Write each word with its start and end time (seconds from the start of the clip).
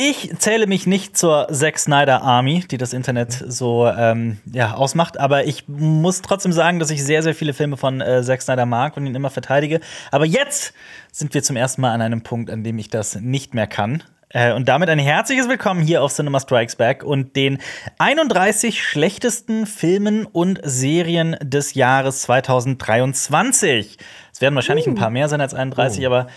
Ich 0.00 0.32
zähle 0.38 0.68
mich 0.68 0.86
nicht 0.86 1.18
zur 1.18 1.48
Zack 1.50 1.76
Snyder 1.76 2.22
Army, 2.22 2.64
die 2.70 2.78
das 2.78 2.92
Internet 2.92 3.32
so 3.32 3.88
ähm, 3.88 4.38
ja, 4.46 4.74
ausmacht, 4.74 5.18
aber 5.18 5.46
ich 5.46 5.66
muss 5.66 6.22
trotzdem 6.22 6.52
sagen, 6.52 6.78
dass 6.78 6.90
ich 6.90 7.02
sehr, 7.02 7.24
sehr 7.24 7.34
viele 7.34 7.52
Filme 7.52 7.76
von 7.76 8.00
äh, 8.00 8.22
Zack 8.22 8.42
Snyder 8.42 8.64
mag 8.64 8.96
und 8.96 9.06
ihn 9.06 9.16
immer 9.16 9.28
verteidige. 9.28 9.80
Aber 10.12 10.24
jetzt 10.24 10.72
sind 11.10 11.34
wir 11.34 11.42
zum 11.42 11.56
ersten 11.56 11.80
Mal 11.80 11.90
an 11.90 12.00
einem 12.00 12.22
Punkt, 12.22 12.48
an 12.48 12.62
dem 12.62 12.78
ich 12.78 12.90
das 12.90 13.16
nicht 13.16 13.54
mehr 13.54 13.66
kann. 13.66 14.04
Äh, 14.28 14.52
und 14.52 14.68
damit 14.68 14.88
ein 14.88 15.00
herzliches 15.00 15.48
Willkommen 15.48 15.80
hier 15.80 16.00
auf 16.04 16.14
Cinema 16.14 16.38
Strikes 16.38 16.76
Back 16.76 17.02
und 17.02 17.34
den 17.34 17.58
31 17.98 18.80
schlechtesten 18.80 19.66
Filmen 19.66 20.26
und 20.26 20.60
Serien 20.62 21.36
des 21.42 21.74
Jahres 21.74 22.22
2023. 22.22 23.98
Es 24.32 24.40
werden 24.40 24.54
wahrscheinlich 24.54 24.86
uh. 24.86 24.90
ein 24.90 24.94
paar 24.94 25.10
mehr 25.10 25.28
sein 25.28 25.40
als 25.40 25.54
31, 25.54 26.04
uh. 26.04 26.06
aber 26.06 26.28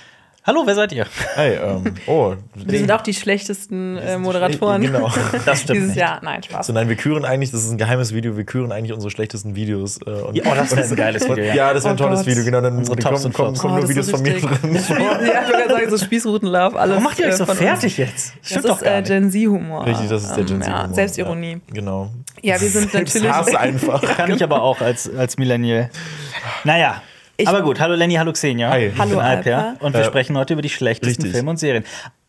Hallo, 0.43 0.63
wer 0.65 0.73
seid 0.73 0.91
ihr? 0.91 1.05
Hey, 1.35 1.53
ähm, 1.53 1.83
oh. 2.07 2.33
Wir 2.55 2.79
sind 2.79 2.91
auch 2.91 3.01
die 3.01 3.13
schlechtesten 3.13 3.97
äh, 3.97 4.17
Moderatoren. 4.17 4.81
Genau. 4.81 5.11
Das 5.45 5.61
stimmt. 5.61 5.77
Dieses 5.77 5.95
Jahr. 5.95 6.19
Nein, 6.23 6.41
Spaß. 6.41 6.65
So, 6.65 6.73
nein, 6.73 6.89
wir 6.89 6.95
küren 6.95 7.25
eigentlich, 7.25 7.51
das 7.51 7.63
ist 7.63 7.69
ein 7.69 7.77
geheimes 7.77 8.11
Video, 8.11 8.35
wir 8.35 8.43
küren 8.43 8.71
eigentlich 8.71 8.91
unsere 8.91 9.11
schlechtesten 9.11 9.55
Videos. 9.55 9.99
Äh, 10.01 10.09
und, 10.09 10.35
ja, 10.35 10.43
oh, 10.47 10.55
das 10.55 10.75
wäre 10.75 10.87
ein 10.87 10.95
geiles 10.95 11.29
Video. 11.29 11.43
Ja, 11.43 11.53
ja 11.53 11.73
das 11.75 11.83
wäre 11.83 11.93
ein 11.93 11.99
oh 11.99 12.03
tolles 12.03 12.21
Gott. 12.21 12.27
Video, 12.27 12.43
genau. 12.43 12.61
Dann 12.61 12.75
Unsere 12.77 12.97
Tops 12.97 13.21
kommen, 13.21 13.33
kommen, 13.33 13.55
kommen 13.55 13.73
Oh, 13.73 13.77
nur 13.77 13.81
das 13.81 13.89
Videos 13.91 14.07
ist 14.07 14.11
von 14.11 14.21
mir 14.23 14.39
drin. 14.39 14.73
ja, 14.73 15.43
ich 15.43 15.49
würde 15.49 15.69
sagen, 15.69 15.89
so 15.91 15.97
Spießrutenlove, 15.99 16.79
alles. 16.79 16.89
Warum 16.95 17.03
macht 17.03 17.19
ihr 17.19 17.27
euch 17.27 17.35
so 17.35 17.43
äh, 17.43 17.47
von 17.47 17.57
fertig 17.57 17.97
jetzt? 17.99 18.33
Das 18.39 18.49
Stimmt 18.49 18.65
doch 18.65 18.77
ist 18.77 18.83
gar 18.83 18.97
äh. 18.97 19.03
Gen 19.03 19.29
Z-Humor. 19.29 19.85
Richtig, 19.85 20.09
das 20.09 20.23
ist 20.23 20.31
der 20.31 20.39
Ähm, 20.39 20.47
Gen 20.47 20.61
Z. 20.63 20.71
Ja, 20.71 20.89
Selbstironie. 20.91 21.51
Ja, 21.51 21.59
genau. 21.71 22.11
Ja, 22.41 22.59
wir 22.59 22.69
sind 22.69 22.91
natürlich. 22.95 23.31
Hass 23.31 23.53
einfach. 23.53 24.01
Kann 24.01 24.31
ich 24.31 24.43
aber 24.43 24.63
auch 24.63 24.81
als, 24.81 25.07
als 25.15 25.37
Millennial. 25.37 25.91
Naja. 26.63 27.03
Ich- 27.41 27.47
aber 27.47 27.61
gut, 27.61 27.79
hallo 27.79 27.95
Lenny, 27.95 28.15
hallo 28.15 28.31
Xenia. 28.31 28.69
Hi. 28.69 28.87
Ich 28.87 28.97
Hallo, 28.97 29.11
bin 29.11 29.19
Alper. 29.19 29.75
Und 29.79 29.93
wir 29.93 30.01
Äh, 30.01 30.05
sprechen 30.05 30.37
heute 30.37 30.53
über 30.53 30.61
die 30.61 30.69
schlechtesten 30.69 31.21
richtig. 31.23 31.31
Filme 31.33 31.49
und 31.51 31.57
Serien. 31.57 31.83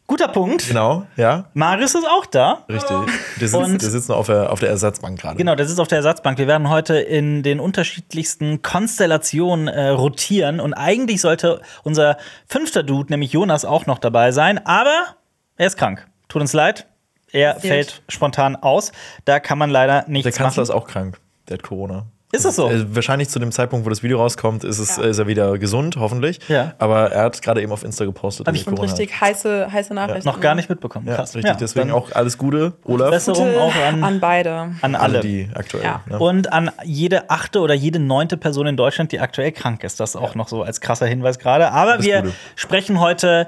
Guter 0.08 0.28
Punkt. 0.28 0.66
Genau, 0.68 1.06
ja, 1.16 1.44
Marius 1.54 1.94
ist 1.94 2.04
auch 2.06 2.26
da. 2.26 2.64
richtig. 2.68 2.96
Der 3.40 3.48
sitzt, 3.48 3.82
der 3.82 3.90
sitzt 3.90 4.08
noch 4.10 4.16
auf 4.16 4.26
der, 4.26 4.52
auf 4.52 4.60
der 4.60 4.68
Ersatzbank 4.68 5.18
gerade. 5.20 5.36
Genau, 5.36 5.54
der 5.54 5.64
sitzt 5.66 5.80
auf 5.80 5.88
der 5.88 5.98
Ersatzbank. 5.98 6.36
Wir 6.38 6.46
werden 6.48 6.68
heute 6.68 6.96
in 6.98 7.42
den 7.42 7.60
unterschiedlichsten 7.60 8.60
Konstellationen 8.62 9.68
äh, 9.68 9.88
rotieren. 9.88 10.60
Und 10.60 10.74
eigentlich 10.74 11.20
sollte 11.20 11.62
unser 11.82 12.18
fünfter 12.46 12.82
Dude, 12.82 13.10
nämlich 13.12 13.32
Jonas, 13.32 13.64
auch 13.64 13.86
noch 13.86 13.98
dabei 13.98 14.32
sein. 14.32 14.60
Aber 14.66 15.16
er 15.56 15.66
ist 15.66 15.78
krank. 15.78 16.06
Tut 16.28 16.42
uns 16.42 16.52
leid. 16.52 16.86
Er 17.30 17.54
Passiert. 17.54 17.72
fällt 17.72 18.02
spontan 18.08 18.56
aus. 18.56 18.92
Da 19.24 19.40
kann 19.40 19.56
man 19.56 19.70
leider 19.70 20.04
nichts 20.08 20.24
Der 20.24 20.32
Kanzler 20.32 20.62
machen. 20.62 20.70
ist 20.70 20.70
auch 20.76 20.86
krank. 20.88 21.18
Der 21.48 21.54
hat 21.58 21.62
Corona. 21.62 22.06
Ist 22.34 22.46
das 22.46 22.56
so? 22.56 22.70
Äh, 22.70 22.86
wahrscheinlich 22.94 23.28
zu 23.28 23.38
dem 23.38 23.52
Zeitpunkt, 23.52 23.84
wo 23.84 23.90
das 23.90 24.02
Video 24.02 24.16
rauskommt, 24.18 24.64
ist, 24.64 24.78
es, 24.78 24.96
Ja. 24.96 25.02
ist 25.04 25.18
er 25.18 25.26
wieder 25.26 25.58
gesund, 25.58 25.96
hoffentlich. 25.98 26.40
Ja. 26.48 26.72
Aber 26.78 27.12
er 27.12 27.24
hat 27.24 27.42
gerade 27.42 27.60
eben 27.60 27.70
auf 27.72 27.84
Insta 27.84 28.06
gepostet, 28.06 28.46
dass 28.48 28.56
er 28.56 28.68
Und 28.68 28.74
Corona 28.76 28.90
richtig 28.90 29.20
heiße, 29.20 29.70
heiße 29.70 29.92
Nachrichten. 29.92 30.26
Noch 30.26 30.40
gar 30.40 30.54
nicht 30.54 30.70
mitbekommen. 30.70 31.06
Ja, 31.06 31.16
Krass. 31.16 31.34
richtig. 31.36 31.56
Deswegen 31.58 31.88
dann 31.88 31.96
auch 31.98 32.10
alles 32.12 32.38
Gute, 32.38 32.72
Olaf. 32.84 33.10
Besserung 33.10 33.48
Gute 33.48 33.60
auch 33.60 33.74
an, 33.76 34.02
an 34.02 34.18
beide. 34.20 34.52
an 34.80 34.94
Alle, 34.94 34.98
alle. 35.00 35.20
die 35.20 35.50
aktuell. 35.54 35.84
Ja. 35.84 36.00
Ne? 36.08 36.18
Und 36.18 36.50
an 36.54 36.70
jede 36.84 37.28
achte 37.28 37.60
oder 37.60 37.74
jede 37.74 37.98
neunte 37.98 38.38
Person 38.38 38.66
in 38.66 38.78
Deutschland, 38.78 39.12
die 39.12 39.20
aktuell 39.20 39.52
krank 39.52 39.84
ist. 39.84 40.00
Das 40.00 40.16
auch 40.16 40.34
noch 40.34 40.48
so 40.48 40.62
als 40.62 40.80
krasser 40.80 41.04
Hinweis 41.06 41.38
gerade. 41.38 41.70
Aber 41.70 41.92
Alles 41.92 42.06
wir 42.06 42.22
Gute. 42.22 42.34
sprechen 42.56 42.98
heute. 42.98 43.46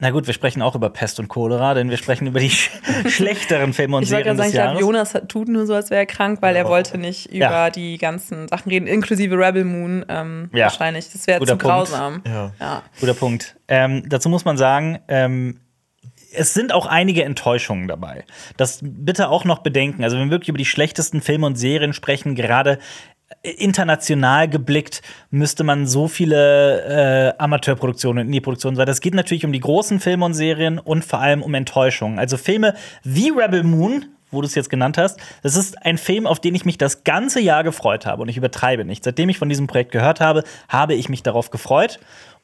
Na 0.00 0.10
gut, 0.10 0.28
wir 0.28 0.34
sprechen 0.34 0.62
auch 0.62 0.76
über 0.76 0.90
Pest 0.90 1.18
und 1.18 1.26
Cholera, 1.26 1.74
denn 1.74 1.90
wir 1.90 1.96
sprechen 1.96 2.28
über 2.28 2.38
die 2.38 2.50
sch 2.50 2.70
schlechteren 3.08 3.72
Filme 3.72 3.96
und 3.96 4.04
Ich 4.04 4.12
wollte 4.12 4.24
Serien 4.26 4.36
gerade 4.36 4.36
sagen, 4.36 4.46
des 4.46 4.48
ich 4.48 4.52
glaube, 4.54 4.68
Jahres. 4.68 4.80
Jonas 4.80 5.14
hat- 5.14 5.28
tut 5.28 5.48
nur 5.48 5.66
so, 5.66 5.74
als 5.74 5.90
wäre 5.90 6.00
er 6.02 6.06
krank, 6.06 6.40
weil 6.40 6.54
er 6.54 6.62
Ja. 6.64 6.68
wollte 6.68 6.98
nicht 6.98 7.26
über 7.26 7.38
Ja. 7.38 7.70
die 7.70 7.98
ganzen 7.98 8.46
Sachen 8.46 8.68
reden, 8.70 8.86
inklusive 8.86 9.34
Rebel 9.36 9.64
Moon 9.64 10.04
ähm, 10.08 10.50
Ja. 10.54 10.66
wahrscheinlich. 10.66 11.10
Das 11.12 11.26
wäre 11.26 11.40
zu 11.40 11.46
Punkt. 11.46 11.62
grausam. 11.64 12.22
Ja. 12.24 12.52
Ja. 12.60 12.82
Guter 13.00 13.14
Punkt. 13.14 13.56
Ähm, 13.66 14.04
dazu 14.08 14.28
muss 14.28 14.44
man 14.44 14.56
sagen, 14.56 15.00
ähm, 15.08 15.58
es 16.32 16.54
sind 16.54 16.72
auch 16.72 16.86
einige 16.86 17.24
Enttäuschungen 17.24 17.88
dabei. 17.88 18.24
Das 18.56 18.78
bitte 18.82 19.30
auch 19.30 19.44
noch 19.44 19.60
bedenken. 19.60 20.04
Also, 20.04 20.16
wenn 20.16 20.26
wir 20.26 20.30
wirklich 20.30 20.50
über 20.50 20.58
die 20.58 20.64
schlechtesten 20.66 21.22
Filme 21.22 21.46
und 21.46 21.56
Serien 21.56 21.92
sprechen, 21.92 22.36
gerade 22.36 22.78
international 23.42 24.48
geblickt, 24.48 25.02
müsste 25.30 25.64
man 25.64 25.86
so 25.86 26.08
viele 26.08 27.34
äh, 27.36 27.42
Amateurproduktionen 27.42 28.22
und 28.22 28.26
Indie-Produktionen 28.26 28.76
sein. 28.76 28.86
Das 28.86 29.00
geht 29.00 29.14
natürlich 29.14 29.44
um 29.44 29.52
die 29.52 29.60
großen 29.60 30.00
Filme 30.00 30.24
und 30.24 30.34
Serien 30.34 30.78
und 30.78 31.04
vor 31.04 31.20
allem 31.20 31.42
um 31.42 31.54
Enttäuschungen. 31.54 32.18
Also 32.18 32.36
Filme 32.36 32.74
wie 33.04 33.30
Rebel 33.30 33.62
Moon, 33.62 34.06
wo 34.30 34.40
du 34.40 34.46
es 34.46 34.54
jetzt 34.54 34.70
genannt 34.70 34.98
hast, 34.98 35.20
das 35.42 35.56
ist 35.56 35.84
ein 35.84 35.98
Film, 35.98 36.26
auf 36.26 36.40
den 36.40 36.54
ich 36.54 36.64
mich 36.64 36.78
das 36.78 37.04
ganze 37.04 37.40
Jahr 37.40 37.64
gefreut 37.64 38.06
habe. 38.06 38.22
Und 38.22 38.28
ich 38.28 38.36
übertreibe 38.36 38.84
nicht. 38.84 39.04
Seitdem 39.04 39.28
ich 39.28 39.38
von 39.38 39.48
diesem 39.48 39.66
Projekt 39.66 39.92
gehört 39.92 40.20
habe, 40.20 40.42
habe 40.68 40.94
ich 40.94 41.08
mich 41.08 41.22
darauf 41.22 41.50
gefreut. 41.50 42.00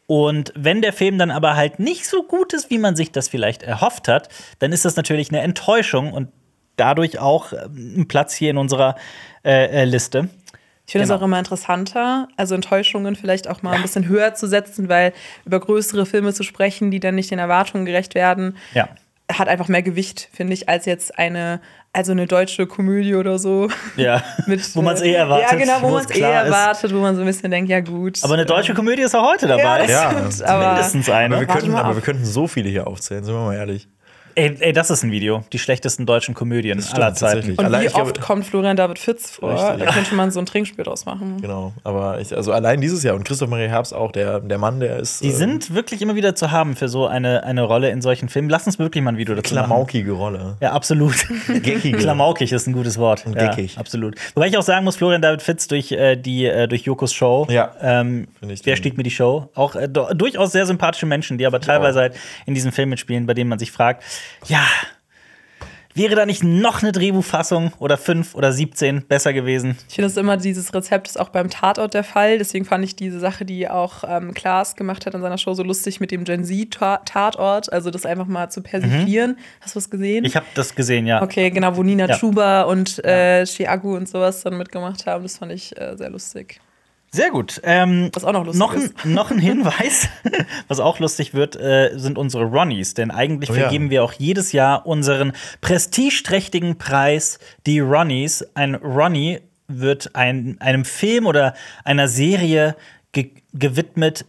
Und 0.07 0.53
wenn 0.55 0.83
der 0.83 0.93
Film 0.93 1.19
dann 1.19 1.31
aber 1.31 1.57
halt 1.57 1.79
nicht 1.79 2.07
so 2.07 2.23
gut 2.23 2.53
ist, 2.53 2.71
wie 2.71 2.79
man 2.79 2.95
sich 2.95 3.11
das 3.11 3.29
vielleicht 3.29 3.63
erhofft 3.63 4.07
hat, 4.07 4.29
dann 4.59 4.73
ist 4.73 4.85
das 4.85 4.97
natürlich 4.97 5.31
eine 5.31 5.41
Enttäuschung 5.41 6.13
und 6.13 6.29
dadurch 6.77 7.19
auch 7.19 7.53
ähm, 7.53 8.01
ein 8.01 8.09
Platz 8.09 8.35
hier 8.35 8.51
in 8.51 8.59
unserer 8.59 8.97
äh, 9.45 9.83
äh, 9.83 9.85
Liste. 9.85 10.29
Ich 10.87 10.93
finde 10.93 11.05
es 11.05 11.09
Genau. 11.09 11.21
auch 11.21 11.25
immer 11.25 11.39
interessanter, 11.39 12.29
also 12.37 12.55
Enttäuschungen 12.55 13.17
vielleicht 13.17 13.49
auch 13.49 13.63
mal 13.63 13.73
ein 13.75 13.83
bisschen 13.83 14.07
höher 14.09 14.35
zu 14.35 14.47
setzen, 14.47 14.89
weil 14.89 15.13
über 15.47 15.59
größere 15.61 16.05
Filme 16.07 16.35
zu 16.35 16.43
sprechen, 16.43 16.91
die 16.91 17.01
dann 17.01 17.15
nicht 17.15 17.31
den 17.31 17.39
Erwartungen 17.39 17.87
gerecht 17.87 18.15
werden, 18.15 18.57
Ja. 18.75 18.89
hat 19.33 19.49
einfach 19.49 19.69
mehr 19.69 19.83
Gewicht, 19.83 20.29
finde 20.35 20.53
ich, 20.53 20.69
als 20.69 20.85
jetzt 20.85 21.19
eine, 21.19 21.61
also 21.95 22.13
eine 22.13 22.27
deutsche 22.27 22.67
Komödie 22.67 23.15
oder 23.15 23.39
so. 23.39 23.69
Ja, 23.97 24.23
Mit, 24.47 24.77
wo 24.77 24.83
man 24.83 24.95
es 24.95 25.01
eh 25.01 25.13
äh, 25.13 25.15
erwartet. 25.15 25.53
Ja, 25.53 25.57
genau, 25.59 25.89
wo 25.89 25.91
man 25.95 26.05
es 26.05 26.11
eh 26.15 26.21
erwartet, 26.21 26.93
wo 26.95 26.99
man 26.99 27.15
so 27.15 27.23
ein 27.23 27.27
bisschen 27.27 27.51
denkt, 27.51 27.71
ja 27.71 27.81
gut. 27.81 28.19
Aber 28.23 28.35
eine 28.35 28.45
deutsche 28.45 28.75
Komödie 28.75 29.03
ist 29.03 29.15
auch 29.15 29.27
heute 29.33 29.47
dabei. 29.47 29.63
Ja, 29.63 29.79
das 29.79 29.91
Ja, 29.91 30.11
stimmt, 30.31 30.43
aber 30.51 30.67
Mindestens 30.73 31.09
Aber, 31.09 31.17
eine. 31.19 31.41
wir 31.41 31.49
Warte 31.49 31.61
könnten, 31.63 31.77
aber 31.77 31.89
ab. 31.91 31.95
wir 31.95 32.03
könnten 32.03 32.25
so 32.27 32.47
viele 32.47 32.69
hier 32.69 32.87
aufzählen, 32.87 33.25
sind 33.25 33.33
wir 33.35 33.41
mal 33.41 33.55
ehrlich. 33.55 33.89
Ey, 34.37 34.57
ey, 34.59 34.73
das 34.73 34.91
ist 34.91 35.05
ein 35.05 35.13
Video. 35.13 35.45
Die 35.53 35.59
schlechtesten 35.59 36.07
deutschen 36.07 36.35
Komödien 36.35 36.81
stimmt, 36.83 36.97
aller 36.97 37.15
Zeiten. 37.15 37.51
Und 37.53 37.61
Allein, 37.65 37.85
wie 37.85 37.95
oft 37.95 38.21
kommt 38.21 38.45
Florian 38.45 38.77
David 38.77 38.99
Fitz 38.99 39.31
vor? 39.33 39.53
Richtig. 39.55 39.87
Da 39.87 39.93
könnte 39.93 40.15
man 40.15 40.31
so 40.33 40.41
ein 40.41 40.47
Trinkspiel 40.47 40.85
draus 40.85 41.07
machen. 41.07 41.41
Genau. 41.41 41.73
Aber 41.85 42.21
ich, 42.21 42.35
also 42.37 42.53
allein 42.53 42.81
dieses 42.81 43.03
Jahr 43.05 43.15
und 43.15 43.25
Christoph 43.25 43.49
Maria 43.49 43.69
Herbst 43.69 43.95
auch, 43.95 44.11
der, 44.13 44.41
der 44.41 44.59
Mann, 44.59 44.81
der 44.81 44.97
ist. 44.99 45.23
Die 45.23 45.29
äh, 45.29 45.33
sind 45.33 45.75
wirklich 45.75 46.03
immer 46.03 46.17
wieder 46.17 46.35
zu 46.35 46.51
haben 46.51 46.75
für 46.75 46.89
so 46.89 47.07
eine, 47.07 47.45
eine 47.45 47.63
Rolle 47.63 47.91
in 47.91 48.03
solchen 48.03 48.29
Filmen. 48.29 48.49
Lass 48.51 48.67
uns 48.67 48.79
wirklich 48.79 49.05
mal 49.05 49.13
ein 49.13 49.19
Video 49.19 49.35
dazu 49.37 49.55
machen. 49.55 49.67
klamaukige 49.67 50.13
Rolle. 50.13 50.57
Ja, 50.61 50.73
absolut. 50.73 51.27
Geckige. 51.47 51.97
Klamaukig 51.99 52.51
ist 52.53 52.67
ein 52.67 52.73
gutes 52.73 52.99
Wort. 52.99 53.27
Und 53.27 53.37
ja, 53.37 53.49
geckig. 53.51 53.79
absolut. 53.79 54.17
Wobei 54.35 54.49
ich 54.49 54.59
auch 54.59 54.63
sagen 54.63 54.85
muss, 54.85 54.97
Florian 54.97 55.23
David 55.23 55.43
Fitz 55.43 55.69
durch 55.69 55.93
äh, 55.93 56.17
die 56.17 56.47
äh, 56.47 56.67
durch 56.67 56.83
Jokos 56.83 57.13
Show. 57.15 57.47
Ja. 57.51 57.73
Ähm, 57.81 58.27
Finde 58.41 58.55
ich 58.55 58.67
wer 58.67 58.75
den- 58.75 58.79
stiehlt 58.79 58.97
mir 58.97 59.05
die 59.05 59.11
Show? 59.11 59.49
Auch 59.55 59.77
äh, 59.77 59.89
durchaus 59.89 60.53
sehr 60.53 60.67
sympathische 60.67 61.07
Menschen, 61.07 61.39
die 61.39 61.47
aber 61.47 61.61
teilweise 61.61 62.01
halt 62.01 62.15
in 62.47 62.55
diesen 62.55 62.73
Filmen 62.73 62.91
mitspielen, 62.91 63.27
bei 63.27 63.35
denen 63.35 63.49
man 63.49 63.59
sich 63.61 63.71
fragt, 63.71 64.03
ja, 64.47 64.65
wäre 65.95 66.17
da 66.17 66.27
nicht 66.27 66.43
noch 66.43 66.83
eine 66.83 66.91
Drehbuchfassung 66.91 67.73
oder 67.79 67.97
fünf 67.97 68.35
oder 68.35 68.53
17 68.53 69.07
besser 69.07 69.33
gewesen? 69.33 69.79
Ich 69.89 69.95
finde 69.95 70.09
es 70.09 70.17
immer, 70.17 70.37
dieses 70.37 70.75
Rezept 70.75 71.07
ist 71.07 71.19
auch 71.21 71.29
beim 71.29 71.51
Tatort 71.51 71.95
der 71.95 72.03
Fall. 72.03 72.39
Deswegen 72.39 72.65
fand 72.65 72.85
ich 72.85 72.97
diese 72.97 73.21
Sache, 73.21 73.45
die 73.45 73.69
auch 73.69 74.03
ähm, 74.07 74.35
Klaas 74.35 74.75
gemacht 74.75 75.07
hat 75.07 75.15
in 75.15 75.21
seiner 75.23 75.39
Show, 75.39 75.55
so 75.55 75.63
lustig 75.63 76.01
mit 76.01 76.11
dem 76.11 76.25
Gen 76.25 76.45
Z-Tatort. 76.45 77.73
Also 77.73 77.91
das 77.91 78.07
einfach 78.07 78.27
mal 78.27 78.51
zu 78.51 78.61
persiflieren. 78.63 79.39
Hast 79.61 79.75
du 79.75 79.79
was 79.79 79.89
gesehen? 79.89 80.21
Mhm. 80.21 80.27
Ich 80.27 80.37
habe 80.37 80.47
das 80.55 80.75
gesehen, 80.75 81.07
ja. 81.07 81.23
Okay, 81.23 81.51
genau, 81.51 81.77
wo 81.77 81.83
Nina 81.83 82.09
Ja. 82.09 82.17
Chuba 82.17 82.63
und 82.63 83.05
äh, 83.05 83.45
Chiagu 83.45 83.95
und 83.97 84.09
sowas 84.09 84.43
dann 84.43 84.59
mitgemacht 84.59 85.07
haben. 85.07 85.23
Das 85.23 85.39
fand 85.39 85.53
ich 85.53 85.79
äh, 85.81 85.97
sehr 85.97 86.11
lustig. 86.11 86.61
Sehr 87.15 87.31
gut. 87.31 87.61
Ähm, 87.63 88.11
Was 88.13 88.25
auch 88.25 88.33
noch 88.33 88.45
lustig 88.45 88.59
noch, 88.59 88.75
ein, 88.75 88.83
ist. 88.83 88.93
noch 89.05 89.31
ein 89.31 89.39
Hinweis, 89.39 90.09
was 90.69 90.81
auch 90.81 90.99
lustig 90.99 91.33
wird, 91.33 91.55
äh, 91.55 91.93
sind 91.95 92.19
unsere 92.19 92.43
Ronnies. 92.45 92.95
Denn 92.95 93.13
eigentlich 93.13 93.51
Oh 93.51 93.55
ja. 93.55 93.61
vergeben 93.61 93.89
wir 93.89 94.03
auch 94.03 94.13
jedes 94.15 94.51
Jahr 94.51 94.85
unseren 94.85 95.33
prestigeträchtigen 95.61 96.77
Preis, 96.77 97.39
die 97.67 97.79
Ronnies. 97.79 98.45
Ein 98.55 98.75
Ronnie 98.75 99.39
wird 99.69 100.17
ein, 100.17 100.57
einem 100.59 100.85
Film 100.85 101.27
oder 101.27 101.55
einer 101.85 102.09
Serie 102.09 102.75
ge 103.13 103.31
gewidmet, 103.53 104.25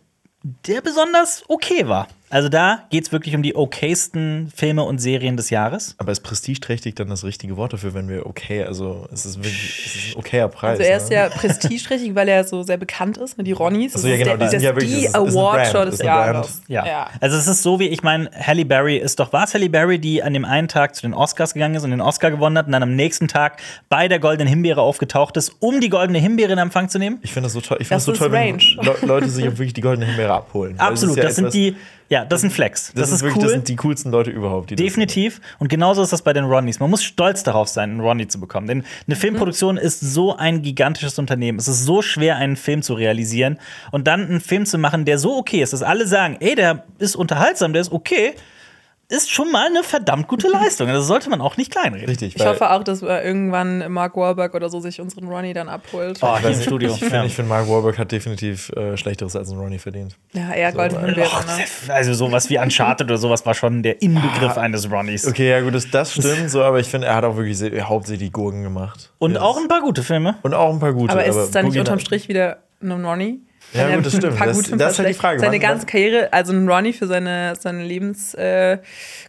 der 0.68 0.81
besonders 0.81 1.44
okay 1.47 1.88
war. 1.88 2.07
Also 2.30 2.50
da 2.50 2.80
geht 2.90 3.06
es 3.06 3.12
wirklich 3.12 3.36
um 3.36 3.44
die 3.44 3.56
okaysten 3.56 4.52
Filme 4.56 4.84
und 4.84 5.00
Serien 5.00 5.38
des 5.38 5.52
Jahres. 5.52 5.96
Aber 6.00 6.12
ist 6.12 6.22
prestigeträchtig 6.22 6.95
dann 6.95 7.10
das 7.10 7.24
richtige 7.24 7.56
Wort 7.56 7.74
dafür, 7.74 7.94
wenn 7.94 8.10
wir 8.10 8.25
okay, 8.25 8.63
also 8.63 9.07
es 9.13 9.25
ist 9.25 9.38
wirklich 9.38 9.86
es 9.86 9.95
ist 9.95 10.16
ein 10.16 10.19
okayer 10.19 10.48
Preis. 10.48 10.80
Also 10.80 10.83
er 10.83 10.98
ist 10.98 11.10
ne? 11.10 11.16
ja 11.16 11.30
prestigeträchtig, 11.30 12.16
weil 12.16 12.27
er 12.27 12.44
so 12.44 12.63
sehr 12.63 12.77
bekannt 12.77 13.18
ist, 13.18 13.38
ne? 13.38 13.44
die 13.44 13.51
Ronnies. 13.51 13.94
Ach 13.95 14.00
so, 14.00 14.07
ja, 14.07 14.18
genau, 14.18 14.38
Das 14.38 14.39
die 14.51 14.57
ist 14.57 14.63
sind 14.63 14.75
der, 14.75 14.83
ja 14.83 15.01
die 15.01 15.13
Award-Show 15.13 15.86
des. 15.86 16.01
Jahres. 16.01 16.62
Ja. 16.68 17.10
Also 17.22 17.38
es 17.38 17.48
ist 17.48 17.63
so 17.63 17.80
wie, 17.80 17.88
ich 17.88 18.04
meine, 18.04 18.30
Halle 18.31 18.66
Berry 18.66 18.98
ist 18.98 19.19
doch, 19.19 19.31
war 19.31 19.45
es 19.45 19.54
Halle 19.54 19.69
Berry, 19.69 20.00
die 20.00 20.24
an 20.24 20.33
dem 20.33 20.45
einen 20.45 20.68
Tag 20.68 20.95
zu 20.95 21.04
den 21.04 21.13
Oscars 21.13 21.54
gegangen 21.54 21.75
ist 21.75 21.83
und 21.83 21.92
den 21.92 22.01
Oscar 22.01 22.31
gewonnen 22.31 22.57
hat 22.57 22.66
und 22.66 22.71
dann 22.71 22.83
am 22.83 22.95
nächsten 22.95 23.28
Tag 23.28 23.62
bei 23.89 24.07
der 24.07 24.19
Goldenen 24.19 24.48
Himbeere 24.48 24.81
aufgetaucht 24.81 25.38
ist, 25.38 25.56
um 25.60 25.80
die 25.80 25.89
Goldene 25.89 26.19
Himbeere 26.19 26.54
in 26.54 26.60
Empfang 26.60 26.89
zu 26.89 27.00
nehmen? 27.00 27.19
Ich 27.21 27.31
finde 27.31 27.45
das 27.48 27.54
so 27.54 27.62
toll. 27.62 27.78
Ich 27.80 27.88
finde 27.88 27.98
Das 27.98 28.06
das 28.06 28.18
so 28.18 28.24
toll, 28.24 28.31
wenn 28.31 28.51
Range. 28.51 28.63
Le 28.81 29.07
Leute 29.07 29.30
sich 29.30 29.45
wirklich 29.45 29.74
die 29.74 29.81
goldene 29.81 30.07
Himbeere 30.07 30.33
abholen. 30.33 30.75
Absolut, 30.80 31.18
das 31.18 31.36
sind 31.36 31.54
die, 31.54 31.75
ja, 32.10 32.24
das 32.25 32.42
ist 32.42 32.46
ein 32.46 32.52
Flex. 32.52 32.92
Das, 32.96 33.12
ist 33.12 33.22
wirklich, 33.22 33.38
cool. 33.38 33.44
das 33.44 33.52
sind 33.54 33.68
die 33.68 33.75
coolsten 33.75 34.12
Leute 34.12 34.30
überhaupt. 34.31 34.72
Das- 34.72 34.78
Definitiv. 34.78 35.42
Und 35.60 35.69
genauso 35.69 36.02
ist 36.04 36.13
das 36.13 36.22
bei 36.22 36.34
den 36.34 36.46
Ronnies. 36.46 36.80
Man 36.80 36.90
muss 36.90 37.04
stolz 37.04 37.44
darauf 37.44 37.68
sein, 37.68 37.92
einen 37.92 38.00
Ronnie 38.00 38.28
zu 38.28 38.40
bekommen. 38.40 38.68
Denn 38.68 38.84
eine 39.07 39.16
Filmproduktion 39.16 39.78
ist 39.78 40.00
so 40.02 40.36
ein 40.36 40.62
gigantisches 40.62 41.18
Unternehmen. 41.19 41.57
Es 41.57 41.68
ist 41.68 41.84
so 41.86 42.02
schwer, 42.02 42.36
einen 42.38 42.56
Film 42.56 42.81
zu 42.81 42.94
realisieren 42.94 43.57
und 43.92 44.07
dann 44.07 44.22
einen 44.28 44.42
Film 44.42 44.66
zu 44.66 44.78
machen, 44.78 45.06
der 45.06 45.18
so 45.18 45.36
okay 45.38 45.62
ist, 45.62 45.74
dass 45.74 45.81
alle 45.84 46.06
sagen, 46.07 46.38
ey, 46.40 46.56
der 46.56 46.84
ist 47.00 47.16
unterhaltsam, 47.16 47.74
der 47.74 47.81
ist 47.81 47.92
okay. 47.92 48.34
Ist 49.07 49.30
schon 49.31 49.52
mal 49.52 49.68
eine 49.68 49.84
verdammt 49.84 50.28
gute 50.28 50.48
Leistung. 50.52 50.88
Das 50.88 51.06
sollte 51.06 51.30
man 51.30 51.42
auch 51.42 51.57
nicht 51.57 51.72
kleinreden. 51.72 52.07
Richtig. 52.10 52.36
Ich 52.36 52.46
hoffe 52.46 52.72
auch, 52.72 52.84
dass 52.84 53.02
äh, 53.02 53.25
irgendwann 53.25 53.92
Mark 53.92 54.16
Wahlberg 54.18 54.54
oder 54.56 54.69
so 54.69 54.80
sich 54.80 55.00
unseren 55.00 55.28
Ronnie 55.28 55.54
dann 55.54 55.69
abholt. 55.69 56.18
Oh, 56.22 56.38
hier 56.38 56.50
im 56.50 56.57
Ich 56.60 56.63
Studio. 56.63 56.94
finde, 56.96 57.30
find, 57.30 57.48
Mark 57.48 57.68
Wahlberg 57.69 57.98
hat 58.00 58.12
definitiv 58.12 58.69
äh, 58.69 58.98
Schlechteres 58.98 59.36
als 59.36 59.50
ein 59.52 59.57
Ronnie 59.57 59.78
verdient. 59.80 60.16
Ja, 60.34 60.52
eher 60.54 60.72
Golden 60.72 60.96
äh, 60.98 61.06
Himbeere, 61.07 61.28
Och, 61.28 61.46
ne? 61.46 61.94
also 61.94 62.13
sowas 62.13 62.50
wie 62.50 62.57
Uncharted 62.57 63.07
oder 63.07 63.18
sowas 63.18 63.46
war 63.46 63.54
schon 63.54 63.84
der 63.84 64.02
Inbegriff 64.02 64.57
eines 64.57 64.90
Ronnies. 64.92 65.28
Okay, 65.28 65.50
ja 65.52 65.62
gut, 65.62 65.75
das, 65.75 65.90
das 65.92 66.12
stimmt 66.13 66.50
so, 66.50 66.63
aber 66.63 66.80
ich 66.80 66.88
finde, 66.88 67.07
er 67.07 67.16
hat 67.16 67.24
auch 67.24 67.36
wirklich 67.38 67.57
sehr, 67.57 67.88
hauptsächlich 67.88 68.30
die 68.30 68.31
Gurken 68.31 68.63
gemacht. 68.63 69.12
Und 69.19 69.34
Das- 69.36 69.44
auch 69.44 69.57
ein 69.57 69.68
paar 69.68 69.81
gute 69.81 70.02
Filme. 70.04 70.36
und 70.42 70.54
auch 70.54 70.72
ein 70.74 70.80
paar 70.80 70.94
gute. 70.94 71.12
Aber 71.13 71.25
ist 71.25 71.36
es 71.36 71.52
dann 71.52 71.66
nicht 71.68 71.78
unterm 71.78 72.00
Strich 72.00 72.28
wieder 72.28 72.57
ein 72.81 73.06
Ronnie? 73.06 73.40
Ja, 73.75 73.95
gut, 73.95 74.06
das 74.06 74.16
stimmt. 74.16 74.39
Das- 74.39 74.72
das 74.72 74.92
ist 74.94 75.00
halt 75.00 75.10
die 75.10 75.13
Frage. 75.13 75.39
Seine 75.39 75.60
ganze 75.60 75.86
Karriere, 75.86 76.31
also 76.31 76.54
ein 76.54 76.68
Ronnie 76.68 76.94
für 76.94 77.07
seine, 77.07 77.54
seine 77.60 77.83
Lebenskarriere. 77.83 78.81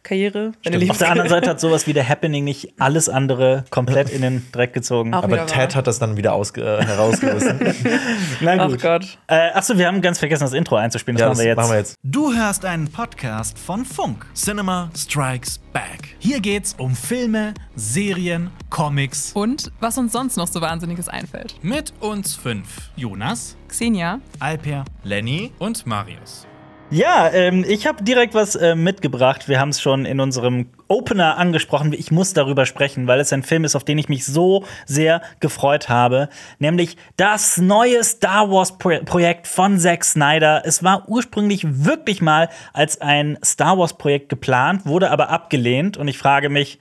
Äh, 0.09 0.53
seine 0.71 0.91
Auf 0.91 0.99
der 0.99 1.11
anderen 1.11 1.29
Seite 1.29 1.51
hat 1.51 1.61
sowas 1.61 1.87
wie 1.87 1.93
The 1.93 2.03
Happening 2.05 2.45
nicht 2.45 2.75
alles 2.79 3.09
andere 3.09 3.65
komplett 3.71 4.11
in 4.11 4.23
den 4.23 4.47
Dreck 4.53 4.73
gezogen. 4.73 5.15
Auch 5.15 5.23
Aber 5.25 5.47
Ted 5.47 5.75
hat 5.75 5.87
das 5.87 5.99
dann 5.99 6.17
wieder 6.17 6.33
ausge 6.33 6.63
äh, 6.63 6.85
herausgerissen. 6.85 7.61
Na 8.41 8.57
Ach 8.59 8.77
Gott. 8.81 9.19
Äh, 9.27 9.51
achso, 9.55 9.77
wir 9.79 9.87
haben 9.87 10.01
ganz 10.01 10.19
vergessen, 10.19 10.45
das 10.45 10.53
Intro 10.53 10.77
einzuspielen. 10.77 11.17
Das 11.19 11.23
ja, 11.23 11.29
machen 11.29 11.37
das 11.37 11.43
wir 11.45 11.49
jetzt. 11.49 11.57
machen 11.57 11.71
wir 11.71 11.79
jetzt. 11.79 11.95
Du 12.03 12.33
hörst 12.35 12.65
einen 12.65 12.91
Podcast 12.91 13.59
von 13.59 13.85
Funk. 13.85 14.27
Cinema 14.35 14.91
Strikes 14.97 15.61
Back. 15.77 16.17
Hier 16.19 16.41
geht's 16.41 16.75
um 16.79 16.97
Filme, 16.97 17.53
Serien, 17.75 18.51
Comics. 18.71 19.33
Und 19.35 19.71
was 19.79 19.99
uns 19.99 20.11
sonst 20.11 20.39
noch 20.39 20.47
so 20.47 20.63
Wahnsinniges 20.63 21.07
einfällt. 21.07 21.63
Mit 21.63 21.93
uns 22.01 22.35
fünf. 22.35 22.89
Jonas, 22.97 23.59
Xenia, 23.69 24.23
Alper, 24.41 24.87
Lenny 25.05 25.53
und 25.59 25.87
Marius. 25.87 26.47
Ja, 26.91 27.33
ähm, 27.33 27.65
ich 27.67 27.85
habe 27.89 28.05
direkt 28.05 28.35
was 28.35 28.55
äh, 28.55 28.77
mitgebracht. 28.77 29.49
Wir 29.49 29.59
haben 29.59 29.71
es 29.71 29.81
schon 29.81 30.05
in 30.05 30.21
unserem 30.21 30.69
Opener 30.87 31.37
angesprochen. 31.37 31.93
Ich 31.93 32.13
muss 32.13 32.33
darüber 32.33 32.65
sprechen, 32.65 33.09
weil 33.09 33.19
es 33.19 33.33
ein 33.33 33.43
Film 33.43 33.65
ist, 33.65 33.75
auf 33.75 33.83
den 33.83 33.99
ich 33.99 34.09
mich 34.09 34.25
so 34.25 34.65
sehr 34.87 35.21
gefreut 35.41 35.89
habe. 35.89 36.29
Nämlich 36.61 36.97
das 37.17 37.59
neue 37.59 38.05
Star 38.05 38.53
Wars-Projekt 38.53 39.49
von 39.49 39.81
Zack 39.81 40.05
Snyder. 40.05 40.63
Es 40.65 40.85
war 40.85 41.09
ursprünglich 41.09 41.65
wirklich 41.67 42.23
mal 42.23 42.49
als 42.73 43.01
ein 43.01 43.37
Star 43.45 43.77
Wars-Projekt 43.77 44.29
geplant, 44.29 44.87
wurde 44.87 45.11
aber 45.11 45.31
abgelehnt. 45.31 45.97
Und 45.97 46.07
ich 46.07 46.19
frage 46.19 46.51
mich, 46.51 46.79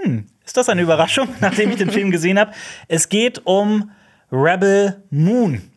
hm, 0.00 0.26
ist 0.46 0.56
das 0.56 0.68
eine 0.68 0.82
Überraschung, 0.82 1.28
nachdem 1.40 1.70
ich 1.70 1.76
den 1.76 1.90
Film 1.90 2.12
gesehen 2.12 2.38
habe? 2.38 2.52
Es 2.86 3.08
geht 3.08 3.44
um 3.44 3.90
Rebel 4.30 5.02
Moon. 5.10 5.71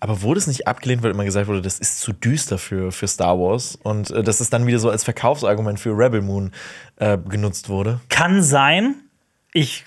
Aber 0.00 0.22
wurde 0.22 0.38
es 0.38 0.46
nicht 0.46 0.66
abgelehnt, 0.66 1.02
weil 1.02 1.10
immer 1.10 1.24
gesagt 1.24 1.46
wurde, 1.46 1.60
das 1.60 1.78
ist 1.78 2.00
zu 2.00 2.12
düster 2.12 2.58
für, 2.58 2.90
für 2.90 3.06
Star 3.06 3.38
Wars 3.38 3.78
und 3.82 4.10
äh, 4.10 4.22
dass 4.22 4.40
es 4.40 4.50
dann 4.50 4.66
wieder 4.66 4.78
so 4.78 4.90
als 4.90 5.04
Verkaufsargument 5.04 5.78
für 5.78 5.90
Rebel 5.90 6.22
Moon 6.22 6.52
äh, 6.96 7.18
genutzt 7.18 7.68
wurde? 7.68 8.00
Kann 8.08 8.42
sein. 8.42 8.94
Ich 9.52 9.84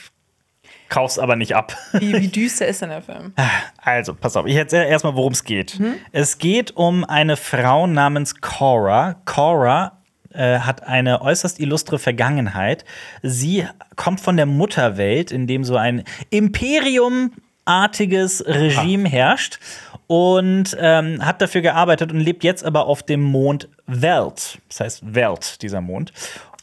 kauf's 0.90 1.18
aber 1.18 1.36
nicht 1.36 1.56
ab. 1.56 1.76
Wie, 1.94 2.14
wie 2.14 2.28
düster 2.30 2.68
ist 2.68 2.84
denn 2.84 2.90
der 2.90 3.02
Film? 3.02 3.34
Also, 3.78 4.14
pass 4.14 4.38
auf, 4.38 4.46
ich 4.46 4.56
erzähle 4.56 4.86
erstmal, 4.86 5.16
worum 5.16 5.34
es 5.34 5.44
geht. 5.44 5.82
Es 6.12 6.38
geht 6.38 6.78
um 6.78 7.04
eine 7.04 7.36
Frau 7.36 7.88
namens 7.88 8.42
Cora. 8.42 9.16
Cora 9.26 10.04
äh, 10.34 10.60
hat 10.60 10.84
eine 10.84 11.22
äußerst 11.22 11.60
illustre 11.60 11.98
Vergangenheit. 11.98 12.86
Sie 13.24 13.66
kommt 13.96 14.22
von 14.22 14.38
der 14.38 14.46
Mutterwelt, 14.46 15.32
in 15.32 15.48
dem 15.48 15.64
so 15.64 15.78
ein 15.78 16.04
Imperium-artiges 16.30 18.46
Regime 18.46 19.10
herrscht 19.10 19.58
und 20.08 20.76
ähm, 20.80 21.26
hat 21.26 21.42
dafür 21.42 21.62
gearbeitet 21.62 22.12
und 22.12 22.20
lebt 22.20 22.44
jetzt 22.44 22.64
aber 22.64 22.88
auf 22.88 23.04
dem 23.04 23.22
Mond 23.22 23.70
Welt. 23.88 24.60
Das 24.70 24.80
heißt 24.80 25.16
Welt, 25.16 25.62
dieser 25.62 25.82
Mond. 25.82 26.14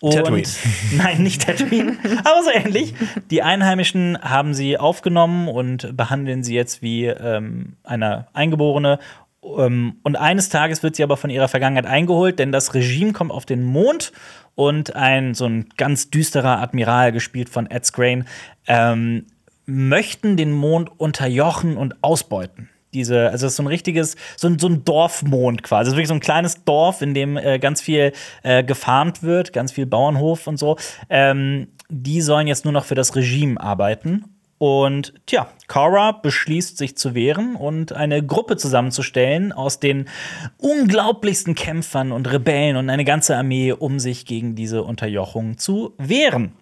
Und, 0.00 0.14
Tatooine. 0.14 0.48
Nein, 0.92 1.22
nicht 1.22 1.42
Tatooine, 1.46 1.98
aber 2.24 2.42
so 2.42 2.50
ähnlich. 2.50 2.94
Die 3.30 3.42
Einheimischen 3.42 4.18
haben 4.22 4.54
sie 4.54 4.78
aufgenommen 4.78 5.48
und 5.48 5.96
behandeln 5.96 6.42
sie 6.42 6.54
jetzt 6.54 6.80
wie 6.80 7.06
ähm, 7.06 7.76
eine 7.84 8.26
Eingeborene. 8.32 8.98
Ähm, 9.42 9.96
und 10.02 10.16
eines 10.16 10.48
Tages 10.48 10.82
wird 10.82 10.96
sie 10.96 11.02
aber 11.02 11.18
von 11.18 11.28
ihrer 11.28 11.48
Vergangenheit 11.48 11.86
eingeholt, 11.86 12.38
denn 12.38 12.50
das 12.50 12.72
Regime 12.74 13.12
kommt 13.12 13.30
auf 13.30 13.44
den 13.44 13.62
Mond 13.62 14.12
und 14.54 14.96
ein 14.96 15.34
so 15.34 15.46
ein 15.46 15.68
ganz 15.76 16.10
düsterer 16.10 16.60
Admiral, 16.60 17.12
gespielt 17.12 17.50
von 17.50 17.70
Ed 17.70 17.84
Skrein, 17.84 18.26
ähm, 18.66 19.26
möchten 19.66 20.36
den 20.36 20.52
Mond 20.52 20.90
unterjochen 20.98 21.76
und 21.76 22.02
ausbeuten. 22.02 22.70
Diese, 22.92 23.30
also 23.30 23.46
es 23.46 23.52
ist 23.52 23.56
so 23.56 23.62
ein 23.62 23.68
richtiges, 23.68 24.16
so 24.36 24.48
ein, 24.48 24.58
so 24.58 24.68
ein 24.68 24.84
Dorfmond 24.84 25.62
quasi. 25.62 25.88
Es 25.88 25.92
ist 25.92 25.96
wirklich 25.96 26.08
so 26.08 26.14
ein 26.14 26.20
kleines 26.20 26.64
Dorf, 26.64 27.02
in 27.02 27.14
dem 27.14 27.36
äh, 27.36 27.58
ganz 27.58 27.80
viel 27.80 28.12
äh, 28.42 28.64
gefarmt 28.64 29.22
wird, 29.22 29.52
ganz 29.52 29.72
viel 29.72 29.86
Bauernhof 29.86 30.46
und 30.46 30.58
so. 30.58 30.76
Ähm, 31.08 31.68
die 31.88 32.20
sollen 32.20 32.46
jetzt 32.46 32.64
nur 32.64 32.72
noch 32.72 32.84
für 32.84 32.94
das 32.94 33.14
Regime 33.16 33.60
arbeiten. 33.60 34.24
Und 34.62 35.14
tja, 35.24 35.48
Kara 35.68 36.12
beschließt, 36.12 36.76
sich 36.76 36.94
zu 36.94 37.14
wehren 37.14 37.56
und 37.56 37.94
eine 37.94 38.22
Gruppe 38.22 38.58
zusammenzustellen 38.58 39.52
aus 39.52 39.80
den 39.80 40.06
unglaublichsten 40.58 41.54
Kämpfern 41.54 42.12
und 42.12 42.30
Rebellen 42.30 42.76
und 42.76 42.90
eine 42.90 43.06
ganze 43.06 43.38
Armee, 43.38 43.72
um 43.72 43.98
sich 43.98 44.26
gegen 44.26 44.56
diese 44.56 44.82
Unterjochung 44.82 45.56
zu 45.56 45.94
wehren. 45.96 46.52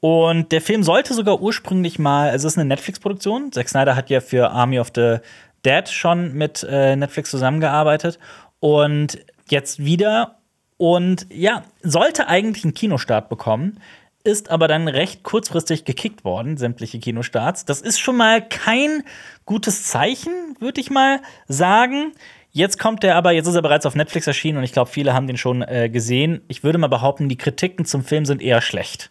Und 0.00 0.52
der 0.52 0.60
Film 0.60 0.84
sollte 0.84 1.12
sogar 1.12 1.40
ursprünglich 1.40 1.98
mal, 1.98 2.30
also 2.30 2.46
es 2.46 2.54
ist 2.54 2.58
eine 2.58 2.68
Netflix-Produktion. 2.68 3.50
Zack 3.52 3.68
Snyder 3.68 3.96
hat 3.96 4.10
ja 4.10 4.20
für 4.20 4.50
Army 4.50 4.78
of 4.78 4.92
the 4.94 5.16
Dead 5.64 5.88
schon 5.88 6.34
mit 6.34 6.64
äh, 6.68 6.94
Netflix 6.94 7.30
zusammengearbeitet 7.30 8.18
und 8.60 9.18
jetzt 9.48 9.84
wieder. 9.84 10.36
Und 10.76 11.26
ja, 11.30 11.64
sollte 11.82 12.28
eigentlich 12.28 12.64
einen 12.64 12.74
Kinostart 12.74 13.28
bekommen, 13.28 13.80
ist 14.22 14.50
aber 14.50 14.68
dann 14.68 14.86
recht 14.86 15.24
kurzfristig 15.24 15.84
gekickt 15.84 16.24
worden, 16.24 16.56
sämtliche 16.56 17.00
Kinostarts. 17.00 17.64
Das 17.64 17.80
ist 17.80 17.98
schon 17.98 18.16
mal 18.16 18.46
kein 18.46 19.02
gutes 19.44 19.84
Zeichen, 19.84 20.32
würde 20.60 20.80
ich 20.80 20.90
mal 20.90 21.20
sagen. 21.48 22.12
Jetzt 22.52 22.78
kommt 22.78 23.02
er 23.02 23.16
aber, 23.16 23.32
jetzt 23.32 23.48
ist 23.48 23.56
er 23.56 23.62
bereits 23.62 23.86
auf 23.86 23.96
Netflix 23.96 24.28
erschienen 24.28 24.58
und 24.58 24.64
ich 24.64 24.72
glaube, 24.72 24.90
viele 24.90 25.14
haben 25.14 25.26
den 25.26 25.36
schon 25.36 25.62
äh, 25.62 25.88
gesehen. 25.88 26.42
Ich 26.46 26.62
würde 26.62 26.78
mal 26.78 26.88
behaupten, 26.88 27.28
die 27.28 27.36
Kritiken 27.36 27.84
zum 27.84 28.04
Film 28.04 28.24
sind 28.24 28.40
eher 28.40 28.60
schlecht. 28.60 29.10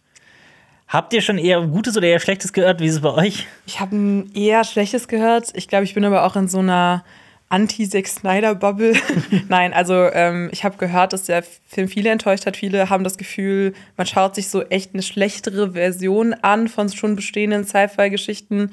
Habt 0.88 1.14
ihr 1.14 1.22
schon 1.22 1.38
eher 1.38 1.62
Gutes 1.62 1.98
oder 1.98 2.08
eher 2.08 2.20
Schlechtes 2.20 2.54
gehört? 2.54 2.80
Wie 2.80 2.86
ist 2.86 2.96
es 2.96 3.02
bei 3.02 3.14
euch? 3.14 3.46
Ich 3.66 3.82
habe 3.82 4.26
eher 4.34 4.64
Schlechtes 4.64 5.10
gehört. 5.10 5.50
Ich 5.54 5.68
glaube, 5.68 5.84
ich 5.84 5.94
bin 5.94 6.06
aber 6.06 6.26
auch 6.26 6.38
in 6.38 6.48
so 6.48 6.60
einer 6.60 7.04
Anti-Zack 7.50 8.08
Snyder-Bubble. 8.08 8.94
Nein, 9.50 9.74
also 9.74 9.94
ähm, 9.94 10.50
ich 10.54 10.64
habe 10.64 10.78
gehört, 10.78 11.12
dass 11.12 11.24
der 11.24 11.44
Film 11.44 11.90
viele 11.90 12.10
enttäuscht 12.10 12.46
hat. 12.46 12.56
Viele 12.56 12.90
haben 12.90 13.04
das 13.04 13.18
Gefühl, 13.18 13.74
man 13.98 14.08
schaut 14.08 14.36
sich 14.36 14.48
so 14.48 14.64
echt 14.64 14.94
eine 14.94 15.04
schlechtere 15.04 15.74
Version 15.74 16.34
an 16.34 16.70
von 16.70 16.88
schon 16.90 17.18
bestehenden 17.18 17.66
Sci-Fi-Geschichten. 17.66 18.72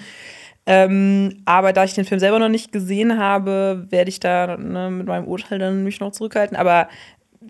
Ähm, 0.66 1.42
aber 1.44 1.72
da 1.72 1.84
ich 1.84 1.94
den 1.94 2.06
Film 2.06 2.20
selber 2.20 2.38
noch 2.38 2.48
nicht 2.48 2.72
gesehen 2.72 3.18
habe, 3.18 3.86
werde 3.90 4.08
ich 4.08 4.18
da 4.18 4.56
ne, 4.56 4.90
mit 4.90 5.06
meinem 5.06 5.26
Urteil 5.26 5.58
dann 5.58 5.84
mich 5.84 6.00
noch 6.00 6.12
zurückhalten. 6.12 6.56
Aber 6.56 6.88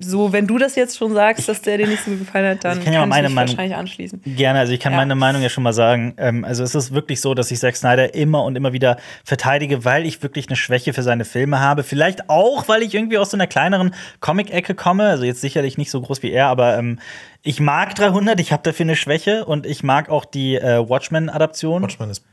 so, 0.00 0.32
wenn 0.32 0.46
du 0.46 0.58
das 0.58 0.74
jetzt 0.74 0.96
schon 0.98 1.14
sagst, 1.14 1.48
dass 1.48 1.62
der 1.62 1.78
dir 1.78 1.86
nicht 1.86 2.04
so 2.04 2.10
gefallen 2.10 2.56
hat, 2.56 2.64
dann 2.64 2.78
Ich 2.78 2.84
kann 2.84 2.92
ja 2.92 3.06
meine 3.06 3.26
ich 3.26 3.30
mich 3.30 3.34
Meinung- 3.36 3.48
wahrscheinlich 3.52 3.76
anschließen. 3.76 4.20
Gerne, 4.24 4.58
also 4.58 4.72
ich 4.72 4.80
kann 4.80 4.92
Ja. 4.92 4.98
meine 4.98 5.14
Meinung 5.14 5.40
ja 5.42 5.48
schon 5.48 5.62
mal 5.62 5.72
sagen. 5.72 6.14
Ähm, 6.16 6.44
also 6.44 6.62
es 6.64 6.74
ist 6.74 6.92
wirklich 6.92 7.20
so, 7.20 7.34
dass 7.34 7.50
ich 7.50 7.58
Zack 7.60 7.76
Snyder 7.76 8.14
immer 8.14 8.42
und 8.44 8.56
immer 8.56 8.72
wieder 8.72 8.96
verteidige, 9.24 9.84
weil 9.84 10.04
ich 10.06 10.22
wirklich 10.22 10.48
eine 10.48 10.56
Schwäche 10.56 10.92
für 10.92 11.02
seine 11.02 11.24
Filme 11.24 11.60
habe. 11.60 11.82
Vielleicht 11.84 12.28
auch, 12.28 12.68
weil 12.68 12.82
ich 12.82 12.94
irgendwie 12.94 13.18
aus 13.18 13.30
so 13.30 13.36
einer 13.36 13.46
kleineren 13.46 13.94
Comic-Ecke 14.20 14.74
komme. 14.74 15.04
Also 15.08 15.24
jetzt 15.24 15.40
sicherlich 15.40 15.78
nicht 15.78 15.90
so 15.90 16.00
groß 16.00 16.22
wie 16.22 16.32
er, 16.32 16.46
aber 16.48 16.76
ähm, 16.76 16.98
ich 17.42 17.60
mag 17.60 17.94
300, 17.94 18.40
ich 18.40 18.52
habe 18.52 18.62
dafür 18.62 18.84
eine 18.84 18.96
Schwäche 18.96 19.44
und 19.44 19.66
ich 19.66 19.82
mag 19.82 20.08
auch 20.08 20.24
die 20.24 20.56
äh, 20.56 20.88
Watchmen-Adaption. 20.88 21.82
Watchmen 21.82 22.10
ist 22.10 22.24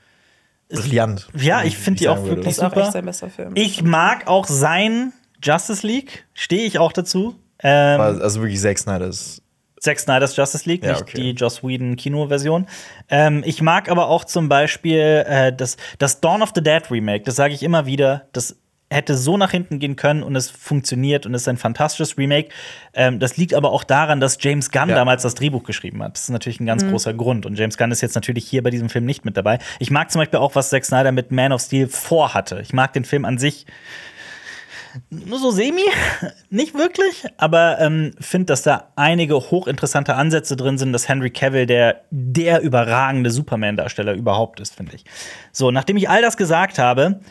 brillant. 0.69 1.27
Ja, 1.37 1.63
ich 1.63 1.77
finde 1.77 1.99
die 1.99 2.09
auch 2.09 2.23
wirklich 2.25 2.57
auch 2.59 2.69
super. 2.69 2.81
echt 2.83 2.91
sein 2.93 3.05
bester 3.05 3.29
Film. 3.29 3.51
Ich 3.55 3.83
mag 3.83 4.27
auch 4.27 4.47
sein 4.47 5.11
Justice 5.43 5.85
League, 5.85 6.25
stehe 6.33 6.63
ich 6.63 6.79
auch 6.79 6.93
dazu. 6.93 7.35
Ähm, 7.63 7.99
Also 8.01 8.41
wirklich 8.41 8.59
Zack 8.59 8.77
Snyder 8.79 9.07
ist. 9.07 9.41
Zack 9.79 9.99
Snyder's 9.99 10.35
Justice 10.35 10.69
League, 10.69 10.83
Ja, 10.83 10.91
nicht 10.91 11.01
okay. 11.01 11.17
die 11.21 11.31
Joss 11.31 11.63
Whedon 11.63 11.95
Kino-Version. 11.95 12.67
Ähm, 13.09 13.41
ich 13.45 13.61
mag 13.63 13.89
aber 13.89 14.07
auch 14.09 14.25
zum 14.25 14.47
Beispiel 14.47 15.25
äh, 15.27 15.51
das, 15.51 15.75
das 15.97 16.21
Dawn 16.21 16.43
of 16.43 16.51
the 16.53 16.61
Dead 16.61 16.83
Remake. 16.91 17.23
Das 17.23 17.35
sage 17.35 17.53
ich 17.55 17.63
immer 17.63 17.87
wieder. 17.87 18.27
Das 18.33 18.57
hätte 18.91 19.15
so 19.15 19.37
nach 19.37 19.51
hinten 19.51 19.79
gehen 19.79 19.95
können 19.95 20.21
und 20.21 20.35
es 20.35 20.49
funktioniert 20.51 21.25
und 21.25 21.33
es 21.33 21.43
ist 21.43 21.47
ein 21.47 21.55
fantastisches 21.57 22.17
Remake. 22.17 22.49
Ähm, 22.93 23.19
das 23.19 23.37
liegt 23.37 23.53
aber 23.53 23.71
auch 23.71 23.85
daran, 23.85 24.19
dass 24.19 24.37
James 24.41 24.69
Gunn 24.69 24.89
Ja. 24.89 24.95
damals 24.95 25.23
das 25.23 25.33
Drehbuch 25.33 25.63
geschrieben 25.63 26.03
hat. 26.03 26.15
Das 26.15 26.23
ist 26.23 26.29
natürlich 26.29 26.59
ein 26.59 26.65
ganz 26.65 26.85
großer 26.85 27.13
Grund. 27.13 27.45
Und 27.45 27.57
James 27.57 27.77
Gunn 27.77 27.89
ist 27.91 28.01
jetzt 28.01 28.15
natürlich 28.15 28.45
hier 28.47 28.61
bei 28.61 28.69
diesem 28.69 28.89
Film 28.89 29.05
nicht 29.05 29.23
mit 29.25 29.37
dabei. 29.37 29.59
Ich 29.79 29.89
mag 29.91 30.11
zum 30.11 30.19
Beispiel 30.19 30.39
auch, 30.39 30.55
was 30.55 30.69
Zack 30.69 30.83
Snyder 30.85 31.11
mit 31.13 31.31
Man 31.31 31.53
of 31.53 31.61
Steel 31.61 31.87
vorhatte. 31.87 32.59
Ich 32.61 32.73
mag 32.73 32.91
den 32.93 33.05
Film 33.05 33.23
an 33.25 33.37
sich 33.37 33.65
nur 35.09 35.39
so 35.39 35.51
semi, 35.51 35.81
nicht 36.49 36.73
wirklich, 36.73 37.25
aber 37.37 37.79
ähm, 37.79 38.11
finde, 38.19 38.47
dass 38.47 38.63
da 38.63 38.91
einige 38.95 39.35
hochinteressante 39.35 40.15
Ansätze 40.15 40.55
drin 40.55 40.77
sind, 40.77 40.93
dass 40.93 41.07
Henry 41.07 41.29
Cavill 41.29 41.65
der 41.65 42.01
der 42.11 42.61
überragende 42.61 43.29
Superman-Darsteller 43.29 44.13
überhaupt 44.13 44.59
ist, 44.59 44.75
finde 44.75 44.95
ich. 44.95 45.05
So, 45.51 45.71
nachdem 45.71 45.97
ich 45.97 46.09
all 46.09 46.21
das 46.21 46.37
gesagt 46.37 46.79
habe, 46.79 47.21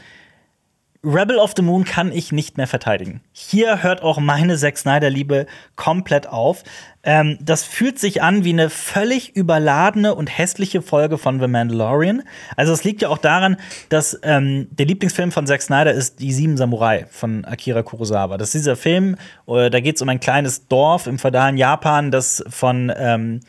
Rebel 1.03 1.39
of 1.39 1.55
the 1.57 1.63
Moon 1.63 1.85
kann 1.85 2.13
ich 2.13 2.31
nicht 2.31 2.59
mehr 2.59 2.67
verteidigen. 2.67 3.23
Hier 3.33 3.83
hört 3.83 4.03
auch 4.03 4.19
meine 4.19 4.59
Zack 4.59 4.77
Snyder-Liebe 4.77 5.47
komplett 5.75 6.27
auf. 6.27 6.63
Ähm, 7.03 7.39
das 7.41 7.65
fühlt 7.65 7.99
sich 7.99 8.23
an 8.23 8.45
wie 8.45 8.53
eine 8.53 8.69
völlig 8.69 9.35
überladene 9.35 10.15
und 10.15 10.27
hässliche 10.27 10.83
Folge 10.83 11.17
von 11.17 11.41
The 11.41 11.49
Mandalorian. 11.49 12.23
Also 12.57 12.75
es 12.75 12.85
liegt 12.85 13.01
ja 13.01 13.09
auch 13.09 13.19
daran, 13.19 13.57
dass 13.89 14.19
ähm, 14.23 14.69
der 14.71 14.85
Lieblingsfilm 14.85 15.33
von 15.33 15.47
Zack 15.47 15.63
Snyder 15.63 15.93
ist 15.93 16.21
Die 16.21 16.33
Sieben 16.33 16.59
Samurai 16.59 17.07
von 17.11 17.47
Akira 17.47 17.83
Kurosawa. 17.83 18.37
Das 18.37 18.49
ist 18.49 18.63
dieser 18.63 18.77
Film, 18.77 19.17
äh, 19.47 19.71
da 19.71 19.81
geht 19.81 19.97
es 19.97 20.03
um 20.03 20.11
ein 20.11 20.21
kleines 20.21 20.69
Dorf 20.69 21.07
im 21.07 21.19
feudalen 21.19 21.57
Japan, 21.57 22.11
das 22.11 22.45
von 22.51 22.93
ähm, 22.95 23.41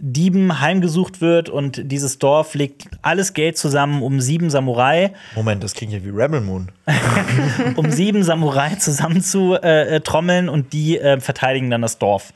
Dieben 0.00 0.60
heimgesucht 0.60 1.20
wird 1.20 1.48
und 1.48 1.90
dieses 1.90 2.18
Dorf 2.18 2.54
legt 2.54 2.84
alles 3.02 3.32
Geld 3.32 3.58
zusammen, 3.58 4.02
um 4.02 4.20
sieben 4.20 4.48
Samurai, 4.48 5.12
Moment, 5.34 5.64
das 5.64 5.74
klingt 5.74 5.92
ja 5.92 6.04
wie 6.04 6.10
Rebel 6.10 6.40
Moon. 6.40 6.70
um 7.76 7.90
sieben 7.90 8.22
Samurai 8.22 8.76
zusammen 8.76 9.22
zu 9.22 9.54
äh, 9.54 9.96
äh, 9.96 10.00
trommeln 10.00 10.48
und 10.48 10.72
die 10.72 10.98
äh, 10.98 11.18
verteidigen 11.18 11.70
dann 11.70 11.82
das 11.82 11.98
Dorf. 11.98 12.32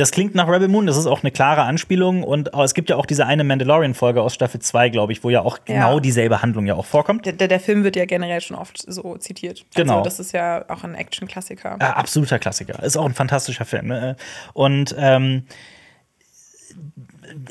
Das 0.00 0.12
klingt 0.12 0.34
nach 0.34 0.48
Rebel 0.48 0.68
Moon, 0.68 0.86
das 0.86 0.96
ist 0.96 1.04
auch 1.04 1.22
eine 1.22 1.30
klare 1.30 1.62
Anspielung 1.62 2.24
und 2.24 2.54
äh, 2.54 2.62
es 2.62 2.72
gibt 2.72 2.88
ja 2.88 2.96
auch 2.96 3.04
diese 3.04 3.26
eine 3.26 3.44
Mandalorian-Folge 3.44 4.22
aus 4.22 4.34
Staffel 4.34 4.58
2, 4.58 4.88
glaube 4.88 5.12
ich, 5.12 5.22
wo 5.22 5.28
ja 5.28 5.42
auch 5.42 5.58
genau 5.66 6.00
dieselbe 6.00 6.40
Handlung 6.40 6.64
ja 6.64 6.74
auch 6.74 6.86
vorkommt. 6.86 7.26
Der, 7.26 7.34
der, 7.34 7.48
der 7.48 7.60
Film 7.60 7.84
wird 7.84 7.96
ja 7.96 8.06
generell 8.06 8.40
schon 8.40 8.56
oft 8.56 8.82
so 8.90 9.18
zitiert. 9.18 9.66
Genau. 9.74 9.98
Also, 9.98 10.04
das 10.04 10.18
ist 10.18 10.32
ja 10.32 10.64
auch 10.70 10.84
ein 10.84 10.94
Action-Klassiker. 10.94 11.76
Äh, 11.78 11.84
absoluter 11.84 12.38
Klassiker. 12.38 12.82
Ist 12.82 12.96
auch 12.96 13.04
ein 13.04 13.12
fantastischer 13.12 13.66
Film. 13.66 13.88
Ne? 13.88 14.16
Und 14.54 14.94
ähm, 14.98 15.44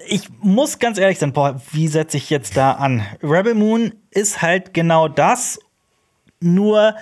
ich 0.08 0.28
muss 0.40 0.80
ganz 0.80 0.98
ehrlich 0.98 1.20
sein, 1.20 1.34
boah, 1.34 1.62
wie 1.72 1.88
setze 1.88 2.18
ich 2.18 2.32
jetzt 2.32 2.58
da 2.58 2.72
an? 2.72 3.06
Rebel 3.22 3.54
Moon 3.54 3.94
ist 4.10 4.42
halt 4.42 4.74
genau 4.74 5.08
das, 5.08 5.60
nur 6.40 6.96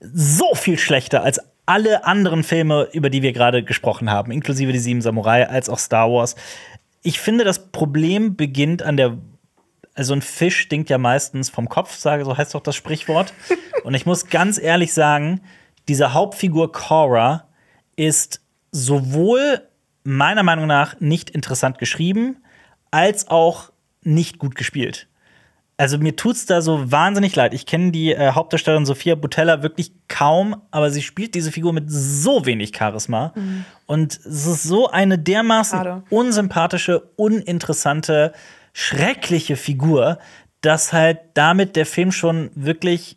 so 0.00 0.56
viel 0.56 0.76
schlechter 0.76 1.22
als 1.22 1.40
alle 1.66 2.04
anderen 2.04 2.42
Filme, 2.42 2.88
über 2.92 3.10
die 3.10 3.22
wir 3.22 3.32
gerade 3.32 3.62
gesprochen 3.62 4.10
haben, 4.10 4.32
inklusive 4.32 4.72
die 4.72 4.78
Sieben 4.78 5.02
Samurai, 5.02 5.48
als 5.48 5.68
auch 5.68 5.78
Star 5.78 6.10
Wars. 6.10 6.34
Ich 7.02 7.20
finde, 7.20 7.44
das 7.44 7.70
Problem 7.70 8.36
beginnt 8.36 8.82
an 8.82 8.96
der 8.96 9.18
also 9.94 10.14
ein 10.14 10.22
Fisch 10.22 10.58
stinkt 10.58 10.90
ja 10.90 10.98
meistens 10.98 11.50
vom 11.50 11.68
Kopf, 11.68 11.94
sage 11.96 12.24
so 12.24 12.36
heißt 12.36 12.54
doch 12.54 12.62
das 12.62 12.76
Sprichwort. 12.76 13.34
Und 13.84 13.94
ich 13.94 14.06
muss 14.06 14.28
ganz 14.28 14.58
ehrlich 14.58 14.92
sagen, 14.92 15.40
diese 15.88 16.14
Hauptfigur 16.14 16.72
Cora 16.72 17.48
ist 17.96 18.40
sowohl 18.70 19.68
meiner 20.04 20.42
Meinung 20.42 20.66
nach 20.66 20.98
nicht 21.00 21.30
interessant 21.30 21.78
geschrieben, 21.78 22.38
als 22.90 23.28
auch 23.28 23.70
nicht 24.02 24.38
gut 24.38 24.54
gespielt. 24.54 25.08
Also 25.82 25.98
mir 25.98 26.14
tut's 26.14 26.46
da 26.46 26.62
so 26.62 26.92
wahnsinnig 26.92 27.34
leid. 27.34 27.52
Ich 27.54 27.66
kenne 27.66 27.90
die 27.90 28.12
äh, 28.12 28.30
Hauptdarstellerin 28.34 28.86
Sophia 28.86 29.16
Butella 29.16 29.64
wirklich 29.64 29.90
kaum, 30.06 30.62
aber 30.70 30.92
sie 30.92 31.02
spielt 31.02 31.34
diese 31.34 31.50
Figur 31.50 31.72
mit 31.72 31.86
so 31.88 32.46
wenig 32.46 32.70
Charisma. 32.72 33.32
Und 33.86 34.12
es 34.12 34.46
ist 34.46 34.62
so 34.62 34.90
eine 34.90 35.18
dermaßen 35.18 35.78
Schade. 35.80 36.04
unsympathische, 36.08 37.00
uninteressante, 37.16 38.32
schreckliche 38.72 39.56
Figur, 39.56 40.20
dass 40.60 40.92
halt 40.92 41.18
damit 41.34 41.74
der 41.74 41.86
Film 41.86 42.12
schon 42.12 42.52
wirklich 42.54 43.16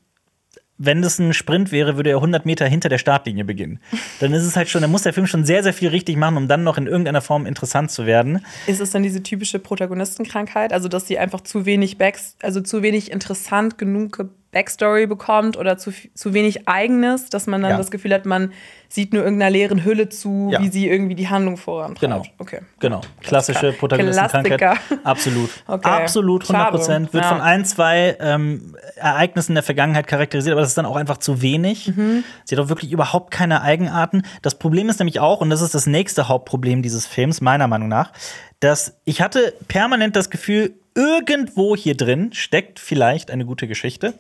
wenn 0.78 1.02
das 1.02 1.20
ein 1.20 1.34
Sprint 1.34 1.72
wäre, 1.72 1.96
würde 1.96 2.10
er 2.10 2.18
100 2.18 2.46
Meter 2.46 2.66
hinter 2.68 2.90
der 2.90 2.98
Startlinie 2.98 3.46
beginnen. 3.46 3.80
Dann 4.20 4.34
ist 4.34 4.44
es 4.44 4.56
halt 4.56 4.70
schon, 4.70 4.82
dann 4.82 4.92
muss 4.92 5.04
der 5.04 5.14
Film 5.14 5.26
schon 5.28 5.46
sehr, 5.46 5.64
sehr 5.64 5.74
viel 5.74 5.90
richtig 5.90 6.18
machen, 6.18 6.36
um 6.38 6.48
dann 6.48 6.64
noch 6.64 6.78
in 6.78 6.86
irgendeiner 6.88 7.22
Form 7.22 7.46
interessant 7.46 7.92
zu 7.92 8.06
werden. 8.06 8.46
Ist 8.68 8.82
es 8.82 8.92
dann 8.92 9.02
diese 9.04 9.24
typische 9.24 9.60
Protagonistenkrankheit, 9.60 10.74
also 10.74 10.88
dass 10.90 11.08
sie 11.08 11.18
einfach 11.18 11.42
zu 11.42 11.66
wenig 11.66 11.98
Backs, 11.98 12.36
also 12.42 12.62
zu 12.62 12.82
wenig 12.82 13.12
interessant 13.12 13.78
genug 13.78 14.26
Backstory 14.52 15.06
bekommt 15.08 15.58
oder 15.58 15.78
zu, 15.78 15.92
zu 16.14 16.34
wenig 16.34 16.68
eigenes, 16.68 17.30
dass 17.30 17.46
man 17.48 17.62
dann 17.62 17.72
Ja. 17.72 17.78
das 17.78 17.92
Gefühl 17.92 18.14
hat, 18.14 18.26
man 18.26 18.52
sieht 18.90 19.14
nur 19.14 19.24
irgendeiner 19.24 19.50
leeren 19.52 19.84
Hülle 19.84 20.10
zu, 20.10 20.50
Ja. 20.52 20.62
wie 20.62 20.70
sie 20.70 20.88
irgendwie 20.88 21.16
die 21.16 21.28
Handlung 21.30 21.58
vorantreibt. 21.58 22.00
Genau. 22.02 22.24
Okay. 22.38 22.60
Genau. 22.80 23.02
Klassische. 23.22 23.74
Protagonistenkrankheit. 23.74 24.78
Absolut. 25.04 25.50
Okay. 25.68 25.90
Absolut, 25.90 26.44
100 26.44 26.70
Prozent. 26.72 27.14
Wird 27.14 27.24
Ja. 27.24 27.30
von 27.30 27.42
ein, 27.42 27.66
zwei 27.66 28.18
ähm, 28.20 28.76
Ereignissen 28.96 29.54
der 29.56 29.64
Vergangenheit 29.64 30.08
charakterisiert, 30.08 30.54
aber 30.54 30.62
das 30.62 30.70
ist 30.70 30.78
dann 30.78 30.86
auch 30.86 30.96
einfach 30.96 31.18
zu 31.18 31.42
wenig. 31.42 31.88
Mhm. 31.96 32.24
Sie 32.44 32.56
hat 32.56 32.64
auch 32.64 32.70
wirklich 32.70 32.92
überhaupt 32.92 33.32
keine 33.32 33.62
Eigenarten. 33.62 34.24
Das 34.42 34.56
Problem 34.56 34.90
ist 34.90 35.00
nämlich 35.00 35.20
auch, 35.20 35.42
und 35.42 35.50
das 35.50 35.62
ist 35.62 35.76
das 35.76 35.88
nächste 35.88 36.28
Hauptproblem 36.28 36.82
dieses 36.82 37.06
Films, 37.06 37.42
meiner 37.42 37.68
Meinung 37.68 37.88
nach, 37.90 38.12
dass 38.60 38.98
ich 39.06 39.22
hatte 39.22 39.54
permanent 39.68 40.16
das 40.16 40.30
Gefühl, 40.30 40.74
irgendwo 40.96 41.76
hier 41.76 41.96
drin 41.98 42.32
steckt 42.34 42.80
vielleicht 42.80 43.30
eine 43.30 43.46
gute 43.46 43.68
Geschichte. 43.68 44.14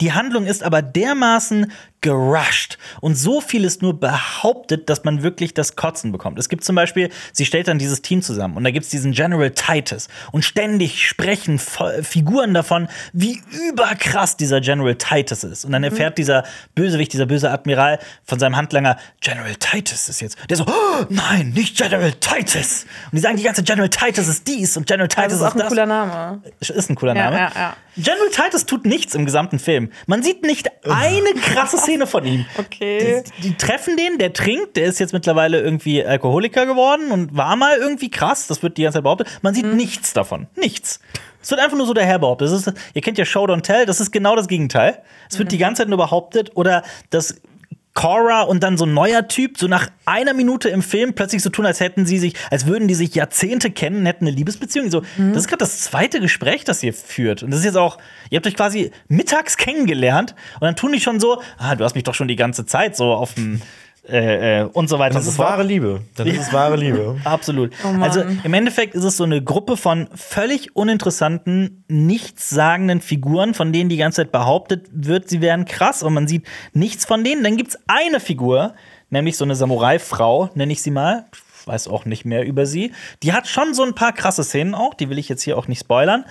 Die 0.00 0.12
Handlung 0.12 0.46
ist 0.46 0.62
aber 0.62 0.82
dermaßen 0.82 1.72
gerusht 2.02 2.78
und 3.00 3.14
so 3.14 3.40
vieles 3.40 3.80
nur 3.80 3.98
behauptet, 3.98 4.90
dass 4.90 5.04
man 5.04 5.22
wirklich 5.22 5.54
das 5.54 5.76
Kotzen 5.76 6.10
bekommt. 6.10 6.36
Es 6.38 6.48
gibt 6.48 6.64
zum 6.64 6.74
Beispiel, 6.74 7.10
sie 7.32 7.46
stellt 7.46 7.68
dann 7.68 7.78
dieses 7.78 8.02
Team 8.02 8.22
zusammen 8.22 8.56
und 8.56 8.64
da 8.64 8.72
gibt 8.72 8.84
es 8.84 8.90
diesen 8.90 9.12
General 9.12 9.50
Titus 9.52 10.08
und 10.32 10.44
ständig 10.44 11.06
sprechen 11.08 11.60
Figuren 11.60 12.54
davon, 12.54 12.88
wie 13.12 13.40
überkrass 13.68 14.36
dieser 14.36 14.60
General 14.60 14.96
Titus 14.96 15.44
ist. 15.44 15.64
Und 15.64 15.70
dann 15.72 15.84
erfährt 15.84 16.18
dieser 16.18 16.42
Bösewicht, 16.74 17.12
dieser 17.12 17.26
böse 17.26 17.50
Admiral 17.50 18.00
von 18.24 18.40
seinem 18.40 18.56
Handlanger, 18.56 18.96
General 19.20 19.54
Titus 19.54 20.08
ist 20.08 20.20
jetzt. 20.20 20.36
Der 20.50 20.56
so, 20.56 20.66
oh, 20.66 21.04
nein, 21.08 21.50
nicht 21.50 21.76
General 21.76 22.12
Titus. 22.12 22.84
Und 23.06 23.12
die 23.16 23.20
sagen 23.20 23.36
die 23.36 23.44
ganze 23.44 23.62
General 23.62 23.88
Titus 23.88 24.26
ist 24.26 24.46
dies 24.48 24.76
und 24.76 24.88
General 24.88 25.06
Titus 25.08 25.24
Das 25.24 25.40
ist 25.40 25.42
auch 25.42 25.54
ein 25.54 25.58
das. 25.60 25.68
cooler 25.68 25.86
Name. 25.86 26.42
Ist 26.58 26.90
ein 26.90 26.96
cooler 26.96 27.14
Ja, 27.14 27.24
Name. 27.30 27.36
ja, 27.38 27.52
ja. 27.54 27.76
General 27.96 28.28
Titus 28.30 28.64
tut 28.66 28.86
nichts 28.86 29.14
im 29.14 29.24
gesamten 29.26 29.58
Film. 29.58 29.90
Man 30.06 30.22
sieht 30.22 30.42
nicht 30.42 30.70
eine 30.88 31.34
krasse 31.42 31.76
Szene 31.78 32.06
von 32.06 32.24
ihm. 32.24 32.46
Okay. 32.58 33.22
Die, 33.38 33.48
die 33.50 33.56
treffen 33.56 33.96
den, 33.96 34.18
der 34.18 34.32
trinkt, 34.32 34.76
der 34.76 34.84
ist 34.86 34.98
jetzt 34.98 35.12
mittlerweile 35.12 35.60
irgendwie 35.60 36.04
Alkoholiker 36.04 36.64
geworden 36.66 37.10
und 37.10 37.36
war 37.36 37.54
mal 37.56 37.76
irgendwie 37.78 38.10
krass, 38.10 38.46
das 38.46 38.62
wird 38.62 38.78
die 38.78 38.82
ganze 38.84 38.96
Zeit 38.96 39.02
behauptet. 39.04 39.28
Man 39.42 39.52
Mhm. 39.52 39.56
sieht 39.56 39.66
nichts 39.74 40.12
davon. 40.12 40.46
Nichts. 40.56 41.00
Es 41.42 41.50
wird 41.50 41.60
einfach 41.60 41.76
nur 41.76 41.86
so 41.86 41.92
daher 41.92 42.18
behauptet. 42.20 42.48
Das 42.50 42.66
ist, 42.66 42.72
ihr 42.94 43.02
kennt 43.02 43.18
ja 43.18 43.24
Show 43.24 43.44
Don't 43.44 43.62
Tell, 43.62 43.84
das 43.84 44.00
ist 44.00 44.12
genau 44.12 44.36
das 44.36 44.46
Gegenteil. 44.48 45.02
Es 45.28 45.34
Mhm. 45.34 45.38
wird 45.40 45.52
die 45.52 45.58
ganze 45.58 45.82
Zeit 45.82 45.88
nur 45.88 45.98
behauptet 45.98 46.52
oder 46.54 46.82
das 47.10 47.40
Cora 47.94 48.42
und 48.42 48.62
dann 48.62 48.78
so 48.78 48.86
ein 48.86 48.94
neuer 48.94 49.28
Typ, 49.28 49.58
so 49.58 49.68
nach 49.68 49.88
einer 50.06 50.32
Minute 50.32 50.68
im 50.70 50.82
Film 50.82 51.12
plötzlich 51.14 51.42
so 51.42 51.50
tun, 51.50 51.66
als 51.66 51.80
hätten 51.80 52.06
sie 52.06 52.18
sich, 52.18 52.34
als 52.50 52.66
würden 52.66 52.88
die 52.88 52.94
sich 52.94 53.14
Jahrzehnte 53.14 53.70
kennen, 53.70 54.06
hätten 54.06 54.26
eine 54.26 54.34
Liebesbeziehung. 54.34 54.90
So, 54.90 55.02
Mhm. 55.18 55.34
das 55.34 55.42
ist 55.42 55.48
gerade 55.48 55.58
das 55.58 55.80
zweite 55.82 56.18
Gespräch, 56.20 56.64
das 56.64 56.82
ihr 56.82 56.94
führt. 56.94 57.42
Und 57.42 57.50
das 57.50 57.60
ist 57.60 57.66
jetzt 57.66 57.76
auch, 57.76 57.98
ihr 58.30 58.36
habt 58.36 58.46
euch 58.46 58.56
quasi 58.56 58.90
mittags 59.08 59.56
kennengelernt 59.58 60.34
und 60.54 60.62
dann 60.62 60.76
tun 60.76 60.92
die 60.92 61.00
schon 61.00 61.20
so, 61.20 61.42
ah, 61.58 61.74
du 61.74 61.84
hast 61.84 61.94
mich 61.94 62.04
doch 62.04 62.14
schon 62.14 62.28
die 62.28 62.36
ganze 62.36 62.64
Zeit 62.64 62.96
so 62.96 63.12
auf 63.12 63.34
dem 63.34 63.60
äh, 64.08 64.60
äh, 64.60 64.64
und 64.64 64.88
so 64.88 64.98
weiter 64.98 65.14
Das 65.14 65.24
und 65.24 65.28
ist 65.30 65.36
so 65.36 65.42
fort. 65.42 65.52
wahre 65.54 65.62
Liebe. 65.62 66.02
Dann 66.16 66.26
ist 66.26 66.52
wahre 66.52 66.76
Liebe. 66.76 67.20
Absolut. 67.24 67.72
Oh 67.84 68.02
also 68.02 68.20
im 68.20 68.52
Endeffekt 68.54 68.94
ist 68.94 69.04
es 69.04 69.16
so 69.16 69.24
eine 69.24 69.42
Gruppe 69.42 69.76
von 69.76 70.08
völlig 70.14 70.74
uninteressanten, 70.74 71.84
nichtssagenden 71.88 73.00
Figuren, 73.00 73.54
von 73.54 73.72
denen 73.72 73.88
die 73.88 73.96
ganze 73.96 74.22
Zeit 74.22 74.32
behauptet 74.32 74.88
wird, 74.92 75.28
sie 75.28 75.40
wären 75.40 75.64
krass 75.66 76.02
und 76.02 76.14
man 76.14 76.26
sieht 76.26 76.46
nichts 76.72 77.04
von 77.04 77.22
denen. 77.22 77.44
Dann 77.44 77.56
gibt 77.56 77.70
es 77.70 77.78
eine 77.86 78.18
Figur, 78.18 78.74
nämlich 79.10 79.36
so 79.36 79.44
eine 79.44 79.54
Samurai-Frau, 79.54 80.50
nenne 80.54 80.72
ich 80.72 80.82
sie 80.82 80.90
mal. 80.90 81.26
Ich 81.60 81.66
weiß 81.66 81.86
auch 81.86 82.04
nicht 82.04 82.24
mehr 82.24 82.44
über 82.44 82.66
sie. 82.66 82.92
Die 83.22 83.32
hat 83.32 83.46
schon 83.46 83.72
so 83.72 83.84
ein 83.84 83.94
paar 83.94 84.12
krasse 84.12 84.42
Szenen 84.42 84.74
auch, 84.74 84.94
die 84.94 85.10
will 85.10 85.18
ich 85.18 85.28
jetzt 85.28 85.42
hier 85.42 85.56
auch 85.56 85.68
nicht 85.68 85.78
spoilern. 85.80 86.24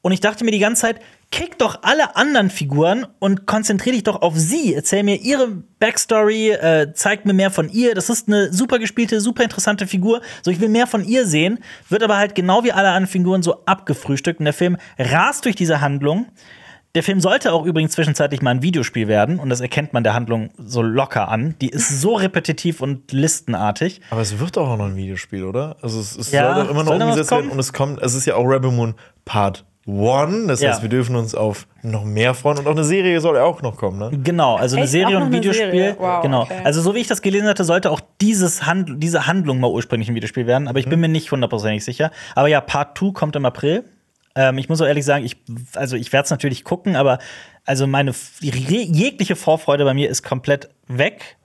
Und 0.00 0.12
ich 0.12 0.20
dachte 0.20 0.44
mir 0.44 0.50
die 0.50 0.58
ganze 0.58 0.82
Zeit, 0.82 1.00
kick 1.32 1.58
doch 1.58 1.80
alle 1.82 2.14
anderen 2.14 2.50
Figuren 2.50 3.06
und 3.18 3.46
konzentriere 3.46 3.94
dich 3.94 4.04
doch 4.04 4.22
auf 4.22 4.34
sie. 4.36 4.74
Erzähl 4.74 5.02
mir 5.02 5.16
ihre 5.16 5.48
Backstory, 5.80 6.50
äh, 6.50 6.92
zeig 6.94 7.24
mir 7.24 7.32
mehr 7.32 7.50
von 7.50 7.68
ihr. 7.70 7.94
Das 7.94 8.10
ist 8.10 8.28
eine 8.28 8.52
super 8.52 8.78
gespielte, 8.78 9.20
super 9.20 9.42
interessante 9.42 9.86
Figur. 9.88 10.20
So, 10.42 10.50
ich 10.50 10.60
will 10.60 10.68
mehr 10.68 10.86
von 10.86 11.04
ihr 11.04 11.26
sehen. 11.26 11.58
Wird 11.88 12.02
aber 12.04 12.18
halt 12.18 12.36
genau 12.36 12.62
wie 12.62 12.70
alle 12.70 12.88
anderen 12.88 13.06
Figuren 13.08 13.42
so 13.42 13.64
abgefrühstückt. 13.64 14.38
Und 14.38 14.44
der 14.44 14.54
Film 14.54 14.76
rast 14.98 15.46
durch 15.46 15.56
diese 15.56 15.80
Handlung. 15.80 16.26
Der 16.94 17.02
Film 17.02 17.22
sollte 17.22 17.54
auch 17.54 17.64
übrigens 17.64 17.92
zwischenzeitlich 17.92 18.42
mal 18.42 18.50
ein 18.50 18.62
Videospiel 18.62 19.08
werden. 19.08 19.38
Und 19.38 19.48
das 19.48 19.62
erkennt 19.62 19.94
man 19.94 20.04
der 20.04 20.12
Handlung 20.12 20.50
so 20.58 20.82
locker 20.82 21.28
an. 21.28 21.54
Die 21.62 21.70
ist 21.70 22.02
so 22.02 22.14
repetitiv 22.14 22.82
und 22.82 23.10
listenartig. 23.10 24.02
Aber 24.10 24.20
es 24.20 24.38
wird 24.38 24.58
doch 24.58 24.68
auch 24.68 24.76
noch 24.76 24.84
ein 24.84 24.96
Videospiel, 24.96 25.44
oder? 25.44 25.76
Also 25.80 25.98
es, 25.98 26.14
es 26.14 26.30
Ja, 26.30 26.54
soll 26.54 26.64
doch 26.64 26.70
immer 26.70 26.84
noch 26.84 26.92
umgesetzt 26.92 27.30
werden 27.30 27.50
und 27.50 27.58
es 27.58 27.72
kommt, 27.72 28.02
es 28.02 28.14
ist 28.14 28.26
ja 28.26 28.34
auch 28.34 28.44
Rebel 28.44 28.70
Moon 28.70 28.94
Part 29.24 29.64
1. 29.86 30.46
Das 30.46 30.60
Ja. 30.60 30.70
heißt, 30.70 30.82
wir 30.82 30.88
dürfen 30.88 31.16
uns 31.16 31.34
auf 31.34 31.66
noch 31.82 32.04
mehr 32.04 32.34
freuen 32.34 32.58
und 32.58 32.66
auch 32.66 32.72
eine 32.72 32.84
Serie 32.84 33.20
soll 33.20 33.36
ja 33.36 33.42
auch 33.44 33.62
noch 33.62 33.76
kommen, 33.76 33.98
ne? 33.98 34.10
Genau, 34.22 34.56
also 34.56 34.76
eine 34.76 34.84
Echt? 34.84 34.92
Serie 34.92 35.16
und 35.16 35.24
ein 35.24 35.32
Videospiel. 35.32 35.96
Wow, 35.98 36.22
genau. 36.22 36.42
okay. 36.42 36.60
Also 36.64 36.80
so 36.82 36.94
wie 36.94 37.00
ich 37.00 37.08
das 37.08 37.20
gelesen 37.22 37.48
hatte, 37.48 37.64
sollte 37.64 37.90
auch 37.90 38.00
dieses 38.20 38.64
Handl 38.66 38.96
diese 38.96 39.26
Handlung 39.26 39.58
mal 39.60 39.70
ursprünglich 39.70 40.08
ein 40.08 40.14
Videospiel 40.14 40.46
werden, 40.46 40.68
aber 40.68 40.78
ich 40.78 40.88
bin 40.88 41.00
mir 41.00 41.08
nicht 41.08 41.30
hundertprozentig 41.32 41.84
sicher. 41.84 42.10
Aber 42.34 42.48
ja, 42.48 42.60
Part 42.60 42.96
2 42.98 43.10
kommt 43.12 43.34
im 43.36 43.44
April. 43.44 43.84
Ähm, 44.34 44.56
ich 44.58 44.68
muss 44.68 44.80
auch 44.80 44.86
ehrlich 44.86 45.04
sagen, 45.04 45.24
ich, 45.24 45.36
also 45.74 45.96
ich 45.96 46.12
werde 46.12 46.24
es 46.24 46.30
natürlich 46.30 46.64
gucken, 46.64 46.96
aber 46.96 47.18
also 47.64 47.86
meine 47.86 48.14
jegliche 48.40 49.36
Vorfreude 49.36 49.84
bei 49.84 49.94
mir 49.94 50.08
ist 50.08 50.22
komplett 50.22 50.68
weg. 50.88 51.36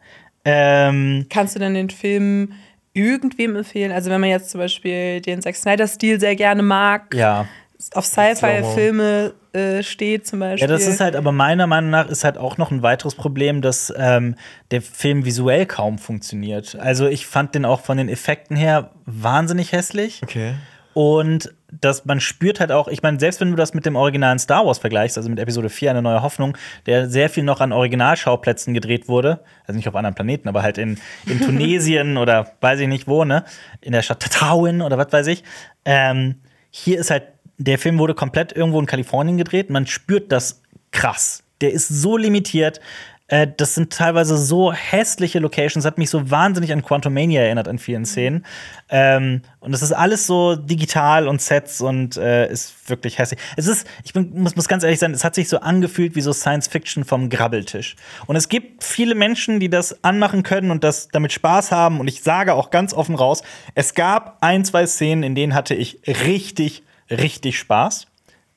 Ähm, 0.46 1.26
Kannst 1.30 1.56
du 1.56 1.60
denn 1.60 1.74
den 1.74 1.90
Film 1.90 2.54
irgendwem 2.94 3.56
empfehlen? 3.58 3.92
Also 3.92 4.10
wenn 4.10 4.22
man 4.22 4.30
jetzt 4.30 4.50
zum 4.52 4.60
Beispiel 4.62 5.20
den 5.22 5.42
Zack 5.42 5.56
Snyder-Stil 5.56 6.20
sehr 6.20 6.36
gerne 6.36 6.64
mag, 6.64 7.14
ja. 7.14 7.48
Auf 7.94 8.06
Sci-Fi-Filme 8.06 9.34
äh, 9.54 9.84
steht, 9.84 10.28
zum 10.28 10.40
Beispiel. 10.40 10.68
Ja, 10.68 10.74
das 10.74 10.88
ist 10.88 11.00
halt, 11.00 11.16
aber 11.16 11.32
meiner 11.32 11.68
Meinung 11.68 11.90
nach 11.90 12.08
ist 12.08 12.24
halt 12.24 12.38
auch 12.38 12.58
noch 12.58 12.72
ein 12.72 12.82
weiteres 12.82 13.16
Problem, 13.16 13.62
dass 13.62 13.94
ähm, 13.96 14.36
der 14.72 14.82
Film 14.82 15.26
visuell 15.26 15.66
kaum 15.66 15.98
funktioniert. 15.98 16.76
Also 16.80 17.08
ich 17.08 17.28
fand 17.28 17.56
den 17.56 17.66
auch 17.66 17.82
von 17.82 17.98
den 17.98 18.10
Effekten 18.10 18.56
her 18.56 18.92
wahnsinnig 19.06 19.72
hässlich. 19.72 20.22
Okay. 20.24 20.56
Und 20.94 21.54
dass 21.72 22.06
man 22.06 22.20
spürt 22.20 22.60
halt 22.60 22.72
auch, 22.72 22.88
ich 22.88 23.04
meine, 23.04 23.20
selbst 23.20 23.40
wenn 23.40 23.52
du 23.52 23.56
das 23.56 23.76
mit 23.76 23.86
dem 23.86 23.96
originalen 23.96 24.40
Star 24.40 24.66
Wars 24.66 24.80
vergleichst, 24.80 25.18
also 25.18 25.30
mit 25.30 25.38
Episode 25.38 25.70
4, 25.70 25.92
eine 25.92 26.02
neue 26.02 26.24
Hoffnung, 26.24 26.58
der 26.88 27.08
sehr 27.08 27.30
viel 27.30 27.44
noch 27.44 27.62
an 27.62 27.72
Originalschauplätzen 27.72 28.74
gedreht 28.74 29.08
wurde, 29.08 29.42
also 29.68 29.78
nicht 29.78 29.88
auf 29.88 29.96
anderen 29.96 30.16
Planeten, 30.16 30.48
aber 30.48 30.64
halt 30.64 30.80
in, 30.80 30.98
in 31.28 31.40
Tunesien 31.46 32.18
oder 32.18 32.54
weiß 32.62 32.80
ich 32.80 32.88
nicht 32.88 33.08
wo, 33.08 33.26
ne? 33.26 33.44
In 33.82 33.92
der 33.92 34.02
Stadt 34.02 34.22
Tatooine 34.22 34.84
oder 34.84 34.98
was 34.98 35.12
weiß 35.12 35.28
ich. 35.28 35.44
Ähm, 35.86 36.42
hier 36.72 37.00
ist 37.00 37.12
halt, 37.12 37.24
der 37.58 37.78
Film 37.78 38.00
wurde 38.00 38.14
komplett 38.14 38.54
irgendwo 38.54 38.80
in 38.80 38.86
Kalifornien 38.86 39.38
gedreht. 39.38 39.70
Man 39.70 39.88
spürt 39.88 40.32
das 40.32 40.62
krass. 40.92 41.44
Der 41.62 41.72
ist 41.72 41.88
so 41.88 42.18
limitiert. 42.18 42.80
Äh, 43.28 43.48
das 43.58 43.76
sind 43.76 43.92
teilweise 43.92 44.38
so 44.38 44.72
hässliche 44.72 45.40
Locations, 45.40 45.86
hat 45.86 45.98
mich 45.98 46.10
so 46.10 46.32
wahnsinnig 46.32 46.72
an 46.72 46.82
Quantumania 46.82 47.42
erinnert 47.42 47.68
an 47.68 47.78
vielen 47.78 48.06
Szenen. 48.06 48.46
Ähm, 48.90 49.42
und 49.60 49.74
es 49.74 49.82
ist 49.82 49.92
alles 49.92 50.26
so 50.28 50.56
digital 50.56 51.28
und 51.28 51.42
Sets 51.42 51.82
und 51.82 52.16
äh, 52.16 52.50
ist 52.50 52.90
wirklich 52.90 53.18
hässlich. 53.18 53.40
Es 53.58 53.68
ist, 53.68 53.86
ich 54.06 54.14
bin, 54.14 54.32
muss, 54.34 54.56
muss 54.56 54.68
ganz 54.70 54.84
ehrlich 54.84 55.00
sein, 55.00 55.12
es 55.14 55.26
hat 55.26 55.36
sich 55.36 55.50
so 55.50 55.60
angefühlt 55.60 56.16
wie 56.16 56.22
so 56.22 56.32
Science 56.32 56.68
Fiction 56.68 57.04
vom 57.04 57.30
Grabbeltisch. 57.30 57.98
Und 58.28 58.38
es 58.38 58.48
gibt 58.48 58.84
viele 58.84 59.14
Menschen, 59.14 59.60
die 59.60 59.70
das 59.70 60.04
anmachen 60.04 60.44
können 60.44 60.72
und 60.72 60.86
das 60.86 61.10
damit 61.10 61.34
Spaß 61.34 61.72
haben. 61.72 62.00
Und 62.00 62.08
ich 62.08 62.24
sage 62.24 62.54
auch 62.54 62.70
ganz 62.70 62.94
offen 62.94 63.16
raus, 63.16 63.44
es 63.76 63.94
gab 63.94 64.38
ein, 64.42 64.64
zwei 64.64 64.88
Szenen, 64.88 65.24
in 65.24 65.36
denen 65.36 65.54
hatte 65.54 65.76
ich 65.76 66.00
richtig, 66.08 66.84
richtig 67.10 67.58
Spaß. 67.60 68.08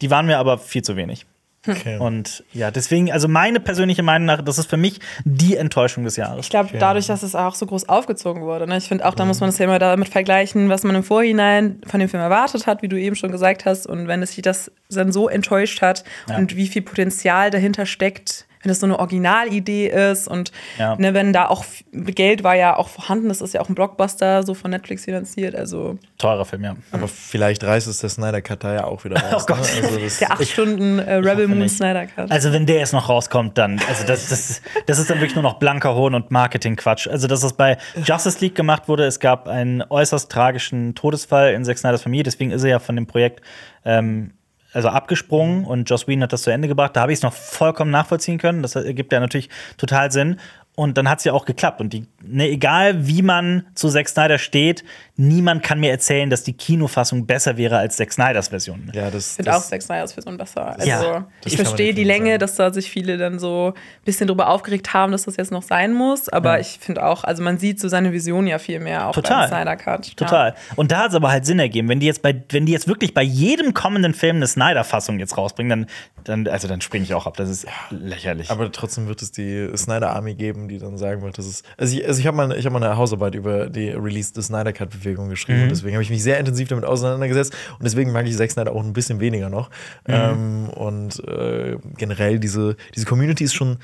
Die 0.03 0.11
waren 0.11 0.27
mir 0.27 0.39
aber 0.39 0.59
viel 0.59 0.83
zu 0.83 0.97
wenig. 0.97 1.27
okay. 1.69 1.99
Und 1.99 2.43
ja, 2.55 2.71
deswegen, 2.71 3.13
also 3.13 3.29
meine 3.29 3.61
persönliche 3.61 4.03
Meinung 4.03 4.25
nach, 4.25 4.41
das 4.41 4.59
ist 4.59 4.71
für 4.71 4.79
mich 4.79 4.99
die 5.25 5.57
Enttäuschung 5.57 6.05
des 6.05 6.17
Jahres. 6.17 6.47
Ich 6.47 6.51
glaube, 6.51 6.71
dadurch, 6.79 7.07
dass 7.07 7.23
es 7.23 7.35
auch 7.35 7.55
so 7.55 7.67
groß 7.67 7.87
aufgezogen 7.89 8.43
wurde. 8.43 8.67
Ne? 8.67 8.79
Ich 8.79 8.89
finde 8.89 9.05
auch, 9.05 9.15
da 9.15 9.27
muss 9.27 9.41
man 9.41 9.51
das 9.51 9.59
ja 9.59 9.67
immer 9.67 9.79
damit 9.79 10.09
vergleichen, 10.09 10.71
was 10.71 10.85
man 10.85 10.95
im 10.95 11.03
Vorhinein 11.03 11.83
von 11.87 12.01
dem 12.01 12.09
Film 12.09 12.23
erwartet 12.23 12.67
hat, 12.67 12.81
wie 12.81 12.89
du 12.89 12.99
eben 12.99 13.15
schon 13.15 13.31
gesagt 13.31 13.67
hast. 13.67 13.87
Und 13.87 14.09
wenn 14.09 14.23
es 14.23 14.33
sich 14.33 14.43
das 14.43 14.73
dann 14.89 15.13
so 15.13 15.29
enttäuscht 15.29 15.83
hat 15.83 16.03
Ja. 16.31 16.39
und 16.39 16.57
wie 16.57 16.67
viel 16.67 16.81
Potenzial 16.83 17.51
dahinter 17.51 17.85
steckt, 17.85 18.47
wenn 18.63 18.69
das 18.69 18.81
so 18.81 18.87
eine 18.87 18.99
Originalidee 18.99 19.89
ist 20.11 20.29
und 20.29 20.53
Ja. 20.79 20.97
ne, 20.97 21.15
wenn 21.15 21.33
da 21.33 21.47
auch 21.49 21.65
Geld 21.93 22.45
war 22.45 22.55
ja 22.57 22.77
auch 22.77 22.89
vorhanden, 22.89 23.29
das 23.29 23.41
ist 23.41 23.55
ja 23.55 23.61
auch 23.61 23.69
ein 23.69 23.75
Blockbuster, 23.75 24.43
so 24.43 24.53
von 24.55 24.71
Netflix 24.71 25.05
finanziert. 25.07 25.55
Also 25.55 25.99
Teurer 26.19 26.45
Film, 26.45 26.65
ja. 26.65 26.77
Aber 26.93 27.09
vielleicht 27.09 27.65
reißt 27.65 27.87
es 27.87 27.99
der 28.01 28.11
Snyder 28.11 28.43
Cut 28.43 28.63
da 28.63 28.75
ja 28.75 28.85
auch 28.85 29.05
wieder 29.05 29.17
raus. 29.21 29.47
Oh 29.51 29.55
Gott. 29.55 29.59
Ne? 29.61 29.87
Also 29.89 29.99
das, 30.01 30.19
der 30.19 30.33
acht 30.33 30.47
Stunden 30.47 30.99
äh, 30.99 31.15
Rebel 31.15 31.49
Moon 31.49 31.59
nicht. 31.61 31.77
Snyder 31.77 32.07
Cut. 32.07 32.31
Also, 32.31 32.53
wenn 32.53 32.67
der 32.67 32.79
jetzt 32.81 32.93
noch 32.93 33.09
rauskommt, 33.09 33.57
dann, 33.57 33.81
also 33.89 34.07
das, 34.07 34.29
das, 34.29 34.61
das 34.87 34.99
ist 34.99 35.09
dann 35.09 35.19
wirklich 35.19 35.35
nur 35.35 35.43
noch 35.43 35.55
blanker 35.55 35.95
Hohn 35.95 36.15
und 36.15 36.31
Marketingquatsch. 36.31 37.09
Also, 37.09 37.27
dass 37.27 37.41
das 37.41 37.55
bei 37.55 37.79
Justice 38.05 38.39
League 38.41 38.55
gemacht 38.55 38.89
wurde, 38.89 39.05
es 39.07 39.21
gab 39.21 39.49
einen 39.49 39.83
äußerst 39.89 40.31
tragischen 40.31 40.95
Todesfall 40.95 41.55
in 41.55 41.65
Zack 41.65 41.79
Snyders 41.79 42.03
Familie, 42.03 42.25
deswegen 42.25 42.51
ist 42.51 42.63
er 42.63 42.71
ja 42.71 42.79
von 42.79 42.97
dem 42.97 43.07
Projekt 43.07 43.41
ähm, 43.85 44.33
also 44.73 44.89
abgesprungen 44.89 45.65
und 45.65 45.89
Joss 45.91 46.07
Whedon 46.07 46.23
hat 46.23 46.33
das 46.33 46.43
zu 46.43 46.51
Ende 46.51 46.69
gebracht. 46.69 46.95
Da 46.95 47.03
habe 47.03 47.13
ich 47.13 47.19
es 47.19 47.23
noch 47.23 47.33
vollkommen 47.33 47.91
nachvollziehen 47.91 48.39
können. 48.39 48.63
Das 48.63 48.77
ergibt 48.77 49.13
ja 49.13 49.21
natürlich 49.21 49.49
total 49.77 50.13
Sinn. 50.13 50.39
Und 50.77 50.97
dann 50.97 51.09
hat 51.11 51.19
es 51.19 51.25
ja 51.25 51.33
auch 51.33 51.45
geklappt. 51.45 51.81
Und 51.81 51.93
die, 51.93 52.07
ne, 52.23 52.49
egal 52.49 53.07
wie 53.07 53.23
man 53.23 53.67
zu 53.75 53.89
Zack 53.89 54.09
Snyder 54.09 54.39
steht, 54.39 54.85
niemand 55.17 55.63
kann 55.63 55.81
mir 55.81 55.91
erzählen, 55.91 56.31
dass 56.31 56.45
die 56.45 56.55
Kinofassung 56.55 57.27
besser 57.27 57.57
wäre 57.59 57.77
als 57.79 57.97
Zack 57.97 58.13
Snyders 58.13 58.49
Version. 58.49 58.91
ja, 58.95 59.11
das, 59.11 59.31
Ich 59.31 59.37
finde 59.37 59.55
auch 59.57 59.63
Zack 59.63 59.83
Snyder's 59.83 60.13
Version 60.15 60.37
besser. 60.39 60.75
Also, 60.77 60.89
Ja, 60.89 61.27
ich 61.45 61.57
verstehe 61.57 61.93
die 61.93 62.05
Länge, 62.05 62.31
sagen. 62.31 62.39
dass 62.41 62.55
da 62.57 62.73
sich 62.73 62.91
viele 62.91 63.19
dann 63.19 63.39
so 63.39 63.75
ein 63.77 64.05
bisschen 64.05 64.27
drüber 64.29 64.49
aufgeregt 64.49 64.95
haben, 64.95 65.13
dass 65.13 65.25
das 65.25 65.37
jetzt 65.37 65.53
noch 65.53 65.63
sein 65.63 65.93
muss. 65.93 66.29
Aber 66.31 66.55
Ja. 66.55 66.61
ich 66.61 66.79
finde 66.81 67.05
auch, 67.05 67.25
also 67.25 67.43
man 67.43 67.59
sieht 67.59 67.79
so 67.81 67.89
seine 67.89 68.13
Vision 68.13 68.47
ja 68.47 68.59
viel 68.59 68.81
mehr 68.81 69.09
auch 69.09 69.15
Total. 69.15 69.49
beim 69.49 69.59
Snyder 69.59 69.77
Cut. 69.77 70.17
Total. 70.17 70.55
Und 70.77 70.91
da 70.93 71.01
hat 71.01 71.11
es 71.11 71.15
aber 71.15 71.31
halt 71.31 71.45
Sinn 71.45 71.59
ergeben. 71.59 71.89
Wenn 71.89 72.01
die 72.01 72.07
jetzt 72.07 72.23
bei, 72.23 72.43
wenn 72.51 72.65
die 72.65 72.73
jetzt 72.73 72.89
wirklich 72.89 73.13
bei 73.13 73.23
jedem 73.23 73.75
kommenden 73.75 74.15
Film 74.15 74.37
eine 74.37 74.47
Snyder-Fassung 74.47 75.19
jetzt 75.19 75.37
rausbringen, 75.37 75.87
dann, 76.25 76.45
dann, 76.45 76.53
also 76.53 76.67
dann 76.67 76.81
springe 76.81 77.05
ich 77.05 77.13
auch 77.13 77.27
ab. 77.27 77.37
Das 77.37 77.51
ist 77.51 77.67
lächerlich. 77.91 78.51
aber 78.51 78.73
trotzdem 78.73 79.07
wird 79.09 79.21
es 79.23 79.33
die 79.33 79.69
Snyder 79.77 80.11
Army 80.11 80.35
geben, 80.35 80.69
die 80.69 80.79
dann 80.79 80.97
sagen 80.97 81.23
wird, 81.23 81.37
das 81.39 81.47
ist. 81.47 81.65
Also 81.77 81.97
ich, 81.99 82.07
also 82.11 82.21
ich 82.21 82.27
habe 82.27 82.37
mal, 82.37 82.53
ich 82.59 82.67
hab 82.67 82.73
mal 82.73 82.83
eine 82.83 82.97
Hausarbeit 82.97 83.35
über 83.35 83.71
die 83.71 83.91
Release 83.91 84.33
des 84.33 84.47
Snyder 84.47 84.73
Cut 84.73 84.91
Bewegung 84.91 85.29
geschrieben. 85.29 85.63
Und 85.63 85.69
deswegen 85.71 85.95
habe 85.95 86.03
ich 86.03 86.11
mich 86.11 86.23
sehr 86.23 86.39
intensiv 86.39 86.69
damit 86.69 86.85
auseinandergesetzt. 86.85 87.55
Und 87.79 87.85
deswegen 87.85 88.13
mag 88.13 88.27
ich 88.27 88.37
Zack 88.37 88.51
Snyder 88.51 88.73
auch 88.73 88.83
ein 88.83 88.93
bisschen 88.93 89.21
weniger 89.21 89.49
noch. 89.49 89.71
Ähm, 90.07 90.69
und 90.71 91.27
äh, 91.29 91.77
generell 91.97 92.39
diese, 92.39 92.77
diese 92.95 93.07
Community 93.07 93.45
ist 93.45 93.55
schon 93.55 93.79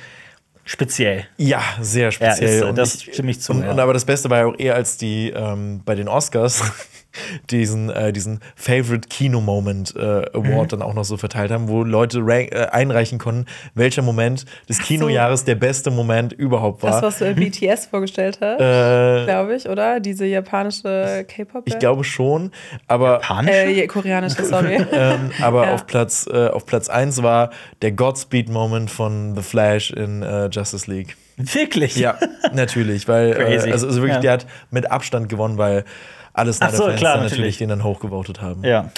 Speziell. 0.68 1.24
Ja, 1.36 1.62
sehr 1.80 2.10
speziell. 2.10 2.48
ist, 2.58 2.62
äh, 2.62 2.64
und 2.64 2.76
das 2.76 2.96
ich- 2.96 3.12
stimme 3.14 3.30
ich 3.30 3.40
zu, 3.40 3.52
Und, 3.52 3.62
ja. 3.62 3.70
und 3.70 3.78
aber 3.78 3.92
das 3.92 4.04
Beste 4.04 4.28
war 4.30 4.38
ja 4.38 4.46
auch 4.46 4.58
eher 4.58 4.74
als 4.74 4.96
die 4.96 5.30
ähm, 5.30 5.80
bei 5.84 5.94
den 5.94 6.08
Oscars 6.08 6.60
diesen, 7.50 7.90
äh, 7.90 8.12
diesen 8.12 8.40
Favorite 8.54 9.08
Kino 9.08 9.40
Moment 9.40 9.94
äh, 9.96 10.00
Award 10.00 10.44
Mhm. 10.46 10.68
dann 10.68 10.82
auch 10.82 10.94
noch 10.94 11.04
so 11.04 11.16
verteilt 11.16 11.50
haben, 11.50 11.68
wo 11.68 11.82
Leute 11.84 12.20
rank, 12.22 12.52
äh, 12.52 12.66
einreichen 12.72 13.18
konnten, 13.18 13.46
welcher 13.74 14.02
Moment 14.02 14.44
des 14.68 14.78
Kinojahres 14.78 15.44
der 15.44 15.54
beste 15.54 15.90
Moment 15.90 16.32
überhaupt 16.32 16.82
Das, 16.82 16.96
war. 16.96 17.02
was 17.02 17.20
äh, 17.20 17.34
BTS 17.34 17.86
vorgestellt 17.86 18.40
hat, 18.40 18.60
äh, 18.60 19.24
glaube 19.24 19.54
ich, 19.56 19.68
oder? 19.68 20.00
Diese 20.00 20.26
japanische 20.26 21.24
K-Pop. 21.28 21.62
ich 21.66 21.78
glaube 21.78 22.04
schon, 22.04 22.50
aber 22.88 23.18
Panisch? 23.18 23.54
Äh, 23.54 23.86
koreanische, 23.86 24.44
sorry. 24.44 24.76
ähm, 24.92 25.30
aber 25.42 25.66
Ja. 25.66 25.74
auf 25.74 25.86
Platz 25.86 26.26
äh, 26.32 26.48
auf 26.48 26.66
Platz 26.66 26.88
1 26.88 27.22
war 27.22 27.50
der 27.82 27.92
Godspeed 27.92 28.48
Moment 28.48 28.90
von 28.90 29.34
The 29.36 29.42
Flash 29.42 29.90
in 29.90 30.22
äh, 30.22 30.46
Justice 30.46 30.90
League. 30.90 31.16
Wirklich? 31.38 31.96
Ja, 31.96 32.16
natürlich, 32.54 33.08
weil 33.08 33.34
Crazy. 33.34 33.68
äh, 33.68 33.72
also, 33.72 33.86
also 33.88 33.96
wirklich, 34.00 34.14
Ja. 34.16 34.20
der 34.20 34.32
hat 34.32 34.46
mit 34.70 34.90
Abstand 34.90 35.28
gewonnen, 35.28 35.58
weil 35.58 35.84
alle 36.36 36.50
Ach 36.50 36.54
so, 36.54 36.66
Snyder-Fans 36.66 36.98
klar, 36.98 37.14
natürlich. 37.16 37.30
natürlich 37.32 37.58
den 37.58 37.68
dann 37.70 37.84
hochgevotet 37.84 38.40
haben. 38.42 38.62
Ja. 38.64 38.90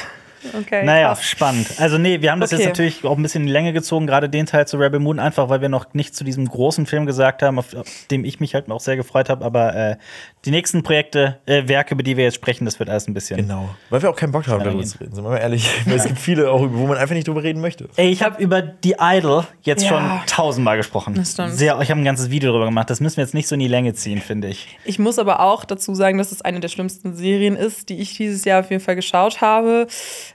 Okay, 0.59 0.85
Naja, 0.85 1.09
krass. 1.09 1.24
spannend. 1.24 1.66
Also, 1.79 1.98
nee, 1.98 2.20
wir 2.20 2.31
haben 2.33 2.40
das 2.40 2.53
Okay. 2.53 2.62
jetzt 2.62 2.68
natürlich 2.68 3.05
auch 3.05 3.16
ein 3.16 3.22
bisschen 3.22 3.42
in 3.42 3.46
die 3.48 3.53
Länge 3.53 3.72
gezogen, 3.72 4.07
gerade 4.07 4.29
den 4.29 4.46
Teil 4.46 4.66
zu 4.66 4.77
Rebel 4.77 5.01
Moon, 5.01 5.18
einfach 5.18 5.48
weil 5.48 5.61
wir 5.61 5.68
noch 5.68 5.94
nichts 5.94 6.16
zu 6.16 6.24
diesem 6.24 6.48
großen 6.48 6.87
Film 6.87 7.07
gesagt 7.07 7.42
haben, 7.42 7.59
auf, 7.59 7.74
auf 7.74 7.87
dem 8.11 8.24
ich 8.24 8.40
mich 8.40 8.55
halt 8.55 8.70
auch 8.70 8.81
sehr 8.81 8.96
gefreut 8.96 9.29
habe. 9.29 9.44
Aber 9.44 9.74
äh, 9.74 9.96
die 10.44 10.51
nächsten 10.51 10.83
Projekte, 10.83 11.38
äh, 11.46 11.66
Werke, 11.68 11.94
über 11.94 12.03
die 12.03 12.16
wir 12.16 12.24
jetzt 12.24 12.35
sprechen, 12.37 12.64
das 12.64 12.79
wird 12.79 12.88
alles 12.90 13.09
ein 13.09 13.14
bisschen. 13.14 13.37
Genau. 13.38 13.68
Weil 13.90 14.03
wir 14.03 14.11
auch 14.11 14.16
keinen 14.16 14.33
Bock 14.33 14.46
haben, 14.46 14.62
darüber 14.64 14.85
zu 14.85 14.98
reden, 14.98 15.14
sind 15.14 15.24
wir 15.24 15.31
mal 15.31 15.38
ehrlich. 15.38 15.68
Weil 15.87 15.96
es 15.96 16.05
gibt 16.07 16.18
viele, 16.18 16.51
auch, 16.51 16.61
wo 16.70 16.87
man 16.87 16.96
einfach 16.98 17.14
nicht 17.14 17.27
drüber 17.29 17.42
reden 17.42 17.61
möchte. 17.61 17.88
Ey, 17.96 18.09
ich 18.11 18.22
habe 18.22 18.42
über 18.42 18.62
die 18.62 18.94
Idol 19.01 19.44
jetzt 19.62 19.83
Ja. 19.85 19.88
schon 19.88 20.20
tausendmal 20.27 20.77
gesprochen. 20.77 21.14
Das 21.14 21.33
stimmt. 21.33 21.55
Sehr, 21.55 21.79
ich 21.81 21.90
habe 21.90 22.01
ein 22.01 22.05
ganzes 22.05 22.31
Video 22.31 22.51
darüber 22.51 22.66
gemacht. 22.66 22.88
Das 22.90 23.01
müssen 23.01 23.16
wir 23.16 23.24
jetzt 23.24 23.35
nicht 23.35 23.48
so 23.48 23.55
in 23.55 23.61
die 23.61 23.68
Länge 23.68 23.94
ziehen, 23.94 24.20
finde 24.20 24.48
ich. 24.48 24.79
Ich 24.85 24.98
muss 24.98 25.18
aber 25.18 25.40
auch 25.40 25.64
dazu 25.64 25.94
sagen, 25.94 26.18
dass 26.18 26.33
es 26.33 26.42
eine 26.42 26.61
der 26.61 26.68
schlimmsten 26.68 27.14
Serien 27.14 27.57
ist, 27.57 27.88
die 27.88 27.98
ich 27.98 28.16
dieses 28.16 28.44
Jahr 28.44 28.61
auf 28.61 28.70
jeden 28.70 28.83
Fall 28.83 28.96
geschaut 28.96 29.40
habe. 29.40 29.87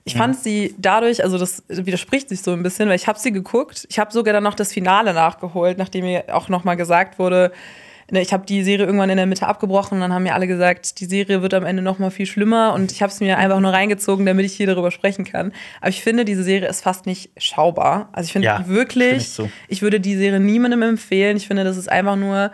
Ich 0.03 0.15
fand 0.15 0.37
sie 0.37 0.75
dadurch, 0.77 1.23
also 1.23 1.37
das 1.37 1.63
widerspricht 1.67 2.29
sich 2.29 2.41
so 2.41 2.51
ein 2.51 2.63
bisschen, 2.63 2.89
weil 2.89 2.95
ich 2.95 3.07
habe 3.07 3.19
sie 3.19 3.31
geguckt. 3.31 3.85
Ich 3.89 3.99
habe 3.99 4.11
sogar 4.11 4.33
dann 4.33 4.43
noch 4.43 4.55
das 4.55 4.71
Finale 4.73 5.13
nachgeholt, 5.13 5.77
nachdem 5.77 6.05
mir 6.05 6.25
auch 6.31 6.49
noch 6.49 6.63
mal 6.63 6.75
gesagt 6.75 7.19
wurde, 7.19 7.51
ne, 8.11 8.21
ich 8.21 8.33
habe 8.33 8.45
die 8.45 8.63
Serie 8.63 8.85
irgendwann 8.85 9.09
in 9.09 9.17
der 9.17 9.25
Mitte 9.25 9.47
abgebrochen 9.47 9.95
und 9.95 10.01
dann 10.01 10.13
haben 10.13 10.23
mir 10.23 10.35
alle 10.35 10.47
gesagt, 10.47 10.99
die 10.99 11.05
Serie 11.05 11.41
wird 11.41 11.53
am 11.53 11.65
Ende 11.65 11.81
noch 11.81 11.99
mal 11.99 12.11
viel 12.11 12.25
schlimmer 12.25 12.73
und 12.73 12.91
ich 12.91 13.01
habe 13.01 13.11
es 13.11 13.19
mir 13.19 13.37
einfach 13.37 13.59
nur 13.59 13.71
reingezogen, 13.71 14.25
damit 14.25 14.45
ich 14.45 14.53
hier 14.53 14.67
darüber 14.67 14.91
sprechen 14.91 15.25
kann. 15.25 15.51
Aber 15.81 15.89
ich 15.89 16.03
finde, 16.03 16.25
diese 16.25 16.43
Serie 16.43 16.67
ist 16.67 16.81
fast 16.81 17.05
nicht 17.05 17.31
schaubar. 17.37 18.09
Also 18.11 18.27
ich 18.27 18.33
finde 18.33 18.47
Ja, 18.47 18.67
wirklich, 18.67 19.17
ich 19.17 19.31
zu. 19.31 19.49
ich 19.67 19.81
würde 19.81 19.99
die 19.99 20.15
Serie 20.15 20.39
niemandem 20.39 20.81
empfehlen. 20.83 21.37
Ich 21.37 21.47
finde, 21.47 21.63
das 21.63 21.77
ist 21.77 21.89
einfach 21.89 22.15
nur 22.15 22.51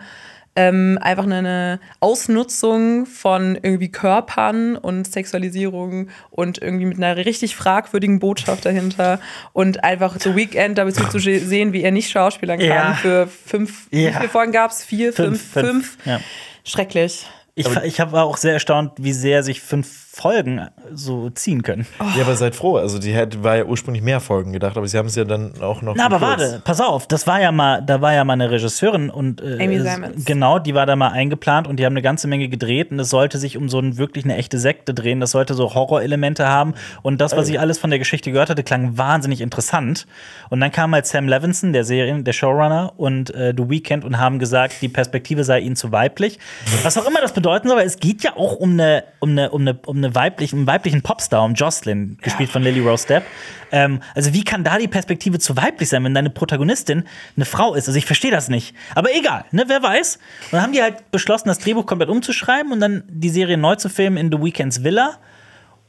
ähm, 0.56 0.98
einfach 1.00 1.24
eine 1.24 1.78
Ausnutzung 2.00 3.06
von 3.06 3.56
irgendwie 3.62 3.90
Körpern 3.90 4.76
und 4.76 5.06
Sexualisierung 5.10 6.08
und 6.30 6.60
irgendwie 6.60 6.86
mit 6.86 6.96
einer 6.98 7.16
richtig 7.16 7.56
fragwürdigen 7.56 8.18
Botschaft 8.18 8.66
dahinter 8.66 9.20
und 9.52 9.84
einfach 9.84 10.16
The 10.20 10.34
Weekend 10.36 10.76
dazu 10.78 11.04
zu 11.08 11.18
sehen, 11.20 11.72
wie 11.72 11.82
er 11.82 11.92
nicht 11.92 12.10
schauspielern 12.10 12.58
kann 12.58 12.68
Ja. 12.68 12.92
für 12.94 13.26
fünf, 13.26 13.86
wie 13.90 14.04
Ja. 14.04 14.12
viele 14.12 14.28
Folgen 14.28 14.52
gab 14.52 14.70
es? 14.70 14.84
Vier, 14.84 15.12
fünf, 15.12 15.40
fünf? 15.52 15.96
Ja. 16.04 16.20
Schrecklich. 16.64 17.26
Ich, 17.54 17.66
ich 17.84 17.98
war 17.98 18.24
auch 18.24 18.36
sehr 18.36 18.54
erstaunt, 18.54 18.92
wie 18.98 19.12
sehr 19.12 19.42
sich 19.42 19.60
fünf 19.60 20.09
Folgen 20.20 20.68
so 20.92 21.30
ziehen 21.30 21.62
können. 21.62 21.86
Ja, 22.16 22.22
aber 22.22 22.36
seid 22.36 22.54
froh. 22.54 22.76
Also, 22.76 22.98
die 22.98 23.12
hätte, 23.12 23.42
war 23.42 23.56
ja 23.56 23.64
ursprünglich 23.64 24.02
mehr 24.02 24.20
Folgen 24.20 24.52
gedacht, 24.52 24.76
aber 24.76 24.86
sie 24.86 24.98
haben 24.98 25.06
es 25.06 25.16
ja 25.16 25.24
dann 25.24 25.52
auch 25.60 25.82
noch. 25.82 25.94
Na, 25.96 26.06
aber 26.06 26.18
gekürzt. 26.18 26.40
warte, 26.52 26.62
pass 26.64 26.80
auf, 26.80 27.06
das 27.06 27.26
war 27.26 27.40
ja 27.40 27.52
mal, 27.52 27.82
da 27.82 28.00
war 28.00 28.12
ja 28.12 28.24
mal 28.24 28.34
eine 28.34 28.50
Regisseurin 28.50 29.10
und 29.10 29.40
äh, 29.40 29.64
Amy 29.64 29.80
Simons. 29.80 30.24
genau, 30.24 30.58
die 30.58 30.74
war 30.74 30.86
da 30.86 30.96
mal 30.96 31.08
eingeplant 31.08 31.66
und 31.66 31.78
die 31.78 31.86
haben 31.86 31.92
eine 31.92 32.02
ganze 32.02 32.28
Menge 32.28 32.48
gedreht 32.48 32.90
und 32.90 32.98
es 33.00 33.10
sollte 33.10 33.38
sich 33.38 33.56
um 33.56 33.68
so 33.68 33.78
ein, 33.78 33.96
wirklich 33.96 34.24
eine 34.24 34.36
echte 34.36 34.58
Sekte 34.58 34.94
drehen, 34.94 35.20
das 35.20 35.30
sollte 35.30 35.54
so 35.54 35.74
Horrorelemente 35.74 36.48
haben 36.48 36.74
und 37.02 37.20
das, 37.20 37.36
was 37.36 37.48
ich 37.48 37.58
alles 37.60 37.78
von 37.78 37.90
der 37.90 37.98
Geschichte 37.98 38.32
gehört 38.32 38.50
hatte, 38.50 38.62
klang 38.62 38.98
wahnsinnig 38.98 39.40
interessant. 39.40 40.06
Und 40.50 40.60
dann 40.60 40.70
kam 40.70 40.92
halt 40.94 41.06
Sam 41.06 41.28
Levinson, 41.28 41.72
der 41.72 41.84
Serien, 41.84 42.24
der 42.24 42.32
Showrunner 42.32 42.92
und 42.96 43.34
äh, 43.34 43.54
The 43.56 43.68
Weeknd 43.68 44.04
und 44.04 44.18
haben 44.18 44.38
gesagt, 44.38 44.74
die 44.82 44.88
Perspektive 44.88 45.44
sei 45.44 45.60
ihnen 45.60 45.76
zu 45.76 45.92
weiblich. 45.92 46.38
Was 46.82 46.98
auch 46.98 47.06
immer 47.06 47.20
das 47.20 47.32
bedeuten 47.32 47.68
soll, 47.68 47.78
weil 47.78 47.86
es 47.86 47.98
geht 47.98 48.22
ja 48.22 48.36
auch 48.36 48.56
um 48.56 48.72
eine, 48.72 49.04
um 49.20 49.30
eine, 49.30 49.50
um 49.50 49.60
eine, 49.62 49.78
um 49.86 49.96
eine 49.96 50.09
weiblichen, 50.14 50.60
einen 50.60 50.66
weiblichen 50.66 51.02
Popstar, 51.02 51.44
um 51.44 51.54
Jocelyn, 51.54 52.18
gespielt 52.20 52.50
von 52.50 52.62
Lily 52.62 52.80
Rose 52.80 53.06
Depp. 53.06 53.24
Ähm, 53.72 54.00
also 54.14 54.32
wie 54.32 54.44
kann 54.44 54.64
da 54.64 54.78
die 54.78 54.88
Perspektive 54.88 55.38
zu 55.38 55.56
weiblich 55.56 55.88
sein, 55.88 56.04
wenn 56.04 56.14
deine 56.14 56.30
Protagonistin 56.30 57.04
eine 57.36 57.44
Frau 57.44 57.74
ist? 57.74 57.88
Also 57.88 57.98
ich 57.98 58.06
verstehe 58.06 58.30
das 58.30 58.48
nicht. 58.48 58.74
Aber 58.94 59.14
egal, 59.14 59.44
ne, 59.52 59.64
wer 59.66 59.82
weiß. 59.82 60.16
Und 60.16 60.52
dann 60.52 60.62
haben 60.62 60.72
die 60.72 60.82
halt 60.82 61.10
beschlossen, 61.10 61.48
das 61.48 61.58
Drehbuch 61.58 61.86
komplett 61.86 62.08
umzuschreiben 62.08 62.72
und 62.72 62.80
dann 62.80 63.04
die 63.08 63.30
Serie 63.30 63.56
neu 63.56 63.76
zu 63.76 63.88
filmen 63.88 64.16
in 64.16 64.30
The 64.30 64.42
Weeknd's 64.42 64.84
Villa. 64.84 65.18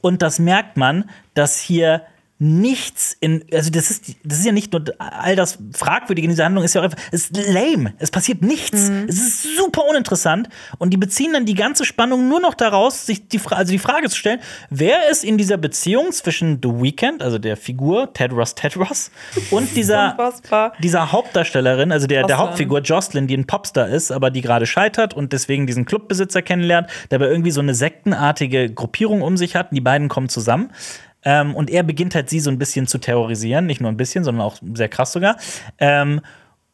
Und 0.00 0.22
das 0.22 0.38
merkt 0.38 0.76
man, 0.76 1.08
dass 1.34 1.58
hier 1.58 2.02
nichts 2.42 3.16
in, 3.20 3.44
also 3.52 3.70
das 3.70 3.92
ist, 3.92 4.16
das 4.24 4.40
ist 4.40 4.44
ja 4.44 4.50
nicht 4.50 4.72
nur 4.72 4.82
all 4.98 5.36
das 5.36 5.58
Fragwürdige 5.72 6.24
in 6.24 6.30
dieser 6.30 6.46
Handlung, 6.46 6.64
ist 6.64 6.74
ja 6.74 6.80
auch 6.80 6.84
einfach, 6.84 6.98
es 7.12 7.30
ist 7.30 7.36
lame. 7.52 7.94
Es 8.00 8.10
passiert 8.10 8.42
nichts. 8.42 8.90
Es 9.06 9.16
ist 9.16 9.56
super 9.56 9.84
uninteressant. 9.88 10.48
Und 10.78 10.90
die 10.90 10.96
beziehen 10.96 11.34
dann 11.34 11.46
die 11.46 11.54
ganze 11.54 11.84
Spannung 11.84 12.28
nur 12.28 12.40
noch 12.40 12.54
daraus, 12.54 13.06
sich 13.06 13.28
die, 13.28 13.40
also 13.50 13.70
die 13.70 13.78
Frage 13.78 14.08
zu 14.10 14.16
stellen, 14.16 14.40
wer 14.70 15.08
ist 15.08 15.22
in 15.22 15.38
dieser 15.38 15.56
Beziehung 15.56 16.10
zwischen 16.10 16.58
The 16.60 16.68
Weeknd, 16.68 17.22
also 17.22 17.38
der 17.38 17.56
Figur 17.56 18.12
Ted 18.12 18.32
Ross, 18.32 18.56
Ted 18.56 18.76
Ross, 18.76 19.12
und 19.52 19.76
dieser, 19.76 20.16
dieser 20.82 21.12
Hauptdarstellerin, 21.12 21.92
also 21.92 22.08
der, 22.08 22.26
der. 22.26 22.38
Hauptfigur 22.38 22.80
Jocelyn, 22.80 23.28
die 23.28 23.36
ein 23.36 23.46
Popstar 23.46 23.88
ist, 23.88 24.10
aber 24.10 24.32
die 24.32 24.40
gerade 24.40 24.66
scheitert 24.66 25.14
und 25.14 25.32
deswegen 25.32 25.68
diesen 25.68 25.84
Clubbesitzer 25.84 26.42
kennenlernt, 26.42 26.88
der 27.10 27.20
aber 27.20 27.28
irgendwie 27.28 27.52
so 27.52 27.60
eine 27.60 27.74
sektenartige 27.74 28.68
Gruppierung 28.68 29.22
um 29.22 29.36
sich 29.36 29.54
hat. 29.54 29.70
Und 29.70 29.76
die 29.76 29.80
beiden 29.80 30.08
kommen 30.08 30.28
zusammen. 30.28 30.72
Ähm, 31.24 31.54
und 31.54 31.70
er 31.70 31.82
beginnt 31.82 32.14
halt 32.14 32.28
sie 32.28 32.40
so 32.40 32.50
ein 32.50 32.58
bisschen 32.58 32.86
zu 32.86 32.98
terrorisieren, 32.98 33.66
nicht 33.66 33.80
nur 33.80 33.90
ein 33.90 33.96
bisschen, 33.96 34.24
sondern 34.24 34.46
auch 34.46 34.56
sehr 34.74 34.88
krass 34.88 35.12
sogar. 35.12 35.36
Ähm, 35.78 36.20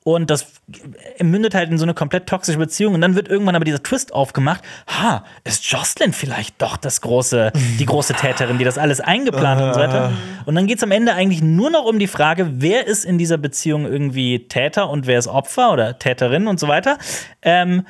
und 0.04 0.30
das 0.30 0.46
mündet 1.20 1.54
halt 1.54 1.70
in 1.70 1.76
so 1.76 1.84
eine 1.84 1.92
komplett 1.92 2.26
toxische 2.26 2.56
Beziehung. 2.56 2.94
Und 2.94 3.02
dann 3.02 3.14
wird 3.14 3.28
irgendwann 3.28 3.54
aber 3.56 3.66
dieser 3.66 3.82
Twist 3.82 4.14
aufgemacht. 4.14 4.64
Ha, 4.86 5.22
ist 5.44 5.70
Jocelyn 5.70 6.14
vielleicht 6.14 6.62
doch 6.62 6.78
das 6.78 7.02
große, 7.02 7.52
die 7.78 7.84
große 7.84 8.14
Täterin, 8.14 8.56
die 8.56 8.64
das 8.64 8.78
alles 8.78 9.00
eingeplant 9.00 9.60
hat 9.60 9.68
und 9.68 9.74
so 9.74 9.80
weiter. 9.80 10.12
Und 10.46 10.54
dann 10.54 10.66
geht 10.66 10.78
es 10.78 10.82
am 10.82 10.92
Ende 10.92 11.12
eigentlich 11.12 11.42
nur 11.42 11.68
noch 11.68 11.84
um 11.84 11.98
die 11.98 12.06
Frage, 12.06 12.48
wer 12.54 12.86
ist 12.86 13.04
in 13.04 13.18
dieser 13.18 13.36
Beziehung 13.36 13.84
irgendwie 13.84 14.48
Täter 14.48 14.88
und 14.88 15.06
wer 15.06 15.18
ist 15.18 15.28
Opfer 15.28 15.72
oder 15.72 15.98
Täterin 15.98 16.46
und 16.46 16.58
so 16.58 16.68
weiter. 16.68 16.96
Ähm, 17.42 17.84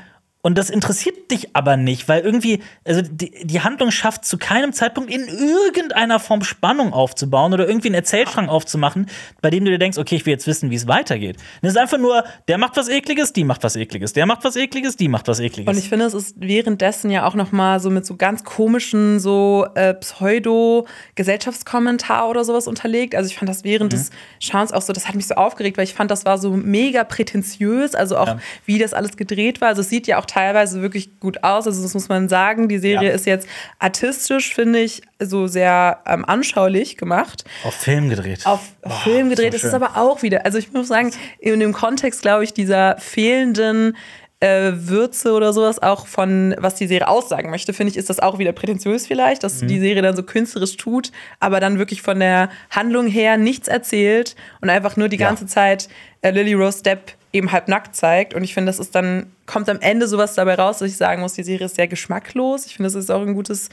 und 0.48 0.56
das 0.56 0.70
interessiert 0.70 1.30
dich 1.30 1.54
aber 1.54 1.76
nicht, 1.76 2.08
weil 2.08 2.22
irgendwie, 2.22 2.61
also 2.87 3.02
die, 3.02 3.30
die 3.44 3.61
Handlung 3.61 3.90
schafft 3.90 4.24
zu 4.24 4.38
keinem 4.38 4.72
Zeitpunkt 4.72 5.12
in 5.12 5.28
irgendeiner 5.28 6.18
Form 6.20 6.42
Spannung 6.42 6.94
aufzubauen 6.94 7.52
oder 7.52 7.68
irgendwie 7.68 7.88
einen 7.88 7.96
Erzählstrang 7.96 8.48
aufzumachen, 8.48 9.11
bei 9.42 9.50
dem 9.50 9.66
du 9.66 9.70
dir 9.70 9.78
denkst, 9.78 9.98
okay, 9.98 10.14
ich 10.16 10.24
will 10.24 10.32
jetzt 10.32 10.46
wissen, 10.46 10.70
wie 10.70 10.76
es 10.76 10.88
weitergeht. 10.88 11.37
Und 11.61 11.68
es 11.68 11.74
ist 11.74 11.78
einfach 11.78 11.98
nur, 11.98 12.24
der 12.48 12.56
macht 12.56 12.78
was 12.78 12.88
Ekliges, 12.88 13.34
die 13.34 13.44
macht 13.44 13.62
was 13.62 13.76
Ekliges, 13.76 14.14
der 14.14 14.24
macht 14.24 14.42
was 14.42 14.56
Ekliges, 14.56 14.96
die 14.96 15.08
macht 15.08 15.28
was 15.28 15.38
Ekliges. 15.38 15.70
Und 15.70 15.78
ich 15.78 15.90
finde, 15.90 16.06
es 16.06 16.14
ist 16.14 16.37
währenddessen 16.38 17.11
ja 17.11 17.26
auch 17.26 17.34
noch 17.34 17.52
mal 17.52 17.78
so 17.78 17.90
mit 17.90 18.06
so 18.06 18.16
ganz 18.16 18.42
komischen 18.42 19.20
so 19.20 19.66
äh, 19.74 19.92
Pseudo-Gesellschaftskommentar 19.92 22.26
oder 22.28 22.42
sowas 22.44 22.66
unterlegt. 22.66 23.14
Also 23.14 23.28
ich 23.28 23.37
fand 23.37 23.50
das 23.50 23.64
während 23.64 23.92
des 23.92 24.08
Schauens 24.40 24.72
auch 24.72 24.80
so, 24.82 24.94
das 24.94 25.06
hat 25.08 25.14
mich 25.14 25.26
so 25.26 25.34
aufgeregt, 25.34 25.76
weil 25.76 25.84
ich 25.84 25.92
fand, 25.92 26.11
das 26.11 26.24
war 26.24 26.38
so 26.38 26.52
mega 26.52 27.04
prätentiös, 27.04 27.94
also 27.94 28.16
auch 28.16 28.28
Ja. 28.28 28.38
wie 28.64 28.78
das 28.78 28.94
alles 28.94 29.18
gedreht 29.18 29.61
war. 29.61 29.68
Also 29.68 29.82
es 29.82 29.90
sieht 29.90 30.06
ja 30.06 30.18
auch 30.18 30.24
teilweise 30.26 30.38
wirklich 30.38 31.18
gut 31.20 31.42
aus, 31.44 31.66
also 31.66 31.83
das 31.83 31.94
muss 31.94 32.09
man 32.09 32.29
sagen. 32.29 32.68
Die 32.68 32.79
Serie 32.79 33.09
Ja. 33.09 33.14
ist 33.14 33.27
jetzt 33.27 33.48
artistisch, 33.79 34.55
finde 34.55 34.79
ich, 34.81 35.03
so 35.18 35.46
sehr 35.46 36.01
ähm, 36.07 36.24
anschaulich 36.24 36.96
gemacht 36.96 37.44
auf 37.64 37.74
Film 37.74 38.09
gedreht. 38.09 38.46
auf 38.46 38.61
Film 39.05 39.31
gedreht. 39.31 39.53
so 39.53 39.59
das 39.59 39.64
ist 39.64 39.74
aber 39.74 39.96
auch 39.96 40.22
wieder, 40.22 40.44
also 40.44 40.59
ich 40.59 40.72
muss 40.72 40.88
sagen, 40.88 41.11
in 41.40 41.59
dem 41.61 41.72
Kontext, 41.72 42.22
glaube 42.22 42.44
ich, 42.44 42.53
dieser 42.55 42.96
fehlenden 42.98 43.96
äh, 44.40 44.70
Würze 44.74 45.33
oder 45.33 45.53
sowas, 45.53 45.81
auch 45.83 46.07
von 46.07 46.55
was 46.59 46.77
die 46.77 46.87
Serie 46.87 47.09
aussagen 47.09 47.51
möchte, 47.51 47.72
finde 47.72 47.90
ich, 47.90 47.96
ist 47.96 48.09
das 48.09 48.20
auch 48.20 48.38
wieder 48.38 48.53
prätentiös 48.53 49.07
vielleicht, 49.07 49.42
dass 49.42 49.62
Mhm. 49.62 49.66
die 49.68 49.81
Serie 49.81 50.03
dann 50.03 50.14
so 50.14 50.22
künstlerisch 50.22 50.77
tut, 50.77 51.11
aber 51.40 51.59
dann 51.61 51.79
wirklich 51.79 52.03
von 52.03 52.20
der 52.20 52.48
Handlung 52.70 53.09
her 53.09 53.37
nichts 53.37 53.66
erzählt 53.68 54.37
und 54.61 54.70
einfach 54.70 54.96
nur 54.96 55.09
die 55.09 55.16
Ja. 55.18 55.27
ganze 55.27 55.46
Zeit 55.46 55.88
äh, 56.22 56.31
Lily 56.31 56.55
Rose 56.55 56.83
Depp 56.83 57.12
eben 57.33 57.53
halb 57.53 57.68
nackt 57.68 57.94
zeigt. 57.94 58.33
Und 58.35 58.42
ich 58.42 58.55
finde, 58.55 58.70
das 58.70 58.79
ist 58.79 58.94
dann, 58.94 59.27
kommt 59.46 59.68
am 59.68 59.81
Ende 59.81 60.09
sowas 60.09 60.35
dabei 60.35 60.55
raus, 60.55 60.79
dass 60.79 60.88
ich 60.90 60.96
sagen 60.96 61.20
muss, 61.20 61.35
die 61.35 61.42
Serie 61.42 61.66
ist 61.66 61.74
sehr 61.77 61.87
geschmacklos. 61.88 62.64
Ich 62.66 62.74
finde, 62.77 62.87
das 62.90 62.94
ist 62.94 63.11
auch 63.11 63.20
ein 63.22 63.35
gutes 63.35 63.68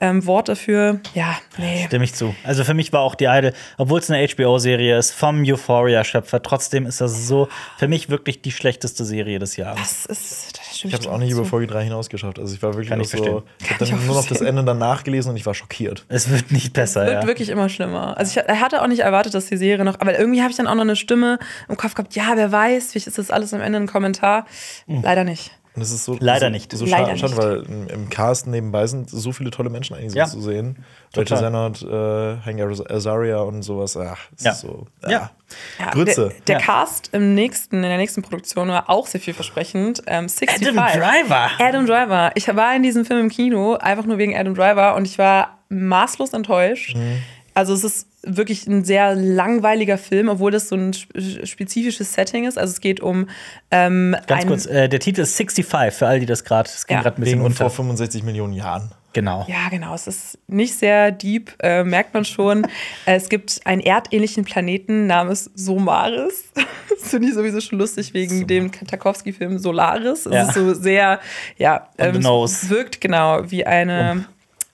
ähm, 0.00 0.24
Wort 0.26 0.48
dafür. 0.48 1.00
Ja, 1.14 1.36
nee. 1.56 1.84
Stimme 1.86 2.04
ich 2.04 2.14
zu. 2.14 2.34
Also 2.44 2.64
für 2.64 2.74
mich 2.74 2.92
war 2.92 3.00
auch 3.00 3.14
die 3.14 3.24
Idol, 3.24 3.52
obwohl 3.78 3.98
es 3.98 4.10
eine 4.10 4.26
HBO-Serie 4.26 4.96
ist, 4.96 5.12
vom 5.12 5.42
Euphoria-Schöpfer, 5.44 6.40
trotzdem 6.42 6.86
ist 6.86 7.00
das 7.00 7.26
so 7.26 7.48
für 7.78 7.88
mich 7.88 8.08
wirklich 8.08 8.40
die 8.40 8.52
schlechteste 8.52 9.04
Serie 9.04 9.38
des 9.38 9.56
Jahres. 9.56 9.80
Das 9.80 10.06
ist, 10.06 10.58
das 10.58 10.78
stimmt 10.78 10.92
Ich 10.92 11.00
habe 11.00 11.08
es 11.08 11.08
auch 11.08 11.18
nicht 11.18 11.32
über 11.32 11.44
Folge 11.44 11.66
3 11.66 11.84
hinausgeschafft. 11.84 12.38
Also 12.38 12.54
ich 12.54 12.62
war 12.62 12.74
wirklich 12.74 12.90
Kann 12.90 13.00
auch 13.00 13.04
ich 13.04 13.10
so. 13.10 13.18
verstehen. 13.18 13.42
Ich 13.60 13.70
habe 13.70 13.84
dann 13.84 14.06
nur 14.06 14.14
noch 14.14 14.26
das. 14.26 14.40
Ende 14.40 14.64
danach 14.64 15.02
gelesen 15.02 15.30
und 15.30 15.36
ich 15.36 15.44
war 15.46 15.54
schockiert. 15.54 16.04
Es 16.08 16.30
wird 16.30 16.52
nicht 16.52 16.72
besser, 16.72 17.04
wird 17.04 17.22
ja. 17.22 17.26
wirklich 17.26 17.48
immer 17.48 17.68
schlimmer. 17.68 18.16
Also 18.16 18.40
ich 18.40 18.60
hatte 18.60 18.82
auch 18.82 18.86
nicht 18.86 19.00
erwartet, 19.00 19.34
dass 19.34 19.46
die 19.46 19.56
Serie 19.56 19.84
noch, 19.84 20.00
aber 20.00 20.18
irgendwie 20.18 20.40
habe 20.40 20.50
ich 20.50 20.56
dann 20.56 20.68
auch 20.68 20.74
noch 20.74 20.82
eine 20.82 20.96
Stimme 20.96 21.38
im 21.68 21.76
Kopf 21.76 21.94
gehabt, 21.94 22.14
ja, 22.14 22.32
wer 22.36 22.52
weiß, 22.52 22.92
vielleicht 22.92 23.08
ist 23.08 23.18
das 23.18 23.30
alles 23.30 23.52
am 23.52 23.60
Ende 23.60 23.80
ein 23.80 23.86
Kommentar. 23.86 24.46
Leider 24.86 25.24
nicht. 25.24 25.50
Und 25.78 25.82
es 25.82 25.92
ist 25.92 26.04
so 26.06 26.16
Leider 26.18 26.46
so, 26.46 26.50
nicht. 26.50 26.72
So 26.72 26.84
Leider 26.86 27.16
schade, 27.16 27.32
nicht. 27.34 27.36
weil 27.40 27.62
im, 27.62 27.86
im 27.86 28.10
Cast 28.10 28.48
nebenbei 28.48 28.88
sind 28.88 29.08
so 29.08 29.30
viele 29.30 29.52
tolle 29.52 29.70
Menschen 29.70 29.94
eigentlich 29.94 30.10
so 30.10 30.18
Ja. 30.18 30.26
zu 30.26 30.40
sehen. 30.40 30.84
Rachel 31.16 31.36
Sennott, 31.36 31.82
äh, 31.82 32.36
Hank 32.44 32.60
Azaria 32.90 33.38
und 33.38 33.62
sowas. 33.62 33.96
Ach, 33.96 34.18
es 34.36 34.42
Ja. 34.42 34.50
ist 34.50 34.60
so. 34.62 34.88
Ja. 35.06 35.30
Ja, 35.78 35.90
Grütze. 35.92 36.28
Der, 36.30 36.40
der 36.46 36.58
Ja. 36.58 36.60
Cast 36.66 37.10
im 37.14 37.36
nächsten, 37.36 37.76
in 37.76 37.82
der 37.82 37.96
nächsten 37.96 38.22
Produktion 38.22 38.66
war 38.70 38.90
auch 38.90 39.06
sehr 39.06 39.20
vielversprechend. 39.20 40.02
Ähm, 40.08 40.28
65. 40.28 40.66
Adam 40.68 40.74
Driver. 41.00 41.50
Adam 41.60 41.86
Driver. 41.86 42.32
Ich 42.34 42.48
war 42.48 42.74
in 42.74 42.82
diesem 42.82 43.04
Film 43.04 43.20
im 43.20 43.28
Kino, 43.28 43.74
einfach 43.76 44.04
nur 44.04 44.18
wegen 44.18 44.36
Adam 44.36 44.54
Driver 44.56 44.96
und 44.96 45.06
ich 45.06 45.16
war 45.16 45.58
maßlos 45.68 46.32
enttäuscht. 46.32 46.96
Mhm. 46.96 47.22
Also 47.58 47.74
es 47.74 47.82
ist 47.84 48.06
wirklich 48.22 48.66
ein 48.66 48.84
sehr 48.84 49.14
langweiliger 49.14 49.98
Film, 49.98 50.28
obwohl 50.28 50.50
das 50.50 50.68
so 50.68 50.76
ein 50.76 50.92
sp- 50.94 51.12
spezifisches 51.44 52.12
Setting 52.14 52.44
ist. 52.46 52.56
Also 52.58 52.72
es 52.72 52.80
geht 52.80 53.00
um 53.00 53.28
ähm, 53.70 54.14
Ganz 54.26 54.46
kurz, 54.46 54.66
äh, 54.66 54.88
der 54.88 55.00
Titel 55.00 55.22
ist 55.22 55.36
65, 55.36 55.92
für 55.98 56.06
all 56.06 56.20
die 56.20 56.26
das 56.26 56.44
gerade, 56.44 56.68
es 56.72 56.86
ging 56.86 56.96
Ja. 56.96 57.02
gerade 57.02 57.16
ein 57.16 57.20
bisschen 57.20 57.38
Wegen 57.40 57.46
unter. 57.46 57.56
vor 57.68 57.70
65 57.70 58.22
Millionen 58.22 58.52
Jahren. 58.52 58.92
Genau. 59.14 59.44
Ja, 59.48 59.68
genau. 59.70 59.94
Es 59.94 60.06
ist 60.06 60.38
nicht 60.46 60.74
sehr 60.74 61.10
deep, 61.10 61.52
äh, 61.62 61.82
merkt 61.82 62.14
man 62.14 62.24
schon. 62.24 62.66
Es 63.06 63.28
gibt 63.28 63.60
einen 63.64 63.80
erdähnlichen 63.80 64.44
Planeten 64.44 65.06
namens 65.06 65.50
Somaris. 65.54 66.44
Das 67.00 67.10
finde 67.10 67.28
ich 67.28 67.34
sowieso 67.34 67.60
schon 67.60 67.78
lustig 67.78 68.12
wegen 68.12 68.46
dem 68.48 68.72
Tarkovsky-Film 68.72 69.58
Solaris. 69.58 70.26
Es 70.26 70.32
Ja. 70.34 70.42
ist 70.48 70.54
so 70.54 70.74
sehr, 70.74 71.20
ja, 71.56 71.88
ähm, 71.96 72.14
wirkt 72.24 73.00
genau 73.00 73.42
wie 73.50 73.64
eine 73.64 74.24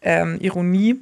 ähm, 0.00 0.38
Ironie. 0.40 0.96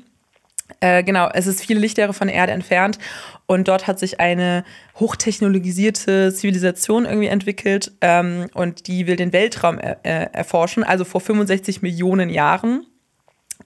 Äh, 0.83 1.05
genau, 1.05 1.29
es 1.33 1.47
ist 1.47 1.65
viele 1.65 1.79
Lichtjahre 1.79 2.13
von 2.13 2.27
der 2.27 2.37
Erde 2.37 2.53
entfernt 2.53 2.99
und 3.47 3.69
dort 3.69 3.87
hat 3.87 4.01
sich 4.01 4.19
eine 4.19 4.65
hochtechnologisierte 4.99 6.35
Zivilisation 6.35 7.05
irgendwie 7.05 7.29
entwickelt 7.29 7.93
ähm, 8.01 8.49
und 8.53 8.89
die 8.89 9.07
will 9.07 9.15
den 9.15 9.33
Weltraum 9.33 9.79
er 9.79 10.05
äh, 10.05 10.27
erforschen, 10.33 10.83
also 10.83 11.05
vor 11.05 11.21
65 11.21 11.83
Millionen 11.83 12.29
Jahren. 12.29 12.85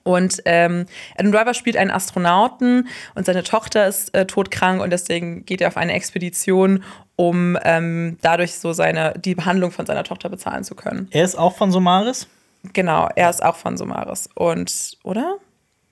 Und 0.03 0.43
ähm, 0.45 0.85
Adam 1.17 1.31
Driver 1.31 1.53
spielt 1.55 1.75
einen 1.75 1.89
Astronauten 1.89 2.87
und 3.15 3.25
seine 3.25 3.41
Tochter 3.41 3.87
ist 3.87 4.13
äh, 4.13 4.27
todkrank 4.27 4.79
und 4.79 4.91
deswegen 4.91 5.43
geht 5.43 5.59
er 5.59 5.69
auf 5.69 5.77
eine 5.77 5.93
Expedition, 5.93 6.83
um 7.15 7.57
ähm, 7.63 8.19
dadurch 8.21 8.53
so 8.53 8.73
seine, 8.73 9.15
die 9.17 9.33
Behandlung 9.33 9.71
von 9.71 9.87
seiner 9.87 10.03
Tochter 10.03 10.29
bezahlen 10.29 10.63
zu 10.63 10.75
können. 10.75 11.07
Er 11.09 11.23
ist 11.23 11.35
auch 11.35 11.55
von 11.55 11.71
Somaris. 11.71 12.27
Genau, 12.73 13.09
er 13.15 13.31
ist 13.31 13.43
auch 13.43 13.55
von 13.55 13.75
Somaris. 13.75 14.29
Und, 14.35 14.97
oder? 15.03 15.39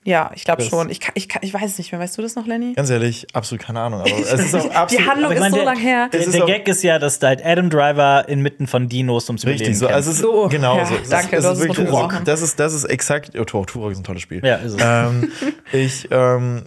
Ja, 0.06 0.30
ich 0.34 0.44
glaube 0.44 0.62
schon. 0.62 0.88
Ich, 0.88 1.00
kann, 1.00 1.12
ich, 1.16 1.28
kann, 1.28 1.42
ich 1.42 1.52
weiß 1.52 1.64
es 1.72 1.78
nicht 1.78 1.90
mehr. 1.92 2.00
Weißt 2.00 2.16
du 2.16 2.22
das 2.22 2.36
noch, 2.36 2.46
Lenny? 2.46 2.72
Ganz 2.74 2.88
ehrlich, 2.90 3.26
absolut 3.34 3.62
keine 3.64 3.80
Ahnung. 3.80 4.00
Aber 4.00 4.08
es 4.10 4.32
ist 4.32 4.54
auch 4.54 4.70
absolut. 4.74 5.04
Die 5.04 5.10
Handlung 5.10 5.32
ist 5.32 5.40
meine, 5.40 5.50
so 5.50 5.56
der- 5.56 5.64
lang 5.64 5.76
her. 5.78 6.08
Der, 6.12 6.26
der 6.26 6.46
Gag 6.46 6.68
ist 6.68 6.82
ja, 6.84 6.98
dass 6.98 7.18
da 7.18 7.26
halt 7.26 7.44
Adam 7.44 7.68
Driver 7.68 8.28
inmitten 8.28 8.66
von 8.66 8.88
Dinos 8.88 9.28
ums 9.28 9.42
Überleben 9.42 9.60
Richtig, 9.60 9.78
so, 9.78 9.88
also 9.88 10.10
es 10.10 10.16
ist, 10.16 10.22
So, 10.22 10.48
genau 10.48 10.76
ja, 10.78 10.86
so. 10.86 10.94
Es 10.94 11.08
danke, 11.08 11.36
ist, 11.36 11.44
es 11.44 11.50
ist 11.50 11.58
es 11.58 11.64
wirklich, 11.68 11.78
unterbrochen. 11.88 12.24
das 12.24 12.40
ist, 12.40 12.58
das 12.60 12.72
ist 12.72 12.84
exakt, 12.84 13.32
oh, 13.38 13.44
Turok, 13.44 13.66
Turok 13.66 13.92
ist 13.92 13.98
ein 13.98 14.04
tolles 14.04 14.22
Spiel. 14.22 14.40
Ja, 14.44 14.56
ist 14.56 14.72
es. 14.74 14.78
Ähm, 14.80 15.30
ich, 15.72 16.08
ähm, 16.10 16.62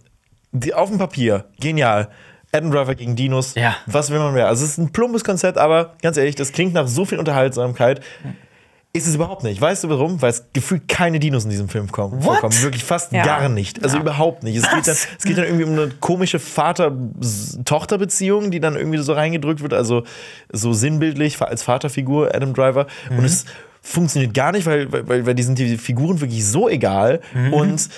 die, 0.52 0.74
auf 0.74 0.90
dem 0.90 0.98
Papier, 1.00 1.46
genial. 1.60 2.10
Adam 2.52 2.72
Driver 2.72 2.96
gegen 2.96 3.16
Dinos, 3.16 3.54
Ja. 3.56 3.76
was 3.86 4.10
will 4.12 4.20
man 4.20 4.34
mehr? 4.34 4.48
Also 4.48 4.66
es 4.66 4.72
ist 4.72 4.78
ein 4.80 4.92
plumpes 4.92 5.24
Konzept, 5.24 5.58
aber 5.58 5.96
ganz 6.02 6.18
ehrlich, 6.18 6.36
das 6.36 6.52
klingt 6.52 6.74
nach 6.74 6.88
so 6.88 7.06
viel 7.06 7.20
Unterhaltsamkeit. 7.20 8.02
Ist 8.92 9.06
es 9.06 9.14
überhaupt 9.14 9.44
nicht. 9.44 9.62
Weißt 9.62 9.84
du 9.84 9.90
warum? 9.90 10.20
Weil 10.20 10.32
es 10.32 10.46
gefühlt 10.52 10.88
keine 10.88 11.20
Dinos 11.20 11.44
in 11.44 11.52
diesem 11.52 11.70
Film 11.70 11.92
kommen, 11.92 12.24
vorkommen. 12.24 12.60
Wirklich 12.64 12.84
fast 12.84 13.12
Ja. 13.12 13.24
gar 13.24 13.48
nicht. 13.48 13.84
Also 13.84 14.00
überhaupt 14.00 14.42
nicht. 14.44 14.56
Es 14.58 14.64
geht, 14.64 14.88
dann, 14.88 14.96
es 14.96 15.24
geht 15.24 15.38
dann 15.38 15.46
irgendwie 15.46 15.66
um 15.66 15.74
eine 15.74 15.90
komische 16.00 16.40
Vater-Tochter-Beziehung, 16.40 18.52
die 18.52 18.60
dann 18.60 18.76
irgendwie 18.76 18.98
so 18.98 19.14
reingedrückt 19.14 19.62
wird. 19.62 19.74
Also 19.74 20.04
so 20.52 20.74
sinnbildlich 20.74 21.40
als 21.42 21.64
Vaterfigur 21.64 22.34
Adam 22.34 22.54
Driver. 22.54 22.88
Und 23.16 23.26
es 23.26 23.46
funktioniert 23.82 24.34
gar 24.34 24.52
nicht, 24.52 24.66
weil, 24.66 24.92
weil, 24.92 25.26
weil 25.26 25.36
die 25.36 25.44
sind 25.44 25.60
die 25.60 25.78
Figuren 25.78 26.20
wirklich 26.22 26.46
so 26.46 26.68
egal. 26.68 27.22
Und 27.52 27.90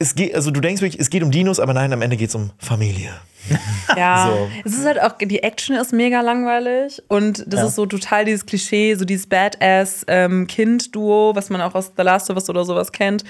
es 0.00 0.16
geht, 0.16 0.34
also 0.34 0.50
du 0.50 0.60
denkst 0.60 0.82
wirklich, 0.82 1.00
es 1.00 1.10
geht 1.10 1.22
um 1.22 1.30
Dinos, 1.30 1.60
aber 1.60 1.74
nein, 1.74 1.92
am 1.92 2.02
Ende 2.02 2.16
geht 2.16 2.30
es 2.30 2.34
um 2.34 2.50
Familie. 2.58 3.10
Ja, 3.96 4.28
So. 4.30 4.48
es 4.64 4.76
ist 4.78 4.84
halt 4.84 5.00
auch, 5.00 5.12
die 5.18 5.42
Action 5.42 5.74
ist 5.76 5.92
mega 5.92 6.20
langweilig 6.20 7.02
und 7.08 7.42
das 7.46 7.60
Ja. 7.60 7.66
ist 7.66 7.74
so 7.74 7.86
total 7.86 8.24
dieses 8.24 8.46
Klischee, 8.46 8.94
so 8.94 9.04
dieses 9.04 9.26
Badass-Kind-Duo, 9.26 11.32
was 11.34 11.50
man 11.50 11.60
auch 11.60 11.74
aus 11.74 11.90
The 11.96 12.02
Last 12.02 12.30
of 12.30 12.36
Us 12.36 12.48
oder 12.50 12.64
sowas 12.64 12.92
kennt. 12.92 13.24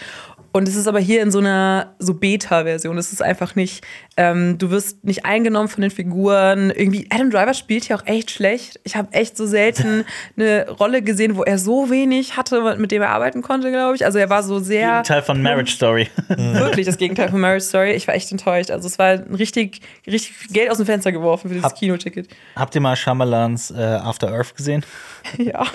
Und 0.53 0.67
es 0.69 0.75
ist 0.77 0.89
aber 0.89 0.99
hier 1.01 1.23
in 1.23 1.31
so 1.31 1.39
einer 1.39 1.95
so 1.99 2.15
Beta-Version. 2.15 2.99
Es 2.99 3.13
ist 3.13 3.23
einfach 3.23 3.55
nicht, 3.55 3.85
ähm, 4.17 4.59
du 4.59 4.71
wirst 4.71 5.05
nicht 5.05 5.25
eingenommen 5.25 5.69
von 5.69 5.83
den 5.83 5.91
Figuren. 5.91 6.71
Irgendwie, 6.71 7.07
Adam 7.11 7.31
Driver 7.31 7.55
spielt 7.55 7.85
hier 7.85 7.97
auch 7.97 8.07
echt 8.07 8.31
schlecht. 8.31 8.81
Ich 8.85 8.97
habe 8.97 9.13
echt 9.13 9.37
so 9.37 9.47
selten 9.47 10.05
eine 10.37 10.69
Rolle 10.69 11.03
gesehen, 11.03 11.37
wo 11.37 11.45
er 11.45 11.59
so 11.59 11.89
wenig 11.91 12.37
hatte, 12.37 12.77
mit 12.79 12.91
dem 12.91 13.03
er 13.03 13.11
arbeiten 13.11 13.43
konnte, 13.43 13.71
glaube 13.71 13.95
ich. 13.97 14.05
Also 14.05 14.19
er 14.19 14.29
war 14.29 14.43
so 14.43 14.59
sehr. 14.59 15.03
Teil 15.05 15.23
von 15.23 15.41
Marriage 15.41 15.73
Story. 15.73 16.09
Wirklich 16.29 16.87
das 16.87 16.99
Gegenteil 16.99 17.29
von 17.29 17.41
Marriage 17.41 17.65
Story. 17.67 17.93
Ich 17.93 18.07
war 18.09 18.15
echt 18.15 18.31
enttäuscht. 18.33 18.71
Also 18.71 18.89
es 18.89 18.99
war 18.99 19.07
ein 19.09 19.35
richtig, 19.35 19.81
richtig 20.07 20.49
Geld 20.53 20.71
aus 20.71 20.79
dem 20.79 20.87
Fenster 20.87 21.13
geworfen 21.13 21.49
für 21.49 21.55
dieses 21.55 21.71
Hab- 21.71 21.79
Kinoticket. 21.79 22.29
Habt 22.57 22.75
ihr 22.75 22.81
mal 22.81 22.97
Shyamalans 22.97 23.71
äh, 23.71 23.77
After 23.83 24.33
Earth 24.33 24.57
gesehen? 24.57 24.85
Ja. 25.37 25.67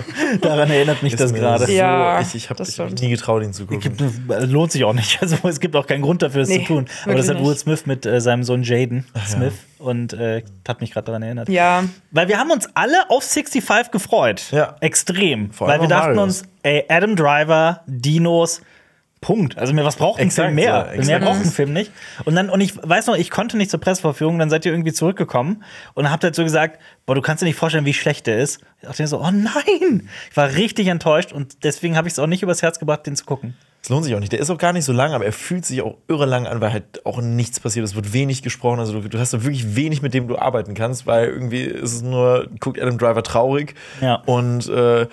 Daran 0.41 0.71
erinnert 0.71 1.03
mich 1.03 1.15
das 1.15 1.27
Ist 1.27 1.31
mir 1.33 1.39
gerade. 1.39 1.67
So, 1.67 1.71
Ja, 1.71 2.19
ich 2.19 2.33
ich 2.33 2.49
habe 2.49 2.57
das 2.57 2.69
ich 2.69 2.79
hab 2.79 2.87
stimmt. 2.87 3.01
nie 3.03 3.09
getraut, 3.11 3.43
ihn 3.43 3.53
zu 3.53 3.67
gucken. 3.67 3.79
Gibt, 3.79 4.01
äh, 4.01 4.43
lohnt 4.65 4.71
sich 4.71 4.83
auch 4.83 4.93
nicht. 4.93 5.19
Also 5.25 5.37
es 5.47 5.59
gibt 5.59 5.75
auch 5.75 5.85
keinen 5.87 6.01
Grund 6.01 6.21
dafür, 6.21 6.41
es 6.41 6.49
Nee, 6.49 6.59
zu 6.61 6.65
tun. 6.65 6.85
Aber 7.03 7.15
das 7.15 7.29
hat 7.29 7.43
Will. 7.43 7.55
Smith 7.55 7.85
mit 7.85 8.05
äh, 8.05 8.19
seinem 8.19 8.43
Sohn 8.43 8.63
Jaden 8.63 9.05
Smith 9.27 9.53
und 9.79 10.13
äh, 10.13 10.43
hat 10.67 10.81
mich 10.81 10.91
gerade 10.91 11.05
daran 11.05 11.23
erinnert. 11.23 11.49
Ja, 11.49 11.83
Weil 12.11 12.27
wir 12.27 12.37
haben 12.39 12.51
uns 12.51 12.67
alle 12.73 13.09
auf 13.09 13.23
65 13.23 13.91
gefreut. 13.91 14.43
Ja. 14.51 14.75
Extrem. 14.81 15.51
Vor 15.51 15.67
Weil 15.67 15.81
wir 15.81 15.87
dachten 15.87 16.15
Marius. 16.15 16.41
uns, 16.41 16.49
ey, 16.63 16.83
Adam 16.89 17.15
Driver, 17.15 17.81
Dinos, 17.85 18.61
Punkt. 19.21 19.57
Also 19.57 19.73
mir, 19.73 19.83
was 19.83 19.95
braucht 19.95 20.19
ein 20.19 20.29
Film 20.29 20.53
mehr? 20.55 20.91
ja, 20.95 21.03
mehr 21.03 21.19
braucht 21.19 21.39
ein 21.41 21.51
Film 21.51 21.73
nicht. 21.73 21.91
Und 22.25 22.35
dann, 22.35 22.49
und 22.51 22.61
ich 22.61 22.75
weiß 22.81 23.07
noch, 23.07 23.15
ich 23.15 23.31
konnte 23.31 23.57
nicht 23.57 23.71
zur 23.71 23.79
Presseverführung, 23.79 24.37
dann 24.37 24.51
seid 24.51 24.65
ihr 24.65 24.71
irgendwie 24.71 24.93
zurückgekommen 24.93 25.63
und 25.95 26.11
habt 26.11 26.23
halt 26.23 26.35
so 26.35 26.43
gesagt, 26.43 26.79
boah, 27.07 27.15
du 27.15 27.21
kannst 27.21 27.41
dir 27.41 27.47
nicht 27.47 27.57
vorstellen, 27.57 27.85
wie 27.85 27.93
schlecht 27.93 28.27
der 28.27 28.37
ist. 28.37 28.61
Ich 28.81 28.87
dachte 28.87 29.01
mir 29.01 29.07
so, 29.07 29.19
oh 29.19 29.31
nein! 29.31 30.09
Ich 30.29 30.37
war 30.37 30.53
richtig 30.53 30.87
enttäuscht 30.87 31.31
und 31.33 31.63
deswegen 31.63 31.97
habe 31.97 32.07
ich 32.07 32.13
es 32.13 32.19
auch 32.19 32.27
nicht 32.27 32.43
übers 32.43 32.61
Herz 32.61 32.77
gebracht, 32.77 33.07
den 33.07 33.15
zu 33.15 33.25
gucken. 33.25 33.55
Es 33.85 33.89
lohnt 33.89 34.03
sich 34.03 34.15
auch 34.15 34.19
nicht. 34.19 34.31
Der 34.31 34.39
ist 34.39 34.49
auch 34.49 34.57
gar 34.57 34.73
nicht 34.73 34.83
so 34.83 34.93
lang, 34.93 35.13
aber 35.13 35.25
er 35.25 35.31
fühlt 35.31 35.63
sich 35.63 35.83
auch 35.83 35.93
irre 36.07 36.25
lang 36.25 36.47
an, 36.47 36.59
weil 36.59 36.73
halt 36.73 37.05
auch 37.05 37.21
nichts 37.21 37.59
passiert. 37.59 37.85
Es 37.85 37.93
wird 37.93 38.13
wenig 38.13 38.41
gesprochen. 38.41 38.79
Also 38.79 38.99
du, 38.99 39.07
du 39.09 39.19
hast 39.19 39.31
da 39.31 39.43
wirklich 39.43 39.75
wenig, 39.75 40.01
mit 40.01 40.15
dem 40.15 40.27
du 40.27 40.39
arbeiten 40.39 40.73
kannst, 40.73 41.05
weil 41.05 41.27
irgendwie 41.27 41.61
ist 41.65 41.93
es 41.93 42.01
nur, 42.01 42.47
guckt 42.59 42.81
Adam 42.81 42.97
Driver 42.97 43.21
traurig 43.21 43.75
Ja. 44.01 44.23
und 44.25 44.67
äh, 44.69 45.05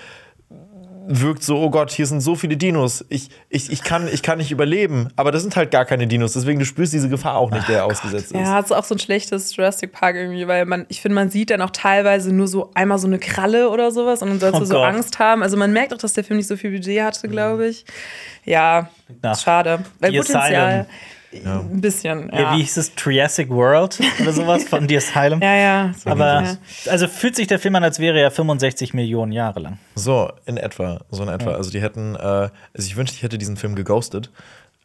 wirkt 1.06 1.42
so, 1.42 1.58
oh 1.58 1.70
Gott, 1.70 1.90
hier 1.90 2.06
sind 2.06 2.20
so 2.20 2.34
viele 2.36 2.56
Dinos. 2.56 3.04
Ich, 3.08 3.28
ich, 3.48 3.70
ich, 3.72 3.82
kann, 3.82 4.08
ich 4.08 4.22
kann 4.22 4.38
nicht 4.38 4.50
überleben. 4.50 5.08
Aber 5.16 5.32
das 5.32 5.42
sind 5.42 5.56
halt 5.56 5.70
gar 5.70 5.84
keine 5.84 6.06
Dinos. 6.06 6.32
Deswegen, 6.34 6.58
du 6.58 6.64
spürst 6.64 6.92
diese 6.92 7.08
Gefahr 7.08 7.36
auch 7.36 7.50
nicht, 7.50 7.68
der 7.68 7.78
er 7.78 7.84
ausgesetzt 7.86 8.32
ist. 8.32 8.34
ja, 8.34 8.52
hat 8.52 8.68
so 8.68 8.74
auch 8.74 8.84
so 8.84 8.94
ein 8.94 8.98
schlechtes 8.98 9.54
Jurassic 9.56 9.92
Park 9.92 10.16
irgendwie, 10.16 10.46
weil 10.46 10.64
man, 10.66 10.86
ich 10.88 11.00
finde, 11.00 11.14
man 11.14 11.30
sieht 11.30 11.50
dann 11.50 11.60
auch 11.62 11.70
teilweise 11.70 12.32
nur 12.32 12.48
so 12.48 12.70
einmal 12.74 12.98
so 12.98 13.06
eine 13.06 13.18
Kralle 13.18 13.70
oder 13.70 13.90
sowas 13.90 14.22
und 14.22 14.28
dann 14.28 14.40
sollst 14.40 14.56
Oh 14.56 14.60
du 14.60 14.66
so 14.66 14.74
Gott. 14.74 14.84
Angst 14.94 15.18
haben. 15.18 15.42
Also 15.42 15.56
man 15.56 15.72
merkt 15.72 15.92
auch, 15.92 15.98
dass 15.98 16.12
der 16.12 16.24
Film 16.24 16.36
nicht 16.38 16.48
so 16.48 16.56
viel 16.56 16.70
Budget 16.70 17.02
hatte, 17.02 17.28
glaube 17.28 17.68
ich. 17.68 17.84
Ja, 18.44 18.88
nach 19.22 19.38
schade. 19.38 19.80
Weil 20.00 20.12
The 20.12 20.18
Potenzial. 21.32 21.60
Ein 21.60 21.80
bisschen, 21.80 22.30
Ja. 22.32 22.40
ja. 22.40 22.52
wie 22.56 22.60
hieß 22.62 22.76
es? 22.76 22.94
Triassic 22.94 23.48
World 23.50 23.98
oder 24.20 24.32
sowas 24.32 24.64
von 24.64 24.88
The 24.88 24.96
Asylum? 24.98 25.40
Ja, 25.40 25.54
ja. 25.54 25.94
so 26.02 26.10
Aber 26.10 26.56
also 26.88 27.08
fühlt 27.08 27.36
sich 27.36 27.46
der 27.46 27.58
Film 27.58 27.74
an, 27.76 27.84
als 27.84 27.98
wäre 27.98 28.20
er 28.20 28.30
65 28.30 28.94
Millionen 28.94 29.32
Jahre 29.32 29.60
lang. 29.60 29.78
So, 29.94 30.30
in 30.46 30.56
etwa. 30.56 31.00
So 31.10 31.22
in 31.22 31.28
etwa. 31.28 31.52
Also 31.52 31.70
die 31.70 31.80
hätten, 31.80 32.14
äh, 32.16 32.18
also 32.18 32.50
ich 32.76 32.96
wünschte, 32.96 33.16
ich 33.16 33.22
hätte 33.22 33.38
diesen 33.38 33.56
Film 33.56 33.74
geghostet. 33.74 34.30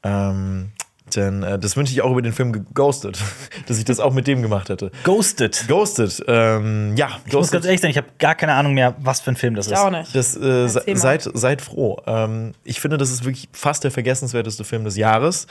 Ähm, 0.04 0.72
denn 1.16 1.42
äh, 1.42 1.58
das 1.58 1.78
wünsche 1.78 1.94
ich 1.94 2.02
auch 2.02 2.12
über 2.12 2.22
den 2.22 2.34
Film 2.34 2.66
Ghosted, 2.74 3.18
dass 3.68 3.78
ich 3.78 3.86
das 3.86 4.00
auch 4.02 4.12
mit 4.14 4.28
dem 4.28 4.42
gemacht 4.42 4.68
hätte. 4.70 4.92
Ghosted. 5.06 5.66
Ghosted, 5.68 6.22
ähm, 6.28 6.96
ja, 6.98 7.08
Ich 7.26 7.32
muss 7.34 7.50
ganz 7.50 7.64
Ghosted. 7.64 7.66
ehrlich 7.66 7.82
sein, 7.82 7.92
ich 7.92 7.98
habe 7.98 8.08
gar 8.20 8.36
keine 8.36 8.54
Ahnung 8.54 8.74
mehr, 8.74 8.94
was 9.00 9.22
für 9.22 9.32
ein 9.32 9.38
Film 9.38 9.56
das 9.56 9.68
Ich 9.68 9.74
ist. 9.74 9.80
auch 9.80 9.90
nicht. 9.90 10.14
Das, 10.14 10.36
äh, 10.36 10.68
seid, 10.68 11.24
seid 11.34 11.62
froh. 11.62 12.02
Ähm, 12.06 12.52
ich 12.66 12.82
finde, 12.82 12.98
das 12.98 13.10
ist 13.10 13.24
wirklich 13.24 13.48
fast 13.54 13.86
der 13.86 13.92
vergessenswerteste 13.92 14.66
Film 14.66 14.84
des 14.84 14.98
Jahres. 14.98 15.48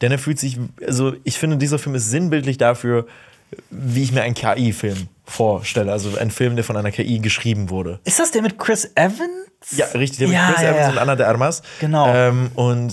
Denn 0.00 0.12
er 0.12 0.18
fühlt 0.18 0.38
sich, 0.38 0.58
also 0.86 1.14
ich 1.24 1.38
finde, 1.38 1.56
dieser 1.56 1.78
Film 1.78 1.94
ist 1.94 2.10
sinnbildlich 2.10 2.58
dafür, 2.58 3.06
wie 3.70 4.02
ich 4.02 4.12
mir 4.12 4.22
einen 4.22 4.34
KI-Film 4.34 5.08
vorstelle. 5.30 5.90
Also 5.92 6.16
ein 6.18 6.30
Film, 6.30 6.56
der 6.56 6.64
von 6.64 6.76
einer 6.76 6.90
KI 6.90 7.18
geschrieben 7.20 7.70
wurde. 7.70 8.00
Ist 8.04 8.18
das 8.20 8.30
der 8.30 8.42
mit 8.42 8.58
Chris 8.58 8.90
Evans? 8.94 9.20
Ja, 9.76 9.84
richtig, 9.94 10.18
der 10.20 10.28
Ja, 10.28 10.46
mit 10.46 10.54
Chris 10.56 10.64
ja, 10.64 10.70
Evans 10.70 10.86
ja. 10.86 10.90
und 10.92 10.98
Anna 10.98 11.16
de 11.16 11.26
Armas. 11.26 11.62
Genau. 11.80 12.06
Ähm, 12.14 12.50
und 12.54 12.92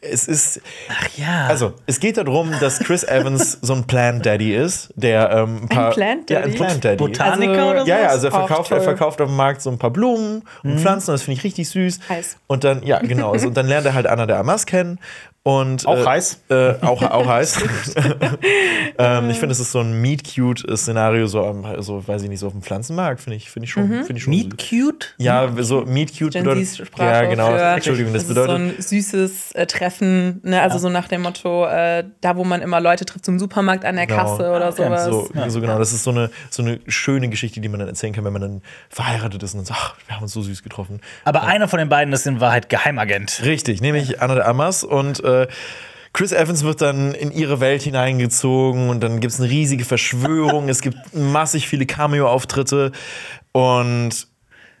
es 0.00 0.26
ist, 0.26 0.60
Ach 0.88 1.08
ja. 1.18 1.46
also, 1.46 1.74
es 1.86 2.00
geht 2.00 2.16
darum, 2.16 2.50
dass 2.58 2.78
Chris 2.78 3.04
Evans 3.04 3.58
so 3.60 3.74
ein 3.74 3.86
Plant 3.86 4.24
Daddy 4.24 4.54
ist, 4.56 4.88
der 4.96 5.30
ähm, 5.30 5.64
ein 5.64 5.68
paar. 5.68 5.90
Plant 5.90 6.30
Ja, 6.30 6.38
ein 6.38 6.44
Daddy? 6.44 6.56
Plant 6.56 6.84
Daddy. 6.84 6.96
Botaniker 6.96 7.52
Also- 7.52 7.70
oder 7.70 7.80
so? 7.82 7.86
Ja, 7.86 8.00
ja, 8.00 8.08
also 8.08 8.28
er 8.28 8.32
verkauft, 8.32 8.70
er 8.70 8.80
verkauft 8.80 9.20
auf 9.20 9.28
dem 9.28 9.36
Markt 9.36 9.60
so 9.60 9.70
ein 9.70 9.78
paar 9.78 9.90
Blumen 9.90 10.42
und 10.64 10.74
Mhm. 10.74 10.78
Pflanzen, 10.78 11.10
das 11.12 11.22
finde 11.22 11.38
ich 11.38 11.44
richtig 11.44 11.68
süß. 11.68 12.00
Heiß. 12.08 12.38
Und 12.46 12.64
dann, 12.64 12.82
ja, 12.82 12.98
genau. 13.00 13.32
Also, 13.32 13.48
und 13.48 13.56
dann 13.56 13.66
lernt 13.66 13.84
er 13.86 13.92
halt 13.92 14.06
Anna 14.06 14.24
de 14.24 14.36
Armas 14.36 14.64
kennen. 14.64 14.98
Und, 15.42 15.86
Auch 15.86 15.98
äh, 15.98 16.04
heiß? 16.06 16.40
Äh, 16.48 16.74
auch, 16.80 17.02
auch 17.02 17.26
heiß. 17.28 17.58
ähm, 18.98 19.30
ich 19.30 19.38
finde, 19.38 19.52
es 19.52 19.60
ist 19.60 19.70
so 19.70 19.80
ein 19.80 20.00
Meet-Cute-Szenario, 20.00 21.26
so, 21.28 21.44
am- 21.44 21.64
so, 21.82 22.06
weiß 22.06 22.22
ich 22.22 22.28
nicht, 22.28 22.40
so 22.40 22.46
auf 22.48 22.52
dem 22.52 22.62
Pflanzenmarkt, 22.62 23.20
finde 23.20 23.36
ich, 23.36 23.50
finde 23.50 23.64
ich 23.64 23.70
schon, 23.72 23.88
finde 23.88 24.14
ich 24.16 24.22
schon 24.24 24.30
Meet. 24.32 24.56
Cute? 24.58 25.14
Ja, 25.18 25.50
so 25.62 25.82
Meet-Cute 25.84 26.32
Gen 26.32 26.44
bedeutet. 26.44 26.82
Ja, 26.98 27.24
genau. 27.24 27.48
für- 27.50 27.58
Entschuldigung, 27.62 28.12
das 28.12 28.26
das 28.26 28.34
bedeutet. 28.34 28.78
ist 28.78 28.88
so 28.88 28.94
ein 28.96 29.00
süßes 29.00 29.52
äh, 29.52 29.66
Treffen, 29.66 30.40
ne? 30.44 30.62
also 30.62 30.78
so 30.78 30.88
nach 30.88 31.08
dem 31.08 31.22
Motto, 31.22 31.66
äh, 31.66 32.04
da 32.20 32.36
wo 32.36 32.44
man 32.44 32.62
immer 32.62 32.80
Leute 32.80 33.04
trifft 33.04 33.24
zum 33.24 33.38
Supermarkt 33.38 33.84
an 33.84 33.96
der 33.96 34.06
Genau. 34.06 34.22
Kasse 34.22 34.50
oder 34.50 34.72
sowas. 34.72 35.04
So, 35.04 35.28
so 35.48 35.60
genau, 35.60 35.78
das 35.78 35.92
ist 35.92 36.04
so 36.04 36.10
eine, 36.10 36.30
so 36.50 36.62
eine 36.62 36.80
schöne 36.86 37.28
Geschichte, 37.28 37.60
die 37.60 37.68
man 37.68 37.80
dann 37.80 37.88
erzählen 37.88 38.12
kann, 38.12 38.24
wenn 38.24 38.32
man 38.32 38.42
dann 38.42 38.62
verheiratet 38.90 39.42
ist 39.42 39.54
und 39.54 39.58
dann 39.60 39.66
sagt, 39.66 39.80
ach, 39.82 39.94
wir 40.06 40.16
haben 40.16 40.22
uns 40.22 40.32
so 40.32 40.42
süß 40.42 40.62
getroffen. 40.62 41.00
Aber 41.24 41.42
einer 41.44 41.68
von 41.68 41.78
den 41.78 41.88
beiden 41.88 42.12
ist 42.12 42.26
in 42.26 42.40
Wahrheit 42.40 42.68
Geheimagent. 42.68 43.42
Richtig, 43.44 43.80
nämlich 43.80 44.20
Anna 44.22 44.34
de 44.34 44.44
Amas 44.44 44.84
und 44.84 45.22
äh, 45.24 45.46
Chris 46.16 46.32
Evans 46.32 46.64
wird 46.64 46.80
dann 46.80 47.12
in 47.12 47.30
ihre 47.30 47.60
Welt 47.60 47.82
hineingezogen 47.82 48.88
und 48.88 49.02
dann 49.02 49.20
gibt 49.20 49.34
es 49.34 49.38
eine 49.38 49.50
riesige 49.50 49.84
Verschwörung, 49.84 50.68
es 50.70 50.80
gibt 50.80 50.96
massig 51.14 51.68
viele 51.68 51.84
Cameo-Auftritte. 51.84 52.92
Und 53.52 54.26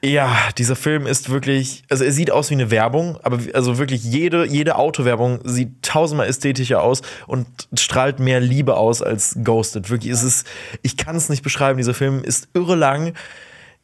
ja, 0.02 0.34
dieser 0.56 0.76
Film 0.76 1.06
ist 1.06 1.28
wirklich, 1.28 1.84
also 1.90 2.04
er 2.04 2.12
sieht 2.12 2.30
aus 2.30 2.48
wie 2.48 2.54
eine 2.54 2.70
Werbung, 2.70 3.18
aber 3.22 3.38
also 3.52 3.76
wirklich 3.76 4.02
jede, 4.02 4.46
jede 4.46 4.76
Autowerbung 4.76 5.40
sieht 5.44 5.82
tausendmal 5.82 6.26
ästhetischer 6.26 6.82
aus 6.82 7.02
und 7.26 7.46
strahlt 7.78 8.18
mehr 8.18 8.40
Liebe 8.40 8.78
aus 8.78 9.02
als 9.02 9.36
Ghosted. 9.44 9.90
Wirklich, 9.90 10.12
es 10.12 10.22
ist, 10.22 10.46
ich 10.80 10.96
kann 10.96 11.16
es 11.16 11.28
nicht 11.28 11.42
beschreiben, 11.42 11.76
dieser 11.76 11.92
Film 11.92 12.24
ist 12.24 12.48
irre 12.54 12.76
lang, 12.76 13.12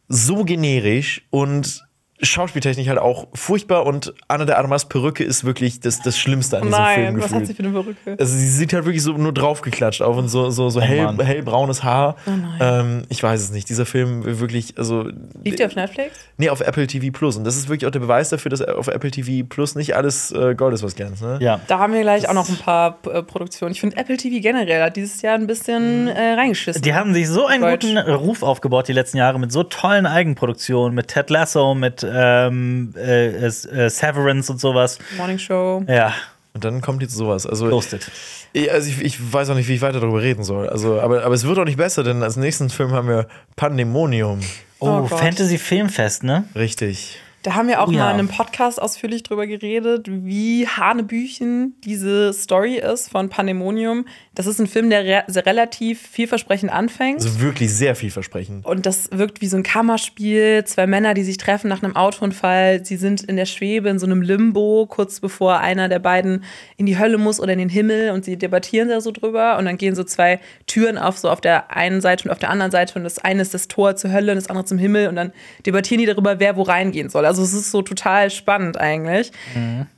so 0.08 0.44
generisch 0.44 1.26
und 1.28 1.84
schauspieltechnisch 2.22 2.88
halt 2.88 2.98
auch 2.98 3.28
furchtbar 3.34 3.84
und 3.86 4.14
Anna 4.28 4.44
de 4.44 4.54
Armas 4.54 4.88
Perücke 4.88 5.24
ist 5.24 5.44
wirklich 5.44 5.80
das, 5.80 6.00
das 6.02 6.18
Schlimmste 6.18 6.58
an 6.58 6.64
diesem 6.64 6.84
Film 6.84 7.14
Nein, 7.14 7.22
was 7.22 7.32
hat 7.32 7.46
sie 7.46 7.54
für 7.54 7.64
eine 7.64 7.72
Perücke? 7.72 8.16
Also 8.18 8.36
sie 8.36 8.48
sieht 8.48 8.72
halt 8.72 8.84
wirklich 8.84 9.02
so 9.02 9.12
nur 9.12 9.32
draufgeklatscht 9.32 10.02
auf 10.02 10.16
und 10.16 10.28
so, 10.28 10.50
so, 10.50 10.70
so 10.70 10.80
hell, 10.80 11.04
Mann. 11.04 11.20
hellbraunes 11.20 11.82
Haar. 11.82 12.16
Oh 12.26 12.30
nein. 12.30 12.58
ähm, 12.60 13.02
ich 13.08 13.22
weiß 13.22 13.40
es 13.40 13.50
nicht. 13.50 13.68
Dieser 13.68 13.86
Film 13.86 14.40
wirklich, 14.40 14.78
also. 14.78 15.08
Lief 15.42 15.56
die 15.56 15.64
auf 15.64 15.74
Netflix? 15.74 16.16
Nee, 16.36 16.50
auf 16.50 16.60
Apple 16.60 16.86
TV 16.86 17.10
Plus. 17.12 17.36
Und 17.36 17.44
das 17.44 17.56
ist 17.56 17.68
wirklich 17.68 17.86
auch 17.86 17.90
der 17.90 18.00
Beweis 18.00 18.28
dafür, 18.30 18.50
dass 18.50 18.62
auf 18.62 18.88
Apple 18.88 19.10
TV 19.10 19.46
Plus 19.48 19.74
nicht 19.74 19.96
alles 19.96 20.30
äh, 20.32 20.54
Gold 20.54 20.74
ist, 20.74 20.82
was 20.82 20.94
glänzt. 20.94 21.22
Ne? 21.22 21.38
Ja. 21.40 21.60
Da 21.66 21.78
haben 21.78 21.92
wir 21.92 22.02
gleich 22.02 22.28
auch 22.28 22.34
noch 22.34 22.48
ein 22.48 22.56
paar 22.56 22.98
äh, 23.12 23.22
Produktionen. 23.22 23.72
Ich 23.72 23.80
finde, 23.80 23.96
Apple 23.96 24.16
TV 24.16 24.40
generell 24.40 24.82
hat 24.82 24.96
dieses 24.96 25.22
Jahr 25.22 25.34
ein 25.34 25.46
bisschen 25.46 26.08
äh, 26.08 26.34
reingeschissen. 26.34 26.82
Die 26.82 26.94
haben 26.94 27.14
sich 27.14 27.28
so 27.28 27.46
einen 27.46 27.62
Deutsch. 27.62 27.86
guten 27.86 27.98
Ruf 27.98 28.42
aufgebaut 28.42 28.88
die 28.88 28.92
letzten 28.92 29.18
Jahre 29.18 29.38
mit 29.38 29.52
so 29.52 29.62
tollen 29.62 30.06
Eigenproduktionen, 30.06 30.94
mit 30.94 31.08
Ted 31.08 31.30
Lasso, 31.30 31.74
mit 31.74 32.02
ähm, 32.12 32.94
äh, 32.96 33.28
äh, 33.46 33.50
Severance 33.50 34.50
und 34.50 34.60
sowas. 34.60 34.98
Morning 35.16 35.38
Show. 35.38 35.82
Ja, 35.88 36.12
Und 36.54 36.64
dann 36.64 36.80
kommt 36.80 37.02
jetzt 37.02 37.14
sowas. 37.14 37.46
Also, 37.46 37.68
Ghosted. 37.68 38.10
ich, 38.52 38.70
also 38.70 38.88
ich, 38.90 39.00
ich 39.02 39.32
weiß 39.32 39.48
auch 39.50 39.54
nicht, 39.54 39.68
wie 39.68 39.74
ich 39.74 39.80
weiter 39.82 40.00
darüber 40.00 40.20
reden 40.22 40.44
soll. 40.44 40.68
Also, 40.68 41.00
aber, 41.00 41.24
aber 41.24 41.34
es 41.34 41.46
wird 41.46 41.58
auch 41.58 41.64
nicht 41.64 41.78
besser, 41.78 42.02
denn 42.04 42.22
als 42.22 42.36
nächsten 42.36 42.68
Film 42.70 42.92
haben 42.92 43.08
wir 43.08 43.26
Pandemonium. 43.56 44.40
Oh, 44.78 45.02
Oh. 45.04 45.06
Fantasy 45.06 45.58
Filmfest, 45.58 46.24
ne? 46.24 46.44
Richtig. 46.56 47.18
Da 47.42 47.56
haben 47.56 47.66
wir 47.66 47.82
auch 47.82 47.88
Oh 47.88 47.92
mal 47.92 48.12
in 48.12 48.20
einem 48.20 48.28
Podcast 48.28 48.80
ausführlich 48.80 49.24
drüber 49.24 49.48
geredet, 49.48 50.06
wie 50.08 50.68
Hanebüchen 50.68 51.74
diese 51.84 52.32
Story 52.32 52.76
ist 52.76 53.10
von 53.10 53.30
Pandemonium. 53.30 54.06
Das 54.36 54.46
ist 54.46 54.60
ein 54.60 54.68
Film, 54.68 54.90
der 54.90 55.04
re 55.04 55.24
sehr 55.26 55.44
relativ 55.44 56.00
vielversprechend 56.00 56.72
anfängt. 56.72 57.20
Also 57.20 57.40
wirklich 57.40 57.74
sehr 57.74 57.96
vielversprechend. 57.96 58.64
Und 58.64 58.86
das 58.86 59.10
wirkt 59.10 59.40
wie 59.40 59.48
so 59.48 59.56
ein 59.56 59.64
Kammerspiel. 59.64 60.62
Zwei 60.64 60.86
Männer, 60.86 61.14
die 61.14 61.24
sich 61.24 61.36
treffen 61.36 61.68
nach 61.68 61.82
einem 61.82 61.96
Autounfall. 61.96 62.84
Sie 62.86 62.96
sind 62.96 63.24
in 63.24 63.36
der 63.36 63.46
Schwebe, 63.46 63.88
in 63.88 63.98
so 63.98 64.06
einem 64.06 64.22
Limbo, 64.22 64.86
kurz 64.88 65.18
bevor 65.18 65.58
einer 65.58 65.88
der 65.88 65.98
beiden 65.98 66.44
in 66.76 66.86
die 66.86 66.96
Hölle 66.96 67.18
muss 67.18 67.40
oder 67.40 67.54
in 67.54 67.58
den 67.58 67.68
Himmel. 67.68 68.12
Und 68.12 68.24
sie 68.24 68.36
debattieren 68.36 68.88
da 68.88 69.00
so 69.00 69.10
drüber. 69.10 69.58
Und 69.58 69.64
dann 69.64 69.78
gehen 69.78 69.96
so 69.96 70.04
zwei 70.04 70.38
Türen 70.68 70.96
auf, 70.96 71.18
so 71.18 71.28
auf 71.28 71.40
der 71.40 71.74
einen 71.76 72.00
Seite 72.00 72.26
und 72.26 72.30
auf 72.30 72.38
der 72.38 72.50
anderen 72.50 72.70
Seite. 72.70 72.94
Und 72.94 73.02
das 73.02 73.18
eine 73.18 73.42
ist 73.42 73.52
das 73.52 73.66
Tor 73.66 73.96
zur 73.96 74.12
Hölle 74.12 74.30
und 74.30 74.36
das 74.36 74.48
andere 74.48 74.64
zum 74.64 74.78
Himmel. 74.78 75.08
Und 75.08 75.16
dann 75.16 75.32
debattieren 75.66 75.98
die 76.00 76.06
darüber, 76.06 76.38
wer 76.38 76.56
wo 76.56 76.62
reingehen 76.62 77.08
soll. 77.08 77.26
Also 77.26 77.31
es 77.40 77.54
ist 77.54 77.70
so 77.70 77.80
total 77.80 78.30
spannend 78.30 78.78
eigentlich. 78.78 79.32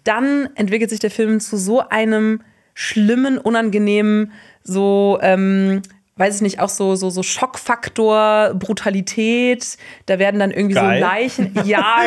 Dann 0.05 0.49
entwickelt 0.55 0.91
sich 0.91 1.01
der 1.01 1.11
Film 1.11 1.41
zu 1.41 1.57
so 1.57 1.89
einem 1.89 2.41
schlimmen, 2.75 3.39
unangenehmen, 3.39 4.33
so, 4.63 5.19
ähm, 5.23 5.83
weiß 6.17 6.37
ich 6.37 6.43
nicht, 6.43 6.61
auch 6.61 6.69
so, 6.69 6.95
so, 6.95 7.11
so 7.11 7.23
Schockfaktor, 7.23 8.55
Brutalität. 8.55 9.77
Da 10.07 10.19
werden 10.19 10.39
dann 10.39 10.53
irgendwie 10.53 10.75
Geil. 10.75 11.01
so 11.01 11.07
Leichen, 11.07 11.53
ja, 11.65 12.03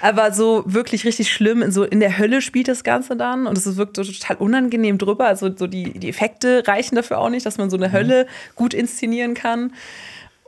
aber 0.00 0.32
so 0.32 0.62
wirklich 0.66 1.04
richtig 1.04 1.30
schlimm. 1.30 1.70
So 1.70 1.84
in 1.84 2.00
der 2.00 2.18
Hölle 2.18 2.40
spielt 2.40 2.68
das 2.68 2.84
Ganze 2.84 3.16
dann 3.16 3.46
und 3.46 3.58
es 3.58 3.76
wirkt 3.76 3.96
so 3.96 4.04
total 4.04 4.36
unangenehm 4.36 4.98
drüber. 4.98 5.26
Also 5.26 5.54
so 5.54 5.66
die, 5.66 5.98
die 5.98 6.08
Effekte 6.08 6.62
reichen 6.66 6.96
dafür 6.96 7.18
auch 7.18 7.30
nicht, 7.30 7.44
dass 7.44 7.58
man 7.58 7.68
so 7.68 7.76
eine 7.76 7.92
Hölle 7.92 8.26
gut 8.54 8.72
inszenieren 8.72 9.34
kann. 9.34 9.72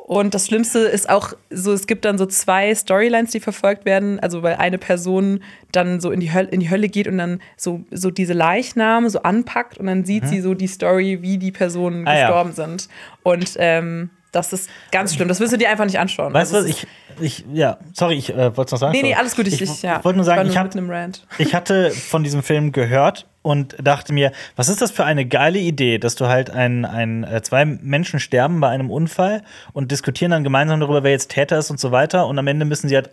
Und 0.07 0.35
das 0.35 0.47
Schlimmste 0.47 0.81
ist 0.81 1.09
auch 1.09 1.33
so, 1.49 1.73
es 1.73 1.87
gibt 1.87 2.05
dann 2.05 2.19
so 2.19 2.27
zwei 2.27 2.75
Storylines, 2.75 3.31
die 3.31 3.41
verfolgt 3.41 3.87
werden. 3.87 4.21
Also 4.21 4.43
weil 4.43 4.57
eine 4.57 4.77
Person 4.77 5.43
dann 5.73 5.99
so 5.99 6.11
in 6.11 6.21
die 6.21 6.31
Hölle, 6.31 6.49
in 6.51 6.61
die 6.61 6.69
Hölle 6.69 6.91
geht 6.91 7.09
und 7.09 7.17
dann 7.17 7.41
so, 7.57 7.81
so 7.91 8.11
diese 8.11 8.35
Leichname 8.35 9.09
so 9.09 9.23
anpackt 9.23 9.79
und 9.79 9.87
dann 9.87 10.05
sieht 10.05 10.29
sie 10.29 10.43
so 10.43 10.53
die 10.53 10.67
Story, 10.67 11.21
wie 11.23 11.39
die 11.39 11.53
Personen 11.53 12.03
Mhm. 12.03 12.09
Ah, 12.09 12.19
ja. 12.19 12.27
gestorben 12.27 12.53
sind. 12.53 12.89
Und 13.23 13.55
ähm, 13.59 14.11
das 14.31 14.53
ist 14.53 14.69
ganz 14.93 15.15
schlimm. 15.15 15.29
Das 15.29 15.41
willst 15.41 15.55
du 15.55 15.57
dir 15.57 15.71
einfach 15.71 15.87
nicht 15.87 15.99
anschauen. 15.99 16.35
Weißt 16.35 16.53
du 16.53 16.57
was? 16.59 16.65
Also 16.65 16.77
Ich, 16.77 16.87
ich, 17.21 17.45
ja, 17.55 17.79
sorry, 17.95 18.17
ich 18.17 18.29
äh, 18.31 18.55
wollte 18.59 18.63
es 18.67 18.73
noch 18.73 18.79
sagen. 18.81 18.93
Nee, 18.93 19.03
nee, 19.03 19.15
alles 19.15 19.35
gut. 19.35 19.47
Ich, 19.47 19.55
Ich, 19.55 19.63
ich, 19.71 19.83
ja. 19.83 20.05
wollte 20.05 20.19
nur 20.19 20.25
sagen, 20.27 20.47
ich, 20.51 20.59
hab, 20.59 20.69
ich 21.39 21.55
hatte 21.55 21.93
von 21.93 22.23
diesem 22.25 22.43
Film 22.43 22.73
gehört 22.73 23.27
und 23.45 23.77
dachte 23.83 24.15
mir, 24.15 24.33
was 24.57 24.71
ist 24.71 24.81
das 24.81 24.91
für 24.91 25.05
eine 25.05 25.27
geile 25.27 25.59
Idee, 25.59 25.99
dass 25.99 26.15
du 26.15 26.29
halt 26.29 26.49
ein, 26.49 26.87
ein, 26.87 27.25
äh, 27.25 27.43
zwei 27.43 27.67
Menschen 27.67 28.19
sterben 28.19 28.59
bei 28.59 28.71
einem 28.71 28.91
Unfall 28.91 29.43
und 29.75 29.93
diskutieren 29.93 30.31
dann 30.31 30.45
gemeinsam 30.45 30.81
darüber, 30.81 31.03
wer 31.03 31.11
jetzt 31.11 31.31
Täter 31.31 31.59
ist 31.59 31.71
und 31.71 31.79
so 31.79 31.93
weiter. 31.93 32.27
Und 32.27 32.39
am 32.39 32.47
Ende 32.47 32.65
müssen 32.65 32.89
sie 32.89 32.97
halt 32.97 33.11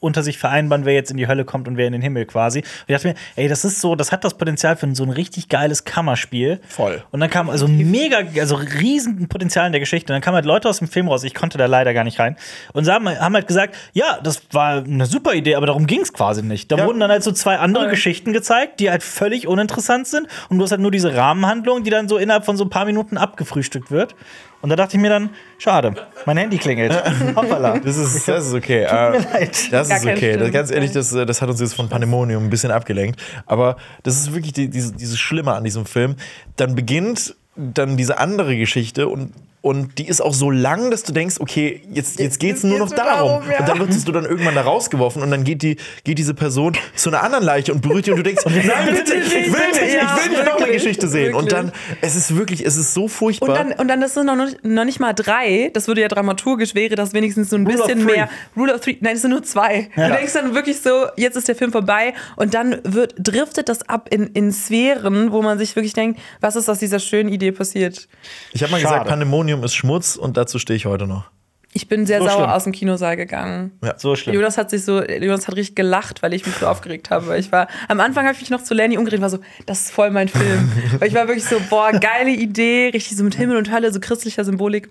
unter 0.00 0.22
sich 0.22 0.38
vereinbaren, 0.38 0.84
wer 0.84 0.94
jetzt 0.94 1.10
in 1.10 1.16
die 1.16 1.26
Hölle 1.28 1.44
kommt 1.44 1.68
und 1.68 1.76
wer 1.76 1.86
in 1.86 1.92
den 1.92 2.02
Himmel 2.02 2.26
quasi. 2.26 2.60
Und 2.60 2.66
ich 2.86 2.94
dachte 2.94 3.08
mir, 3.08 3.14
ey, 3.36 3.48
das 3.48 3.64
ist 3.64 3.80
so, 3.80 3.94
das 3.94 4.12
hat 4.12 4.24
das 4.24 4.34
Potenzial 4.38 4.76
für 4.76 4.94
so 4.94 5.02
ein 5.04 5.10
richtig 5.10 5.48
geiles 5.48 5.84
Kammerspiel. 5.84 6.60
Voll. 6.68 7.02
Und 7.10 7.20
dann 7.20 7.30
kam 7.30 7.50
also 7.50 7.66
mega, 7.68 8.18
also 8.40 8.56
riesen 8.56 9.28
Potenzial 9.28 9.66
in 9.66 9.72
der 9.72 9.80
Geschichte. 9.80 10.12
Und 10.12 10.14
dann 10.14 10.22
kamen 10.22 10.36
halt 10.36 10.44
Leute 10.46 10.68
aus 10.68 10.78
dem 10.78 10.88
Film 10.88 11.08
raus, 11.08 11.24
ich 11.24 11.34
konnte 11.34 11.58
da 11.58 11.66
leider 11.66 11.94
gar 11.94 12.04
nicht 12.04 12.18
rein. 12.18 12.36
Und 12.72 12.84
sie 12.84 12.92
haben, 12.92 13.08
haben 13.08 13.34
halt 13.34 13.46
gesagt, 13.46 13.74
ja, 13.92 14.18
das 14.22 14.42
war 14.52 14.84
eine 14.84 15.06
super 15.06 15.34
Idee, 15.34 15.54
aber 15.56 15.66
darum 15.66 15.86
ging 15.86 16.00
es 16.00 16.12
quasi 16.12 16.42
nicht. 16.42 16.70
Da 16.72 16.76
Ja. 16.76 16.86
wurden 16.86 17.00
dann 17.00 17.10
halt 17.10 17.22
so 17.22 17.32
zwei 17.32 17.58
andere 17.58 17.88
Geschichten 17.88 18.32
gezeigt, 18.32 18.80
die 18.80 18.90
halt 18.90 19.02
völlig 19.02 19.46
uninteressant 19.46 20.06
sind. 20.06 20.28
Und 20.48 20.58
du 20.58 20.64
hast 20.64 20.70
halt 20.70 20.80
nur 20.80 20.90
diese 20.90 21.14
Rahmenhandlung, 21.14 21.82
die 21.84 21.90
dann 21.90 22.08
so 22.08 22.18
innerhalb 22.18 22.44
von 22.44 22.56
so 22.56 22.64
ein 22.64 22.70
paar 22.70 22.84
Minuten 22.84 23.18
abgefrühstückt 23.18 23.90
wird. 23.90 24.14
Und 24.60 24.70
da 24.70 24.76
dachte 24.76 24.96
ich 24.96 25.02
mir 25.02 25.08
dann, 25.08 25.30
schade, 25.58 25.94
mein 26.26 26.36
Handy 26.36 26.58
klingelt. 26.58 26.92
Hoppala. 27.36 27.78
Das 27.78 27.96
ist, 27.96 28.26
das 28.26 28.46
ist 28.46 28.54
okay. 28.54 28.82
Äh, 28.82 29.18
leid. 29.18 29.72
Das 29.72 29.88
ist 29.88 30.04
okay. 30.04 30.36
Das, 30.36 30.50
ganz 30.50 30.70
ehrlich, 30.70 30.90
das, 30.90 31.12
äh, 31.12 31.24
das 31.24 31.40
hat 31.40 31.48
uns 31.48 31.60
jetzt 31.60 31.74
von 31.74 31.88
Pandemonium 31.88 32.44
ein 32.44 32.50
bisschen 32.50 32.72
abgelenkt. 32.72 33.20
Aber 33.46 33.76
das 34.02 34.16
ist 34.16 34.34
wirklich 34.34 34.52
die, 34.52 34.68
diese, 34.68 34.92
dieses 34.94 35.18
Schlimme 35.18 35.52
an 35.52 35.62
diesem 35.62 35.86
Film. 35.86 36.16
Dann 36.56 36.74
beginnt 36.74 37.36
dann 37.54 37.96
diese 37.96 38.18
andere 38.18 38.56
Geschichte 38.56 39.08
und 39.08 39.32
und 39.60 39.98
die 39.98 40.06
ist 40.06 40.20
auch 40.20 40.34
so 40.34 40.50
lang, 40.50 40.90
dass 40.90 41.02
du 41.02 41.12
denkst, 41.12 41.36
okay, 41.40 41.82
jetzt, 41.92 42.20
jetzt 42.20 42.38
geht 42.38 42.56
es 42.56 42.62
nur 42.64 42.78
noch 42.78 42.88
geht's 42.90 43.02
darum. 43.02 43.28
darum, 43.42 43.50
ja. 43.50 43.58
Und 43.60 43.68
dann 43.68 43.88
wirst 43.88 44.06
du 44.06 44.12
dann 44.12 44.24
irgendwann 44.24 44.54
da 44.54 44.60
rausgeworfen 44.62 45.20
und 45.22 45.30
dann 45.32 45.42
geht, 45.44 45.62
die, 45.62 45.76
geht 46.04 46.18
diese 46.18 46.32
Person 46.34 46.76
zu 46.94 47.10
einer 47.10 47.22
anderen 47.22 47.44
Leiche 47.44 47.72
und 47.74 47.80
berührt 47.82 48.06
die 48.06 48.12
und 48.12 48.18
du 48.18 48.22
denkst, 48.22 48.44
nein, 48.46 48.62
bitte, 48.94 49.14
ich 49.14 49.30
will 49.32 49.42
nicht, 49.50 49.82
ich 49.82 49.94
Ja, 49.94 50.16
will 50.22 50.30
nicht 50.30 50.44
noch 50.44 50.52
eine 50.52 50.60
wirklich, 50.60 50.82
Geschichte 50.84 51.08
sehen. 51.08 51.34
Und 51.34 51.50
dann, 51.50 51.66
wirklich. 51.66 51.98
es 52.02 52.14
ist 52.14 52.36
wirklich, 52.36 52.64
es 52.64 52.76
ist 52.76 52.94
so 52.94 53.08
furchtbar. 53.08 53.48
Und 53.48 53.54
dann, 53.56 53.72
und 53.72 53.88
dann 53.88 54.00
das 54.00 54.14
sind 54.14 54.26
noch, 54.26 54.36
nicht- 54.36 54.64
noch 54.64 54.84
nicht 54.84 55.00
mal 55.00 55.12
drei. 55.12 55.70
Das 55.74 55.88
würde 55.88 56.02
ja 56.02 56.08
dramaturgisch 56.08 56.74
wäre 56.76 56.94
das 56.94 57.12
wenigstens 57.12 57.50
so 57.50 57.56
ein 57.56 57.66
Rule 57.66 57.80
of 57.80 57.86
bisschen 57.88 58.06
three. 58.06 58.12
mehr. 58.16 58.28
Rule 58.56 58.74
of 58.74 58.80
Three. 58.80 58.96
Nein, 59.00 59.16
es 59.16 59.22
sind 59.22 59.30
nur 59.32 59.42
zwei. 59.42 59.88
Du 59.96 60.02
denkst 60.08 60.32
dann 60.34 60.54
wirklich 60.54 60.80
so, 60.80 61.06
jetzt 61.16 61.36
ist 61.36 61.48
der 61.48 61.56
Film 61.56 61.72
vorbei. 61.72 62.14
Und 62.36 62.54
dann 62.54 62.78
wird, 62.84 63.14
driftet 63.18 63.68
das 63.68 63.88
ab 63.88 64.08
in, 64.12 64.28
in 64.28 64.52
Sphären, 64.52 65.32
wo 65.32 65.42
man 65.42 65.58
sich 65.58 65.74
wirklich 65.74 65.94
denkt, 65.94 66.20
was 66.40 66.54
ist 66.54 66.68
aus 66.68 66.78
dieser 66.78 67.00
schönen 67.00 67.28
Idee 67.28 67.50
passiert? 67.52 68.08
ich 68.52 68.62
habe 68.62 68.70
mal 68.72 68.80
Schade. 68.80 68.94
gesagt, 68.94 69.08
Pandemonium 69.08 69.47
ist 69.48 69.74
Schmutz 69.74 70.16
und 70.16 70.36
dazu 70.36 70.58
stehe 70.58 70.76
ich 70.76 70.86
heute 70.86 71.06
noch. 71.06 71.30
Ich 71.74 71.86
bin 71.86 72.06
sehr 72.06 72.18
So 72.20 72.24
sauer 72.26 72.34
schlimm. 72.38 72.50
aus 72.50 72.64
dem 72.64 72.72
Kinosaal 72.72 73.16
gegangen. 73.16 73.72
So 73.98 74.16
schlimm. 74.16 74.34
Jonas 74.34 74.56
hat 74.56 74.70
sich 74.70 74.84
so, 74.84 75.02
Jonas 75.04 75.46
hat 75.46 75.54
richtig 75.56 75.76
gelacht, 75.76 76.22
weil 76.22 76.32
ich 76.32 76.46
mich 76.46 76.54
so 76.56 76.66
aufgeregt 76.66 77.10
habe. 77.10 77.26
Weil 77.28 77.40
Ich 77.40 77.52
war, 77.52 77.68
am 77.88 78.00
Anfang 78.00 78.24
habe 78.24 78.34
ich 78.34 78.40
mich 78.40 78.50
noch 78.50 78.62
zu 78.64 78.72
Lenny 78.74 78.96
umgedreht, 78.96 79.20
war 79.20 79.28
so, 79.30 79.38
das 79.66 79.80
ist 79.82 79.90
voll 79.90 80.10
mein 80.10 80.28
Film. 80.28 80.72
weil 80.98 81.08
ich 81.08 81.14
war 81.14 81.28
wirklich 81.28 81.44
so, 81.44 81.56
boah, 81.68 81.92
geile 81.92 82.30
Idee, 82.30 82.90
richtig 82.92 83.16
so 83.18 83.22
mit 83.22 83.34
Himmel 83.34 83.58
und 83.58 83.70
Hölle, 83.70 83.92
so 83.92 84.00
christlicher 84.00 84.44
Symbolik. 84.44 84.88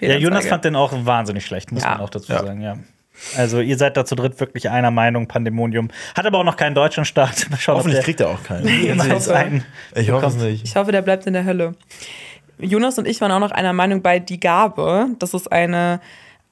Ja, 0.00 0.16
Jonas 0.16 0.46
fand 0.46 0.64
den 0.64 0.76
auch 0.76 0.92
wahnsinnig 1.04 1.44
schlecht, 1.44 1.72
muss 1.72 1.82
Ja. 1.82 1.90
man 1.90 2.00
auch 2.00 2.10
dazu 2.10 2.32
Ja. 2.32 2.38
sagen, 2.44 2.60
ja. 2.62 2.78
Also, 3.36 3.60
ihr 3.60 3.76
seid 3.78 3.96
da 3.96 4.04
zu 4.04 4.16
dritt 4.16 4.40
wirklich 4.40 4.68
einer 4.70 4.90
Meinung, 4.90 5.28
Pandemonium. 5.28 5.88
Hat 6.16 6.26
aber 6.26 6.38
auch 6.38 6.44
noch 6.44 6.56
keinen 6.56 6.74
deutschen 6.74 7.04
Start. 7.04 7.46
Hoffentlich 7.68 7.94
der 7.96 8.02
kriegt 8.02 8.20
er 8.20 8.30
auch 8.30 8.42
keinen. 8.42 8.66
einen. 9.30 9.64
Ich 9.94 10.10
hoffe 10.10 10.26
es 10.26 10.34
nicht. 10.34 10.64
Ich 10.64 10.74
hoffe, 10.74 10.90
der 10.90 11.00
bleibt 11.02 11.24
in 11.26 11.32
der 11.32 11.44
Hölle. 11.44 11.74
Jonas 12.58 12.98
und 12.98 13.06
ich 13.06 13.20
waren 13.20 13.32
auch 13.32 13.40
noch 13.40 13.50
einer 13.50 13.72
Meinung 13.72 14.02
bei 14.02 14.18
Die 14.18 14.40
Gabe. 14.40 15.08
Das 15.18 15.34
ist 15.34 15.50
eine 15.50 16.00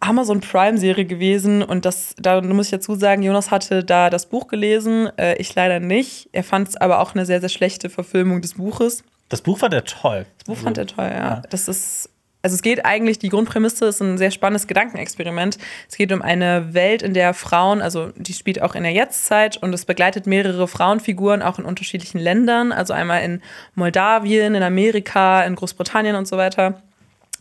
Amazon 0.00 0.40
Prime-Serie 0.40 1.04
gewesen. 1.04 1.62
Und 1.62 1.84
das, 1.84 2.14
da 2.18 2.40
muss 2.40 2.66
ich 2.66 2.72
dazu 2.72 2.94
sagen, 2.94 3.22
Jonas 3.22 3.50
hatte 3.50 3.84
da 3.84 4.10
das 4.10 4.26
Buch 4.26 4.48
gelesen, 4.48 5.10
äh, 5.16 5.36
ich 5.36 5.54
leider 5.54 5.80
nicht. 5.80 6.28
Er 6.32 6.44
fand 6.44 6.68
es 6.68 6.76
aber 6.76 7.00
auch 7.00 7.14
eine 7.14 7.24
sehr, 7.24 7.40
sehr 7.40 7.48
schlechte 7.48 7.88
Verfilmung 7.88 8.42
des 8.42 8.54
Buches. 8.54 9.04
Das 9.28 9.40
Buch 9.40 9.62
war 9.62 9.68
der 9.68 9.84
toll. 9.84 10.26
Das 10.38 10.46
Buch 10.46 10.62
fand 10.62 10.76
er 10.76 10.86
toll, 10.86 11.10
ja. 11.10 11.42
Das 11.50 11.68
ist. 11.68 12.10
Also 12.42 12.54
es 12.54 12.62
geht 12.62 12.84
eigentlich, 12.84 13.20
die 13.20 13.28
Grundprämisse 13.28 13.86
ist 13.86 14.00
ein 14.00 14.18
sehr 14.18 14.32
spannendes 14.32 14.66
Gedankenexperiment. 14.66 15.58
Es 15.88 15.96
geht 15.96 16.12
um 16.12 16.22
eine 16.22 16.74
Welt, 16.74 17.02
in 17.02 17.14
der 17.14 17.34
Frauen, 17.34 17.80
also 17.80 18.10
die 18.16 18.32
spielt 18.32 18.60
auch 18.60 18.74
in 18.74 18.82
der 18.82 18.92
Jetztzeit 18.92 19.56
und 19.56 19.72
es 19.72 19.84
begleitet 19.84 20.26
mehrere 20.26 20.66
Frauenfiguren 20.66 21.40
auch 21.40 21.60
in 21.60 21.64
unterschiedlichen 21.64 22.18
Ländern, 22.18 22.72
also 22.72 22.92
einmal 22.92 23.22
in 23.22 23.42
Moldawien, 23.76 24.56
in 24.56 24.62
Amerika, 24.64 25.42
in 25.42 25.54
Großbritannien 25.54 26.16
und 26.16 26.26
so 26.26 26.36
weiter, 26.36 26.82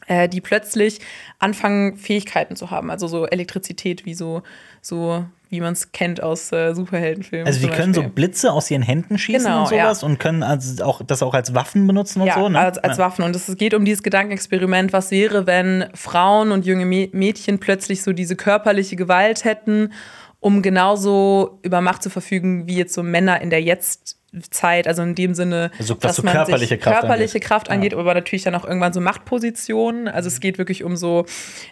äh, 0.06 0.30
die 0.30 0.40
plötzlich 0.40 1.00
anfangen, 1.40 1.98
Fähigkeiten 1.98 2.56
zu 2.56 2.70
haben, 2.70 2.92
also 2.92 3.08
so 3.08 3.26
Elektrizität, 3.26 4.06
wie 4.06 4.14
so, 4.14 4.44
so 4.82 5.26
wie 5.52 5.62
man 5.62 5.74
es 5.74 5.92
kennt 5.92 6.24
aus 6.24 6.52
äh, 6.52 6.74
Superheldenfilmen. 6.74 7.46
Also, 7.46 7.60
die 7.60 7.68
können 7.72 7.94
so. 7.94 8.02
Blitze 8.04 8.52
aus 8.52 8.72
ihren 8.72 8.82
Händen 8.82 9.18
schießen 9.18 9.44
Genau, 9.46 9.62
und 9.62 9.68
sowas 9.68 10.02
und 10.02 10.18
können 10.20 10.42
also 10.44 10.84
auch, 10.84 11.02
das 11.06 11.22
auch 11.22 11.34
als 11.34 11.54
Waffen 11.54 11.86
benutzen 11.86 12.22
und 12.22 12.28
ja, 12.28 12.36
so. 12.36 12.50
Ne? 12.50 12.58
als, 12.60 12.78
als 12.80 12.98
Ja. 12.98 13.04
Waffen. 13.06 13.24
Und 13.24 13.36
es 13.36 13.54
geht 13.58 13.74
um 13.74 13.86
dieses 13.86 14.02
Gedankenexperiment, 14.02 14.94
was 14.94 15.12
wäre, 15.12 15.46
wenn 15.46 15.86
Frauen 15.94 16.52
und 16.52 16.66
junge 16.66 16.86
Mä- 16.86 17.10
Mädchen 17.12 17.60
plötzlich 17.60 18.02
so 18.02 18.14
diese 18.14 18.36
körperliche 18.36 18.96
Gewalt 18.96 19.44
hätten, 19.44 19.92
um 20.42 20.62
genauso 20.64 21.60
über 21.62 21.80
Macht 21.82 22.04
zu 22.04 22.10
verfügen, 22.10 22.68
wie 22.68 22.76
jetzt 22.76 22.94
so 22.94 23.04
Männer 23.04 23.42
in 23.42 23.52
der 23.52 23.62
Jetztzeit, 23.62 24.88
also 24.88 25.04
in 25.04 25.14
dem 25.14 25.36
Sinne, 25.36 25.70
Also, 25.78 25.94
was 25.96 26.02
dass 26.02 26.16
so 26.18 26.24
man 26.24 26.34
körperliche 26.34 26.76
sich 26.76 26.82
Kraft 26.82 27.00
körperliche 27.02 27.36
angeht. 27.36 27.48
Kraft 27.48 27.70
angeht, 27.70 27.94
aber 27.94 28.14
natürlich 28.16 28.44
dann 28.44 28.56
auch 28.56 28.66
irgendwann 28.66 28.92
so 28.92 29.02
Machtpositionen. 29.02 30.08
Also 30.08 30.28
es 30.28 30.40
geht 30.40 30.58
wirklich 30.58 30.84
um 30.84 30.98
so, 30.98 31.26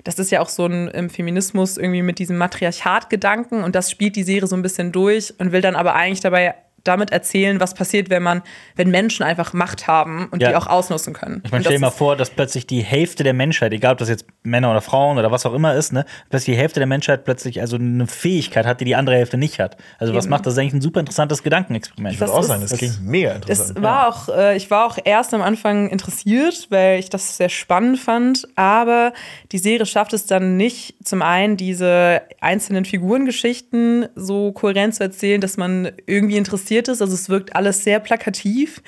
das 0.03 0.19
ist 0.19 0.29
ja 0.32 0.39
auch 0.39 0.49
so 0.49 0.67
ein 0.67 0.88
im 0.89 1.10
Feminismus 1.10 1.77
irgendwie 1.77 2.03
mit 2.03 2.19
diesem 2.19 2.38
Matriarchat-Gedanken 2.38 3.63
und 3.63 3.73
das 3.73 3.89
spielt 3.89 4.15
die 4.15 4.23
Serie 4.23 4.47
so 4.47 4.55
ein 4.55 4.62
bisschen 4.62 4.91
durch 4.91 5.34
und 5.39 5.51
will 5.51 5.62
dann 5.62 5.75
aber 5.75 5.95
eigentlich 5.95 6.21
dabei 6.21 6.53
damit 6.84 7.12
erzählen, 7.12 7.60
was 7.60 7.74
passiert, 7.74 8.10
wenn 8.10 8.24
man, 8.24 8.42
wenn 8.76 8.89
Menschen 8.89 9.24
einfach 9.24 9.54
Macht 9.54 9.88
haben 9.88 10.28
und 10.32 10.42
Ja. 10.42 10.50
die 10.50 10.56
auch 10.56 10.68
ausnutzen 10.68 11.13
können. 11.13 11.42
Ich 11.46 11.52
meine, 11.52 11.63
stell 11.63 11.76
dir 11.78 11.82
das 11.82 11.92
mal 11.94 11.98
vor, 11.98 12.15
dass 12.15 12.30
plötzlich 12.30 12.68
die 12.68 12.82
Hälfte 12.82 13.24
der 13.24 13.34
Menschheit, 13.34 13.74
egal 13.74 13.94
ob 13.94 13.98
das 14.00 14.10
jetzt 14.10 14.26
Männer 14.44 14.72
oder 14.72 14.82
Frauen 14.82 15.18
oder 15.18 15.32
was 15.32 15.46
auch 15.46 15.54
immer 15.54 15.76
ist, 15.76 15.94
ne, 15.94 16.06
plötzlich 16.30 16.56
die 16.56 16.62
Hälfte 16.62 16.80
der 16.80 16.88
Menschheit 16.88 17.26
plötzlich 17.26 17.62
also 17.62 17.76
eine 17.78 18.08
Fähigkeit 18.08 18.65
hat, 18.65 18.80
die 18.82 18.86
die 18.86 18.96
andere 18.96 19.15
Hälfte 19.15 19.38
nicht 19.38 19.60
hat. 19.60 19.78
Also 20.00 20.13
was 20.13 20.26
Eben. 20.26 20.32
macht 20.32 20.46
das? 20.46 20.56
Das 20.56 20.60
eigentlich 20.62 20.74
ein 20.74 20.82
super 20.82 21.00
interessantes 21.00 21.44
Gedankenexperiment. 21.44 22.13
Ich 22.15 22.20
würde 22.20 22.32
Das 22.32 22.38
auch 22.38 22.42
ist- 22.42 22.48
sagen, 22.48 22.62
das 22.62 22.78
klingt 22.78 23.06
mega 23.06 23.34
interessant. 23.34 23.78
Es 23.78 23.84
war 23.84 24.08
auch, 24.08 24.30
äh, 24.30 24.58
ich 24.58 24.72
war 24.72 24.88
auch 24.88 24.98
erst 25.04 25.34
am 25.34 25.42
Anfang 25.44 25.89
interessiert, 25.89 26.68
weil 26.72 27.00
ich 27.00 27.10
das 27.10 27.38
sehr 27.38 27.50
spannend 27.50 28.00
fand, 28.00 28.48
aber 28.56 29.13
die 29.52 29.60
Serie 29.60 29.86
schafft 29.86 30.13
es 30.13 30.26
dann 30.26 30.58
nicht, 30.58 30.96
zum 31.04 31.22
einen 31.22 31.56
diese 31.58 32.22
einzelnen 32.42 32.86
Figurengeschichten 32.86 34.08
so 34.15 34.52
kohärent 34.52 34.96
zu 34.96 35.04
erzählen, 35.04 35.39
dass 35.42 35.58
man 35.58 35.92
irgendwie 36.08 36.38
interessiert 36.38 36.68
ist. 36.77 37.01
Also 37.01 37.13
es 37.13 37.29
wirkt 37.29 37.55
alles 37.55 37.84
sehr 37.84 37.99
plakativ. 37.99 38.82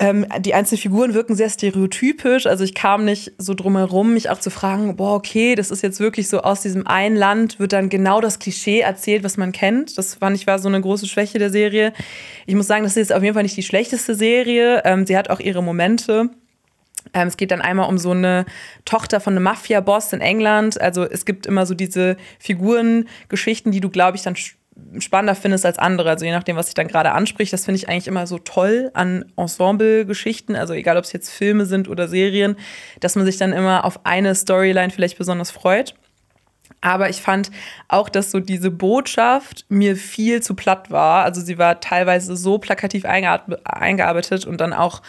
Ähm, 0.00 0.26
die 0.40 0.54
einzelnen 0.54 0.80
Figuren 0.80 1.14
wirken 1.14 1.36
sehr 1.36 1.48
stereotypisch. 1.48 2.46
Also 2.46 2.64
ich 2.64 2.74
kam 2.74 3.04
nicht 3.04 3.32
so 3.38 3.54
drum 3.54 3.76
herum, 3.76 4.14
mich 4.14 4.28
auch 4.28 4.40
zu 4.40 4.50
fragen, 4.50 4.96
boah, 4.96 5.14
okay, 5.14 5.54
das 5.54 5.70
ist 5.70 5.82
jetzt 5.82 6.00
wirklich 6.00 6.28
so 6.28 6.40
aus 6.40 6.62
diesem 6.62 6.86
einen 6.86 7.14
Land, 7.14 7.60
wird 7.60 7.72
dann 7.72 7.88
genau 7.88 8.20
das 8.20 8.40
Klischee 8.40 8.80
erzählt, 8.80 9.22
was 9.22 9.36
man 9.36 9.52
kennt. 9.52 9.96
Das 9.96 10.16
fand 10.16 10.36
ich 10.36 10.48
war 10.48 10.58
so 10.58 10.68
eine 10.68 10.80
große 10.80 11.06
Schwäche 11.06 11.38
der 11.38 11.50
Serie. 11.50 11.92
Ich 12.46 12.56
muss 12.56 12.66
sagen, 12.66 12.82
das 12.82 12.96
ist 12.96 13.12
auf 13.12 13.22
jeden 13.22 13.34
Fall 13.34 13.44
nicht 13.44 13.56
die 13.56 13.62
schlechteste 13.62 14.16
Serie. 14.16 14.82
Ähm, 14.84 15.06
sie 15.06 15.16
hat 15.16 15.30
auch 15.30 15.38
ihre 15.38 15.62
Momente. 15.62 16.30
Ähm, 17.12 17.28
es 17.28 17.36
geht 17.36 17.52
dann 17.52 17.60
einmal 17.60 17.88
um 17.88 17.98
so 17.98 18.10
eine 18.10 18.46
Tochter 18.84 19.20
von 19.20 19.34
einem 19.34 19.44
Mafia-Boss 19.44 20.12
in 20.12 20.20
England. 20.20 20.80
Also 20.80 21.04
es 21.04 21.24
gibt 21.24 21.46
immer 21.46 21.66
so 21.66 21.74
diese 21.74 22.16
Figurengeschichten, 22.40 23.70
die 23.70 23.80
du, 23.80 23.90
glaube 23.90 24.16
ich, 24.16 24.24
dann 24.24 24.34
spannender 24.98 25.34
findest 25.34 25.64
als 25.66 25.78
andere. 25.78 26.10
Also 26.10 26.24
je 26.24 26.32
nachdem, 26.32 26.56
was 26.56 26.66
sich 26.66 26.74
dann 26.74 26.88
gerade 26.88 27.12
anspricht. 27.12 27.52
Das 27.52 27.64
finde 27.64 27.76
ich 27.76 27.88
eigentlich 27.88 28.08
immer 28.08 28.26
so 28.26 28.38
toll 28.38 28.90
an 28.94 29.24
Ensemble-Geschichten. 29.36 30.56
Also 30.56 30.74
egal, 30.74 30.96
ob 30.96 31.04
es 31.04 31.12
jetzt 31.12 31.30
Filme 31.30 31.66
sind 31.66 31.88
oder 31.88 32.08
Serien, 32.08 32.56
dass 33.00 33.16
man 33.16 33.24
sich 33.24 33.36
dann 33.36 33.52
immer 33.52 33.84
auf 33.84 34.04
eine 34.04 34.34
Storyline 34.34 34.90
vielleicht 34.90 35.18
besonders 35.18 35.50
freut. 35.50 35.94
Aber 36.80 37.08
ich 37.08 37.22
fand 37.22 37.50
auch, 37.88 38.08
dass 38.08 38.30
so 38.30 38.40
diese 38.40 38.70
Botschaft 38.70 39.64
mir 39.68 39.96
viel 39.96 40.42
zu 40.42 40.54
platt 40.54 40.90
war. 40.90 41.24
Also 41.24 41.40
sie 41.40 41.56
war 41.56 41.80
teilweise 41.80 42.36
so 42.36 42.58
plakativ 42.58 43.04
eingearbeitet 43.06 44.46
und 44.46 44.60
dann 44.60 44.72
auch 44.72 45.02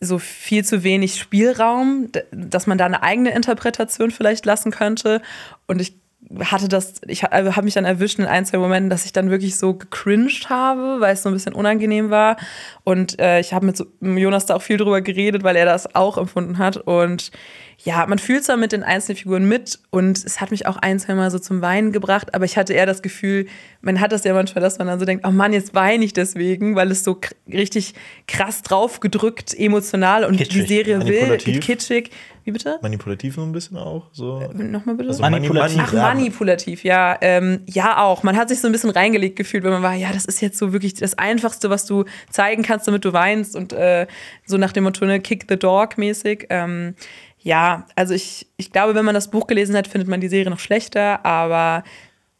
so 0.00 0.18
viel 0.18 0.64
zu 0.64 0.82
wenig 0.82 1.20
Spielraum, 1.20 2.08
dass 2.32 2.66
man 2.66 2.76
da 2.76 2.86
eine 2.86 3.04
eigene 3.04 3.30
Interpretation 3.30 4.10
vielleicht 4.10 4.44
lassen 4.44 4.72
könnte. 4.72 5.22
Und 5.68 5.80
ich 5.80 6.01
hatte 6.40 6.68
das, 6.68 6.94
ich 7.06 7.30
also 7.30 7.56
habe 7.56 7.64
mich 7.64 7.74
dann 7.74 7.84
erwischt 7.84 8.18
in 8.18 8.24
ein, 8.24 8.44
zwei 8.44 8.58
Momenten, 8.58 8.90
dass 8.90 9.04
ich 9.04 9.12
dann 9.12 9.30
wirklich 9.30 9.56
so 9.56 9.74
gecringed 9.74 10.48
habe, 10.48 11.00
weil 11.00 11.14
es 11.14 11.22
so 11.22 11.28
ein 11.28 11.32
bisschen 11.32 11.54
unangenehm 11.54 12.10
war. 12.10 12.36
Und 12.84 13.18
äh, 13.20 13.40
ich 13.40 13.52
habe 13.52 13.66
mit 13.66 13.76
so, 13.76 13.86
Jonas 14.00 14.46
da 14.46 14.56
auch 14.56 14.62
viel 14.62 14.76
drüber 14.76 15.00
geredet, 15.00 15.42
weil 15.44 15.56
er 15.56 15.64
das 15.64 15.94
auch 15.94 16.18
empfunden 16.18 16.58
hat. 16.58 16.76
Und 16.76 17.30
ja, 17.78 18.06
man 18.06 18.18
fühlt 18.18 18.44
zwar 18.44 18.56
mit 18.56 18.72
den 18.72 18.82
einzelnen 18.82 19.16
Figuren 19.16 19.44
mit 19.46 19.78
und 19.90 20.24
es 20.24 20.40
hat 20.40 20.50
mich 20.50 20.66
auch 20.66 20.76
ein, 20.76 20.98
zwei 20.98 21.14
Mal 21.14 21.30
so 21.30 21.38
zum 21.38 21.62
Weinen 21.62 21.92
gebracht, 21.92 22.34
aber 22.34 22.44
ich 22.44 22.56
hatte 22.56 22.72
eher 22.72 22.86
das 22.86 23.02
Gefühl, 23.02 23.46
man 23.80 24.00
hat 24.00 24.12
das 24.12 24.24
ja 24.24 24.34
manchmal, 24.34 24.62
dass 24.62 24.78
man 24.78 24.86
dann 24.86 24.98
so 24.98 25.04
denkt, 25.04 25.26
oh 25.26 25.30
Mann, 25.30 25.52
jetzt 25.52 25.74
weine 25.74 26.04
ich 26.04 26.12
deswegen, 26.12 26.76
weil 26.76 26.90
es 26.90 27.04
so 27.04 27.20
richtig 27.52 27.94
krass 28.28 28.62
draufgedrückt, 28.62 29.54
emotional 29.58 30.24
und 30.24 30.36
kitschig. 30.36 30.66
die 30.66 30.74
Serie 30.74 31.06
will, 31.06 31.36
kitschig. 31.38 32.10
Wie 32.44 32.50
bitte? 32.50 32.78
Manipulativ 32.82 33.36
so 33.36 33.42
ein 33.42 33.52
bisschen 33.52 33.76
auch. 33.76 34.08
So. 34.10 34.40
Äh, 34.40 34.62
Nochmal 34.64 34.96
bitte? 34.96 35.10
Also 35.10 35.22
manipulativ. 35.22 35.80
Ach, 35.80 35.92
manipulativ, 35.92 36.82
ja. 36.82 37.16
Ähm, 37.20 37.60
ja, 37.66 38.02
auch. 38.02 38.24
Man 38.24 38.36
hat 38.36 38.48
sich 38.48 38.60
so 38.60 38.66
ein 38.66 38.72
bisschen 38.72 38.90
reingelegt 38.90 39.36
gefühlt, 39.36 39.62
wenn 39.62 39.70
man 39.70 39.82
war, 39.82 39.94
ja, 39.94 40.12
das 40.12 40.24
ist 40.24 40.40
jetzt 40.40 40.58
so 40.58 40.72
wirklich 40.72 40.94
das 40.94 41.16
Einfachste, 41.16 41.70
was 41.70 41.86
du 41.86 42.04
zeigen 42.30 42.64
kannst, 42.64 42.88
damit 42.88 43.04
du 43.04 43.12
weinst 43.12 43.54
und 43.54 43.72
äh, 43.72 44.08
so 44.44 44.56
nach 44.56 44.72
dem 44.72 44.84
Motto, 44.84 45.04
ne, 45.04 45.20
Kick 45.20 45.46
the 45.48 45.56
Dog 45.56 45.98
mäßig. 45.98 46.46
Ähm, 46.50 46.94
ja, 47.42 47.86
also 47.96 48.14
ich, 48.14 48.46
ich 48.56 48.72
glaube, 48.72 48.94
wenn 48.94 49.04
man 49.04 49.14
das 49.14 49.30
Buch 49.30 49.46
gelesen 49.46 49.76
hat, 49.76 49.86
findet 49.86 50.08
man 50.08 50.20
die 50.20 50.28
Serie 50.28 50.50
noch 50.50 50.60
schlechter, 50.60 51.24
aber 51.24 51.82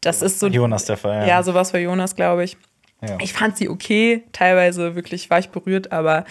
das 0.01 0.21
ist 0.21 0.39
so. 0.39 0.47
Jonas 0.47 0.85
der 0.85 0.97
Fall, 0.97 1.21
ja. 1.21 1.27
Ja, 1.27 1.43
sowas 1.43 1.71
für 1.71 1.79
Jonas, 1.79 2.15
glaube 2.15 2.43
ich. 2.43 2.57
Ja. 3.01 3.17
Ich 3.21 3.33
fand 3.33 3.57
sie 3.57 3.69
okay, 3.69 4.23
teilweise 4.31 4.95
wirklich 4.95 5.29
war 5.29 5.39
ich 5.39 5.49
berührt, 5.49 5.91
aber 5.91 6.25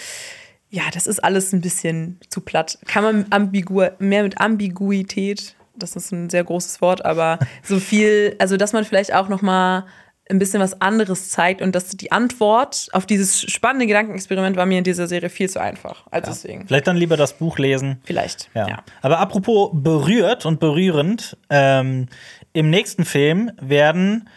ja, 0.70 0.85
das 0.93 1.07
ist 1.07 1.23
alles 1.23 1.53
ein 1.53 1.61
bisschen 1.61 2.18
zu 2.31 2.41
platt. 2.41 2.79
Kann 2.87 3.05
man 3.05 3.27
ambigu 3.29 3.89
mehr 3.99 4.23
mit 4.23 4.41
Ambiguität, 4.41 5.55
das 5.77 5.97
ist 5.97 6.12
ein 6.12 6.31
sehr 6.31 6.45
großes 6.45 6.81
Wort, 6.81 7.05
aber 7.05 7.39
so 7.62 7.79
viel, 7.79 8.37
also 8.39 8.57
dass 8.57 8.73
man 8.73 8.85
vielleicht 8.85 9.12
auch 9.12 9.29
noch 9.29 9.43
mal 9.43 9.85
ein 10.31 10.39
bisschen 10.39 10.61
was 10.61 10.81
anderes 10.81 11.31
zeigt 11.31 11.62
und 11.62 11.75
dass 11.75 11.89
die 11.89 12.12
Antwort 12.12 12.89
auf 12.93 13.07
dieses 13.07 13.43
spannende 13.43 13.87
Gedankenexperiment 13.87 14.57
war 14.57 14.66
mir 14.66 14.79
in 14.79 14.85
dieser 14.85 15.07
Serie 15.07 15.29
viel 15.29 15.51
zu 15.51 15.61
einfach. 15.61 16.07
Also 16.11 16.31
ja. 16.31 16.35
deswegen. 16.35 16.66
Vielleicht 16.66 16.87
dann 16.87 16.97
lieber 16.97 17.16
das 17.16 17.35
Buch 17.35 17.59
lesen. 17.59 18.01
Vielleicht. 18.05 18.49
Ja. 18.55 18.68
ja. 18.68 18.85
Aber 19.03 19.18
apropos 19.18 19.70
berührt 19.73 20.47
und 20.47 20.61
berührend, 20.61 21.37
ähm, 21.51 22.07
im 22.53 22.70
nächsten 22.70 23.05
Film 23.05 23.51
werden 23.61 24.29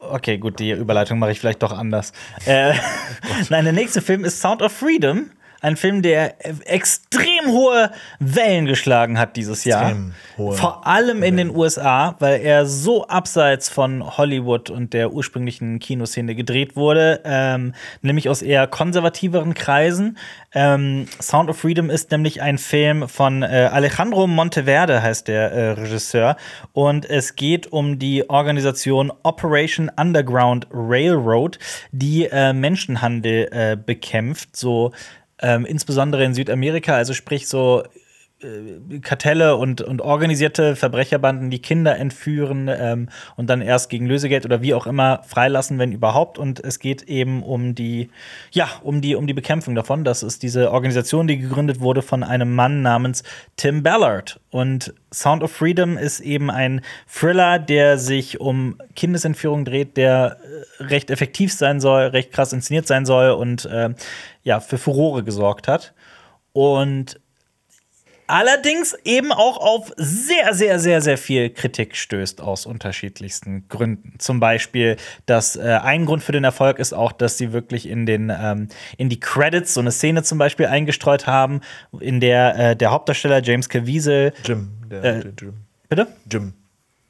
Okay, 0.00 0.38
gut, 0.38 0.60
die 0.60 0.70
Überleitung 0.70 1.18
mache 1.18 1.32
ich 1.32 1.40
vielleicht 1.40 1.62
doch 1.62 1.76
anders. 1.76 2.12
Äh, 2.46 2.72
Nein, 3.50 3.64
der 3.64 3.72
nächste 3.72 4.00
Film 4.00 4.24
ist 4.24 4.40
Sound 4.40 4.62
of 4.62 4.72
Freedom. 4.72 5.30
Ein 5.60 5.76
Film, 5.76 6.02
der 6.02 6.36
extrem 6.66 7.48
hohe 7.48 7.90
Wellen 8.20 8.66
geschlagen 8.66 9.18
hat 9.18 9.36
dieses 9.36 9.64
Jahr. 9.64 9.96
Hohe 10.36 10.54
Vor 10.54 10.86
allem 10.86 11.24
in 11.24 11.36
den 11.36 11.54
USA, 11.54 12.14
weil 12.20 12.40
er 12.40 12.64
so 12.64 13.08
abseits 13.08 13.68
von 13.68 14.16
Hollywood 14.16 14.70
und 14.70 14.92
der 14.92 15.12
ursprünglichen 15.12 15.80
Kinoszene 15.80 16.36
gedreht 16.36 16.76
wurde, 16.76 17.22
ähm, 17.24 17.74
nämlich 18.02 18.28
aus 18.28 18.40
eher 18.40 18.68
konservativeren 18.68 19.54
Kreisen. 19.54 20.16
Ähm, 20.54 21.06
Sound 21.20 21.50
of 21.50 21.58
Freedom 21.58 21.90
ist 21.90 22.12
nämlich 22.12 22.40
ein 22.40 22.58
Film 22.58 23.08
von 23.08 23.42
äh, 23.42 23.68
Alejandro 23.72 24.28
Monteverde, 24.28 25.02
heißt 25.02 25.26
der 25.26 25.50
äh, 25.50 25.70
Regisseur. 25.72 26.36
Und 26.72 27.04
es 27.04 27.34
geht 27.34 27.72
um 27.72 27.98
die 27.98 28.30
Organisation 28.30 29.12
Operation 29.24 29.90
Underground 29.96 30.68
Railroad, 30.70 31.58
die 31.90 32.26
äh, 32.26 32.52
Menschenhandel 32.52 33.48
äh, 33.50 33.76
bekämpft. 33.76 34.56
So 34.56 34.92
ähm, 35.40 35.64
insbesondere 35.64 36.24
in 36.24 36.34
Südamerika, 36.34 36.94
also 36.96 37.14
sprich 37.14 37.48
so 37.48 37.84
Kartelle 39.02 39.56
und, 39.56 39.80
und 39.80 40.00
organisierte 40.00 40.76
Verbrecherbanden, 40.76 41.50
die 41.50 41.60
Kinder 41.60 41.96
entführen 41.96 42.68
ähm, 42.68 43.08
und 43.34 43.50
dann 43.50 43.60
erst 43.60 43.90
gegen 43.90 44.06
Lösegeld 44.06 44.44
oder 44.44 44.62
wie 44.62 44.74
auch 44.74 44.86
immer 44.86 45.22
freilassen, 45.26 45.80
wenn 45.80 45.90
überhaupt. 45.90 46.38
Und 46.38 46.62
es 46.62 46.78
geht 46.78 47.02
eben 47.02 47.42
um 47.42 47.74
die, 47.74 48.10
ja, 48.52 48.68
um 48.84 49.00
die, 49.00 49.16
um 49.16 49.26
die 49.26 49.34
Bekämpfung 49.34 49.74
davon. 49.74 50.04
Das 50.04 50.22
ist 50.22 50.44
diese 50.44 50.70
Organisation, 50.70 51.26
die 51.26 51.38
gegründet 51.38 51.80
wurde 51.80 52.00
von 52.00 52.22
einem 52.22 52.54
Mann 52.54 52.80
namens 52.80 53.24
Tim 53.56 53.82
Ballard. 53.82 54.38
Und 54.50 54.94
Sound 55.12 55.42
of 55.42 55.50
Freedom 55.50 55.98
ist 55.98 56.20
eben 56.20 56.48
ein 56.48 56.82
Thriller, 57.08 57.58
der 57.58 57.98
sich 57.98 58.40
um 58.40 58.78
Kindesentführung 58.94 59.64
dreht, 59.64 59.96
der 59.96 60.36
äh, 60.78 60.84
recht 60.84 61.10
effektiv 61.10 61.52
sein 61.52 61.80
soll, 61.80 62.02
recht 62.04 62.30
krass 62.30 62.52
inszeniert 62.52 62.86
sein 62.86 63.04
soll 63.04 63.30
und 63.30 63.64
äh, 63.64 63.90
ja, 64.44 64.60
für 64.60 64.78
Furore 64.78 65.24
gesorgt 65.24 65.66
hat. 65.66 65.92
Und 66.52 67.20
allerdings 68.28 68.96
eben 69.04 69.32
auch 69.32 69.58
auf 69.58 69.92
sehr, 69.96 70.54
sehr, 70.54 70.78
sehr, 70.78 71.00
sehr 71.00 71.18
viel 71.18 71.50
Kritik 71.50 71.96
stößt 71.96 72.40
aus 72.40 72.66
unterschiedlichsten 72.66 73.66
Gründen. 73.68 74.14
Zum 74.18 74.38
Beispiel, 74.38 74.96
dass 75.26 75.56
äh, 75.56 75.80
ein 75.82 76.06
Grund 76.06 76.22
für 76.22 76.32
den 76.32 76.44
Erfolg 76.44 76.78
ist 76.78 76.92
auch, 76.92 77.12
dass 77.12 77.38
sie 77.38 77.52
wirklich 77.52 77.88
in 77.88 78.06
den 78.06 78.30
ähm, 78.30 78.68
in 78.96 79.08
die 79.08 79.18
Credits 79.18 79.74
so 79.74 79.80
eine 79.80 79.90
Szene 79.90 80.22
zum 80.22 80.38
Beispiel 80.38 80.66
eingestreut 80.66 81.26
haben, 81.26 81.62
in 81.98 82.20
der 82.20 82.56
äh, 82.56 82.76
der 82.76 82.90
Hauptdarsteller 82.90 83.42
James 83.42 83.68
Caviezel 83.68 84.32
Jim, 84.44 84.70
der, 84.90 85.04
äh, 85.04 85.24
Jim. 85.38 85.54
Bitte? 85.88 86.06
Jim. 86.30 86.52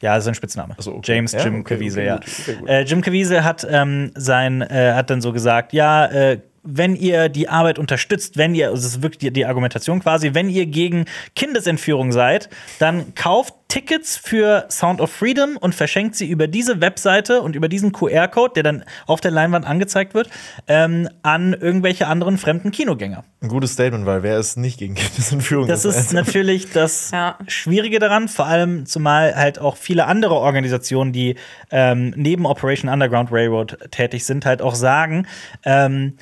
Ja, 0.01 0.15
das 0.15 0.25
ist 0.25 0.29
ein 0.29 0.35
Spitzname. 0.37 0.77
So, 0.79 0.95
okay. 0.95 1.17
James 1.17 1.33
ja, 1.33 1.43
Jim 1.43 1.61
okay, 1.61 1.75
Caviezel, 1.75 2.13
okay, 2.13 2.59
ja. 2.65 2.73
äh, 2.73 2.83
Jim 2.83 3.03
Caviezel 3.03 3.43
hat 3.43 3.67
ähm, 3.69 4.13
sein 4.15 4.63
äh, 4.63 4.93
hat 4.95 5.11
dann 5.11 5.21
so 5.21 5.33
gesagt, 5.33 5.73
ja, 5.73 6.07
äh, 6.07 6.39
wenn 6.63 6.95
ihr 6.97 7.29
die 7.29 7.49
Arbeit 7.49 7.79
unterstützt, 7.79 8.37
wenn 8.37 8.55
ihr, 8.55 8.69
also 8.69 8.83
das 8.83 8.97
ist 8.97 9.03
wirklich 9.03 9.19
die, 9.19 9.31
die, 9.31 9.47
Argumentation 9.47 10.01
quasi, 10.01 10.35
wenn 10.35 10.49
ihr 10.49 10.67
gegen 10.67 11.07
Kindesentführung 11.35 12.13
seid, 12.13 12.49
dann 12.79 13.15
kauft 13.15 13.55
Tickets 13.69 14.17
für 14.17 14.65
Sound 14.71 15.03
of 15.03 15.13
Freedom 15.13 15.59
und 15.59 15.75
verschenkt 15.75 16.17
sie 16.17 16.27
über 16.27 16.47
diese 16.47 16.81
Webseite 16.81 17.43
und 17.43 17.55
über 17.55 17.69
diesen 17.69 17.93
QR-Code, 17.93 18.55
der 18.55 18.63
dann 18.63 18.85
auf 19.07 19.21
der 19.21 19.31
Leinwand 19.31 19.67
angezeigt 19.67 20.15
wird, 20.15 20.31
ähm, 20.69 21.07
an 21.23 21.53
irgendwelche 21.53 22.07
anderen 22.07 22.39
fremden 22.39 22.71
Kinogänger. 22.71 23.25
Ein 23.43 23.49
gutes 23.49 23.75
Statement, 23.75 24.07
weil 24.07 24.23
wer 24.23 24.39
ist 24.39 24.57
nicht 24.57 24.79
gegen 24.79 24.95
Kindesentführung? 24.95 25.69
Das 25.69 25.85
ist 25.85 26.13
natürlich 26.15 26.73
das 26.73 27.11
ja. 27.11 27.39
Schwierige 27.47 27.99
daran, 27.99 28.29
vor 28.29 28.47
allem 28.47 28.87
zumal 28.87 29.37
halt 29.37 29.59
auch 29.59 29.77
viele 29.77 30.07
andere 30.07 30.35
Organisationen, 30.37 31.13
die 31.13 31.37
ähm, 31.71 32.15
neben 32.17 32.47
Operation 32.47 32.91
Underground 32.91 33.31
Railroad 33.31 33.77
tätig 33.91 34.25
sind, 34.25 34.47
halt 34.47 34.63
auch 34.63 34.75
sagen, 34.75 35.27
ähm, 35.65 36.15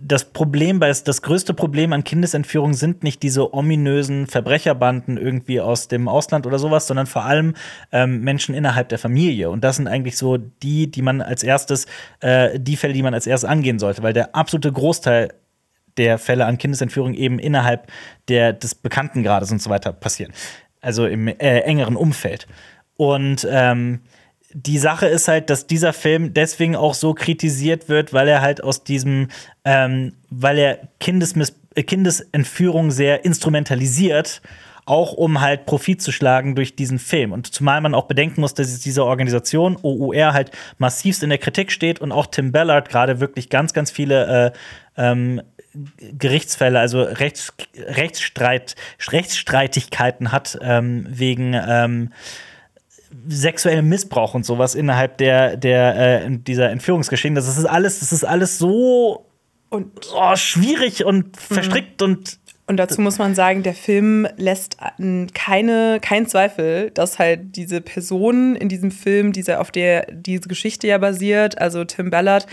das 0.00 0.32
Problem, 0.32 0.80
das 0.80 1.22
größte 1.22 1.54
Problem 1.54 1.92
an 1.92 2.04
Kindesentführung 2.04 2.74
sind 2.74 3.02
nicht 3.02 3.22
diese 3.22 3.54
ominösen 3.54 4.26
Verbrecherbanden 4.26 5.16
irgendwie 5.16 5.60
aus 5.60 5.88
dem 5.88 6.08
Ausland 6.08 6.46
oder 6.46 6.58
sowas, 6.58 6.86
sondern 6.86 7.06
vor 7.06 7.24
allem 7.24 7.54
ähm, 7.92 8.20
Menschen 8.20 8.54
innerhalb 8.54 8.88
der 8.88 8.98
Familie. 8.98 9.50
Und 9.50 9.64
das 9.64 9.76
sind 9.76 9.88
eigentlich 9.88 10.16
so 10.16 10.36
die, 10.36 10.90
die 10.90 11.02
man 11.02 11.22
als 11.22 11.42
erstes, 11.42 11.86
äh, 12.20 12.58
die 12.60 12.76
Fälle, 12.76 12.92
die 12.92 13.02
man 13.02 13.14
als 13.14 13.26
erstes 13.26 13.48
angehen 13.48 13.78
sollte, 13.78 14.02
weil 14.02 14.12
der 14.12 14.34
absolute 14.34 14.70
Großteil 14.70 15.32
der 15.96 16.18
Fälle 16.18 16.44
an 16.44 16.58
Kindesentführung 16.58 17.14
eben 17.14 17.38
innerhalb 17.38 17.90
der, 18.28 18.52
des 18.52 18.74
Bekanntengrades 18.74 19.50
und 19.50 19.62
so 19.62 19.70
weiter 19.70 19.92
passieren. 19.92 20.32
Also 20.80 21.06
im 21.06 21.28
äh, 21.28 21.60
engeren 21.60 21.96
Umfeld. 21.96 22.46
Und 22.96 23.46
ähm, 23.50 24.00
die 24.58 24.78
Sache 24.78 25.06
ist 25.06 25.28
halt, 25.28 25.50
dass 25.50 25.66
dieser 25.66 25.92
Film 25.92 26.32
deswegen 26.32 26.76
auch 26.76 26.94
so 26.94 27.12
kritisiert 27.12 27.90
wird, 27.90 28.14
weil 28.14 28.26
er 28.26 28.40
halt 28.40 28.64
aus 28.64 28.84
diesem, 28.84 29.28
ähm, 29.66 30.14
weil 30.30 30.56
er 30.56 30.88
Kindesmiss 30.98 31.54
äh, 31.74 31.82
Kindesentführung 31.82 32.90
sehr 32.90 33.26
instrumentalisiert, 33.26 34.40
auch 34.86 35.12
um 35.12 35.42
halt 35.42 35.66
Profit 35.66 36.00
zu 36.00 36.10
schlagen 36.10 36.54
durch 36.54 36.74
diesen 36.74 36.98
Film. 36.98 37.32
Und 37.32 37.52
zumal 37.52 37.82
man 37.82 37.94
auch 37.94 38.06
bedenken 38.06 38.40
muss, 38.40 38.54
dass 38.54 38.80
diese 38.80 39.04
Organisation 39.04 39.76
OUR 39.82 40.32
halt 40.32 40.52
massivst 40.78 41.22
in 41.22 41.28
der 41.28 41.38
Kritik 41.38 41.70
steht 41.70 42.00
und 42.00 42.10
auch 42.10 42.24
Tim 42.24 42.50
Ballard 42.50 42.88
gerade 42.88 43.20
wirklich 43.20 43.50
ganz, 43.50 43.74
ganz 43.74 43.90
viele 43.90 44.52
äh, 44.96 45.02
ähm, 45.02 45.42
Gerichtsfälle, 45.98 46.78
also 46.80 47.02
Rechts, 47.02 47.52
Rechtsstreit, 47.76 48.74
Rechtsstreitigkeiten 49.10 50.32
hat 50.32 50.58
ähm, 50.62 51.06
wegen 51.10 51.52
ähm, 51.54 52.10
sexuellem 53.28 53.88
Missbrauch 53.88 54.34
und 54.34 54.44
sowas 54.44 54.74
innerhalb 54.74 55.18
der, 55.18 55.56
der 55.56 56.24
äh, 56.24 56.30
dieser 56.30 56.70
Entführungsgeschehen. 56.70 57.34
Das 57.34 57.48
ist 57.48 57.64
alles, 57.64 58.00
das 58.00 58.12
ist 58.12 58.24
alles 58.24 58.58
so 58.58 59.26
und 59.68 59.92
oh, 60.14 60.36
schwierig 60.36 61.04
und 61.04 61.36
verstrickt 61.36 62.00
mhm. 62.00 62.06
und 62.06 62.38
und 62.68 62.78
dazu 62.78 63.00
muss 63.00 63.18
man 63.18 63.36
sagen, 63.36 63.62
der 63.62 63.74
Film 63.74 64.26
lässt 64.36 64.76
keine, 65.34 66.00
keinen 66.00 66.26
Zweifel, 66.26 66.90
dass 66.90 67.20
halt 67.20 67.54
diese 67.54 67.80
Person 67.80 68.56
in 68.56 68.68
diesem 68.68 68.90
Film, 68.90 69.32
diese, 69.32 69.60
auf 69.60 69.70
der 69.70 70.10
diese 70.10 70.48
Geschichte 70.48 70.88
ja 70.88 70.98
basiert, 70.98 71.58
also 71.60 71.84
Tim 71.84 72.10
Ballard, 72.10 72.48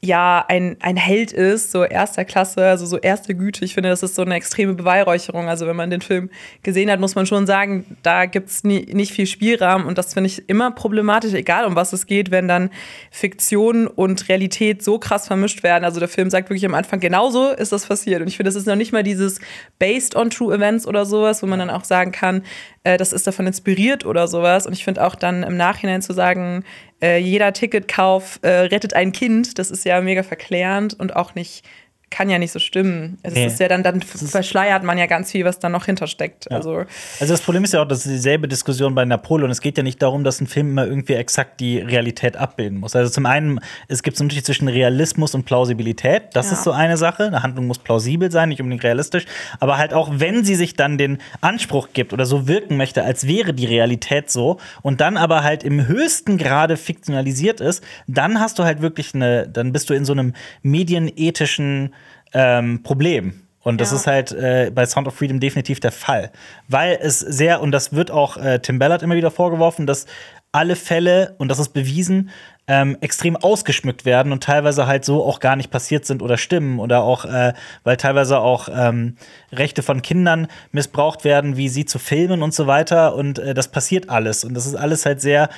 ja 0.00 0.44
ein, 0.46 0.76
ein 0.80 0.96
Held 0.96 1.32
ist, 1.32 1.72
so 1.72 1.82
erster 1.82 2.24
Klasse, 2.24 2.64
also 2.66 2.86
so 2.86 2.98
erste 2.98 3.34
Güte. 3.34 3.64
Ich 3.64 3.74
finde, 3.74 3.88
das 3.88 4.04
ist 4.04 4.14
so 4.14 4.22
eine 4.22 4.36
extreme 4.36 4.74
Beweihräucherung. 4.74 5.48
Also 5.48 5.66
wenn 5.66 5.74
man 5.74 5.90
den 5.90 6.02
Film 6.02 6.30
gesehen 6.62 6.88
hat, 6.88 7.00
muss 7.00 7.16
man 7.16 7.26
schon 7.26 7.48
sagen, 7.48 7.84
da 8.02 8.26
gibt 8.26 8.48
es 8.48 8.62
nicht 8.62 9.12
viel 9.12 9.26
Spielraum 9.26 9.86
und 9.86 9.98
das 9.98 10.14
finde 10.14 10.28
ich 10.28 10.48
immer 10.48 10.70
problematisch, 10.70 11.34
egal 11.34 11.64
um 11.64 11.74
was 11.74 11.92
es 11.92 12.06
geht, 12.06 12.30
wenn 12.30 12.46
dann 12.46 12.70
Fiktion 13.10 13.88
und 13.88 14.28
Realität 14.28 14.84
so 14.84 15.00
krass 15.00 15.26
vermischt 15.26 15.64
werden. 15.64 15.84
Also 15.84 15.98
der 15.98 16.08
Film 16.08 16.30
sagt 16.30 16.48
wirklich 16.48 16.66
am 16.66 16.74
Anfang, 16.74 17.00
genauso 17.00 17.50
ist 17.50 17.72
das 17.72 17.86
passiert. 17.86 18.22
Und 18.22 18.28
ich 18.28 18.36
finde, 18.36 18.48
das 18.48 18.56
ist 18.56 18.66
noch 18.66 18.76
nicht 18.76 18.92
mal 18.92 19.02
dieses 19.02 19.40
based 19.80 20.14
on 20.14 20.30
true 20.30 20.54
events 20.54 20.86
oder 20.86 21.06
sowas, 21.06 21.42
wo 21.42 21.46
man 21.46 21.58
dann 21.58 21.70
auch 21.70 21.84
sagen 21.84 22.12
kann, 22.12 22.44
äh, 22.84 22.96
das 22.96 23.12
ist 23.12 23.26
davon 23.26 23.48
inspiriert 23.48 24.06
oder 24.06 24.28
sowas. 24.28 24.66
Und 24.66 24.74
ich 24.74 24.84
finde 24.84 25.04
auch 25.04 25.16
dann 25.16 25.42
im 25.42 25.56
Nachhinein 25.56 26.02
zu 26.02 26.12
sagen, 26.12 26.64
äh, 27.02 27.18
jeder 27.18 27.52
Ticketkauf 27.52 28.38
äh, 28.42 28.48
rettet 28.48 28.94
ein 28.94 29.12
Kind, 29.12 29.58
das 29.58 29.70
ist 29.70 29.84
ja 29.84 30.00
mega 30.00 30.22
verklärend 30.22 30.98
und 30.98 31.16
auch 31.16 31.34
nicht 31.34 31.64
kann 32.10 32.30
ja 32.30 32.38
nicht 32.38 32.52
so 32.52 32.58
stimmen. 32.58 33.18
Es 33.22 33.34
Nee. 33.34 33.46
ist 33.46 33.60
ja 33.60 33.68
dann, 33.68 33.82
dann 33.82 34.00
verschleiert 34.02 34.82
man 34.82 34.96
ja 34.98 35.06
ganz 35.06 35.30
viel, 35.30 35.44
was 35.44 35.58
da 35.58 35.68
noch 35.68 35.84
hintersteckt. 35.84 36.46
Ja. 36.50 36.56
Also 36.56 36.84
Also 37.20 37.34
das 37.34 37.40
Problem 37.42 37.64
ist 37.64 37.74
ja 37.74 37.82
auch, 37.82 37.88
dass 37.88 38.02
dieselbe 38.04 38.48
Diskussion 38.48 38.94
bei 38.94 39.04
Napoleon. 39.04 39.50
Es 39.50 39.60
geht 39.60 39.76
ja 39.76 39.82
nicht 39.82 40.00
darum, 40.02 40.24
dass 40.24 40.40
ein 40.40 40.46
Film 40.46 40.70
immer 40.70 40.86
irgendwie 40.86 41.14
exakt 41.14 41.60
die 41.60 41.78
Realität 41.78 42.36
abbilden 42.36 42.78
muss. 42.80 42.96
Also 42.96 43.10
zum 43.10 43.26
einen, 43.26 43.60
es 43.88 44.02
gibt 44.02 44.16
so 44.16 44.22
einen 44.22 44.26
Unterschied 44.28 44.46
zwischen 44.46 44.68
Realismus 44.68 45.34
und 45.34 45.44
Plausibilität. 45.44 46.22
Das 46.32 46.46
Ja. 46.46 46.52
ist 46.54 46.64
so 46.64 46.72
eine 46.72 46.96
Sache. 46.96 47.24
Eine 47.26 47.42
Handlung 47.42 47.66
muss 47.66 47.78
plausibel 47.78 48.30
sein, 48.30 48.48
nicht 48.48 48.60
unbedingt 48.60 48.84
realistisch. 48.84 49.26
Aber 49.60 49.76
halt 49.76 49.92
auch, 49.92 50.10
wenn 50.14 50.44
sie 50.44 50.54
sich 50.54 50.74
dann 50.74 50.96
den 50.98 51.18
Anspruch 51.42 51.88
gibt 51.92 52.12
oder 52.14 52.24
so 52.26 52.48
wirken 52.48 52.76
möchte, 52.78 53.04
als 53.04 53.26
wäre 53.26 53.52
die 53.52 53.66
Realität 53.66 54.30
so 54.30 54.58
und 54.82 55.00
dann 55.00 55.16
aber 55.18 55.42
halt 55.42 55.62
im 55.62 55.86
höchsten 55.86 56.38
Grade 56.38 56.76
fiktionalisiert 56.78 57.60
ist, 57.60 57.84
dann 58.06 58.40
hast 58.40 58.58
du 58.58 58.64
halt 58.64 58.80
wirklich 58.80 59.14
eine, 59.14 59.46
dann 59.48 59.72
bist 59.72 59.90
du 59.90 59.94
in 59.94 60.04
so 60.04 60.12
einem 60.12 60.32
medienethischen 60.62 61.92
ähm, 62.32 62.82
Problem. 62.82 63.40
Und 63.60 63.80
das 63.80 63.90
Ja. 63.90 63.96
ist 63.96 64.06
halt 64.06 64.32
äh, 64.32 64.70
bei 64.74 64.86
Sound 64.86 65.08
of 65.08 65.16
Freedom 65.16 65.40
definitiv 65.40 65.80
der 65.80 65.92
Fall. 65.92 66.30
Weil 66.68 66.98
es 67.02 67.18
sehr, 67.18 67.60
und 67.60 67.72
das 67.72 67.92
wird 67.92 68.10
auch 68.10 68.36
äh, 68.36 68.60
Tim 68.60 68.78
Ballard 68.78 69.02
immer 69.02 69.16
wieder 69.16 69.30
vorgeworfen, 69.30 69.86
dass 69.86 70.06
alle 70.52 70.76
Fälle, 70.76 71.34
und 71.38 71.48
das 71.48 71.58
ist 71.58 71.70
bewiesen, 71.74 72.30
ähm, 72.66 72.96
extrem 73.00 73.36
ausgeschmückt 73.36 74.04
werden 74.06 74.32
und 74.32 74.42
teilweise 74.42 74.86
halt 74.86 75.04
so 75.04 75.24
auch 75.24 75.40
gar 75.40 75.56
nicht 75.56 75.70
passiert 75.70 76.06
sind 76.06 76.22
oder 76.22 76.38
stimmen 76.38 76.78
oder 76.78 77.02
auch, 77.02 77.24
äh, 77.26 77.52
weil 77.84 77.96
teilweise 77.98 78.38
auch 78.38 78.68
ähm, 78.72 79.16
Rechte 79.52 79.82
von 79.82 80.00
Kindern 80.02 80.48
missbraucht 80.72 81.24
werden, 81.24 81.56
wie 81.56 81.68
sie 81.68 81.84
zu 81.84 81.98
filmen 81.98 82.42
und 82.42 82.54
so 82.54 82.66
weiter. 82.66 83.14
Und 83.14 83.38
äh, 83.38 83.52
das 83.54 83.68
passiert 83.68 84.08
alles. 84.08 84.44
Und 84.44 84.54
das 84.54 84.64
ist 84.66 84.74
alles 84.76 85.04
halt 85.04 85.20
sehr 85.20 85.50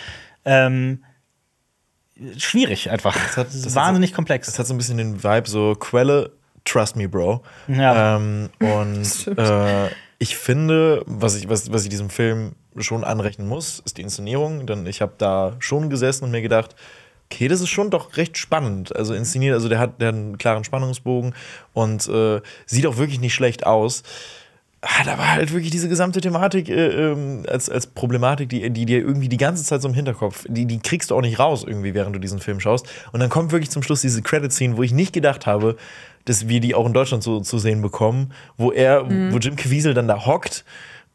ähm, 0.45 1.05
schwierig 2.37 2.91
einfach. 2.91 3.15
hat- 3.37 3.47
Das 3.49 3.55
ist 3.55 3.67
das 3.67 3.77
hat- 3.77 3.83
wahnsinnig 3.87 4.13
komplex. 4.13 4.49
Es 4.49 4.59
hat 4.59 4.67
so 4.67 4.75
ein 4.75 4.79
bisschen 4.79 4.99
den 4.99 5.23
Vibe, 5.23 5.49
so 5.49 5.75
Quelle, 5.75 6.33
trust 6.65 6.97
me, 6.97 7.09
Bro. 7.09 7.43
Ja. 7.69 8.17
Ähm, 8.17 8.51
und 8.61 9.39
äh, 9.39 9.89
ich 10.19 10.37
finde, 10.37 11.03
was 11.07 11.37
ich, 11.37 11.49
was, 11.49 11.73
was 11.73 11.85
ich 11.85 11.89
diesem 11.89 12.11
Film 12.11 12.53
schon 12.77 13.05
anrechnen 13.05 13.49
muss, 13.49 13.81
ist 13.85 13.97
die 13.97 14.03
Inszenierung. 14.03 14.67
Denn 14.67 14.87
ich 14.87 15.01
habe 15.01 15.13
da 15.19 15.57
schon 15.59 15.91
gesessen 15.91 16.25
und 16.25 16.31
mir 16.31 16.43
gedacht, 16.43 16.75
okay, 17.33 17.49
das 17.49 17.61
ist 17.61 17.69
schon 17.69 17.91
doch 17.91 18.17
recht 18.17 18.37
spannend. 18.39 18.95
Also 18.95 19.15
inszeniert, 19.15 19.55
also 19.55 19.69
der 19.69 19.79
hat, 19.79 20.01
der 20.01 20.09
hat 20.09 20.15
einen 20.15 20.39
klaren 20.39 20.65
Spannungsbogen 20.65 21.35
und 21.73 22.09
äh, 22.09 22.41
sieht 22.67 22.87
auch 22.87 22.97
wirklich 22.97 23.21
nicht 23.21 23.35
schlecht 23.35 23.67
aus. 23.67 24.03
Ah, 24.83 25.05
da 25.05 25.19
war 25.19 25.33
halt 25.33 25.53
wirklich 25.53 25.71
diese 25.71 25.91
gesamte 25.91 26.23
Thematik 26.23 26.71
äh, 26.71 27.13
ähm, 27.13 27.45
als, 27.47 27.69
als 27.69 27.87
Problematik, 27.87 28.49
die, 28.49 28.71
die 28.71 28.87
dir 28.87 28.99
irgendwie 28.99 29.29
die 29.29 29.37
ganze 29.37 29.63
Zeit 29.63 29.83
so 29.83 29.89
im 29.89 29.95
Hinterkopf, 29.95 30.47
die, 30.49 30.65
die 30.65 30.79
kriegst 30.79 31.11
du 31.11 31.17
auch 31.17 31.21
nicht 31.21 31.39
raus 31.39 31.65
irgendwie, 31.67 31.93
während 31.93 32.17
du 32.17 32.19
diesen 32.19 32.41
Film 32.41 32.61
schaust. 32.61 32.87
Und 33.13 33.21
dann 33.21 33.29
kommt 33.29 33.53
wirklich 33.53 33.71
zum 33.71 33.83
Schluss 33.83 34.01
diese 34.01 34.23
Credit-Scene, 34.23 34.79
wo 34.79 34.83
ich 34.83 34.93
nicht 34.93 35.13
gedacht 35.13 35.47
habe, 35.47 35.77
dass 36.25 36.49
wir 36.49 36.61
die 36.61 36.75
auch 36.75 36.87
in 36.87 36.93
Deutschland 36.93 37.23
so 37.23 37.41
zu 37.41 37.59
sehen 37.59 37.83
bekommen, 37.83 38.33
wo 38.57 38.71
er, 38.73 39.07
wo 39.33 39.39
Jim 39.39 39.57
Caviezel 39.57 39.95
dann 39.95 40.09
da 40.09 40.27
hockt 40.27 40.65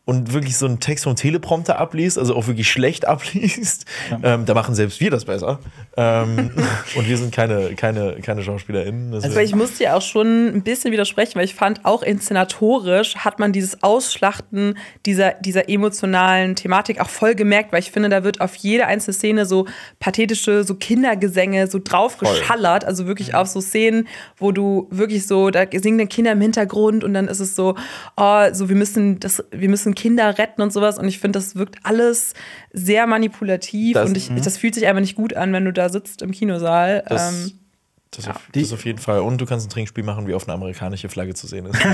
und 0.06 0.34
wirklich 0.34 0.56
so 0.56 0.68
einen 0.68 0.80
Text 0.80 1.04
vom 1.06 1.16
Teleprompter 1.16 1.80
abliest, 1.80 2.20
also 2.20 2.36
auch 2.36 2.46
wirklich 2.48 2.70
schlecht 2.70 3.08
abliest. 3.08 3.86
Ähm, 4.24 4.46
da 4.46 4.54
machen 4.54 4.76
selbst 4.76 5.00
wir 5.00 5.10
das 5.10 5.26
besser. 5.26 5.60
Ähm, 5.98 6.52
und 6.96 7.08
wir 7.08 7.18
sind 7.18 7.34
keine, 7.34 7.74
keine, 7.76 8.18
keine 8.22 8.44
SchauspielerInnen. 8.44 9.14
Also 9.14 9.28
deswegen- 9.28 9.46
ich 9.46 9.56
muss 9.56 9.78
dir 9.78 9.96
auch 9.96 10.02
schon 10.02 10.48
ein 10.56 10.62
bisschen 10.62 10.92
widersprechen, 10.92 11.36
weil 11.36 11.46
ich 11.46 11.56
fand, 11.56 11.84
auch 11.86 12.04
inszenatorisch 12.04 13.16
hat 13.18 13.40
man 13.40 13.52
dieses 13.52 13.82
Ausschlachten 13.82 14.78
dieser, 15.06 15.32
dieser 15.34 15.70
emotionalen 15.70 16.56
Thematik 16.56 17.02
auch 17.02 17.10
voll 17.10 17.34
gemerkt, 17.34 17.72
weil 17.74 17.80
ich 17.80 17.92
finde, 17.92 18.10
da 18.10 18.24
wird 18.24 18.42
auf 18.42 18.56
jede 18.56 18.86
einzelne 18.86 19.14
Szene 19.14 19.46
so 19.46 19.66
pathetische, 20.00 20.64
so 20.64 20.76
Kindergesänge 20.76 21.68
so 21.68 21.80
drauf 21.84 22.18
geschallert, 22.18 22.86
also 22.86 23.08
wirklich 23.08 23.34
auf 23.34 23.48
so 23.48 23.60
Szenen, 23.62 24.08
wo 24.38 24.52
du 24.52 24.88
wirklich 24.92 25.26
so, 25.26 25.50
da 25.50 25.66
singen 25.74 25.98
dann 25.98 26.10
Kinder 26.10 26.32
im 26.34 26.42
Hintergrund 26.42 27.04
und 27.04 27.14
dann 27.16 27.28
ist 27.28 27.40
es 27.40 27.56
so, 27.56 27.76
oh, 28.18 28.44
so 28.54 28.70
wir 28.70 28.76
müssen 28.76 29.20
das, 29.20 29.44
wir 29.52 29.70
müssen 29.70 29.95
Kinder 29.96 30.38
retten 30.38 30.62
und 30.62 30.72
sowas 30.72 30.98
und 31.00 31.08
ich 31.08 31.20
finde, 31.20 31.40
das 31.40 31.56
wirkt 31.56 31.78
alles 31.84 32.34
sehr 32.74 33.08
manipulativ 33.08 33.94
Das- 33.94 34.10
und 34.10 34.18
ich, 34.18 34.30
das 34.44 34.58
fühlt 34.58 34.76
sich 34.76 34.86
einfach 34.88 35.02
nicht 35.02 35.16
gut 35.16 35.34
an, 35.36 35.52
wenn 35.54 35.66
du 35.66 35.74
da 35.74 35.90
sitzt 35.90 36.22
im 36.22 36.32
Kinosaal. 36.32 37.04
Das, 37.08 37.34
ähm, 37.34 37.52
das, 38.12 38.30
auf, 38.30 38.42
das 38.54 38.72
auf 38.72 38.86
jeden 38.86 39.00
Fall. 39.00 39.20
Und 39.20 39.42
du 39.42 39.46
kannst 39.46 39.68
ein 39.68 39.70
Trinkspiel 39.70 40.04
machen, 40.04 40.26
wie 40.28 40.34
auf 40.34 40.48
eine 40.48 40.54
amerikanische 40.54 41.10
Flagge 41.10 41.34
zu 41.34 41.48
sehen 41.48 41.66
ist. 41.66 41.78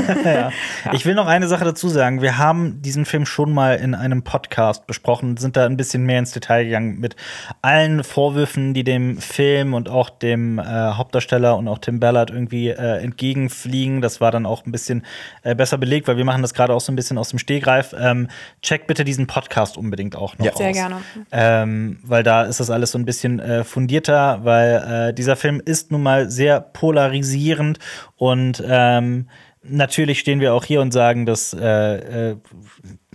Ich 0.94 1.06
will 1.06 1.16
noch 1.16 1.28
eine 1.28 1.48
Sache 1.48 1.64
dazu 1.66 1.90
sagen. 1.90 2.22
Wir 2.22 2.38
haben 2.38 2.82
diesen 2.82 3.06
Film 3.06 3.26
schon 3.26 3.52
mal 3.54 3.76
in 3.76 3.96
einem 3.96 4.24
Podcast 4.24 4.86
besprochen, 4.88 5.38
sind 5.38 5.56
da 5.58 5.66
ein 5.66 5.78
bisschen 5.78 6.04
mehr 6.04 6.20
ins 6.20 6.32
Detail 6.32 6.66
gegangen 6.66 7.00
mit 7.00 7.16
allen 7.62 8.04
Vorwürfen, 8.04 8.74
die 8.74 8.84
dem 8.84 9.18
Film 9.18 9.74
und 9.74 9.90
auch 9.90 10.10
dem 10.10 10.60
äh, 10.60 10.64
Hauptdarsteller 10.64 11.56
und 11.58 11.68
auch 11.68 11.78
Tim 11.80 12.00
Ballard 12.00 12.30
irgendwie 12.30 12.70
äh, 12.70 13.02
entgegenfliegen. 13.04 14.02
Das 14.02 14.22
war 14.22 14.32
dann 14.32 14.46
auch 14.46 14.66
ein 14.66 14.72
bisschen 14.72 15.06
äh, 15.44 15.56
besser 15.56 15.78
belegt, 15.78 16.08
weil 16.08 16.18
wir 16.18 16.26
machen 16.26 16.42
das 16.42 16.54
gerade 16.54 16.74
auch 16.74 16.82
so 16.82 16.92
ein 16.92 16.96
bisschen 16.96 17.18
aus 17.18 17.30
dem 17.30 17.40
Stehgreif. 17.40 17.96
Ähm, 17.98 18.28
check 18.62 18.86
bitte 18.88 19.04
diesen 19.06 19.28
Podcast 19.28 19.78
unbedingt 19.78 20.16
auch 20.16 20.38
noch 20.38 20.46
Ja. 20.46 20.52
aus. 20.52 20.58
Sehr 20.58 20.72
gerne. 20.74 20.98
Ähm, 21.32 22.00
weil 22.04 22.24
da 22.24 22.44
ist 22.44 22.60
das 22.60 22.70
alles 22.70 22.92
so 22.92 22.98
ein 23.00 23.06
bisschen 23.06 23.40
äh, 23.40 23.64
fundierter, 23.64 24.40
weil 24.44 25.10
äh, 25.10 25.14
dieser 25.14 25.36
Film 25.36 25.62
ist 25.64 25.92
nun 25.92 26.04
mal 26.04 26.11
sehr 26.28 26.62
polarisierend 26.62 27.80
und 28.18 28.64
ähm, 28.66 29.28
natürlich 29.64 30.20
stehen 30.20 30.40
wir 30.40 30.54
auch 30.54 30.64
hier 30.64 30.82
und 30.82 30.92
sagen, 30.92 31.26
dass 31.26 31.54
äh, 31.54 32.32
äh, 32.32 32.36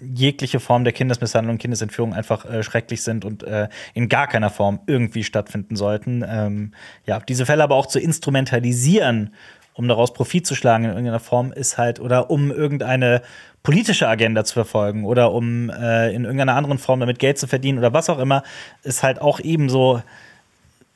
jegliche 0.01 0.61
Form 0.61 0.85
der 0.85 0.93
Kindesmisshandlung 0.93 1.59
Kindesentführung 1.59 2.15
einfach 2.15 2.45
äh, 2.45 2.63
schrecklich 2.63 3.03
sind 3.03 3.25
und 3.25 3.43
äh, 3.43 3.69
in 3.95 4.09
gar 4.09 4.27
keiner 4.27 4.51
Form 4.51 4.81
irgendwie 4.87 5.25
stattfinden 5.25 5.77
sollten. 5.77 6.25
Ähm, 6.27 6.73
ja, 7.05 7.19
diese 7.21 7.47
Fälle 7.47 7.65
aber 7.65 7.75
auch 7.75 7.87
zu 7.87 7.99
instrumentalisieren, 7.99 9.35
um 9.75 9.89
daraus 9.89 10.13
Profit 10.13 10.47
zu 10.47 10.55
schlagen 10.55 10.85
in 10.85 10.91
irgendeiner 10.91 11.21
Form, 11.21 11.53
ist 11.53 11.79
halt, 11.79 12.01
oder 12.01 12.31
um 12.31 12.51
irgendeine 12.51 13.23
politische 13.63 14.09
Agenda 14.09 14.45
zu 14.45 14.55
verfolgen 14.55 15.05
oder 15.05 15.33
um 15.33 15.71
äh, 15.71 16.15
in 16.15 16.25
irgendeiner 16.25 16.55
anderen 16.55 16.79
Form 16.79 17.01
damit 17.01 17.19
Geld 17.19 17.37
zu 17.37 17.49
verdienen 17.49 17.79
oder 17.79 17.93
was 17.93 18.09
auch 18.09 18.19
immer, 18.19 18.43
ist 18.85 19.03
halt 19.03 19.21
auch 19.21 19.41
ebenso 19.41 20.03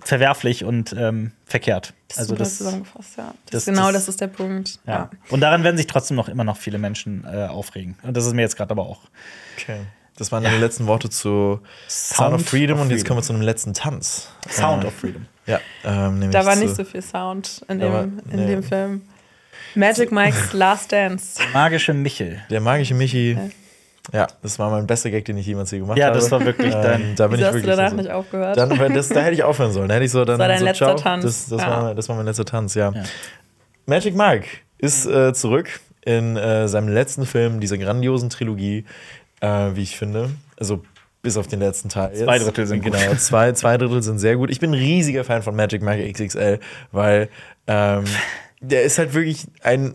verwerflich 0.05 0.65
und 0.65 0.93
ähm, 0.99 1.33
verkehrt. 1.47 1.95
Das 2.09 2.19
also 2.19 2.35
das, 2.35 2.59
zusammengefasst, 2.59 3.17
ja. 3.19 3.35
Das, 3.51 3.65
das- 3.65 3.75
genau, 3.75 3.87
das- 3.93 4.07
das, 4.07 4.09
ist 4.09 4.21
der 4.21 4.27
Punkt. 4.29 4.79
ja. 4.87 4.93
Ja. 4.93 5.11
Und 5.31 5.41
daran 5.41 5.63
werden 5.65 5.77
sich 5.77 5.87
trotzdem 5.87 6.17
noch 6.17 6.29
immer 6.29 6.45
noch 6.45 6.57
viele 6.57 6.79
Menschen 6.79 7.25
äh, 7.25 7.47
aufregen. 7.47 7.97
Und 8.03 8.17
das 8.17 8.27
ist 8.27 8.35
mir 8.35 8.43
jetzt 8.43 8.57
gerade 8.57 8.71
aber 8.73 8.83
auch. 8.87 9.01
Okay. 9.59 9.81
Das 10.17 10.31
waren 10.33 10.43
deine 10.45 10.59
letzten 10.59 10.87
Worte 10.87 11.09
zu 11.09 11.61
Sound, 11.89 12.35
of 12.35 12.47
Freedom 12.47 12.79
und 12.81 12.91
jetzt 12.91 13.07
kommen 13.07 13.19
wir 13.21 13.23
zu 13.23 13.33
einem 13.33 13.41
letzten 13.43 13.73
Tanz. 13.73 14.29
Sound 14.51 14.85
Äh, 14.85 14.89
of 14.89 14.95
Freedom. 14.95 15.27
Ja, 15.47 15.61
ähm, 15.85 16.31
Da 16.31 16.45
war 16.45 16.57
nicht 16.57 16.77
so 16.77 16.85
viel 16.85 17.01
Sound 17.01 17.65
in, 17.69 17.81
Da 17.81 17.91
war- 17.93 18.03
dem, 18.03 18.19
in 18.31 18.37
nee. 18.41 18.47
dem 18.47 18.63
Film. 18.63 19.03
Magic 19.75 20.11
Mike's 20.13 20.53
Last 20.53 20.93
Dance. 20.93 21.41
Magische 21.53 21.95
Michel. 21.95 22.43
Der 22.51 22.61
magische 22.61 22.95
Michi. 22.95 23.39
Ja, 24.13 24.27
das 24.43 24.59
war 24.59 24.71
mein 24.71 24.87
bester 24.87 25.11
Gag, 25.11 25.25
den 25.25 25.37
ich 25.39 25.47
jemals 25.47 25.71
je 25.71 25.79
gemacht 25.81 25.99
Ja, 25.99 26.07
habe. 26.07 26.17
das 26.19 26.31
war 26.31 26.45
wirklich 26.45 26.73
dein- 26.75 27.01
Ähm, 27.01 27.15
da 27.17 27.29
bin 27.29 27.39
Wieso 27.39 27.41
ich 27.43 27.47
hast 27.47 27.55
du 27.55 27.55
wirklich 27.67 27.77
danach 27.77 27.91
so- 27.91 27.97
nicht 27.97 28.11
aufgehört? 28.11 28.57
Dann, 28.57 28.95
das, 28.95 29.09
da 29.09 29.21
hätte 29.21 29.35
ich 29.35 29.43
aufhören 29.43 29.73
sollen. 29.73 29.89
Da 29.89 29.95
hätte 29.95 30.05
ich 30.05 30.11
so 30.11 30.25
dann 30.25 30.39
Das 30.39 30.41
war 30.41 30.49
dein 30.49 30.59
so, 30.59 30.65
letzter 30.65 30.87
ciao. 30.87 30.97
Tanz. 30.97 31.25
Das, 31.25 31.49
das, 31.49 31.61
Ja. 31.63 31.69
war, 31.83 31.95
das 31.95 32.09
war 32.09 32.17
mein 32.17 32.27
letzter 32.27 32.45
Tanz, 32.45 32.75
ja. 32.75 32.93
Magic 33.87 34.15
Mike 34.15 34.47
ist 34.79 35.07
äh, 35.07 35.33
zurück 35.33 35.81
in 36.05 36.37
äh, 36.37 36.67
seinem 36.69 36.89
letzten 36.89 37.27
Film 37.27 37.61
dieser 37.61 37.79
grandiosen 37.79 38.31
Trilogie, 38.31 38.85
äh, 39.41 39.49
wie 39.75 39.83
ich 39.83 39.97
finde. 39.97 40.31
Also 40.59 40.83
bis 41.23 41.37
auf 41.37 41.47
den 41.49 41.61
letzten 41.61 41.89
Teil. 41.91 42.11
Jetzt. 42.13 42.25
Zwei 42.25 42.39
Drittel 42.39 42.67
sind 42.67 42.83
gut. 42.83 42.93
Genau, 42.95 43.15
zwei, 43.17 43.53
zwei 43.53 43.77
Drittel 43.77 44.03
sind 44.03 44.19
sehr 44.19 44.37
gut. 44.37 44.51
Ich 44.51 44.59
bin 44.61 44.71
ein 44.71 44.75
riesiger 44.79 45.23
Fan 45.25 45.43
von 45.43 45.55
Magic 45.55 45.83
Mike 45.83 46.11
XXL, 46.13 46.59
weil 46.93 47.29
ähm, 47.67 48.05
der 48.61 48.83
ist 48.85 48.99
halt 48.99 49.13
wirklich 49.15 49.47
ein. 49.63 49.95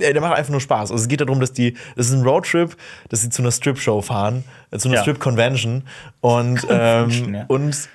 Der, 0.00 0.12
der 0.12 0.22
macht 0.22 0.36
einfach 0.36 0.50
nur 0.50 0.60
Spaß. 0.60 0.90
Also 0.90 1.02
es 1.02 1.08
geht 1.08 1.20
darum, 1.20 1.40
dass 1.40 1.52
die, 1.52 1.74
das 1.96 2.08
ist 2.08 2.12
ein 2.12 2.22
Roadtrip, 2.22 2.76
dass 3.08 3.22
sie 3.22 3.30
zu 3.30 3.42
einer 3.42 3.52
Strip-Show 3.52 4.02
fahren, 4.02 4.44
äh, 4.70 4.78
zu 4.78 4.88
einer 4.88 4.96
Ja. 4.96 5.02
Strip-Convention 5.02 5.82
und, 6.20 6.66
ähm, 6.70 7.34
ja. 7.34 7.44
und 7.48 7.88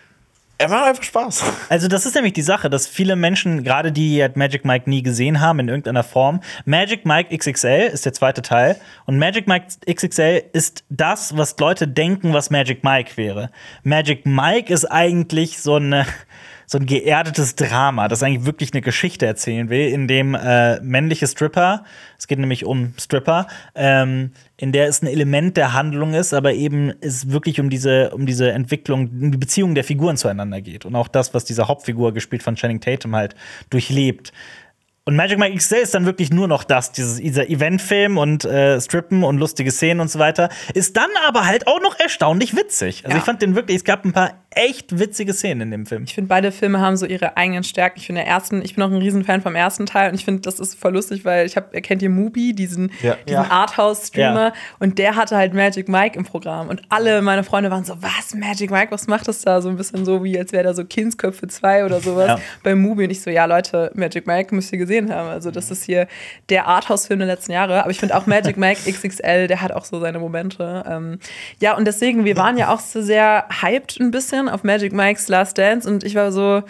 er 0.59 0.69
macht 0.69 0.85
einfach 0.85 1.03
Spaß. 1.03 1.43
Also, 1.69 1.87
das 1.87 2.05
ist 2.05 2.15
nämlich 2.15 2.33
die 2.33 2.41
Sache, 2.41 2.69
dass 2.69 2.87
viele 2.87 3.15
Menschen, 3.15 3.63
gerade 3.63 3.91
die, 3.91 4.09
die 4.15 4.21
halt 4.21 4.37
Magic 4.37 4.63
Mike 4.63 4.89
nie 4.89 5.01
gesehen 5.01 5.41
haben 5.41 5.59
in 5.59 5.67
irgendeiner 5.67 6.03
Form, 6.03 6.41
Magic 6.65 7.05
Mike 7.05 7.35
XXL 7.35 7.89
ist 7.91 8.05
der 8.05 8.13
zweite 8.13 8.41
Teil 8.41 8.77
und 9.05 9.17
Magic 9.17 9.47
Mike 9.47 9.65
XXL 9.91 10.43
ist 10.53 10.83
das, 10.89 11.35
was 11.35 11.57
Leute 11.57 11.87
denken, 11.87 12.33
was 12.33 12.49
Magic 12.49 12.83
Mike 12.83 13.17
wäre. 13.17 13.49
Magic 13.83 14.25
Mike 14.25 14.71
ist 14.71 14.85
eigentlich 14.85 15.59
so 15.59 15.75
eine 15.75 16.05
so 16.73 16.79
ein 16.79 16.85
geerdetes 16.85 17.55
Drama, 17.55 18.07
das 18.07 18.21
eigentlich 18.23 18.45
wirklich 18.45 18.73
eine 18.73 18.81
Geschichte 18.81 19.25
erzählen 19.25 19.69
will, 19.69 19.87
in 19.87 20.07
dem 20.07 20.35
äh, 20.35 20.81
männliche 20.81 21.27
Stripper, 21.27 21.85
es 22.17 22.27
geht 22.27 22.39
nämlich 22.39 22.65
um 22.65 22.93
Stripper, 22.99 23.47
ähm, 23.75 24.31
in 24.57 24.71
der 24.71 24.87
es 24.87 25.01
ein 25.01 25.07
Element 25.07 25.55
der 25.55 25.73
Handlung 25.73 26.13
ist, 26.13 26.33
aber 26.33 26.53
eben 26.53 26.91
es 26.99 27.29
wirklich 27.31 27.59
um 27.59 27.69
diese, 27.69 28.09
um 28.09 28.25
diese 28.25 28.51
Entwicklung, 28.51 29.09
um 29.09 29.31
die 29.31 29.37
Beziehung 29.37 29.75
der 29.75 29.83
Figuren 29.83 30.17
zueinander 30.17 30.61
geht. 30.61 30.85
Und 30.85 30.95
auch 30.95 31.07
das, 31.07 31.33
was 31.33 31.45
diese 31.45 31.67
Hauptfigur, 31.67 32.11
gespielt 32.13 32.41
von 32.41 32.55
Channing 32.55 32.81
Tatum, 32.81 33.15
halt 33.15 33.35
durchlebt. 33.69 34.33
Und 35.05 35.17
Magic 35.17 35.37
Mike 35.37 35.57
XL 35.57 35.75
ist 35.75 35.93
dann 35.93 36.05
wirklich 36.05 36.31
nur 36.31 36.47
noch 36.47 36.63
das, 36.63 36.93
dieses, 36.93 37.17
dieser 37.17 37.49
Eventfilm 37.49 38.17
und 38.17 38.45
äh, 38.45 38.79
Strippen 38.79 39.23
und 39.23 39.37
lustige 39.37 39.69
Szenen 39.69 39.99
und 39.99 40.09
so 40.09 40.17
weiter. 40.17 40.47
Ist 40.73 40.95
dann 40.95 41.09
aber 41.27 41.45
halt 41.45 41.67
auch 41.67 41.81
noch 41.81 41.99
erstaunlich 41.99 42.55
witzig. 42.55 43.03
Also 43.03 43.15
Ja. 43.15 43.17
ich 43.17 43.25
fand 43.25 43.41
den 43.41 43.53
wirklich, 43.53 43.77
es 43.77 43.83
gab 43.83 44.05
ein 44.05 44.13
paar 44.13 44.42
echt 44.55 44.99
witzige 44.99 45.33
Szenen 45.33 45.61
in 45.61 45.71
dem 45.71 45.85
Film. 45.85 46.03
Ich 46.03 46.13
finde, 46.13 46.27
beide 46.29 46.51
Filme 46.51 46.79
haben 46.79 46.97
so 46.97 47.05
ihre 47.05 47.37
eigenen 47.37 47.63
Stärken. 47.63 47.99
Ich 47.99 48.05
finde, 48.07 48.21
der 48.21 48.29
ersten, 48.29 48.61
ich 48.63 48.75
bin 48.75 48.83
auch 48.83 48.89
ein 48.91 48.97
Riesenfan 48.97 49.41
vom 49.41 49.55
ersten 49.55 49.85
Teil 49.85 50.09
und 50.09 50.15
ich 50.15 50.25
finde, 50.25 50.41
das 50.41 50.59
ist 50.59 50.75
voll 50.79 50.93
lustig, 50.93 51.25
weil 51.25 51.45
ich 51.45 51.55
habe, 51.55 51.81
kennt 51.81 52.01
ihr 52.01 52.09
Mubi, 52.09 52.53
diesen, 52.53 52.91
Ja. 53.01 53.15
diesen 53.27 53.43
Ja. 53.43 53.49
Arthouse-Streamer 53.51 54.45
Ja. 54.47 54.53
und 54.79 54.97
der 54.99 55.15
hatte 55.15 55.35
halt 55.37 55.53
Magic 55.53 55.87
Mike 55.89 56.17
im 56.17 56.25
Programm 56.25 56.69
und 56.69 56.81
alle 56.89 57.21
meine 57.21 57.43
Freunde 57.43 57.71
waren 57.71 57.83
so, 57.83 57.95
was, 58.01 58.33
Magic 58.35 58.71
Mike, 58.71 58.91
was 58.91 59.07
macht 59.07 59.27
das 59.27 59.41
da? 59.41 59.61
So 59.61 59.69
ein 59.69 59.75
bisschen 59.77 60.05
so, 60.05 60.23
wie 60.23 60.37
als 60.37 60.51
wäre 60.51 60.63
da 60.63 60.73
so 60.73 60.85
Kindsköpfe 60.85 61.47
2 61.47 61.85
oder 61.85 61.99
sowas 61.99 62.27
Ja. 62.27 62.39
bei 62.63 62.75
Mubi 62.75 63.05
und 63.05 63.09
ich 63.09 63.21
so, 63.21 63.29
ja 63.29 63.45
Leute, 63.45 63.91
Magic 63.95 64.27
Mike 64.27 64.53
müsst 64.55 64.71
ihr 64.71 64.77
gesehen 64.79 65.13
haben. 65.13 65.29
Also 65.29 65.51
das 65.51 65.71
ist 65.71 65.83
hier 65.83 66.07
der 66.49 66.67
Arthouse-Film 66.67 67.19
der 67.19 67.27
letzten 67.27 67.51
Jahre, 67.51 67.81
aber 67.81 67.91
ich 67.91 67.99
finde 67.99 68.15
auch 68.15 68.25
Magic 68.27 68.57
Mike 68.57 68.81
XXL, 68.91 69.47
der 69.47 69.61
hat 69.61 69.71
auch 69.71 69.85
so 69.85 69.99
seine 69.99 70.19
Momente. 70.19 70.83
Ähm, 70.87 71.19
ja, 71.59 71.75
und 71.75 71.85
deswegen, 71.85 72.25
wir 72.25 72.37
waren 72.37 72.57
ja 72.57 72.73
auch 72.73 72.79
so 72.79 73.01
sehr 73.01 73.45
hyped 73.61 73.99
ein 73.99 74.11
bisschen 74.11 74.42
auf 74.49 74.63
Magic 74.63 74.93
Mike's 74.93 75.27
Last 75.27 75.57
Dance 75.57 75.89
und 75.89 76.03
ich 76.03 76.15
war 76.15 76.31
so, 76.31 76.63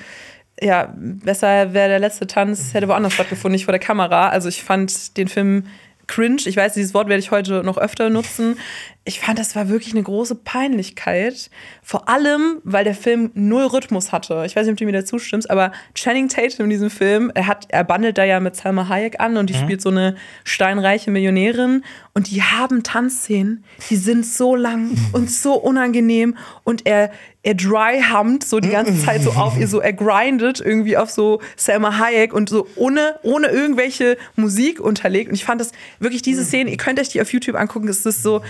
ja, 0.62 0.94
besser 0.96 1.74
wäre 1.74 1.90
der 1.90 2.00
letzte 2.00 2.28
Tanz, 2.28 2.74
hätte 2.74 2.88
woanders 2.88 3.14
stattgefunden, 3.14 3.54
nicht 3.54 3.66
vor 3.66 3.72
der 3.72 3.80
Kamera. 3.80 4.30
Also 4.30 4.50
ich 4.50 4.64
fand 4.64 5.18
den 5.18 5.28
Film 5.28 5.66
cringe. 6.08 6.42
Ich 6.46 6.58
weiß, 6.58 6.74
dieses 6.74 6.94
Wort 6.94 7.08
werde 7.08 7.20
ich 7.20 7.32
heute 7.32 7.64
noch 7.64 7.78
öfter 7.78 8.10
nutzen. 8.10 8.58
Ich 9.06 9.20
fand, 9.20 9.38
das 9.38 9.54
war 9.54 9.68
wirklich 9.68 9.94
eine 9.94 10.04
große 10.04 10.36
Peinlichkeit. 10.36 11.50
Vor 11.82 12.08
allem, 12.08 12.60
weil 12.64 12.86
der 12.86 12.96
Film 12.96 13.32
null 13.34 13.66
Rhythmus 13.66 14.14
hatte. 14.14 14.44
Ich 14.46 14.56
weiß 14.56 14.66
nicht, 14.66 14.72
ob 14.72 14.78
du 14.78 14.86
mir 14.86 14.94
dazu 14.94 15.20
stimmst, 15.20 15.52
aber 15.52 15.74
Channing 15.94 16.30
Tatum 16.30 16.66
in 16.66 16.70
diesem 16.70 16.90
Film, 16.90 17.30
er, 17.36 17.48
hat, 17.48 17.66
er 17.68 17.84
bandelt 17.84 18.18
da 18.18 18.24
ja 18.24 18.40
mit 18.40 18.56
Salma 18.56 18.88
Hayek 18.88 19.20
an 19.20 19.36
und 19.36 19.50
die 19.50 19.56
spielt 19.56 19.82
so 19.82 19.90
eine 19.90 20.16
steinreiche 20.46 21.12
Millionärin. 21.12 21.84
Und 22.14 22.32
die 22.32 22.44
haben 22.44 22.84
Tanzszenen, 22.84 23.66
die 23.90 23.98
sind 23.98 24.26
so 24.26 24.56
lang 24.56 24.92
und 25.12 25.30
so 25.30 25.56
unangenehm. 25.56 26.38
Und 26.64 26.86
er, 26.86 27.12
er 27.42 27.56
dry-humpt 27.56 28.46
so 28.46 28.62
die 28.62 28.70
ganze 28.70 28.98
Zeit 29.04 29.22
so 29.22 29.32
auf 29.32 29.60
ihr, 29.60 29.68
so 29.68 29.82
er 29.82 29.92
grindet 29.92 30.62
irgendwie 30.62 30.96
auf 30.96 31.10
so 31.10 31.42
Selma 31.58 31.98
Hayek 32.00 32.32
und 32.32 32.48
so 32.48 32.68
ohne, 32.78 33.20
ohne 33.24 33.48
irgendwelche 33.48 34.16
Musik 34.38 34.80
unterlegt. 34.80 35.28
Und 35.28 35.36
ich 35.36 35.44
fand 35.44 35.60
das 35.60 35.74
wirklich 36.00 36.22
diese 36.22 36.46
Szene, 36.46 36.72
ihr 36.72 36.78
könnt 36.78 37.02
euch 37.02 37.10
die 37.10 37.22
auf 37.22 37.34
YouTube 37.34 37.58
angucken, 37.58 37.90
es 37.90 38.06
ist 38.06 38.24
so, 38.24 38.42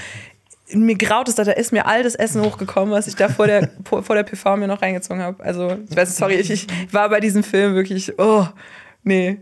mir 0.75 0.95
graut 0.95 1.27
es, 1.29 1.35
da 1.35 1.43
da 1.43 1.51
ist 1.51 1.71
mir 1.71 1.85
all 1.85 2.03
das 2.03 2.15
Essen 2.15 2.41
hochgekommen, 2.41 2.93
was 2.93 3.07
ich 3.07 3.15
da 3.15 3.29
vor 3.29 3.47
der, 3.47 3.69
vor 3.83 4.15
der 4.15 4.23
PV 4.23 4.57
mir 4.57 4.67
noch 4.67 4.81
reingezogen 4.81 5.21
habe. 5.21 5.43
Also, 5.43 5.77
ich 5.89 5.95
weiß, 5.95 6.17
sorry, 6.17 6.35
ich, 6.35 6.51
ich 6.51 6.67
war 6.91 7.09
bei 7.09 7.19
diesem 7.19 7.43
Film 7.43 7.75
wirklich, 7.75 8.17
oh, 8.19 8.45
nee. 9.03 9.39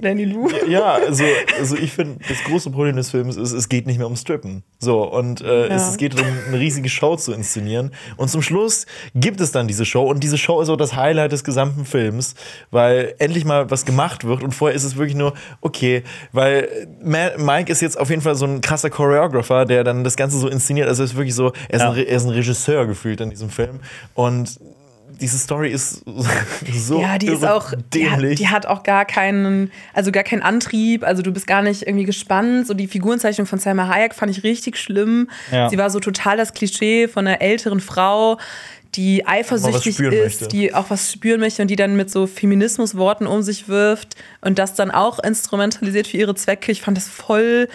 Danny 0.00 0.24
Lou. 0.24 0.48
Ja, 0.68 0.94
also, 1.06 1.24
also 1.58 1.76
ich 1.76 1.92
finde, 1.92 2.18
das 2.28 2.38
große 2.44 2.70
Problem 2.70 2.96
des 2.96 3.10
Films 3.10 3.36
ist, 3.36 3.52
es 3.52 3.68
geht 3.68 3.86
nicht 3.86 3.98
mehr 3.98 4.06
um 4.06 4.16
Strippen. 4.16 4.62
So, 4.78 5.02
und 5.10 5.40
äh, 5.40 5.64
es, 5.66 5.82
Ja. 5.82 5.88
es 5.90 5.96
geht 5.96 6.14
darum, 6.18 6.30
eine 6.48 6.58
riesige 6.58 6.88
Show 6.88 7.16
zu 7.16 7.32
inszenieren. 7.32 7.92
Und 8.16 8.28
zum 8.28 8.42
Schluss 8.42 8.86
gibt 9.14 9.40
es 9.40 9.52
dann 9.52 9.66
diese 9.68 9.84
Show. 9.84 10.04
Und 10.04 10.22
diese 10.24 10.38
Show 10.38 10.60
ist 10.60 10.68
auch 10.68 10.76
das 10.76 10.94
Highlight 10.96 11.32
des 11.32 11.44
gesamten 11.44 11.84
Films, 11.84 12.34
weil 12.70 13.14
endlich 13.18 13.44
mal 13.44 13.70
was 13.70 13.84
gemacht 13.84 14.24
wird. 14.24 14.42
Und 14.42 14.52
vorher 14.52 14.74
ist 14.76 14.84
es 14.84 14.96
wirklich 14.96 15.16
nur, 15.16 15.34
okay, 15.60 16.02
weil 16.32 16.68
Ma 17.02 17.30
Mike 17.38 17.70
ist 17.70 17.80
jetzt 17.80 17.98
auf 17.98 18.10
jeden 18.10 18.22
Fall 18.22 18.34
so 18.34 18.46
ein 18.46 18.60
krasser 18.60 18.90
Choreographer, 18.90 19.64
der 19.64 19.84
dann 19.84 20.04
das 20.04 20.16
Ganze 20.16 20.38
so 20.38 20.48
inszeniert. 20.48 20.88
Also 20.88 21.02
es 21.02 21.10
ist 21.12 21.16
wirklich 21.16 21.34
so, 21.34 21.52
er 21.68 21.76
ist, 21.76 21.82
Ja. 21.82 21.90
ein, 21.92 21.96
er 21.98 22.16
ist 22.16 22.24
ein 22.24 22.30
Regisseur 22.30 22.86
gefühlt 22.86 23.20
in 23.20 23.30
diesem 23.30 23.50
Film. 23.50 23.80
Und 24.14 24.58
diese 25.20 25.38
Story 25.38 25.70
ist 25.70 26.02
so 26.74 27.00
Ja, 27.00 27.18
die 27.18 27.28
ist 27.28 27.44
auch, 27.44 27.72
die 27.92 28.08
hat, 28.08 28.18
dämlich. 28.18 28.38
die 28.38 28.48
hat 28.48 28.66
auch 28.66 28.82
gar 28.82 29.04
keinen, 29.04 29.70
also 29.92 30.12
gar 30.12 30.22
keinen 30.22 30.42
Antrieb, 30.42 31.04
also 31.04 31.22
du 31.22 31.32
bist 31.32 31.46
gar 31.46 31.62
nicht 31.62 31.82
irgendwie 31.82 32.04
gespannt. 32.04 32.66
So 32.66 32.74
die 32.74 32.86
Figurenzeichnung 32.86 33.46
von 33.46 33.58
Selma 33.58 33.88
Hayek 33.88 34.14
fand 34.14 34.30
ich 34.30 34.42
richtig 34.44 34.76
schlimm. 34.76 35.28
Ja. 35.50 35.68
Sie 35.70 35.78
war 35.78 35.90
so 35.90 36.00
total 36.00 36.36
das 36.36 36.52
Klischee 36.52 37.08
von 37.08 37.26
einer 37.26 37.40
älteren 37.40 37.80
Frau, 37.80 38.38
die 38.94 39.26
eifersüchtig 39.26 39.98
ist, 39.98 40.40
möchte. 40.40 40.48
die 40.48 40.74
auch 40.74 40.90
was 40.90 41.12
spüren 41.12 41.40
möchte 41.40 41.62
und 41.62 41.68
die 41.68 41.76
dann 41.76 41.96
mit 41.96 42.10
so 42.10 42.26
Feminismusworten 42.26 43.26
um 43.26 43.42
sich 43.42 43.68
wirft 43.68 44.14
und 44.40 44.58
das 44.58 44.74
dann 44.74 44.90
auch 44.90 45.18
instrumentalisiert 45.18 46.06
für 46.06 46.16
ihre 46.16 46.34
Zwecke. 46.34 46.70
Ich 46.70 46.82
fand 46.82 46.96
das 46.96 47.08
voll 47.08 47.68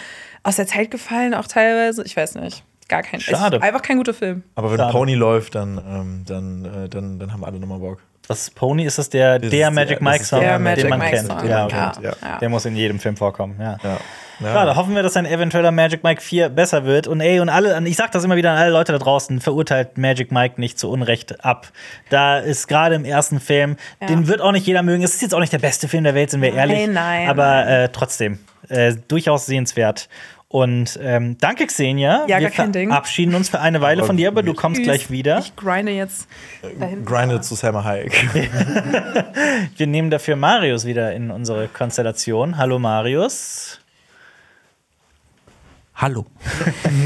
aus 0.43 0.55
der 0.55 0.67
Zeit 0.67 0.91
gefallen, 0.91 1.33
auch 1.33 1.47
teilweise. 1.47 2.03
Ich 2.03 2.15
weiß 2.15 2.35
nicht. 2.35 2.63
Gar 2.89 3.03
kein. 3.03 3.21
Schade. 3.21 3.57
Ist 3.57 3.63
einfach 3.63 3.81
kein 3.81 3.97
guter 3.97 4.13
Film. 4.13 4.43
Aber 4.55 4.71
wenn 4.71 4.77
Schade. 4.79 4.91
Pony 4.91 5.13
läuft, 5.15 5.55
dann, 5.55 5.77
ähm, 5.77 6.23
dann, 6.27 6.65
äh, 6.85 6.89
dann, 6.89 7.19
dann 7.19 7.31
haben 7.31 7.45
alle 7.45 7.57
nochmal 7.59 7.79
Bock. 7.79 7.99
Was 8.27 8.41
ist 8.41 8.55
Pony? 8.55 8.83
Ist 8.85 8.97
das 8.99 9.09
der, 9.09 9.39
Das 9.39 9.49
der 9.49 9.69
ist 9.69 9.73
Magic 9.73 10.01
Mike 10.01 10.19
das 10.19 10.27
Song, 10.29 10.41
der 10.41 10.59
Magic 10.59 10.83
den 10.83 10.89
man 10.89 10.99
Mike 10.99 11.15
kennt? 11.15 11.27
Song. 11.29 11.47
Ja, 11.47 11.67
Ja, 11.67 11.91
ja. 12.01 12.13
ja. 12.21 12.37
Der 12.39 12.49
muss 12.49 12.65
in 12.65 12.75
jedem 12.75 12.99
Film 12.99 13.15
vorkommen, 13.17 13.55
ja. 13.59 13.77
Ja. 13.83 13.97
Ja, 14.41 14.65
da 14.65 14.75
hoffen 14.77 14.95
wir, 14.95 15.03
dass 15.03 15.17
ein 15.17 15.25
eventueller 15.25 15.71
Magic 15.71 16.01
Mike 16.03 16.21
4 16.21 16.47
besser 16.49 16.85
wird. 16.85 17.07
Und 17.07 17.19
ey, 17.19 17.41
und 17.41 17.49
alle, 17.49 17.77
ich 17.85 17.97
sag 17.97 18.11
das 18.13 18.23
immer 18.23 18.37
wieder 18.37 18.51
an 18.51 18.57
alle 18.57 18.69
Leute 18.71 18.93
da 18.93 18.97
draußen, 18.97 19.41
verurteilt 19.41 19.97
Magic 19.97 20.31
Mike 20.31 20.61
nicht 20.61 20.79
zu 20.79 20.89
Unrecht 20.89 21.43
ab. 21.43 21.67
Da 22.09 22.37
ist 22.37 22.67
gerade 22.67 22.95
im 22.95 23.03
ersten 23.03 23.39
Film, 23.41 23.75
Ja. 23.99 24.07
den 24.07 24.27
wird 24.27 24.39
auch 24.41 24.53
nicht 24.53 24.65
jeder 24.65 24.81
mögen. 24.81 25.03
Es 25.03 25.13
ist 25.15 25.21
jetzt 25.21 25.33
auch 25.35 25.41
nicht 25.41 25.51
der 25.51 25.59
beste 25.59 25.87
Film 25.89 26.05
der 26.05 26.15
Welt, 26.15 26.29
sind 26.29 26.41
wir 26.41 26.53
ehrlich. 26.53 26.87
nein, 26.87 27.27
Aber 27.29 27.43
nein. 27.65 27.67
Äh, 27.67 27.89
trotzdem, 27.89 28.39
äh, 28.69 28.93
durchaus 29.09 29.45
sehenswert. 29.45 30.07
Und 30.51 30.97
ähm, 30.99 31.37
danke, 31.39 31.67
Xenia. 31.67 32.25
Ja, 32.27 32.39
wir 32.39 32.47
gar 32.47 32.49
kein 32.49 32.71
Ding. 32.71 32.89
verabschieden 32.89 33.35
uns 33.35 33.49
für 33.49 33.59
eine 33.59 33.81
Weile 33.81 34.03
von 34.03 34.17
dir, 34.17 34.29
aber 34.29 34.41
du 34.41 34.55
kommst 34.55 34.77
Tschüss. 34.79 34.87
gleich 34.87 35.11
wieder. 35.11 35.37
Ich 35.37 35.55
grinde 35.55 35.91
jetzt 35.91 36.27
dahin. 36.79 37.05
Grinded 37.05 37.43
zu 37.45 37.53
Selma 37.53 37.83
Hayek. 37.83 38.11
Wir 39.77 39.85
nehmen 39.85 40.09
dafür 40.09 40.35
Marius 40.35 40.85
wieder 40.85 41.13
in 41.13 41.29
unsere 41.29 41.67
Konstellation. 41.67 42.57
Hallo 42.57 42.79
Marius. 42.79 43.79
Hallo. 45.93 46.25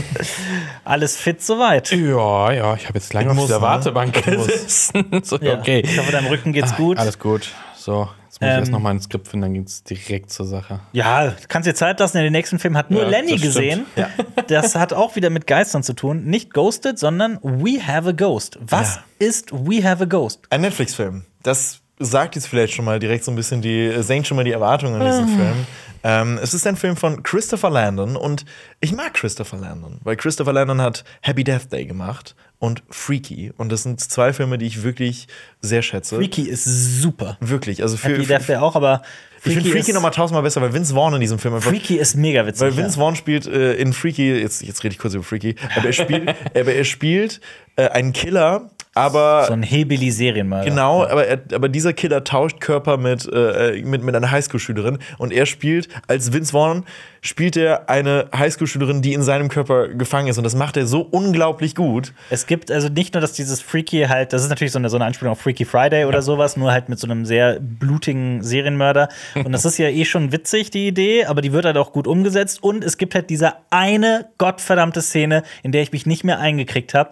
Alles 0.86 1.18
fit 1.18 1.42
soweit? 1.42 1.92
Ja, 1.92 2.52
ja, 2.52 2.76
ich 2.76 2.88
habe 2.88 2.98
jetzt 2.98 3.12
lange 3.14 3.32
auf 3.32 3.50
ne? 3.50 3.60
Wartebank 3.62 4.26
muss. 4.38 4.46
gesessen. 4.48 5.22
so, 5.24 5.38
Ja. 5.40 5.58
okay. 5.60 5.82
Ich 5.84 5.98
hoffe, 6.00 6.14
deinem 6.14 6.28
Rücken 6.28 6.54
geht's 6.54 6.76
gut. 6.76 6.98
Alles 6.98 7.20
gut. 7.20 7.50
So, 7.84 8.08
jetzt 8.30 8.40
muss 8.40 8.48
Ähm, 8.48 8.50
ich 8.54 8.60
erst 8.60 8.72
noch 8.72 8.80
mal 8.80 8.92
ein 8.92 9.02
Skript 9.02 9.28
finden, 9.28 9.42
dann 9.42 9.54
geht's 9.56 9.84
direkt 9.84 10.32
zur 10.32 10.46
Sache. 10.46 10.80
Ja, 10.94 11.28
du 11.28 11.36
kannst 11.50 11.68
dir 11.68 11.74
Zeit 11.76 12.00
lassen. 12.00 12.16
In 12.18 12.24
den 12.24 12.32
nächsten 12.32 12.58
Film 12.58 12.78
hat 12.78 12.90
nur 12.92 13.02
Ja, 13.04 13.10
Lenny 13.10 13.34
das 13.34 13.42
gesehen. 13.42 13.86
stimmt. 13.92 14.10
Das 14.48 14.76
hat 14.76 14.94
auch 14.94 15.18
wieder 15.18 15.30
mit 15.30 15.48
Geistern 15.48 15.84
zu 15.84 15.94
tun. 15.94 16.24
Nicht 16.24 16.54
Ghosted, 16.54 16.98
sondern 16.98 17.40
We 17.44 17.86
Have 17.86 18.08
a 18.10 18.12
Ghost. 18.14 18.58
Was 18.62 18.96
Ja. 18.96 19.04
ist 19.20 19.52
We 19.52 19.84
Have 19.84 20.04
a 20.04 20.06
Ghost? 20.06 20.40
Ein 20.50 20.62
Netflix-Film. 20.62 21.26
Das 21.44 21.82
sagt 22.00 22.36
jetzt 22.36 22.48
vielleicht 22.48 22.74
schon 22.74 22.86
mal 22.86 23.00
direkt 23.00 23.26
so 23.26 23.32
ein 23.32 23.36
bisschen 23.36 23.62
die, 23.62 23.92
senkt 24.02 24.28
schon 24.28 24.38
mal 24.38 24.44
die 24.46 24.52
Erwartungen 24.52 25.02
an 25.02 25.06
diesen 25.06 25.28
Film. 25.28 25.68
Ähm, 26.06 26.40
es 26.42 26.54
ist 26.54 26.66
ein 26.68 26.76
Film 26.78 26.96
von 26.98 27.22
Christopher 27.24 27.70
Landon 27.70 28.16
und 28.18 28.46
ich 28.82 28.92
mag 28.94 29.14
Christopher 29.14 29.58
Landon, 29.58 30.00
weil 30.04 30.16
Christopher 30.18 30.52
Landon 30.54 30.82
hat 30.82 31.04
Happy 31.22 31.44
Death 31.44 31.72
Day 31.72 31.86
gemacht 31.86 32.36
und 32.64 32.82
Freaky. 32.90 33.52
Und 33.58 33.74
das 33.74 33.84
sind 33.84 34.00
zwei 34.00 34.32
Filme, 34.32 34.58
die 34.58 34.66
ich 34.66 34.84
wirklich 34.84 35.28
sehr 35.60 35.82
schätze. 35.82 36.16
Freaky 36.16 36.44
ist 36.44 36.64
super. 36.64 37.36
Wirklich. 37.42 37.82
Also 37.82 37.98
für, 37.98 38.14
Happy 38.14 38.26
Death 38.26 38.50
auch, 38.52 38.78
aber 38.78 39.02
ich 39.44 39.54
finde 39.54 39.70
Freaky 39.70 39.92
ist, 39.92 39.94
noch 39.94 40.02
mal 40.02 40.12
tausendmal 40.12 40.44
besser, 40.44 40.62
weil 40.62 40.72
Vince 40.72 40.94
Vaughn 40.94 41.14
in 41.14 41.20
diesem 41.20 41.40
Film 41.40 41.56
einfach 41.56 41.70
Freaky 41.70 41.98
ist 41.98 42.16
mega 42.16 42.46
witzig. 42.46 42.62
Weil 42.62 42.78
Vince 42.78 42.98
ja. 42.98 43.04
Vaughn 43.04 43.18
spielt 43.18 43.48
äh, 43.48 43.74
in 43.74 43.92
Freaky, 43.92 44.40
jetzt, 44.40 44.62
jetzt 44.62 44.82
rede 44.82 44.94
ich 44.94 45.00
kurz 45.00 45.14
über 45.14 45.26
Freaky, 45.26 45.58
aber 45.76 45.88
er 45.88 45.92
spielt, 45.92 46.30
aber 46.56 46.74
er 46.74 46.86
spielt 46.86 47.42
äh, 47.76 47.90
einen 47.90 48.14
Killer, 48.14 48.70
aber 48.94 49.46
so 49.48 49.54
ein 49.54 49.64
Hillbilly-Serienmörder. 49.64 50.70
Genau, 50.70 51.04
aber, 51.04 51.26
er, 51.26 51.40
aber 51.54 51.70
dieser 51.70 51.94
Killer 51.94 52.24
tauscht 52.24 52.60
Körper 52.60 52.98
mit, 52.98 53.28
äh, 53.32 53.82
mit, 53.84 54.04
mit 54.04 54.16
einer 54.16 54.30
Highschool-Schülerin 54.30 55.00
und 55.18 55.34
er 55.34 55.46
spielt, 55.46 55.90
als 56.08 56.32
Vince 56.32 56.52
Vaughn, 56.52 56.86
spielt 57.22 57.58
er 57.58 57.90
eine 57.90 58.28
Highschool-Schülerin, 58.36 59.02
die 59.02 59.14
in 59.14 59.24
seinem 59.24 59.50
Körper 59.50 59.88
gefangen 59.88 60.28
ist 60.28 60.38
und 60.38 60.44
das 60.44 60.56
macht 60.56 60.78
er 60.78 60.86
so 60.86 61.02
unglaublich 61.02 61.74
gut. 61.74 62.14
Es 62.30 62.46
gibt 62.46 62.70
also 62.70 62.90
nicht 62.90 63.14
nur, 63.14 63.22
dass 63.22 63.34
dieses 63.34 63.62
Freaky 63.62 64.06
halt, 64.08 64.34
das 64.34 64.44
ist 64.44 64.50
natürlich 64.50 64.74
so 64.74 64.80
eine, 64.80 64.90
so 64.90 64.98
eine 64.98 65.06
Anspielung 65.06 65.32
auf 65.32 65.42
Freaky 65.42 65.66
Friday 65.66 66.06
oder 66.06 66.22
sowas, 66.22 66.58
nur 66.58 66.72
halt 66.72 66.90
mit 66.90 67.00
so 67.00 67.08
einem 67.08 67.26
sehr 67.26 67.60
blutigen 67.60 68.44
Serienmörder. 68.44 69.10
Und 69.36 69.52
das 69.54 69.66
ist 69.66 69.78
ja 69.78 69.88
eh 69.88 70.06
schon 70.06 70.32
witzig, 70.32 70.70
die 70.70 70.88
Idee, 70.88 71.26
aber 71.26 71.42
die 71.42 71.54
wird 71.54 71.66
halt 71.66 71.78
auch 71.78 71.92
gut 71.92 72.08
umgesetzt. 72.08 72.62
Und 72.62 72.84
es 72.84 72.98
gibt 72.98 73.16
halt 73.16 73.30
diese 73.30 73.54
eine 73.70 74.28
gottverdammte 74.38 75.02
Szene, 75.02 75.44
in 75.64 75.72
der 75.72 75.82
ich 75.82 75.92
mich 75.92 76.06
nicht 76.06 76.24
mehr 76.24 76.40
eingekriegt 76.40 76.94
habe, 76.94 77.12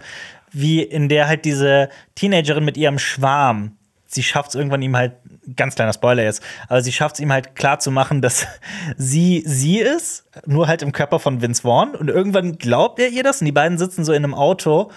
wie 0.52 0.82
in 0.82 1.10
der 1.10 1.28
halt 1.28 1.45
diese 1.45 1.89
Teenagerin 2.16 2.66
mit 2.66 2.78
ihrem 2.78 2.99
Schwarm 2.99 3.78
sie 4.14 4.24
schafft 4.24 4.49
es 4.49 4.56
irgendwann 4.56 4.82
ihm 4.82 4.95
halt, 4.95 5.14
ganz 5.56 5.76
kleiner 5.76 5.93
Spoiler 5.93 6.24
jetzt, 6.24 6.43
aber 6.68 6.82
sie 6.82 6.91
schafft 6.91 7.16
es 7.16 7.22
ihm 7.22 7.32
halt 7.32 7.56
klar 7.56 7.80
zu 7.80 7.91
machen, 7.91 8.22
dass 8.22 8.45
sie 8.97 9.43
sie 9.45 9.80
ist, 9.80 10.26
nur 10.45 10.68
halt 10.68 10.82
im 10.82 10.91
Körper 10.91 11.20
von 11.20 11.41
Vince 11.41 11.64
Vaughn. 11.64 11.95
Und 11.95 12.10
irgendwann 12.10 12.58
glaubt 12.58 12.99
er 12.99 13.10
ihr 13.10 13.24
das 13.24 13.41
und 13.41 13.45
die 13.45 13.52
beiden 13.52 13.78
sitzen 13.78 14.06
so 14.06 14.14
in 14.14 14.24
einem 14.24 14.34
Auto 14.34 14.91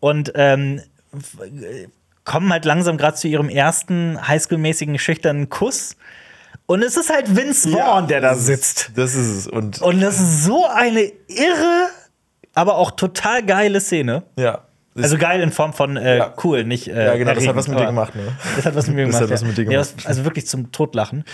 und 0.00 0.32
ähm, 0.34 0.80
kommen 2.24 2.52
halt 2.52 2.64
langsam 2.64 2.96
gerade 2.98 3.16
zu 3.16 3.28
ihrem 3.28 3.48
ersten 3.48 4.18
Highschool-mäßigen 4.18 4.98
schüchternen 4.98 5.48
Kuss. 5.48 5.96
Und 6.66 6.82
es 6.82 6.96
ist 6.96 7.10
halt 7.10 7.36
Vince 7.36 7.70
Vaughn, 7.70 8.08
der 8.08 8.20
da 8.20 8.34
sitzt. 8.34 8.90
Das 8.96 9.14
ist 9.14 9.28
es. 9.28 9.46
Und 9.46 9.80
Und 9.80 10.00
das 10.00 10.18
ist 10.18 10.44
so 10.44 10.66
eine 10.66 11.12
irre, 11.28 11.88
aber 12.54 12.76
auch 12.76 12.90
total 12.90 13.44
geile 13.44 13.80
Szene. 13.80 14.24
ja. 14.36 14.65
Das- 14.96 15.04
Also 15.04 15.18
geil 15.18 15.40
in 15.40 15.52
Form 15.52 15.72
von 15.72 15.96
äh, 15.96 16.18
Ja. 16.18 16.34
cool, 16.42 16.64
nicht 16.64 16.88
äh, 16.88 17.04
ja, 17.06 17.16
genau, 17.16 17.34
das 17.34 17.46
hat 17.46 17.54
was 17.56 17.68
mit 17.68 17.78
dir 17.78 17.86
gemacht, 17.86 18.14
ne? 18.16 18.22
Das 18.56 18.66
hat 18.66 18.74
was 18.74 18.86
mit 18.88 18.96
mir 18.96 19.06
Das 19.06 19.14
gemacht. 19.16 19.22
hat 19.24 19.30
was 19.30 19.40
ja. 19.42 19.46
mit 19.48 19.56
dir 19.58 19.62
Ja, 19.64 19.70
gemacht. 19.70 19.92
was- 19.98 20.06
also 20.06 20.24
wirklich 20.24 20.46
zum 20.46 20.72
Totlachen. 20.72 21.24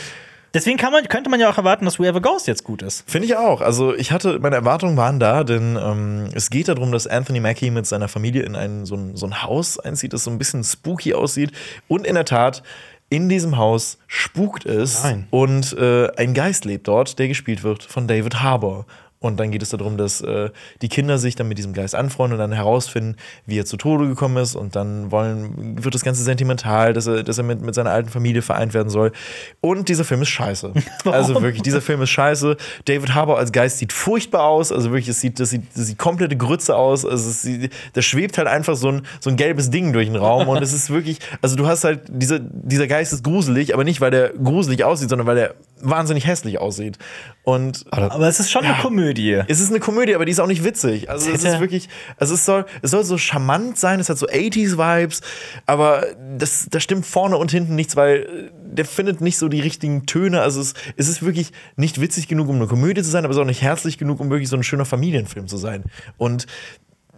Deswegen 0.54 0.76
kann 0.76 0.92
man, 0.92 1.08
könnte 1.08 1.30
man 1.30 1.40
ja 1.40 1.48
auch 1.48 1.56
erwarten, 1.56 1.86
dass 1.86 1.98
Whoever 1.98 2.20
Goes 2.20 2.44
jetzt 2.46 2.62
gut 2.62 2.82
ist. 2.82 3.08
Finde 3.10 3.26
ich 3.26 3.36
auch. 3.36 3.62
Also 3.62 3.94
ich 3.94 4.12
hatte, 4.12 4.38
meine 4.38 4.56
Erwartungen 4.56 4.98
waren 4.98 5.18
da, 5.18 5.44
denn 5.44 5.78
ähm, 5.82 6.28
es 6.34 6.50
geht 6.50 6.68
darum, 6.68 6.92
dass 6.92 7.06
Anthony 7.06 7.40
Mackie 7.40 7.70
mit 7.70 7.86
seiner 7.86 8.06
Familie 8.06 8.42
in 8.42 8.54
ein, 8.54 8.84
so, 8.84 8.94
ein, 8.96 9.16
so 9.16 9.24
ein 9.24 9.42
Haus 9.42 9.78
einzieht, 9.80 10.12
das 10.12 10.24
so 10.24 10.30
ein 10.30 10.36
bisschen 10.36 10.62
spooky 10.62 11.14
aussieht. 11.14 11.52
Und 11.88 12.06
in 12.06 12.16
der 12.16 12.26
Tat, 12.26 12.62
in 13.08 13.30
diesem 13.30 13.56
Haus 13.56 13.96
spukt 14.08 14.66
es 14.66 15.02
Nein. 15.04 15.26
und 15.30 15.74
äh, 15.78 16.08
ein 16.18 16.34
Geist 16.34 16.66
lebt 16.66 16.86
dort, 16.86 17.18
der 17.18 17.28
gespielt 17.28 17.62
wird 17.62 17.82
von 17.84 18.06
David 18.06 18.42
Harbour. 18.42 18.84
Und 19.22 19.38
dann 19.38 19.50
geht 19.52 19.62
es 19.62 19.70
darum, 19.70 19.96
dass 19.96 20.20
äh, 20.20 20.50
die 20.82 20.88
Kinder 20.88 21.16
sich 21.18 21.36
dann 21.36 21.48
mit 21.48 21.56
diesem 21.56 21.72
Geist 21.72 21.94
anfreunden 21.94 22.34
und 22.34 22.40
dann 22.40 22.52
herausfinden, 22.52 23.16
wie 23.46 23.58
er 23.58 23.64
zu 23.64 23.76
Tode 23.76 24.08
gekommen 24.08 24.36
ist. 24.36 24.56
Und 24.56 24.76
dann 24.76 25.10
wollen, 25.10 25.82
wird 25.82 25.94
das 25.94 26.02
Ganze 26.02 26.22
sentimental, 26.22 26.92
dass 26.92 27.06
er, 27.06 27.22
dass 27.22 27.38
er 27.38 27.44
mit, 27.44 27.62
mit 27.62 27.74
seiner 27.74 27.90
alten 27.90 28.10
Familie 28.10 28.42
vereint 28.42 28.74
werden 28.74 28.90
soll. 28.90 29.12
Und 29.60 29.88
dieser 29.88 30.04
Film 30.04 30.22
ist 30.22 30.28
scheiße. 30.28 30.72
also 31.04 31.40
wirklich, 31.40 31.62
dieser 31.62 31.80
Film 31.80 32.02
ist 32.02 32.10
scheiße. 32.10 32.56
David 32.84 33.14
Harbour 33.14 33.38
als 33.38 33.52
Geist 33.52 33.78
sieht 33.78 33.92
furchtbar 33.92 34.42
aus. 34.42 34.72
Also 34.72 34.90
wirklich, 34.90 35.08
es 35.08 35.20
sieht, 35.20 35.38
das 35.38 35.50
sieht, 35.50 35.62
das 35.74 35.86
sieht 35.86 35.98
komplette 35.98 36.36
Grütze 36.36 36.76
aus. 36.76 37.06
Also 37.06 37.30
es 37.30 37.42
sieht, 37.42 37.72
da 37.92 38.02
schwebt 38.02 38.38
halt 38.38 38.48
einfach 38.48 38.74
so 38.74 38.88
ein, 38.88 39.02
so 39.20 39.30
ein 39.30 39.36
gelbes 39.36 39.70
Ding 39.70 39.92
durch 39.92 40.06
den 40.06 40.16
Raum. 40.16 40.48
Und 40.48 40.62
es 40.62 40.72
ist 40.72 40.90
wirklich, 40.90 41.18
also 41.40 41.54
du 41.54 41.68
hast 41.68 41.84
halt, 41.84 42.00
dieser, 42.08 42.40
dieser 42.40 42.88
Geist 42.88 43.12
ist 43.12 43.22
gruselig, 43.22 43.72
aber 43.72 43.84
nicht, 43.84 44.00
weil 44.00 44.10
der 44.10 44.30
gruselig 44.30 44.82
aussieht, 44.84 45.08
sondern 45.08 45.28
weil 45.28 45.36
der 45.36 45.54
wahnsinnig 45.82 46.26
hässlich 46.26 46.58
aussieht. 46.58 46.98
Und 47.44 47.84
Aber 47.90 48.28
es 48.28 48.40
ist 48.40 48.50
schon 48.50 48.64
eine 48.64 48.80
Komödie. 48.80 49.42
es 49.48 49.60
ist 49.60 49.70
eine 49.70 49.80
Komödie, 49.80 50.14
aber 50.14 50.24
die 50.24 50.32
ist 50.32 50.40
auch 50.40 50.46
nicht 50.46 50.64
witzig. 50.64 51.10
Also 51.10 51.30
es 51.30 51.44
ist 51.44 51.60
wirklich, 51.60 51.88
also 52.16 52.34
es 52.34 52.44
soll, 52.44 52.64
es 52.82 52.92
soll 52.92 53.04
so 53.04 53.18
charmant 53.18 53.78
sein, 53.78 54.00
es 54.00 54.08
hat 54.08 54.18
so 54.18 54.26
80s-Vibes, 54.26 55.20
aber 55.66 56.06
das, 56.38 56.68
da 56.70 56.80
stimmt 56.80 57.04
vorne 57.04 57.36
und 57.36 57.50
hinten 57.50 57.74
nichts, 57.74 57.96
weil 57.96 58.16
äh, 58.16 58.50
der 58.72 58.84
findet 58.84 59.20
nicht 59.20 59.38
so 59.38 59.48
die 59.48 59.60
richtigen 59.60 60.06
Töne. 60.06 60.40
Also 60.40 60.60
es, 60.60 60.74
es 60.96 61.08
ist 61.08 61.22
wirklich 61.22 61.52
nicht 61.76 62.00
witzig 62.00 62.28
genug, 62.28 62.48
um 62.48 62.56
eine 62.56 62.66
Komödie 62.66 63.02
zu 63.02 63.10
sein, 63.10 63.24
aber 63.24 63.32
es 63.32 63.36
ist 63.36 63.42
auch 63.42 63.46
nicht 63.46 63.62
herzlich 63.62 63.98
genug, 63.98 64.20
um 64.20 64.30
wirklich 64.30 64.48
so 64.48 64.56
ein 64.56 64.62
schöner 64.62 64.84
Familienfilm 64.84 65.48
zu 65.48 65.56
sein. 65.56 65.84
Und 66.16 66.46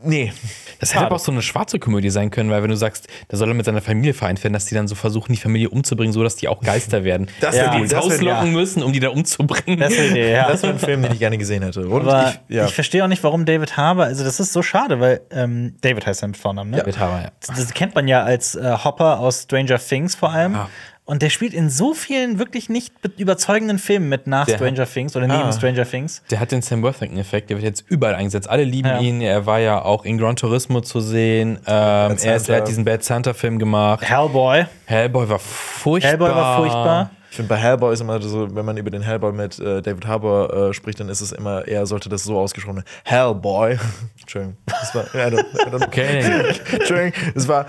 nee. 0.05 0.33
Das 0.81 0.93
hätte 0.95 1.07
aber 1.07 1.17
auch 1.17 1.21
so 1.21 1.33
eine 1.33 1.41
schwarze 1.41 1.79
Komödie 1.79 2.11
sein 2.11 2.31
können, 2.31 2.51
weil 2.51 2.63
wenn 2.63 2.69
du 2.71 2.77
sagst, 2.77 3.07
da 3.29 3.37
soll 3.37 3.49
er 3.49 3.55
mit 3.55 3.65
seiner 3.65 3.81
Familie 3.81 4.13
vereint 4.13 4.43
werden, 4.45 4.53
dass 4.53 4.67
die 4.67 4.75
dann 4.75 4.87
so 4.89 4.95
versuchen, 4.95 5.33
die 5.33 5.39
Familie 5.39 5.71
umzubringen, 5.71 6.13
so 6.13 6.23
dass 6.23 6.37
die 6.37 6.49
auch 6.49 6.61
Geister 6.61 7.05
werden. 7.05 7.29
Das 7.41 7.57
Ja. 7.57 7.63
wäre 7.63 7.77
die 7.77 7.83
ins 7.83 7.91
das 7.93 8.05
Haus 8.05 8.21
locken 8.21 8.53
müssen, 8.53 8.83
um 8.83 8.93
die 8.93 9.01
dann 9.01 9.13
umzubringen. 9.13 9.79
Das 9.81 9.93
Idee, 9.93 10.33
ja. 10.33 10.49
das 10.51 10.63
wär 10.63 10.71
ein 10.71 10.79
Film, 10.79 11.03
den 11.03 11.13
ich 11.13 11.19
gerne 11.21 11.39
gesehen 11.39 11.63
hätte. 11.63 11.87
Und 11.87 12.03
Aber 12.09 12.35
ich, 12.49 12.57
ja. 12.57 12.67
ich 12.67 12.75
verstehe 12.75 13.03
auch 13.05 13.09
nicht, 13.09 13.23
warum 13.25 13.45
David 13.47 13.77
Harbour, 13.77 14.05
also 14.05 14.25
das 14.25 14.41
ist 14.41 14.53
so 14.53 14.63
schade, 14.63 15.01
weil 15.01 15.23
ähm, 15.31 15.77
David 15.81 16.07
heißt 16.07 16.23
er 16.23 16.29
mit 16.29 16.37
Vornamen, 16.37 16.71
ne? 16.71 16.79
David 16.79 16.99
Harbour, 16.99 17.21
ja. 17.23 17.31
Das 17.47 17.73
kennt 17.73 17.95
man 17.95 18.07
ja 18.09 18.23
als 18.23 18.55
äh, 18.55 18.77
Hopper 18.85 19.21
aus 19.21 19.45
Stranger 19.45 19.79
Things 19.79 20.15
vor 20.15 20.33
allem. 20.33 20.53
Ja. 20.55 20.69
Und 21.07 21.21
der 21.21 21.29
spielt 21.29 21.53
in 21.53 21.69
so 21.69 21.93
vielen 21.93 22.39
wirklich 22.39 22.71
nicht 22.71 23.03
be- 23.03 23.11
überzeugenden 23.19 23.79
Filmen 23.79 24.09
mit 24.09 24.27
nach 24.27 24.47
Der- 24.47 24.57
Stranger 24.57 24.87
Things 24.87 25.15
oder 25.15 25.27
neben 25.27 25.43
Ah. 25.43 25.53
Stranger 25.53 25.85
Things. 25.85 26.23
Der 26.31 26.41
hat 26.41 26.51
den 26.51 26.63
Sam 26.63 26.83
Worthington-Effekt, 26.83 27.51
der 27.51 27.59
wird 27.59 27.65
jetzt 27.65 27.85
überall 27.89 28.15
eingesetzt. 28.15 28.49
Alle 28.49 28.65
lieben 28.65 28.89
Ja. 28.89 29.01
ihn. 29.01 29.21
Er 29.21 29.45
war 29.45 29.59
ja 29.61 29.83
auch 29.83 30.07
in 30.07 30.17
Gran 30.17 30.37
Turismo 30.37 30.81
zu 30.81 31.01
sehen. 31.01 31.59
Ähm, 31.67 32.17
er, 32.23 32.37
ist, 32.37 32.49
er 32.49 32.57
hat 32.57 32.69
diesen 32.69 32.85
Bad 32.87 33.05
Santa-Film 33.05 33.59
gemacht. 33.59 34.03
Hellboy. 34.03 34.65
Hellboy 34.87 35.29
war 35.29 35.39
furchtbar. 35.39 36.11
Hellboy 36.11 36.31
war 36.31 36.57
furchtbar. 36.57 37.11
Ich 37.35 37.37
finde, 37.37 37.49
bei 37.49 37.57
Hellboy 37.57 37.93
ist 37.93 37.99
immer 38.01 38.23
so, 38.23 38.55
wenn 38.55 38.65
man 38.65 38.77
über 38.77 38.91
den 38.91 39.03
Hellboy 39.03 39.33
mit 39.33 39.59
äh, 39.59 39.83
David 39.83 40.07
Harbour 40.07 40.69
äh, 40.69 40.73
spricht, 40.73 41.01
dann 41.01 41.09
ist 41.09 41.21
es 41.21 41.33
immer, 41.33 41.67
er 41.67 41.85
sollte 41.85 42.09
das 42.09 42.23
so 42.23 42.39
ausgesprochen 42.39 42.77
werden. 42.77 42.87
Hellboy. 43.03 43.77
Entschuldigung. 44.21 44.57
Das 44.67 44.95
war, 44.95 45.03
I 45.17 45.33
don't, 45.35 45.41
I 45.41 45.69
don't, 45.69 45.85
Okay. 45.85 46.21
Entschuldigung, 46.73 47.13
es 47.35 47.49
war, 47.49 47.67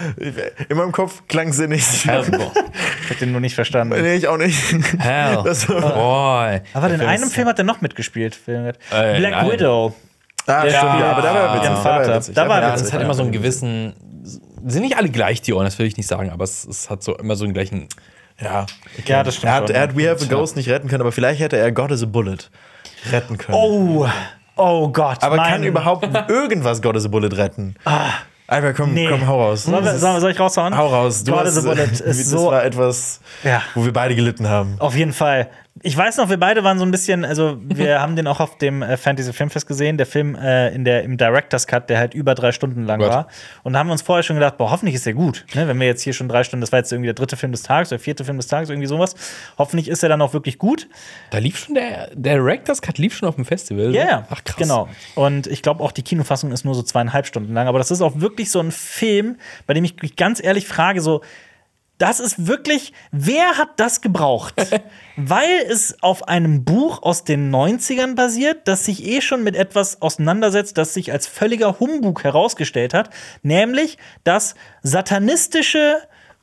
in 0.69 0.77
meinem 0.77 0.91
Kopf 0.91 1.23
klang 1.27 1.51
sinnig. 1.51 1.83
Hellboy. 2.05 2.45
Ich 3.05 3.09
hab 3.09 3.17
den 3.17 3.31
nur 3.31 3.41
nicht 3.41 3.55
verstanden. 3.55 3.99
Nee, 3.99 4.13
ich 4.17 4.27
auch 4.27 4.37
nicht. 4.37 4.55
Hell. 4.99 5.39
Das 5.43 5.67
war, 5.67 5.81
Boy. 5.81 6.61
Aber 6.75 6.91
in 6.93 7.01
einem 7.01 7.31
Film 7.31 7.47
hat 7.47 7.57
er 7.57 7.65
noch 7.65 7.81
mitgespielt. 7.81 8.37
Äh, 8.47 8.71
Black 8.91 9.31
nein. 9.31 9.51
Widow. 9.51 9.95
ah, 10.45 10.61
Der 10.61 10.69
stimmt, 10.69 10.99
ja, 10.99 11.11
aber 11.11 11.21
da 11.23 11.33
war 11.33 11.41
er 11.41 11.53
witzig. 11.55 11.63
Ihren 11.71 11.73
da 11.73 11.83
war 11.83 11.97
er 11.97 12.03
Vater. 12.05 12.15
witzig, 12.17 12.35
Da 12.35 12.47
war 12.47 12.57
er 12.61 12.67
Ja, 12.67 12.73
witzig. 12.73 12.85
das 12.85 12.93
hat 12.93 13.01
immer 13.01 13.15
so 13.15 13.23
einen 13.23 13.31
gewissen. 13.31 13.93
Sind 14.67 14.83
nicht 14.83 14.95
alle 14.95 15.09
gleich, 15.09 15.41
die 15.41 15.53
Ohren, 15.55 15.65
das 15.65 15.79
will 15.79 15.87
ich 15.87 15.97
nicht 15.97 16.05
sagen, 16.07 16.29
aber 16.29 16.43
es, 16.43 16.65
es 16.65 16.87
hat 16.91 17.01
so 17.01 17.17
immer 17.17 17.35
so 17.35 17.45
einen 17.45 17.55
gleichen. 17.55 17.87
Ja. 18.41 18.65
Ja, 19.05 19.23
das 19.23 19.35
stimmt 19.35 19.49
Er 19.51 19.55
hat, 19.55 19.69
er 19.69 19.81
hat 19.81 19.97
We 19.97 20.09
Have 20.09 20.23
a 20.25 20.27
Ghost 20.27 20.55
nicht 20.55 20.69
retten 20.69 20.87
können, 20.89 21.01
aber 21.01 21.11
vielleicht 21.11 21.39
hätte 21.39 21.57
er 21.57 21.71
God 21.71 21.91
is 21.91 22.03
a 22.03 22.05
Bullet 22.05 22.37
retten 23.11 23.37
können. 23.37 23.57
Oh, 23.57 24.07
oh 24.57 24.89
Gott. 24.89 25.23
aber 25.23 25.37
mein- 25.37 25.51
kann 25.51 25.63
überhaupt 25.63 26.07
irgendwas 26.29 26.81
God 26.81 26.95
is 26.97 27.05
a 27.05 27.07
Bullet 27.07 27.29
retten? 27.35 27.75
Einfach 28.47 28.75
komm, 28.75 28.93
Nee. 28.93 29.07
komm, 29.09 29.25
hau 29.25 29.41
raus. 29.41 29.65
Das 29.65 30.01
wir, 30.03 30.19
soll 30.19 30.31
ich 30.31 30.39
raushauen? 30.39 30.77
Hau 30.77 30.87
raus. 30.87 31.23
Du 31.23 31.31
God 31.31 31.41
hast, 31.45 31.55
is 31.57 31.65
a 31.65 31.67
Bullet 31.67 31.87
das 31.91 31.99
ist 32.01 32.29
so. 32.29 32.51
war 32.51 32.63
etwas, 32.63 33.19
Ja. 33.43 33.61
wo 33.73 33.83
wir 33.85 33.93
beide 33.93 34.15
gelitten 34.15 34.47
haben. 34.47 34.75
Auf 34.79 34.95
jeden 34.95 35.13
Fall. 35.13 35.49
Ich 35.83 35.95
weiß 35.95 36.15
noch, 36.17 36.29
wir 36.29 36.37
beide 36.37 36.63
waren 36.63 36.79
so 36.79 36.85
ein 36.85 36.91
bisschen, 36.91 37.25
also 37.25 37.57
wir 37.63 38.01
haben 38.01 38.15
den 38.15 38.27
auch 38.27 38.39
auf 38.39 38.57
dem 38.57 38.81
äh, 38.81 38.95
Fantasy 38.95 39.33
Filmfest 39.33 39.67
gesehen, 39.67 39.97
der 39.97 40.05
Film 40.05 40.35
äh, 40.35 40.69
in 40.73 40.85
der, 40.85 41.03
im 41.03 41.17
Director's 41.17 41.67
Cut, 41.67 41.89
der 41.89 41.99
halt 41.99 42.13
über 42.13 42.33
drei 42.33 42.53
Stunden 42.53 42.85
lang 42.85 42.99
Gott. 43.01 43.09
war. 43.09 43.27
Und 43.63 43.73
da 43.73 43.79
haben 43.79 43.87
wir 43.87 43.91
uns 43.91 44.01
vorher 44.01 44.23
schon 44.23 44.37
gedacht, 44.37 44.57
boah, 44.57 44.71
hoffentlich 44.71 44.95
ist 44.95 45.05
der 45.05 45.13
gut. 45.13 45.45
Ne? 45.53 45.67
Wenn 45.67 45.77
wir 45.79 45.87
jetzt 45.87 46.01
hier 46.01 46.13
schon 46.13 46.29
drei 46.29 46.45
Stunden, 46.45 46.61
das 46.61 46.71
war 46.71 46.79
jetzt 46.79 46.93
irgendwie 46.93 47.07
der 47.07 47.13
dritte 47.13 47.35
Film 47.35 47.51
des 47.51 47.63
Tages 47.63 47.91
oder 47.91 47.99
vierte 47.99 48.23
Film 48.23 48.37
des 48.37 48.47
Tages, 48.47 48.69
irgendwie 48.69 48.87
sowas. 48.87 49.15
Hoffentlich 49.57 49.89
ist 49.89 50.01
er 50.01 50.07
dann 50.07 50.21
auch 50.21 50.33
wirklich 50.33 50.59
gut. 50.59 50.87
Da 51.29 51.39
lief 51.39 51.59
schon 51.59 51.75
der, 51.75 52.09
der 52.13 52.35
Director's 52.35 52.81
Cut 52.81 52.97
lief 52.97 53.13
schon 53.17 53.27
auf 53.27 53.35
dem 53.35 53.43
Festival. 53.45 53.93
Ja, 53.93 54.05
ja. 54.05 54.27
Ach 54.29 54.43
krass. 54.45 54.55
Genau. 54.55 54.87
Und 55.15 55.47
ich 55.47 55.61
glaube 55.61 55.83
auch, 55.83 55.91
die 55.91 56.03
Kinofassung 56.03 56.53
ist 56.53 56.63
nur 56.63 56.73
so 56.73 56.83
zweieinhalb 56.83 57.25
Stunden 57.25 57.53
lang. 57.53 57.67
Aber 57.67 57.79
das 57.79 57.91
ist 57.91 58.01
auch 58.01 58.21
wirklich 58.21 58.49
so 58.49 58.61
ein 58.61 58.71
Film, 58.71 59.35
bei 59.67 59.73
dem 59.73 59.83
ich 59.83 60.01
mich 60.01 60.15
ganz 60.15 60.41
ehrlich 60.41 60.67
frage, 60.67 61.01
so, 61.01 61.21
das 61.97 62.19
ist 62.19 62.47
wirklich, 62.47 62.93
wer 63.11 63.57
hat 63.57 63.79
das 63.79 64.01
gebraucht? 64.01 64.55
Weil 65.15 65.61
es 65.69 66.01
auf 66.01 66.27
einem 66.27 66.65
Buch 66.65 67.01
aus 67.03 67.23
den 67.23 67.53
90ern 67.53 68.15
basiert, 68.15 68.67
das 68.67 68.85
sich 68.85 69.05
eh 69.05 69.21
schon 69.21 69.43
mit 69.43 69.55
etwas 69.55 70.01
auseinandersetzt, 70.01 70.77
das 70.77 70.93
sich 70.93 71.11
als 71.11 71.27
völliger 71.27 71.79
Humbug 71.79 72.23
herausgestellt 72.23 72.93
hat, 72.93 73.09
nämlich, 73.43 73.97
dass 74.23 74.55
satanistische 74.83 75.97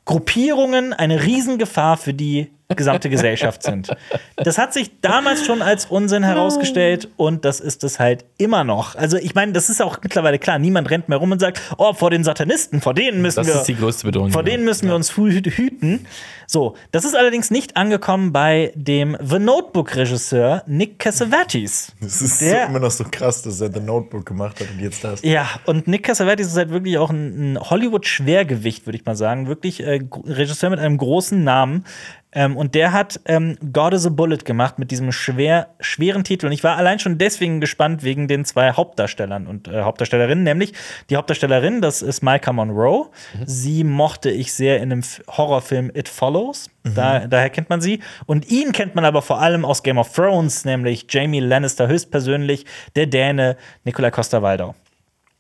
Gruppierungen 0.04 0.92
eine 0.92 1.22
Riesengefahr 1.22 1.96
für 1.96 2.14
die 2.14 2.50
gesamte 2.76 3.08
Gesellschaft 3.10 3.62
sind. 3.62 3.88
Das 4.36 4.58
hat 4.58 4.72
sich 4.72 4.90
damals 5.00 5.44
schon 5.44 5.62
als 5.62 5.86
Unsinn 5.86 6.22
herausgestellt 6.22 7.08
und 7.16 7.44
das 7.44 7.60
ist 7.60 7.84
es 7.84 7.98
halt 7.98 8.24
immer 8.38 8.64
noch. 8.64 8.94
Also 8.96 9.16
ich 9.16 9.34
meine, 9.34 9.52
das 9.52 9.70
ist 9.70 9.80
auch 9.82 9.98
mittlerweile 10.02 10.38
klar, 10.38 10.58
niemand 10.58 10.90
rennt 10.90 11.08
mehr 11.08 11.18
rum 11.18 11.32
und 11.32 11.38
sagt, 11.40 11.60
oh, 11.78 11.92
vor 11.92 12.10
den 12.10 12.24
Satanisten, 12.24 12.80
vor 12.80 12.94
denen 12.94 13.22
müssen 13.22 13.36
Das 13.36 13.46
wir 13.46 13.54
ist 13.56 13.64
die 13.68 13.76
größte 13.76 14.06
Bedrohung. 14.06 14.30
vor 14.30 14.42
denen 14.42 14.64
müssen 14.64 14.88
wir 14.88 14.94
uns 14.94 15.12
hü- 15.12 15.48
hüten. 15.50 16.06
So, 16.52 16.74
das 16.90 17.06
ist 17.06 17.16
allerdings 17.16 17.50
nicht 17.50 17.78
angekommen 17.78 18.30
bei 18.30 18.72
dem 18.74 19.16
The 19.22 19.38
Notebook-Regisseur 19.38 20.62
Nick 20.66 20.98
Cassavetes. 20.98 21.94
Es 22.04 22.20
ist 22.20 22.42
Der- 22.42 22.64
so 22.64 22.68
immer 22.68 22.78
noch 22.80 22.90
so 22.90 23.04
krass, 23.10 23.40
dass 23.40 23.58
er 23.62 23.72
The 23.72 23.80
Notebook 23.80 24.26
gemacht 24.26 24.60
hat 24.60 24.66
und 24.70 24.78
jetzt 24.78 25.02
das. 25.02 25.22
Ja, 25.22 25.48
und 25.64 25.88
Nick 25.88 26.02
Cassavetes 26.02 26.48
ist 26.48 26.56
halt 26.58 26.68
wirklich 26.68 26.98
auch 26.98 27.08
ein, 27.08 27.54
ein 27.54 27.58
Hollywood-Schwergewicht, 27.58 28.86
würde 28.86 28.98
ich 28.98 29.04
mal 29.06 29.16
sagen. 29.16 29.46
Wirklich 29.48 29.80
äh, 29.82 30.00
Regisseur 30.26 30.68
mit 30.68 30.78
einem 30.78 30.98
großen 30.98 31.42
Namen. 31.42 31.86
Ähm, 32.34 32.56
und 32.56 32.74
der 32.74 32.92
hat 32.92 33.20
ähm, 33.26 33.58
God 33.74 33.92
is 33.92 34.06
a 34.06 34.08
Bullet 34.08 34.38
gemacht 34.38 34.78
mit 34.78 34.90
diesem 34.90 35.12
schwer, 35.12 35.68
schweren 35.80 36.24
Titel. 36.24 36.46
Und 36.46 36.52
ich 36.52 36.64
war 36.64 36.76
allein 36.78 36.98
schon 36.98 37.18
deswegen 37.18 37.60
gespannt 37.60 38.02
wegen 38.04 38.26
den 38.26 38.46
zwei 38.46 38.72
Hauptdarstellern 38.72 39.46
und 39.46 39.68
äh, 39.68 39.82
Hauptdarstellerinnen. 39.82 40.42
Nämlich 40.42 40.72
die 41.10 41.16
Hauptdarstellerin, 41.16 41.82
das 41.82 42.00
ist 42.00 42.22
Micah 42.22 42.52
Monroe. 42.54 43.10
Sie 43.44 43.84
mochte 43.84 44.30
ich 44.30 44.54
sehr 44.54 44.80
in 44.80 44.88
dem 44.88 45.02
Horrorfilm 45.28 45.90
It 45.94 46.08
Follows. 46.08 46.41
Da, 46.82 47.26
daher 47.26 47.50
kennt 47.50 47.70
man 47.70 47.80
sie. 47.80 48.00
Und 48.26 48.50
ihn 48.50 48.72
kennt 48.72 48.94
man 48.94 49.04
aber 49.04 49.22
vor 49.22 49.40
allem 49.40 49.64
aus 49.64 49.82
Game 49.82 49.98
of 49.98 50.12
Thrones, 50.12 50.64
nämlich 50.64 51.06
Jamie 51.08 51.40
Lannister 51.40 51.88
höchstpersönlich, 51.88 52.64
der 52.96 53.06
Däne 53.06 53.56
Nikolai 53.84 54.10
Coster-Waldau. 54.10 54.74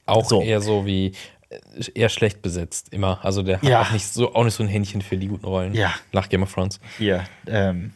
Auch 0.06 0.24
So. 0.24 0.42
eher 0.42 0.60
so 0.60 0.84
wie 0.86 1.12
äh, 1.50 1.58
eher 1.94 2.08
schlecht 2.08 2.42
besetzt 2.42 2.88
immer. 2.92 3.18
Also 3.24 3.42
der 3.42 3.56
hat 3.58 3.68
Ja. 3.68 3.82
auch 3.82 3.90
nicht 3.92 4.06
so 4.06 4.34
auch 4.34 4.44
nicht 4.44 4.54
so 4.54 4.62
ein 4.62 4.68
Händchen 4.68 5.02
für 5.02 5.16
die 5.16 5.28
guten 5.28 5.46
Rollen. 5.46 5.74
Ja. 5.74 5.92
Nach 6.12 6.28
Game 6.28 6.42
of 6.42 6.52
Thrones. 6.52 6.80
Hier, 6.98 7.24
ähm, 7.46 7.92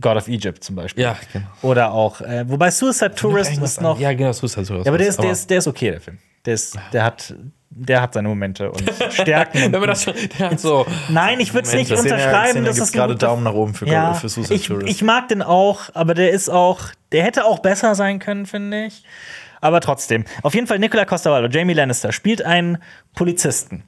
God 0.00 0.16
of 0.16 0.26
Egypt 0.28 0.64
zum 0.64 0.74
Beispiel. 0.76 1.04
Ja, 1.04 1.16
genau. 1.32 1.46
Oder 1.62 1.92
auch, 1.92 2.20
äh, 2.22 2.48
wobei 2.48 2.70
Suicide 2.70 3.14
Tourist 3.14 3.60
ist 3.60 3.80
noch. 3.80 4.00
Ja, 4.00 4.12
genau, 4.14 4.32
Suicide 4.32 4.64
Squad. 4.64 4.84
Ja, 4.86 4.90
aber 4.90 4.98
der 4.98 5.08
ist, 5.08 5.22
der, 5.22 5.30
ist, 5.30 5.50
der 5.50 5.58
ist 5.58 5.66
okay, 5.66 5.90
der 5.90 6.00
Film. 6.00 6.18
Der, 6.46 6.54
ist, 6.54 6.78
der, 6.92 7.04
hat, 7.04 7.34
der 7.70 8.00
hat 8.00 8.14
seine 8.14 8.28
Momente 8.28 8.70
und 8.70 8.90
Stärken. 9.10 9.60
Wenn 9.60 9.70
man 9.72 9.80
und 9.82 9.88
das 9.88 10.02
schon, 10.02 10.14
der 10.38 10.50
hat 10.50 10.60
so. 10.60 10.86
Nein, 11.08 11.40
ich 11.40 11.52
würde 11.54 11.68
es 11.68 11.74
nicht 11.74 11.90
unterschreiben, 11.90 12.64
dass 12.64 12.76
das 12.76 12.88
das 12.88 12.92
gerade 12.92 13.16
Daumen 13.16 13.44
nach 13.44 13.52
oben 13.52 13.74
für, 13.74 13.86
ja, 13.86 14.14
für 14.14 14.28
Suicide 14.28 14.54
ich, 14.54 14.66
Tourist. 14.66 14.88
ich 14.88 15.02
mag 15.02 15.28
den 15.28 15.42
auch, 15.42 15.90
aber 15.94 16.14
der 16.14 16.30
ist 16.30 16.48
auch, 16.48 16.80
der 17.12 17.24
hätte 17.24 17.44
auch 17.44 17.58
besser 17.58 17.94
sein 17.94 18.18
können, 18.18 18.46
finde 18.46 18.86
ich. 18.86 19.04
Aber 19.60 19.80
trotzdem. 19.80 20.24
Auf 20.42 20.54
jeden 20.54 20.66
Fall, 20.66 20.78
Nicola 20.78 21.04
Costa-Waldau, 21.04 21.48
Jamie 21.48 21.72
Lannister, 21.72 22.12
spielt 22.12 22.42
einen 22.42 22.78
Polizisten, 23.14 23.82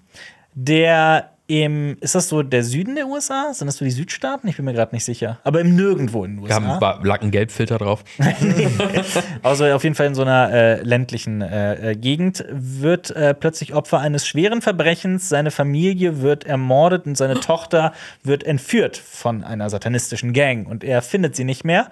der 0.55 1.31
im, 1.49 1.97
ist 2.03 2.15
das 2.15 2.29
so 2.29 2.43
der 2.43 2.63
Süden 2.63 2.95
der 2.95 3.09
USA? 3.09 3.55
Sind 3.55 3.69
das 3.69 3.79
so 3.79 3.85
die 3.85 3.91
Südstaaten? 3.91 4.47
Ich 4.49 4.57
bin 4.57 4.67
mir 4.67 4.75
gerade 4.75 4.95
nicht 4.95 5.07
sicher. 5.07 5.39
Aber 5.45 5.63
im 5.63 5.75
Nirgendwo 5.77 6.23
in 6.25 6.37
den 6.37 6.47
Wir 6.47 6.55
haben 6.55 6.67
USA. 6.69 7.01
lag 7.03 7.23
ein 7.23 7.31
Gelbfilter 7.31 7.79
drauf. 7.79 8.05
Also 9.43 9.65
auf 9.67 9.83
jeden 9.83 9.95
Fall 9.95 10.07
in 10.07 10.15
so 10.15 10.23
einer 10.23 10.53
äh, 10.53 10.83
ländlichen 10.83 11.41
äh, 11.41 11.93
äh, 11.93 11.97
Gegend 11.97 12.45
wird 12.51 13.11
äh, 13.13 13.33
plötzlich 13.33 13.73
Opfer 13.73 14.01
eines 14.01 14.27
schweren 14.27 14.61
Verbrechens. 14.61 15.29
Seine 15.29 15.51
Familie 15.51 16.21
wird 16.21 16.45
ermordet 16.45 17.07
und 17.07 17.17
seine 17.17 17.41
Tochter 17.41 17.93
wird 18.23 18.45
entführt 18.45 18.97
von 18.99 19.43
einer 19.43 19.71
satanistischen 19.71 20.35
Gang. 20.35 20.67
Und 20.67 20.85
er 20.85 21.01
findet 21.01 21.35
sie 21.35 21.45
nicht 21.45 21.65
mehr. 21.65 21.91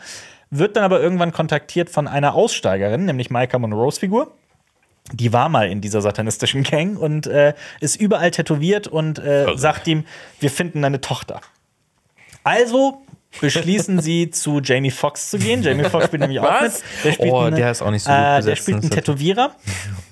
Wird 0.50 0.76
dann 0.76 0.84
aber 0.84 1.00
irgendwann 1.00 1.32
kontaktiert 1.32 1.88
von 1.88 2.08
einer 2.08 2.34
Aussteigerin, 2.34 3.06
nämlich 3.06 3.30
Micah 3.30 3.58
Monroes 3.58 3.98
Figur. 3.98 4.32
Die 5.12 5.32
war 5.32 5.48
mal 5.48 5.68
in 5.68 5.80
dieser 5.80 6.02
satanistischen 6.02 6.62
Gang 6.62 6.98
und 6.98 7.26
äh, 7.26 7.54
ist 7.80 7.96
überall 7.96 8.30
tätowiert 8.30 8.88
und 8.88 9.18
äh, 9.18 9.46
sagt 9.56 9.86
ihm, 9.86 10.04
wir 10.40 10.50
finden 10.50 10.82
deine 10.82 11.00
Tochter. 11.00 11.40
Also 12.42 13.02
beschließen 13.40 14.00
sie, 14.00 14.30
zu 14.30 14.60
Jamie 14.62 14.90
Foxx 14.90 15.30
zu 15.30 15.38
gehen. 15.38 15.62
Jamie 15.62 15.84
Foxx 15.84 16.06
spielt 16.06 16.20
nämlich 16.22 16.40
auch 16.40 16.50
mit. 16.50 16.62
Was? 16.72 16.82
Der 17.04 17.12
spielt 17.12 17.32
Oh, 17.32 17.38
einen, 17.40 17.56
der 17.56 17.70
ist 17.70 17.82
auch 17.82 17.90
nicht 17.90 18.02
so 18.04 18.10
gut 18.10 18.18
äh, 18.18 18.22
Der 18.22 18.36
besetzt. 18.38 18.62
spielt 18.62 18.80
einen 18.82 18.90
Tätowierer. 18.90 19.50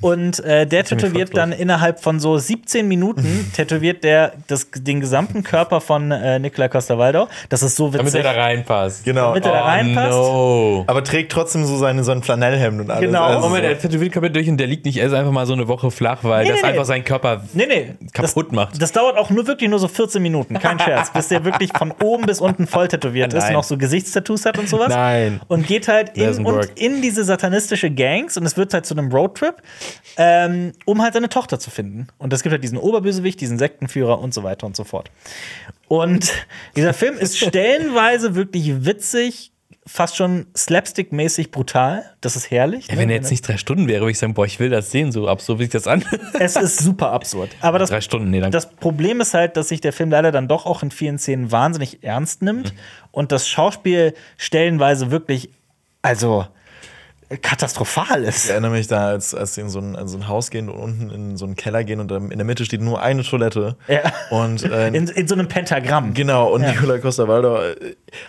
Und 0.00 0.40
äh, 0.44 0.66
der 0.66 0.84
tätowiert 0.84 1.34
dann 1.34 1.52
innerhalb 1.52 2.00
von 2.00 2.20
so 2.20 2.36
17 2.36 2.86
Minuten, 2.86 3.50
tätowiert 3.56 4.04
der 4.04 4.32
das, 4.48 4.68
den 4.76 5.00
gesamten 5.00 5.42
Körper 5.42 5.80
von 5.80 6.10
äh, 6.10 6.38
Nicola 6.38 6.68
Costa-Waldau. 6.68 7.28
Das 7.48 7.62
ist 7.62 7.76
so 7.76 7.88
Damit 7.88 8.06
witzig. 8.08 8.22
er 8.24 8.34
da 8.34 8.40
reinpasst. 8.42 9.04
Genau. 9.04 9.28
Damit 9.28 9.46
er 9.46 9.52
da 9.52 9.62
reinpasst. 9.62 10.10
No. 10.18 10.84
Aber 10.86 11.02
trägt 11.02 11.32
trotzdem 11.32 11.64
so 11.64 11.78
seine, 11.78 12.04
so 12.04 12.12
ein 12.12 12.22
Flanellhemd 12.22 12.82
und 12.82 12.90
alles. 12.90 13.00
Genau. 13.06 13.22
Also 13.24 13.40
Moment, 13.48 13.64
so. 13.64 13.70
er 13.70 13.78
tätowiert 13.78 14.12
komplett 14.12 14.36
durch 14.36 14.48
und 14.50 14.58
der 14.58 14.66
liegt 14.66 14.84
nicht 14.84 14.98
erst 14.98 15.14
einfach 15.14 15.32
mal 15.32 15.46
so 15.46 15.54
eine 15.54 15.66
Woche 15.68 15.90
flach, 15.90 16.18
weil 16.22 16.44
Nee, 16.44 16.50
das 16.50 16.56
nee, 16.58 16.62
nee. 16.66 16.68
einfach 16.72 16.84
seinen 16.84 17.04
Körper 17.04 17.42
Nee, 17.54 17.66
nee. 17.66 17.94
kaputt 18.12 18.46
das, 18.48 18.52
macht. 18.52 18.82
Das 18.82 18.92
dauert 18.92 19.16
auch 19.16 19.30
nur 19.30 19.46
wirklich 19.46 19.70
nur 19.70 19.78
so 19.78 19.88
14 19.88 20.20
Minuten, 20.22 20.58
kein 20.58 20.78
Scherz, 20.78 21.10
bis 21.14 21.28
der 21.28 21.46
wirklich 21.46 21.70
von 21.74 21.92
oben 22.02 22.26
bis 22.26 22.40
unten 22.40 22.66
voll 22.66 22.88
tätowiert 22.88 23.03
ist 23.34 23.42
Nein. 23.42 23.50
und 23.52 23.56
auch 23.56 23.64
so 23.64 23.76
Gesichtstattoos 23.76 24.46
hat 24.46 24.58
und 24.58 24.68
sowas. 24.68 24.88
Nein. 24.88 25.40
Und 25.48 25.66
geht 25.66 25.88
halt 25.88 26.16
in, 26.16 26.44
und 26.44 26.70
in 26.76 27.02
diese 27.02 27.24
satanistische 27.24 27.90
Gangs 27.90 28.36
und 28.36 28.44
es 28.44 28.56
wird 28.56 28.74
halt 28.74 28.86
zu 28.86 28.94
einem 28.94 29.10
Roadtrip, 29.10 29.62
ähm, 30.16 30.72
um 30.84 31.02
halt 31.02 31.14
seine 31.14 31.28
Tochter 31.28 31.58
zu 31.58 31.70
finden. 31.70 32.08
Und 32.18 32.32
es 32.32 32.42
gibt 32.42 32.52
halt 32.52 32.62
diesen 32.62 32.78
Oberbösewicht, 32.78 33.40
diesen 33.40 33.58
Sektenführer 33.58 34.20
und 34.20 34.34
so 34.34 34.42
weiter 34.42 34.66
und 34.66 34.76
so 34.76 34.84
fort. 34.84 35.10
Und 35.88 36.32
dieser 36.76 36.94
Film 36.94 37.16
ist 37.16 37.38
stellenweise 37.46 38.34
wirklich 38.34 38.84
witzig, 38.84 39.52
fast 39.86 40.16
schon 40.16 40.46
slapstick-mäßig 40.56 41.50
brutal. 41.50 42.04
Das 42.20 42.36
ist 42.36 42.50
herrlich. 42.50 42.86
Ja, 42.88 42.94
ne? 42.94 43.00
wenn 43.00 43.10
er 43.10 43.16
jetzt 43.16 43.30
nicht 43.30 43.46
drei 43.46 43.56
Stunden 43.58 43.86
wäre, 43.86 44.00
würde 44.00 44.12
ich 44.12 44.18
sagen, 44.18 44.34
boah, 44.34 44.46
ich 44.46 44.58
will 44.58 44.70
das 44.70 44.90
sehen, 44.90 45.12
so 45.12 45.28
absurd 45.28 45.58
wie 45.58 45.64
sich 45.64 45.72
das 45.72 45.86
an. 45.86 46.04
Es 46.38 46.56
ist 46.56 46.78
super 46.80 47.10
absurd. 47.12 47.50
Aber 47.60 47.78
das 47.78 47.90
drei 47.90 48.00
Stunden, 48.00 48.30
nee, 48.30 48.40
dann. 48.40 48.50
Das 48.50 48.70
Problem 48.70 49.20
ist 49.20 49.34
halt, 49.34 49.56
dass 49.56 49.68
sich 49.68 49.80
der 49.80 49.92
Film 49.92 50.10
leider 50.10 50.32
dann 50.32 50.48
doch 50.48 50.64
auch 50.66 50.82
in 50.82 50.90
vielen 50.90 51.18
Szenen 51.18 51.52
wahnsinnig 51.52 52.02
ernst 52.02 52.42
nimmt 52.42 52.72
Mhm. 52.72 52.78
und 53.12 53.32
das 53.32 53.46
Schauspiel 53.48 54.14
stellenweise 54.38 55.10
wirklich, 55.10 55.50
also 56.02 56.46
katastrophal 57.42 58.22
Ich 58.22 58.28
ist. 58.28 58.50
erinnere 58.50 58.70
mich 58.72 58.86
da, 58.86 59.08
als, 59.08 59.34
als 59.34 59.54
sie 59.54 59.62
in 59.62 59.68
so, 59.68 59.78
ein, 59.78 59.94
in 59.94 60.08
so 60.08 60.16
ein 60.18 60.28
Haus 60.28 60.50
gehen 60.50 60.68
und 60.68 60.78
unten 60.78 61.10
in 61.10 61.36
so 61.36 61.44
einen 61.46 61.56
Keller 61.56 61.84
gehen 61.84 62.00
und 62.00 62.10
in 62.10 62.28
der 62.30 62.44
Mitte 62.44 62.64
steht 62.64 62.80
nur 62.80 63.00
eine 63.02 63.22
Toilette. 63.22 63.76
Ja. 63.88 64.00
Und 64.30 64.62
äh, 64.64 64.88
In, 64.88 65.08
in 65.08 65.28
so 65.28 65.34
einem 65.34 65.48
Pentagramm. 65.48 66.14
Genau, 66.14 66.52
und 66.52 66.62
Ja. 66.62 66.72
Nicola 66.72 66.98
Costa-Waldau 66.98 67.62
äh, 67.62 67.76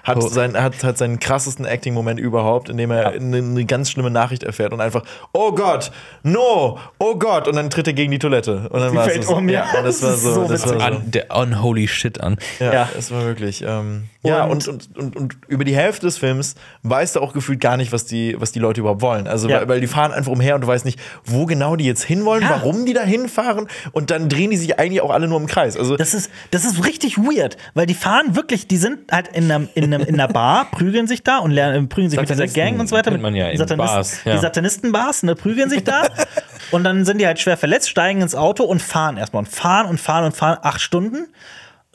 hat, 0.03 0.17
Oh. 0.17 0.27
sein, 0.27 0.55
hat, 0.61 0.83
hat 0.83 0.97
seinen 0.97 1.19
krassesten 1.19 1.65
Acting-Moment 1.65 2.19
überhaupt, 2.19 2.69
indem 2.69 2.91
er 2.91 3.09
eine, 3.09 3.37
eine 3.37 3.65
ganz 3.65 3.89
schlimme 3.91 4.09
Nachricht 4.09 4.43
erfährt 4.43 4.73
und 4.73 4.81
einfach, 4.81 5.03
oh 5.33 5.51
Gott, 5.51 5.91
no, 6.23 6.79
oh 6.99 7.15
Gott, 7.15 7.47
und 7.47 7.55
dann 7.55 7.69
tritt 7.69 7.87
er 7.87 7.93
gegen 7.93 8.11
die 8.11 8.19
Toilette. 8.19 8.69
Und 8.69 8.79
dann 8.79 8.95
war 8.95 9.03
fällt 9.05 9.21
es 9.21 9.27
so, 9.27 9.35
um, 9.35 9.49
ja. 9.49 9.65
ja. 9.73 9.79
Und 9.79 9.85
das 9.85 10.01
war 10.01 10.11
Das 10.11 10.17
ist 10.23 10.23
so, 10.23 10.33
so 10.33 10.47
das 10.47 10.61
war 10.67 10.73
so. 10.73 10.79
an, 10.79 11.11
der 11.11 11.35
unholy 11.35 11.87
shit 11.87 12.21
an. 12.21 12.37
Ja, 12.59 12.73
Ja. 12.73 12.89
es 12.97 13.11
war 13.11 13.23
wirklich. 13.25 13.63
Ähm, 13.67 14.05
ja, 14.23 14.45
und, 14.45 14.67
und, 14.67 14.97
und, 14.97 15.15
und 15.15 15.37
über 15.47 15.63
die 15.65 15.75
Hälfte 15.75 16.07
des 16.07 16.17
Films 16.17 16.55
weißt 16.81 17.15
du 17.15 17.19
auch 17.19 17.33
gefühlt 17.33 17.59
gar 17.59 17.77
nicht, 17.77 17.91
was 17.91 18.05
die, 18.05 18.35
was 18.39 18.51
die 18.51 18.59
Leute 18.59 18.81
überhaupt 18.85 19.01
wollen. 19.01 19.27
Also, 19.27 19.49
Ja. 19.49 19.59
weil, 19.61 19.67
weil 19.67 19.81
die 19.81 19.87
fahren 19.87 20.11
einfach 20.13 20.31
umher 20.31 20.55
und 20.55 20.61
du 20.61 20.67
weißt 20.67 20.85
nicht, 20.85 20.99
wo 21.25 21.45
genau 21.45 21.75
die 21.75 21.85
jetzt 21.85 22.03
hinwollen, 22.03 22.43
Ja. 22.43 22.49
warum 22.51 22.85
die 22.85 22.93
da 22.93 23.01
hinfahren 23.03 23.67
und 23.91 24.11
dann 24.11 24.29
drehen 24.29 24.51
die 24.51 24.57
sich 24.57 24.79
eigentlich 24.79 25.01
auch 25.01 25.09
alle 25.11 25.27
nur 25.27 25.39
im 25.39 25.47
Kreis. 25.47 25.77
Also, 25.77 25.97
Das 25.97 26.13
ist, 26.13 26.29
das 26.51 26.63
ist 26.65 26.85
richtig 26.85 27.17
weird, 27.17 27.57
weil 27.73 27.85
die 27.85 27.93
fahren 27.93 28.35
wirklich, 28.35 28.67
die 28.67 28.77
sind 28.77 29.11
halt 29.11 29.27
in 29.29 29.51
einer, 29.51 29.67
in 29.75 29.93
einer, 29.93 30.07
in 30.07 30.15
einer 30.19 30.27
Bar, 30.31 30.65
prügeln 30.71 31.07
sich 31.07 31.23
da 31.23 31.39
und 31.39 31.51
lernen, 31.51 31.89
prügeln 31.89 32.09
sich 32.09 32.19
mit 32.19 32.29
dieser 32.29 32.37
Satanisten 32.47 32.61
Gang 32.61 32.79
und 32.79 32.87
so 32.87 32.95
weiter. 32.95 33.11
kennt 33.11 33.23
man 33.23 33.35
ja 33.35 33.47
in 33.49 33.77
Bars, 33.77 34.19
ja. 34.25 34.33
Die 34.33 34.39
Satanistenbars, 34.39 35.23
ne, 35.23 35.35
prügeln 35.35 35.69
sich 35.69 35.83
da 35.83 36.03
und 36.71 36.83
dann 36.83 37.05
sind 37.05 37.19
die 37.19 37.25
halt 37.27 37.39
schwer 37.39 37.57
verletzt, 37.57 37.89
steigen 37.89 38.21
ins 38.21 38.35
Auto 38.35 38.63
und 38.63 38.81
fahren 38.81 39.17
erstmal 39.17 39.39
und 39.43 39.47
fahren 39.49 39.87
und 39.87 39.99
fahren 39.99 40.25
und 40.25 40.35
fahren 40.35 40.57
acht 40.61 40.81
Stunden. 40.81 41.27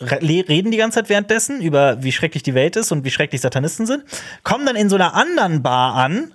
re- 0.00 0.20
Reden 0.22 0.70
die 0.70 0.76
ganze 0.78 0.96
Zeit 0.96 1.08
währenddessen 1.08 1.60
über, 1.60 2.02
wie 2.02 2.12
schrecklich 2.12 2.42
die 2.42 2.54
Welt 2.54 2.76
ist 2.76 2.90
und 2.92 3.04
wie 3.04 3.10
schrecklich 3.10 3.40
Satanisten 3.40 3.86
sind, 3.86 4.04
kommen 4.42 4.64
dann 4.66 4.76
in 4.76 4.88
so 4.88 4.96
einer 4.96 5.14
anderen 5.14 5.62
Bar 5.62 5.94
an 5.94 6.32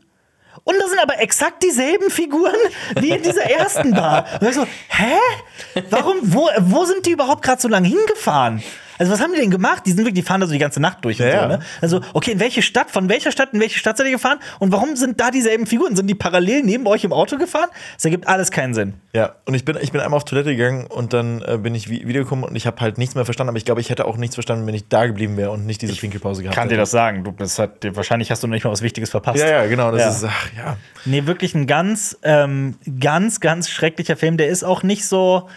und 0.64 0.76
da 0.80 0.88
sind 0.88 1.00
aber 1.02 1.20
exakt 1.20 1.64
dieselben 1.64 2.10
Figuren 2.10 2.56
wie 3.00 3.12
in 3.12 3.22
dieser 3.22 3.44
ersten 3.44 3.92
Bar. 3.94 4.26
Und 4.40 4.48
ich 4.48 4.56
so, 4.56 4.66
hä? 4.90 5.84
Warum, 5.90 6.18
wo, 6.22 6.50
wo 6.60 6.86
sind 6.86 7.06
die 7.06 7.12
überhaupt 7.12 7.44
gerade 7.44 7.62
so 7.62 7.68
lange 7.68 7.88
hingefahren? 7.88 8.64
Also, 8.98 9.12
was 9.12 9.20
haben 9.22 9.34
die 9.34 9.40
denn 9.42 9.52
gemacht? 9.52 9.84
Die 9.86 9.90
sind 9.92 10.00
wirklich, 10.00 10.14
die 10.16 10.22
fahren 10.22 10.42
da 10.42 10.48
so 10.48 10.54
die 10.54 10.60
ganze 10.60 10.80
Nacht 10.80 11.04
durch 11.04 11.20
und 11.20 11.28
Ja, 11.28 11.32
so, 11.34 11.38
ja. 11.38 11.48
ne? 11.48 11.60
Also, 11.82 12.02
okay, 12.14 12.32
in 12.32 12.40
welche 12.40 12.62
Stadt, 12.62 12.92
von 12.92 13.10
welcher 13.10 13.32
Stadt 13.32 13.50
in 13.54 13.60
welche 13.60 13.78
Stadt 13.78 13.98
seid 13.98 14.08
ihr 14.08 14.14
gefahren? 14.14 14.40
Und 14.60 14.72
warum 14.72 14.96
sind 14.96 15.20
da 15.20 15.32
dieselben 15.32 15.66
Figuren? 15.68 15.96
Sind 15.96 16.08
die 16.08 16.16
parallel 16.16 16.64
neben 16.64 16.88
euch 16.88 17.04
im 17.04 17.12
Auto 17.14 17.38
gefahren? 17.38 17.70
Das 17.96 18.06
ergibt 18.06 18.28
alles 18.28 18.52
keinen 18.52 18.74
Sinn. 18.74 18.94
Ja, 19.14 19.36
und 19.46 19.54
ich 19.54 19.66
bin, 19.66 19.78
ich 19.82 19.92
bin 19.92 20.02
einmal 20.02 20.18
auf 20.18 20.26
Toilette 20.26 20.56
gegangen 20.56 20.88
und 20.88 21.14
dann 21.14 21.42
äh, 21.42 21.58
bin 21.58 21.74
ich 21.76 21.90
wi- 21.90 22.08
wiedergekommen 22.08 22.46
und 22.46 22.56
ich 22.56 22.68
habe 22.68 22.80
halt 22.82 22.98
nichts 22.98 23.16
mehr 23.16 23.26
verstanden, 23.26 23.50
aber 23.50 23.58
ich 23.58 23.66
glaube, 23.66 23.82
ich 23.82 23.90
hätte 23.90 24.06
auch 24.06 24.18
nichts 24.18 24.36
verstanden, 24.36 24.66
wenn 24.68 24.76
ich 24.76 24.88
da 24.88 25.06
geblieben 25.06 25.38
wäre 25.38 25.52
und 25.52 25.66
nicht 25.66 25.82
diese 25.82 25.96
Pinkelpause 25.96 26.42
gehabt 26.44 26.56
Kann 26.56 26.68
dir 26.70 26.74
hätte. 26.76 26.82
das 26.82 26.92
sagen? 26.92 27.24
Du 27.24 27.32
bist 27.32 27.60
halt, 27.60 27.72
wahrscheinlich 27.96 28.32
hast 28.32 28.44
du 28.44 28.48
noch 28.48 28.54
nicht 28.54 28.64
mal 28.66 28.72
was 28.72 28.82
Wichtiges 28.82 29.10
verpasst. 29.10 29.40
Ja, 29.40 29.48
ja, 29.48 29.66
genau. 29.68 29.92
Das 29.92 30.02
Ja. 30.02 30.10
ist, 30.10 30.24
ach 30.26 30.50
ja. 30.58 30.78
Nee, 31.06 31.26
wirklich 31.26 31.54
ein 31.56 31.68
ganz, 31.68 32.18
ähm, 32.24 32.76
ganz, 33.00 33.40
ganz 33.40 33.70
schrecklicher 33.70 34.16
Film. 34.18 34.38
Der 34.38 34.48
ist 34.48 34.64
auch 34.64 34.84
nicht 34.84 35.06
so. 35.06 35.50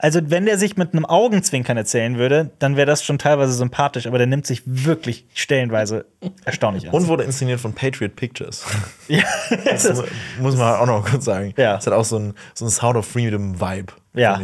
Also, 0.00 0.20
wenn 0.30 0.46
der 0.46 0.58
sich 0.58 0.76
mit 0.76 0.92
einem 0.92 1.04
Augenzwinkern 1.04 1.76
erzählen 1.76 2.18
würde, 2.18 2.50
dann 2.60 2.76
wäre 2.76 2.86
das 2.86 3.04
schon 3.04 3.18
teilweise 3.18 3.52
sympathisch, 3.52 4.06
aber 4.06 4.18
der 4.18 4.28
nimmt 4.28 4.46
sich 4.46 4.62
wirklich 4.64 5.26
stellenweise 5.34 6.06
erstaunlich 6.44 6.84
ernst. 6.84 6.96
Und 6.96 7.08
wurde 7.08 7.24
inszeniert 7.24 7.60
von 7.60 7.72
Patriot 7.72 8.14
Pictures. 8.14 8.64
ja, 9.08 9.22
Das 9.64 9.82
das, 9.82 9.98
mu- 9.98 10.04
muss 10.40 10.56
man 10.56 10.74
auch 10.76 10.86
noch 10.86 11.04
kurz 11.04 11.24
sagen. 11.24 11.52
Ja. 11.56 11.74
Das 11.74 11.86
hat 11.88 11.94
auch 11.94 12.04
so 12.04 12.16
ein, 12.18 12.34
so 12.54 12.64
ein 12.66 12.70
Sound 12.70 12.96
of 12.96 13.06
Freedom-Vibe. 13.08 13.92
Ja. 14.14 14.40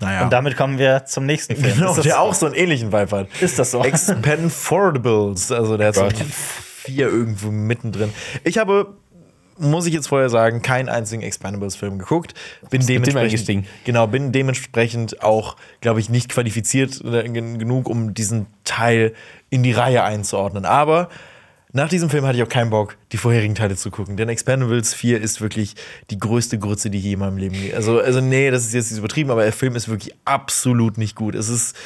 Naja. 0.00 0.22
Und 0.24 0.32
damit 0.32 0.56
kommen 0.56 0.78
wir 0.78 1.06
zum 1.06 1.24
nächsten 1.26 1.56
Film. 1.56 1.74
Genau, 1.74 1.94
der 1.96 2.20
auch 2.20 2.34
so 2.34 2.46
einen 2.46 2.54
ähnlichen 2.54 2.92
Vibe 2.92 3.10
hat. 3.16 3.28
ist 3.40 3.58
das 3.58 3.70
so? 3.72 3.82
Expendables. 3.82 5.50
Also 5.50 5.76
der 5.76 5.88
hat 5.88 5.94
so 5.96 6.08
vier 6.84 7.08
irgendwo 7.08 7.50
mittendrin. 7.50 8.12
Ich 8.44 8.58
habe, 8.58 8.94
muss 9.58 9.86
ich 9.86 9.94
jetzt 9.94 10.08
vorher 10.08 10.28
sagen, 10.30 10.62
keinen 10.62 10.88
einzigen 10.88 11.22
Expendables-Film 11.22 11.98
geguckt. 11.98 12.34
Bin 12.70 12.84
dem 12.86 13.02
dementsprechend, 13.02 13.66
genau, 13.84 14.06
bin 14.06 14.32
dementsprechend 14.32 15.22
auch, 15.22 15.56
glaube 15.80 16.00
ich, 16.00 16.08
nicht 16.08 16.28
qualifiziert 16.28 17.00
äh, 17.04 17.28
gen- 17.28 17.58
genug, 17.58 17.88
um 17.88 18.14
diesen 18.14 18.46
Teil 18.64 19.14
in 19.50 19.62
die 19.62 19.72
Reihe 19.72 20.02
einzuordnen. 20.04 20.64
Aber 20.64 21.08
nach 21.72 21.88
diesem 21.88 22.08
Film 22.08 22.24
hatte 22.24 22.38
ich 22.38 22.42
auch 22.42 22.48
keinen 22.48 22.70
Bock, 22.70 22.96
die 23.12 23.18
vorherigen 23.18 23.54
Teile 23.54 23.76
zu 23.76 23.90
gucken. 23.90 24.16
Denn 24.16 24.28
Expendables 24.28 24.94
4 24.94 25.20
ist 25.20 25.40
wirklich 25.40 25.74
die 26.10 26.18
größte 26.18 26.58
Grütze, 26.58 26.88
die 26.88 26.98
ich 26.98 27.04
je 27.04 27.12
in 27.12 27.18
meinem 27.18 27.36
Leben. 27.36 27.56
Also, 27.74 28.00
also 28.00 28.20
nee, 28.22 28.50
das 28.50 28.64
ist 28.64 28.72
jetzt 28.72 28.90
nicht 28.90 28.98
übertrieben, 28.98 29.30
aber 29.30 29.42
der 29.42 29.52
Film 29.52 29.76
ist 29.76 29.88
wirklich 29.88 30.14
absolut 30.24 30.96
nicht 30.96 31.14
gut. 31.14 31.34
Es 31.34 31.48
ist 31.48 31.76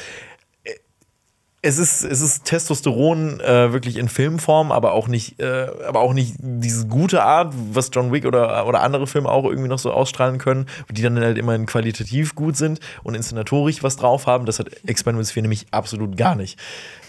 es 1.65 1.77
ist, 1.77 2.03
es 2.03 2.19
ist 2.19 2.43
Testosteron 2.43 3.39
äh, 3.39 3.71
wirklich 3.71 3.95
in 3.97 4.09
Filmform, 4.09 4.73
aber 4.73 4.91
auch 4.91 5.07
nicht, 5.07 5.39
äh, 5.39 5.67
aber 5.87 6.01
auch 6.01 6.13
nicht 6.13 6.35
diese 6.37 6.87
gute 6.87 7.23
Art, 7.23 7.53
was 7.71 7.89
John 7.93 8.11
Wick 8.11 8.25
oder, 8.25 8.67
oder 8.67 8.81
andere 8.81 9.07
Filme 9.07 9.29
auch 9.29 9.45
irgendwie 9.45 9.69
noch 9.69 9.79
so 9.79 9.89
ausstrahlen 9.91 10.39
können, 10.39 10.65
die 10.91 11.01
dann 11.01 11.17
halt 11.17 11.37
immerhin 11.37 11.65
qualitativ 11.65 12.35
gut 12.35 12.57
sind 12.57 12.81
und 13.03 13.15
inszenatorisch 13.15 13.81
was 13.81 13.95
drauf 13.95 14.27
haben. 14.27 14.45
Das 14.45 14.59
hat 14.59 14.71
Expendables 14.85 15.31
4 15.31 15.43
nämlich 15.43 15.65
absolut 15.71 16.17
gar 16.17 16.35
nicht. 16.35 16.59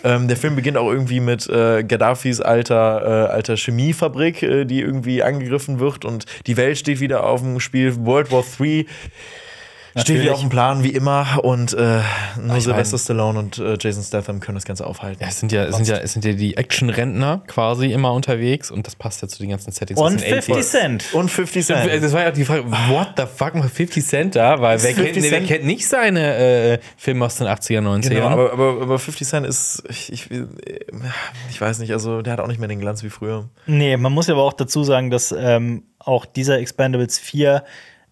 Ähm, 0.05 0.28
der 0.28 0.36
Film 0.36 0.55
beginnt 0.55 0.76
auch 0.76 0.88
irgendwie 0.88 1.18
mit 1.18 1.48
äh, 1.48 1.82
Gaddafis 1.82 2.40
alter, 2.40 3.26
äh, 3.26 3.32
alter 3.32 3.57
Chemiefabrik, 3.57 4.44
äh, 4.44 4.64
die 4.66 4.80
irgendwie 4.80 5.24
angegriffen 5.24 5.80
wird 5.80 6.05
und 6.05 6.26
die 6.46 6.57
Welt 6.57 6.78
steht 6.78 7.00
wieder 7.00 7.26
auf 7.26 7.40
dem 7.40 7.59
Spiel. 7.59 7.96
World 8.07 8.30
War 8.30 8.44
III 8.61 8.86
steht 10.01 10.09
Natürlich. 10.09 10.22
wieder 10.22 10.34
auf 10.34 10.40
dem 10.40 10.49
Plan, 10.49 10.82
wie 10.82 10.88
immer. 10.90 11.38
Und 11.45 11.72
äh, 11.72 12.01
nur 12.42 12.57
Ich 12.57 12.64
Sylvester 12.64 12.97
mein- 12.97 13.01
Stallone 13.05 13.38
und 13.38 13.59
äh, 13.59 13.76
Jason 13.80 14.03
Statham 14.03 14.40
können 14.40 14.57
das 14.57 14.64
Ganze 14.64 14.86
aufhalten. 14.86 15.22
Ja, 15.22 15.28
es 15.28 15.38
sind 15.38 15.53
ja, 15.53 15.64
es 15.64 15.76
sind 15.76 15.86
ja, 15.86 15.97
es 15.99 16.12
sind 16.12 16.24
ja 16.24 16.32
die 16.32 16.57
Action-Rentner 16.57 17.42
quasi 17.47 17.92
immer 17.92 18.12
unterwegs 18.12 18.70
und 18.72 18.86
das 18.88 18.97
passt 18.97 19.22
ja 19.22 19.28
zu 19.28 19.38
den 19.38 19.51
ganzen 19.51 19.70
Settings. 19.70 20.01
Und 20.01 20.20
den 20.20 20.34
80s. 20.34 20.42
50 20.42 20.66
Cent. 20.66 21.14
Und 21.14 21.30
50 21.30 21.64
Cent. 21.66 22.03
Das 22.05 22.12
war 22.12 22.22
ja 22.22 22.30
die 22.32 22.45
Frage, 22.45 22.64
what 22.88 23.11
the 23.16 23.22
fuck 23.32 23.55
macht 23.55 23.70
50 23.70 24.05
Cent 24.05 24.34
da? 24.36 24.61
Weil 24.61 24.82
wer, 24.82 24.95
50 24.95 25.05
kennt, 25.12 25.24
nee, 25.24 25.30
wer 25.30 25.40
kennt 25.45 25.64
nicht 25.64 25.86
seine 25.88 26.34
äh, 26.74 26.78
Filme 26.97 27.24
aus 27.26 27.36
den 27.36 27.47
80er, 27.47 27.80
90er? 27.80 28.09
Genau, 28.09 28.26
aber, 28.26 28.53
aber, 28.53 28.82
aber 28.82 28.99
50 28.99 29.28
Cent 29.28 29.47
ist, 29.47 29.84
ich, 29.88 30.12
ich, 30.12 30.28
ich 31.51 31.61
weiß 31.61 31.78
nicht, 31.78 31.92
also 31.92 32.20
der 32.22 32.32
hat 32.32 32.40
auch 32.40 32.49
nicht 32.49 32.59
mehr 32.59 32.68
den 32.68 32.80
Glanz 32.80 33.03
wie 33.05 33.11
früher. 33.11 33.49
Nee, 33.66 33.97
man 33.97 34.12
muss 34.12 34.26
ja 34.26 34.34
aber 34.34 34.42
auch 34.42 34.53
dazu 34.55 34.82
sagen, 34.84 35.11
dass 35.11 35.32
ähm, 35.36 35.84
auch 35.99 36.26
dieser 36.26 36.59
Expendables 36.59 37.18
4 37.18 37.64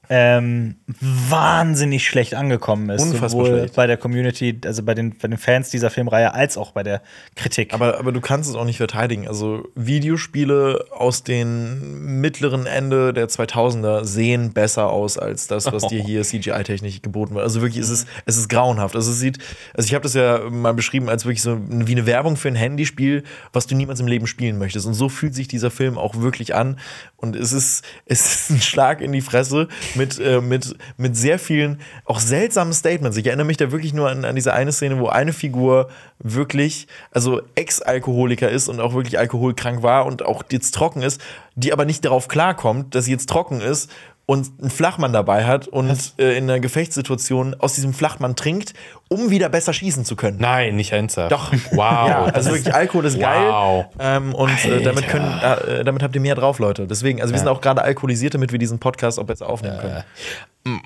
ähm, 0.08 0.76
wahnsinnig 1.00 2.06
schlecht 2.06 2.34
angekommen 2.34 2.90
ist. 2.90 3.02
Unfassbar 3.02 3.30
sowohl 3.30 3.46
schlecht. 3.46 3.76
bei 3.76 3.86
der 3.86 3.96
Community, 3.96 4.60
also 4.64 4.82
bei 4.82 4.94
den, 4.94 5.16
bei 5.16 5.28
den 5.28 5.38
Fans 5.38 5.70
dieser 5.70 5.90
Filmreihe, 5.90 6.34
als 6.34 6.58
auch 6.58 6.72
bei 6.72 6.82
der 6.82 7.02
Kritik. 7.36 7.72
Aber, 7.72 7.98
aber 7.98 8.10
du 8.10 8.20
kannst 8.20 8.50
es 8.50 8.56
auch 8.56 8.64
nicht 8.64 8.78
verteidigen. 8.78 9.28
Also 9.28 9.68
Videospiele 9.76 10.86
aus 10.90 11.22
dem 11.22 12.20
mittleren 12.20 12.66
Ende 12.66 13.12
der 13.12 13.28
2000er 13.28 14.04
sehen 14.04 14.52
besser 14.52 14.90
aus 14.90 15.18
als 15.18 15.46
das, 15.46 15.70
was 15.70 15.86
dir 15.86 16.02
hier 16.04 16.22
CGI-technisch 16.22 17.02
geboten 17.02 17.36
wird. 17.36 17.44
Also 17.44 17.62
wirklich, 17.62 17.82
es 17.82 17.90
ist, 17.90 18.08
es 18.26 18.36
ist 18.36 18.48
grauenhaft. 18.48 18.96
Also 18.96 19.12
es 19.12 19.20
sieht, 19.20 19.38
also 19.72 19.86
ich 19.86 19.94
habe 19.94 20.02
das 20.02 20.14
ja 20.14 20.50
mal 20.50 20.74
beschrieben 20.74 21.08
als 21.08 21.24
wirklich 21.24 21.42
so 21.42 21.60
wie 21.68 21.92
eine 21.92 22.06
Werbung 22.06 22.36
für 22.36 22.48
ein 22.48 22.56
Handyspiel, 22.56 23.22
was 23.52 23.68
du 23.68 23.76
niemals 23.76 24.00
im 24.00 24.08
Leben 24.08 24.26
spielen 24.26 24.58
möchtest. 24.58 24.84
Und 24.86 24.94
so 24.94 25.08
fühlt 25.08 25.34
sich 25.34 25.46
dieser 25.46 25.70
Film 25.70 25.96
auch 25.96 26.16
wirklich 26.16 26.56
an. 26.56 26.78
Und 27.16 27.36
es 27.36 27.52
ist, 27.52 27.84
es 28.04 28.26
ist 28.26 28.50
ein 28.50 28.60
Schlag 28.60 29.00
in 29.00 29.12
die 29.12 29.20
Fresse 29.20 29.68
mit, 29.94 30.18
äh, 30.18 30.40
mit, 30.40 30.76
mit 30.96 31.16
sehr 31.16 31.38
vielen 31.38 31.80
auch 32.04 32.20
seltsamen 32.20 32.72
Statements. 32.72 33.16
Ich 33.16 33.26
erinnere 33.26 33.46
mich 33.46 33.56
da 33.56 33.72
wirklich 33.72 33.92
nur 33.92 34.08
an, 34.08 34.24
an 34.24 34.34
diese 34.34 34.52
eine 34.52 34.72
Szene, 34.72 34.98
wo 34.98 35.08
eine 35.08 35.32
Figur 35.32 35.88
wirklich, 36.18 36.86
also 37.10 37.42
Ex-Alkoholiker 37.54 38.48
ist 38.48 38.68
und 38.68 38.80
auch 38.80 38.94
wirklich 38.94 39.18
alkoholkrank 39.18 39.82
war 39.82 40.06
und 40.06 40.24
auch 40.24 40.42
jetzt 40.50 40.72
trocken 40.74 41.02
ist, 41.02 41.20
die 41.54 41.72
aber 41.72 41.84
nicht 41.84 42.04
darauf 42.04 42.28
klarkommt, 42.28 42.94
dass 42.94 43.06
sie 43.06 43.12
jetzt 43.12 43.28
trocken 43.28 43.60
ist 43.60 43.90
und 44.24 44.48
einen 44.60 44.70
Flachmann 44.70 45.12
dabei 45.12 45.44
hat 45.44 45.66
und 45.68 46.14
äh, 46.18 46.36
in 46.38 46.44
einer 46.44 46.60
Gefechtssituation 46.60 47.54
aus 47.58 47.74
diesem 47.74 47.92
Flachmann 47.92 48.36
trinkt, 48.36 48.72
um 49.08 49.30
wieder 49.30 49.48
besser 49.48 49.72
schießen 49.72 50.04
zu 50.04 50.14
können. 50.16 50.38
Nein, 50.40 50.76
nicht 50.76 50.92
ernsthaft. 50.92 51.32
Doch. 51.32 51.52
Wow. 51.72 51.78
Ja, 52.08 52.24
das 52.26 52.34
also 52.34 52.50
ist- 52.50 52.54
wirklich 52.64 52.74
Alkohol 52.74 53.04
ist 53.06 53.16
Wow. 53.16 53.22
geil. 53.22 53.86
Ähm, 53.98 54.34
und 54.34 54.64
äh, 54.64 54.82
damit, 54.82 55.08
können, 55.08 55.26
äh, 55.40 55.84
damit 55.84 56.02
habt 56.02 56.14
ihr 56.14 56.20
mehr 56.20 56.34
drauf, 56.36 56.58
Leute. 56.60 56.86
Deswegen, 56.86 57.20
also 57.20 57.32
wir 57.34 57.38
sind 57.38 57.48
auch 57.48 57.60
gerade 57.60 57.82
alkoholisiert, 57.82 58.34
damit 58.34 58.52
wir 58.52 58.58
diesen 58.58 58.78
Podcast 58.78 59.18
auch 59.18 59.24
besser 59.24 59.48
aufnehmen 59.48 59.78
können. 59.78 60.04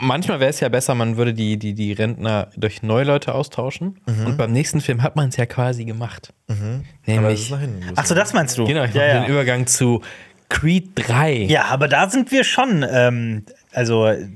Manchmal 0.00 0.40
wäre 0.40 0.48
es 0.48 0.60
ja 0.60 0.70
besser, 0.70 0.94
man 0.94 1.18
würde 1.18 1.34
die, 1.34 1.58
die, 1.58 1.74
die 1.74 1.92
Rentner 1.92 2.48
durch 2.56 2.82
neue 2.82 3.04
Leute 3.04 3.34
austauschen. 3.34 4.00
Und 4.06 4.38
beim 4.38 4.50
nächsten 4.50 4.80
Film 4.80 5.02
hat 5.02 5.16
man 5.16 5.28
es 5.28 5.36
ja 5.36 5.44
quasi 5.44 5.84
gemacht. 5.84 6.32
Aber 6.48 6.58
es 6.58 7.06
Nämlich. 7.06 7.42
ist 7.42 7.50
nach 7.50 7.60
hinten. 7.60 7.82
los. 7.82 7.92
Ach 7.96 8.06
so, 8.06 8.14
das 8.14 8.32
meinst 8.32 8.56
du? 8.56 8.64
Genau, 8.64 8.84
ich 8.84 8.94
ja, 8.94 9.02
mache 9.02 9.08
ja. 9.16 9.20
den 9.24 9.30
Übergang 9.30 9.66
zu 9.66 10.00
Creed 10.48 10.90
3. 10.94 11.44
ja, 11.44 11.64
aber 11.64 11.88
da 11.88 12.08
sind 12.08 12.30
wir 12.30 12.44
schon, 12.44 12.84
ähm, 12.88 13.44
also, 13.72 14.06
äh, 14.06 14.26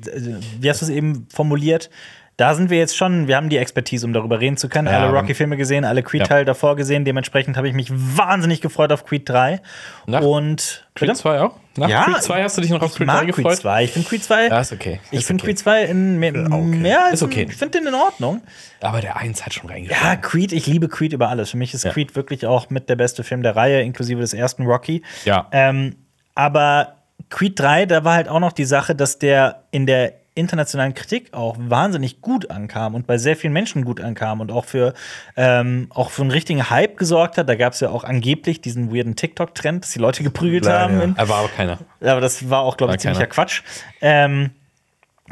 wie 0.60 0.68
hast 0.68 0.82
du 0.82 0.86
es 0.86 0.90
eben 0.90 1.26
formuliert? 1.32 1.90
Da 2.36 2.54
sind 2.54 2.70
wir 2.70 2.78
jetzt 2.78 2.96
schon, 2.96 3.28
wir 3.28 3.36
haben 3.36 3.50
die 3.50 3.58
Expertise, 3.58 4.06
um 4.06 4.14
darüber 4.14 4.40
reden 4.40 4.56
zu 4.56 4.70
können. 4.70 4.88
Ja. 4.88 5.02
alle 5.04 5.12
Rocky-Filme 5.12 5.58
gesehen, 5.58 5.84
alle 5.84 6.02
Creed-Teile 6.02 6.46
davor 6.46 6.74
gesehen. 6.74 7.04
Dementsprechend 7.04 7.58
habe 7.58 7.68
ich 7.68 7.74
mich 7.74 7.90
wahnsinnig 7.92 8.62
gefreut 8.62 8.92
auf 8.92 9.04
Creed 9.04 9.28
3. 9.28 9.60
Nach 10.06 10.22
Und 10.22 10.88
Creed 10.94 11.14
2 11.14 11.40
auch? 11.42 11.56
Nach 11.76 11.88
Ja, 11.88 12.04
Creed 12.04 12.22
2 12.22 12.42
hast 12.42 12.56
du 12.56 12.62
dich 12.62 12.70
noch 12.70 12.80
auf 12.80 12.92
ich 12.92 12.96
Creed 12.96 13.08
3 13.08 13.12
mag 13.12 13.26
gefreut? 13.26 13.44
Creed 13.44 13.58
2. 13.60 13.84
Ich 13.84 13.90
finde 13.92 14.08
Creed 14.08 14.24
2. 14.24 14.46
Ja, 14.48 14.60
ist 14.60 14.72
okay. 14.72 15.00
Ich 15.10 15.18
Ist 15.18 15.26
finde 15.26 15.42
okay. 15.42 15.50
Creed 15.52 15.58
2 15.58 15.84
in 15.84 16.18
mehr, 16.18 16.32
mehr 16.32 17.04
als 17.04 17.14
Ist 17.14 17.22
okay. 17.24 17.46
Ich 17.46 17.56
finde 17.56 17.78
den 17.78 17.88
in 17.88 17.94
Ordnung. 17.94 18.40
Aber 18.80 19.02
der 19.02 19.18
1 19.18 19.44
hat 19.44 19.52
schon 19.52 19.68
Ja, 19.68 19.74
reingeschaut. 19.74 20.22
Creed, 20.22 20.52
ich 20.52 20.66
liebe 20.66 20.88
Creed 20.88 21.12
über 21.12 21.28
alles. 21.28 21.50
Für 21.50 21.58
mich 21.58 21.74
ist 21.74 21.84
Ja. 21.84 21.92
Creed 21.92 22.16
wirklich 22.16 22.46
auch 22.46 22.70
mit 22.70 22.88
der 22.88 22.96
beste 22.96 23.22
Film 23.22 23.42
der 23.42 23.54
Reihe, 23.54 23.82
inklusive 23.82 24.20
des 24.20 24.32
ersten 24.32 24.64
Rocky. 24.64 25.02
Ja. 25.26 25.46
Ähm, 25.52 25.96
aber 26.34 26.94
Creed 27.28 27.58
3, 27.60 27.84
da 27.84 28.02
war 28.04 28.14
halt 28.14 28.28
auch 28.30 28.40
noch 28.40 28.52
die 28.52 28.64
Sache, 28.64 28.94
dass 28.94 29.18
der 29.18 29.64
in 29.72 29.86
der 29.86 30.14
internationalen 30.34 30.94
Kritik 30.94 31.34
auch 31.34 31.56
wahnsinnig 31.58 32.20
gut 32.20 32.50
ankam 32.50 32.94
und 32.94 33.06
bei 33.06 33.18
sehr 33.18 33.36
vielen 33.36 33.52
Menschen 33.52 33.84
gut 33.84 34.00
ankam 34.00 34.40
und 34.40 34.52
auch 34.52 34.64
für, 34.64 34.94
ähm, 35.36 35.88
auch 35.90 36.10
für 36.10 36.22
einen 36.22 36.30
richtigen 36.30 36.70
Hype 36.70 36.96
gesorgt 36.96 37.36
hat. 37.36 37.48
Da 37.48 37.56
gab 37.56 37.72
es 37.72 37.80
ja 37.80 37.90
auch 37.90 38.04
angeblich 38.04 38.60
diesen 38.60 38.94
weirden 38.94 39.16
TikTok-Trend, 39.16 39.84
dass 39.84 39.90
die 39.90 39.98
Leute 39.98 40.22
geprügelt 40.22 40.64
Leider, 40.64 40.80
haben. 40.80 41.00
ja. 41.00 41.14
Er 41.16 41.28
war 41.28 41.38
aber 41.38 41.48
keiner. 41.48 41.78
aber 42.00 42.20
das 42.20 42.48
war 42.48 42.60
auch, 42.60 42.76
glaube 42.76 42.94
ich, 42.94 43.00
ziemlicher 43.00 43.26
keiner. 43.26 43.32
Quatsch. 43.32 43.62
Ähm, 44.00 44.50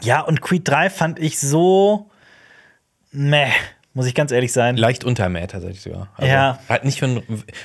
ja, 0.03 0.20
und 0.20 0.40
Creed 0.42 0.66
3 0.68 0.90
fand 0.90 1.18
ich 1.18 1.38
so. 1.38 2.11
Meh, 3.11 3.51
muss 3.99 4.07
ich 4.07 4.14
ganz 4.14 4.30
ehrlich 4.30 4.53
sein. 4.53 4.76
Leicht 4.76 5.03
untermäht 5.03 5.51
tatsächlich 5.51 5.80
sogar. 5.80 6.07
Also 6.14 6.30
Ja. 6.30 6.61
Hat 6.68 6.84
nicht 6.84 7.01
von, 7.01 7.20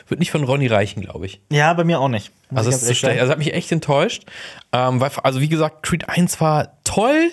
wird 0.08 0.20
nicht 0.20 0.32
von 0.32 0.44
Ronny 0.44 0.66
reichen, 0.66 1.04
glaube 1.04 1.28
ich. 1.28 1.40
Ja, 1.52 1.72
bei 1.76 1.84
mir 1.84 2.00
auch 2.00 2.08
nicht. 2.08 2.32
Also 2.52 2.72
es 2.72 2.82
sagen. 3.00 3.20
Also 3.20 3.32
hat 3.32 3.38
mich 3.38 3.54
echt 3.54 3.72
enttäuscht. 3.72 4.24
Ähm, 4.72 5.00
weil, 5.00 5.12
also 5.22 5.42
wie 5.42 5.48
gesagt, 5.48 5.84
Creed 5.84 6.10
1 6.10 6.42
war 6.42 6.80
toll. 6.86 7.30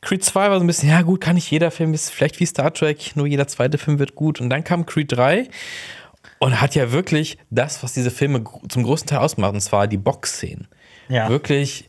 Creed 0.00 0.24
2 0.24 0.50
war 0.50 0.58
so 0.58 0.64
ein 0.64 0.66
bisschen, 0.66 0.88
ja 0.88 1.02
gut, 1.02 1.20
kann 1.20 1.36
nicht 1.36 1.48
jeder 1.48 1.70
Film, 1.70 1.94
ist 1.94 2.10
vielleicht 2.10 2.40
wie 2.40 2.46
Star 2.46 2.74
Trek, 2.74 3.12
nur 3.14 3.28
jeder 3.28 3.46
zweite 3.46 3.78
Film 3.78 4.00
wird 4.00 4.16
gut. 4.16 4.40
Und 4.40 4.50
dann 4.50 4.64
kam 4.64 4.84
Creed 4.84 5.12
3 5.12 5.48
und 6.40 6.60
hat 6.60 6.74
ja 6.74 6.90
wirklich 6.90 7.38
das, 7.50 7.84
was 7.84 7.92
diese 7.92 8.10
Filme 8.10 8.42
zum 8.68 8.82
großen 8.82 9.06
Teil 9.06 9.20
ausmachen, 9.20 9.54
und 9.54 9.60
zwar 9.60 9.86
die 9.86 9.96
Box-Szenen. 9.96 10.66
Ja. 11.08 11.28
Wirklich 11.28 11.88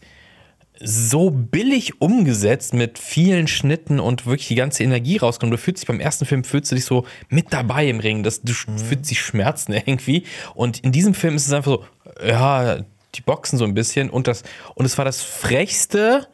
so 0.84 1.30
billig 1.30 2.02
umgesetzt 2.02 2.74
mit 2.74 2.98
vielen 2.98 3.48
Schnitten 3.48 4.00
und 4.00 4.26
wirklich 4.26 4.48
die 4.48 4.56
ganze 4.56 4.84
Energie 4.84 5.18
rauskommt. 5.18 5.52
Du 5.54 5.58
fühlst 5.58 5.84
dich 5.84 5.88
beim 5.88 6.00
ersten 6.00 6.26
Film, 6.26 6.44
fühlst 6.44 6.72
du 6.72 6.76
dich 6.76 6.86
so 6.86 7.06
mit 7.30 7.54
dabei 7.54 7.88
im 7.88 8.00
Ring. 8.00 8.24
Das, 8.24 8.42
du 8.42 8.52
Mhm. 8.52 8.78
fühlst 8.78 9.10
dich 9.12 9.22
Schmerzen 9.22 9.74
irgendwie. 9.86 10.24
Und 10.56 10.80
in 10.80 10.92
diesem 10.92 11.14
Film 11.14 11.36
ist 11.36 11.48
es 11.48 11.54
einfach 11.54 11.72
so, 11.72 11.86
ja, 12.26 12.80
die 13.16 13.22
boxen 13.22 13.58
so 13.58 13.66
ein 13.66 13.74
bisschen 13.74 14.10
und 14.10 14.28
das, 14.28 14.44
und 14.76 14.86
es 14.86 14.98
war 14.98 15.06
das 15.06 15.22
frechste 15.22 16.28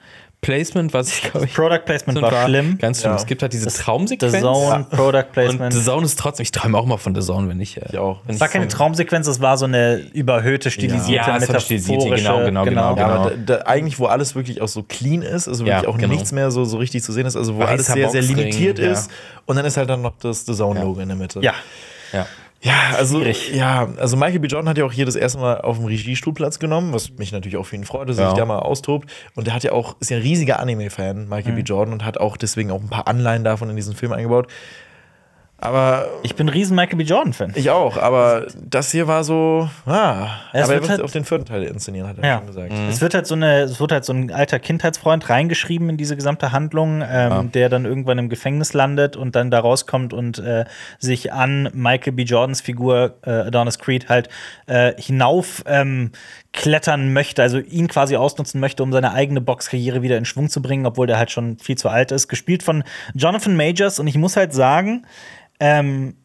Placement, 0.48 0.94
was 0.94 1.10
ich 1.10 1.22
glaube 1.24 1.46
ich. 1.46 1.54
Product 1.54 1.80
Placement 1.86 2.22
war 2.22 2.46
schlimm. 2.46 2.78
Ganz 2.78 3.02
schlimm. 3.02 3.12
Ja. 3.12 3.18
Es 3.18 3.26
gibt 3.26 3.42
halt 3.42 3.52
diese 3.52 3.70
The 3.70 3.82
Traumsequenz. 3.84 4.40
Zone, 4.40 4.86
Product 4.90 5.18
Und 5.26 5.32
Placement. 5.34 5.74
The 5.74 5.84
Zone 5.84 6.06
ist 6.06 6.18
trotzdem, 6.18 6.44
ich 6.44 6.52
träume 6.52 6.78
auch 6.78 6.86
mal 6.86 6.98
von 6.98 7.14
The 7.14 7.22
Zone, 7.22 7.50
wenn 7.50 7.60
ich. 7.60 7.76
äh, 7.76 7.82
Ich 7.90 7.98
auch. 7.98 8.22
Es 8.28 8.40
war 8.40 8.48
keine 8.48 8.70
Traumsequenz, 8.70 9.28
es 9.28 9.42
war 9.42 9.58
so 9.58 9.66
eine 9.66 9.98
überhöhte, 10.14 10.72
stilisierte, 10.72 11.30
Ja, 11.30 11.42
war 11.54 11.60
stilisierte, 11.60 12.06
metaphorische. 12.10 12.24
genau, 12.46 12.46
genau, 12.46 12.64
genau, 12.64 12.82
Ja, 12.82 12.94
genau. 12.94 13.08
aber 13.26 13.32
da, 13.32 13.58
da, 13.58 13.62
eigentlich, 13.66 14.00
wo 14.00 14.06
alles 14.06 14.36
wirklich 14.36 14.62
auch 14.62 14.70
so 14.70 14.84
clean 14.84 15.22
ist, 15.22 15.48
also 15.50 15.66
wirklich 15.66 15.84
Ja, 15.84 15.90
auch 15.90 15.98
genau. 15.98 16.14
nichts 16.14 16.32
mehr 16.32 16.50
so, 16.50 16.64
so 16.64 16.78
richtig 16.78 17.04
zu 17.04 17.12
sehen 17.12 17.26
ist, 17.26 17.36
also 17.36 17.56
wo 17.56 17.60
Weißer 17.60 17.70
alles 17.72 17.88
sehr, 17.88 18.10
sehr 18.10 18.22
limitiert 18.22 18.80
ja. 18.80 18.92
ist. 18.92 19.12
Und 19.46 19.58
dann 19.58 19.66
ist 19.66 19.76
halt 19.76 19.90
dann 19.90 20.02
noch 20.02 20.14
das 20.22 20.46
The 20.46 20.54
Zone-Logo 20.54 21.02
in 21.02 21.10
der 21.10 21.18
Mitte. 21.18 21.42
Ja, 21.42 21.54
Ja. 22.14 22.26
Ja, 22.62 22.74
also, 22.98 23.20
Schwierig. 23.20 23.54
ja, 23.54 23.88
also 23.98 24.18
Michael 24.18 24.40
B. 24.40 24.48
Jordan 24.48 24.68
hat 24.70 24.78
ja 24.80 24.86
auch 24.86 24.92
hier 24.92 25.06
das 25.06 25.16
erste 25.16 25.38
Mal 25.38 25.62
auf 25.62 25.78
dem 25.78 25.86
Regiestuhl 25.86 26.34
Platz 26.34 26.58
genommen, 26.58 26.92
was 26.92 27.12
mich 27.12 27.32
natürlich 27.32 27.56
auch 27.58 27.66
für 27.68 27.76
ihn 27.76 27.84
freut, 27.86 28.10
dass 28.10 28.18
er 28.18 28.24
Ja. 28.26 28.30
sich 28.32 28.40
da 28.40 28.46
mal 28.46 28.60
austobt. 28.60 29.10
Und 29.36 29.46
der 29.48 29.54
hat 29.54 29.64
ja 29.64 29.74
auch, 29.74 29.96
ist 30.00 30.10
ja 30.10 30.18
ein 30.18 30.24
riesiger 30.24 30.60
Anime-Fan, 30.60 31.30
Michael 31.30 31.52
Mhm. 31.52 31.56
B. 31.58 31.62
Jordan, 31.62 31.94
und 31.94 32.04
hat 32.04 32.18
auch 32.18 32.36
deswegen 32.36 32.72
auch 32.72 32.82
ein 32.82 32.90
paar 32.90 33.08
Anleihen 33.08 33.44
davon 33.44 33.70
in 33.70 33.76
diesen 33.76 33.96
Film 33.96 34.12
eingebaut. 34.12 34.48
Aber 35.60 36.08
ich 36.22 36.36
bin 36.36 36.46
ein 36.46 36.50
riesen 36.50 36.76
Michael 36.76 36.98
B. 36.98 37.04
Jordan-Fan. 37.04 37.54
ich 37.56 37.72
auch, 37.72 37.98
aber 37.98 38.46
das 38.64 38.92
hier 38.92 39.08
war 39.08 39.24
so, 39.24 39.68
ah, 39.88 40.28
Es 40.54 40.66
aber 40.66 40.74
er 40.76 40.82
wird 40.82 40.90
halt- 40.92 41.02
auf 41.02 41.12
den 41.12 41.26
vierten 41.26 41.46
Teil 41.46 41.64
inszenieren, 41.64 42.08
hat 42.08 42.20
er 42.20 42.26
Ja. 42.28 42.38
schon 42.38 42.48
gesagt. 42.48 42.72
Es 42.90 43.02
wird 43.02 43.16
halt 43.16 43.26
so 43.26 43.34
eine, 43.34 43.62
es 43.62 43.80
wird 43.80 43.92
halt 43.92 44.06
so 44.06 44.14
ein 44.14 44.32
alter 44.32 44.60
Kindheitsfreund 44.60 45.28
reingeschrieben 45.30 45.90
in 45.90 45.98
diese 45.98 46.16
gesamte 46.16 46.52
Handlung, 46.52 47.04
ähm, 47.10 47.52
der 47.52 47.70
dann 47.70 47.86
irgendwann 47.86 48.20
im 48.20 48.30
Gefängnis 48.30 48.74
landet 48.74 49.16
und 49.16 49.36
dann 49.36 49.50
da 49.50 49.60
rauskommt 49.60 50.14
und 50.14 50.38
äh, 50.38 50.66
sich 51.00 51.34
an 51.34 51.70
Michael 51.74 52.14
B. 52.14 52.22
Jordans 52.24 52.62
Figur 52.62 53.16
äh, 53.26 53.32
Adonis 53.32 53.80
Creed 53.80 54.10
halt 54.10 54.30
äh, 54.68 54.94
hinauf 55.02 55.64
ähm, 55.66 56.12
klettern 56.54 57.14
möchte, 57.14 57.42
also 57.42 57.60
ihn 57.60 57.88
quasi 57.88 58.16
ausnutzen 58.16 58.60
möchte, 58.60 58.84
um 58.84 58.92
seine 58.92 59.14
eigene 59.14 59.42
Boxkarriere 59.42 60.02
wieder 60.02 60.18
in 60.18 60.26
Schwung 60.26 60.50
zu 60.50 60.62
bringen, 60.62 60.86
obwohl 60.86 61.08
der 61.08 61.18
halt 61.18 61.32
schon 61.32 61.58
viel 61.60 61.78
zu 61.78 61.90
alt 61.90 62.12
ist. 62.12 62.28
Gespielt 62.28 62.64
von 62.64 62.84
Jonathan 63.14 63.56
Majors 63.56 64.00
und 64.00 64.08
ich 64.08 64.18
muss 64.18 64.36
halt 64.36 64.54
sagen, 64.54 65.06
ähm, 65.60 66.16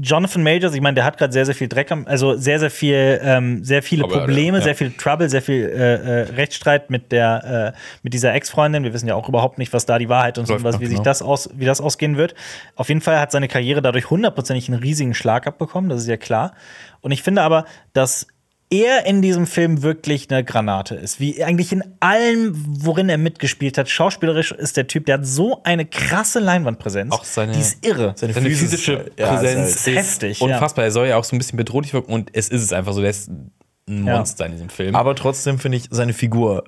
Jonathan 0.00 0.42
Majors, 0.42 0.74
ich 0.74 0.80
meine, 0.80 0.94
der 0.94 1.04
hat 1.04 1.18
gerade 1.18 1.32
sehr, 1.32 1.44
sehr 1.44 1.54
viel 1.54 1.68
Dreck 1.68 1.92
am, 1.92 2.06
also 2.06 2.36
sehr, 2.36 2.58
sehr 2.58 2.70
viel, 2.70 3.20
ähm, 3.22 3.62
sehr 3.62 3.82
viele 3.82 4.04
Aber, 4.04 4.20
Probleme, 4.20 4.58
ja. 4.58 4.64
sehr 4.64 4.74
viel 4.74 4.90
Trouble, 4.92 5.28
sehr 5.28 5.42
viel 5.42 5.68
äh, 5.68 5.94
äh, 5.94 6.20
Rechtsstreit 6.34 6.88
mit 6.88 7.12
der, 7.12 7.74
äh, 7.74 7.78
mit 8.02 8.14
dieser 8.14 8.32
Ex-Freundin. 8.32 8.82
Wir 8.82 8.94
wissen 8.94 9.08
ja 9.08 9.14
auch 9.14 9.28
überhaupt 9.28 9.58
nicht, 9.58 9.74
was 9.74 9.84
da 9.84 9.98
die 9.98 10.08
Wahrheit 10.08 10.38
und 10.38 10.48
Läuft 10.48 10.64
was, 10.64 10.80
wie 10.80 10.86
sich 10.86 10.94
genau. 10.94 11.04
das 11.04 11.20
aus, 11.20 11.50
wie 11.54 11.66
das 11.66 11.82
ausgehen 11.82 12.16
wird. 12.16 12.34
Auf 12.76 12.88
jeden 12.88 13.02
Fall 13.02 13.20
hat 13.20 13.30
seine 13.30 13.46
Karriere 13.46 13.82
dadurch 13.82 14.08
hundertprozentig 14.08 14.70
einen 14.70 14.80
riesigen 14.80 15.12
Schlag 15.12 15.46
abbekommen, 15.46 15.90
das 15.90 16.00
ist 16.00 16.08
ja 16.08 16.16
klar. 16.16 16.54
Und 17.02 17.10
ich 17.10 17.22
finde 17.22 17.42
aber, 17.42 17.66
dass 17.92 18.26
er 18.70 19.06
in 19.06 19.22
diesem 19.22 19.46
Film 19.46 19.82
wirklich 19.82 20.30
eine 20.30 20.42
Granate 20.44 20.94
ist. 20.96 21.20
Wie 21.20 21.42
eigentlich 21.44 21.70
in 21.72 21.82
allem, 22.00 22.52
worin 22.84 23.08
er 23.08 23.18
mitgespielt 23.18 23.78
hat. 23.78 23.88
Schauspielerisch 23.88 24.52
ist 24.52 24.76
der 24.76 24.86
Typ, 24.86 25.06
der 25.06 25.18
hat 25.18 25.26
so 25.26 25.62
eine 25.64 25.86
krasse 25.86 26.40
Leinwandpräsenz. 26.40 27.12
Auch 27.12 27.24
seine- 27.24 27.52
die 27.52 27.60
ist 27.60 27.84
irre. 27.86 28.14
Seine 28.16 28.32
Seine 28.32 28.48
Physis- 28.48 28.58
physische 28.70 29.10
ja, 29.18 29.34
Präsenz 29.34 29.68
ist 29.70 29.76
ist, 29.76 29.86
halt 29.86 29.96
heftig, 29.98 30.40
ja. 30.40 30.46
unfassbar. 30.46 30.84
Er 30.84 30.90
soll 30.90 31.06
ja 31.08 31.16
auch 31.16 31.24
so 31.24 31.36
ein 31.36 31.38
bisschen 31.38 31.56
bedrohlich 31.56 31.92
wirken 31.92 32.12
und 32.12 32.30
es 32.32 32.48
ist 32.48 32.62
es 32.62 32.72
einfach 32.72 32.92
so. 32.92 33.00
Der 33.00 33.10
ist 33.10 33.28
ein 33.28 33.50
Ja. 33.88 34.16
Monster 34.16 34.46
in 34.46 34.52
diesem 34.52 34.68
Film. 34.70 34.94
Aber 34.96 35.14
trotzdem 35.14 35.58
finde 35.58 35.76
ich 35.78 35.84
seine 35.90 36.12
Figur 36.14 36.64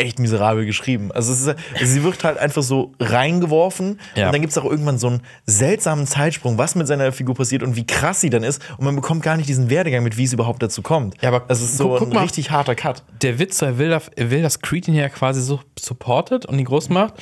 echt 0.00 0.18
miserabel 0.18 0.66
geschrieben. 0.66 1.12
Also, 1.12 1.32
ist, 1.32 1.46
also 1.48 1.56
sie 1.84 2.02
wird 2.02 2.24
halt 2.24 2.38
einfach 2.38 2.62
so 2.62 2.92
reingeworfen 2.98 4.00
Ja. 4.14 4.26
und 4.26 4.32
dann 4.32 4.40
gibt 4.40 4.50
es 4.52 4.58
auch 4.58 4.64
irgendwann 4.64 4.98
so 4.98 5.06
einen 5.08 5.22
seltsamen 5.46 6.06
Zeitsprung, 6.06 6.58
was 6.58 6.74
mit 6.74 6.86
seiner 6.86 7.12
Figur 7.12 7.34
passiert 7.34 7.62
und 7.62 7.76
wie 7.76 7.86
krass 7.86 8.20
sie 8.20 8.30
dann 8.30 8.42
ist 8.42 8.60
und 8.78 8.84
man 8.84 8.96
bekommt 8.96 9.22
gar 9.22 9.36
nicht 9.36 9.48
diesen 9.48 9.70
Werdegang 9.70 10.02
mit, 10.02 10.16
wie 10.16 10.24
es 10.24 10.32
überhaupt 10.32 10.62
dazu 10.62 10.82
kommt. 10.82 11.20
Ja, 11.22 11.28
aber 11.28 11.44
es 11.48 11.60
ist 11.62 11.76
so 11.76 11.90
guck- 11.90 11.98
guck 12.00 12.08
ein 12.08 12.14
mal. 12.14 12.22
richtig 12.22 12.50
harter 12.50 12.74
Cut. 12.74 13.02
der 13.22 13.38
Witz, 13.38 13.62
er 13.62 13.78
will, 13.78 13.90
er 13.92 14.30
will, 14.30 14.42
dass 14.42 14.60
Creed 14.60 14.88
ihn 14.88 14.94
ja 14.94 15.08
quasi 15.08 15.40
so 15.42 15.60
supportet 15.78 16.46
und 16.46 16.58
ihn 16.58 16.64
groß 16.64 16.88
macht. 16.88 17.14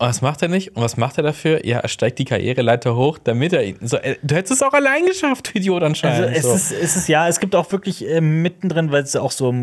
Und 0.00 0.08
was 0.08 0.22
macht 0.22 0.40
er 0.40 0.48
nicht? 0.48 0.74
Und 0.76 0.82
was 0.82 0.96
macht 0.96 1.18
er 1.18 1.22
dafür? 1.22 1.66
Ja, 1.66 1.80
er 1.80 1.88
steigt 1.88 2.18
die 2.18 2.24
Karriereleiter 2.24 2.96
hoch, 2.96 3.18
damit 3.22 3.52
er 3.52 3.64
ihn. 3.64 3.76
So, 3.82 3.98
äh, 3.98 4.16
du 4.22 4.34
hättest 4.34 4.54
es 4.54 4.62
auch 4.62 4.72
allein 4.72 5.04
geschafft, 5.04 5.50
du 5.52 5.58
Idiot 5.58 5.82
Also 5.82 5.86
anscheinend. 5.86 6.34
es, 6.34 6.44
so. 6.44 6.54
ist, 6.54 6.72
es 6.72 6.96
ist 6.96 7.08
ja, 7.08 7.28
es 7.28 7.38
gibt 7.38 7.54
auch 7.54 7.70
wirklich 7.70 8.08
äh, 8.08 8.22
mittendrin, 8.22 8.92
weil 8.92 9.02
es 9.02 9.14
auch 9.14 9.30
so. 9.30 9.54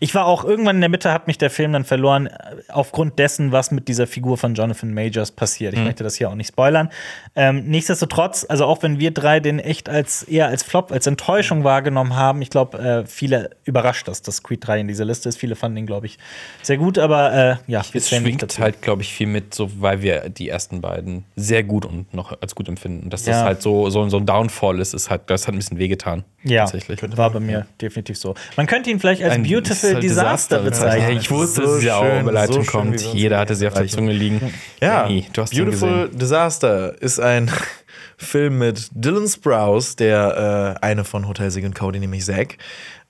Ich 0.00 0.12
war 0.16 0.26
auch 0.26 0.44
irgendwann 0.44 0.78
in 0.78 0.80
der 0.80 0.90
Mitte, 0.90 1.12
hat 1.12 1.28
mich 1.28 1.38
der 1.38 1.50
Film 1.50 1.72
dann 1.72 1.84
verloren, 1.84 2.26
äh, 2.26 2.32
aufgrund 2.68 3.20
dessen, 3.20 3.52
was 3.52 3.70
mit 3.70 3.86
dieser 3.86 4.08
Figur 4.08 4.38
von 4.38 4.56
Jonathan 4.56 4.92
Majors 4.92 5.30
passiert. 5.30 5.74
Mhm. 5.74 5.78
Ich 5.78 5.84
möchte 5.86 6.02
das 6.02 6.16
hier 6.16 6.30
auch 6.30 6.34
nicht 6.34 6.48
spoilern. 6.48 6.90
Ähm, 7.36 7.62
nichtsdestotrotz, 7.64 8.44
also 8.48 8.64
auch 8.64 8.82
wenn 8.82 8.98
wir 8.98 9.12
drei 9.12 9.38
den 9.38 9.60
echt 9.60 9.88
als 9.88 10.24
eher 10.24 10.48
als 10.48 10.64
Flop, 10.64 10.90
als 10.90 11.06
Enttäuschung 11.06 11.62
wahrgenommen 11.62 12.16
haben, 12.16 12.42
ich 12.42 12.50
glaube, 12.50 12.78
äh, 12.78 13.06
viele 13.06 13.50
überrascht 13.64 14.08
das, 14.08 14.20
dass 14.20 14.42
Creed 14.42 14.66
3 14.66 14.80
in 14.80 14.88
dieser 14.88 15.04
Liste 15.04 15.28
ist. 15.28 15.38
Viele 15.38 15.54
fanden 15.54 15.76
ihn, 15.76 15.86
glaube 15.86 16.06
ich, 16.06 16.18
sehr 16.62 16.76
gut, 16.76 16.98
aber 16.98 17.32
äh, 17.32 17.56
ja, 17.68 17.84
es 17.94 18.08
schwingt 18.08 18.58
halt, 18.58 18.82
glaube 18.82 19.02
ich, 19.02 19.12
viel 19.12 19.27
mit, 19.28 19.54
so 19.54 19.70
weil 19.80 20.02
wir 20.02 20.28
die 20.28 20.48
ersten 20.48 20.80
beiden 20.80 21.24
sehr 21.36 21.62
gut 21.62 21.84
und 21.86 22.12
noch 22.12 22.36
als 22.40 22.54
gut 22.54 22.68
empfinden. 22.68 23.10
Dass 23.10 23.24
das 23.24 23.36
Ja. 23.36 23.44
halt 23.44 23.62
so, 23.62 23.88
so, 23.90 24.08
so 24.08 24.16
ein 24.16 24.26
Downfall 24.26 24.80
ist, 24.80 24.94
ist 24.94 25.10
halt, 25.10 25.22
das 25.26 25.46
hat 25.46 25.54
ein 25.54 25.58
bisschen 25.58 25.78
wehgetan. 25.78 26.24
Ja, 26.44 26.64
tatsächlich. 26.64 27.00
war 27.16 27.30
bei 27.30 27.40
mir 27.40 27.66
definitiv 27.80 28.16
so. 28.18 28.34
Man 28.56 28.66
könnte 28.66 28.90
ihn 28.90 29.00
vielleicht 29.00 29.22
als 29.22 29.34
Ein- 29.34 29.42
Beautiful 29.42 29.94
halt 29.94 30.02
Disaster, 30.02 30.60
bezeichnen. 30.60 31.12
Ja, 31.14 31.18
ich 31.20 31.30
wusste, 31.30 31.62
So 31.66 31.72
dass 31.72 31.80
diese 31.80 31.92
schön, 31.92 32.20
Überleitung 32.22 32.54
so 32.56 32.62
schön, 32.62 32.70
kommt. 32.80 33.00
Jeder 33.14 33.38
hatte 33.38 33.54
sie 33.54 33.66
auf 33.66 33.74
der. 33.74 33.86
Zunge 33.88 34.12
liegen. 34.12 34.52
Ja, 34.80 35.02
Danny, 35.02 35.26
du 35.32 35.42
hast 35.42 35.52
ihn 35.54 35.64
Beautiful. 35.64 36.08
Disaster 36.12 37.00
ist 37.02 37.20
ein 37.20 37.50
Film 38.16 38.58
mit 38.58 38.88
Dylan 38.92 39.26
Sprouse, 39.28 39.96
der 39.96 40.76
äh, 40.80 40.84
eine 40.84 41.04
von 41.04 41.26
Hotel 41.28 41.50
Sig 41.50 41.64
und 41.64 41.74
Cody, 41.74 41.98
nämlich 42.00 42.24
Zack. 42.24 42.58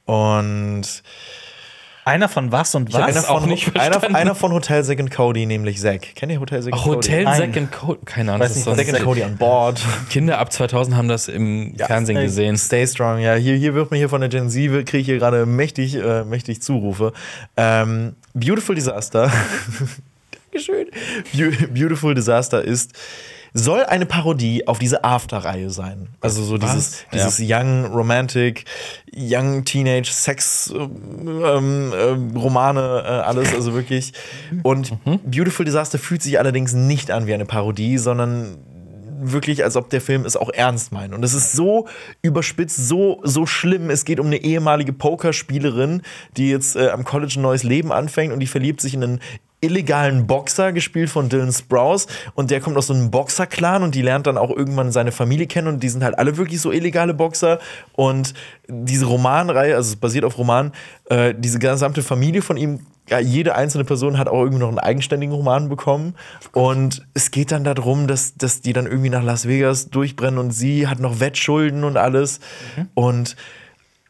Und 0.05 1.03
Einer 2.09 2.29
von 2.29 2.51
was 2.53 2.75
und 2.75 2.93
was? 2.93 3.03
einer, 3.03 3.23
von, 3.23 3.53
einer, 3.79 4.15
einer 4.17 4.35
von 4.35 4.53
Hotel 4.53 4.83
Sig 4.83 4.99
und 4.99 5.11
Cody, 5.11 5.45
nämlich 5.47 5.81
Zack. 5.81 6.15
Kennt 6.15 6.33
ihr 6.33 6.41
Hotel 6.41 6.65
und 6.65 6.73
Ach, 6.73 6.83
Cody? 6.83 6.97
Hotel. 6.97 7.25
Zack 7.25 7.57
and 7.57 7.71
Cody. 7.73 8.01
Keine 8.05 8.33
Ahnung. 8.33 8.47
Weiß 8.49 8.57
nicht, 8.57 8.65
Zack 8.65 8.89
and 8.89 9.05
Cody 9.05 9.23
an 9.23 9.37
Bord. 9.37 9.81
Kinder 10.11 10.39
ab 10.39 10.53
2000 10.53 10.97
haben 10.97 11.09
das 11.09 11.29
im 11.29 11.75
Fernsehen 11.77 12.17
äh, 12.17 12.25
gesehen. 12.25 12.57
Stay 12.57 12.87
strong. 12.87 13.19
Ja, 13.19 13.35
hier, 13.35 13.57
hier 13.57 13.75
wird 13.75 13.91
mir 13.91 13.99
hier 13.99 14.09
von 14.09 14.21
der 14.21 14.31
Gen 14.31 14.49
Z, 14.49 14.87
kriege 14.87 14.99
ich 14.99 15.07
hier 15.07 15.19
gerade 15.19 15.45
mächtig, 15.47 15.97
äh, 15.97 16.25
mächtig 16.25 16.63
Zurufe. 16.63 17.13
Ähm, 17.57 18.15
Beautiful 18.33 18.75
Disaster. 18.75 19.31
Dankeschön. 20.53 20.87
Beau- 21.33 21.67
Beautiful 21.75 22.15
Disaster 22.15 22.63
ist 22.63 22.93
soll 23.55 23.85
eine 23.85 24.07
Parodie 24.07 24.67
auf 24.67 24.79
diese 24.79 25.05
After-Reihe 25.05 25.71
sein. 25.71 26.09
Also 26.21 26.43
so 26.45 26.59
dieses, 26.59 27.03
Ja. 27.13 27.25
dieses 27.25 27.41
Young 27.43 27.87
Romantic, 27.87 28.65
Young 29.17 29.65
Teenage 29.65 30.11
Sex 30.13 30.73
ähm, 30.75 31.93
ähm, 31.97 32.37
Romane, 32.37 32.81
äh, 33.05 33.09
alles, 33.09 33.55
also 33.55 33.75
wirklich. 33.75 34.13
Und 34.63 34.93
Beautiful 35.25 35.65
Disaster 35.65 35.99
fühlt 35.99 36.23
sich 36.23 36.39
allerdings 36.39 36.73
nicht 36.73 37.11
an 37.11 37.27
wie 37.27 37.35
eine 37.35 37.47
Parodie, 37.47 37.99
sondern 37.99 38.59
wirklich, 39.21 39.65
als 39.65 39.77
ob 39.77 39.91
der 39.91 40.01
Film 40.01 40.25
es 40.25 40.37
auch 40.37 40.51
ernst 40.51 40.93
meint. 40.93 41.15
Und 41.15 41.23
es 41.25 41.35
ist 41.35 41.53
so 41.53 41.89
überspitzt, 42.23 42.89
so, 42.89 43.21
so 43.25 43.47
schlimm. 43.47 43.91
Es 43.91 44.05
geht 44.05 44.21
um 44.21 44.27
eine 44.27 44.43
ehemalige 44.43 44.93
Pokerspielerin, 44.93 46.03
die 46.37 46.51
jetzt 46.51 46.77
äh, 46.77 46.89
am 46.91 47.05
College 47.05 47.35
ein 47.39 47.43
neues 47.43 47.63
Leben 47.63 47.93
anfängt 47.93 48.33
und 48.33 48.41
die 48.41 48.47
verliebt 48.47 48.81
sich 48.81 48.95
in 48.95 49.03
einen 49.03 49.21
illegalen 49.61 50.27
Boxer, 50.27 50.73
gespielt 50.73 51.11
von 51.11 51.29
Dylan 51.29 51.53
Sprouse. 51.53 52.07
Und 52.35 52.51
der 52.51 52.61
kommt 52.61 52.77
aus 52.77 52.87
so 52.87 52.95
einem 52.95 53.11
Boxer-Clan 53.11 53.83
und 53.83 53.95
die 53.95 54.03
lernt 54.03 54.27
dann 54.27 54.39
auch 54.39 54.51
irgendwann 54.51 54.93
seine 54.93 55.13
Familie 55.13 55.47
kennen 55.47 55.69
und 55.69 55.83
die 55.83 55.89
sind 55.89 56.05
halt 56.05 56.19
alle 56.19 56.37
wirklich 56.37 56.61
so 56.61 56.71
illegale 56.71 57.15
Boxer. 57.15 57.59
Und 57.93 58.35
diese 58.69 59.07
Romanreihe, 59.07 59.75
also 59.75 59.91
es 59.91 59.97
basiert 59.97 60.25
auf 60.25 60.39
Roman, 60.39 60.73
äh, 61.07 61.35
diese 61.37 61.59
gesamte 61.59 62.03
Familie 62.03 62.43
von 62.43 62.57
ihm 62.57 62.81
ja, 63.09 63.19
jede 63.19 63.55
einzelne 63.55 63.85
Person 63.85 64.19
hat 64.19 64.29
auch 64.29 64.41
irgendwie 64.41 64.61
noch 64.61 64.69
einen 64.69 64.79
eigenständigen 64.79 65.35
Roman 65.35 65.69
bekommen. 65.69 66.15
Und 66.53 67.07
es 67.15 67.31
geht 67.31 67.53
dann 67.53 67.65
darum, 67.65 68.07
dass, 68.07 68.35
dass 68.35 68.61
die 68.61 68.73
dann 68.73 68.87
irgendwie 68.87 69.11
nach 69.11 69.23
Las 69.23 69.47
Vegas 69.49 69.91
durchbrennen 69.91 70.39
und 70.39 70.51
sie 70.51 70.87
hat 70.87 70.99
noch 71.01 71.21
Wettschulden 71.21 71.85
und 71.85 71.97
alles. 71.97 72.41
Und 72.95 73.37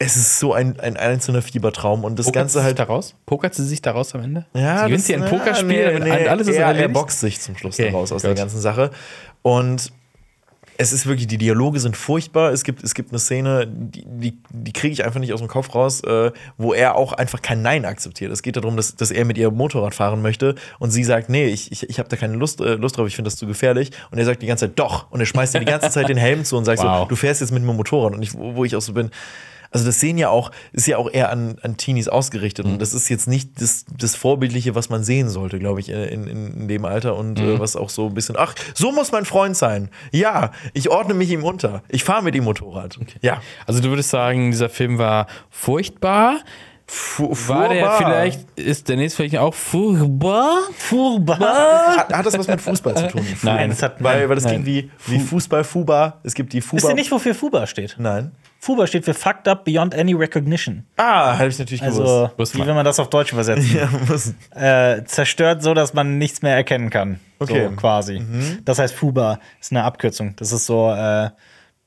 es 0.00 0.16
ist 0.16 0.38
so 0.38 0.52
ein, 0.52 0.78
ein 0.78 0.96
einzelner 0.96 1.42
Fiebertraum. 1.42 2.04
Und 2.04 2.18
das 2.18 2.26
Pokert 2.26 2.42
Ganze 2.42 2.58
sie 2.58 2.64
halt. 2.64 2.76
sich 2.78 2.86
daraus? 2.86 3.14
Pokert 3.26 3.54
sie 3.54 3.64
sich 3.64 3.82
daraus 3.82 4.14
am 4.14 4.22
Ende? 4.22 4.46
Ja, 4.54 4.80
sie 4.80 4.84
gewinnt 4.86 5.04
sie 5.04 5.14
ein 5.16 5.24
Pokerspiel, 5.24 5.98
nee, 5.98 6.04
nee, 6.04 6.28
alles 6.28 6.46
ist 6.48 6.56
er, 6.56 6.74
er 6.74 6.88
boxt 6.88 7.20
sich 7.20 7.40
zum 7.40 7.56
Schluss 7.56 7.74
Okay, 7.78 7.90
daraus 7.90 8.12
aus 8.12 8.22
gut. 8.22 8.28
der 8.28 8.34
ganzen 8.36 8.60
Sache. 8.60 8.90
Und 9.42 9.92
es 10.80 10.92
ist 10.92 11.06
wirklich, 11.06 11.26
die 11.26 11.38
Dialoge 11.38 11.80
sind 11.80 11.96
furchtbar. 11.96 12.52
Es 12.52 12.62
gibt, 12.62 12.84
es 12.84 12.94
gibt 12.94 13.10
eine 13.10 13.18
Szene, 13.18 13.66
die, 13.66 14.04
die, 14.06 14.38
die 14.50 14.72
kriege 14.72 14.92
ich 14.92 15.04
einfach 15.04 15.18
nicht 15.18 15.32
aus 15.32 15.40
dem 15.40 15.48
Kopf 15.48 15.74
raus, 15.74 16.02
äh, 16.04 16.30
wo 16.56 16.72
er 16.72 16.94
auch 16.94 17.12
einfach 17.12 17.42
kein 17.42 17.62
Nein 17.62 17.84
akzeptiert. 17.84 18.30
Es 18.30 18.42
geht 18.42 18.56
darum, 18.56 18.76
dass, 18.76 18.94
dass 18.94 19.10
er 19.10 19.24
mit 19.24 19.36
ihr 19.38 19.50
Motorrad 19.50 19.96
fahren 19.96 20.22
möchte 20.22 20.54
und 20.78 20.92
sie 20.92 21.02
sagt, 21.02 21.30
nee, 21.30 21.46
ich, 21.46 21.72
ich, 21.72 21.90
ich 21.90 21.98
habe 21.98 22.08
da 22.08 22.16
keine 22.16 22.36
Lust, 22.36 22.60
äh, 22.60 22.76
Lust 22.76 22.96
drauf, 22.96 23.08
ich 23.08 23.16
finde 23.16 23.26
das 23.26 23.34
zu 23.34 23.48
gefährlich. 23.48 23.90
Und 24.12 24.18
er 24.18 24.24
sagt 24.24 24.40
die 24.40 24.46
ganze 24.46 24.66
Zeit, 24.66 24.78
doch. 24.78 25.10
Und 25.10 25.18
er 25.18 25.26
schmeißt 25.26 25.54
ihr 25.54 25.60
die 25.60 25.66
ganze 25.66 25.90
Zeit 25.90 26.08
den 26.08 26.16
Helm 26.16 26.44
zu 26.44 26.56
und 26.56 26.64
sagt 26.64 26.78
Wow. 26.78 27.00
so, 27.00 27.04
du 27.06 27.16
fährst 27.16 27.40
jetzt 27.40 27.50
mit 27.50 27.64
mir 27.64 27.72
Motorrad. 27.72 28.14
Und 28.14 28.22
ich, 28.22 28.34
wo, 28.34 28.54
wo 28.54 28.64
ich 28.64 28.76
auch 28.76 28.80
so 28.80 28.92
bin, 28.92 29.10
also 29.70 29.84
das 29.84 30.00
sehen 30.00 30.18
ja 30.18 30.30
auch, 30.30 30.50
ist 30.72 30.86
ja 30.86 30.96
auch 30.96 31.10
eher 31.10 31.30
an, 31.30 31.56
an 31.62 31.76
Teenies 31.76 32.08
ausgerichtet. 32.08 32.64
Und 32.64 32.80
das 32.80 32.94
ist 32.94 33.08
jetzt 33.08 33.28
nicht 33.28 33.60
das, 33.60 33.84
das 33.96 34.14
Vorbildliche, 34.14 34.74
was 34.74 34.88
man 34.88 35.04
sehen 35.04 35.28
sollte, 35.28 35.58
glaube 35.58 35.80
ich, 35.80 35.90
in, 35.90 36.26
in, 36.26 36.68
dem 36.68 36.84
Alter. 36.84 37.16
Und 37.16 37.38
äh, 37.38 37.60
was 37.60 37.76
auch 37.76 37.90
so 37.90 38.06
ein 38.06 38.14
bisschen, 38.14 38.36
ach, 38.38 38.54
so 38.74 38.92
muss 38.92 39.12
mein 39.12 39.24
Freund 39.24 39.56
sein. 39.56 39.90
Ja, 40.10 40.52
ich 40.72 40.90
ordne 40.90 41.14
mich 41.14 41.30
ihm 41.30 41.44
unter. 41.44 41.82
Ich 41.88 42.04
fahre 42.04 42.22
mit 42.22 42.34
ihm 42.34 42.44
Motorrad. 42.44 42.98
Ja. 43.20 43.42
Also 43.66 43.80
du 43.80 43.90
würdest 43.90 44.10
sagen, 44.10 44.50
dieser 44.50 44.68
Film 44.68 44.98
war 44.98 45.26
furchtbar. 45.50 46.40
Fu 46.90 47.28
War 47.48 47.68
der 47.68 47.90
vielleicht, 47.92 48.58
ist 48.58 48.88
der 48.88 48.96
nächste 48.96 49.18
vielleicht 49.18 49.36
auch 49.36 49.52
furchtbar? 49.52 50.56
Furchtbar. 50.74 51.38
Hat, 51.98 52.12
hat 52.14 52.24
das 52.26 52.38
was 52.38 52.48
mit 52.48 52.62
Fußball 52.62 52.96
zu 52.96 53.08
tun? 53.08 53.26
Nein, 53.42 53.70
es 53.72 53.82
hat 53.82 54.02
Weil, 54.02 54.26
weil 54.26 54.34
das 54.36 54.44
nein. 54.44 54.64
klingt 54.64 54.66
wie, 54.66 54.90
wie 55.06 55.20
Fußball, 55.20 55.64
Fuba. 55.64 56.14
Es 56.22 56.32
gibt 56.32 56.54
die 56.54 56.62
Fuba. 56.62 56.78
Wisst 56.78 56.88
ihr 56.88 56.94
nicht, 56.94 57.10
wofür 57.10 57.34
Fuba 57.34 57.66
steht? 57.66 57.96
Nein. 57.98 58.32
Fuba 58.58 58.86
steht 58.86 59.04
für 59.04 59.12
Fucked 59.12 59.46
Up 59.48 59.66
Beyond 59.66 59.94
Any 59.94 60.14
Recognition. 60.14 60.84
Ah, 60.96 61.36
habe 61.36 61.48
ich 61.48 61.58
natürlich 61.58 61.82
Also, 61.82 62.30
gewusst. 62.34 62.56
Wie 62.56 62.66
wenn 62.66 62.74
man 62.74 62.86
das 62.86 62.98
auf 62.98 63.10
Deutsch 63.10 63.32
übersetzt. 63.34 63.68
Ja, 63.74 63.90
muss. 64.08 64.32
äh, 64.54 65.04
zerstört 65.04 65.62
so, 65.62 65.74
dass 65.74 65.92
man 65.92 66.16
nichts 66.16 66.40
mehr 66.40 66.56
erkennen 66.56 66.88
kann. 66.88 67.20
Okay. 67.38 67.68
So 67.68 67.76
quasi. 67.76 68.22
Das 68.64 68.78
heißt, 68.78 68.94
Fuba 68.94 69.38
ist 69.60 69.72
eine 69.72 69.84
Abkürzung. 69.84 70.34
Das 70.36 70.52
ist 70.52 70.64
so 70.64 70.90
äh, 70.90 71.28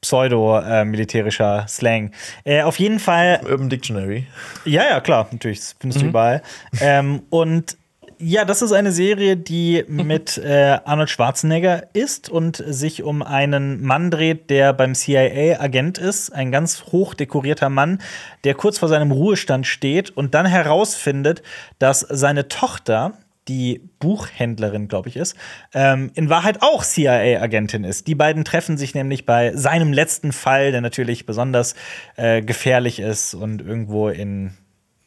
pseudo-militärischer 0.01 1.65
Slang. 1.67 2.11
Äh, 2.43 2.63
auf 2.63 2.79
jeden 2.79 2.99
Fall 2.99 3.41
Urban 3.49 3.69
Dictionary. 3.69 4.25
Ja, 4.65 4.83
ja, 4.89 4.99
klar, 4.99 5.27
natürlich. 5.31 5.59
Das 5.59 5.75
findest 5.79 6.01
du 6.01 6.07
überall. 6.07 6.41
Ähm, 6.81 7.21
und 7.29 7.77
ja, 8.23 8.45
das 8.45 8.61
ist 8.61 8.71
eine 8.71 8.91
Serie, 8.91 9.35
die 9.35 9.83
mit 9.87 10.37
äh, 10.43 10.79
Arnold 10.85 11.09
Schwarzenegger 11.09 11.87
ist 11.93 12.29
und 12.29 12.63
sich 12.65 13.01
um 13.03 13.23
einen 13.23 13.81
Mann 13.81 14.11
dreht, 14.11 14.49
der 14.49 14.73
beim 14.73 14.93
CIA 14.93 15.59
Agent 15.59 15.97
ist. 15.97 16.31
Ein 16.31 16.51
ganz 16.51 16.85
hoch 16.91 17.15
dekorierter 17.15 17.69
Mann, 17.69 17.99
der 18.43 18.53
kurz 18.53 18.77
vor 18.77 18.89
seinem 18.89 19.11
Ruhestand 19.11 19.65
steht 19.65 20.11
und 20.11 20.35
dann 20.35 20.45
herausfindet, 20.45 21.41
dass 21.79 22.01
seine 22.01 22.47
Tochter, 22.47 23.13
die 23.51 23.81
Buchhändlerin, 23.99 24.87
glaube 24.87 25.09
ich, 25.09 25.17
ist, 25.17 25.35
ähm, 25.73 26.09
in 26.15 26.29
Wahrheit 26.29 26.61
auch 26.61 26.85
CIA-Agentin 26.85 27.83
ist. 27.83 28.07
Die 28.07 28.15
beiden 28.15 28.45
treffen 28.45 28.77
sich 28.77 28.95
nämlich 28.95 29.25
bei 29.25 29.53
seinem 29.53 29.91
letzten 29.91 30.31
Fall, 30.31 30.71
der 30.71 30.79
natürlich 30.79 31.25
besonders 31.25 31.75
äh, 32.15 32.41
gefährlich 32.41 33.01
ist 33.01 33.33
und 33.33 33.61
irgendwo 33.61 34.07
in, 34.07 34.53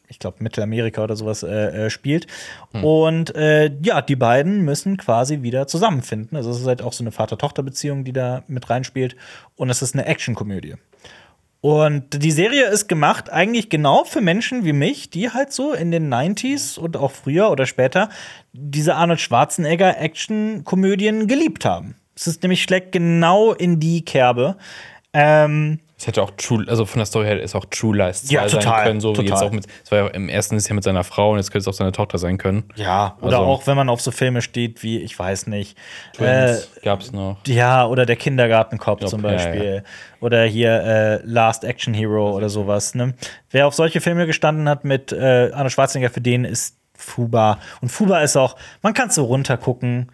ich 0.07 0.19
glaube, 0.19 0.43
Mittelamerika 0.43 1.03
oder 1.03 1.15
sowas 1.15 1.41
äh, 1.41 1.85
äh, 1.85 1.89
spielt. 1.89 2.27
Und 2.83 3.35
äh, 3.35 3.71
ja, 3.81 4.03
die 4.03 4.15
beiden 4.15 4.61
müssen 4.61 4.97
quasi 4.97 5.41
wieder 5.41 5.65
zusammenfinden. 5.65 6.37
Also 6.37 6.51
es 6.51 6.59
ist 6.59 6.67
halt 6.67 6.83
auch 6.83 6.93
so 6.93 7.03
eine 7.03 7.11
Vater-Tochter-Beziehung, 7.11 8.03
die 8.03 8.13
da 8.13 8.43
mit 8.47 8.69
reinspielt. 8.69 9.15
Und 9.55 9.71
es 9.71 9.81
ist 9.81 9.95
eine 9.95 10.05
Actionkomödie. 10.05 10.75
Und 11.65 12.21
die 12.21 12.29
Serie 12.29 12.67
ist 12.67 12.87
gemacht 12.87 13.31
eigentlich 13.31 13.69
genau 13.69 14.03
für 14.03 14.21
Menschen 14.21 14.65
wie 14.65 14.71
mich, 14.71 15.09
die 15.09 15.31
halt 15.31 15.51
so 15.51 15.73
in 15.73 15.89
den 15.89 16.13
90s 16.13 16.77
und 16.77 16.95
auch 16.95 17.09
früher 17.09 17.49
oder 17.49 17.65
später 17.65 18.09
diese 18.53 18.93
Arnold 18.93 19.19
Schwarzenegger 19.19 19.99
Action-Komödien 19.99 21.25
geliebt 21.25 21.65
haben. 21.65 21.95
Es 22.15 22.27
ist 22.27 22.43
nämlich 22.43 22.61
schlägt 22.61 22.91
genau 22.91 23.51
in 23.51 23.79
die 23.79 24.05
Kerbe. 24.05 24.57
Ähm, 25.15 25.79
Es 25.97 26.07
hätte 26.07 26.21
auch 26.21 26.31
True, 26.31 26.65
also 26.67 26.85
von 26.85 26.99
der 26.99 27.05
Story 27.05 27.25
her 27.25 27.41
ist 27.41 27.55
auch 27.55 27.63
True 27.71 27.95
Lies 27.95 28.25
2 28.25 28.33
Ja, 28.33 28.49
sein 28.49 28.59
total, 28.59 28.83
können, 28.85 28.99
so 28.99 29.11
wie 29.11 29.13
total. 29.15 29.29
jetzt 29.31 29.41
auch 29.43 29.51
mit, 29.51 29.65
es 29.83 29.89
war 29.91 29.99
ja 29.99 30.07
im 30.07 30.27
ersten 30.27 30.57
ist 30.57 30.67
ja 30.67 30.75
mit 30.75 30.83
seiner 30.83 31.05
Frau 31.05 31.31
und 31.31 31.37
jetzt 31.37 31.51
könnte 31.51 31.61
es 31.61 31.67
auch 31.69 31.77
seine 31.77 31.93
Tochter 31.93 32.17
sein 32.17 32.37
können. 32.37 32.65
ja, 32.75 33.15
oder 33.21 33.37
Also- 33.37 33.49
auch 33.49 33.65
wenn 33.65 33.77
man 33.77 33.87
auf 33.87 34.01
so 34.01 34.11
Filme 34.11 34.41
steht 34.41 34.83
wie, 34.83 34.99
ich 34.99 35.17
weiß 35.17 35.47
nicht, 35.47 35.77
äh, 36.19 36.53
Twins 36.57 36.69
gab's 36.83 37.11
noch. 37.13 37.37
Ja, 37.47 37.85
oder 37.87 38.05
der 38.05 38.17
Kindergartenkopf 38.17 38.99
Glaub, 38.99 39.09
zum 39.09 39.23
ja, 39.23 39.29
Beispiel. 39.31 39.83
Oder 40.19 40.43
hier 40.43 40.71
äh, 40.83 41.21
Last 41.23 41.63
Action 41.63 41.93
Hero 41.93 42.35
oder 42.35 42.49
sowas. 42.49 42.93
Ne? 42.93 43.13
Wer 43.51 43.65
auf 43.67 43.73
solche 43.73 44.01
Filme 44.01 44.25
gestanden 44.25 44.67
hat 44.67 44.83
mit 44.83 45.13
äh, 45.13 45.49
Arnold 45.53 45.71
Schwarzenegger, 45.71 46.09
für 46.09 46.21
den 46.21 46.43
ist 46.43 46.75
Fuba. 46.97 47.59
Und 47.81 47.89
Fuba 47.89 48.19
ist 48.21 48.35
auch, 48.35 48.55
man 48.81 48.93
kann 48.93 49.09
es 49.09 49.15
so 49.15 49.23
runtergucken. 49.25 50.11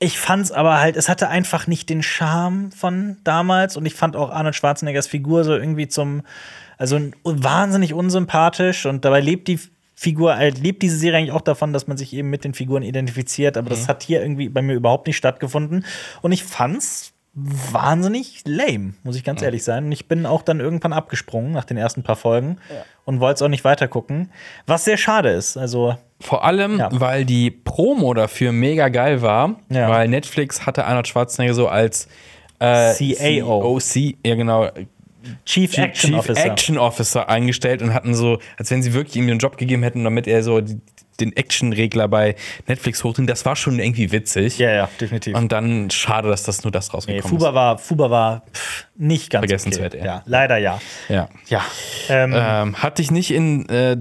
Ich 0.00 0.18
fand's 0.18 0.52
aber 0.52 0.78
halt, 0.78 0.96
es 0.96 1.08
hatte 1.08 1.28
einfach 1.28 1.66
nicht 1.66 1.88
den 1.90 2.02
Charme 2.02 2.70
von 2.70 3.16
damals. 3.24 3.76
Und 3.76 3.86
ich 3.86 3.94
fand 3.94 4.14
auch 4.16 4.30
Arnold 4.30 4.54
Schwarzeneggers 4.54 5.06
Figur 5.06 5.44
so 5.44 5.54
irgendwie 5.54 5.88
zum, 5.88 6.22
also 6.76 7.00
wahnsinnig 7.24 7.94
unsympathisch. 7.94 8.86
Und 8.86 9.04
dabei 9.04 9.20
lebt 9.20 9.48
die 9.48 9.58
Figur 9.98 10.36
äh, 10.36 10.50
lebt 10.50 10.82
diese 10.82 10.96
Serie 10.96 11.18
eigentlich 11.18 11.32
auch 11.32 11.40
davon, 11.40 11.72
dass 11.72 11.88
man 11.88 11.96
sich 11.96 12.12
eben 12.12 12.30
mit 12.30 12.44
den 12.44 12.54
Figuren 12.54 12.84
identifiziert, 12.84 13.56
aber 13.56 13.68
das 13.68 13.88
hat 13.88 14.04
hier 14.04 14.22
irgendwie 14.22 14.48
bei 14.48 14.62
mir 14.62 14.74
überhaupt 14.74 15.08
nicht 15.08 15.16
stattgefunden. 15.16 15.84
Und 16.22 16.30
ich 16.30 16.44
fand's 16.44 17.14
wahnsinnig 17.34 18.42
lame, 18.46 18.94
muss 19.02 19.16
ich 19.16 19.24
ganz 19.24 19.42
ehrlich 19.42 19.64
sein. 19.64 19.86
Und 19.86 19.92
ich 19.92 20.06
bin 20.06 20.24
auch 20.24 20.42
dann 20.42 20.60
irgendwann 20.60 20.92
abgesprungen 20.92 21.50
nach 21.50 21.64
den 21.64 21.76
ersten 21.76 22.04
paar 22.04 22.14
Folgen 22.14 22.58
und 23.04 23.18
wollte 23.18 23.34
es 23.38 23.42
auch 23.42 23.48
nicht 23.48 23.64
weitergucken. 23.64 24.30
Was 24.66 24.84
sehr 24.84 24.96
schade 24.96 25.30
ist. 25.30 25.56
Also, 25.56 25.96
Vor 26.20 26.44
allem, 26.44 26.78
Ja. 26.78 26.88
weil 26.92 27.24
die 27.24 27.50
Promo 27.50 28.12
dafür 28.14 28.52
mega 28.52 28.88
geil 28.88 29.22
war, 29.22 29.56
Ja. 29.70 29.88
weil 29.88 30.08
Netflix 30.08 30.66
hatte 30.66 30.84
Arnold 30.84 31.06
Schwarzenegger 31.08 31.54
so 31.54 31.68
als 31.68 32.08
äh, 32.60 32.92
CAO. 33.42 33.60
COC, 33.60 34.16
ja 34.26 34.34
genau, 34.34 34.68
Chief 35.44 35.76
Action 35.76 36.10
Chief 36.10 36.18
Officer. 36.18 36.44
Action 36.44 36.78
Officer 36.78 37.28
eingestellt 37.28 37.82
und 37.82 37.92
hatten 37.94 38.14
so, 38.14 38.38
als 38.56 38.70
wenn 38.70 38.82
sie 38.82 38.94
wirklich 38.94 39.16
ihm 39.16 39.26
den 39.26 39.38
Job 39.38 39.58
gegeben 39.58 39.82
hätten, 39.82 40.02
damit 40.04 40.26
er 40.26 40.42
so 40.42 40.60
die, 40.60 40.80
den 41.20 41.36
Action-Regler 41.36 42.08
bei 42.08 42.34
Netflix 42.66 43.02
hochdreht. 43.04 43.28
Das 43.28 43.44
war 43.44 43.54
schon 43.56 43.78
irgendwie 43.78 44.10
witzig. 44.12 44.58
Ja, 44.58 44.72
ja, 44.72 44.88
definitiv. 45.00 45.36
Und 45.36 45.50
dann 45.52 45.90
schade, 45.90 46.28
dass 46.28 46.44
das 46.44 46.62
nur 46.64 46.70
das 46.70 46.88
nee, 46.88 46.94
rausgekommen 46.94 47.38
Fuba 47.38 47.54
war, 47.54 47.78
Fuba 47.78 48.10
war 48.10 48.42
pff, 48.52 48.86
nicht 48.96 49.30
ganz 49.30 49.42
Vergessenswert, 49.42 49.94
okay. 49.94 50.04
ja. 50.04 50.14
Ja, 50.16 50.22
leider 50.26 50.56
ja. 50.58 50.76
ist. 50.76 50.82
Ja. 51.10 51.28
Ja. 51.48 51.62
Ähm, 52.08 52.32
Ähm, 52.36 52.76
hat 52.82 52.98
dich 52.98 53.10
nicht 53.10 53.32
in 53.32 53.68
äh, 53.68 53.96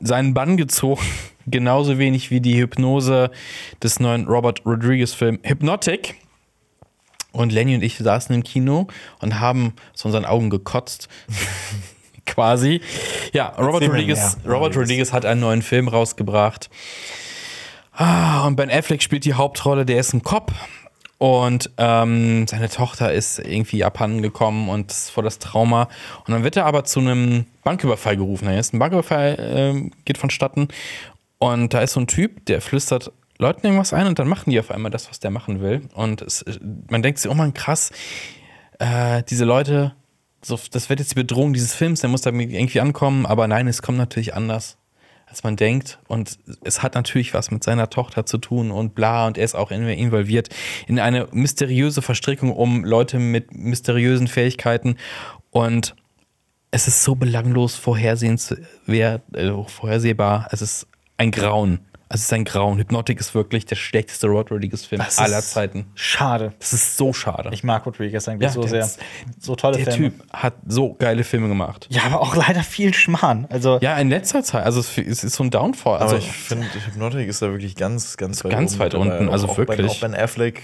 seinen 0.00 0.34
Bann 0.34 0.56
gezogen, 0.56 1.02
genauso 1.46 1.98
wenig 1.98 2.30
wie 2.30 2.40
die 2.40 2.58
Hypnose 2.58 3.30
des 3.82 4.00
neuen 4.00 4.26
Robert 4.26 4.64
Rodriguez-Film 4.64 5.40
Hypnotic. 5.42 6.16
Und 7.32 7.52
Lenny 7.52 7.76
und 7.76 7.82
ich 7.82 7.98
saßen 7.98 8.34
im 8.34 8.42
Kino 8.42 8.88
und 9.20 9.38
haben 9.38 9.74
aus 9.94 10.04
unseren 10.04 10.24
Augen 10.24 10.50
gekotzt. 10.50 11.08
Quasi. 12.26 12.80
Ja, 13.32 13.48
Robert 13.58 13.82
Rodriguez, 13.82 14.36
Robert 14.46 14.76
Rodriguez. 14.76 15.12
Hat 15.12 15.24
einen 15.24 15.40
neuen 15.40 15.62
Film 15.62 15.88
rausgebracht. 15.88 16.70
Ah, 17.92 18.46
und 18.46 18.56
Ben 18.56 18.70
Affleck 18.70 19.02
spielt 19.02 19.24
die 19.24 19.34
Hauptrolle, 19.34 19.84
der 19.84 20.00
ist 20.00 20.12
ein 20.12 20.22
Cop. 20.22 20.52
Und 21.18 21.70
ähm, 21.76 22.46
seine 22.46 22.70
Tochter 22.70 23.12
ist 23.12 23.40
irgendwie 23.40 23.84
abhanden 23.84 24.22
gekommen 24.22 24.70
und 24.70 24.90
ist 24.90 25.10
vor 25.10 25.22
das 25.22 25.38
Trauma. 25.38 25.88
Und 26.26 26.32
dann 26.32 26.44
wird 26.44 26.56
er 26.56 26.64
aber 26.64 26.84
zu 26.84 27.00
einem 27.00 27.44
Banküberfall 27.62 28.16
gerufen. 28.16 28.46
Da 28.46 28.58
ist 28.58 28.72
ein 28.72 28.78
Banküberfall, 28.78 29.36
ähm, 29.38 29.90
geht 30.06 30.16
vonstatten. 30.16 30.68
Und 31.42 31.72
da 31.72 31.80
ist 31.80 31.94
so 31.94 32.00
ein 32.00 32.06
Typ, 32.06 32.44
der 32.46 32.60
flüstert 32.60 33.12
Leuten 33.38 33.66
irgendwas 33.66 33.94
ein 33.94 34.06
und 34.06 34.18
dann 34.18 34.28
machen 34.28 34.50
die 34.50 34.60
auf 34.60 34.70
einmal 34.70 34.90
das, 34.90 35.08
was 35.08 35.20
der 35.20 35.30
machen 35.30 35.62
will. 35.62 35.88
Und 35.94 36.20
es, 36.20 36.44
man 36.90 37.02
denkt 37.02 37.18
sich, 37.18 37.30
oh 37.30 37.34
man, 37.34 37.54
krass, 37.54 37.90
äh, 38.78 39.22
diese 39.22 39.46
Leute, 39.46 39.94
so, 40.42 40.60
das 40.70 40.90
wird 40.90 41.00
jetzt 41.00 41.12
die 41.12 41.14
Bedrohung 41.16 41.54
dieses 41.54 41.74
Films, 41.74 42.02
der 42.02 42.10
muss 42.10 42.20
da 42.20 42.30
irgendwie 42.30 42.80
ankommen, 42.80 43.24
aber 43.24 43.48
nein, 43.48 43.66
es 43.68 43.80
kommt 43.80 43.96
natürlich 43.96 44.34
anders, 44.34 44.76
als 45.24 45.42
man 45.42 45.56
denkt. 45.56 45.98
Und 46.08 46.38
es 46.62 46.82
hat 46.82 46.94
natürlich 46.94 47.32
was 47.32 47.50
mit 47.50 47.64
seiner 47.64 47.88
Tochter 47.88 48.26
zu 48.26 48.36
tun 48.36 48.70
und 48.70 48.94
bla, 48.94 49.26
und 49.26 49.38
er 49.38 49.44
ist 49.44 49.54
auch 49.54 49.70
in- 49.70 49.88
involviert 49.88 50.50
in 50.86 50.98
eine 50.98 51.26
mysteriöse 51.32 52.02
Verstrickung 52.02 52.52
um 52.52 52.84
Leute 52.84 53.18
mit 53.18 53.54
mysteriösen 53.54 54.28
Fähigkeiten. 54.28 54.96
Und 55.50 55.96
es 56.70 56.86
ist 56.86 57.02
so 57.02 57.14
belanglos 57.14 57.76
äh, 57.76 57.78
vorhersehbar. 59.66 60.48
Es 60.52 60.60
ist 60.60 60.86
ein 61.20 61.30
Grauen. 61.30 61.80
Es 62.12 62.22
ist 62.22 62.32
ein 62.32 62.44
Grauen. 62.44 62.76
Hypnotic 62.78 63.20
ist 63.20 63.36
wirklich 63.36 63.66
der 63.66 63.76
schlechteste 63.76 64.26
Rod 64.26 64.50
Rodriguez-Film 64.50 65.00
aller 65.16 65.42
Zeiten. 65.42 65.86
schade. 65.94 66.52
Das 66.58 66.72
ist 66.72 66.96
so 66.96 67.12
schade. 67.12 67.50
Ich 67.52 67.62
mag 67.62 67.86
Rodriguez 67.86 68.26
eigentlich 68.28 68.42
Ja, 68.48 68.50
so 68.50 68.62
der 68.62 68.68
sehr. 68.68 68.80
ist- 68.80 68.98
So 69.38 69.54
tolle 69.54 69.76
der 69.76 69.92
Filme. 69.92 70.10
Typ 70.10 70.24
hat 70.32 70.54
so 70.66 70.94
geile 70.94 71.22
Filme 71.22 71.46
gemacht. 71.46 71.86
Ja, 71.88 72.02
aber 72.06 72.20
auch 72.20 72.34
leider 72.34 72.64
viel 72.64 72.92
Schmarrn. 72.94 73.46
Also, 73.48 73.78
Ja, 73.80 73.96
in 73.96 74.08
letzter 74.10 74.42
Zeit, 74.42 74.64
also 74.64 74.80
es 74.80 74.98
ist 74.98 75.20
so 75.36 75.44
ein 75.44 75.50
Downfall. 75.50 75.94
Aber 76.00 76.02
Also 76.02 76.16
ich 76.16 76.32
finde, 76.32 76.66
Hypnotic 76.84 77.28
ist 77.28 77.42
da 77.42 77.50
wirklich 77.52 77.76
ganz, 77.76 78.16
ganz 78.16 78.44
weit 78.44 78.50
Ganz 78.50 78.78
weit 78.80 78.94
unten, 78.94 79.28
also 79.28 79.46
auch 79.48 79.56
wirklich. 79.58 79.76
Ben, 79.78 79.88
auch 79.88 80.00
Ben 80.00 80.14
Affleck 80.16 80.62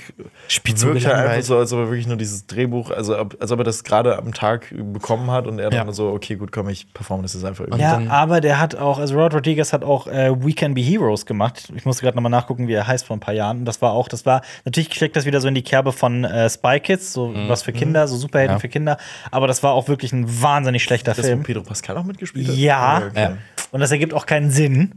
Spielt 0.48 0.80
so 0.80 0.88
gelangweilt. 0.88 1.28
einfach 1.30 1.42
so, 1.46 1.58
als 1.58 1.72
ob 1.72 1.78
er 1.78 1.86
wirklich 1.90 2.08
nur 2.08 2.16
dieses 2.16 2.48
Drehbuch, 2.48 2.90
also 2.90 3.14
als 3.14 3.52
ob 3.52 3.58
er 3.60 3.64
das 3.64 3.84
gerade 3.84 4.18
am 4.18 4.34
Tag 4.34 4.74
bekommen 4.76 5.30
hat 5.30 5.46
und 5.46 5.60
er 5.60 5.70
dann 5.70 5.86
Ja. 5.86 5.92
so, 5.92 6.08
okay, 6.10 6.34
gut, 6.34 6.50
komm, 6.50 6.68
ich 6.70 6.92
performe 6.92 7.22
das 7.22 7.34
jetzt 7.34 7.44
einfach 7.44 7.64
irgendwie. 7.66 7.82
ja, 7.82 7.92
dann- 7.92 8.08
aber 8.08 8.40
der 8.40 8.58
hat 8.58 8.74
auch, 8.74 8.98
also 8.98 9.14
Rod 9.16 9.32
Rodriguez 9.32 9.72
hat 9.72 9.84
auch 9.84 10.08
äh, 10.08 10.34
We 10.44 10.52
Can 10.52 10.74
Be 10.74 10.80
Heroes 10.80 11.24
gemacht. 11.24 11.35
Ich 11.76 11.84
musste 11.84 12.02
gerade 12.02 12.16
nochmal 12.16 12.30
nachgucken, 12.30 12.68
wie 12.68 12.72
er 12.74 12.86
heißt 12.86 13.06
vor 13.06 13.16
ein 13.16 13.20
paar 13.20 13.34
Jahren. 13.34 13.58
Und 13.60 13.64
das 13.64 13.80
war 13.82 13.92
auch, 13.92 14.08
das 14.08 14.26
war, 14.26 14.42
natürlich 14.64 14.92
schlägt 14.94 15.16
das 15.16 15.24
wieder 15.24 15.40
so 15.40 15.48
in 15.48 15.54
die 15.54 15.62
Kerbe 15.62 15.92
von 15.92 16.24
äh, 16.24 16.48
Spy 16.50 16.80
Kids, 16.80 17.12
so 17.12 17.32
was 17.48 17.62
für 17.62 17.72
Kinder, 17.72 18.06
so 18.08 18.16
Superhelden 18.16 18.56
Ja. 18.56 18.60
für 18.60 18.68
Kinder. 18.68 18.96
Aber 19.30 19.46
das 19.46 19.62
war 19.62 19.72
auch 19.72 19.88
wirklich 19.88 20.12
ein 20.12 20.24
wahnsinnig 20.42 20.82
schlechter 20.82 21.12
Das, 21.12 21.18
wo 21.18 21.22
Film. 21.22 21.42
Pedro 21.42 21.62
Pascal 21.62 21.96
auch 21.96 22.04
mitgespielt 22.04 22.48
hat? 22.48 22.54
Ja. 22.56 23.02
okay. 23.10 23.20
Ja. 23.20 23.36
Und 23.72 23.80
das 23.80 23.90
ergibt 23.90 24.14
auch 24.14 24.26
keinen 24.26 24.50
Sinn. 24.50 24.92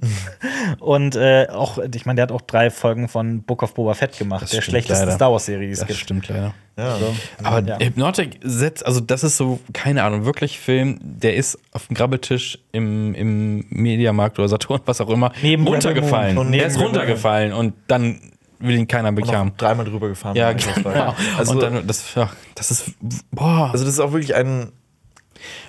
Und 0.79 1.15
äh, 1.15 1.47
auch, 1.51 1.79
ich 1.93 2.05
meine, 2.05 2.17
der 2.17 2.23
hat 2.23 2.31
auch 2.31 2.41
drei 2.41 2.69
Folgen 2.69 3.07
von 3.09 3.41
Book 3.43 3.63
of 3.63 3.73
Boba 3.73 3.93
Fett 3.93 4.17
gemacht, 4.17 4.43
Das 4.43 4.51
der 4.51 4.61
schlechtesten 4.61 5.05
leider. 5.05 5.15
Star 5.15 5.31
Wars-Serie, 5.31 5.69
das 5.71 5.85
gibt. 5.85 5.99
stimmt 5.99 6.27
leider. 6.29 6.53
Ja. 6.79 6.97
Aber 7.43 7.67
Ja. 7.67 7.79
Hypnotic 7.79 8.39
setzt, 8.41 8.85
also 8.85 8.99
das 8.99 9.23
ist 9.23 9.37
so, 9.37 9.59
keine 9.73 10.03
Ahnung, 10.03 10.25
wirklich 10.25 10.59
Film, 10.59 10.99
der 11.01 11.35
ist 11.35 11.57
auf 11.71 11.87
dem 11.87 11.95
Grabbeltisch 11.95 12.59
im, 12.71 13.13
im 13.13 13.65
Mediamarkt 13.69 14.39
oder 14.39 14.47
Saturn, 14.47 14.81
was 14.85 15.01
auch 15.01 15.09
immer, 15.09 15.31
Neben 15.41 15.67
runtergefallen. 15.67 16.35
Moon. 16.35 16.51
der 16.51 16.65
ist 16.67 16.79
runtergefallen 16.79 17.53
und 17.53 17.73
dann 17.87 18.19
will 18.59 18.75
ihn 18.75 18.87
keiner 18.87 19.09
Und 19.09 19.19
noch 19.19 19.49
dreimal 19.57 19.85
drüber 19.85 20.09
gefahren. 20.09 20.35
Ja, 20.35 20.51
genau. 20.53 21.15
Also, 21.37 21.53
und 21.53 21.61
dann, 21.63 21.87
das, 21.87 22.13
ja, 22.15 22.29
das 22.55 22.71
ist, 22.71 22.91
boah. 23.31 23.69
also 23.71 23.85
das 23.85 23.93
ist 23.93 23.99
auch 23.99 24.11
wirklich 24.11 24.35
ein. 24.35 24.71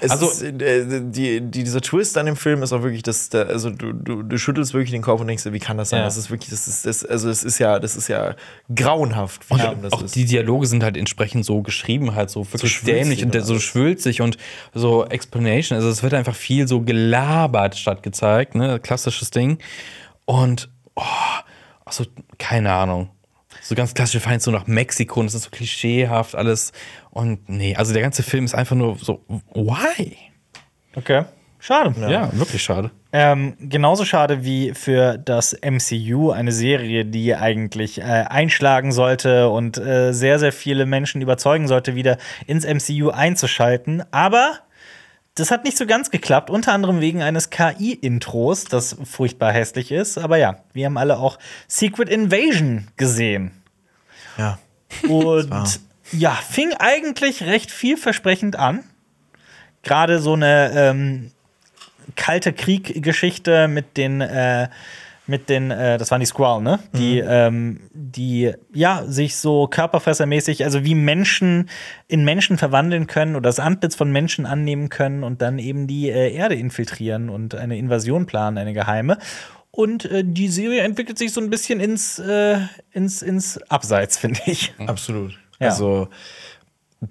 Es 0.01 0.11
Also- 0.11 0.29
ist, 0.29 0.43
äh, 0.43 1.01
die, 1.03 1.41
die, 1.41 1.65
dieser 1.65 1.81
Twist 1.81 2.17
an 2.19 2.27
dem 2.27 2.37
Film 2.37 2.63
ist 2.63 2.73
auch 2.73 2.83
wirklich, 2.83 3.03
dass 3.03 3.29
der, 3.29 3.49
also 3.49 3.71
du, 3.71 3.93
du, 3.93 4.23
du 4.23 4.39
schüttelst 4.39 4.75
wirklich 4.75 4.91
den 4.91 5.03
Kopf 5.03 5.21
und 5.21 5.27
denkst, 5.27 5.45
wie 5.47 5.59
kann 5.59 5.77
das 5.77 5.91
sein? 5.91 6.01
Ja. 6.01 6.05
Das 6.05 6.17
ist 6.17 6.31
wirklich, 6.31 6.51
das 6.51 6.67
ist, 6.69 6.87
das, 6.87 7.05
also 7.05 7.29
es 7.29 7.43
ist 7.45 7.59
ja, 7.59 7.79
das 7.79 7.97
ist 7.97 8.09
ja 8.09 8.35
grauenhaft, 8.75 9.49
wie 9.51 9.59
schlimm 9.59 9.83
das 9.83 9.93
auch 9.93 10.03
ist. 10.03 10.15
die 10.15 10.25
Dialoge 10.25 10.67
sind 10.67 10.83
halt 10.83 10.97
entsprechend 10.97 11.45
so 11.45 11.63
geschrieben, 11.63 12.15
halt 12.15 12.31
so 12.31 12.47
wirklich 12.53 12.73
schwülstig 12.73 12.95
dämlich 13.19 13.25
und 13.25 13.45
so 13.45 13.59
schwülzig 13.59 14.21
und 14.21 14.37
so 14.75 15.05
Explanation. 15.07 15.77
Also 15.77 15.89
es 15.89 16.03
wird 16.03 16.15
einfach 16.15 16.35
viel 16.35 16.67
so 16.69 16.81
gelabert 16.81 17.77
statt 17.77 18.03
gezeigt, 18.03 18.55
ne? 18.55 18.79
Klassisches 18.81 19.31
Ding. 19.31 19.59
Und, 20.25 20.69
oh, 20.95 21.03
also, 21.85 22.05
keine 22.39 22.73
Ahnung. 22.73 23.11
So 23.63 23.75
ganz 23.75 23.95
klassisch 23.95 24.23
Feind 24.23 24.43
so 24.43 24.51
nach 24.51 24.67
Mexiko 24.67 25.21
und 25.21 25.27
das 25.27 25.35
ist 25.35 25.45
so 25.45 25.51
klischeehaft 25.51 26.35
alles. 26.35 26.73
Und 27.11 27.49
nee, 27.49 27.77
also 27.77 27.93
der 27.93 28.03
ganze 28.03 28.23
Film 28.23 28.45
ist 28.45 28.55
einfach 28.55 28.77
nur 28.77 28.97
so, 28.97 29.25
why? 29.55 30.17
Okay. 30.95 31.25
Schade. 31.63 31.95
Ja, 32.11 32.31
wirklich 32.33 32.63
schade. 32.63 32.91
Ähm, 33.13 33.55
genauso 33.61 34.07
schade 34.07 34.45
wie 34.45 34.73
für 34.73 35.19
das 35.19 35.55
MCU, 35.63 36.31
eine 36.31 36.53
Serie, 36.53 37.05
die 37.05 37.35
eigentlich 37.35 37.99
äh, 37.99 38.03
einschlagen 38.03 38.93
sollte 38.93 39.51
und 39.51 39.77
äh, 39.77 40.13
sehr, 40.13 40.39
sehr 40.39 40.53
viele 40.53 40.87
Menschen 40.87 41.21
überzeugen 41.21 41.69
sollte, 41.69 41.95
wieder 41.95 42.17
ins 42.47 42.65
MCU 42.65 43.11
einzuschalten. 43.11 44.03
Aber 44.11 44.61
das 45.35 45.51
hat 45.51 45.65
nicht 45.65 45.79
so 45.79 45.87
ganz 45.87 46.11
geklappt, 46.11 46.51
unter 46.51 46.73
anderem 46.73 47.01
wegen 47.01 47.23
eines 47.23 47.51
KI-Intros, 47.51 48.65
das 48.65 48.97
furchtbar 49.05 49.53
hässlich 49.53 49.93
ist. 49.93 50.19
Aber 50.19 50.37
ja, 50.37 50.57
wir 50.73 50.87
haben 50.87 50.99
alle 50.99 51.19
auch 51.19 51.39
Secret 51.69 52.09
Invasion 52.09 52.89
gesehen. 52.97 53.53
ja. 54.37 54.59
Und 55.09 55.81
ja, 56.13 56.33
fing 56.33 56.73
eigentlich 56.75 57.45
recht 57.45 57.71
vielversprechend 57.71 58.57
an. 58.57 58.83
Gerade 59.83 60.19
so 60.19 60.33
eine 60.33 60.73
ähm, 60.75 61.31
kalte 62.17 62.53
Krieg-Geschichte 62.53 63.69
mit 63.69 63.97
den, 63.97 64.21
äh, 64.21 64.69
mit 65.31 65.49
den, 65.49 65.71
äh, 65.71 65.97
das 65.97 66.11
waren 66.11 66.19
die 66.19 66.27
Squall, 66.27 66.61
ne? 66.61 66.81
Die, 66.93 67.21
ähm, 67.21 67.81
die, 67.93 68.53
ja, 68.75 69.05
sich 69.07 69.37
so 69.37 69.69
körperfressermäßig, 69.69 70.65
also 70.65 70.85
wie 70.85 70.97
Menschen 70.97 71.71
in 72.09 72.25
Menschen 72.25 72.59
verwandeln 72.59 73.07
können 73.07 73.37
oder 73.37 73.49
das 73.49 73.61
Antlitz 73.61 73.95
von 73.95 74.11
Menschen 74.11 74.45
annehmen 74.45 74.89
können 74.89 75.23
und 75.23 75.41
dann 75.41 75.61
eben 75.61 75.87
die 75.87 76.11
äh, 76.11 76.35
Erde 76.35 76.57
infiltrieren 76.57 77.31
und 77.31 77.55
eine 77.55 77.79
Invasion 77.79 78.27
planen, 78.27 78.59
eine 78.59 78.75
geheime. 78.75 79.19
Und 79.71 80.05
äh, 80.07 80.25
die 80.27 80.49
Serie 80.49 80.83
entwickelt 80.83 81.17
sich 81.17 81.33
so 81.33 81.41
ein 81.41 81.49
bisschen 81.49 81.79
ins, 81.79 82.19
äh, 82.19 82.59
ins, 82.91 83.23
ins 83.23 83.59
Abseits, 83.71 84.19
finde 84.19 84.41
ich. 84.47 84.75
Absolut. 84.85 85.39
Ja. 85.61 85.69
Also 85.69 86.09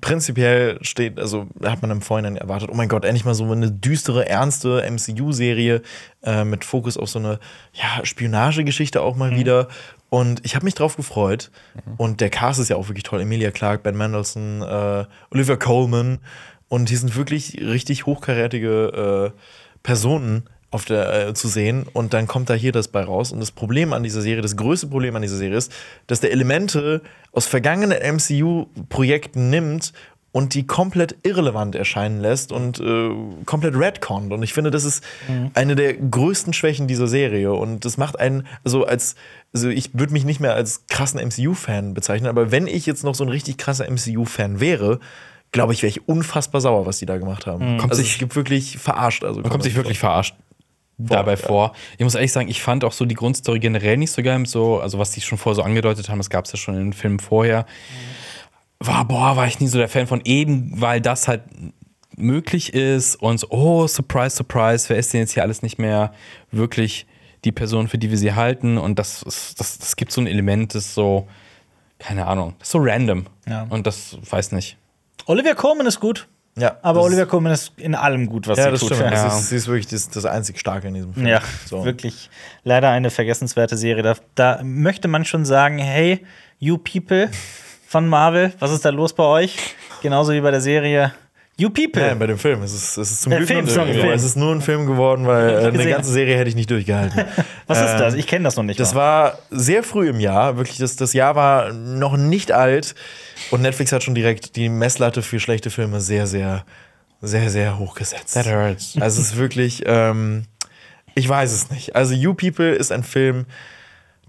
prinzipiell 0.02 0.78
steht, 0.84 1.20
also 1.20 1.48
hat 1.64 1.82
man 1.82 1.90
im 1.90 2.02
Vorhinein 2.02 2.36
erwartet, 2.36 2.70
oh 2.72 2.76
mein 2.76 2.90
Gott, 2.90 3.06
endlich 3.06 3.26
mal 3.26 3.34
so 3.34 3.52
eine 3.52 3.72
düstere, 3.72 4.30
ernste 4.30 4.84
MCU-Serie 4.90 5.82
äh, 6.24 6.44
mit 6.44 6.64
Fokus 6.64 6.96
auf 6.96 7.10
so 7.10 7.20
eine 7.20 7.40
ja, 7.74 8.06
Spionagegeschichte 8.06 9.02
auch 9.02 9.16
mal 9.16 9.36
wieder. 9.36 9.68
Und 10.10 10.44
ich 10.46 10.56
habe 10.56 10.66
mich 10.66 10.76
drauf 10.76 10.96
gefreut. 10.96 11.52
Und 11.98 12.22
der 12.22 12.30
Cast 12.30 12.60
ist 12.60 12.70
ja 12.70 12.76
auch 12.76 12.88
wirklich 12.88 13.04
toll. 13.04 13.22
Emilia 13.22 13.52
Clarke, 13.52 13.84
Ben 13.84 13.98
Mendelsohn, 13.98 14.62
äh, 14.62 15.06
Olivia 15.32 15.56
Coleman. 15.56 16.20
Und 16.68 16.90
die 16.90 16.96
sind 16.96 17.16
wirklich 17.16 17.60
richtig 17.60 18.06
hochkarätige 18.06 19.34
äh, 19.34 19.40
Personen 19.82 20.50
auf 20.72 20.86
der, 20.86 21.30
äh, 21.30 21.34
zu 21.34 21.48
sehen 21.48 21.86
und 21.94 22.14
dann 22.14 22.28
kommt 22.28 22.50
da 22.50 22.54
hier 22.54 22.72
das 22.72 22.88
bei 22.90 23.04
raus. 23.04 23.32
Und 23.32 23.40
das 23.40 23.52
Problem 23.52 23.92
an 23.94 24.04
dieser 24.04 24.22
Serie, 24.22 24.42
das 24.42 24.56
größte 24.56 24.88
Problem 24.88 25.16
an 25.16 25.22
dieser 25.24 25.38
Serie 25.38 25.58
ist, 25.58 25.72
dass 26.08 26.20
der 26.20 26.32
Elemente 26.32 27.02
aus 27.32 27.48
vergangenen 27.48 27.98
MCU-Projekten 28.02 29.50
nimmt 29.50 29.94
und 30.32 30.54
die 30.54 30.68
komplett 30.68 31.16
irrelevant 31.24 31.74
erscheinen 31.74 32.20
lässt 32.22 32.52
und 32.52 32.80
äh, 32.80 33.10
komplett 33.46 33.76
redconnt. 33.76 34.32
Und 34.32 34.44
ich 34.44 34.54
finde, 34.54 34.70
das 34.70 34.84
ist 34.84 35.04
eine 35.56 35.76
der 35.76 35.94
größten 35.96 36.54
Schwächen 36.54 36.88
dieser 36.88 37.08
Serie. 37.08 37.52
Und 37.52 37.84
das 37.84 37.98
macht 37.98 38.20
einen, 38.20 38.46
also 38.64 38.86
als, 38.86 39.16
also 39.54 39.70
ich 39.70 39.90
würde 39.98 40.14
mich 40.14 40.26
nicht 40.26 40.40
mehr 40.40 40.54
als 40.54 40.86
krassen 40.88 41.20
MCU-Fan 41.20 41.96
bezeichnen, 41.96 42.28
aber 42.30 42.52
wenn 42.52 42.68
ich 42.68 42.86
jetzt 42.86 43.04
noch 43.04 43.16
so 43.16 43.24
ein 43.24 43.30
richtig 43.30 43.58
krasser 43.58 43.90
MCU-Fan 43.90 44.60
wäre, 44.60 45.00
glaube 45.52 45.74
ich, 45.74 45.82
wäre 45.82 45.90
ich 45.90 46.08
unfassbar 46.08 46.62
sauer, 46.62 46.86
was 46.86 47.00
die 47.00 47.08
da 47.08 47.18
gemacht 47.18 47.48
haben. 47.48 47.78
Kommt 47.80 47.92
also 47.92 48.04
sich- 48.04 48.14
es 48.14 48.20
gibt 48.20 48.36
wirklich 48.36 48.78
verarscht. 48.78 49.24
Also 49.24 49.42
Man 49.42 49.50
kommt 49.50 49.64
sich 49.64 49.74
wirklich 49.74 49.98
verarscht 49.98 50.36
dabei 51.00 51.38
vor. 51.38 51.74
Ich 51.98 52.04
muss 52.04 52.16
ehrlich 52.16 52.32
sagen, 52.32 52.50
ich 52.50 52.62
fand 52.62 52.84
auch 52.84 52.92
so 52.92 53.06
die 53.06 53.16
Grundstory 53.16 53.60
generell 53.60 53.98
nicht 53.98 54.12
so 54.12 54.22
geil. 54.22 54.46
So, 54.46 54.80
also 54.80 55.00
was 55.00 55.12
die 55.12 55.22
schon 55.22 55.38
vorher 55.38 55.56
so 55.56 55.64
angedeutet 55.64 56.10
haben, 56.10 56.20
das 56.20 56.30
gab 56.30 56.46
es 56.46 56.52
ja 56.52 56.58
schon 56.58 56.76
in 56.76 56.82
den 56.82 56.94
Filmen 56.94 57.20
vorher. 57.20 57.66
War, 58.80 59.06
boah, 59.06 59.36
war 59.36 59.48
ich 59.48 59.60
nie 59.60 59.68
so 59.68 59.78
der 59.78 59.90
Fan 59.90 60.08
von 60.08 60.22
eben, 60.26 60.72
weil 60.76 61.02
das 61.02 61.28
halt 61.28 61.42
möglich 62.16 62.74
ist 62.74 63.16
und 63.16 63.40
so, 63.40 63.48
oh, 63.50 63.88
surprise, 63.88 64.36
surprise, 64.36 64.90
wer 64.90 64.98
ist 64.98 65.14
denn 65.14 65.22
jetzt 65.22 65.34
hier 65.34 65.44
alles 65.44 65.62
nicht 65.62 65.80
mehr 65.80 66.14
wirklich 66.52 67.08
die 67.46 67.52
Person, 67.52 67.88
für 67.88 67.98
die 67.98 68.10
wir 68.10 68.18
sie 68.18 68.34
halten? 68.34 68.78
Und 68.78 69.00
das, 69.00 69.24
ist, 69.24 69.60
das, 69.60 69.80
das 69.80 69.96
gibt 69.96 70.12
so 70.12 70.22
ein 70.22 70.28
Element, 70.28 70.76
das 70.76 70.94
so, 70.94 71.28
keine 71.98 72.28
Ahnung, 72.28 72.56
das 72.60 72.70
ist 72.70 72.72
so 72.74 72.80
random. 72.82 73.26
Ja. 73.48 73.68
Und 73.70 73.88
das 73.88 74.18
weiß 74.30 74.52
nicht. 74.52 74.78
Olivia 75.26 75.54
Colman 75.54 75.88
ist 75.88 76.00
gut, 76.00 76.28
Ja, 76.58 76.78
aber 76.82 77.00
das 77.00 77.08
Olivia 77.08 77.52
ist, 77.54 77.74
in 77.78 77.96
allem 77.96 78.28
gut, 78.28 78.48
was 78.48 78.58
ja, 78.58 78.66
sie 78.66 78.72
das 78.72 78.80
tut. 78.82 78.96
stimmt. 78.96 79.12
Ja. 79.12 79.24
Das 79.24 79.40
ist, 79.40 79.50
sie 79.50 79.56
ist 79.56 79.68
wirklich 79.68 79.88
das, 79.88 80.10
das 80.10 80.26
einzig 80.26 80.60
Starke 80.60 80.88
in 80.88 80.94
diesem 80.94 81.14
Film. 81.14 81.28
Ja, 81.28 81.42
So. 81.66 81.86
wirklich 81.86 82.30
leider 82.64 82.90
eine 82.90 83.10
vergessenswerte 83.10 83.78
Serie. 83.78 84.04
Da, 84.04 84.16
da 84.36 84.60
möchte 84.64 85.08
man 85.08 85.24
schon 85.26 85.46
sagen, 85.46 85.78
hey, 85.78 86.26
you 86.60 86.78
people 86.78 87.30
von 87.88 88.08
Marvel, 88.08 88.54
was 88.60 88.72
ist 88.72 88.84
da 88.84 88.90
los 88.90 89.14
bei 89.14 89.24
euch? 89.24 89.56
Genauso 90.02 90.34
wie 90.34 90.42
bei 90.42 90.52
der 90.52 90.62
Serie 90.62 91.14
You 91.60 91.70
People. 91.70 92.02
Nein, 92.02 92.18
bei 92.18 92.28
dem 92.28 92.38
Film. 92.38 92.64
Es 92.64 92.74
ist, 92.74 92.96
es 92.96 93.12
ist 93.12 93.22
zum 93.24 93.34
Äh, 93.34 93.38
Glück 93.38 93.50
Film, 93.50 93.66
nur, 93.66 93.82
ein 93.84 93.94
Film. 93.94 94.10
Es 94.12 94.24
ist 94.24 94.38
nur 94.38 94.56
ein 94.56 94.62
Film 94.62 94.86
geworden, 94.86 95.28
weil 95.28 95.50
äh, 95.50 95.68
eine 95.68 95.90
ganze 95.90 96.10
Serie 96.10 96.38
hätte 96.38 96.48
ich 96.50 96.56
nicht 96.56 96.72
durchgehalten. 96.72 97.26
was 97.68 97.82
ist 97.82 97.92
ähm, 97.92 98.00
das? 98.00 98.14
Ich 98.14 98.28
kenne 98.28 98.46
das 98.46 98.56
noch 98.56 98.64
nicht. 98.64 98.80
Das 98.80 98.94
mal. 98.94 99.00
war 99.02 99.40
sehr 99.52 99.84
früh 99.84 100.08
im 100.08 100.22
Jahr, 100.22 100.56
wirklich, 100.56 100.78
das, 100.78 100.96
das 100.96 101.12
Jahr 101.12 101.36
war 101.36 101.74
noch 101.74 102.16
nicht 102.16 102.54
alt 102.54 102.96
und 103.52 103.62
Netflix 103.62 103.92
hat 103.92 104.04
schon 104.04 104.16
direkt 104.16 104.56
die 104.56 104.70
Messlatte 104.70 105.22
für 105.22 105.40
schlechte 105.40 105.70
Filme 105.70 106.02
sehr, 106.02 106.28
sehr, 106.28 106.66
sehr, 107.22 107.50
sehr 107.50 107.78
hoch 107.78 107.96
gesetzt. 107.96 108.34
That 108.34 108.48
hurts. 108.48 108.96
Also 109.00 109.22
es 109.22 109.32
ist 109.32 109.38
wirklich, 109.38 109.84
ähm, 109.86 110.44
ich 111.16 111.28
weiß 111.28 111.52
es 111.52 111.70
nicht. 111.72 111.96
Also 111.96 112.14
You 112.14 112.34
People 112.34 112.72
ist 112.72 112.92
ein 112.92 113.04
Film, 113.04 113.46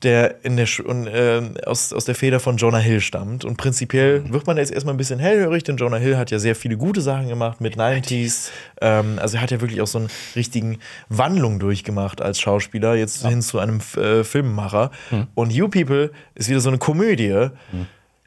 der 0.02 0.44
in 0.44 0.56
der 0.56 0.66
und, 0.84 1.06
äh, 1.06 1.42
aus, 1.66 1.92
aus 1.92 2.04
der 2.06 2.14
Feder 2.14 2.40
von 2.40 2.56
Jonah 2.56 2.78
Hill 2.78 3.00
stammt. 3.00 3.44
Und 3.44 3.56
prinzipiell 3.56 4.24
wird 4.32 4.46
man 4.46 4.56
jetzt 4.56 4.72
erstmal 4.72 4.94
ein 4.94 4.98
bisschen 4.98 5.18
hellhörig, 5.18 5.62
denn 5.64 5.76
Jonah 5.76 5.98
Hill 5.98 6.16
hat 6.16 6.30
ja 6.30 6.38
sehr 6.38 6.56
viele 6.56 6.76
gute 6.76 7.00
Sachen 7.00 7.28
gemacht 7.28 7.60
mit 7.60 7.76
90s. 7.76 8.48
Ähm, 8.80 9.18
also 9.20 9.36
er 9.36 9.42
hat 9.42 9.50
ja 9.50 9.60
wirklich 9.60 9.80
auch 9.82 9.86
so 9.86 9.98
einen 9.98 10.08
richtigen 10.34 10.78
Wandlung 11.08 11.58
durchgemacht 11.58 12.22
als 12.22 12.40
Schauspieler, 12.40 12.94
jetzt 12.94 13.26
hin 13.26 13.42
zu 13.42 13.58
einem 13.58 13.80
äh, 13.96 14.24
Filmemacher. 14.24 14.90
Und 15.34 15.52
You 15.52 15.68
People 15.68 16.12
ist 16.34 16.48
wieder 16.48 16.60
so 16.60 16.70
eine 16.70 16.78
Komödie, 16.78 17.48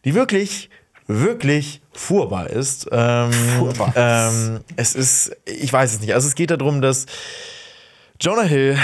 die 0.06 0.14
wirklich 0.14 0.70
wirklich 1.08 1.82
fuhrbar 1.92 2.50
ist. 2.50 2.88
Ähm, 2.92 3.32
Ähm, 3.96 4.62
es 4.76 4.96
ist, 4.96 5.36
ich 5.46 5.72
weiß 5.72 5.94
es 5.94 6.02
nicht. 6.02 6.14
Also 6.14 6.28
es 6.28 6.36
geht 6.36 6.52
darum, 6.52 6.82
dass 6.82 7.06
Jonah 8.20 8.44
Hill, 8.44 8.78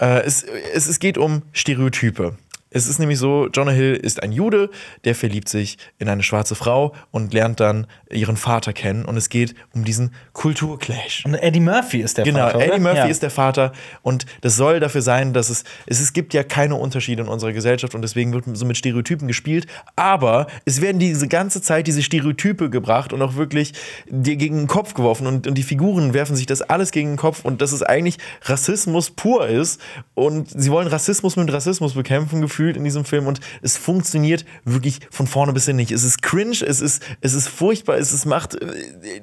äh, 0.00 0.22
es, 0.22 0.42
es, 0.42 0.86
es 0.88 0.98
geht 0.98 1.18
um 1.18 1.42
Stereotype. 1.52 2.36
Es 2.72 2.86
ist 2.86 3.00
nämlich 3.00 3.18
so, 3.18 3.48
Jonah 3.48 3.72
Hill 3.72 3.94
ist 3.96 4.22
ein 4.22 4.30
Jude, 4.30 4.70
der 5.04 5.16
verliebt 5.16 5.48
sich 5.48 5.76
in 5.98 6.08
eine 6.08 6.22
schwarze 6.22 6.54
Frau 6.54 6.94
und 7.10 7.34
lernt 7.34 7.58
dann 7.58 7.88
ihren 8.08 8.36
Vater 8.36 8.72
kennen. 8.72 9.04
Und 9.04 9.16
es 9.16 9.28
geht 9.28 9.56
um 9.74 9.84
diesen 9.84 10.14
Kulturclash. 10.34 11.24
Und 11.24 11.34
Eddie 11.34 11.58
Murphy 11.58 12.00
ist 12.00 12.16
der 12.16 12.24
Genau, 12.24 12.38
Vater. 12.38 12.58
oder? 12.58 12.66
Eddie 12.66 12.80
Murphy 12.80 12.98
ja. 12.98 13.06
ist 13.06 13.24
der 13.24 13.30
Vater 13.30 13.72
und 14.02 14.24
das 14.42 14.54
soll 14.54 14.78
dafür 14.78 15.02
sein, 15.02 15.32
dass 15.32 15.50
es, 15.50 15.64
es, 15.86 16.00
es 16.00 16.12
gibt 16.12 16.32
ja 16.32 16.44
keine 16.44 16.76
Unterschiede 16.76 17.22
in 17.22 17.28
unserer 17.28 17.52
Gesellschaft 17.52 17.96
und 17.96 18.02
deswegen 18.02 18.32
wird 18.32 18.44
so 18.52 18.64
mit 18.64 18.76
Stereotypen 18.76 19.26
gespielt, 19.26 19.66
aber 19.96 20.46
es 20.64 20.80
werden 20.80 21.00
diese 21.00 21.26
ganze 21.26 21.62
Zeit 21.62 21.88
diese 21.88 22.02
Stereotype 22.02 22.70
gebracht 22.70 23.12
und 23.12 23.20
auch 23.20 23.34
wirklich 23.34 23.72
dir 24.08 24.36
gegen 24.36 24.58
den 24.58 24.66
Kopf 24.68 24.94
geworfen 24.94 25.26
und, 25.26 25.48
und 25.48 25.54
die 25.54 25.64
Figuren 25.64 26.14
werfen 26.14 26.36
sich 26.36 26.46
das 26.46 26.62
alles 26.62 26.92
gegen 26.92 27.10
den 27.10 27.16
Kopf 27.16 27.44
und 27.44 27.60
dass 27.62 27.72
es 27.72 27.82
eigentlich 27.82 28.18
Rassismus 28.42 29.10
pur 29.10 29.48
ist 29.48 29.80
und 30.14 30.48
sie 30.48 30.70
wollen 30.70 30.86
Rassismus 30.86 31.34
mit 31.34 31.52
Rassismus 31.52 31.94
bekämpfen, 31.94 32.40
gefühlt 32.40 32.59
in 32.76 32.84
diesem 32.84 33.04
Film 33.04 33.26
und 33.26 33.40
es 33.62 33.76
funktioniert 33.76 34.44
wirklich 34.64 35.00
von 35.10 35.26
vorne 35.26 35.52
bis 35.52 35.64
hin 35.66 35.76
nicht. 35.76 35.90
Es 35.92 36.04
ist 36.04 36.22
cringe, 36.22 36.56
es 36.66 36.80
ist, 36.80 37.02
es 37.20 37.34
ist 37.34 37.48
furchtbar, 37.48 37.96
es 37.98 38.12
ist 38.12 38.26
macht, 38.26 38.54
äh, 38.60 38.66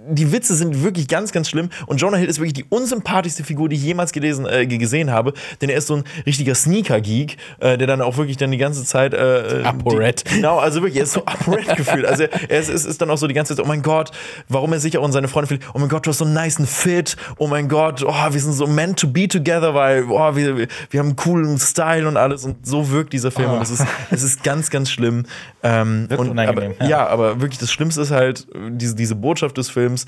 die 0.10 0.32
Witze 0.32 0.56
sind 0.56 0.84
wirklich 0.84 1.08
ganz, 1.08 1.32
ganz 1.32 1.50
schlimm 1.50 1.70
und 1.86 2.02
Jonah 2.02 2.18
Hill 2.18 2.28
ist 2.30 2.40
wirklich 2.40 2.54
die 2.54 2.66
unsympathischste 2.70 3.44
Figur, 3.44 3.70
die 3.70 3.76
ich 3.76 3.84
jemals 3.84 4.12
gelesen, 4.12 4.46
äh, 4.46 4.66
gesehen 4.66 5.12
habe, 5.12 5.34
denn 5.62 5.70
er 5.70 5.78
ist 5.78 5.88
so 5.88 5.96
ein 5.98 6.04
richtiger 6.26 6.56
Sneaker-Geek, 6.56 7.38
äh, 7.60 7.78
der 7.78 7.88
dann 7.88 8.02
auch 8.02 8.18
wirklich 8.18 8.38
dann 8.38 8.52
die 8.52 8.58
ganze 8.58 8.84
Zeit 8.84 9.14
äh, 9.14 9.62
ApoRed. 9.64 10.30
die- 10.30 10.36
Genau, 10.38 10.58
also 10.60 10.82
wirklich, 10.82 10.98
er 10.98 11.04
ist 11.04 11.14
so 11.14 11.26
ApoRed 11.26 11.76
gefühlt. 11.78 12.06
Also 12.06 12.24
er 12.24 12.60
ist, 12.60 12.70
ist, 12.70 12.86
ist 12.86 13.02
dann 13.02 13.10
auch 13.10 13.18
so 13.18 13.28
die 13.28 13.34
ganze 13.34 13.56
Zeit, 13.56 13.64
oh 13.66 13.68
mein 13.68 13.82
Gott, 13.82 14.12
warum 14.50 14.74
er 14.74 14.80
sich 14.80 14.98
auch 14.98 15.06
in 15.06 15.12
seine 15.12 15.28
Freunde 15.28 15.48
fühlt, 15.48 15.62
oh 15.74 15.80
mein 15.80 15.90
Gott, 15.90 16.06
du 16.06 16.10
hast 16.12 16.20
so 16.20 16.26
einen 16.26 16.34
niceen 16.34 16.66
Fit, 16.68 17.16
oh 17.38 17.48
mein 17.48 17.68
Gott, 17.68 18.04
oh, 18.06 18.14
wir 18.32 18.40
sind 18.40 18.54
so 18.54 18.68
meant 18.68 19.00
to 19.00 19.08
be 19.08 19.28
together, 19.28 19.74
weil 19.74 20.06
oh, 20.10 20.36
wir, 20.36 20.58
wir- 20.58 20.68
wir 20.90 21.00
haben 21.00 21.08
einen 21.08 21.16
coolen 21.16 21.58
Style 21.60 22.08
und 22.08 22.18
alles 22.18 22.44
und 22.46 22.66
so 22.66 22.90
wirkt 22.92 23.14
dieser 23.14 23.27
Film 23.32 23.52
und 23.52 23.62
es 23.62 23.70
ist, 23.70 23.86
es 24.12 24.24
ist 24.24 24.44
ganz, 24.44 24.70
ganz 24.70 24.90
schlimm. 24.90 25.26
Ähm, 25.64 26.10
Wirkt 26.10 26.22
und, 26.22 26.30
unangenehm, 26.30 26.74
aber, 26.78 26.84
ja. 26.84 26.90
ja. 26.90 27.08
aber 27.08 27.42
wirklich 27.42 27.60
das 27.60 27.72
Schlimmste 27.72 28.02
ist 28.02 28.12
halt 28.12 28.48
äh, 28.54 28.72
diese, 28.72 28.96
diese 28.96 29.16
Botschaft 29.16 29.58
des 29.58 29.70
Films 29.70 30.06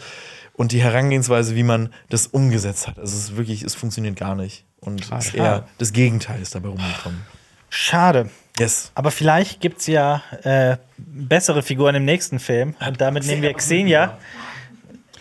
und 0.53 0.71
die 0.71 0.81
Herangehensweise, 0.81 1.55
wie 1.55 1.63
man 1.63 1.93
das 2.09 2.27
umgesetzt 2.27 2.87
hat. 2.87 2.99
Also 2.99 3.15
es 3.15 3.23
ist 3.23 3.37
wirklich, 3.37 3.63
es 3.63 3.75
funktioniert 3.75 4.15
gar 4.15 4.35
nicht. 4.35 4.65
Und 4.81 5.11
ist 5.11 5.33
eher 5.33 5.67
das 5.77 5.93
Gegenteil 5.93 6.41
ist 6.41 6.55
dabei 6.55 6.69
rumgekommen. 6.69 7.21
Schade. 7.69 8.29
Yes. 8.57 8.91
Aber 8.95 9.11
vielleicht 9.11 9.61
gibt 9.61 9.79
es 9.79 9.87
ja 9.87 10.21
äh, 10.43 10.77
bessere 10.97 11.63
Figuren 11.63 11.95
im 11.95 12.05
nächsten 12.05 12.39
Film. 12.39 12.75
Und 12.85 12.99
damit 12.99 13.25
nehmen 13.25 13.41
wir 13.41 13.53
Xenia 13.53 14.17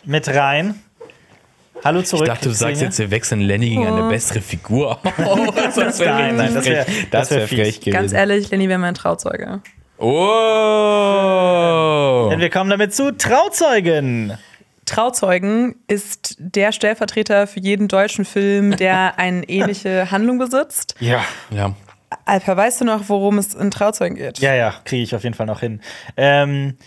mit 0.05 0.29
rein. 0.29 0.81
Hallo 1.85 2.03
zurück. 2.03 2.27
Ich 2.27 2.33
dachte, 2.33 2.49
du 2.49 2.55
sagst 2.55 2.83
jetzt, 2.83 2.99
wir 2.99 3.11
wechseln 3.11 3.41
Lenny 3.41 3.69
gegen 3.71 3.87
eine 3.87 4.09
bessere 4.09 4.41
Figur. 4.41 4.99
das 5.77 5.99
wäre 5.99 6.11
Nein, 6.15 6.37
nein, 6.37 6.55
das 6.55 6.65
wär- 6.67 6.87
das 7.11 7.31
wär 7.31 7.39
wär 7.41 7.49
fies. 7.49 7.59
frech 7.59 7.81
gewesen. 7.81 7.93
Ganz 7.95 8.13
ehrlich, 8.13 8.51
Lenny 8.51 8.69
wäre 8.69 8.79
mein 8.79 8.95
Trauzeuge. 8.95 9.61
Oh! 9.99 10.05
Und 12.33 12.41
wir 12.41 12.51
kommen 12.51 12.71
damit 12.71 12.95
zu 12.95 13.17
Trauzeugen. 13.17 14.37
Trauzeugen 14.87 15.77
ist 15.87 16.37
der 16.39 16.73
Stellvertreter 16.73 17.47
für 17.47 17.61
jeden 17.61 17.89
deutschen 17.89 18.25
Film, 18.25 18.77
der 18.77 19.19
eine 19.19 19.45
ähnliche 19.49 20.11
Handlung 20.11 20.39
besitzt. 20.39 20.95
Ja. 21.01 21.21
Ja. 21.51 21.75
Alper, 22.25 22.57
weißt 22.57 22.81
du 22.81 22.85
noch, 22.87 23.09
worum 23.09 23.37
es 23.39 23.53
in 23.55 23.71
Trauzeugen 23.71 24.17
geht? 24.17 24.39
Ja, 24.39 24.55
ja, 24.55 24.73
kriege 24.85 25.03
ich 25.03 25.15
auf 25.15 25.25
jeden 25.25 25.35
Fall 25.35 25.45
noch 25.47 25.61
hin. 25.61 25.81
Ähm, 26.17 26.79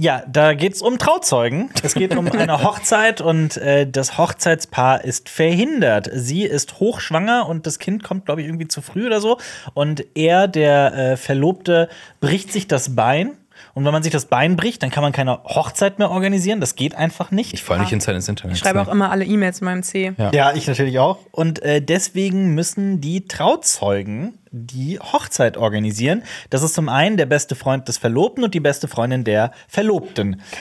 ja, 0.00 0.22
da 0.26 0.54
geht 0.54 0.72
es 0.72 0.80
um 0.80 0.96
Trauzeugen. 0.96 1.68
Es 1.82 1.92
geht 1.92 2.16
um 2.16 2.26
eine 2.26 2.62
Hochzeit 2.64 3.20
und 3.20 3.58
äh, 3.58 3.86
das 3.86 4.16
Hochzeitspaar 4.16 5.04
ist 5.04 5.28
verhindert. 5.28 6.08
Sie 6.10 6.44
ist 6.44 6.80
hochschwanger 6.80 7.46
und 7.46 7.66
das 7.66 7.78
Kind 7.78 8.02
kommt, 8.02 8.24
glaube 8.24 8.40
ich, 8.40 8.46
irgendwie 8.46 8.66
zu 8.66 8.80
früh 8.80 9.04
oder 9.04 9.20
so. 9.20 9.36
Und 9.74 10.06
er, 10.14 10.48
der 10.48 10.94
äh, 10.94 11.16
Verlobte, 11.18 11.90
bricht 12.18 12.50
sich 12.50 12.66
das 12.66 12.96
Bein. 12.96 13.36
Und 13.74 13.84
wenn 13.84 13.92
man 13.92 14.02
sich 14.02 14.12
das 14.12 14.26
Bein 14.26 14.56
bricht, 14.56 14.82
dann 14.82 14.90
kann 14.90 15.02
man 15.02 15.12
keine 15.12 15.42
Hochzeit 15.44 15.98
mehr 15.98 16.10
organisieren. 16.10 16.60
Das 16.60 16.74
geht 16.74 16.94
einfach 16.94 17.30
nicht. 17.30 17.54
Ich 17.54 17.62
falle 17.62 17.80
nicht 17.80 17.92
ins 17.92 18.06
ins 18.06 18.28
Internet. 18.28 18.56
Ich 18.56 18.60
schreibe 18.60 18.80
auch 18.80 18.88
immer 18.88 19.10
alle 19.10 19.24
E-Mails 19.24 19.60
in 19.60 19.64
meinem 19.64 19.82
C. 19.82 20.12
Ja. 20.16 20.30
Ja, 20.32 20.52
ich 20.54 20.66
natürlich 20.66 20.98
auch. 20.98 21.18
Und 21.30 21.62
äh, 21.62 21.80
deswegen 21.80 22.54
müssen 22.54 23.00
die 23.00 23.26
Trauzeugen 23.28 24.38
die 24.52 24.98
Hochzeit 24.98 25.56
organisieren. 25.56 26.24
Das 26.50 26.62
ist 26.62 26.74
zum 26.74 26.88
einen 26.88 27.16
der 27.16 27.26
beste 27.26 27.54
Freund 27.54 27.86
des 27.86 27.98
Verlobten 27.98 28.42
und 28.42 28.54
die 28.54 28.60
beste 28.60 28.88
Freundin 28.88 29.22
der 29.22 29.52
Verlobten. 29.68 30.42
Ich 30.52 30.58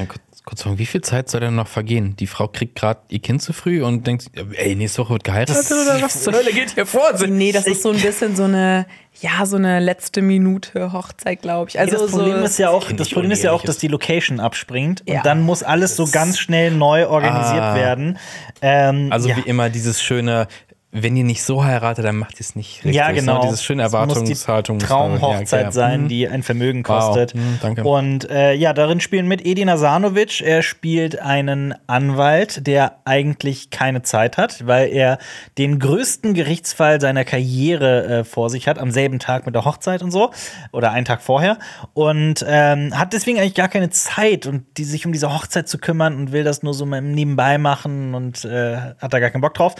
kurz, 0.50 0.64
fragen, 0.64 0.80
wie 0.80 0.86
viel 0.86 1.02
Zeit 1.02 1.30
soll 1.30 1.42
denn 1.42 1.56
noch 1.56 1.68
vergehen? 1.68 2.16
Die 2.18 2.28
Frau 2.28 2.48
kriegt 2.48 2.76
gerade 2.76 3.00
ihr 3.10 3.20
Kind 3.20 3.42
zu 3.42 3.54
früh 3.54 3.84
und 3.84 4.06
denkt, 4.08 4.26
ey, 4.54 4.76
nächste 4.76 5.04
Woche 5.04 5.14
wird 5.14 5.24
geheiratet 5.24 5.66
oder 5.72 6.02
was 6.02 6.24
zur 6.24 6.34
Hölle 6.34 6.52
geht 6.52 6.72
hier 6.72 6.86
vor? 6.86 7.14
Nee, 7.28 7.52
das 7.52 7.68
ist 7.68 7.84
so 7.84 7.92
ein 7.92 7.98
bisschen 8.02 8.36
so 8.36 8.44
eine, 8.46 8.86
ja, 9.22 9.46
so 9.46 9.58
eine 9.58 9.80
letzte 9.80 10.22
Minute 10.22 10.92
Hochzeit, 10.92 11.42
glaube 11.42 11.70
ich. 11.70 11.80
Also 11.80 11.98
das 12.00 12.12
Problem 12.12 12.40
so, 12.40 12.46
ist 12.46 12.58
ja 12.58 12.70
auch, 12.72 12.92
das 12.92 13.10
Problem 13.10 13.32
ist 13.32 13.44
ja 13.44 13.52
auch, 13.52 13.62
dass 13.64 13.78
die 13.78 13.88
Location 13.88 14.40
abspringt 14.40 15.04
Ja. 15.08 15.18
und 15.18 15.26
dann 15.26 15.42
muss 15.42 15.62
alles 15.64 15.96
so 15.96 16.08
ganz 16.08 16.40
schnell 16.40 16.72
neu 16.72 17.08
organisiert 17.08 17.62
Ah. 17.62 17.76
werden. 17.76 18.18
Ähm, 18.62 19.10
Also 19.12 19.30
ja. 19.30 19.38
wie 19.38 19.42
immer 19.42 19.70
dieses 19.70 20.02
schöne 20.02 20.48
wenn 20.92 21.16
ihr 21.16 21.24
nicht 21.24 21.44
so 21.44 21.64
heiratet, 21.64 22.04
dann 22.04 22.16
macht 22.16 22.36
ihr 22.36 22.40
es 22.40 22.56
nicht 22.56 22.78
richtig. 22.78 22.96
Ja, 22.96 23.12
genau. 23.12 23.36
Ne? 23.36 23.42
Dieses 23.44 23.64
schöne 23.64 23.84
Erwartungshaltung. 23.84 24.80
Traumhochzeit 24.80 25.66
ja, 25.66 25.72
sein, 25.72 26.08
die 26.08 26.28
ein 26.28 26.42
Vermögen 26.42 26.80
Wow. 26.80 27.06
kostet. 27.06 27.36
Mhm, 27.36 27.60
danke. 27.62 27.84
Und 27.84 28.28
äh, 28.30 28.54
ja, 28.54 28.74
darin 28.74 29.00
spielen 29.00 29.28
mit 29.28 29.46
Edin 29.46 29.70
Asanovic. 29.70 30.42
Er 30.42 30.64
spielt 30.64 31.20
einen 31.20 31.76
Anwalt, 31.86 32.66
der 32.66 33.02
eigentlich 33.06 33.70
keine 33.70 34.02
Zeit 34.02 34.38
hat, 34.38 34.66
weil 34.66 34.90
er 34.90 35.20
den 35.60 35.78
größten 35.78 36.34
Gerichtsfall 36.34 37.00
seiner 37.00 37.24
Karriere 37.24 38.06
äh, 38.20 38.24
vor 38.24 38.50
sich 38.50 38.68
hat, 38.68 38.80
am 38.80 38.90
selben 38.90 39.20
Tag 39.20 39.46
mit 39.46 39.54
der 39.54 39.66
Hochzeit 39.66 40.02
und 40.02 40.10
so. 40.10 40.32
Oder 40.72 40.92
einen 40.92 41.06
Tag 41.06 41.22
vorher. 41.22 41.60
Und 41.94 42.44
ähm, 42.48 42.98
hat 42.98 43.14
deswegen 43.14 43.38
eigentlich 43.38 43.54
gar 43.54 43.70
keine 43.70 43.92
Zeit, 43.92 44.48
und 44.48 44.66
die, 44.78 44.86
sich 44.86 45.06
um 45.06 45.12
diese 45.12 45.32
Hochzeit 45.32 45.70
zu 45.70 45.78
kümmern 45.78 46.16
und 46.16 46.32
will 46.32 46.44
das 46.44 46.64
nur 46.64 46.74
so 46.74 46.86
nebenbei 46.86 47.60
machen 47.60 48.16
und 48.16 48.44
äh, 48.46 48.78
hat 48.98 49.14
da 49.14 49.20
gar 49.20 49.30
keinen 49.30 49.42
Bock 49.42 49.54
drauf. 49.54 49.76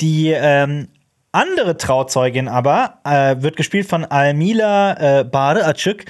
Die 0.00 0.28
ähm, 0.30 0.88
andere 1.32 1.76
Trauzeugin 1.76 2.48
aber 2.48 2.98
äh, 3.04 3.36
wird 3.40 3.56
gespielt 3.56 3.86
von 3.88 4.04
Almila 4.04 5.20
äh, 5.20 5.24
Bade 5.24 5.64
Acık. 5.66 6.04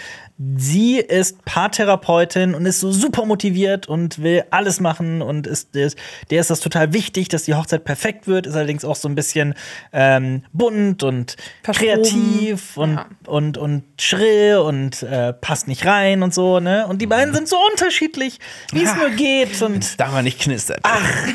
Sie 0.56 0.96
ist 0.96 1.44
Paartherapeutin 1.44 2.54
und 2.54 2.64
ist 2.64 2.80
so 2.80 2.90
super 2.90 3.26
motiviert 3.26 3.86
und 3.88 4.22
will 4.22 4.44
alles 4.50 4.80
machen 4.80 5.20
und 5.20 5.46
ist, 5.46 5.76
ist 5.76 5.98
der 6.30 6.40
ist 6.40 6.48
das 6.48 6.60
total 6.60 6.94
wichtig, 6.94 7.28
dass 7.28 7.42
die 7.42 7.52
Hochzeit 7.52 7.84
perfekt 7.84 8.26
wird. 8.26 8.46
Ist 8.46 8.54
allerdings 8.54 8.82
auch 8.86 8.96
so 8.96 9.06
ein 9.06 9.14
bisschen 9.14 9.52
ähm, 9.92 10.42
bunt 10.54 11.02
und 11.02 11.36
Verschroben. 11.62 12.02
kreativ 12.02 12.78
und, 12.78 12.94
Ja. 12.94 13.06
und, 13.26 13.58
und 13.58 13.84
schrill 14.00 14.56
und 14.64 15.02
äh, 15.02 15.34
passt 15.34 15.68
nicht 15.68 15.84
rein 15.84 16.22
und 16.22 16.32
so. 16.32 16.58
Ne? 16.58 16.86
Und 16.86 17.02
die 17.02 17.06
beiden 17.06 17.34
sind 17.34 17.46
so 17.46 17.56
unterschiedlich, 17.70 18.38
wie 18.72 18.82
es 18.84 18.94
nur 18.96 19.10
geht. 19.10 19.60
Und 19.60 20.00
Da 20.00 20.10
man 20.10 20.24
nicht 20.24 20.40
knistert. 20.40 20.80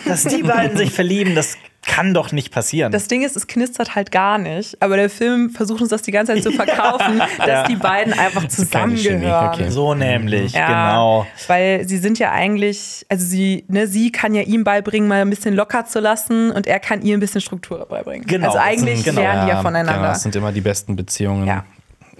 dass 0.07 0.23
die 0.23 0.41
beiden 0.41 0.77
sich 0.77 0.91
verlieben, 0.95 1.35
das 1.35 1.57
kann 1.85 2.13
doch 2.13 2.31
nicht 2.31 2.51
passieren. 2.51 2.91
Das 2.91 3.07
Ding 3.07 3.21
ist, 3.23 3.35
es 3.37 3.47
knistert 3.47 3.95
halt 3.95 4.11
gar 4.11 4.37
nicht. 4.37 4.81
Aber 4.81 4.97
der 4.97 5.09
Film 5.09 5.49
versucht 5.51 5.81
uns 5.81 5.89
das 5.89 6.01
die 6.01 6.11
ganze 6.11 6.33
Zeit 6.33 6.43
zu 6.43 6.51
verkaufen, 6.53 7.19
dass 7.37 7.47
Ja. 7.47 7.63
die 7.67 7.75
beiden 7.75 8.11
einfach 8.13 8.47
zusammengehören. 8.47 9.49
Okay. 9.53 9.69
so 9.69 9.93
nämlich, 9.93 10.53
Ja, 10.53 10.67
genau. 10.67 11.27
Weil 11.47 11.87
sie 11.87 11.97
sind 11.97 12.19
ja 12.19 12.31
eigentlich, 12.31 13.05
also 13.09 13.25
sie, 13.25 13.65
ne, 13.67 13.87
sie 13.87 14.11
kann 14.11 14.33
ja 14.35 14.41
ihm 14.41 14.63
beibringen, 14.63 15.07
mal 15.07 15.21
ein 15.21 15.29
bisschen 15.29 15.55
locker 15.55 15.85
zu 15.85 15.99
lassen 15.99 16.51
und 16.51 16.67
er 16.67 16.79
kann 16.79 17.01
ihr 17.01 17.15
ein 17.15 17.19
bisschen 17.19 17.41
Struktur 17.41 17.85
beibringen. 17.87 18.25
Genau, 18.27 18.47
Also 18.47 18.59
eigentlich 18.59 19.03
genau. 19.03 19.21
lernen 19.21 19.45
die 19.45 19.51
ja 19.51 19.61
voneinander. 19.61 19.93
Genau, 19.93 20.07
das 20.07 20.23
sind 20.23 20.35
immer 20.35 20.51
die 20.51 20.61
besten 20.61 20.95
Beziehungen, 20.95 21.47
Ja. 21.47 21.65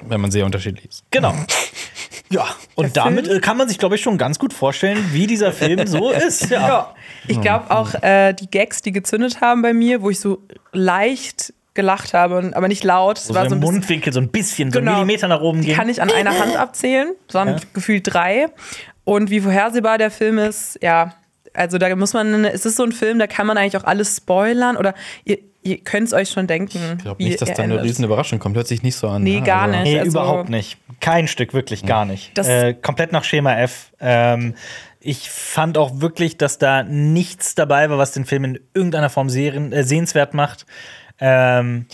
Wenn 0.07 0.21
man 0.21 0.31
sehr 0.31 0.45
unterschiedlich 0.45 0.85
ist. 0.89 1.03
Genau. 1.11 1.33
Ja, 2.31 2.47
und 2.73 2.95
Der 2.95 3.03
damit 3.03 3.27
Film- 3.27 3.37
äh, 3.37 3.39
kann 3.39 3.55
man 3.55 3.67
sich, 3.67 3.77
glaube 3.77 3.95
ich, 3.95 4.01
schon 4.01 4.17
ganz 4.17 4.39
gut 4.39 4.51
vorstellen, 4.51 4.97
wie 5.11 5.27
dieser 5.27 5.51
Film 5.51 5.85
so 5.85 6.09
ist. 6.27 6.49
Ja. 6.49 6.67
Ja, 6.67 6.95
ich 7.27 7.39
glaube 7.39 7.69
auch 7.69 7.93
äh, 8.01 8.33
die 8.33 8.49
Gags, 8.49 8.81
die 8.81 8.91
gezündet 8.91 9.41
haben 9.41 9.61
bei 9.61 9.73
mir, 9.73 10.01
wo 10.01 10.09
ich 10.09 10.19
so 10.19 10.41
leicht 10.71 11.53
gelacht 11.75 12.15
habe, 12.15 12.51
aber 12.55 12.67
nicht 12.67 12.83
laut. 12.83 13.19
Es 13.19 13.25
So 13.27 13.35
war 13.35 13.47
so 13.47 13.53
ein 13.55 13.59
bisschen- 13.59 13.75
Mundwinkel 13.75 14.11
so 14.11 14.19
ein 14.19 14.29
bisschen, 14.29 14.71
so 14.71 14.79
Genau. 14.79 14.93
einen 14.93 15.01
Millimeter 15.05 15.27
nach 15.27 15.39
oben 15.41 15.61
Die 15.61 15.67
gehen. 15.67 15.75
kann 15.75 15.87
ich 15.87 16.01
an 16.01 16.09
einer 16.11 16.37
Hand 16.37 16.55
abzählen. 16.57 17.13
Waren 17.31 17.47
Ja. 17.49 17.55
gefühlt 17.73 18.11
drei. 18.11 18.47
Und 19.03 19.29
wie 19.29 19.39
vorhersehbar 19.41 19.99
der 19.99 20.09
Film 20.09 20.39
ist, 20.39 20.79
ja, 20.81 21.13
also 21.55 21.77
da 21.77 21.93
muss 21.95 22.13
man, 22.13 22.45
es 22.45 22.65
ist 22.65 22.77
so 22.77 22.83
ein 22.83 22.91
Film, 22.91 23.19
da 23.19 23.27
kann 23.27 23.47
man 23.47 23.57
eigentlich 23.57 23.77
auch 23.77 23.83
alles 23.83 24.17
spoilern 24.17 24.77
oder 24.77 24.93
ihr, 25.23 25.37
ihr 25.63 25.77
könnt 25.79 26.07
es 26.07 26.13
euch 26.13 26.29
schon 26.29 26.47
denken. 26.47 26.79
Ich 26.97 27.03
glaube 27.03 27.23
nicht, 27.23 27.41
dass 27.41 27.53
da 27.53 27.63
eine 27.63 27.81
riesen 27.81 28.05
Überraschung 28.05 28.39
kommt. 28.39 28.55
Hört 28.55 28.67
sich 28.67 28.83
nicht 28.83 28.95
so 28.95 29.07
an. 29.09 29.23
Nee, 29.23 29.39
ne? 29.39 29.45
gar 29.45 29.63
Also- 29.63 29.79
nicht. 29.79 29.83
Nee, 29.93 29.99
Also- 29.99 30.11
überhaupt 30.19 30.49
nicht. 30.49 30.77
Kein 30.99 31.27
Stück, 31.27 31.53
wirklich 31.53 31.85
gar 31.85 32.05
nicht. 32.05 32.37
Das- 32.37 32.47
Äh, 32.47 32.73
komplett 32.73 33.11
nach 33.11 33.23
Schema 33.23 33.55
F. 33.57 33.91
Ähm, 33.99 34.53
ich 34.99 35.29
fand 35.29 35.77
auch 35.77 36.01
wirklich, 36.01 36.37
dass 36.37 36.57
da 36.57 36.83
nichts 36.83 37.53
dabei 37.55 37.89
war, 37.89 37.97
was 37.97 38.11
den 38.11 38.25
Film 38.25 38.43
in 38.45 38.59
irgendeiner 38.73 39.09
Form 39.09 39.29
serien, 39.29 39.71
äh, 39.71 39.83
sehenswert 39.83 40.33
macht. 40.33 40.65
Ähm, 41.19 41.85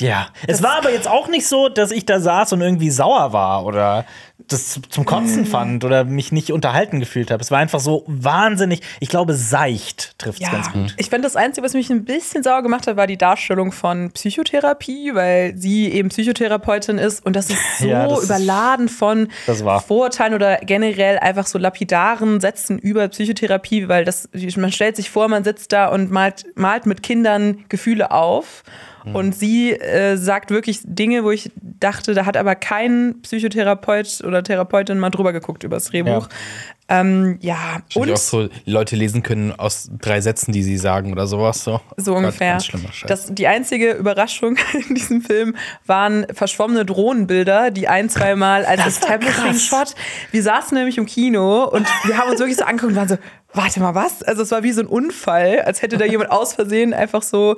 ja, 0.00 0.28
es 0.46 0.62
war 0.62 0.76
aber 0.78 0.90
jetzt 0.92 1.06
auch 1.08 1.28
nicht 1.28 1.46
so, 1.46 1.68
dass 1.68 1.90
ich 1.92 2.04
da 2.06 2.18
saß 2.20 2.52
und 2.52 2.60
irgendwie 2.60 2.90
sauer 2.90 3.32
war 3.32 3.64
oder 3.64 4.04
das 4.48 4.80
zum 4.90 5.04
Kotzen 5.04 5.42
Mhm. 5.42 5.46
fand 5.46 5.84
oder 5.84 6.04
mich 6.04 6.32
nicht 6.32 6.52
unterhalten 6.52 6.98
gefühlt 7.00 7.30
habe. 7.30 7.40
Es 7.40 7.50
war 7.52 7.60
einfach 7.60 7.78
so 7.80 8.02
wahnsinnig, 8.06 8.80
ich 9.00 9.08
glaube, 9.08 9.32
seicht 9.34 10.18
trifft 10.18 10.42
es 10.42 10.46
Ja, 10.48 10.52
ganz 10.52 10.72
gut. 10.72 10.94
ich 10.98 11.08
fand 11.08 11.24
das 11.24 11.36
Einzige, 11.36 11.64
was 11.64 11.72
mich 11.72 11.88
ein 11.90 12.04
bisschen 12.04 12.42
sauer 12.42 12.62
gemacht 12.62 12.86
hat, 12.86 12.96
war 12.96 13.06
die 13.06 13.16
Darstellung 13.16 13.70
von 13.72 14.10
Psychotherapie, 14.10 15.14
weil 15.14 15.56
sie 15.56 15.88
eben 15.92 16.08
Psychotherapeutin 16.10 16.98
ist 16.98 17.24
und 17.24 17.36
das 17.36 17.48
ist 17.48 17.60
so 17.78 17.86
Ja, 17.86 18.06
das 18.08 18.24
überladen 18.24 18.88
von. 18.88 19.28
Vorurteilen 19.86 20.34
oder 20.34 20.56
generell 20.58 21.18
einfach 21.20 21.46
so 21.46 21.58
lapidaren 21.58 22.40
Sätzen 22.40 22.78
über 22.78 23.08
Psychotherapie, 23.08 23.88
weil 23.88 24.04
das, 24.04 24.28
man 24.56 24.72
stellt 24.72 24.96
sich 24.96 25.10
vor, 25.10 25.28
man 25.28 25.44
sitzt 25.44 25.72
da 25.72 25.86
und 25.86 26.10
malt, 26.10 26.44
malt 26.56 26.86
mit 26.86 27.02
Kindern 27.02 27.64
Gefühle 27.68 28.10
auf. 28.10 28.62
Mhm. 29.04 29.14
Und 29.14 29.34
sie 29.34 29.72
äh, 29.72 30.16
sagt 30.16 30.50
wirklich 30.50 30.80
Dinge, 30.84 31.24
wo 31.24 31.30
ich 31.30 31.50
dachte, 31.60 32.14
da 32.14 32.26
hat 32.26 32.36
aber 32.36 32.54
kein 32.54 33.16
Psychotherapeut 33.22 34.22
oder 34.24 34.42
Therapeutin 34.42 34.98
mal 34.98 35.10
drüber 35.10 35.32
geguckt 35.32 35.64
über 35.64 35.76
das 35.76 35.86
Drehbuch. 35.86 36.28
Ja, 36.28 36.36
ähm, 36.86 37.38
ja. 37.40 37.78
Und 37.94 38.10
auch 38.10 38.16
so 38.16 38.48
Leute 38.66 38.94
lesen 38.94 39.22
können 39.22 39.52
aus 39.52 39.88
drei 39.98 40.20
Sätzen, 40.20 40.52
die 40.52 40.62
sie 40.62 40.76
sagen 40.76 41.12
oder 41.12 41.26
sowas. 41.26 41.64
So, 41.64 41.80
So 41.96 42.12
Gott, 42.12 42.24
ungefähr. 42.24 42.58
Das, 43.06 43.32
die 43.32 43.46
einzige 43.46 43.92
Überraschung 43.92 44.56
in 44.88 44.94
diesem 44.94 45.22
Film 45.22 45.56
waren 45.86 46.26
verschwommene 46.32 46.84
Drohnenbilder, 46.84 47.70
die 47.70 47.88
ein, 47.88 48.10
zweimal 48.10 48.66
als 48.66 48.84
Das 48.84 49.02
war 49.02 49.10
Establishing 49.10 49.44
krass. 49.44 49.62
Shot. 49.62 49.94
Wir 50.30 50.42
saßen 50.42 50.76
nämlich 50.76 50.98
im 50.98 51.06
Kino 51.06 51.64
und 51.64 51.86
wir 52.04 52.18
haben 52.18 52.30
uns 52.30 52.38
wirklich 52.38 52.58
so 52.58 52.64
angeguckt 52.64 52.92
und 52.92 52.98
waren 52.98 53.08
so, 53.08 53.18
warte 53.54 53.80
mal, 53.80 53.94
was? 53.94 54.22
Also 54.22 54.42
es 54.42 54.50
war 54.50 54.62
wie 54.62 54.72
so 54.72 54.82
ein 54.82 54.86
Unfall, 54.86 55.62
als 55.62 55.80
hätte 55.80 55.96
da 55.96 56.04
jemand 56.04 56.30
aus 56.30 56.52
Versehen 56.52 56.92
einfach 56.92 57.22
so 57.22 57.56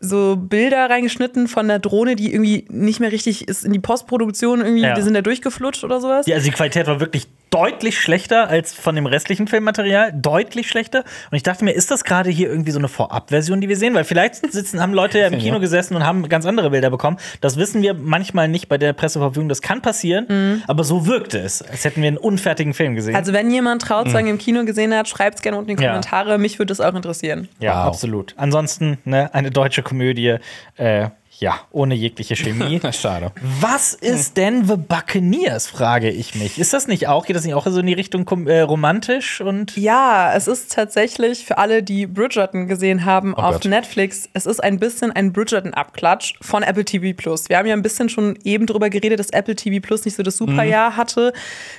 so 0.00 0.36
Bilder 0.36 0.90
reingeschnitten 0.90 1.48
von 1.48 1.68
der 1.68 1.78
Drohne, 1.78 2.16
die 2.16 2.32
irgendwie 2.32 2.66
nicht 2.68 3.00
mehr 3.00 3.12
richtig 3.12 3.48
ist 3.48 3.64
in 3.64 3.72
die 3.72 3.78
Postproduktion 3.78 4.60
irgendwie, 4.60 4.82
Ja. 4.82 4.94
die 4.94 5.02
sind 5.02 5.14
da 5.14 5.22
durchgeflutscht 5.22 5.84
oder 5.84 6.00
sowas. 6.00 6.26
Ja, 6.26 6.34
also 6.36 6.46
die 6.50 6.52
Qualität 6.54 6.86
war 6.86 7.00
wirklich 7.00 7.26
deutlich 7.50 7.98
schlechter 8.00 8.48
als 8.48 8.72
von 8.74 8.94
dem 8.96 9.06
restlichen 9.06 9.46
Filmmaterial. 9.46 10.12
Deutlich 10.12 10.68
schlechter. 10.68 11.04
Und 11.30 11.36
ich 11.36 11.42
dachte 11.42 11.64
mir, 11.64 11.72
ist 11.72 11.90
das 11.90 12.04
gerade 12.04 12.28
hier 12.30 12.48
irgendwie 12.48 12.72
so 12.72 12.78
eine 12.78 12.88
Vorabversion, 12.88 13.60
die 13.60 13.68
wir 13.68 13.76
sehen? 13.76 13.94
Weil 13.94 14.04
vielleicht 14.04 14.34
sitzen, 14.52 14.80
haben 14.80 14.92
Leute 14.92 15.18
ja 15.20 15.28
im 15.28 15.38
Kino 15.38 15.60
gesessen 15.60 15.94
und 15.96 16.04
haben 16.04 16.28
ganz 16.28 16.44
andere 16.44 16.70
Bilder 16.70 16.90
bekommen. 16.90 17.16
Das 17.40 17.56
wissen 17.56 17.82
wir 17.82 17.94
manchmal 17.94 18.48
nicht 18.48 18.68
bei 18.68 18.78
der 18.78 18.92
Presseverfügung. 18.92 19.48
Das 19.48 19.62
kann 19.62 19.80
passieren. 19.82 20.62
Aber 20.66 20.84
so 20.84 21.06
wirkte 21.06 21.38
es, 21.38 21.62
als 21.62 21.84
hätten 21.84 22.02
wir 22.02 22.08
einen 22.08 22.18
unfertigen 22.18 22.74
Film 22.74 22.94
gesehen. 22.94 23.14
Also 23.16 23.32
wenn 23.32 23.50
jemand 23.50 23.82
Trauzeugen 23.82 24.28
im 24.28 24.38
Kino 24.38 24.64
gesehen 24.64 24.94
hat, 24.94 25.08
schreibt 25.08 25.36
es 25.36 25.42
gerne 25.42 25.56
unten 25.58 25.70
in 25.70 25.76
die 25.76 25.82
Ja. 25.84 25.90
Kommentare. 25.90 26.38
Mich 26.38 26.58
würde 26.58 26.70
das 26.70 26.80
auch 26.80 26.94
interessieren. 26.94 27.48
ja, 27.60 27.72
Wow. 27.82 27.86
absolut. 27.88 28.34
Ansonsten 28.36 28.98
ne, 29.04 29.32
eine 29.34 29.50
deutsche 29.50 29.82
Komödie. 29.82 30.36
Äh, 30.76 31.08
ja, 31.38 31.60
ohne 31.70 31.94
jegliche 31.94 32.34
Chemie. 32.34 32.80
Schade. 32.92 33.32
Was 33.60 33.94
ist 33.94 34.36
denn 34.36 34.66
The 34.66 34.76
Buccaneers, 34.76 35.66
frage 35.66 36.10
ich 36.10 36.34
mich. 36.34 36.58
Ist 36.58 36.72
das 36.72 36.86
nicht 36.86 37.08
auch, 37.08 37.26
geht 37.26 37.36
das 37.36 37.44
nicht 37.44 37.54
auch 37.54 37.66
so 37.66 37.80
in 37.80 37.86
die 37.86 37.92
Richtung 37.92 38.26
äh, 38.46 38.60
romantisch 38.60 39.40
und 39.40 39.76
Ja, 39.76 40.32
es 40.34 40.48
ist 40.48 40.72
tatsächlich 40.72 41.44
für 41.44 41.58
alle, 41.58 41.82
die 41.82 42.06
Bridgerton 42.06 42.68
gesehen 42.68 43.04
haben 43.04 43.34
auf 43.34 43.56
Gott. 43.56 43.64
Netflix, 43.66 44.28
es 44.32 44.46
ist 44.46 44.62
ein 44.62 44.78
bisschen 44.78 45.12
ein 45.12 45.32
Bridgerton-Abklatsch 45.32 46.34
von 46.40 46.62
Apple 46.62 46.84
TV 46.84 47.14
Plus. 47.16 47.48
Wir 47.48 47.58
haben 47.58 47.66
ja 47.66 47.74
ein 47.74 47.82
bisschen 47.82 48.08
schon 48.08 48.38
eben 48.44 48.66
drüber 48.66 48.88
geredet, 48.88 49.18
dass 49.18 49.30
Apple 49.30 49.56
TV 49.56 49.84
Plus 49.86 50.04
nicht 50.04 50.16
so 50.16 50.22
das 50.22 50.36
Superjahr 50.36 50.96
hatte. 50.96 51.32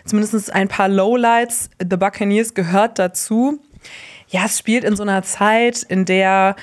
Zumindest 0.05 0.53
ein 0.53 0.67
paar 0.67 0.88
Lowlights. 0.88 1.69
The 1.79 1.97
Buccaneers 1.97 2.53
gehört 2.53 2.99
dazu. 2.99 3.59
Ja, 4.29 4.45
es 4.45 4.59
spielt 4.59 4.84
in 4.84 4.95
so 4.95 5.03
einer 5.03 5.23
Zeit, 5.23 5.84
in 5.84 6.05
der 6.05 6.55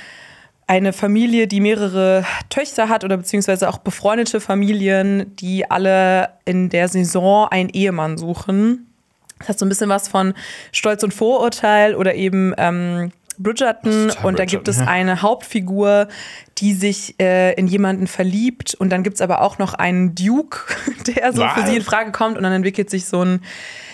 eine 0.66 0.92
Familie, 0.92 1.46
die 1.46 1.60
mehrere 1.60 2.24
Töchter 2.48 2.88
hat 2.88 3.04
oder 3.04 3.16
beziehungsweise 3.16 3.68
auch 3.68 3.78
befreundete 3.78 4.40
Familien, 4.40 5.36
die 5.36 5.70
alle 5.70 6.30
in 6.44 6.70
der 6.70 6.88
Saison 6.88 7.48
einen 7.48 7.68
Ehemann 7.68 8.16
suchen. 8.16 8.86
Das 9.40 9.50
hat 9.50 9.58
so 9.58 9.66
ein 9.66 9.68
bisschen 9.68 9.90
was 9.90 10.08
von 10.08 10.32
Stolz 10.72 11.02
und 11.02 11.12
Vorurteil 11.12 11.94
oder 11.94 12.14
eben 12.14 12.54
ähm, 12.56 13.12
Bridgerton. 13.38 14.12
Und 14.22 14.38
da 14.38 14.44
gibt 14.44 14.68
es 14.68 14.78
eine 14.78 15.22
Hauptfigur, 15.22 16.08
die 16.58 16.72
sich 16.72 17.16
äh, 17.20 17.52
in 17.54 17.66
jemanden 17.66 18.06
verliebt. 18.06 18.74
Und 18.74 18.90
dann 18.90 19.02
gibt 19.02 19.16
es 19.16 19.20
aber 19.20 19.42
auch 19.42 19.58
noch 19.58 19.74
einen 19.74 20.14
Duke, 20.14 20.60
der 21.06 21.32
so 21.32 21.42
für 21.42 21.62
Was? 21.62 21.68
sie 21.68 21.76
in 21.76 21.82
Frage 21.82 22.12
kommt. 22.12 22.36
Und 22.36 22.44
dann 22.44 22.52
entwickelt 22.52 22.90
sich 22.90 23.06
so 23.06 23.22
ein 23.22 23.40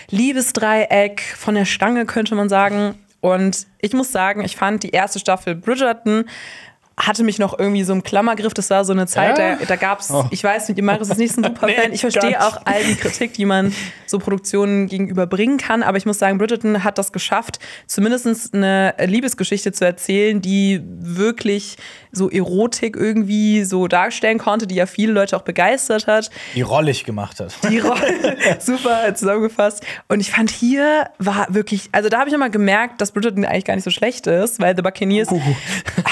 Liebesdreieck 0.09 1.21
von 1.37 1.55
der 1.55 1.65
Stange, 1.65 2.05
könnte 2.05 2.35
man 2.35 2.49
sagen. 2.49 2.95
Und 3.21 3.67
ich 3.79 3.93
muss 3.93 4.11
sagen, 4.11 4.43
ich 4.43 4.55
fand 4.55 4.83
die 4.83 4.89
erste 4.89 5.19
Staffel 5.19 5.55
Bridgerton 5.55 6.25
hatte 6.97 7.23
mich 7.23 7.39
noch 7.39 7.57
irgendwie 7.57 7.83
so 7.83 7.93
im 7.93 8.03
Klammergriff. 8.03 8.53
Das 8.53 8.69
war 8.69 8.85
so 8.85 8.93
eine 8.93 9.07
Zeit, 9.07 9.37
Ja? 9.39 9.55
da, 9.55 9.65
da 9.65 9.75
gab 9.75 10.01
es, 10.01 10.13
ich 10.29 10.43
weiß 10.43 10.69
nicht, 10.69 10.81
Marius 10.81 11.09
ist 11.09 11.17
nicht 11.17 11.33
so 11.33 11.41
ein 11.41 11.45
super 11.45 11.65
Nee, 11.67 11.73
Fan. 11.73 11.93
Ich 11.93 12.01
gar 12.01 12.11
verstehe 12.11 12.45
auch 12.45 12.61
all 12.65 12.83
die 12.83 12.95
Kritik, 12.95 13.33
die 13.33 13.45
man 13.45 13.73
so 14.05 14.19
Produktionen 14.19 14.87
gegenüber 14.87 15.25
bringen 15.25 15.57
kann. 15.57 15.83
Aber 15.83 15.97
ich 15.97 16.05
muss 16.05 16.19
sagen, 16.19 16.37
Bridgerton 16.37 16.83
hat 16.83 16.97
das 16.97 17.11
geschafft, 17.11 17.59
zumindest 17.87 18.53
eine 18.53 18.93
Liebesgeschichte 19.03 19.71
zu 19.71 19.85
erzählen, 19.85 20.41
die 20.41 20.81
wirklich 20.85 21.77
so 22.11 22.29
Erotik 22.29 22.97
irgendwie 22.97 23.63
so 23.63 23.87
darstellen 23.87 24.37
konnte, 24.37 24.67
die 24.67 24.75
ja 24.75 24.85
viele 24.85 25.13
Leute 25.13 25.37
auch 25.37 25.43
begeistert 25.43 26.07
hat. 26.07 26.29
die 26.55 26.61
rollig 26.61 27.05
gemacht 27.05 27.39
hat? 27.39 27.55
Die 27.69 27.79
Rolle 27.79 28.37
super 28.59 29.15
zusammengefasst. 29.15 29.83
Und 30.09 30.19
ich 30.19 30.29
fand 30.29 30.51
hier 30.51 31.09
war 31.19 31.47
wirklich, 31.49 31.89
also 31.93 32.09
da 32.09 32.19
habe 32.19 32.27
ich 32.27 32.33
nochmal 32.33 32.51
gemerkt, 32.51 32.99
dass 33.01 33.11
Bridgerton 33.11 33.45
eigentlich 33.45 33.65
gar 33.65 33.75
nicht 33.75 33.85
so 33.85 33.91
schlecht 33.91 34.27
ist, 34.27 34.59
weil 34.59 34.75
The 34.75 34.81
Buccaneers 34.81 35.29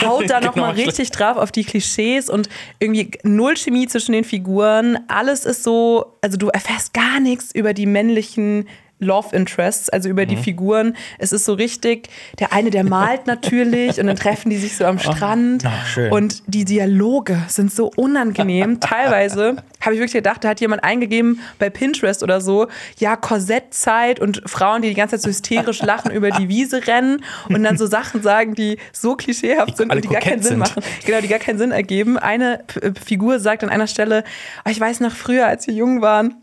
haut 0.01 0.29
da 0.29 0.39
nochmal 0.39 0.68
immer 0.69 0.87
richtig 0.87 1.11
drauf 1.11 1.37
auf 1.37 1.51
die 1.51 1.63
Klischees 1.63 2.29
und 2.29 2.49
irgendwie 2.79 3.11
null 3.23 3.55
Chemie 3.55 3.87
zwischen 3.87 4.11
den 4.13 4.23
Figuren. 4.23 4.99
Alles 5.07 5.45
ist 5.45 5.63
so, 5.63 6.17
also 6.21 6.37
du 6.37 6.49
erfährst 6.49 6.93
gar 6.93 7.19
nichts 7.19 7.53
über 7.53 7.73
die 7.73 7.85
männlichen 7.85 8.67
Love 8.99 9.35
Interests, 9.35 9.89
also 9.89 10.09
über 10.09 10.25
die 10.25 10.35
Mhm. 10.35 10.43
Figuren. 10.43 10.95
Es 11.17 11.31
ist 11.31 11.45
so 11.45 11.53
richtig, 11.53 12.09
der 12.39 12.53
eine, 12.53 12.69
der 12.69 12.83
malt 12.83 13.25
natürlich 13.27 13.99
und 13.99 14.07
dann 14.07 14.15
treffen 14.15 14.49
die 14.49 14.57
sich 14.57 14.75
so 14.77 14.85
am 14.85 14.99
Strand. 14.99 15.63
Ach, 15.65 15.85
schön. 15.87 16.11
Und 16.11 16.43
die 16.47 16.65
Dialoge 16.65 17.41
sind 17.47 17.71
so 17.73 17.91
unangenehm. 17.95 18.79
Teilweise 18.81 19.57
habe 19.81 19.93
ich 19.95 19.99
wirklich 20.01 20.13
gedacht, 20.13 20.43
da 20.43 20.49
hat 20.49 20.59
jemand 20.61 20.83
eingegeben 20.83 21.39
bei 21.57 21.69
Pinterest 21.69 22.21
oder 22.23 22.41
so, 22.41 22.67
ja, 22.97 23.15
Korsettzeit 23.15 24.19
und 24.19 24.41
Frauen, 24.45 24.81
die 24.81 24.89
die 24.89 24.95
ganze 24.95 25.15
Zeit 25.15 25.21
so 25.23 25.29
hysterisch 25.29 25.81
lachen, 25.81 26.11
über 26.11 26.31
die 26.31 26.49
Wiese 26.49 26.85
rennen 26.87 27.23
und 27.47 27.63
dann 27.63 27.77
so 27.77 27.85
Sachen 27.99 28.21
sagen, 28.21 28.55
die 28.55 28.77
so 28.91 29.15
klischeehaft 29.15 29.77
sind 29.77 29.93
und 29.93 30.03
die 30.03 30.09
gar 30.09 30.21
keinen 30.21 30.41
Sinn 30.41 30.49
sind. 30.51 30.59
machen. 30.59 30.83
Genau, 31.05 31.21
die 31.21 31.27
gar 31.29 31.39
keinen 31.39 31.57
Sinn 31.57 31.71
ergeben. 31.71 32.17
Eine 32.17 32.63
P 32.67 32.91
Figur 33.09 33.39
sagt 33.39 33.63
an 33.63 33.69
einer 33.69 33.87
Stelle, 33.87 34.23
"Oh, 34.65 34.69
ich 34.69 34.79
weiß 34.79 34.99
noch 34.99 35.13
früher, 35.13 35.47
als 35.47 35.65
wir 35.67 35.73
jung 35.73 36.01
waren, 36.01 36.35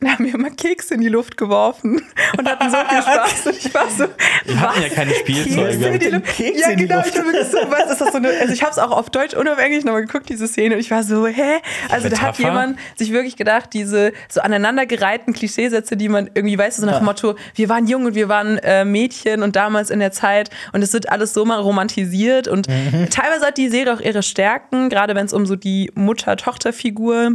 da 0.10 0.12
haben 0.12 0.24
wir 0.24 0.34
immer 0.34 0.50
Kekse 0.50 0.94
in 0.94 1.00
die 1.02 1.08
Luft 1.08 1.36
geworfen 1.36 2.00
und 2.38 2.48
hatten 2.48 2.70
so 2.70 2.76
viel 2.88 3.02
Spaß. 3.02 3.46
Und 3.46 3.56
ich 3.56 3.74
war 3.74 3.88
so, 3.90 4.04
Wir 4.46 4.60
hatten 4.60 4.82
ja 4.82 4.88
keine 4.88 5.14
Spielzeuge. 5.14 5.68
Kekse 5.78 5.88
in 5.90 5.98
die 6.00 6.06
Luft? 6.08 6.26
Kekse 6.36 6.60
ja, 6.70 6.74
genau. 6.74 6.96
Luft. 6.96 7.08
Ich 7.08 7.14
wirklich 7.16 7.46
so, 7.48 7.58
was 7.68 7.90
ist 7.92 8.00
das 8.00 8.12
so 8.12 8.16
eine, 8.16 8.28
also 8.28 8.52
ich 8.52 8.62
habe 8.62 8.72
es 8.72 8.78
auch 8.78 8.90
auf 8.92 9.10
Deutsch 9.10 9.34
und 9.34 9.46
auf 9.48 9.58
Englisch 9.58 9.84
nochmal 9.84 10.06
geguckt, 10.06 10.28
diese 10.28 10.48
Szene. 10.48 10.74
Und 10.74 10.80
ich 10.80 10.90
war 10.90 11.02
so, 11.02 11.26
hä? 11.26 11.58
Also 11.90 12.08
da 12.08 12.16
hat 12.16 12.38
Metapher? 12.38 12.42
jemand 12.42 12.78
sich 12.96 13.12
wirklich 13.12 13.36
gedacht, 13.36 13.70
diese 13.72 14.12
so 14.28 14.40
aneinandergereihten 14.40 15.32
Klischeesätze, 15.34 15.96
die 15.96 16.08
man 16.08 16.30
irgendwie 16.34 16.56
weiß, 16.58 16.78
so 16.78 16.86
nach 16.86 16.96
dem 16.98 17.04
Motto, 17.04 17.34
wir 17.54 17.68
waren 17.68 17.86
jung 17.86 18.06
und 18.06 18.14
wir 18.14 18.28
waren 18.28 18.58
äh, 18.58 18.84
Mädchen 18.84 19.42
und 19.42 19.54
damals 19.56 19.90
in 19.90 20.00
der 20.00 20.12
Zeit 20.12 20.50
und 20.72 20.82
es 20.82 20.92
wird 20.92 21.10
alles 21.10 21.34
so 21.34 21.44
mal 21.44 21.60
romantisiert. 21.60 22.48
Und 22.48 22.68
Mhm. 22.68 23.10
teilweise 23.10 23.46
hat 23.46 23.58
die 23.58 23.68
Serie 23.68 23.92
auch 23.94 24.00
ihre 24.00 24.22
Stärken, 24.22 24.88
gerade 24.88 25.14
wenn 25.14 25.26
es 25.26 25.32
um 25.32 25.44
so 25.44 25.56
die 25.56 25.90
Mutter-Tochter-Figur 25.94 27.32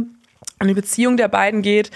und 0.60 0.68
die 0.68 0.74
Beziehung 0.74 1.16
der 1.16 1.28
beiden 1.28 1.62
geht. 1.62 1.90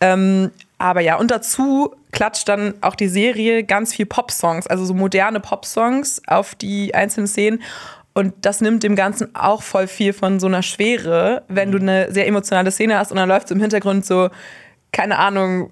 Ähm, 0.00 0.50
aber 0.78 1.00
ja, 1.00 1.16
und 1.16 1.30
dazu 1.30 1.94
klatscht 2.12 2.48
dann 2.48 2.74
auch 2.80 2.94
die 2.94 3.08
Serie 3.08 3.64
ganz 3.64 3.94
viel 3.94 4.06
Pop-Songs, 4.06 4.66
also 4.66 4.84
so 4.84 4.94
moderne 4.94 5.40
Pop-Songs 5.40 6.22
auf 6.26 6.54
die 6.54 6.94
einzelnen 6.94 7.26
Szenen. 7.26 7.62
Und 8.14 8.32
das 8.40 8.62
nimmt 8.62 8.82
dem 8.82 8.96
Ganzen 8.96 9.34
auch 9.34 9.62
voll 9.62 9.86
viel 9.86 10.14
von 10.14 10.40
so 10.40 10.46
einer 10.46 10.62
Schwere, 10.62 11.42
wenn 11.48 11.70
du 11.70 11.78
eine 11.78 12.10
sehr 12.12 12.26
emotionale 12.26 12.70
Szene 12.70 12.98
hast 12.98 13.10
und 13.10 13.16
dann 13.16 13.28
läuft 13.28 13.48
so 13.48 13.54
im 13.54 13.60
Hintergrund 13.60 14.06
so, 14.06 14.30
keine 14.92 15.18
Ahnung, 15.18 15.70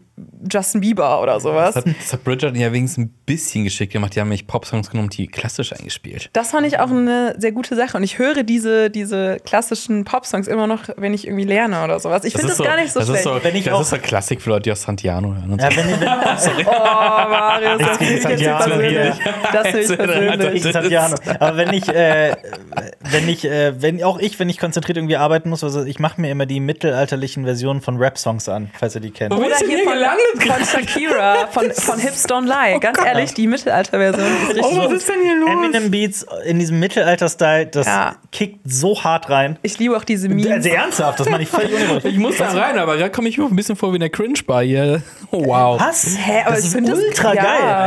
Justin 0.52 0.80
Bieber 0.80 1.20
oder 1.20 1.40
sowas. 1.40 1.74
Das 1.74 1.84
hat, 1.84 1.94
das 2.00 2.12
hat 2.12 2.22
Bridgerton 2.24 2.58
ja 2.60 2.72
wenigstens 2.72 3.06
ein 3.06 3.14
bisschen 3.26 3.64
geschickt 3.64 3.92
gemacht. 3.92 4.14
Die 4.14 4.20
haben 4.20 4.28
nämlich 4.28 4.46
Popsongs 4.46 4.88
genommen, 4.90 5.08
die 5.08 5.26
klassisch 5.26 5.72
eingespielt. 5.72 6.30
Das 6.34 6.50
fand 6.52 6.66
ich 6.66 6.78
auch 6.78 6.90
eine 6.90 7.34
sehr 7.38 7.50
gute 7.50 7.74
Sache. 7.74 7.96
Und 7.96 8.04
ich 8.04 8.18
höre 8.18 8.44
diese, 8.44 8.90
diese 8.90 9.38
klassischen 9.44 10.04
Pop-Songs 10.04 10.46
immer 10.46 10.66
noch, 10.68 10.82
wenn 10.96 11.14
ich 11.14 11.26
irgendwie 11.26 11.44
lerne 11.44 11.82
oder 11.82 11.98
sowas. 11.98 12.24
Ich 12.24 12.32
finde 12.34 12.48
das, 12.48 12.58
gar 12.58 12.76
nicht 12.76 12.92
so 12.92 13.00
das 13.00 13.08
schlecht. 13.08 13.26
Ist 13.26 13.32
so, 13.32 13.40
Wenn 13.42 13.56
ich 13.56 13.64
das 13.64 13.74
auch- 13.74 13.80
ist 13.80 13.90
so 13.90 13.98
Klassik 13.98 14.40
für 14.40 14.50
Leute, 14.50 14.62
die 14.62 14.72
aus 14.72 14.82
Santiano 14.82 15.34
hören. 15.34 15.50
Und 15.50 15.60
so. 15.60 15.66
Ja, 15.66 15.76
wenn, 15.76 16.00
wenn, 16.00 16.08
Oh, 16.66 17.28
Marius, 17.28 17.78
das 17.80 17.96
finde 17.98 18.04
ich 18.04 18.10
jetzt 18.10 18.22
Santiano 18.22 18.64
persönlich. 18.64 18.92
hier. 18.92 19.34
Das 19.52 19.66
finde 19.68 19.80
ich 19.80 19.88
Jetzt, 19.88 19.96
persönlich. 19.98 20.54
ich 20.66 20.72
Santiano. 20.72 21.16
Aber 21.40 21.56
wenn 21.56 21.72
ich, 21.72 21.88
äh, 21.88 22.36
wenn 23.10 23.28
ich, 23.28 23.44
äh, 23.44 23.82
wenn 23.82 24.02
auch 24.04 24.18
ich, 24.18 24.38
wenn 24.38 24.48
ich 24.48 24.58
konzentriert 24.58 24.96
irgendwie 24.98 25.16
arbeiten 25.16 25.48
muss, 25.50 25.64
also 25.64 25.82
ich 25.84 25.98
mache 25.98 26.20
mir 26.20 26.30
immer 26.30 26.46
die 26.46 26.60
mittelalterlichen 26.60 27.44
Versionen 27.44 27.80
von 27.80 27.96
Rap-Songs 27.96 28.48
an, 28.48 28.70
falls 28.78 28.94
ihr 28.94 29.00
die 29.00 29.10
kennt. 29.10 29.32
Wo 29.34 29.38
Oder 29.38 29.56
hier 29.56 29.84
von, 29.84 29.98
gelandet 30.04 30.66
von 30.72 30.80
Shakira, 30.80 31.46
von, 31.50 31.70
von 31.72 31.98
Hips 31.98 32.26
Don't 32.26 32.46
Lie. 32.46 32.78
Ganz 32.80 32.98
ehrlich, 33.04 33.34
die 33.34 33.46
Mittelalter-Version 33.46 34.26
Oh, 34.62 34.78
was 34.78 34.92
ist 34.92 35.08
denn 35.08 35.20
hier 35.22 35.36
los? 35.36 35.50
Eminem 35.50 35.90
Beats 35.90 36.26
in 36.46 36.58
diesem 36.58 36.78
Mittelalter-Style, 36.80 37.66
das 37.66 37.86
Ja. 37.86 38.16
kickt 38.32 38.60
so 38.64 39.02
hart 39.02 39.28
rein. 39.30 39.58
Ich 39.62 39.78
liebe 39.78 39.96
auch 39.96 40.04
diese 40.04 40.28
Memes. 40.28 40.50
Also 40.50 40.68
ernsthaft, 40.68 41.20
das 41.20 41.28
meine 41.28 41.42
ich 41.42 41.48
völlig 41.48 41.74
unironisch. 41.74 42.04
Ich 42.04 42.16
muss 42.18 42.36
da 42.36 42.48
rein, 42.50 42.78
aber 42.78 42.96
gerade 42.96 43.10
komme 43.10 43.28
ich 43.28 43.38
mir 43.38 43.44
ein 43.46 43.56
bisschen 43.56 43.76
vor 43.76 43.90
wie 43.92 43.96
in 43.96 44.00
der 44.00 44.10
Cringe-Bar 44.10 44.62
hier. 44.62 45.02
Oh, 45.30 45.44
wow. 45.46 45.80
Was? 45.80 46.16
Hä, 46.16 46.42
aber 46.44 46.50
das 46.50 46.60
ich 46.60 46.66
ist 46.66 46.74
find 46.74 46.88
das- 46.88 46.98
ultra 46.98 47.34
ja. 47.34 47.42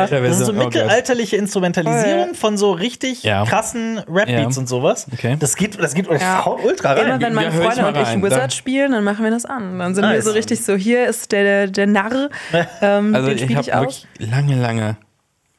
geil. 0.07 0.22
Das 0.23 0.39
ist 0.39 0.45
so 0.45 0.52
Oh 0.52 0.56
Gott. 0.56 0.65
mittelalterliche 0.65 1.38
Instrumentalisierung 1.38 2.34
von 2.35 2.57
so 2.57 2.72
richtig 2.72 3.23
Ja. 3.23 3.45
krassen 3.45 3.99
Rap-Beats 4.10 4.56
Ja. 4.56 4.60
und 4.61 4.68
sowas. 4.68 5.07
Okay. 5.14 5.38
Das 5.39 5.56
geht, 5.56 5.81
das 5.81 5.94
geht 5.94 6.07
haut 6.10 6.64
ultra 6.64 6.94
rein. 6.94 7.06
Immer 7.07 7.22
wenn 7.22 7.34
meine 7.34 7.52
Freunde 7.52 7.81
mal 7.81 7.88
und 7.95 7.98
ich. 8.02 8.23
Wizard 8.23 8.41
Dann- 8.44 8.49
spielen, 8.52 8.91
dann 8.91 9.03
machen 9.03 9.23
wir 9.23 9.31
das 9.31 9.45
an. 9.45 9.80
Dann 9.80 9.95
sind 9.95 10.10
wir 10.10 10.22
so 10.22 10.31
richtig 10.31 10.64
so, 10.64 10.76
hier 10.76 11.06
ist 11.07 11.31
der, 11.31 11.68
der 11.68 11.88
Narr, 12.09 12.29
ähm, 12.81 13.15
Also 13.15 13.29
den 13.29 13.38
ich 13.38 13.55
habe 13.55 13.67
wirklich 13.67 14.07
lange, 14.19 14.55
lange 14.59 14.97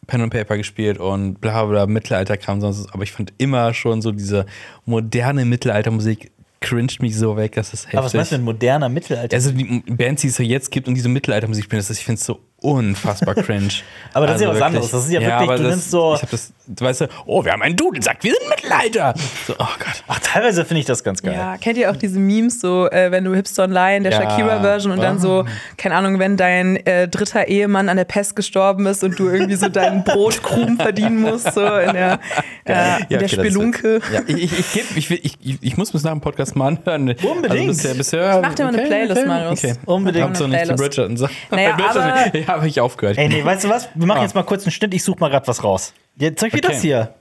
Pen 0.07 0.23
and 0.23 0.33
Paper 0.33 0.57
gespielt 0.57 0.99
und 0.99 1.41
bla 1.41 1.65
bla, 1.67 1.87
Mittelalterkram, 1.87 2.61
sonst, 2.61 2.93
aber 2.93 3.03
ich 3.03 3.13
fand 3.13 3.33
immer 3.39 3.75
schon 3.75 4.03
so 4.03 4.11
diese 4.11 4.47
moderne 4.87 5.45
Mittelaltermusik 5.45 6.33
cringed 6.61 7.01
mich 7.03 7.17
so 7.17 7.37
weg, 7.37 7.53
dass 7.53 7.73
es 7.73 7.85
heftig. 7.85 7.99
Aber 7.99 8.07
was 8.07 8.15
meinst 8.15 8.33
du 8.33 8.37
mit 8.37 8.45
moderner 8.45 8.89
Mittelalter? 8.89 9.35
Also 9.37 9.53
die 9.53 9.83
Bands, 9.87 10.23
die 10.23 10.29
es 10.29 10.37
so 10.37 10.43
jetzt 10.43 10.71
gibt 10.71 10.89
und 10.89 10.95
diese 10.95 11.09
Mittelaltermusik 11.09 11.65
spielen, 11.65 11.79
das 11.79 11.91
ist, 11.91 11.99
ich 11.99 12.05
finde 12.05 12.19
es 12.19 12.25
so 12.25 12.41
unfassbar 12.61 13.35
cringe. 13.37 13.69
Aber 14.15 14.27
das 14.27 14.37
ist 14.37 14.43
ja 14.43 14.49
was 14.49 14.55
wirklich. 14.57 14.67
anderes. 14.67 14.91
Das 14.91 15.05
ist 15.05 15.13
ja 15.13 15.21
wirklich, 15.21 15.35
aber 15.49 15.57
du 15.57 15.63
das, 15.65 15.71
nimmst 15.73 15.91
so- 15.91 16.15
Ich 16.17 16.23
hab 16.23 16.31
das, 16.31 16.53
du 16.67 16.85
weißt 16.85 17.01
ja, 17.03 17.07
oh, 17.27 17.45
wir 17.45 17.53
haben 17.53 17.63
einen 17.63 17.77
Duden, 17.77 18.03
sagt, 18.03 18.25
wir 18.25 18.33
sind 18.33 18.49
Mittelalter. 18.49 19.15
So, 19.47 19.53
oh 19.53 19.57
Gott. 19.79 20.03
Ach, 20.09 20.19
teilweise 20.21 20.65
finde 20.65 20.81
ich 20.81 20.87
das 20.87 21.05
ganz 21.05 21.23
geil. 21.23 21.35
Ja, 21.35 21.57
kennt 21.59 21.79
ihr 21.79 21.91
auch 21.91 21.97
diese 21.97 22.19
Memes, 22.19 22.61
so 22.61 22.91
äh, 22.91 23.11
wenn 23.13 23.23
du 23.25 23.35
Hipster 23.35 23.65
Online, 23.65 24.09
der 24.09 24.13
Ja, 24.21 24.23
Shakira-Version 24.31 24.93
und 24.93 25.01
dann 25.03 25.19
so, 25.21 25.45
keine 25.77 25.95
Ahnung, 25.95 26.19
wenn 26.19 26.37
dein 26.37 26.77
äh, 26.87 27.07
dritter 27.07 27.47
Ehemann 27.47 27.89
an 27.89 27.97
der 27.97 28.05
Pest 28.07 28.35
gestorben 28.35 28.87
ist 28.87 29.05
und 29.05 29.19
du 29.19 29.29
irgendwie 29.29 29.55
so 29.57 29.69
deinen 29.69 30.03
Brotkrumen 30.05 30.79
verdienen 30.79 31.21
musst, 31.21 31.53
so 31.55 31.61
in 31.61 31.93
der, 31.93 32.19
äh, 32.65 32.67
in 32.67 32.75
Ja, 32.75 32.75
der 32.75 32.99
okay, 33.05 33.07
das 33.19 33.23
ist- 33.25 33.31
Spelunke. 33.39 34.01
Ja, 34.13 34.21
ich, 34.27 34.37
ich, 34.45 34.59
ich, 34.59 34.67
geb- 34.73 34.97
ich, 34.97 35.11
ich, 35.11 35.37
ich, 35.45 35.59
ich 35.61 35.77
muss 35.77 35.93
bis 35.93 36.03
nach 36.03 36.13
dem 36.13 36.21
Podcast 36.21 36.57
mal 36.57 36.69
anhören. 36.69 37.15
Unbedingt. 37.23 37.69
Also 37.69 37.89
bisher, 37.89 37.95
bisher, 37.95 38.37
Ich 38.37 38.43
mach 38.43 38.55
dir 38.55 38.65
mal 38.65 38.75
eine 38.75 38.83
Playlist, 38.87 39.27
Marius. 39.27 39.65
Okay. 39.65 39.75
Unbedingt. 39.85 40.25
Hab 40.27 40.37
so 40.37 40.45
Eine 40.45 40.55
nicht 40.57 40.67
zu 40.67 40.75
Playlist. 40.75 40.97
Bridgerton. 41.19 41.29
Naja, 41.51 41.77
aber- 41.91 42.37
ja, 42.39 42.48
habe 42.57 42.67
ich 42.69 42.81
aufgehört. 42.81 43.17
Ey, 43.19 43.29
nee, 43.29 43.45
weißt 43.45 43.65
du 43.65 43.69
was? 43.69 43.89
Wir 43.95 44.07
machen 44.07 44.19
Ah. 44.21 44.23
jetzt 44.23 44.35
mal 44.35 44.43
kurz 44.43 44.65
einen 44.65 44.73
Schnitt. 44.73 44.93
Ich 44.95 45.05
suche 45.05 45.21
mal 45.21 45.29
gerade 45.31 45.47
was 45.47 45.63
raus. 45.63 45.93
Jetzt 46.17 46.41
zeig 46.41 46.53
wie 46.53 46.59
Okay. 46.59 46.69
das 46.73 46.81
hier. 46.83 47.15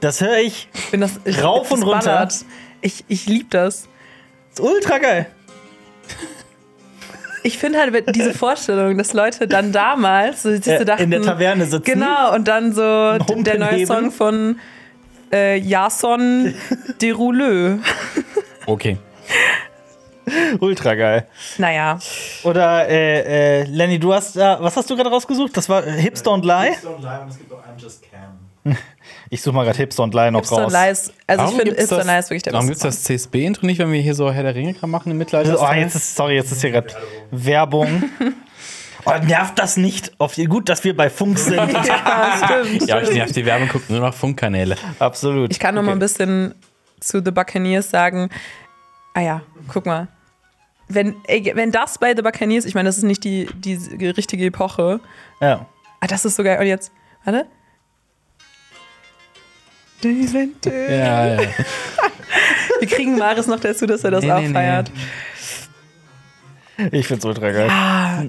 Das 0.00 0.20
höre 0.20 0.38
ich. 0.38 0.68
Ich 0.74 0.90
bin 0.90 1.00
das, 1.00 1.20
ich, 1.24 1.42
Rauf 1.42 1.68
das 1.68 1.78
und 1.78 1.82
runter. 1.86 2.06
ballert. 2.12 2.34
Ich, 2.80 3.04
ich 3.08 3.26
liebe 3.26 3.48
das. 3.50 3.88
Ist 4.50 4.60
ultra 4.60 4.98
geil. 4.98 5.26
Ich 7.42 7.56
finde 7.56 7.78
halt 7.78 8.14
diese 8.14 8.34
Vorstellung, 8.34 8.98
dass 8.98 9.14
Leute 9.14 9.48
dann 9.48 9.72
damals 9.72 10.42
so, 10.42 10.54
so 10.60 10.70
Äh, 10.72 10.84
dachten, 10.84 11.04
in 11.04 11.10
der 11.10 11.22
Taverne 11.22 11.64
sitzen. 11.64 11.84
Genau, 11.84 12.34
und 12.34 12.46
dann 12.46 12.74
so 12.74 12.82
der 12.82 13.58
neue 13.58 13.70
heben. 13.76 13.86
Song 13.86 14.10
von 14.10 14.58
äh, 15.32 15.56
Jason 15.58 16.54
Derouleux. 17.00 17.78
Okay. 18.66 18.98
Ultra 20.60 20.94
geil. 20.94 21.26
Naja, 21.58 21.98
Oder 22.44 22.88
äh, 22.88 23.60
äh, 23.60 23.64
Lenny, 23.64 23.98
du 23.98 24.14
hast 24.14 24.36
da, 24.36 24.58
was 24.60 24.76
hast 24.76 24.88
du 24.88 24.94
gerade 24.96 25.10
rausgesucht? 25.10 25.56
Das 25.56 25.68
war 25.68 25.84
äh, 25.84 25.90
Hips 26.00 26.22
Don't 26.22 26.44
Lie. 26.46 26.76
Ich 29.30 29.42
suche 29.42 29.54
mal 29.54 29.64
gerade 29.64 29.78
Hips 29.78 29.98
Don't 29.98 30.14
Lie 30.14 30.30
noch 30.30 30.40
Hipster 30.40 30.62
raus. 30.64 30.72
Lies. 30.72 30.78
Also 30.78 31.12
ich 31.26 31.38
Warum 31.38 31.48
finde 31.48 31.64
gibt's 31.64 31.80
Hipster 31.80 31.96
das- 31.96 32.06
Lies 32.06 32.30
wirklich 32.30 32.42
der 32.44 32.52
Warum 32.52 32.66
gibt 32.66 32.76
es 32.76 32.82
das 32.82 33.02
CSB-Intro 33.04 33.66
nicht, 33.66 33.78
wenn 33.78 33.90
wir 33.92 34.00
hier 34.00 34.14
so 34.14 34.30
Herr 34.30 34.42
der 34.42 34.54
Ringe 34.54 34.74
machen 34.86 35.10
im 35.10 35.18
Mittelalter? 35.18 35.56
Oh, 35.60 35.72
jetzt 35.72 35.94
ist, 35.96 36.14
sorry, 36.14 36.34
jetzt 36.36 36.52
ist 36.52 36.60
hier 36.60 36.70
gerade 36.70 36.94
Werbung. 37.30 38.04
Oh, 39.04 39.18
nervt 39.24 39.58
das 39.58 39.76
nicht? 39.76 40.12
Auf, 40.18 40.36
gut, 40.36 40.68
dass 40.68 40.84
wir 40.84 40.96
bei 40.96 41.10
Funk 41.10 41.38
sind. 41.38 41.56
Ja, 41.72 42.40
stimmt. 42.44 42.86
ja, 42.88 43.00
ich 43.00 43.10
nerv 43.12 43.32
die 43.32 43.44
Werbung, 43.46 43.68
guckt 43.68 43.90
nur 43.90 44.00
noch 44.00 44.14
Funkkanäle. 44.14 44.76
Absolut. 44.98 45.50
Ich 45.50 45.58
kann 45.58 45.74
noch 45.74 45.82
mal 45.82 45.92
ein 45.92 45.98
bisschen 45.98 46.54
zu 47.00 47.22
The 47.24 47.30
Buccaneers 47.30 47.90
sagen. 47.90 48.30
Ah 49.14 49.20
ja, 49.20 49.42
guck 49.68 49.86
mal. 49.86 50.08
Wenn, 50.88 51.16
ey, 51.24 51.52
wenn 51.54 51.70
das 51.70 51.98
bei 51.98 52.14
The 52.14 52.22
Buccaneers, 52.22 52.64
ich 52.64 52.74
meine, 52.74 52.88
das 52.88 52.96
ist 52.98 53.04
nicht 53.04 53.24
die, 53.24 53.48
die 53.54 53.76
richtige 54.08 54.44
Epoche. 54.46 55.00
Ja. 55.40 55.66
Ah, 56.00 56.06
das 56.06 56.24
ist 56.24 56.36
so 56.36 56.42
geil. 56.42 56.58
Und 56.58 56.66
jetzt, 56.66 56.92
warte. 57.24 57.46
Ja, 60.02 61.26
ja. 61.34 61.40
Wir 62.80 62.88
kriegen 62.88 63.18
Maris 63.18 63.46
noch 63.46 63.60
dazu, 63.60 63.86
dass 63.86 64.02
er 64.04 64.10
das 64.12 64.24
Nee, 64.24 64.32
auch 64.32 64.40
nee, 64.40 64.48
nee. 64.48 64.84
Ich 66.92 67.06
find's 67.06 67.24
ultra 67.24 67.50
geil. 67.50 67.68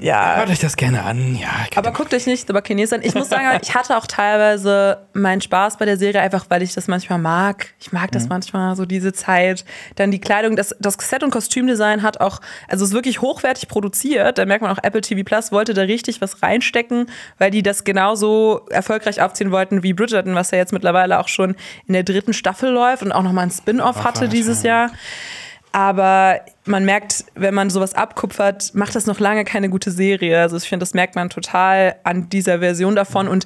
Ja. 0.01 0.35
Hört 0.37 0.49
euch 0.49 0.59
das 0.59 0.75
gerne 0.75 1.03
an. 1.03 1.35
Ja, 1.35 1.49
Aber 1.75 1.91
guckt 1.91 2.13
euch 2.13 2.27
nicht 2.27 2.47
The 2.47 2.53
Buccaneers 2.53 2.93
an. 2.93 3.01
Ich 3.03 3.15
muss 3.15 3.29
sagen, 3.29 3.45
ich 3.61 3.75
hatte 3.75 3.97
auch 3.97 4.07
teilweise 4.07 4.99
meinen 5.13 5.41
Spaß 5.41 5.77
bei 5.77 5.85
der 5.85 5.97
Serie, 5.97 6.21
einfach 6.21 6.45
weil 6.49 6.61
ich 6.61 6.73
das 6.73 6.87
manchmal 6.87 7.19
mag. 7.19 7.73
Ich 7.79 7.91
mag 7.91 8.11
das 8.11 8.27
manchmal, 8.27 8.75
so 8.75 8.85
diese 8.85 9.13
Zeit. 9.13 9.65
Dann 9.95 10.11
die 10.11 10.19
Kleidung, 10.19 10.55
das, 10.55 10.75
das 10.79 10.95
Set- 10.99 11.23
und 11.23 11.31
Kostümdesign 11.31 12.01
hat 12.03 12.21
auch, 12.21 12.39
also 12.67 12.85
ist 12.85 12.93
wirklich 12.93 13.21
hochwertig 13.21 13.67
produziert. 13.67 14.37
Da 14.37 14.45
merkt 14.45 14.61
man 14.61 14.71
auch, 14.71 14.83
Apple 14.83 15.01
TV 15.01 15.23
Plus 15.23 15.51
wollte 15.51 15.73
da 15.73 15.83
richtig 15.83 16.21
was 16.21 16.41
reinstecken, 16.41 17.07
weil 17.37 17.51
die 17.51 17.63
das 17.63 17.83
genauso 17.83 18.65
erfolgreich 18.69 19.21
aufziehen 19.21 19.51
wollten 19.51 19.83
wie 19.83 19.93
Bridgerton, 19.93 20.35
was 20.35 20.51
ja 20.51 20.57
jetzt 20.57 20.73
mittlerweile 20.73 21.19
auch 21.19 21.27
schon 21.27 21.55
in 21.87 21.93
der 21.93 22.03
dritten 22.03 22.33
Staffel 22.33 22.71
läuft 22.71 23.03
und 23.03 23.11
auch 23.11 23.23
nochmal 23.23 23.45
ein 23.45 23.51
Spin-off 23.51 24.03
hatte 24.03 24.27
dieses 24.29 24.63
Jahr. 24.63 24.91
Aber 25.72 26.41
man 26.65 26.84
merkt, 26.84 27.26
wenn 27.35 27.53
man 27.53 27.69
sowas 27.69 27.93
abkupfert, 27.93 28.76
macht 28.76 28.95
das 28.95 29.06
noch 29.06 29.19
lange 29.19 29.45
keine 29.45 29.69
gute 29.69 29.91
Serie. 29.91 30.41
Also 30.41 30.57
ich 30.57 30.68
finde, 30.68 30.84
das 30.84 30.93
merkt 30.93 31.15
man 31.15 31.30
total 31.30 31.95
an 32.03 32.30
dieser 32.30 32.60
Version 32.60 32.95
davon. 32.95 33.27
Und 33.27 33.45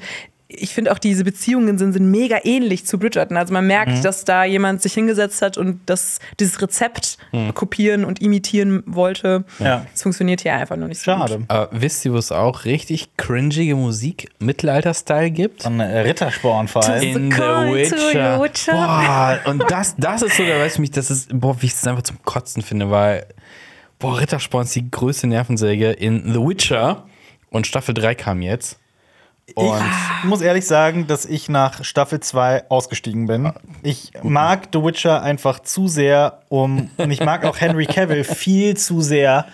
ich 0.57 0.73
finde 0.73 0.91
auch 0.91 0.97
diese 0.99 1.23
Beziehungen 1.23 1.77
sind, 1.77 1.93
sind 1.93 2.09
mega 2.09 2.37
ähnlich 2.43 2.85
zu 2.85 2.97
Bridgerton. 2.97 3.37
Also 3.37 3.53
man 3.53 3.67
merkt, 3.67 3.91
Mhm. 3.91 4.01
dass 4.01 4.25
da 4.25 4.43
jemand 4.45 4.81
sich 4.81 4.93
hingesetzt 4.93 5.41
hat 5.41 5.57
und 5.57 5.79
das, 5.85 6.19
dieses 6.39 6.61
Rezept 6.61 7.17
kopieren 7.53 8.05
und 8.05 8.21
imitieren 8.21 8.83
wollte. 8.85 9.45
Mhm. 9.59 9.65
Ja. 9.65 9.85
Das 9.91 10.01
funktioniert 10.03 10.41
hier 10.41 10.53
einfach 10.53 10.75
noch 10.75 10.87
nicht 10.87 10.99
so 10.99 11.05
Schade. 11.11 11.37
gut. 11.39 11.45
Aber 11.49 11.69
wisst 11.71 12.05
ihr, 12.05 12.13
wo 12.13 12.17
es 12.17 12.31
auch 12.31 12.65
richtig 12.65 13.15
cringige 13.17 13.75
Musik 13.75 14.29
Mittelalter-Style 14.39 15.31
gibt? 15.31 15.63
Von 15.63 15.79
äh, 15.79 15.99
Rittersporn 15.99 16.67
vor 16.67 16.83
allem. 16.85 17.03
In 17.03 17.31
The 17.31 17.37
Witcher. 17.39 18.41
Witcher. 18.41 18.71
Boah, 18.73 19.39
und 19.45 19.63
das, 19.69 19.95
das 19.97 20.21
ist 20.21 20.37
so, 20.37 20.43
da 20.43 20.59
weiß 20.59 20.73
ich 20.73 20.79
mich, 20.79 20.91
das 20.91 21.11
ist, 21.11 21.29
boah, 21.39 21.61
wie 21.61 21.65
ich 21.67 21.73
es 21.73 21.85
einfach 21.87 22.03
zum 22.03 22.21
Kotzen 22.23 22.61
finde, 22.61 22.89
weil, 22.89 23.25
boah, 23.99 24.19
Rittersporn 24.19 24.65
ist 24.65 24.75
die 24.75 24.89
größte 24.89 25.27
Nervensäge 25.27 25.91
in 25.91 26.33
The 26.33 26.39
Witcher 26.39 27.05
und 27.49 27.67
Staffel 27.67 27.93
3 27.93 28.15
kam 28.15 28.41
jetzt. 28.41 28.79
Und 29.53 29.81
Ich 30.19 30.23
muss 30.23 30.41
ehrlich 30.41 30.65
sagen, 30.65 31.05
dass 31.05 31.25
ich 31.25 31.49
nach 31.49 31.83
Staffel 31.83 32.19
2 32.19 32.69
ausgestiegen 32.69 33.27
bin. 33.27 33.53
Ich 33.83 34.11
mag 34.23 34.69
The 34.73 34.81
Witcher 34.81 35.21
einfach 35.21 35.59
zu 35.59 35.87
sehr, 35.87 36.39
um 36.49 36.89
und 36.97 37.11
ich 37.11 37.23
mag 37.23 37.45
auch 37.45 37.59
Henry 37.59 37.85
Cavill 37.85 38.23
viel 38.23 38.75
zu 38.75 39.01
sehr, 39.01 39.45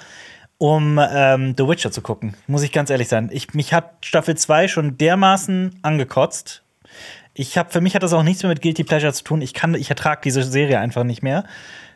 um 0.58 0.98
ähm, 0.98 1.56
The 1.58 1.68
Witcher 1.68 1.92
zu 1.92 2.02
gucken. 2.02 2.36
Muss 2.48 2.64
ich 2.64 2.72
ganz 2.72 2.90
ehrlich 2.90 3.10
sein. 3.10 3.30
Ich, 3.34 3.54
mich 3.54 3.74
hat 3.74 4.06
Staffel 4.06 4.38
2 4.38 4.70
schon 4.70 4.98
dermaßen 4.98 5.80
angekotzt. 5.82 6.64
Ich 7.34 7.58
hab, 7.58 7.74
für 7.74 7.82
mich 7.82 7.94
hat 7.94 8.04
das 8.04 8.14
auch 8.14 8.24
nichts 8.24 8.44
mehr 8.44 8.50
mit 8.50 8.62
Guilty 8.62 8.86
Pleasure 8.86 9.12
zu 9.14 9.24
tun. 9.24 9.42
Ich 9.42 9.54
kann, 9.54 9.74
ich 9.74 9.90
ertrage 9.90 10.22
diese 10.24 10.44
Serie 10.44 10.80
einfach 10.80 11.04
nicht 11.04 11.22
mehr. 11.22 11.44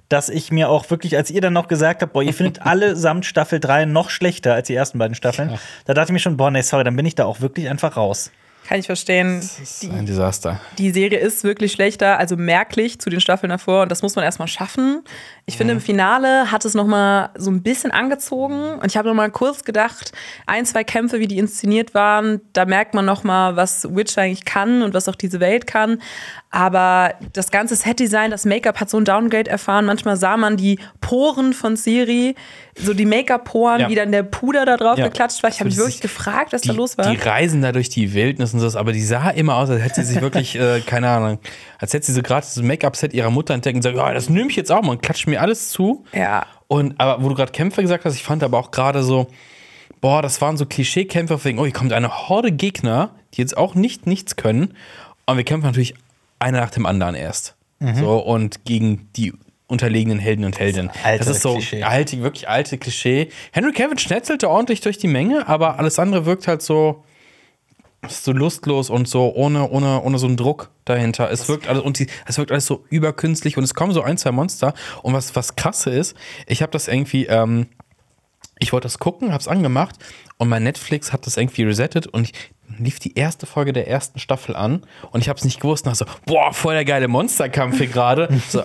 Dass 0.09 0.29
ich 0.29 0.51
mir 0.51 0.69
auch 0.69 0.89
wirklich, 0.89 1.17
als 1.17 1.31
ihr 1.31 1.41
dann 1.41 1.53
noch 1.53 1.67
gesagt 1.67 2.01
habt, 2.01 2.13
boah, 2.13 2.23
ihr 2.23 2.33
findet 2.33 2.61
allesamt 2.65 3.25
Staffel 3.25 3.59
3 3.59 3.85
noch 3.85 4.09
schlechter 4.09 4.53
als 4.53 4.67
die 4.67 4.75
ersten 4.75 4.99
beiden 4.99 5.15
Staffeln, 5.15 5.57
da 5.85 5.93
dachte 5.93 6.11
ich 6.11 6.13
mir 6.13 6.19
schon, 6.19 6.37
boah, 6.37 6.51
nee, 6.51 6.61
sorry, 6.61 6.83
dann 6.83 6.95
bin 6.95 7.05
ich 7.05 7.15
da 7.15 7.25
auch 7.25 7.41
wirklich 7.41 7.69
einfach 7.69 7.97
raus. 7.97 8.31
Kann 8.67 8.79
ich 8.79 8.87
verstehen. 8.87 9.37
das 9.41 9.59
ist 9.59 9.83
ein 9.91 10.07
Desaster. 10.07 10.59
Die 10.79 10.89
Serie 10.89 11.19
ist 11.19 11.43
wirklich 11.43 11.71
schlechter, 11.71 12.17
also 12.17 12.35
merklich 12.35 12.99
zu 12.99 13.11
den 13.11 13.21
Staffeln 13.21 13.51
davor. 13.51 13.83
Und 13.83 13.91
das 13.91 14.01
muss 14.01 14.15
man 14.15 14.25
erstmal 14.25 14.47
schaffen. 14.47 15.03
Ich 15.47 15.57
finde, 15.57 15.73
im 15.73 15.79
Finale 15.79 16.51
hat 16.51 16.65
es 16.65 16.73
noch 16.73 16.87
mal 16.87 17.29
so 17.35 17.51
ein 17.51 17.61
bisschen 17.61 17.91
angezogen. 17.91 18.79
Und 18.79 18.85
ich 18.87 18.97
habe 18.97 19.07
noch 19.09 19.13
mal 19.15 19.29
kurz 19.29 19.63
gedacht, 19.63 20.11
ein, 20.47 20.65
zwei 20.65 20.83
Kämpfe, 20.83 21.19
wie 21.19 21.27
die 21.27 21.37
inszeniert 21.37 21.93
waren, 21.93 22.41
da 22.53 22.65
merkt 22.65 22.95
man 22.95 23.05
noch 23.05 23.23
mal, 23.23 23.55
was 23.55 23.87
Witch 23.95 24.17
eigentlich 24.17 24.43
kann 24.45 24.81
und 24.81 24.95
was 24.95 25.07
auch 25.07 25.13
diese 25.15 25.39
Welt 25.39 25.67
kann. 25.67 26.01
Aber 26.49 27.13
das 27.33 27.51
ganze 27.51 27.75
Set-Design, 27.75 28.31
das 28.31 28.45
Make-up 28.45 28.79
hat 28.79 28.89
so 28.89 28.97
ein 28.97 29.05
Downgrade 29.05 29.49
erfahren. 29.49 29.85
Manchmal 29.85 30.15
sah 30.17 30.35
man 30.37 30.57
die 30.57 30.79
Poren 31.01 31.53
von 31.53 31.75
Siri, 31.75 32.33
so 32.75 32.93
die 32.93 33.05
Make-up-Poren, 33.05 33.81
Ja. 33.81 33.89
wie 33.89 33.95
dann 33.95 34.11
der 34.11 34.23
Puder 34.23 34.65
da 34.65 34.77
drauf 34.77 34.97
Ja. 34.97 35.07
geklatscht 35.09 35.43
war. 35.43 35.49
Ich 35.49 35.59
habe 35.59 35.65
mich 35.65 35.75
Das 35.75 35.83
ist- 35.83 35.89
wirklich 35.89 36.01
gefragt, 36.01 36.53
was 36.53 36.61
Die, 36.61 36.69
da 36.69 36.73
los 36.73 36.97
war. 36.97 37.09
die 37.11 37.17
reisen 37.17 37.61
da 37.61 37.71
durch 37.71 37.89
die 37.89 38.13
Wildnis 38.13 38.53
und 38.53 38.61
so, 38.61 38.79
aber 38.79 38.93
die 38.93 39.03
sah 39.03 39.29
immer 39.29 39.57
aus, 39.57 39.69
als 39.69 39.81
hätte 39.83 40.03
sie 40.03 40.13
sich 40.13 40.21
wirklich, 40.21 40.55
äh, 40.57 40.79
keine 40.81 41.09
Ahnung, 41.09 41.39
als 41.77 41.93
hätte 41.93 42.05
sie 42.07 42.13
so 42.13 42.21
gerade 42.23 42.45
das 42.45 42.55
Make-up-Set 42.61 43.13
ihrer 43.13 43.29
Mutter 43.29 43.53
entdeckt 43.53 43.75
und 43.75 43.81
sagt, 43.81 43.97
ja, 43.97 44.13
das 44.13 44.29
nehme 44.29 44.49
ich 44.49 44.55
jetzt 44.55 44.71
auch 44.71 44.81
mal 44.81 44.91
und 44.93 45.03
klatscht 45.03 45.27
mir 45.27 45.34
alles 45.37 45.69
zu. 45.69 46.05
Ja. 46.13 46.45
Und 46.67 46.99
aber 46.99 47.23
wo 47.23 47.29
du 47.29 47.35
gerade 47.35 47.51
Kämpfe 47.51 47.81
gesagt 47.81 48.05
hast, 48.05 48.15
ich 48.15 48.23
fand 48.23 48.43
aber 48.43 48.57
auch 48.57 48.71
gerade 48.71 49.03
so, 49.03 49.27
boah, 50.01 50.21
das 50.21 50.41
waren 50.41 50.57
so 50.57 50.65
Klischee-Kämpfe 50.65 51.43
wegen, 51.43 51.59
oh, 51.59 51.63
hier 51.63 51.73
kommt 51.73 51.93
eine 51.93 52.27
Horde 52.29 52.51
Gegner, 52.51 53.11
die 53.33 53.41
jetzt 53.41 53.57
auch 53.57 53.75
nicht 53.75 54.07
nichts 54.07 54.35
können. 54.35 54.73
Und 55.25 55.37
wir 55.37 55.43
kämpfen 55.43 55.65
natürlich 55.65 55.95
einer 56.39 56.61
nach 56.61 56.71
dem 56.71 56.85
anderen 56.85 57.15
erst. 57.15 57.55
So, 57.93 58.17
und 58.17 58.65
gegen 58.65 59.09
die 59.15 59.33
unterlegenen 59.67 60.17
Helden 60.19 60.45
und 60.45 60.57
Heldinnen. 60.59 60.91
alte 61.03 61.25
das 61.25 61.35
ist 61.35 61.41
so 61.41 61.53
Klischee. 61.53 61.83
alte, 61.83 62.21
wirklich 62.21 62.47
alte 62.47 62.77
Klischee. 62.77 63.29
Henry 63.51 63.73
Cavill 63.73 63.99
schnetzelte 63.99 64.49
ordentlich 64.49 64.81
durch 64.81 64.97
die 64.97 65.07
Menge, 65.07 65.47
aber 65.47 65.79
alles 65.79 65.99
andere 65.99 66.25
wirkt 66.25 66.47
halt 66.47 66.61
so, 66.61 67.03
so 68.09 68.31
lustlos 68.31 68.89
und 68.89 69.07
so 69.07 69.33
ohne, 69.33 69.69
ohne, 69.69 70.01
ohne 70.01 70.17
so 70.17 70.27
einen 70.27 70.37
Druck 70.37 70.69
dahinter. 70.85 71.31
Es 71.31 71.47
wirkt 71.49 71.67
alles 71.67 71.83
und 71.83 71.99
die, 71.99 72.07
es 72.25 72.37
wirkt 72.37 72.51
alles 72.51 72.65
so 72.65 72.85
überkünstlich 72.89 73.57
und 73.57 73.63
es 73.63 73.73
kommen 73.73 73.93
so 73.93 74.01
ein, 74.01 74.17
zwei 74.17 74.31
Monster. 74.31 74.73
Und 75.01 75.13
was, 75.13 75.35
was 75.35 75.55
krasse 75.55 75.89
ist, 75.89 76.15
ich 76.47 76.61
habe 76.61 76.71
das 76.71 76.87
irgendwie, 76.87 77.25
ähm, 77.25 77.67
ich 78.59 78.73
wollte 78.73 78.85
das 78.85 78.99
gucken, 78.99 79.33
hab's 79.33 79.47
angemacht 79.47 79.95
und 80.37 80.49
mein 80.49 80.63
Netflix 80.63 81.13
hat 81.13 81.25
das 81.25 81.37
irgendwie 81.37 81.63
resettet 81.63 82.07
und 82.07 82.23
ich 82.29 82.33
lief 82.79 82.99
die 82.99 83.15
erste 83.15 83.45
Folge 83.45 83.73
der 83.73 83.87
ersten 83.87 84.19
Staffel 84.19 84.55
an 84.55 84.83
und 85.11 85.21
ich 85.21 85.29
hab's 85.29 85.43
nicht 85.43 85.59
gewusst. 85.59 85.85
Und 85.85 85.99
dachte 85.99 86.11
so, 86.11 86.19
boah, 86.25 86.51
voll 86.53 86.73
der 86.73 86.85
geile 86.85 87.07
Monsterkampf 87.07 87.77
hier 87.77 87.87
gerade. 87.87 88.29
So, 88.47 88.63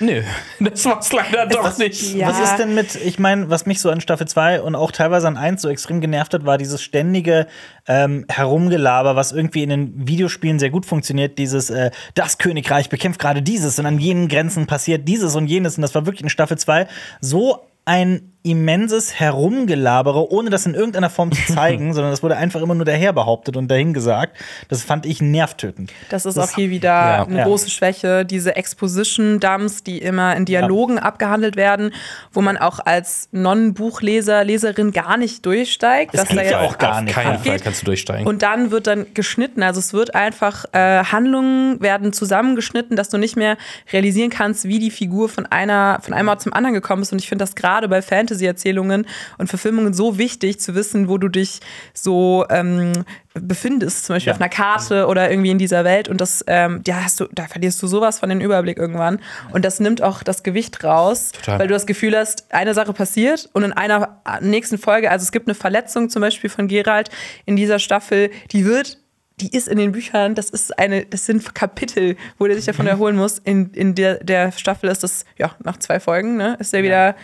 nö, 0.00 0.22
das 0.60 0.84
war's 0.84 1.12
leider 1.12 1.46
doch 1.46 1.76
nicht. 1.76 2.14
Ja. 2.14 2.28
Was 2.28 2.40
ist 2.40 2.56
denn 2.56 2.74
mit, 2.74 2.94
ich 2.94 3.18
meine, 3.18 3.50
was 3.50 3.66
mich 3.66 3.80
so 3.80 3.90
an 3.90 4.00
Staffel 4.00 4.28
2 4.28 4.62
und 4.62 4.74
auch 4.74 4.92
teilweise 4.92 5.26
an 5.26 5.36
1 5.36 5.60
so 5.60 5.68
extrem 5.68 6.00
genervt 6.00 6.34
hat, 6.34 6.44
war 6.44 6.56
dieses 6.56 6.82
ständige 6.82 7.46
ähm, 7.86 8.24
Herumgelaber, 8.28 9.16
was 9.16 9.32
irgendwie 9.32 9.62
in 9.62 9.70
den 9.70 10.08
Videospielen 10.08 10.58
sehr 10.58 10.70
gut 10.70 10.86
funktioniert. 10.86 11.38
Dieses, 11.38 11.68
äh, 11.70 11.90
das 12.14 12.38
Königreich 12.38 12.90
bekämpft 12.90 13.20
gerade 13.20 13.42
dieses 13.42 13.78
und 13.78 13.86
an 13.86 13.98
jenen 13.98 14.28
Grenzen 14.28 14.66
passiert 14.66 15.08
dieses 15.08 15.34
und 15.34 15.48
jenes. 15.48 15.76
Und 15.76 15.82
das 15.82 15.94
war 15.94 16.06
wirklich 16.06 16.22
in 16.22 16.30
Staffel 16.30 16.58
2 16.58 16.86
so 17.20 17.66
ein 17.84 18.34
immenses 18.42 19.18
Herumgelabere, 19.18 20.30
ohne 20.32 20.48
das 20.50 20.64
in 20.64 20.74
irgendeiner 20.74 21.10
Form 21.10 21.32
zu 21.32 21.52
zeigen, 21.52 21.92
sondern 21.94 22.12
das 22.12 22.22
wurde 22.22 22.36
einfach 22.36 22.60
immer 22.62 22.74
nur 22.74 22.84
daher 22.84 23.12
behauptet 23.12 23.56
und 23.56 23.68
dahin 23.68 23.92
gesagt. 23.92 24.36
Das 24.68 24.82
fand 24.82 25.06
ich 25.06 25.20
nervtötend. 25.20 25.92
Das 26.08 26.24
ist 26.24 26.38
auch 26.38 26.50
hier 26.50 26.70
wieder 26.70 26.88
ja. 26.88 27.24
eine 27.24 27.38
Ja. 27.38 27.44
große 27.44 27.68
Schwäche, 27.68 28.24
diese 28.24 28.56
Exposition-Dumps, 28.56 29.82
die 29.82 29.98
immer 29.98 30.36
in 30.36 30.44
Dialogen 30.44 30.98
abgehandelt 30.98 31.56
werden, 31.56 31.92
wo 32.32 32.40
man 32.40 32.56
auch 32.56 32.78
als 32.80 33.28
Non-Buchleser, 33.32 34.44
Leserin 34.44 34.92
gar 34.92 35.16
nicht 35.16 35.44
durchsteigt. 35.44 36.14
Das 36.14 36.28
geht 36.28 36.50
ja 36.50 36.60
auch 36.60 36.78
gar 36.78 36.96
Auf 36.96 37.00
nicht. 37.02 37.14
keinen 37.14 37.36
abgeht. 37.36 37.52
Fall 37.52 37.60
kannst 37.60 37.82
du 37.82 37.86
durchsteigen. 37.86 38.26
Und 38.26 38.42
dann 38.42 38.70
wird 38.70 38.86
dann 38.86 39.06
geschnitten. 39.14 39.62
Also 39.62 39.80
es 39.80 39.92
wird 39.92 40.14
einfach, 40.14 40.64
äh, 40.72 41.04
Handlungen 41.04 41.80
werden 41.80 42.12
zusammengeschnitten, 42.12 42.96
dass 42.96 43.08
du 43.08 43.18
nicht 43.18 43.36
mehr 43.36 43.56
realisieren 43.92 44.30
kannst, 44.30 44.64
wie 44.66 44.78
die 44.78 44.90
Figur 44.90 45.28
von 45.28 45.46
einer, 45.46 45.98
von 46.02 46.14
einem 46.14 46.28
Ort 46.28 46.40
zum 46.42 46.52
anderen 46.52 46.74
gekommen 46.74 47.02
ist. 47.02 47.12
Und 47.12 47.18
ich 47.18 47.28
finde 47.28 47.42
das 47.42 47.54
gerade 47.54 47.88
bei 47.88 48.00
Fantasy-Erzählungen 48.28 49.06
und 49.38 49.48
Verfilmungen 49.48 49.94
so 49.94 50.18
wichtig 50.18 50.60
zu 50.60 50.74
wissen, 50.74 51.08
wo 51.08 51.18
du 51.18 51.28
dich 51.28 51.60
so 51.94 52.44
ähm, 52.50 53.04
befindest, 53.34 54.04
zum 54.06 54.16
Beispiel 54.16 54.30
Ja. 54.30 54.34
auf 54.34 54.40
einer 54.40 54.48
Karte 54.50 55.06
oder 55.06 55.30
irgendwie 55.30 55.50
in 55.50 55.58
dieser 55.58 55.84
Welt. 55.84 56.08
Und 56.08 56.20
das, 56.20 56.44
ähm, 56.46 56.82
ja, 56.86 57.04
hast 57.04 57.20
du, 57.20 57.26
da 57.32 57.46
verlierst 57.46 57.82
du 57.82 57.86
sowas 57.86 58.18
von 58.18 58.28
den 58.28 58.40
Überblick 58.40 58.78
irgendwann. 58.78 59.20
Und 59.52 59.64
das 59.64 59.80
nimmt 59.80 60.02
auch 60.02 60.22
das 60.22 60.42
Gewicht 60.42 60.82
raus, 60.84 61.32
Total. 61.32 61.58
weil 61.60 61.68
du 61.68 61.74
das 61.74 61.86
Gefühl 61.86 62.16
hast, 62.16 62.52
eine 62.52 62.74
Sache 62.74 62.92
passiert 62.92 63.48
und 63.52 63.62
in 63.62 63.72
einer 63.72 64.20
nächsten 64.40 64.78
Folge, 64.78 65.10
also 65.10 65.22
es 65.22 65.32
gibt 65.32 65.46
eine 65.48 65.54
Verletzung 65.54 66.10
zum 66.10 66.20
Beispiel 66.20 66.50
von 66.50 66.68
Gerald 66.68 67.10
in 67.46 67.56
dieser 67.56 67.78
Staffel, 67.78 68.30
die 68.52 68.64
wird 68.64 68.98
die 69.40 69.56
ist 69.56 69.68
in 69.68 69.78
den 69.78 69.92
Büchern, 69.92 70.34
das 70.34 70.50
ist 70.50 70.76
eine, 70.80 71.06
das 71.06 71.24
sind 71.26 71.54
Kapitel, 71.54 72.16
wo 72.40 72.48
der 72.48 72.56
sich 72.56 72.64
davon 72.64 72.88
erholen 72.88 73.14
muss. 73.14 73.38
In, 73.38 73.70
in 73.70 73.94
der, 73.94 74.14
der 74.16 74.50
Staffel 74.50 74.90
ist 74.90 75.04
das, 75.04 75.24
ja, 75.36 75.54
nach 75.62 75.76
zwei 75.76 76.00
Folgen, 76.00 76.36
ne, 76.36 76.56
ist 76.58 76.72
der 76.72 76.82
wieder, 76.82 77.14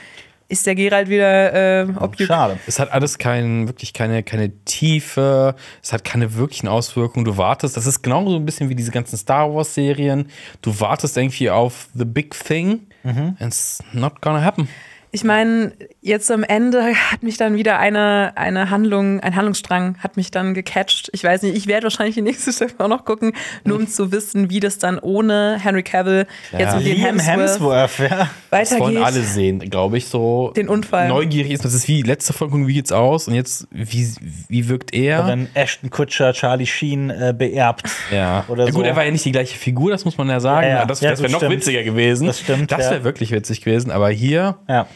ist 0.49 0.66
der 0.66 0.75
Gerald 0.75 1.09
wieder 1.09 1.83
äh, 1.83 1.87
objekt. 2.01 2.29
Schade. 2.29 2.59
Es 2.66 2.79
hat 2.79 2.93
alles 2.93 3.19
kein, 3.19 3.66
wirklich 3.66 3.93
keine, 3.93 4.23
keine 4.23 4.53
Tiefe, 4.65 5.55
es 5.83 5.93
hat 5.93 6.05
keine 6.05 6.35
wirklichen 6.35 6.69
Auswirkungen. 6.69 7.25
Du 7.25 7.37
wartest, 7.37 7.77
das 7.77 7.87
ist 7.87 8.03
genau 8.03 8.29
so 8.29 8.37
ein 8.37 8.45
bisschen 8.45 8.69
wie 8.69 8.75
diese 8.75 8.91
ganzen 8.91 9.16
Star 9.16 9.55
Wars-Serien. 9.55 10.29
Du 10.62 10.79
wartest 10.81 11.16
irgendwie 11.16 11.51
auf 11.51 11.89
The 11.95 12.05
Big 12.05 12.39
Thing 12.39 12.87
and 13.05 13.41
it's 13.41 13.83
not 13.93 14.21
gonna 14.21 14.43
happen. 14.43 14.69
Ich 15.15 15.23
meine, 15.23 15.70
jetzt 16.01 16.28
am 16.32 16.43
Ende 16.43 16.93
hat 16.93 17.23
mich 17.23 17.36
dann 17.36 17.57
wieder 17.57 17.78
eine, 17.78 18.32
eine 18.35 18.70
Handlung, 18.70 19.20
ein 19.20 19.36
Handlungsstrang 19.36 19.97
hat 20.01 20.16
mich 20.16 20.32
dann 20.32 20.55
gecatcht. 20.55 21.09
Ich 21.12 21.23
weiß 21.23 21.43
nicht, 21.43 21.57
ich 21.57 21.69
werde 21.69 21.85
wahrscheinlich 21.85 22.16
die 22.16 22.23
nächste 22.23 22.53
Staffel 22.53 22.74
auch 22.78 22.89
noch 22.89 23.05
gucken, 23.05 23.32
nur 23.62 23.78
um 23.78 23.86
zu 23.86 24.11
wissen, 24.11 24.51
wie 24.51 24.59
das 24.59 24.78
dann 24.78 24.99
ohne 24.99 25.57
Henry 25.62 25.85
Cavill 25.85 26.27
jetzt 26.51 26.78
mit 26.78 26.86
dem 26.86 26.97
Liam 26.97 27.19
Hemsworth, 27.20 27.97
Hemsworth, 27.97 28.11
ja. 28.11 28.31
Das 28.51 28.73
wollen 28.73 28.97
weitergeht. 28.97 29.05
alle 29.05 29.20
sehen, 29.23 29.59
glaube 29.70 29.99
ich, 29.99 30.07
so. 30.07 30.53
Den 30.57 30.69
Unfall. 30.69 31.07
Neugierig 31.07 31.53
ist, 31.53 31.65
das 31.65 31.74
ist 31.74 31.86
wie 31.86 32.03
letzte 32.03 32.32
Folge, 32.32 32.66
wie 32.66 32.74
geht's 32.74 32.91
aus? 32.91 33.28
Und 33.28 33.35
jetzt, 33.35 33.69
wie, 33.70 34.09
wie 34.49 34.69
wirkt 34.69 34.93
er? 34.95 35.28
Wenn 35.28 35.47
Ashton 35.55 35.91
Kutcher 35.91 36.32
Charlie 36.32 36.66
Sheen 36.66 37.11
äh, 37.11 37.32
beerbt. 37.39 37.89
Ja. 38.11 38.45
Oder 38.49 38.65
ja, 38.65 38.70
gut, 38.73 38.81
so. 38.81 38.89
er 38.91 38.97
war 38.97 39.05
ja 39.05 39.12
nicht 39.12 39.24
die 39.24 39.31
gleiche 39.32 39.57
Figur, 39.57 39.93
das 39.93 40.05
muss 40.05 40.19
man 40.19 40.28
ja 40.28 40.41
sagen. 40.41 40.66
Ja, 40.66 40.78
ja. 40.78 40.86
Das, 40.86 41.01
Ja, 41.01 41.11
das 41.11 41.23
wäre 41.23 41.31
noch 41.31 41.39
stimmt. 41.39 41.53
witziger 41.53 41.85
gewesen. 41.85 42.27
Das 42.27 42.41
stimmt, 42.41 42.73
Das 42.73 42.81
wäre 42.81 42.97
ja. 42.97 43.05
wirklich 43.05 43.31
witzig 43.31 43.61
gewesen. 43.61 43.93
Aber 43.93 44.09
hier, 44.11 44.57
Ja. 44.69 44.89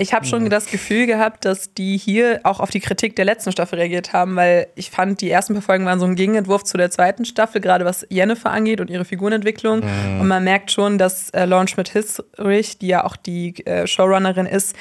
Ich 0.00 0.14
habe 0.14 0.24
schon 0.24 0.48
das 0.48 0.66
Gefühl 0.66 1.06
gehabt, 1.06 1.44
dass 1.44 1.74
die 1.74 1.96
hier 1.98 2.40
auch 2.44 2.58
auf 2.60 2.70
die 2.70 2.80
Kritik 2.80 3.16
der 3.16 3.24
letzten 3.26 3.52
Staffel 3.52 3.78
reagiert 3.78 4.12
haben, 4.12 4.34
weil 4.34 4.66
ich 4.74 4.90
fand, 4.90 5.20
die 5.20 5.30
ersten 5.30 5.52
paar 5.54 5.62
Folgen 5.62 5.84
waren 5.84 6.00
so 6.00 6.06
ein 6.06 6.16
Gegenentwurf 6.16 6.64
zu 6.64 6.78
der 6.78 6.90
zweiten 6.90 7.24
Staffel, 7.24 7.60
gerade 7.60 7.84
was 7.84 8.06
Jennifer 8.08 8.50
angeht 8.50 8.80
und 8.80 8.88
ihre 8.88 9.04
Figurenentwicklung. 9.04 9.80
Und 10.20 10.26
man 10.26 10.42
merkt 10.42 10.70
schon, 10.72 10.96
dass 10.98 11.30
äh, 11.30 11.44
Lauren 11.44 11.68
Schmidt-Hissrich, 11.68 12.78
die 12.78 12.86
ja 12.88 13.04
auch 13.04 13.16
die 13.16 13.64
äh, 13.66 13.86
Showrunnerin 13.86 14.46
ist, 14.46 14.74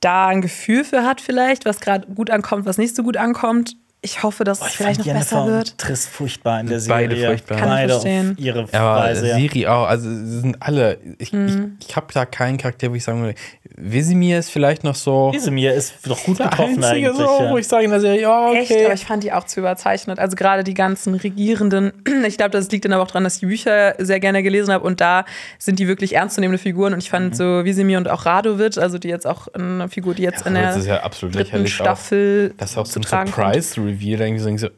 da 0.00 0.28
ein 0.28 0.40
Gefühl 0.40 0.84
für 0.84 1.02
hat 1.04 1.20
vielleicht, 1.20 1.64
was 1.64 1.80
gerade 1.80 2.06
gut 2.14 2.30
ankommt, 2.30 2.64
was 2.64 2.78
nicht 2.78 2.94
so 2.94 3.02
gut 3.02 3.16
ankommt. 3.16 3.76
Ich 4.02 4.22
hoffe, 4.22 4.44
dass 4.44 4.60
Boah, 4.60 4.64
es 4.64 4.70
ich 4.72 4.76
vielleicht 4.78 4.96
fand 5.02 5.06
noch 5.08 5.14
Jennifer 5.14 5.36
besser 5.44 5.46
wird. 5.52 5.70
und 5.72 5.78
Triss 5.78 6.06
furchtbar 6.06 6.60
in 6.60 6.68
der 6.68 6.80
Serie. 6.80 7.08
Beide 7.08 7.26
furchtbar. 7.26 7.58
Kann 7.58 7.68
ich 7.68 7.74
Beide 7.74 7.92
verstehen. 7.92 8.30
auf 8.32 8.38
ihre 8.42 8.60
Aber 8.72 9.00
Weise. 9.02 9.28
ja. 9.28 9.36
Siri 9.36 9.66
auch, 9.66 9.86
also 9.86 10.08
sie 10.08 10.40
sind 10.40 10.56
alle. 10.62 10.96
Ich, 11.18 11.34
Mhm. 11.34 11.76
ich, 11.82 11.88
ich 11.90 11.96
habe 11.96 12.06
da 12.14 12.24
keinen 12.24 12.56
Charakter, 12.56 12.90
wo 12.90 12.94
ich 12.94 13.04
sagen 13.04 13.20
würde, 13.20 13.34
Wisimir 13.82 14.38
ist 14.38 14.50
vielleicht 14.50 14.84
noch 14.84 14.94
so. 14.94 15.32
Isemir 15.34 15.74
ist 15.74 15.94
doch 16.06 16.22
gut 16.24 16.38
getroffen 16.38 16.82
einzige 16.84 17.08
eigentlich. 17.10 17.16
so, 17.16 17.22
ja. 17.44 17.50
wo 17.50 17.56
ich 17.58 17.66
sage 17.66 17.84
in 17.84 17.90
der 17.90 18.00
Serie, 18.00 18.20
ja, 18.22 18.52
Echt, 18.52 18.70
okay. 18.70 18.84
aber 18.84 18.94
ich 18.94 19.04
fand 19.04 19.22
die 19.24 19.32
auch 19.32 19.44
zu 19.44 19.60
überzeichnet. 19.60 20.18
Also 20.18 20.36
gerade 20.36 20.64
die 20.64 20.74
ganzen 20.74 21.14
Regierenden. 21.14 21.92
Ich 22.26 22.36
glaube, 22.36 22.50
das 22.50 22.70
liegt 22.70 22.84
dann 22.84 22.92
aber 22.92 23.02
auch 23.02 23.08
daran, 23.08 23.24
dass 23.24 23.34
ich 23.34 23.40
die 23.40 23.46
Bücher 23.46 23.94
sehr 23.98 24.20
gerne 24.20 24.42
gelesen 24.42 24.72
habe 24.72 24.84
und 24.84 25.00
da 25.00 25.24
sind 25.58 25.78
die 25.78 25.88
wirklich 25.88 26.14
ernstzunehmende 26.14 26.58
Figuren. 26.62 26.92
Und 26.92 27.02
ich 27.02 27.08
Mhm. 27.08 27.16
fand 27.16 27.36
so 27.36 27.64
Wisimir 27.64 27.98
und 27.98 28.08
auch 28.08 28.26
Radovic, 28.26 28.78
also 28.78 28.98
die 28.98 29.08
jetzt 29.08 29.26
auch 29.26 29.48
eine 29.48 29.88
Figur, 29.88 30.14
die 30.14 30.22
jetzt 30.22 30.46
in 30.46 30.54
der 30.54 30.68
das 30.68 30.76
ist 30.76 30.86
ja 30.86 31.02
absolut 31.02 31.34
dritten 31.34 31.46
lächerlich. 31.46 31.72
Auch. 31.80 31.84
Staffel 31.84 32.54
Das 32.58 32.72
ist 32.72 32.78
auch 32.78 32.86
so 32.86 33.00
ein. 33.00 33.04
Surprise-Reveal, 33.04 34.18
da 34.18 34.24
irgendwie 34.26 34.58
so, 34.58 34.68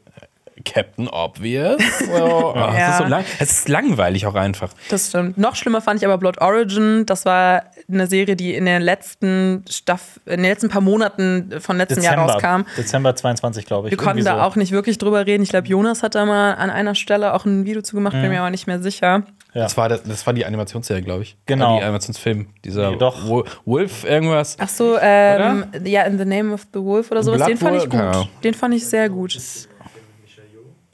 Captain 0.65 1.09
Obvious. 1.09 1.81
So, 2.01 2.53
das, 2.55 2.77
Ja. 2.77 2.91
ist 2.91 2.99
so 2.99 3.05
lang, 3.05 3.25
es 3.39 3.51
ist 3.53 3.69
langweilig 3.69 4.27
auch 4.27 4.35
einfach. 4.35 4.71
Das 4.91 5.09
stimmt. 5.09 5.39
Noch 5.39 5.57
schlimmer 5.57 5.81
fand 5.81 6.01
ich 6.01 6.07
aber 6.07 6.19
Blood 6.19 6.41
Origin. 6.41 7.05
Das 7.07 7.25
war 7.25 7.65
eine 7.91 8.07
Serie, 8.07 8.37
die 8.37 8.55
in 8.55 8.67
den 8.67 8.83
letzten 8.83 9.65
Staff 9.69 10.21
in 10.27 10.37
den 10.43 10.51
letzten 10.51 10.69
paar 10.69 10.81
Monaten 10.83 11.53
von 11.61 11.77
letztem 11.77 12.03
Jahr 12.03 12.17
rauskam. 12.17 12.63
Dezember 12.77 13.15
22, 13.17 13.67
glaube 13.67 13.89
ich. 13.89 13.93
Wir 13.93 13.99
konnten 13.99 14.25
da 14.25 14.37
so. 14.37 14.41
auch 14.43 14.57
nicht 14.57 14.73
wirklich 14.73 14.99
drüber 14.99 15.27
reden. 15.27 15.43
Ich 15.43 15.49
glaube, 15.51 15.67
Jonas 15.69 16.03
hat 16.03 16.15
da 16.15 16.25
mal 16.25 16.53
an 16.55 16.71
einer 16.71 16.95
Stelle 16.95 17.35
auch 17.35 17.45
ein 17.45 17.65
Video 17.65 17.83
zu 17.83 17.97
gemacht, 17.97 18.13
bin 18.13 18.29
mir 18.29 18.41
aber 18.41 18.51
nicht 18.51 18.67
mehr 18.67 18.81
sicher. 18.81 19.23
Ja. 19.55 19.65
Das, 19.65 19.77
war 19.77 19.91
das, 19.91 20.03
das 20.05 20.27
war 20.27 20.33
die 20.33 20.47
Animationsserie, 20.47 21.03
glaube 21.03 21.25
ich. 21.25 21.37
Genau. 21.45 21.75
Äh, 21.77 21.81
Die 21.81 21.85
Animationsfilm. 21.85 22.47
Dieser 22.65 22.93
Nee, 22.93 22.97
doch. 22.97 23.29
Wo- 23.29 23.45
Wolf 23.67 24.05
irgendwas. 24.05 24.57
Ach 24.59 24.69
so, 24.69 24.97
ähm, 24.99 25.67
ja, 25.85 26.05
In 26.05 26.17
the 26.17 26.25
Name 26.25 26.55
of 26.55 26.63
the 26.73 26.81
Wolf 26.81 27.11
oder 27.11 27.23
sowas. 27.23 27.37
Blood 27.37 27.51
Den 27.51 27.59
fand 27.59 27.77
ich 27.77 27.83
gut. 27.83 27.91
genau. 27.91 28.29
Den 28.43 28.55
fand 28.55 28.75
ich 28.75 28.87
sehr 28.87 29.11
gut. 29.11 29.37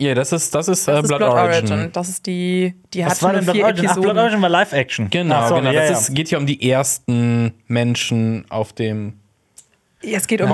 Ja, 0.01 0.15
das 0.15 0.33
ist, 0.33 0.55
das 0.55 0.69
ist, 0.69 0.87
äh, 0.87 0.93
Das 0.93 1.03
ist 1.03 1.09
Blood, 1.09 1.23
Origin. 1.23 1.91
Das 1.93 2.09
ist 2.09 2.27
die, 2.27 2.75
die 2.95 3.05
hat 3.05 3.13
Was 3.13 3.23
war 3.23 3.31
schon 3.31 3.37
denn 3.37 3.45
Blood 3.47 3.57
vier 3.57 3.65
Origin? 3.65 3.87
Ach, 3.87 3.91
Episoden. 3.91 4.11
Blood 4.13 4.23
Origin 4.23 4.43
war 4.43 4.49
Live-Action. 4.49 5.11
Genau, 5.11 5.35
Ach, 5.35 5.49
sorry, 5.49 5.61
genau. 5.63 5.73
ja, 5.73 5.81
das 5.81 5.91
ja. 5.91 5.99
Ist, 5.99 6.15
geht 6.15 6.29
hier 6.29 6.39
um 6.39 6.47
die 6.47 6.71
ersten 6.71 7.53
Menschen 7.67 8.45
auf 8.49 8.73
dem 8.73 9.15
Ja, 10.01 10.19
es 10.19 10.29
geht 10.29 10.41
um. 10.41 10.49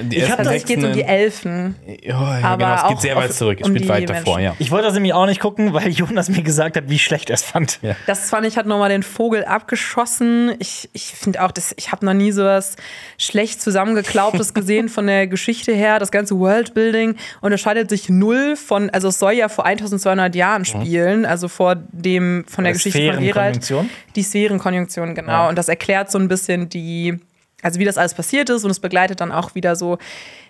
Die 0.00 0.18
Ich 0.18 0.30
hab 0.30 0.38
ersten 0.38 0.48
also 0.48 0.50
es 0.52 0.64
geht 0.64 0.84
um 0.84 0.92
die 0.92 1.02
Elfen. 1.02 1.74
Ja, 2.02 2.38
ja 2.38 2.46
aber 2.46 2.64
genau, 2.64 2.74
es 2.76 2.88
geht 2.88 3.00
sehr 3.00 3.16
weit 3.16 3.32
zurück. 3.32 3.58
Es 3.60 3.68
um 3.68 3.74
spielt 3.74 3.88
weit 3.88 4.08
davor, 4.08 4.36
Menschen. 4.36 4.44
ja. 4.44 4.56
Ich 4.60 4.70
wollte 4.70 4.86
das 4.86 4.94
nämlich 4.94 5.12
auch 5.12 5.26
nicht 5.26 5.40
gucken, 5.40 5.72
weil 5.72 5.88
Jonas 5.88 6.28
mir 6.28 6.42
gesagt 6.42 6.76
hat, 6.76 6.84
wie 6.88 7.00
schlecht 7.00 7.30
er 7.30 7.34
es 7.34 7.42
fand. 7.42 7.80
Ja. 7.82 7.96
Das 8.06 8.30
fand 8.30 8.46
ich, 8.46 8.56
hat 8.56 8.66
nochmal 8.66 8.88
den 8.90 9.02
Vogel 9.02 9.44
abgeschossen. 9.44 10.54
Ich, 10.60 10.88
ich 10.92 11.06
finde 11.06 11.42
auch, 11.42 11.50
das, 11.50 11.74
ich 11.76 11.90
habe 11.90 12.06
noch 12.06 12.14
nie 12.14 12.30
so 12.30 12.44
was 12.44 12.76
schlecht 13.18 13.60
zusammengeklaubtes 13.60 14.54
gesehen 14.54 14.88
von 14.88 15.08
der 15.08 15.26
Geschichte 15.26 15.72
her. 15.72 15.98
Das 15.98 16.12
ganze 16.12 16.38
Worldbuilding 16.38 17.16
unterscheidet 17.40 17.90
sich 17.90 18.08
null 18.08 18.54
von, 18.54 18.88
also 18.90 19.08
es 19.08 19.18
soll 19.18 19.32
ja 19.32 19.48
vor 19.48 19.66
1200 19.66 20.32
Jahren 20.36 20.64
spielen, 20.64 21.26
also 21.26 21.48
vor 21.48 21.74
dem, 21.74 22.44
von 22.46 22.62
der 22.62 22.70
Oder 22.70 22.74
Geschichte 22.74 23.12
von 23.12 23.24
Geralt. 23.24 23.64
Sphärenkonjunktion? 23.64 23.90
Die 24.14 24.22
Sphärenkonjunktion, 24.22 25.14
genau. 25.16 25.32
Ja. 25.32 25.48
Und 25.48 25.58
das 25.58 25.68
erklärt 25.68 26.10
so 26.10 26.18
ein 26.18 26.28
bisschen 26.28 26.68
die, 26.68 27.18
also 27.62 27.78
wie 27.80 27.84
das 27.84 27.98
alles 27.98 28.14
passiert 28.14 28.48
ist 28.50 28.64
und 28.64 28.70
es 28.70 28.80
begleitet 28.80 29.20
dann 29.20 29.32
auch 29.32 29.54
wieder 29.54 29.76
so, 29.76 29.98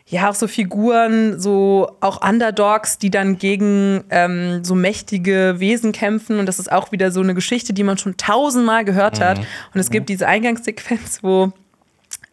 ja, 0.07 0.29
auch 0.29 0.35
so 0.35 0.49
Figuren, 0.49 1.39
so 1.39 1.97
auch 2.01 2.27
Underdogs, 2.27 2.99
die 2.99 3.11
dann 3.11 3.39
gegen 3.39 4.03
ähm, 4.11 4.65
so 4.65 4.75
mächtige 4.75 5.55
Wesen 5.59 5.93
kämpfen. 5.93 6.39
Und 6.41 6.47
das 6.47 6.59
ist 6.59 6.71
auch 6.73 6.91
wieder 6.91 7.13
so 7.13 7.21
eine 7.21 7.35
Geschichte, 7.35 7.73
die 7.73 7.85
man 7.85 7.97
schon 7.99 8.17
tausendmal 8.17 8.85
gehört 8.85 9.21
hat. 9.21 9.39
Und 9.73 9.81
es 9.81 9.91
gibt 9.91 10.09
diese 10.09 10.27
Eingangssequenz, 10.27 11.21
wo 11.23 11.53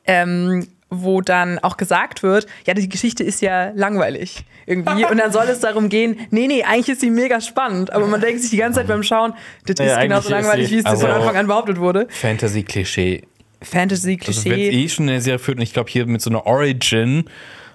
ähm, 0.05 0.67
wo 0.89 1.19
dann 1.19 1.59
auch 1.59 1.75
gesagt 1.75 2.23
wird, 2.23 2.47
ja, 2.65 2.73
die 2.73 2.87
Geschichte 2.87 3.21
ist 3.23 3.41
ja 3.41 3.71
langweilig 3.75 4.45
irgendwie. 4.65 5.03
Und 5.05 5.17
dann 5.17 5.31
soll 5.33 5.45
es 5.49 5.59
darum 5.59 5.89
gehen, 5.89 6.17
nee, 6.31 6.47
nee, 6.47 6.63
eigentlich 6.63 6.89
ist 6.89 7.01
sie 7.01 7.09
mega 7.09 7.41
spannend. 7.41 7.91
Aber 7.91 8.07
man 8.07 8.21
denkt 8.21 8.41
sich 8.41 8.49
die 8.51 8.57
ganze 8.57 8.79
Zeit 8.79 8.87
beim 8.87 9.03
Schauen, 9.03 9.33
das 9.65 9.85
Ja, 9.85 9.95
ist 9.95 10.01
genauso 10.01 10.27
ist 10.29 10.31
langweilig, 10.31 10.71
wie 10.71 10.77
es 10.79 10.85
Also- 10.85 11.01
von 11.07 11.11
Anfang 11.15 11.35
an 11.35 11.47
behauptet 11.47 11.77
wurde. 11.77 12.07
Fantasy-Klischee. 12.09 13.23
Also 13.59 13.73
wenn 13.73 13.79
Fantasy-Klischee. 13.81 14.69
eh 14.69 14.89
schon 14.89 15.09
eine 15.09 15.21
Serie 15.21 15.39
führt 15.39 15.57
und 15.57 15.63
ich 15.63 15.73
glaube 15.73 15.89
hier 15.89 16.05
mit 16.05 16.21
so 16.21 16.29
einer 16.29 16.45
Origin, 16.45 17.25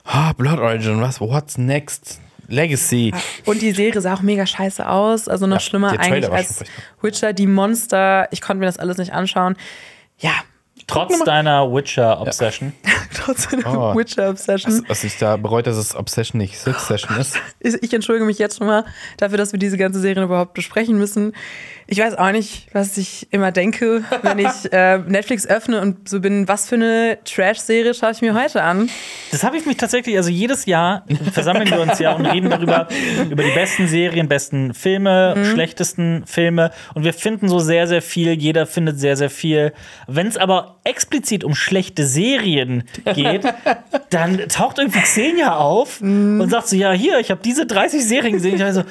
ah, 0.04 0.32
Blood 0.32 0.58
Origin, 0.58 1.00
was, 1.00 1.20
what's 1.20 1.58
next? 1.58 2.20
Legacy. 2.48 3.14
Und 3.46 3.62
die 3.62 3.70
Serie 3.72 3.98
sah 4.00 4.14
auch 4.14 4.20
mega 4.20 4.44
scheiße 4.44 4.86
aus. 4.86 5.26
Also 5.28 5.46
noch 5.46 5.56
Ja, 5.56 5.60
schlimmer 5.60 5.98
eigentlich 5.98 6.30
als. 6.30 6.64
Witcher, 7.00 7.32
die 7.32 7.46
Monster. 7.46 8.28
Ich 8.30 8.42
konnte 8.42 8.60
mir 8.60 8.66
das 8.66 8.78
alles 8.78 8.98
nicht 8.98 9.12
anschauen. 9.12 9.56
Ja, 10.18 10.32
Trotz 10.88 11.22
deiner 11.24 11.72
Witcher-Obsession. 11.72 12.72
trotz 13.14 13.50
einer 13.52 13.66
Oh. 13.92 13.94
Witcher-Obsession. 13.96 14.84
Was 14.88 15.04
ich 15.04 15.16
da 15.16 15.36
bereut, 15.36 15.66
dass 15.66 15.76
es 15.76 15.94
Obsession 15.94 16.38
nicht 16.38 16.58
Succession 16.58 17.16
ist. 17.18 17.36
Ich 17.60 17.74
ich 17.82 17.94
entschuldige 17.94 18.26
mich 18.26 18.38
jetzt 18.38 18.58
schon 18.58 18.66
mal 18.66 18.84
dafür, 19.16 19.38
dass 19.38 19.52
wir 19.52 19.58
diese 19.60 19.78
ganze 19.78 20.00
Serie 20.00 20.24
überhaupt 20.24 20.52
besprechen 20.54 20.98
müssen. 20.98 21.32
Ich 21.86 21.98
weiß 21.98 22.14
auch 22.16 22.30
nicht, 22.32 22.68
was 22.72 22.96
ich 22.96 23.26
immer 23.32 23.52
denke, 23.52 24.02
wenn 24.22 24.38
ich 24.38 24.46
äh, 24.72 24.98
Netflix 24.98 25.46
öffne 25.46 25.80
und 25.80 26.08
so 26.08 26.20
bin, 26.20 26.48
was 26.48 26.68
für 26.68 26.76
eine 26.76 27.18
Trash-Serie 27.24 27.92
schaue 27.94 28.12
ich 28.12 28.22
mir 28.22 28.34
heute 28.34 28.62
an? 28.62 28.88
Das 29.30 29.42
habe 29.44 29.56
ich 29.56 29.66
mich 29.66 29.76
tatsächlich, 29.76 30.16
also 30.16 30.30
jedes 30.30 30.66
Jahr 30.66 31.04
versammeln 31.32 31.68
wir 31.70 31.80
uns 31.80 31.98
ja 31.98 32.12
und 32.12 32.24
reden 32.26 32.50
darüber, 32.50 32.88
über 33.30 33.42
die 33.42 33.50
besten 33.50 33.88
Serien, 33.88 34.28
besten 34.28 34.74
Filme, 34.74 35.34
Mhm. 35.36 35.44
schlechtesten 35.46 36.22
Filme. 36.26 36.70
Und 36.94 37.04
wir 37.04 37.12
finden 37.14 37.48
so 37.48 37.58
sehr, 37.58 37.86
sehr 37.86 38.02
viel. 38.02 38.32
Jeder 38.32 38.66
findet 38.66 38.98
sehr, 39.00 39.16
sehr 39.16 39.30
viel. 39.30 39.72
Wenn 40.06 40.26
es 40.26 40.36
aber 40.38 40.76
explizit 40.84 41.44
um 41.44 41.54
schlechte 41.54 42.06
Serien 42.06 42.84
geht, 43.14 43.42
dann 44.10 44.38
taucht 44.48 44.78
irgendwie 44.78 45.00
Xenia 45.00 45.56
auf 45.56 46.00
Mhm. 46.00 46.40
und 46.40 46.50
sagt 46.50 46.68
so: 46.68 46.76
Ja, 46.76 46.92
hier, 46.92 47.18
ich 47.18 47.30
habe 47.30 47.40
diese 47.44 47.66
30 47.66 48.04
Serien 48.04 48.34
gesehen. 48.34 48.56
Ich 48.56 48.62
also, 48.64 48.82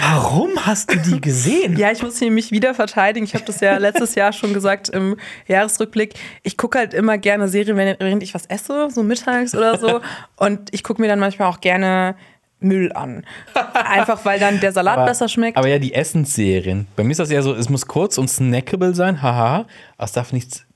warum 0.00 0.50
hast 0.66 0.92
du 0.92 0.96
die 0.98 1.20
gesehen? 1.20 1.76
Ja, 1.76 1.90
ich 1.90 2.02
muss 2.02 2.18
hier 2.18 2.29
mich 2.30 2.50
wieder 2.52 2.74
verteidigen. 2.74 3.24
Ich 3.24 3.34
habe 3.34 3.44
das 3.44 3.60
ja 3.60 3.76
letztes 3.78 4.14
Jahr 4.14 4.32
schon 4.32 4.54
gesagt 4.54 4.88
im 4.88 5.16
Jahresrückblick. 5.48 6.14
Ich 6.42 6.56
gucke 6.56 6.78
halt 6.78 6.94
immer 6.94 7.18
gerne 7.18 7.48
Serien, 7.48 7.76
wenn- 7.76 7.96
während 7.98 8.22
ich 8.22 8.34
was 8.34 8.46
esse, 8.46 8.88
so 8.90 9.02
mittags 9.02 9.54
oder 9.54 9.78
so. 9.78 10.00
Und 10.36 10.68
ich 10.72 10.82
gucke 10.82 11.00
mir 11.02 11.08
dann 11.08 11.18
manchmal 11.20 11.48
auch 11.48 11.60
gerne 11.60 12.14
Müll 12.62 12.92
an. 12.92 13.24
Einfach 13.72 14.24
weil 14.26 14.38
dann 14.38 14.60
der 14.60 14.72
Salat 14.72 15.06
besser 15.06 15.28
schmeckt. 15.28 15.56
Aber 15.56 15.68
ja, 15.68 15.78
die 15.78 15.94
Essensserien. 15.94 16.86
Bei 16.94 17.02
mir 17.04 17.12
ist 17.12 17.18
das 17.20 17.30
eher 17.30 17.42
so, 17.42 17.54
es 17.54 17.68
muss 17.70 17.86
kurz 17.86 18.18
und 18.18 18.28
snackable 18.28 18.94
sein, 18.94 19.22
haha. 19.22 19.64
Aber 19.96 20.04
es 20.04 20.12
darf 20.12 20.32
nichts 20.32 20.66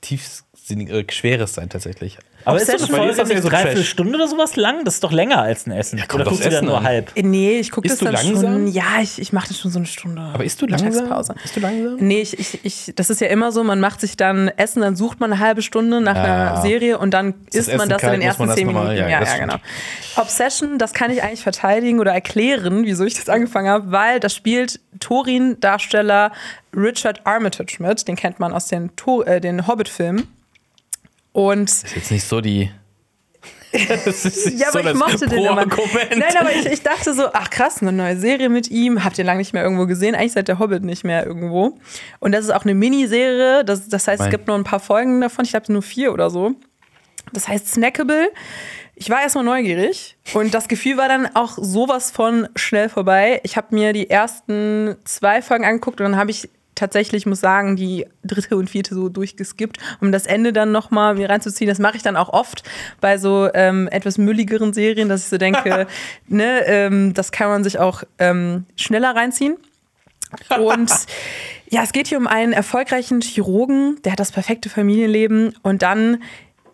tiefsinnig, 0.00 0.90
äh, 0.90 1.04
Schweres 1.10 1.54
sein 1.54 1.68
tatsächlich. 1.68 2.18
Aber 2.44 2.60
ist 2.60 2.66
Folge 2.70 3.08
das 3.08 3.28
ja 3.28 3.34
nicht 3.34 3.42
so 3.42 3.48
dreiviertel? 3.48 3.84
Stunde 3.84 4.14
oder 4.16 4.28
sowas 4.28 4.56
lang? 4.56 4.84
Das 4.84 4.94
ist 4.94 5.04
doch 5.04 5.12
länger 5.12 5.40
als 5.42 5.66
ein 5.66 5.72
Essen. 5.72 5.98
kommt 6.08 6.14
oder 6.22 6.30
aufs 6.30 6.40
guckst 6.40 6.46
du 6.46 6.50
dann 6.50 6.64
nur 6.64 6.78
an. 6.78 6.84
halb? 6.84 7.12
Nee, 7.16 7.58
ich 7.58 7.70
gucke 7.70 7.88
das 7.88 7.98
du 7.98 8.04
dann 8.06 8.14
langsam? 8.14 8.52
schon. 8.52 8.66
Ja, 8.68 8.84
ich, 9.02 9.20
ich 9.20 9.32
mache 9.32 9.48
das 9.48 9.58
schon 9.58 9.70
so 9.70 9.78
eine 9.78 9.86
Stunde. 9.86 10.20
Aber 10.22 10.44
isst 10.44 10.60
du 10.62 10.66
langsam? 10.66 11.36
Isst 11.44 11.56
du 11.56 11.60
langsam? 11.60 11.96
Nee, 11.98 12.20
ich, 12.22 12.38
ich, 12.38 12.64
ich, 12.64 12.92
das 12.96 13.10
ist 13.10 13.20
ja 13.20 13.28
immer 13.28 13.52
so, 13.52 13.62
man 13.64 13.80
macht 13.80 14.00
sich 14.00 14.16
dann 14.16 14.48
Essen, 14.56 14.82
dann 14.82 14.96
sucht 14.96 15.20
man 15.20 15.32
eine 15.32 15.40
halbe 15.42 15.62
Stunde 15.62 16.00
nach 16.00 16.16
Ja. 16.16 16.22
einer 16.52 16.62
Serie 16.62 16.98
und 16.98 17.12
dann 17.12 17.34
isst 17.52 17.68
man 17.68 17.78
Essen 17.80 17.88
das 17.90 18.02
in 18.02 18.10
den 18.12 18.20
ersten 18.22 18.50
zehn 18.50 18.66
Minuten. 18.66 18.86
ja, 18.96 19.08
Ja, 19.08 19.20
das 19.20 19.32
ja, 19.32 19.38
genau. 19.38 19.56
Obsession, 20.16 20.78
das 20.78 20.92
kann 20.92 21.10
ich 21.10 21.22
eigentlich 21.22 21.42
verteidigen 21.42 22.00
oder 22.00 22.12
erklären, 22.12 22.84
wieso 22.84 23.04
ich 23.04 23.14
das 23.14 23.28
angefangen 23.28 23.68
habe, 23.68 23.90
weil 23.92 24.20
das 24.20 24.34
spielt 24.34 24.80
Thorin-Darsteller 25.00 26.32
Richard 26.74 27.20
Armitage 27.26 27.76
mit. 27.82 28.06
Den 28.08 28.16
kennt 28.16 28.40
man 28.40 28.52
aus 28.52 28.66
den, 28.66 28.90
äh, 29.26 29.40
den 29.40 29.66
Hobbit-Filmen. 29.66 30.28
Und 31.32 31.70
Ist 31.70 31.96
jetzt 31.96 32.10
nicht 32.10 32.26
so 32.26 32.40
die. 32.40 32.70
das 33.72 34.24
Ja, 34.54 34.70
so 34.70 34.78
aber 34.80 34.92
ich 34.92 34.98
das 34.98 34.98
mochte 34.98 35.26
den 35.28 35.44
immer. 35.44 35.64
Nein, 35.64 36.36
aber 36.38 36.52
ich, 36.52 36.66
ich 36.66 36.82
dachte 36.82 37.14
so, 37.14 37.28
ach 37.32 37.48
krass, 37.48 37.80
eine 37.80 37.90
neue 37.92 38.18
Serie 38.18 38.50
mit 38.50 38.70
ihm. 38.70 39.02
Habt 39.02 39.16
ihr 39.18 39.24
lange 39.24 39.38
nicht 39.38 39.54
mehr 39.54 39.62
irgendwo 39.62 39.86
gesehen? 39.86 40.14
Eigentlich 40.14 40.32
seit 40.32 40.48
der 40.48 40.58
Hobbit 40.58 40.84
nicht 40.84 41.04
mehr 41.04 41.26
irgendwo. 41.26 41.78
Und 42.20 42.32
das 42.32 42.44
ist 42.44 42.50
auch 42.50 42.64
eine 42.64 42.74
Miniserie. 42.74 43.64
Das, 43.64 43.88
das 43.88 44.06
heißt, 44.08 44.18
Mein- 44.18 44.28
es 44.28 44.30
gibt 44.30 44.46
nur 44.46 44.56
ein 44.56 44.64
paar 44.64 44.80
Folgen 44.80 45.20
davon. 45.22 45.44
Ich 45.46 45.52
glaube, 45.52 45.72
nur 45.72 45.82
vier 45.82 46.12
oder 46.12 46.28
so. 46.28 46.52
Das 47.32 47.48
heißt 47.48 47.72
Snackable. 47.72 48.30
Ich 48.94 49.08
war 49.08 49.22
erstmal 49.22 49.44
neugierig 49.44 50.18
und 50.34 50.52
das 50.52 50.68
Gefühl 50.68 50.98
war 50.98 51.08
dann 51.08 51.34
auch 51.34 51.56
sowas 51.56 52.10
von 52.10 52.46
schnell 52.56 52.90
vorbei. 52.90 53.40
Ich 53.42 53.56
habe 53.56 53.74
mir 53.74 53.94
die 53.94 54.10
ersten 54.10 54.96
zwei 55.04 55.40
Folgen 55.40 55.64
angeguckt 55.64 56.00
und 56.00 56.10
dann 56.10 56.16
habe 56.16 56.30
ich 56.30 56.50
tatsächlich, 56.74 57.26
muss 57.26 57.40
sagen, 57.40 57.76
die 57.76 58.06
dritte 58.24 58.56
und 58.56 58.70
vierte 58.70 58.94
so 58.94 59.08
durchgeskippt, 59.08 59.78
um 60.00 60.12
das 60.12 60.26
Ende 60.26 60.52
dann 60.52 60.72
nochmal 60.72 61.14
mir 61.14 61.28
reinzuziehen. 61.28 61.68
Das 61.68 61.78
mache 61.78 61.96
ich 61.96 62.02
dann 62.02 62.16
auch 62.16 62.28
oft 62.28 62.62
bei 63.00 63.18
so 63.18 63.48
ähm, 63.54 63.88
etwas 63.88 64.18
mülligeren 64.18 64.72
Serien, 64.72 65.08
dass 65.08 65.24
ich 65.24 65.28
so 65.28 65.38
denke, 65.38 65.86
ne, 66.28 66.66
ähm, 66.66 67.14
das 67.14 67.32
kann 67.32 67.48
man 67.48 67.64
sich 67.64 67.78
auch 67.78 68.02
ähm, 68.18 68.66
schneller 68.76 69.14
reinziehen. 69.14 69.56
Und 70.58 70.90
ja, 71.70 71.82
es 71.82 71.92
geht 71.92 72.08
hier 72.08 72.18
um 72.18 72.26
einen 72.26 72.52
erfolgreichen 72.52 73.20
Chirurgen, 73.20 74.00
der 74.04 74.12
hat 74.12 74.20
das 74.20 74.32
perfekte 74.32 74.68
Familienleben 74.68 75.54
und 75.62 75.82
dann 75.82 76.22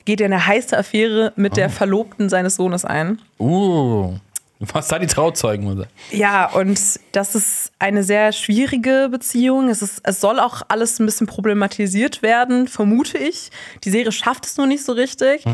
geht 0.04 0.20
er 0.20 0.26
in 0.26 0.32
eine 0.32 0.46
heiße 0.46 0.76
Affäre 0.76 1.32
mit 1.36 1.58
der 1.58 1.68
Verlobten 1.68 2.30
seines 2.30 2.56
Sohnes 2.56 2.86
ein. 2.86 3.20
Uh. 3.38 4.14
Was 4.60 4.88
da 4.88 4.98
die 4.98 5.06
Trauzeugen? 5.06 5.64
muss 5.64 5.86
er- 6.10 6.16
Ja, 6.18 6.46
und 6.50 6.80
das 7.12 7.34
ist 7.36 7.70
eine 7.78 8.02
sehr 8.02 8.32
schwierige 8.32 9.08
Beziehung. 9.10 9.68
Es, 9.68 9.82
ist, 9.82 10.00
es 10.02 10.20
soll 10.20 10.40
auch 10.40 10.62
alles 10.66 10.98
ein 10.98 11.06
bisschen 11.06 11.28
problematisiert 11.28 12.22
werden, 12.22 12.66
vermute 12.66 13.18
ich. 13.18 13.50
Die 13.84 13.90
Serie 13.90 14.10
schafft 14.10 14.46
es 14.46 14.56
nur 14.56 14.66
nicht 14.66 14.84
so 14.84 14.92
richtig. 14.92 15.44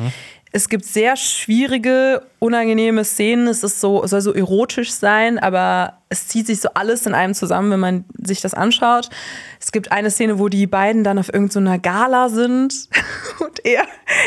Es 0.57 0.69
gibt 0.69 0.85
sehr 0.85 1.17
schwierige 1.17 2.23
unangenehme 2.39 3.05
Szenen. 3.05 3.49
Es 3.49 3.65
ist 3.65 3.81
so, 3.81 4.07
soll 4.07 4.21
so 4.21 4.33
erotisch 4.33 4.93
sein, 4.93 5.41
aber 5.41 5.99
es 6.11 6.29
zieht 6.29 6.47
sich 6.47 6.61
so 6.61 6.69
alles 6.75 7.07
in 7.07 7.13
einem 7.13 7.35
zusammen, 7.35 7.73
wenn 7.73 7.81
man 7.81 8.05
sich 8.17 8.41
das 8.41 8.55
anschaut. 8.55 9.11
Es 9.59 9.73
gibt 9.73 9.91
eine 9.91 10.13
Szene, 10.13 10.39
wo 10.39 10.49
die 10.49 10.69
beiden 10.69 11.03
dann 11.03 11.19
auf 11.19 11.35
irgendeiner 11.35 11.81
Gala 11.81 12.29
sind 12.29 12.89
und 13.41 13.65
er 13.65 13.85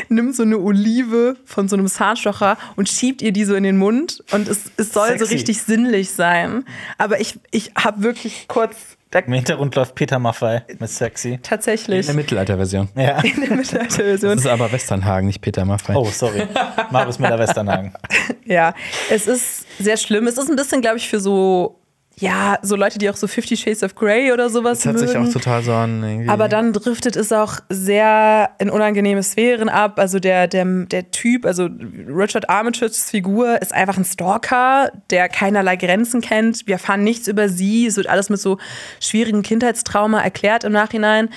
nimmt 0.10 0.36
so 0.36 0.44
eine 0.44 0.58
Olive 0.58 1.38
von 1.46 1.70
so 1.70 1.78
einem 1.78 1.88
Zahnstocher 1.88 2.58
und 2.76 2.90
schiebt 2.90 3.22
ihr 3.22 3.32
die 3.32 3.46
so 3.46 3.56
in 3.56 3.64
den 3.64 3.78
Mund 3.78 4.22
und 4.32 4.50
es, 4.50 4.64
es 4.76 4.92
soll 4.92 5.12
so 5.12 5.20
Sexy. 5.20 5.34
richtig 5.34 5.62
sinnlich 5.62 6.12
sein. 6.12 6.66
Aber 6.98 7.22
ich, 7.22 7.40
ich 7.52 7.72
habe 7.78 8.04
wirklich 8.04 8.50
kurz 8.50 8.97
da, 9.12 9.20
Im 9.20 9.34
Hintergrund 9.34 9.74
läuft 9.76 9.96
Peter 9.96 10.20
Maffay 10.20 10.64
mit 10.80 10.90
Sexy. 10.90 11.34
In 11.34 11.42
tatsächlich 11.42 12.06
der 12.06 12.16
Mittelalterversion. 12.16 12.90
Ja. 12.96 13.20
in 13.24 13.40
der 13.40 13.56
Mittelalterversion. 13.56 14.36
Das 14.36 14.46
ist 14.46 14.52
aber 14.52 14.70
Westernhagen, 14.70 15.28
nicht 15.28 15.40
Peter 15.42 15.64
Maffay. 15.64 15.96
Oh, 15.96 16.06
sorry. 16.06 16.46
Marius 16.92 17.20
Müller-Westernhagen. 17.20 17.94
Ja, 18.50 18.74
es 19.10 19.28
ist 19.28 19.66
sehr 19.78 19.98
schlimm. 19.98 20.26
Es 20.26 20.38
ist 20.38 20.50
ein 20.50 20.56
bisschen, 20.56 20.80
glaube 20.80 20.96
ich, 20.96 21.10
für 21.10 21.20
so, 21.20 21.82
ja, 22.20 22.58
so 22.64 22.76
Leute, 22.76 22.98
die 22.98 23.10
auch 23.12 23.16
so 23.16 23.28
Fifty 23.28 23.56
Shades 23.56 23.84
of 23.84 23.94
Grey 23.94 24.32
oder 24.32 24.50
sowas 24.50 24.80
Das 24.80 24.88
hat 24.88 25.00
sich 25.00 25.14
mögen. 25.14 25.28
auch 25.28 25.34
total 25.34 25.62
so 25.62 25.72
an. 25.74 26.02
irgendwie- 26.04 26.30
Aber 26.30 26.50
dann 26.50 26.74
driftet 26.74 27.16
es 27.16 27.32
auch 27.32 27.60
sehr 27.70 28.50
in 28.58 28.72
unangenehme 28.72 29.22
Sphären 29.22 29.70
ab. 29.70 30.00
Also 30.00 30.20
der, 30.20 30.48
der, 30.48 30.66
der 30.66 31.12
Typ, 31.12 31.46
also 31.46 31.70
Richard 32.10 32.50
Armitage's 32.50 33.12
Figur 33.12 33.62
ist 33.62 33.72
einfach 33.74 33.98
ein 33.98 34.06
Stalker, 34.06 34.92
der 35.12 35.30
keinerlei 35.30 35.76
Grenzen 35.76 36.22
kennt. 36.22 36.66
Wir 36.66 36.74
erfahren 36.74 37.04
nichts 37.04 37.28
über 37.28 37.50
sie. 37.50 37.86
Es 37.86 37.98
wird 37.98 38.08
alles 38.08 38.30
mit 38.30 38.40
so 38.40 38.58
schwierigen 39.00 39.44
Kindheitstrauma 39.44 40.20
erklärt 40.22 40.64
im 40.64 40.72
Nachhinein. 40.72 41.30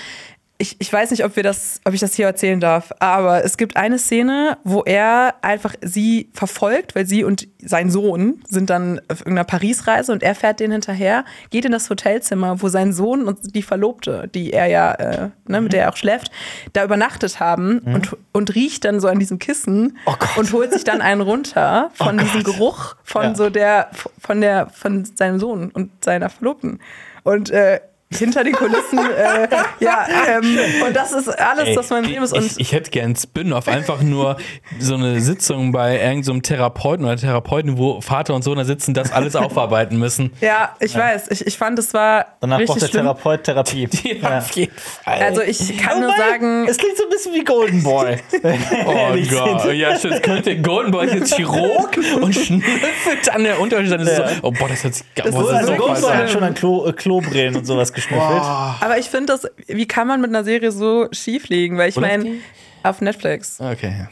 Ich, 0.61 0.77
ich 0.79 0.93
weiß 0.93 1.11
nicht, 1.11 1.25
ob, 1.25 1.37
wir 1.37 1.43
das, 1.43 1.81
ob 1.87 1.95
ich 1.95 2.01
das 2.01 2.13
hier 2.15 2.27
erzählen 2.27 2.61
darf, 2.61 2.93
aber 2.99 3.43
es 3.45 3.57
gibt 3.57 3.79
eine 3.79 3.99
Szene, 3.99 4.59
wo 4.63 4.83
er 4.83 5.35
einfach 5.41 5.75
sie 5.81 6.29
verfolgt, 6.35 6.95
weil 6.95 7.07
sie 7.07 7.25
und 7.25 7.49
sein 7.65 7.91
Sohn 7.91 8.43
sind 8.47 8.69
dann 8.69 9.01
auf 9.09 9.21
irgendeiner 9.21 9.45
Paris-Reise 9.45 10.13
und 10.13 10.23
er 10.23 10.35
fährt 10.35 10.61
denen 10.61 10.73
hinterher, 10.73 11.25
geht 11.49 11.65
in 11.65 11.73
das 11.73 11.89
Hotelzimmer, 11.89 12.61
wo 12.61 12.69
sein 12.69 12.93
Sohn 12.93 13.25
und 13.25 13.55
die 13.57 13.63
Verlobte, 13.63 14.29
die 14.35 14.53
er 14.53 14.67
ja, 14.67 14.93
äh, 14.93 15.29
ne, 15.49 15.63
mit 15.63 15.73
der 15.73 15.85
er 15.85 15.93
auch 15.93 15.97
schläft, 15.97 16.31
da 16.75 16.85
übernachtet 16.85 17.41
haben 17.41 17.79
und, 17.79 18.17
und 18.33 18.55
riecht 18.55 18.85
dann 18.85 19.01
so 19.01 19.09
an 19.09 19.19
diesem 19.19 19.39
Kissen 19.39 19.97
und 20.37 20.53
holt 20.53 20.75
sich 20.75 20.85
dann 20.85 21.01
einen 21.01 21.23
runter 21.23 21.91
von 21.95 22.19
diesem 22.19 22.43
Geruch 22.45 22.97
von 23.03 23.23
Ja. 23.23 23.35
so 23.35 23.49
der, 23.49 23.91
von 24.19 24.43
der, 24.43 24.69
von 24.69 25.07
seinem 25.07 25.39
Sohn 25.41 25.71
und 25.71 26.05
seiner 26.05 26.29
Verlobten. 26.29 26.81
Und 27.23 27.51
äh, 27.51 27.81
hinter 28.13 28.43
den 28.43 28.53
Kulissen, 28.55 28.99
äh, 28.99 29.49
ja, 29.79 30.07
ähm, 30.29 30.59
und 30.85 30.97
das 30.97 31.13
ist 31.13 31.29
alles, 31.29 31.69
Ey, 31.69 31.77
was 31.77 31.91
mein 31.91 32.05
Leben 32.05 32.25
ist. 32.25 32.33
Und 32.33 32.45
ich, 32.45 32.59
ich 32.59 32.73
hätte 32.73 32.91
gern 32.91 33.15
Spin-off, 33.15 33.69
einfach 33.69 34.03
nur 34.03 34.37
so 34.81 34.95
eine 34.95 35.21
Sitzung 35.21 35.71
bei 35.71 35.93
irgendeinem 35.95 36.23
so 36.25 36.33
einem 36.33 36.43
Therapeuten 36.43 37.05
oder 37.07 37.17
Therapeuten, 37.17 37.79
wo 37.79 38.01
Vater 38.01 38.35
und 38.35 38.43
Sohn 38.43 38.59
da 38.59 38.65
sitzen, 38.65 38.95
das 38.95 39.13
alles 39.13 39.37
aufarbeiten 39.37 39.97
müssen. 39.97 40.33
ja, 40.41 40.75
ich 40.81 40.95
weiß, 40.95 41.29
ich, 41.31 41.47
ich 41.47 41.57
fand, 41.57 41.79
es 41.79 41.95
war 41.95 42.27
Danach 42.41 42.59
braucht 42.59 42.69
richtig 42.77 42.81
der 42.81 42.89
schlimm. 42.89 43.03
Therapeut 43.05 43.45
Therapie. 43.45 43.89
Ja, 44.21 44.39
auf 44.39 44.51
jeden 44.53 44.73
Fall. 44.75 45.23
Also 45.23 45.43
ich 45.43 45.79
kann 45.79 46.01
nur 46.01 46.09
Wobei, 46.11 46.19
sagen, 46.19 46.67
Es 46.69 46.77
klingt 46.77 46.97
so 46.97 47.05
ein 47.05 47.11
bisschen 47.11 47.33
wie 47.35 47.45
Golden 47.45 47.83
Boy. 47.83 48.17
Oh 48.87 49.15
Gott, 49.31 49.63
sind. 49.63 49.75
ja, 49.77 49.97
stimmt. 49.97 50.23
Könnte 50.23 50.61
Golden 50.61 50.91
Boy 50.91 51.07
jetzt 51.07 51.35
Chirurg 51.35 51.97
und 52.21 52.35
schnüffelt 52.35 53.33
an 53.33 53.45
der 53.45 53.61
es 53.61 54.19
Ja. 54.19 54.29
so, 54.29 54.35
oh 54.43 54.51
boah, 54.51 54.69
das 54.69 54.83
hört 54.85 54.95
sich 54.95 55.05
Das 55.15 55.31
boah, 55.31 55.43
ist 55.43 55.49
das 55.51 55.59
Also 55.59 55.73
ist 55.73 55.79
so 55.79 55.85
Golden 55.87 56.03
Boy 56.03 56.13
hat 56.13 56.31
schon 56.31 56.43
an 56.43 56.55
Klo, 56.55 56.87
äh, 56.87 56.93
Klobrillen 56.93 57.57
und 57.57 57.67
sowas 57.67 57.93
geschnüffelt. 58.09 58.43
aber 58.81 58.99
ich 58.99 59.09
finde 59.11 59.33
das, 59.33 59.47
wie 59.67 59.87
kann 59.87 60.07
man 60.07 60.21
mit 60.21 60.31
einer 60.31 60.45
Serie 60.45 60.73
so 60.73 61.09
schief 61.13 61.49
liegen? 61.49 61.79
Weil 61.79 61.89
ich 61.89 61.97
meine, 61.97 62.37
auf 62.83 63.01
Netflix. 63.01 63.61
Okay. 63.61 63.95
ja. 63.99 64.09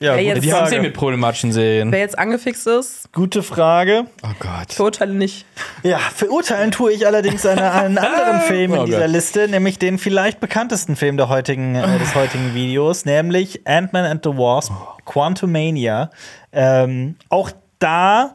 Ja, 0.00 0.16
Wer 0.16 0.22
gute 0.24 0.34
jetzt- 0.34 0.44
Die 0.44 0.52
haben 0.52 0.66
Frage. 0.66 0.82
mit 0.82 0.94
problematischen 0.94 1.52
Serien. 1.52 1.92
Wer 1.92 2.00
jetzt 2.00 2.18
angefixt 2.18 2.66
ist, 2.66 3.12
Gute 3.12 3.44
Frage. 3.44 4.06
Oh 4.24 4.28
Gott. 4.40 4.72
verurteile 4.72 5.12
nicht. 5.14 5.46
Ja, 5.84 5.98
verurteilen 5.98 6.72
tue 6.72 6.90
ich 6.92 7.06
allerdings 7.06 7.46
eine, 7.46 7.70
einen 7.70 7.98
anderen 7.98 8.40
Film 8.48 8.74
in 8.74 8.80
Oh 8.80 8.84
dieser 8.84 9.02
Gott. 9.02 9.10
Liste, 9.10 9.46
nämlich 9.46 9.78
den 9.78 9.98
vielleicht 9.98 10.40
bekanntesten 10.40 10.96
Film 10.96 11.18
der 11.18 11.28
heutigen, 11.28 11.76
äh, 11.76 12.00
des 12.00 12.16
heutigen 12.16 12.52
Videos, 12.52 13.04
nämlich 13.04 13.64
Ant-Man 13.64 14.04
and 14.06 14.24
the 14.24 14.30
Wasp, 14.30 14.72
Quantumania. 15.04 16.10
Ähm, 16.50 17.14
auch 17.28 17.52
da 17.78 18.34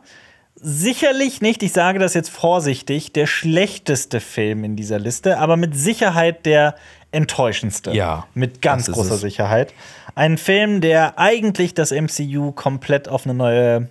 sicherlich 0.67 1.41
nicht, 1.41 1.63
ich 1.63 1.71
sage 1.71 1.97
das 1.97 2.13
jetzt 2.13 2.29
vorsichtig, 2.29 3.13
der 3.13 3.25
schlechteste 3.25 4.19
Film 4.19 4.65
in 4.65 4.75
dieser 4.75 4.99
Liste, 4.99 5.37
aber 5.37 5.55
mit 5.55 5.77
Sicherheit 5.77 6.45
der 6.45 6.75
enttäuschendste. 7.11 7.93
Ja, 7.93 8.27
Mit 8.33 8.61
ganz 8.61 8.91
großer 8.91 9.15
es. 9.15 9.21
Sicherheit. 9.21 9.73
Ein 10.13 10.37
Film, 10.37 10.81
der 10.81 11.17
eigentlich 11.17 11.73
das 11.73 11.91
MCU 11.91 12.51
komplett 12.51 13.07
auf 13.07 13.25
eine 13.25 13.33
neue 13.33 13.89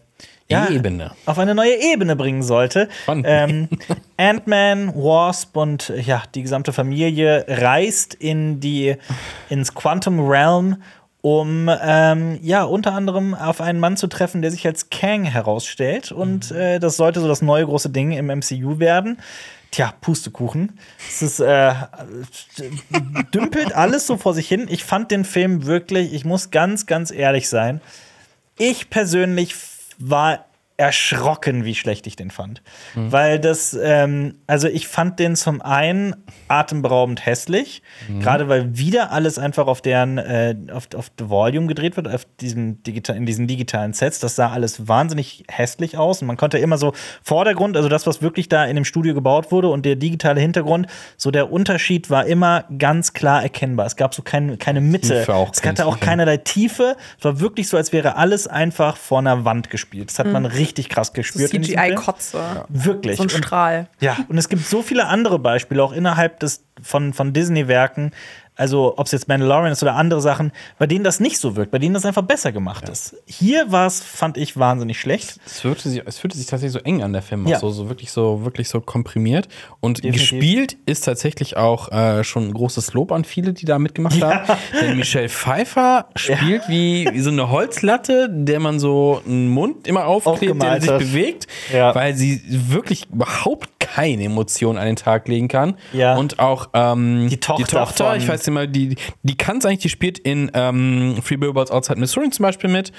ja, 0.49 0.69
Ebene. 0.69 1.13
auf 1.25 1.39
eine 1.39 1.55
neue 1.55 1.75
Ebene 1.93 2.15
bringen 2.15 2.43
sollte. 2.43 2.89
Ähm, 3.09 3.69
Ant-Man, 4.17 4.95
Wasp 4.95 5.57
und 5.57 5.93
ja, 6.05 6.23
die 6.35 6.43
gesamte 6.43 6.73
Familie 6.73 7.45
reist 7.49 8.15
in 8.15 8.61
die, 8.61 8.97
ins 9.49 9.75
Quantum 9.75 10.21
Realm, 10.29 10.77
um 11.27 11.69
ähm, 11.83 12.39
ja 12.41 12.63
unter 12.63 12.93
anderem 12.93 13.35
auf 13.35 13.61
einen 13.61 13.81
Mann 13.81 13.97
zu 13.97 14.07
treffen, 14.07 14.43
der 14.43 14.53
sich 14.53 14.65
als 14.65 14.91
Kang 14.91 15.25
herausstellt. 15.25 16.13
Und 16.13 16.53
äh, 16.53 16.79
das 16.79 16.97
sollte 16.97 17.19
so 17.21 17.27
das 17.27 17.43
neue 17.43 17.65
große 17.65 17.91
Ding 17.91 18.13
im 18.13 18.27
MCU 18.27 18.79
werden. 18.79 19.19
Tja, 19.73 19.93
Pustekuchen. 20.01 20.79
Es 21.09 21.23
ist, 21.23 21.41
äh, 21.41 21.75
dümpelt 23.35 23.75
alles 23.75 24.07
so 24.07 24.17
vor 24.17 24.35
sich 24.35 24.47
hin. 24.47 24.69
Ich 24.71 24.85
fand 24.85 25.11
den 25.11 25.25
Film 25.25 25.67
wirklich, 25.67 26.15
ich 26.15 26.25
muss 26.25 26.53
ganz, 26.53 26.87
ganz 26.87 27.11
ehrlich 27.11 27.49
sein, 27.49 27.81
ich 28.57 28.89
persönlich 28.89 29.57
war 29.99 30.45
erschrocken, 30.79 31.65
wie 31.65 31.75
schlecht 31.75 32.07
ich 32.07 32.17
den 32.17 32.31
fand. 32.31 32.63
Weil 32.95 33.39
das, 33.41 33.77
ähm, 33.81 34.35
also 34.47 34.69
ich 34.69 34.89
fand 34.89 35.19
den 35.19 35.35
zum 35.35 35.63
einen 35.63 36.15
atemberaubend 36.49 37.25
hässlich, 37.25 37.83
gerade 38.21 38.49
weil 38.49 38.77
wieder 38.77 39.11
alles 39.11 39.39
einfach 39.39 39.69
auf 39.69 39.81
deren, 39.81 40.19
äh, 40.19 40.55
auf, 40.71 40.89
auf 40.95 41.11
The 41.19 41.31
Volume 41.31 41.67
gedreht 41.67 41.97
wird, 41.97 42.09
auf 42.09 42.27
diesem 42.41 42.83
digital, 42.83 43.17
in 43.17 43.25
diesen 43.25 43.47
digitalen 43.47 43.95
Sets. 43.95 44.21
Das 44.21 44.37
sah 44.37 44.51
alles 44.51 44.87
wahnsinnig 44.87 45.45
hässlich 45.49 45.97
aus 45.97 46.21
und 46.21 46.27
man 46.27 46.37
konnte 46.37 46.59
immer 46.59 46.77
so 46.77 46.93
Vordergrund, 47.23 47.77
also 47.77 47.89
das, 47.89 48.07
was 48.07 48.21
wirklich 48.21 48.51
da 48.51 48.67
in 48.67 48.75
dem 48.75 48.85
Studio 48.85 49.15
gebaut 49.15 49.51
wurde 49.51 49.69
und 49.69 49.87
der 49.87 49.97
digitale 49.97 50.43
Hintergrund, 50.43 50.89
so 51.17 51.31
der 51.31 51.51
Unterschied 51.51 52.11
war 52.11 52.27
immer 52.27 52.65
ganz 52.79 53.15
klar 53.15 53.43
erkennbar. 53.43 53.87
Es 53.87 53.97
gab 53.97 54.15
so 54.15 54.21
kein, 54.21 54.59
keine 54.59 54.83
Mitte. 54.83 55.25
Es 55.53 55.65
hatte 55.65 55.87
auch 55.87 56.01
keinerlei 56.01 56.37
Tiefe. 56.37 56.97
Es 57.19 57.25
war 57.25 57.41
wirklich 57.41 57.69
so, 57.69 57.79
als 57.79 57.95
wäre 57.95 58.17
alles 58.17 58.47
einfach 58.47 58.99
vor 58.99 59.21
einer 59.21 59.47
Wand 59.47 59.71
gespielt. 59.71 60.11
Das 60.11 60.19
hat 60.19 60.27
man 60.27 60.45
richtig 60.45 60.66
krass 60.75 61.09
So 61.09 61.13
gespürt. 61.15 61.51
Film. 61.51 61.63
CGI-Kotze. 61.63 62.65
Wirklich. 62.69 63.17
So 63.17 63.23
ein 63.23 63.31
Und- 63.31 63.31
Strahl. 63.33 63.89
ja, 64.01 64.17
und 64.29 64.39
es 64.39 64.49
gibt 64.49 64.65
so 64.67 64.83
viele 64.83 65.07
andere 65.07 65.39
Beispiele, 65.39 65.83
auch 65.83 65.93
innerhalb 65.93 66.41
des, 66.41 66.65
von, 66.83 67.13
von 67.13 67.33
Disney-Werken, 67.33 68.13
also 68.57 68.95
ob 68.97 69.07
es 69.07 69.13
jetzt 69.13 69.29
Mandalorian 69.29 69.73
ist 69.73 69.83
oder 69.83 69.95
andere 69.95 70.21
Sachen, 70.21 70.51
bei 70.79 70.87
denen 70.87 71.05
das 71.05 71.21
nicht 71.21 71.39
so 71.39 71.57
wirkt, 71.57 71.71
bei 71.71 71.79
denen 71.79 71.95
das 71.95 72.05
einfach 72.05 72.23
besser 72.23 72.53
gemacht 72.53 72.89
ist. 72.89 73.17
Hier 73.27 73.71
war 73.71 73.87
es, 73.87 74.01
fand 74.01 74.37
ich, 74.39 74.57
wahnsinnig 74.57 74.99
schlecht. 74.99 75.39
Es 75.47 75.61
fühlte, 75.61 75.89
sich, 75.89 76.03
es 76.07 76.19
fühlte 76.19 76.37
sich 76.37 76.47
tatsächlich 76.47 76.73
so 76.73 76.79
eng 76.81 77.03
an 77.03 77.13
der 77.13 77.23
Film, 77.23 77.47
Ja. 77.47 77.59
so, 77.59 77.71
so 77.71 77.89
wirklich 77.89 78.11
so 78.11 78.45
wirklich 78.45 78.69
so 78.69 78.81
komprimiert. 78.81 79.49
Und 79.81 79.99
Definitiv. 79.99 80.21
gespielt 80.31 80.77
ist 80.87 81.05
tatsächlich 81.05 81.57
auch 81.57 81.93
äh, 81.93 82.25
schon 82.25 82.49
ein 82.49 82.55
großes 82.55 82.93
Lob 82.95 83.13
an 83.13 83.25
viele, 83.25 83.53
die 83.53 83.65
da 83.67 83.79
mitgemacht 83.79 84.21
haben. 84.23 84.41
Denn 84.81 84.97
Michelle 84.97 85.29
Pfeiffer 85.29 86.07
spielt 86.17 86.69
wie, 86.69 87.09
wie 87.13 87.21
so 87.21 87.31
eine 87.31 87.51
Holzlatte, 87.51 88.29
der 88.31 88.61
man 88.61 88.79
so 88.81 89.21
einen 89.27 89.49
Mund 89.49 89.87
immer 89.87 90.07
aufklebt, 90.07 90.63
der 90.63 90.81
sich 90.81 90.91
bewegt, 90.91 91.47
Ja. 91.73 91.95
weil 91.95 92.15
sie 92.15 92.41
wirklich 92.47 93.09
überhaupt 93.13 93.69
keine 93.79 94.25
Emotionen 94.25 94.79
an 94.79 94.87
den 94.87 94.97
Tag 94.97 95.29
legen 95.29 95.49
kann. 95.49 95.77
Ja. 95.93 96.17
Und 96.17 96.39
auch 96.39 96.69
ähm, 96.75 97.29
Die 97.31 97.39
Tochter 97.39 97.87
von- 97.87 98.17
ich 98.17 98.27
weiß 98.29 98.46
nicht 98.47 98.55
mal, 98.55 98.69
die, 98.69 98.97
die 99.23 99.37
kann 99.37 99.59
es 99.59 99.67
eigentlich, 99.67 99.81
die 99.81 99.89
spielt 99.89 100.19
in 100.19 100.51
ähm, 100.55 101.17
Free 101.23 101.37
Billboards 101.37 101.71
Outside 101.71 101.99
Missouri 102.01 102.31
zum 102.31 102.43
Beispiel 102.45 102.71
mit. 102.71 102.93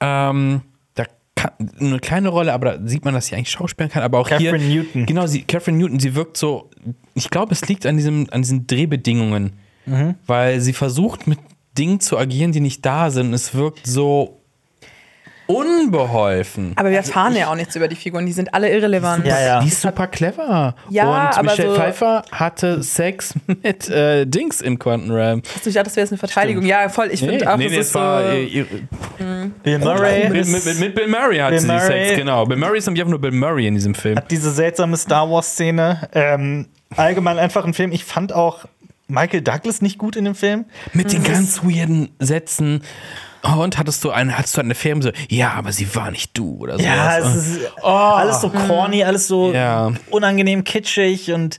Ähm, 0.00 0.62
da 0.94 1.04
kann, 1.34 1.52
eine 1.78 1.98
kleine 1.98 2.28
Rolle, 2.28 2.52
aber 2.52 2.78
da 2.78 2.88
sieht 2.88 3.04
man, 3.04 3.14
dass 3.14 3.26
sie 3.26 3.34
eigentlich 3.36 3.50
schauspielen 3.50 3.90
kann. 3.90 4.02
Aber 4.02 4.18
auch 4.18 4.28
hier. 4.28 4.50
Catherine 4.52 4.74
Newton. 4.74 5.06
Genau, 5.06 5.26
sie, 5.26 5.42
Catherine 5.42 5.78
Newton, 5.78 5.98
sie 6.00 6.14
wirkt 6.14 6.36
so. 6.36 6.70
Ich 7.14 7.30
glaube, 7.30 7.52
es 7.52 7.66
liegt 7.68 7.86
an, 7.86 7.96
diesem, 7.96 8.26
an 8.30 8.42
diesen 8.42 8.66
Drehbedingungen, 8.66 9.52
Mhm. 9.86 10.14
weil 10.26 10.60
sie 10.60 10.72
versucht, 10.74 11.26
mit 11.26 11.38
Dingen 11.78 12.00
zu 12.00 12.18
agieren, 12.18 12.52
die 12.52 12.60
nicht 12.60 12.84
da 12.84 13.10
sind. 13.10 13.32
Es 13.32 13.54
wirkt 13.54 13.86
so 13.86 14.39
unbeholfen. 15.50 16.72
Aber 16.76 16.90
wir 16.90 16.98
erfahren 16.98 17.34
ja 17.36 17.50
auch 17.50 17.54
nichts 17.54 17.74
über 17.76 17.88
die 17.88 17.96
Figuren, 17.96 18.26
die 18.26 18.32
sind 18.32 18.54
alle 18.54 18.70
irrelevant. 18.72 19.26
Ja, 19.26 19.40
ja. 19.40 19.60
Die 19.60 19.68
ist 19.68 19.80
super 19.80 20.06
clever. 20.06 20.74
Ja, 20.88 21.04
Und 21.28 21.38
aber 21.38 21.42
Michelle 21.50 21.70
so- 21.70 21.76
Pfeiffer 21.76 22.22
hatte 22.32 22.82
Sex 22.82 23.34
mit 23.62 23.88
äh, 23.88 24.26
Dings 24.26 24.60
im 24.60 24.78
Quantum 24.78 25.10
Realm. 25.10 25.42
Achso, 25.56 25.68
Ich 25.68 25.74
dachte, 25.74 25.84
das 25.86 25.96
wäre 25.96 26.04
jetzt 26.04 26.12
eine 26.12 26.18
Verteidigung. 26.18 26.64
Ja, 26.64 26.88
voll. 26.88 27.08
Ich 27.12 27.20
finde 27.20 27.50
auch, 27.52 27.56
nee, 27.56 27.64
das 27.64 27.72
nee, 27.72 27.78
ist 27.80 27.86
es 27.86 27.92
so. 27.92 27.98
war 27.98 28.24
äh, 28.24 28.44
ihr- 28.44 28.66
Bill 29.62 29.78
Murray 29.78 30.28
mit, 30.30 30.46
mit, 30.48 30.78
mit, 30.80 30.94
Bill 30.94 31.08
Murray 31.08 31.38
hat 31.38 31.50
Bill 31.50 31.58
sie 31.60 31.66
Murray. 31.66 32.06
Sex, 32.08 32.16
genau. 32.18 32.46
Bill 32.46 32.56
Murray 32.56 32.78
ist 32.78 32.86
nämlich 32.86 33.02
einfach 33.02 33.10
nur 33.10 33.20
Bill 33.20 33.32
Murray 33.32 33.66
in 33.66 33.74
diesem 33.74 33.94
Film. 33.94 34.18
diese 34.30 34.50
seltsame 34.50 34.96
Star 34.96 35.30
Wars-Szene. 35.30 36.08
Ähm, 36.14 36.66
allgemein 36.96 37.38
einfach 37.38 37.64
ein 37.64 37.74
Film. 37.74 37.92
Ich 37.92 38.04
fand 38.04 38.32
auch, 38.32 38.64
Michael 39.08 39.42
Douglas 39.42 39.82
nicht 39.82 39.98
gut 39.98 40.14
in 40.16 40.24
dem 40.24 40.34
Film? 40.34 40.66
Mit 40.92 41.12
den 41.12 41.22
ganz 41.24 41.62
weirden 41.64 42.10
Sätzen. 42.20 42.82
Oh, 43.42 43.62
und 43.62 43.78
hattest 43.78 44.04
du 44.04 44.10
eine, 44.10 44.36
hattest 44.36 44.56
du 44.56 44.60
eine 44.60 44.74
so, 45.00 45.10
ja, 45.28 45.52
aber 45.52 45.72
sie 45.72 45.94
war 45.94 46.10
nicht 46.10 46.36
du 46.36 46.56
oder 46.58 46.78
so. 46.78 46.84
Ja, 46.84 47.18
es 47.18 47.34
ist 47.34 47.60
alles 47.82 48.40
so 48.40 48.50
corny, 48.50 49.02
alles 49.02 49.28
so 49.28 49.52
Ja. 49.52 49.92
unangenehm 50.10 50.62
kitschig 50.64 51.32
und 51.32 51.56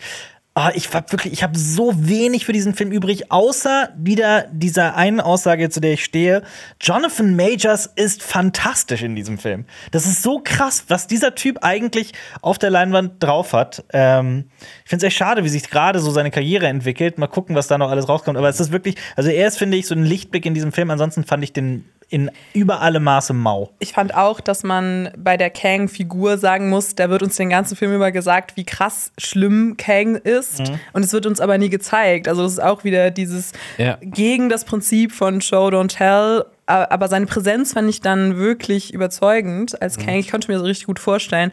ah, 0.53 0.72
ich 0.76 0.94
war 0.94 1.10
wirklich, 1.11 1.32
ich 1.32 1.44
habe 1.44 1.57
so 1.57 1.94
wenig 1.95 2.45
für 2.45 2.52
diesen 2.52 2.73
Film 2.73 2.91
übrig, 2.91 3.32
außer 3.32 3.90
wieder 3.98 4.48
dieser 4.52 4.95
einen 4.95 5.22
Aussage, 5.22 5.69
zu 5.69 5.80
der 5.80 5.94
ich 5.94 6.03
stehe. 6.03 6.44
Jonathan 6.80 7.36
Majors 7.36 7.86
ist 7.95 8.22
fantastisch 8.22 9.02
in 9.02 9.15
diesem 9.15 9.38
Film. 9.38 9.65
Das 9.91 10.06
ist 10.06 10.22
so 10.22 10.41
krass, 10.44 10.86
was 10.90 11.07
dieser 11.07 11.36
Typ 11.36 11.60
eigentlich 11.61 12.11
auf 12.41 12.57
der 12.57 12.69
Leinwand 12.69 13.23
drauf 13.23 13.53
hat. 13.53 13.86
Ähm, 13.94 14.49
ich 14.84 14.90
finde 14.90 15.06
es 15.06 15.11
echt 15.11 15.18
schade, 15.18 15.44
wie 15.44 15.49
sich 15.49 15.69
gerade 15.69 15.99
so 15.99 16.11
seine 16.11 16.32
Karriere 16.32 16.68
entwickelt. 16.68 17.18
Mal 17.18 17.28
gucken, 17.28 17.56
was 17.56 17.68
da 17.68 17.78
noch 17.78 17.90
alles 17.90 18.10
rauskommt. 18.10 18.38
Aber 18.38 18.49
es 18.49 18.60
ist 18.60 18.72
wirklich, 18.72 18.95
also 19.15 19.30
er 19.30 19.48
ist, 19.48 19.57
finde 19.57 19.78
ich, 19.78 19.88
so 19.88 19.95
ein 19.95 20.03
Lichtblick 20.03 20.45
in 20.45 20.53
diesem 20.53 20.73
Film. 20.73 20.91
Ansonsten 20.91 21.23
fand 21.23 21.44
ich 21.44 21.53
den 21.53 21.86
in 22.11 22.29
über 22.53 22.81
alle 22.81 22.99
Maße 22.99 23.33
mau. 23.33 23.71
Ich 23.79 23.93
fand 23.93 24.13
auch, 24.13 24.41
dass 24.41 24.63
man 24.63 25.09
bei 25.17 25.38
der 25.38 25.49
Kang-Figur 25.49 26.38
sagen 26.38 26.69
muss, 26.69 26.93
da 26.93 27.09
wird 27.09 27.23
uns 27.23 27.38
den 27.38 27.49
ganzen 27.49 27.75
Film 27.77 27.93
über 27.95 28.11
gesagt, 28.11 28.57
wie 28.57 28.65
krass 28.65 29.11
schlimm 29.17 29.75
Kang 29.77 30.17
ist. 30.17 30.61
Und 30.93 31.03
es 31.05 31.13
wird 31.13 31.25
uns 31.25 31.39
aber 31.39 31.57
nie 31.57 31.69
gezeigt. 31.69 32.27
Also, 32.27 32.43
das 32.43 32.53
ist 32.53 32.61
auch 32.61 32.83
wieder 32.83 33.11
dieses 33.11 33.53
Ja. 33.77 33.97
gegen 34.01 34.49
das 34.49 34.65
Prinzip 34.65 35.13
von 35.13 35.41
Show, 35.41 35.69
Don't 35.69 35.95
Tell. 35.97 36.45
Aber 36.65 37.07
seine 37.07 37.25
Präsenz 37.25 37.73
fand 37.73 37.89
ich 37.89 38.01
dann 38.01 38.38
wirklich 38.38 38.93
überzeugend 38.93 39.81
als 39.81 39.97
Kang. 39.97 40.15
Ich 40.15 40.29
konnte 40.29 40.51
mir 40.51 40.59
so 40.59 40.65
richtig 40.65 40.88
gut 40.88 40.99
vorstellen, 40.99 41.51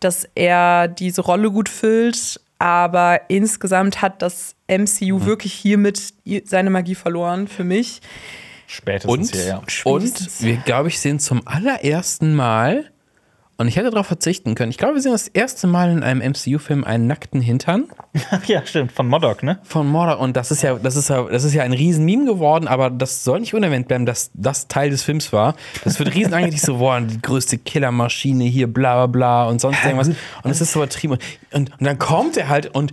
dass 0.00 0.26
er 0.34 0.88
diese 0.88 1.20
Rolle 1.20 1.50
gut 1.50 1.68
füllt. 1.68 2.40
Aber 2.58 3.20
insgesamt 3.28 4.00
hat 4.02 4.22
das 4.22 4.54
MCU 4.68 5.26
wirklich 5.26 5.52
hiermit 5.52 6.14
seine 6.44 6.70
Magie 6.70 6.94
verloren 6.94 7.48
für 7.48 7.64
mich. 7.64 8.00
Spätestens 8.66 9.12
Und, 9.12 9.32
hier, 9.34 9.46
ja. 9.46 9.62
und 9.84 10.42
wir, 10.42 10.56
glaube 10.58 10.88
ich, 10.88 10.98
sehen 10.98 11.18
zum 11.18 11.46
allerersten 11.46 12.34
Mal, 12.34 12.92
und 13.58 13.68
ich 13.68 13.76
hätte 13.76 13.90
darauf 13.90 14.06
verzichten 14.06 14.54
können, 14.54 14.70
ich 14.70 14.78
glaube, 14.78 14.94
wir 14.94 15.02
sehen 15.02 15.12
das 15.12 15.28
erste 15.28 15.66
Mal 15.66 15.90
in 15.90 16.02
einem 16.02 16.20
MCU-Film 16.20 16.82
einen 16.84 17.06
nackten 17.06 17.40
Hintern 17.40 17.84
ja, 18.46 18.66
stimmt, 18.66 18.92
von 18.92 19.06
Modok, 19.06 19.42
ne? 19.42 19.58
von 19.62 19.86
Mordor. 19.86 20.18
Und 20.18 20.36
das 20.36 20.50
ist 20.50 20.62
ja, 20.62 20.74
das 20.74 20.96
ist 20.96 21.10
ja, 21.10 21.22
das 21.22 21.44
ist 21.44 21.54
ja 21.54 21.62
ein 21.62 21.72
riesen 21.72 22.04
Meme 22.04 22.24
geworden, 22.24 22.66
aber 22.66 22.90
das 22.90 23.24
soll 23.24 23.40
nicht 23.40 23.54
unerwähnt 23.54 23.88
bleiben, 23.88 24.04
dass 24.04 24.30
das 24.34 24.68
Teil 24.68 24.90
des 24.90 25.02
Films 25.02 25.32
war. 25.32 25.54
Das 25.84 25.98
wird 25.98 26.14
riesen 26.14 26.34
angekündigt, 26.34 26.64
so, 26.64 26.78
boah, 26.78 27.00
die 27.00 27.22
größte 27.22 27.58
Killermaschine 27.58 28.44
hier, 28.44 28.66
bla 28.66 28.94
bla 28.94 29.06
bla 29.06 29.48
und 29.48 29.60
sonst 29.60 29.84
irgendwas. 29.84 30.08
Und 30.08 30.50
es 30.50 30.60
ist 30.60 30.72
so 30.72 30.80
übertrieben. 30.80 31.12
Und, 31.12 31.20
und, 31.52 31.80
und 31.80 31.86
dann 31.86 31.98
kommt 31.98 32.36
er 32.36 32.48
halt 32.48 32.74
und 32.74 32.92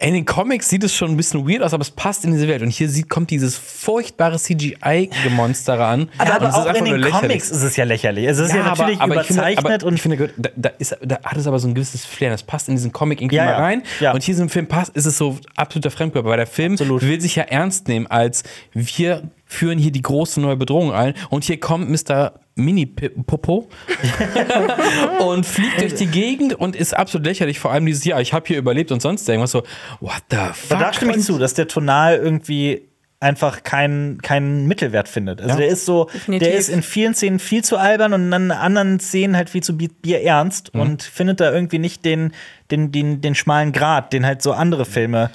in 0.00 0.14
den 0.14 0.24
Comics 0.24 0.68
sieht 0.68 0.84
es 0.84 0.94
schon 0.94 1.10
ein 1.10 1.16
bisschen 1.16 1.48
weird 1.48 1.60
aus, 1.62 1.74
aber 1.74 1.82
es 1.82 1.90
passt 1.90 2.24
in 2.24 2.30
diese 2.32 2.46
Welt. 2.46 2.62
Und 2.62 2.70
hier 2.70 2.88
sieht, 2.88 3.08
kommt 3.08 3.30
dieses 3.30 3.56
furchtbare 3.58 4.38
CGI-Gemonster 4.38 5.80
an. 5.84 6.08
Aber, 6.18 6.48
ist 6.48 6.54
auch 6.54 6.72
in 6.74 6.84
den. 6.84 7.02
Comics 7.10 7.50
ist 7.50 7.62
es 7.62 7.74
ja 7.76 7.84
lächerlich. 7.84 8.26
Es 8.26 8.38
ist 8.38 8.52
ja, 8.54 8.62
natürlich 8.62 9.00
aber 9.00 9.20
ich 9.20 9.26
finde- 9.26 9.42
überzeichnet 9.42 9.82
aber 9.82 9.86
und 9.88 9.94
ich 9.94 10.02
finde, 10.02 10.30
da, 10.36 10.50
da, 10.54 10.68
ist, 10.78 10.96
da 11.02 11.18
hat 11.24 11.36
es 11.36 11.46
aber 11.46 11.58
so 11.58 11.66
ein 11.68 11.74
gewisses 11.74 12.04
Flair. 12.04 12.30
Das 12.30 12.42
passt 12.44 12.68
in 12.68 12.76
diesen 12.76 12.92
Comic 12.92 13.20
irgendwie 13.20 13.36
Ja, 13.36 13.44
mal 13.46 13.50
ja. 13.52 13.58
rein. 13.58 13.82
Ja. 14.00 14.12
Und 14.12 14.22
hier 14.22 14.32
in 14.32 14.36
diesem 14.36 14.48
Film 14.50 14.66
passt, 14.68 14.94
ist 14.96 15.06
es 15.06 15.18
so 15.18 15.36
absoluter 15.56 15.90
Fremdkörper. 15.90 16.28
Weil 16.28 16.36
der 16.36 16.46
Film 16.46 16.72
Absolut. 16.74 17.02
will 17.02 17.20
sich 17.20 17.34
ja 17.36 17.44
ernst 17.44 17.88
nehmen, 17.88 18.06
als 18.06 18.44
wir 18.72 19.22
führen 19.46 19.78
hier 19.78 19.90
die 19.90 20.02
große 20.02 20.40
neue 20.40 20.56
Bedrohung 20.56 20.92
ein. 20.92 21.14
Und 21.30 21.44
hier 21.44 21.58
kommt 21.58 21.88
Mr. 21.90 22.34
Mini-Popo 22.58 23.68
und 25.26 25.46
fliegt 25.46 25.80
durch 25.80 25.94
die 25.94 26.06
Gegend 26.06 26.54
und 26.54 26.76
ist 26.76 26.94
absolut 26.96 27.26
lächerlich. 27.26 27.58
Vor 27.58 27.70
allem 27.72 27.86
dieses, 27.86 28.04
ja, 28.04 28.20
ich 28.20 28.32
habe 28.32 28.46
hier 28.46 28.58
überlebt 28.58 28.92
und 28.92 29.00
sonst 29.02 29.28
irgendwas 29.28 29.50
so, 29.52 29.62
what 30.00 30.22
the 30.30 30.36
fuck? 30.54 30.72
Aber 30.76 30.84
da 30.84 30.92
stimme 30.92 31.16
ich 31.16 31.22
zu, 31.24 31.38
dass 31.38 31.54
der 31.54 31.68
Tonal 31.68 32.16
irgendwie 32.16 32.82
einfach 33.20 33.64
keinen 33.64 34.22
keinen 34.22 34.68
Mittelwert 34.68 35.08
findet. 35.08 35.40
Also 35.40 35.54
Ja. 35.54 35.56
der 35.56 35.68
ist 35.68 35.84
so, 35.84 36.04
Definitiv. 36.04 36.48
der 36.48 36.56
ist 36.56 36.68
in 36.68 36.82
vielen 36.84 37.14
Szenen 37.14 37.40
viel 37.40 37.64
zu 37.64 37.76
albern 37.76 38.12
und 38.12 38.32
in 38.32 38.52
anderen 38.52 39.00
Szenen 39.00 39.36
halt 39.36 39.50
viel 39.50 39.62
zu 39.62 39.76
bi- 39.76 39.88
bierernst 39.88 40.72
Mhm. 40.72 40.80
und 40.80 41.02
findet 41.02 41.40
da 41.40 41.52
irgendwie 41.52 41.80
nicht 41.80 42.04
den, 42.04 42.32
den, 42.70 42.92
den, 42.92 43.20
den 43.20 43.34
schmalen 43.34 43.72
Grad, 43.72 44.12
den 44.12 44.26
halt 44.26 44.42
so 44.42 44.52
andere 44.52 44.84
Filme. 44.84 45.30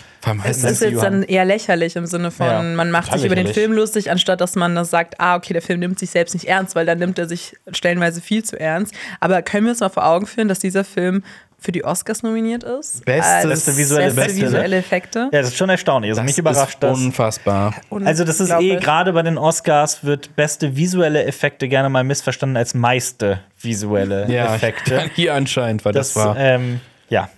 Es 0.46 0.62
das- 0.62 0.72
ist 0.74 0.82
jetzt 0.82 1.02
dann 1.04 1.24
eher 1.24 1.46
lächerlich 1.46 1.96
im 1.96 2.06
Sinne 2.06 2.32
von, 2.32 2.46
Ja, 2.46 2.62
man 2.62 2.92
macht 2.92 3.12
sich 3.12 3.26
über 3.26 3.36
den 3.36 3.46
lächerlich. 3.48 3.54
Film 3.56 3.74
lustig, 3.74 4.12
anstatt 4.12 4.40
dass 4.42 4.56
man 4.56 4.76
das 4.76 4.90
sagt, 4.90 5.20
ah, 5.20 5.36
okay, 5.36 5.54
der 5.54 5.62
Film 5.62 5.80
nimmt 5.80 6.00
sich 6.00 6.12
selbst 6.12 6.34
nicht 6.34 6.46
ernst, 6.46 6.76
weil 6.76 6.86
dann 6.86 7.00
nimmt 7.00 7.18
er 7.20 7.28
sich 7.28 7.56
stellenweise 7.72 8.22
viel 8.22 8.44
zu 8.44 8.60
ernst. 8.60 8.94
Aber 9.20 9.42
können 9.42 9.66
wir 9.66 9.72
uns 9.72 9.80
mal 9.80 9.90
vor 9.90 10.06
Augen 10.06 10.26
führen, 10.28 10.48
dass 10.48 10.60
dieser 10.60 10.84
Film 10.84 11.24
für 11.60 11.72
die 11.72 11.86
Oscars 11.86 12.24
nominiert 12.24 12.64
ist? 12.66 13.06
Bestes- 13.06 13.26
Als 13.26 13.48
Beste 13.48 13.78
visuelle 13.78 14.06
beste 14.14 14.22
Effekte, 14.22 14.40
ne? 14.42 14.48
visuelle 14.48 14.78
Effekte. 14.78 15.20
Ja, 15.32 15.40
das 15.42 15.48
ist 15.50 15.58
schon 15.58 15.70
erstaunlich. 15.70 16.12
Also 16.12 16.22
mich 16.24 16.32
das 16.36 16.40
überrascht 16.40 16.74
ist 16.76 16.84
das. 16.84 16.98
unfassbar. 16.98 17.74
Also 18.04 18.24
das 18.26 18.40
ist 18.42 18.52
eh 18.60 18.76
gerade 18.76 19.14
bei 19.14 19.22
den 19.22 19.38
Oscars 19.38 20.04
wird 20.04 20.36
beste 20.36 20.76
visuelle 20.76 21.24
Effekte 21.24 21.68
gerne 21.70 21.90
mal 21.90 22.04
missverstanden 22.04 22.58
als 22.58 22.74
meiste 22.74 23.40
visuelle 23.62 24.30
Ja, 24.30 24.54
Effekte. 24.56 25.04
hier 25.16 25.34
anscheinend, 25.34 25.86
weil 25.86 25.94
das, 25.94 26.16
war. 26.18 26.36
Ähm, 26.38 26.82
ja. 27.14 27.30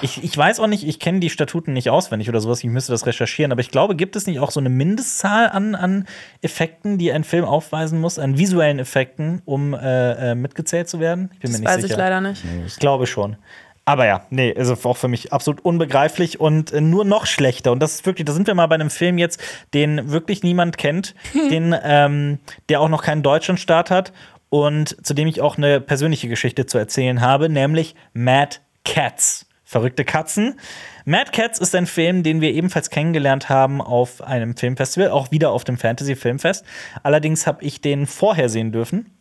Ich, 0.00 0.24
ich 0.24 0.34
weiß 0.34 0.58
auch 0.58 0.66
nicht, 0.68 0.88
ich 0.88 0.98
kenne 0.98 1.20
die 1.20 1.28
Statuten 1.28 1.74
nicht 1.74 1.90
auswendig 1.90 2.30
oder 2.30 2.40
sowas, 2.40 2.64
ich 2.64 2.70
müsste 2.70 2.92
das 2.92 3.04
recherchieren, 3.04 3.52
aber 3.52 3.60
ich 3.60 3.70
glaube, 3.70 3.94
gibt 3.94 4.16
es 4.16 4.26
nicht 4.26 4.40
auch 4.40 4.50
so 4.50 4.58
eine 4.58 4.70
Mindestzahl 4.70 5.50
an, 5.50 5.74
an 5.74 6.06
Effekten, 6.40 6.96
die 6.96 7.12
ein 7.12 7.24
Film 7.24 7.44
aufweisen 7.44 8.00
muss, 8.00 8.18
an 8.18 8.38
visuellen 8.38 8.78
Effekten, 8.78 9.42
um 9.44 9.74
äh, 9.74 10.30
äh, 10.30 10.34
mitgezählt 10.34 10.88
zu 10.88 10.98
werden? 10.98 11.28
Ich 11.34 11.40
bin 11.40 11.50
Das 11.50 11.60
mir 11.60 11.66
nicht 11.66 11.74
weiß 11.74 11.82
sicher. 11.82 11.92
ich 11.92 11.98
leider 11.98 12.20
nicht. 12.22 12.42
Ich 12.66 12.76
glaube 12.76 13.06
schon. 13.06 13.36
Aber 13.84 14.06
ja, 14.06 14.24
nee, 14.30 14.54
also 14.56 14.76
auch 14.88 14.96
für 14.96 15.08
mich 15.08 15.32
absolut 15.32 15.62
unbegreiflich 15.62 16.40
und 16.40 16.72
äh, 16.72 16.80
nur 16.80 17.04
noch 17.04 17.26
schlechter. 17.26 17.70
Und 17.72 17.80
das 17.80 17.96
ist 17.96 18.06
wirklich, 18.06 18.24
da 18.24 18.32
sind 18.32 18.46
wir 18.46 18.54
mal 18.54 18.66
bei 18.66 18.76
einem 18.76 18.88
Film 18.88 19.18
jetzt, 19.18 19.42
den 19.74 20.10
wirklich 20.10 20.42
niemand 20.42 20.78
kennt, 20.78 21.14
den, 21.50 21.76
ähm, 21.82 22.38
der 22.70 22.80
auch 22.80 22.88
noch 22.88 23.02
keinen 23.02 23.22
Deutschlandstart 23.22 23.90
hat 23.90 24.14
und 24.48 25.04
zu 25.04 25.12
dem 25.12 25.28
ich 25.28 25.42
auch 25.42 25.58
eine 25.58 25.82
persönliche 25.82 26.28
Geschichte 26.28 26.64
zu 26.64 26.78
erzählen 26.78 27.20
habe, 27.20 27.50
nämlich 27.50 27.94
Mad 28.14 28.56
Cats. 28.84 29.46
Verrückte 29.64 30.04
Katzen. 30.04 30.58
Mad 31.04 31.30
Cats 31.30 31.60
ist 31.60 31.74
ein 31.76 31.86
Film, 31.86 32.24
den 32.24 32.40
wir 32.40 32.52
ebenfalls 32.52 32.90
kennengelernt 32.90 33.48
haben 33.48 33.80
auf 33.80 34.20
einem 34.20 34.56
Filmfestival, 34.56 35.10
auch 35.10 35.30
wieder 35.30 35.50
auf 35.52 35.62
dem 35.62 35.78
Fantasy 35.78 36.16
Filmfest. 36.16 36.64
Allerdings 37.04 37.46
habe 37.46 37.62
ich 37.64 37.80
den 37.80 38.06
vorher 38.08 38.48
sehen 38.48 38.72
dürfen 38.72 39.12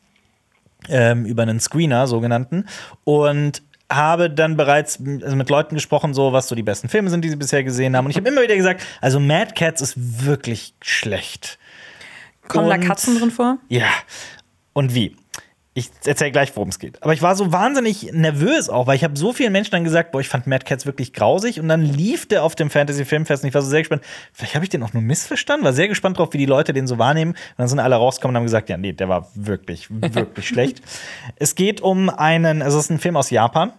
ähm, 0.87 1.25
über 1.25 1.43
einen 1.43 1.59
Screener, 1.59 2.07
sogenannten. 2.07 2.65
Und 3.03 3.61
habe 3.91 4.29
dann 4.29 4.55
bereits 4.57 4.99
also 5.23 5.35
mit 5.35 5.49
Leuten 5.49 5.75
gesprochen, 5.75 6.13
so 6.13 6.31
was 6.33 6.47
so 6.47 6.55
die 6.55 6.63
besten 6.63 6.89
Filme 6.89 7.09
sind, 7.09 7.23
die 7.23 7.29
sie 7.29 7.35
bisher 7.35 7.63
gesehen 7.63 7.95
haben. 7.95 8.05
Und 8.05 8.11
ich 8.11 8.17
habe 8.17 8.29
immer 8.29 8.41
wieder 8.41 8.55
gesagt, 8.55 8.83
also 9.01 9.19
Mad 9.19 9.53
Cats 9.55 9.81
ist 9.81 9.95
wirklich 10.25 10.73
schlecht. 10.81 11.57
Kommen 12.47 12.69
da 12.69 12.75
Und- 12.75 12.81
Katzen 12.87 13.17
drin 13.19 13.31
vor? 13.31 13.57
Ja. 13.67 13.87
Und 14.73 14.93
wie? 14.95 15.15
Ich 15.75 15.91
erzähle 16.03 16.31
gleich, 16.31 16.55
worum 16.55 16.69
es 16.69 16.79
geht. 16.79 17.01
Aber 17.03 17.13
ich 17.13 17.21
war 17.21 17.35
so 17.35 17.51
wahnsinnig 17.51 18.11
nervös 18.11 18.69
auch, 18.69 18.87
weil 18.87 18.95
ich 18.95 19.03
habe 19.03 19.17
so 19.17 19.33
vielen 19.33 19.51
Menschen 19.51 19.71
dann 19.71 19.83
gesagt, 19.83 20.11
boah, 20.11 20.19
ich 20.19 20.27
fand 20.27 20.47
Mad 20.47 20.65
Cats 20.65 20.87
wirklich 20.87 21.13
grausig. 21.13 21.59
Und 21.59 21.69
dann 21.69 21.83
lief 21.83 22.27
der 22.27 22.43
auf 22.43 22.55
dem 22.55 22.71
Fantasy 22.71 23.05
Filmfest 23.05 23.43
und 23.43 23.49
ich 23.49 23.53
war 23.53 23.61
so 23.61 23.69
sehr 23.69 23.81
gespannt. 23.81 24.03
Vielleicht 24.33 24.55
habe 24.55 24.65
ich 24.65 24.69
den 24.69 24.81
auch 24.81 24.93
nur 24.93 25.03
missverstanden. 25.03 25.65
War 25.65 25.73
sehr 25.73 25.87
gespannt 25.87 26.17
drauf, 26.17 26.29
wie 26.31 26.39
die 26.39 26.47
Leute 26.47 26.73
den 26.73 26.87
so 26.87 26.97
wahrnehmen. 26.97 27.31
Und 27.31 27.55
dann 27.57 27.67
sind 27.67 27.79
alle 27.79 27.95
rausgekommen 27.95 28.35
und 28.35 28.39
haben 28.39 28.45
gesagt, 28.45 28.69
ja, 28.69 28.77
nee, 28.77 28.93
der 28.93 29.09
war 29.09 29.29
wirklich, 29.35 29.87
wirklich 29.89 30.47
schlecht. 30.47 30.81
Es 31.35 31.53
geht 31.53 31.81
um 31.81 32.09
einen, 32.09 32.63
also 32.63 32.79
es 32.79 32.85
ist 32.85 32.91
ein 32.91 32.99
Film 32.99 33.15
aus 33.15 33.29
Japan. 33.29 33.71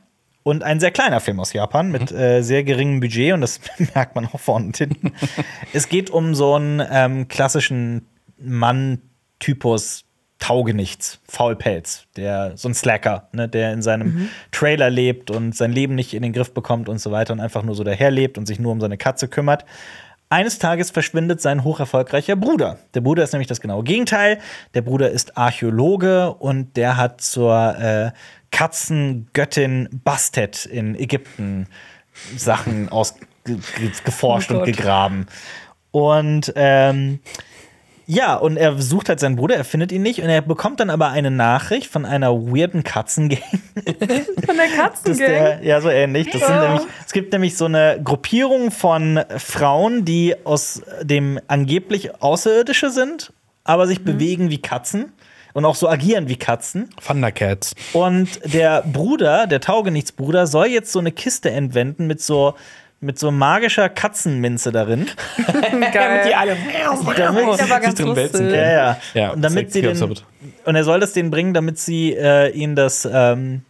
Und 0.43 0.63
ein 0.63 0.81
sehr 0.81 0.91
kleiner 0.91 1.21
Film 1.21 1.39
aus 1.39 1.53
Japan 1.53 1.91
mit 1.91 2.11
äh, 2.13 2.41
sehr 2.41 2.65
geringem 2.65 3.01
Budget 3.01 3.35
und 3.35 3.43
das 3.43 3.61
merkt 3.95 4.15
man 4.15 4.27
auch 4.27 4.41
vorne 4.41 4.67
und 4.67 4.77
hinten. 4.77 5.13
es 5.75 5.89
geht 5.89 6.09
um 6.09 6.35
so 6.35 6.55
einen 6.55 6.83
ähm, 6.91 7.29
klassischen 7.29 8.07
Mann-Typus 8.39 10.07
Taugenichts, 10.41 11.21
Faulpelz, 11.29 12.07
der 12.17 12.57
so 12.57 12.69
ein 12.69 12.75
Slacker, 12.75 13.29
ne, 13.33 13.49
der 13.49 13.73
in 13.73 13.83
seinem 13.83 14.31
Trailer 14.51 14.91
lebt 14.91 15.31
und 15.31 15.55
sein 15.55 15.71
Leben 15.71 15.95
nicht 15.95 16.15
in 16.15 16.23
den 16.23 16.33
Griff 16.33 16.53
bekommt 16.53 16.89
und 16.89 16.99
so 16.99 17.13
weiter 17.13 17.33
und 17.33 17.41
einfach 17.41 17.63
nur 17.63 17.75
so 17.75 17.85
daherlebt 17.85 18.39
und 18.39 18.47
sich 18.47 18.59
nur 18.59 18.73
um 18.73 18.81
seine 18.81 18.97
Katze 18.97 19.29
kümmert. 19.29 19.65
Eines 20.33 20.59
Tages 20.59 20.91
verschwindet 20.93 21.41
sein 21.41 21.65
hocherfolgreicher 21.65 22.37
Bruder. 22.37 22.79
Der 22.95 23.01
Bruder 23.01 23.25
ist 23.25 23.33
nämlich 23.33 23.49
das 23.49 23.61
genaue 23.61 23.83
Gegenteil. 23.83 24.39
Der 24.75 24.83
Bruder 24.83 25.11
ist 25.11 25.37
Archäologe 25.37 26.33
und 26.35 26.77
der 26.77 26.97
hat 26.97 27.21
zur 27.21 27.77
äh, 27.79 28.13
Katzengöttin 28.51 29.89
Bastet 30.05 30.67
in 30.67 30.95
Ägypten 30.95 31.67
Sachen 32.37 32.89
ausgeforscht 32.89 34.53
Oh 34.53 34.59
und 34.59 34.65
gegraben. 34.65 35.27
Und 35.91 36.53
ähm, 36.55 37.19
ja, 38.13 38.35
und 38.35 38.57
er 38.57 38.77
sucht 38.83 39.09
halt 39.09 39.21
seinen 39.21 39.37
Bruder, 39.37 39.55
er 39.55 39.65
findet 39.65 39.93
ihn 39.93 40.03
nicht 40.03 40.21
und 40.21 40.29
er 40.29 40.43
bekommt 40.43 40.81
dann 40.81 40.91
aber 40.91 41.11
eine 41.11 41.31
Nachricht 41.31 41.87
von 41.87 42.05
einer 42.05 42.33
weirden 42.33 42.83
Katzengang. 42.83 43.39
Von 44.47 44.57
der 44.57 44.67
Katzengang? 44.77 45.17
der, 45.19 45.61
ja, 45.63 45.81
so 45.81 45.89
ähnlich. 45.91 46.29
Das 46.31 46.41
sind 46.45 46.51
Ja. 46.57 46.69
nämlich, 46.73 46.89
es 47.07 47.13
gibt 47.13 47.33
nämlich 47.33 47.57
so 47.57 47.67
eine 47.67 48.01
Gruppierung 48.03 48.73
von 48.73 49.21
Frauen, 49.39 50.05
die 50.05 50.35
aus 50.45 50.83
dem 51.03 51.39
angeblich 51.47 52.21
Außerirdische 52.21 52.91
sind, 52.91 53.33
aber 53.63 53.87
sich 53.87 54.03
bewegen 54.03 54.51
wie 54.51 54.59
Katzen 54.61 55.13
und 55.53 55.65
auch 55.65 55.77
so 55.77 55.89
agieren 55.89 56.29
wie 56.29 56.37
Katzen. 56.37 56.91
Thundercats. 57.07 57.75
Und 57.93 58.41
der 58.53 58.83
Bruder, 58.83 59.47
der 59.47 59.61
Taugenichtsbruder, 59.61 60.49
soll 60.49 60.67
jetzt 60.67 60.91
so 60.91 60.99
eine 60.99 61.13
Kiste 61.13 61.51
entwenden 61.51 62.09
mit 62.09 62.21
so 62.21 62.55
mit 63.01 63.19
so 63.19 63.31
magischer 63.31 63.89
Katzenminze 63.89 64.73
darin. 64.73 65.07
Geil. 65.93 66.33
alle 66.35 66.57
Damit, 67.17 67.59
ganz 67.69 67.95
drin 67.95 68.17
wälzen. 68.17 68.51
Ja, 68.51 68.73
ja. 68.73 69.01
Ja, 69.15 69.31
und 69.31 69.43
damit 69.43 69.73
sie 69.73 69.81
den, 69.83 70.17
und 70.65 70.77
er 70.77 70.85
soll 70.85 71.01
das 71.01 71.15
denen 71.15 71.31
bringen, 71.31 71.55
damit 71.55 71.79
sie 71.79 72.15
äh, 72.15 72.51
ihn 72.51 72.77
das, 72.77 73.09
ähm, 73.11 73.63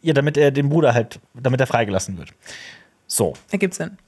ja, 0.00 0.14
damit 0.14 0.36
er 0.36 0.52
den 0.52 0.68
Bruder 0.68 0.94
halt, 0.94 1.18
damit 1.34 1.60
er 1.60 1.66
freigelassen 1.66 2.18
wird. 2.18 2.30
So, 3.08 3.34
Ergibt 3.50 3.74
Sinn. 3.74 3.98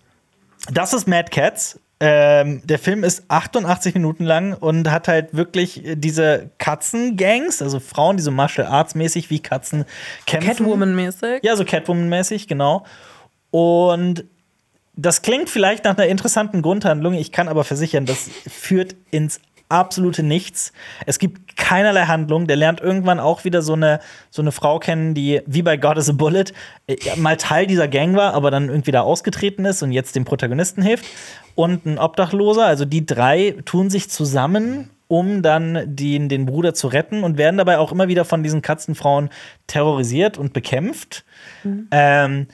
das 0.72 0.92
ist 0.92 1.08
Mad 1.08 1.30
Cats. 1.30 1.80
Ähm, 2.00 2.60
der 2.64 2.78
Film 2.78 3.04
ist 3.04 3.24
88 3.28 3.94
Minuten 3.94 4.24
lang 4.24 4.52
und 4.54 4.90
hat 4.90 5.08
halt 5.08 5.34
wirklich 5.34 5.82
diese 5.94 6.50
Katzengangs, 6.58 7.62
also 7.62 7.80
Frauen, 7.80 8.16
die 8.16 8.22
so 8.22 8.30
Martial 8.30 8.66
Arts 8.66 8.94
mäßig 8.94 9.30
wie 9.30 9.40
Katzen 9.40 9.84
kämpfen. 10.26 10.66
Catwoman-mäßig. 10.66 11.40
Ja, 11.42 11.56
so 11.56 11.64
Catwoman-mäßig, 11.64 12.46
genau. 12.48 12.84
Und 13.50 14.24
das 14.96 15.22
klingt 15.22 15.50
vielleicht 15.50 15.84
nach 15.84 15.96
einer 15.96 16.06
interessanten 16.06 16.62
Grundhandlung. 16.62 17.14
Ich 17.14 17.32
kann 17.32 17.48
aber 17.48 17.64
versichern, 17.64 18.06
das 18.06 18.30
führt 18.48 18.94
ins 19.10 19.40
absolute 19.68 20.22
Nichts. 20.22 20.72
Es 21.06 21.18
gibt 21.18 21.56
keinerlei 21.56 22.04
Handlung. 22.04 22.46
Der 22.46 22.56
lernt 22.56 22.80
irgendwann 22.80 23.18
auch 23.18 23.44
wieder 23.44 23.62
so 23.62 23.72
eine, 23.72 24.00
so 24.30 24.42
eine 24.42 24.52
Frau 24.52 24.78
kennen, 24.78 25.14
die 25.14 25.40
wie 25.46 25.62
bei 25.62 25.76
God 25.76 25.96
is 25.98 26.08
a 26.08 26.12
Bullet 26.12 26.46
äh, 26.86 26.96
mal 27.16 27.36
Teil 27.36 27.66
dieser 27.66 27.88
Gang 27.88 28.14
war, 28.14 28.34
aber 28.34 28.50
dann 28.50 28.68
irgendwie 28.68 28.92
da 28.92 29.00
ausgetreten 29.00 29.64
ist 29.64 29.82
und 29.82 29.92
jetzt 29.92 30.16
dem 30.16 30.24
Protagonisten 30.24 30.82
hilft. 30.82 31.06
Und 31.54 31.86
ein 31.86 31.98
Obdachloser, 31.98 32.66
also 32.66 32.84
die 32.84 33.06
drei 33.06 33.56
tun 33.64 33.90
sich 33.90 34.10
zusammen, 34.10 34.90
um 35.08 35.42
dann 35.42 35.82
den, 35.86 36.28
den 36.28 36.46
Bruder 36.46 36.74
zu 36.74 36.88
retten 36.88 37.24
und 37.24 37.38
werden 37.38 37.58
dabei 37.58 37.78
auch 37.78 37.92
immer 37.92 38.08
wieder 38.08 38.24
von 38.24 38.42
diesen 38.42 38.62
Katzenfrauen 38.62 39.30
terrorisiert 39.66 40.38
und 40.38 40.52
bekämpft. 40.52 41.24
Ähm, 41.90 42.46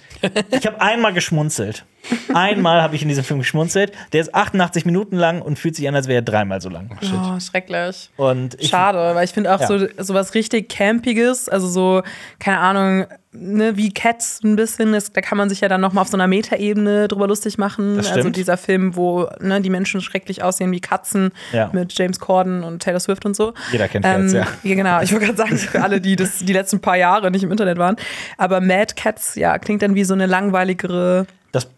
ich 0.50 0.66
habe 0.66 0.80
einmal 0.80 1.12
geschmunzelt. 1.12 1.84
Einmal 2.32 2.80
habe 2.82 2.96
ich 2.96 3.02
in 3.02 3.08
diesem 3.08 3.24
Film 3.24 3.40
geschmunzelt. 3.40 3.92
Der 4.12 4.20
ist 4.22 4.34
88 4.34 4.86
Minuten 4.86 5.16
lang 5.16 5.42
und 5.42 5.58
fühlt 5.58 5.76
sich 5.76 5.86
an, 5.86 5.94
als 5.94 6.08
wäre 6.08 6.20
er 6.20 6.22
dreimal 6.22 6.60
so 6.60 6.68
lang. 6.70 6.90
Oh, 7.02 7.38
schrecklich. 7.40 8.10
Und 8.16 8.54
ich, 8.60 8.68
Schade, 8.70 9.14
weil 9.14 9.24
ich 9.24 9.32
finde 9.32 9.54
auch 9.54 9.60
Ja. 9.60 9.66
so 9.66 9.86
sowas 9.98 10.34
richtig 10.34 10.68
Campiges, 10.70 11.48
also 11.48 11.66
so, 11.68 12.02
keine 12.38 12.58
Ahnung, 12.58 13.06
ne, 13.32 13.76
wie 13.76 13.92
Cats 13.92 14.40
ein 14.42 14.56
bisschen, 14.56 14.92
das, 14.92 15.12
da 15.12 15.20
kann 15.20 15.38
man 15.38 15.48
sich 15.48 15.60
ja 15.60 15.68
dann 15.68 15.80
nochmal 15.80 16.02
auf 16.02 16.08
so 16.08 16.16
einer 16.16 16.26
Metaebene 16.26 17.06
drüber 17.06 17.28
lustig 17.28 17.58
machen. 17.58 17.98
Das 17.98 18.10
Also 18.10 18.30
dieser 18.30 18.56
Film, 18.56 18.96
wo 18.96 19.28
ne, 19.40 19.60
die 19.60 19.70
Menschen 19.70 20.00
schrecklich 20.00 20.42
aussehen 20.42 20.72
wie 20.72 20.80
Katzen 20.80 21.30
Ja. 21.52 21.70
mit 21.72 21.96
James 21.96 22.18
Corden 22.18 22.64
und 22.64 22.82
Taylor 22.82 22.98
Swift 22.98 23.24
und 23.26 23.36
so. 23.36 23.52
Jeder 23.70 23.86
kennt 23.88 24.04
Cats, 24.04 24.32
ja. 24.32 24.46
ja. 24.64 24.74
Genau, 24.74 25.00
ich 25.02 25.12
wollte 25.12 25.26
gerade 25.26 25.38
sagen, 25.38 25.58
für 25.58 25.82
alle, 25.82 26.00
die 26.00 26.16
das 26.16 26.38
die 26.38 26.52
letzten 26.52 26.80
paar 26.80 26.96
Jahre 26.96 27.30
nicht 27.30 27.44
im 27.44 27.50
Internet 27.52 27.78
waren. 27.78 27.96
Aber 28.38 28.60
Mad 28.60 28.79
Cats, 28.86 29.34
ja, 29.34 29.58
klingt 29.58 29.82
dann 29.82 29.94
wie 29.94 30.04
so 30.04 30.14
eine 30.14 30.26
langweiligere 30.26 31.26
das, 31.52 31.68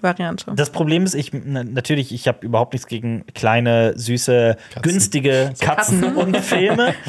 Variante. 0.00 0.52
das 0.54 0.70
Problem 0.70 1.04
ist, 1.04 1.14
ich 1.14 1.32
na, 1.32 1.64
natürlich, 1.64 2.12
ich 2.12 2.28
habe 2.28 2.44
überhaupt 2.44 2.72
nichts 2.72 2.86
gegen 2.86 3.24
kleine, 3.34 3.92
süße, 3.96 4.56
günstige 4.82 5.52
Katzen, 5.60 6.16
und 6.16 6.36
Filme. 6.36 6.94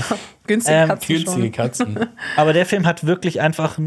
Günstige 0.48 0.78
ähm, 0.78 0.88
Katzen 0.90 1.16
Günstige 1.16 1.42
schon. 1.44 1.52
Katzen. 1.52 2.00
Aber 2.36 2.52
der 2.52 2.66
Film 2.66 2.86
hat 2.86 3.06
wirklich 3.06 3.40
einfach, 3.40 3.78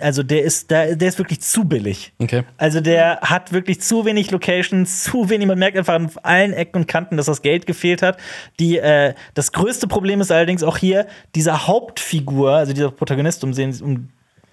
also 0.00 0.22
der 0.22 0.42
ist, 0.42 0.70
der, 0.70 0.96
der 0.96 1.08
ist 1.08 1.18
wirklich 1.18 1.40
zu 1.40 1.64
billig. 1.64 2.12
Okay. 2.18 2.42
Also 2.58 2.80
der 2.80 3.20
hat 3.22 3.52
wirklich 3.52 3.80
zu 3.80 4.04
wenig 4.04 4.30
Locations, 4.30 5.04
zu 5.04 5.30
wenig. 5.30 5.46
Man 5.46 5.58
merkt 5.58 5.78
einfach 5.78 5.94
an 5.94 6.10
allen 6.22 6.52
Ecken 6.52 6.82
und 6.82 6.88
Kanten, 6.88 7.16
dass 7.16 7.26
das 7.26 7.42
Geld 7.42 7.66
gefehlt 7.66 8.02
hat. 8.02 8.18
Die, 8.58 8.78
äh, 8.78 9.14
das 9.34 9.52
größte 9.52 9.86
Problem 9.86 10.20
ist 10.20 10.32
allerdings 10.32 10.62
auch 10.62 10.76
hier, 10.76 11.06
dieser 11.34 11.66
Hauptfigur, 11.66 12.52
also 12.52 12.72
dieser 12.72 12.90
Protagonist, 12.90 13.44
um 13.44 13.52
den, 13.52 13.80
um, 13.80 14.08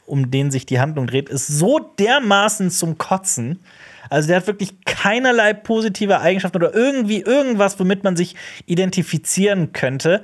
um 0.08 0.32
den 0.32 0.50
sich 0.52 0.66
die 0.66 0.80
Handlung 0.80 1.06
dreht, 1.08 1.30
ist 1.30 1.48
so 1.48 1.80
dermaßen 1.80 2.72
zum 2.72 2.98
Kotzen. 2.98 3.60
Also 4.10 4.28
der 4.28 4.38
hat 4.38 4.48
wirklich 4.48 4.86
keinerlei 4.86 5.54
positive 5.54 6.20
Eigenschaften 6.22 6.58
oder 6.58 6.74
irgendwie 6.74 7.20
irgendwas, 7.22 7.78
womit 7.80 8.06
man 8.06 8.16
sich 8.16 8.36
identifizieren 8.66 9.74
könnte. 9.74 10.24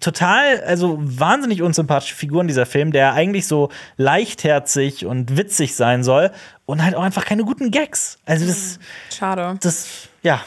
Total, 0.00 0.60
also 0.60 0.98
wahnsinnig 1.00 1.62
unsympathische 1.62 2.14
Figuren 2.14 2.46
dieser 2.46 2.66
Film, 2.66 2.92
der 2.92 3.14
eigentlich 3.14 3.46
so 3.46 3.70
leichtherzig 3.96 5.06
und 5.06 5.36
witzig 5.36 5.74
sein 5.76 6.04
soll 6.04 6.30
und 6.66 6.84
halt 6.84 6.94
auch 6.94 7.02
einfach 7.02 7.24
keine 7.24 7.44
guten 7.44 7.70
Gags. 7.70 8.18
Also 8.26 8.46
das, 8.46 8.78
Schade. 9.10 9.56
das, 9.62 10.08
ja. 10.22 10.42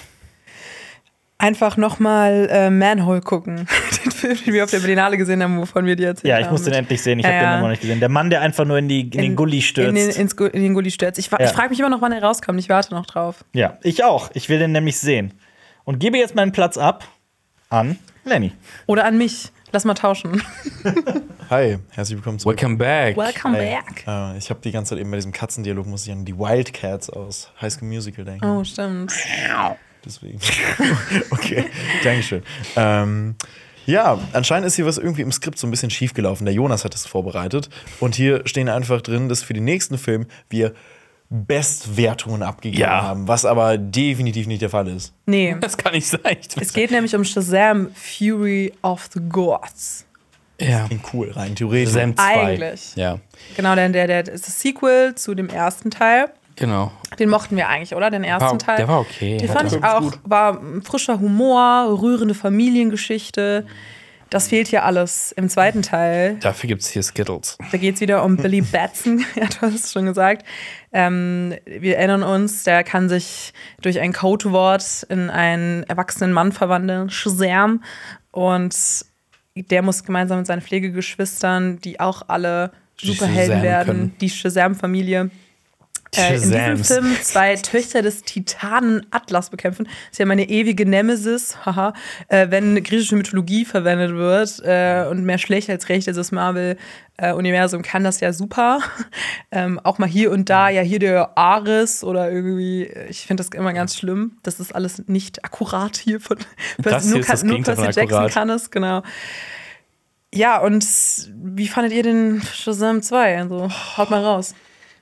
Einfach 1.41 1.77
nochmal 1.77 2.49
äh, 2.51 2.69
Manhole 2.69 3.21
gucken. 3.21 3.65
den 4.03 4.11
Film, 4.11 4.37
den 4.45 4.53
wir 4.53 4.65
auf 4.65 4.71
der 4.71 4.79
Berlinale 4.79 5.17
gesehen 5.17 5.41
haben, 5.41 5.57
wovon 5.57 5.85
wir 5.85 5.95
dir 5.95 6.07
erzählt 6.07 6.29
Ja, 6.29 6.35
haben. 6.35 6.43
ich 6.43 6.51
muss 6.51 6.63
den 6.63 6.73
endlich 6.73 7.01
sehen. 7.01 7.17
Ich 7.19 7.25
Ja, 7.25 7.31
habe 7.31 7.39
den 7.39 7.43
ja. 7.45 7.53
immer 7.53 7.61
noch 7.63 7.69
nicht 7.69 7.81
gesehen. 7.81 7.99
Der 8.01 8.09
Mann, 8.09 8.29
der 8.29 8.41
einfach 8.41 8.65
nur 8.65 8.77
in, 8.77 8.89
die, 8.89 9.01
in, 9.03 9.09
den 9.09 9.35
Gully 9.37 9.61
stürzt. 9.61 9.87
In 9.87 9.95
den, 9.95 10.09
ins 10.09 10.33
in 10.33 10.61
den 10.61 10.73
Gully 10.73 10.91
stürzt. 10.91 11.17
Ich, 11.17 11.31
Ja. 11.31 11.39
ich 11.39 11.51
frage 11.51 11.69
mich 11.69 11.79
immer 11.79 11.89
noch, 11.89 12.01
wann 12.01 12.11
er 12.11 12.21
rauskommt. 12.21 12.59
Ich 12.59 12.67
warte 12.67 12.93
noch 12.93 13.05
drauf. 13.05 13.45
ja, 13.53 13.77
ich 13.83 14.03
auch. 14.03 14.29
Ich 14.33 14.49
will 14.49 14.59
den 14.59 14.73
nämlich 14.73 14.99
sehen. 14.99 15.33
Und 15.85 15.99
gebe 15.99 16.17
jetzt 16.17 16.35
meinen 16.35 16.51
Platz 16.51 16.77
ab 16.77 17.07
an 17.69 17.97
Lenny. 18.25 18.51
Oder 18.85 19.05
an 19.05 19.17
mich. 19.17 19.49
Lass 19.71 19.85
mal 19.85 19.93
tauschen. 19.93 20.43
Hi, 21.49 21.77
herzlich 21.91 22.17
willkommen 22.17 22.39
zurück. 22.39 22.57
Welcome 22.61 22.77
back. 22.77 23.15
Welcome 23.15 23.57
Hi. 23.57 23.77
back. 23.77 24.03
Äh, 24.05 24.37
ich 24.37 24.49
habe 24.49 24.59
die 24.61 24.71
ganze 24.71 24.89
Zeit 24.89 24.99
eben 24.99 25.09
bei 25.09 25.17
diesem 25.17 25.31
Katzendialog 25.31 25.85
muss 25.87 26.05
ich 26.05 26.11
an 26.11 26.25
die 26.25 26.37
Wildcats 26.37 27.09
aus 27.09 27.51
High 27.61 27.71
School 27.71 27.87
Musical 27.87 28.25
denken. 28.25 28.45
Oh, 28.45 28.63
stimmt. 28.65 29.13
Deswegen. 30.09 30.39
okay, 31.29 31.65
Dankeschön. 32.03 32.41
Ähm, 32.75 33.35
ja, 33.85 34.19
anscheinend 34.33 34.65
ist 34.67 34.75
hier 34.75 34.85
was 34.85 34.97
irgendwie 34.97 35.21
im 35.21 35.31
Skript 35.31 35.57
so 35.59 35.67
ein 35.67 35.71
bisschen 35.71 35.89
schief 35.91 36.13
gelaufen. 36.15 36.45
Der 36.45 36.53
Jonas 36.53 36.83
hat 36.83 36.95
es 36.95 37.05
vorbereitet. 37.05 37.69
Und 37.99 38.15
hier 38.15 38.41
stehen 38.45 38.69
einfach 38.69 39.01
drin, 39.01 39.29
dass 39.29 39.43
für 39.43 39.53
den 39.53 39.63
nächsten 39.65 39.97
Film 39.99 40.25
wir 40.49 40.73
Bestwertungen 41.31 42.41
abgegeben 42.41 42.81
Ja. 42.81 43.03
haben, 43.03 43.27
was 43.27 43.45
aber 43.45 43.77
definitiv 43.77 44.47
nicht 44.47 44.61
der 44.63 44.69
Fall 44.71 44.87
ist. 44.87 45.13
Nee. 45.27 45.55
Das 45.61 45.77
kann 45.77 45.93
nicht 45.93 46.07
sein. 46.07 46.37
Ich 46.41 46.47
Es 46.59 46.73
geht 46.73 46.89
nämlich 46.91 47.15
um 47.15 47.23
Shazam 47.23 47.91
Fury 47.93 48.73
of 48.81 49.09
the 49.13 49.19
Gods. 49.29 50.05
ja. 50.59 50.85
Klingt 50.87 51.03
cool, 51.13 51.31
rein 51.31 51.55
theoretisch. 51.55 51.93
Sam 51.93 52.15
2. 52.15 52.23
Eigentlich. 52.23 52.95
Ja, 52.95 53.19
Genau, 53.55 53.75
denn 53.75 53.93
der, 53.93 54.07
der 54.07 54.27
ist 54.27 54.47
das 54.47 54.59
Sequel 54.59 55.13
zu 55.15 55.35
dem 55.35 55.49
ersten 55.49 55.91
Teil. 55.91 56.29
Genau. 56.59 56.91
Den 57.17 57.29
mochten 57.29 57.55
wir 57.55 57.67
eigentlich, 57.67 57.95
oder? 57.95 58.09
Den 58.09 58.23
ersten 58.23 58.51
War, 58.51 58.59
Teil. 58.59 58.77
der 58.77 58.87
war 58.87 58.99
okay. 58.99 59.37
Den 59.37 59.49
fand 59.49 59.73
ich 59.73 59.83
auch, 59.83 60.11
war 60.23 60.59
ein 60.59 60.81
frischer 60.81 61.19
Humor, 61.19 61.99
rührende 62.01 62.33
Familiengeschichte. 62.33 63.65
Das 64.29 64.47
fehlt 64.47 64.67
hier 64.67 64.85
alles 64.85 65.31
im 65.31 65.49
zweiten 65.49 65.81
Teil. 65.81 66.35
Dafür 66.35 66.67
gibt 66.67 66.83
es 66.83 66.89
hier 66.89 67.01
Skittles. 67.01 67.57
Da 67.71 67.77
geht 67.79 67.95
es 67.95 68.01
wieder 68.01 68.23
um 68.23 68.37
Billy 68.37 68.61
Batson, 68.61 69.25
ja, 69.35 69.47
du 69.47 69.61
hast 69.61 69.85
es 69.85 69.91
schon 69.91 70.05
gesagt. 70.05 70.45
Ähm, 70.93 71.55
wir 71.65 71.97
erinnern 71.97 72.21
uns, 72.21 72.63
der 72.63 72.83
kann 72.83 73.09
sich 73.09 73.53
durch 73.81 73.99
ein 73.99 74.13
Codewort 74.13 75.03
in 75.09 75.31
einen 75.31 75.83
erwachsenen 75.83 76.31
Mann 76.31 76.51
verwandeln, 76.51 77.09
Shazam. 77.09 77.83
Und 78.31 78.75
der 79.55 79.81
muss 79.81 80.03
gemeinsam 80.03 80.37
mit 80.37 80.47
seinen 80.47 80.61
Pflegegeschwistern, 80.61 81.79
die 81.79 81.99
auch 81.99 82.21
alle 82.27 82.71
Superhelden 83.01 83.63
werden, 83.63 83.87
können. 83.87 84.15
die 84.21 84.29
Shazam-Familie, 84.29 85.31
äh, 86.15 86.35
in 86.35 86.41
diesem. 86.41 86.83
Film 86.83 87.15
zwei 87.21 87.55
Töchter 87.55 88.01
des 88.01 88.23
Titanen 88.23 89.05
Atlas 89.11 89.49
bekämpfen. 89.49 89.85
Das 89.85 90.13
ist 90.13 90.19
ja 90.19 90.25
meine 90.25 90.49
ewige 90.49 90.85
Nemesis, 90.85 91.65
haha, 91.65 91.93
äh, 92.29 92.47
wenn 92.49 92.81
griechische 92.83 93.15
Mythologie 93.15 93.65
verwendet 93.65 94.13
wird 94.15 94.61
äh, 94.63 95.07
und 95.09 95.23
mehr 95.23 95.37
schlecht 95.37 95.69
als 95.69 95.89
recht 95.89 96.07
ist 96.07 96.17
das 96.17 96.31
Marvel-Universum, 96.31 97.81
kann 97.81 98.03
das 98.03 98.19
ja 98.19 98.33
super. 98.33 98.79
ähm, 99.51 99.79
auch 99.83 99.97
mal 99.99 100.09
hier 100.09 100.31
und 100.31 100.49
da, 100.49 100.69
ja, 100.69 100.81
hier 100.81 100.99
der 100.99 101.37
Ares 101.37 102.03
oder 102.03 102.31
irgendwie, 102.31 102.85
ich 103.09 103.27
finde 103.27 103.43
das 103.43 103.49
immer 103.49 103.73
ganz 103.73 103.95
schlimm. 103.95 104.37
Das 104.43 104.59
ist 104.59 104.73
alles 104.73 105.03
nicht 105.07 105.45
akkurat 105.45 105.97
hier 105.97 106.19
von 106.19 106.37
hier 106.83 106.99
nur, 107.01 107.17
nur 107.17 107.21
Percy 107.21 107.47
Jackson 107.47 108.01
akkurat. 108.01 108.31
kann 108.31 108.49
es, 108.49 108.71
genau. 108.71 109.03
Ja, 110.33 110.59
und 110.59 110.85
wie 111.43 111.67
fandet 111.67 111.91
ihr 111.91 112.03
den 112.03 112.41
Shazam 112.53 113.01
2? 113.01 113.39
Also, 113.39 113.69
haut 113.97 114.11
mal 114.11 114.23
raus. 114.23 114.53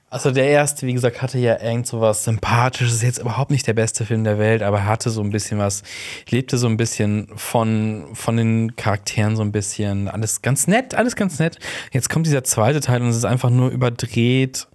Also 0.10 0.32
der 0.32 0.48
erste, 0.48 0.88
wie 0.88 0.94
gesagt, 0.94 1.22
hatte 1.22 1.38
ja 1.38 1.62
irgend 1.62 1.86
so 1.86 2.00
was 2.00 2.24
Sympathisches. 2.24 2.96
Ist 2.96 3.04
jetzt 3.04 3.18
überhaupt 3.18 3.52
nicht 3.52 3.68
der 3.68 3.74
beste 3.74 4.06
Film 4.06 4.24
der 4.24 4.40
Welt, 4.40 4.64
aber 4.64 4.86
hatte 4.86 5.10
so 5.10 5.22
ein 5.22 5.32
bisschen 5.32 5.58
was, 5.60 5.84
lebte 6.30 6.58
so 6.58 6.68
ein 6.68 6.78
bisschen 6.78 7.28
von, 7.36 8.08
von 8.14 8.38
den 8.38 8.78
Charakteren 8.78 9.36
so 9.36 9.42
ein 9.42 9.52
bisschen. 9.52 10.08
Alles 10.08 10.42
ganz 10.42 10.66
nett, 10.68 10.96
alles 10.96 11.18
ganz 11.18 11.40
nett. 11.40 11.60
Jetzt 11.92 12.10
kommt 12.10 12.26
dieser 12.26 12.46
zweite 12.46 12.80
Teil 12.80 13.02
und 13.02 13.10
es 13.10 13.18
ist 13.18 13.26
einfach 13.26 13.50
nur 13.50 13.70
überdreht, 13.70 14.70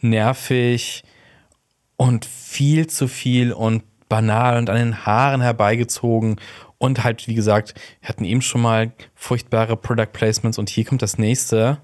nervig 0.00 1.04
und 1.96 2.24
viel 2.24 2.86
zu 2.86 3.08
viel 3.08 3.52
und 3.52 3.82
banal 4.08 4.56
und 4.56 4.70
an 4.70 4.76
den 4.76 5.04
Haaren 5.04 5.42
herbeigezogen. 5.42 6.36
Und 6.78 7.04
halt, 7.04 7.28
wie 7.28 7.34
gesagt, 7.34 7.74
wir 8.00 8.08
hatten 8.08 8.24
eben 8.24 8.40
schon 8.40 8.62
mal 8.62 8.92
furchtbare 9.14 9.76
Product 9.76 10.12
Placements 10.14 10.58
und 10.58 10.70
hier 10.70 10.86
kommt 10.86 11.02
das 11.02 11.18
nächste 11.18 11.78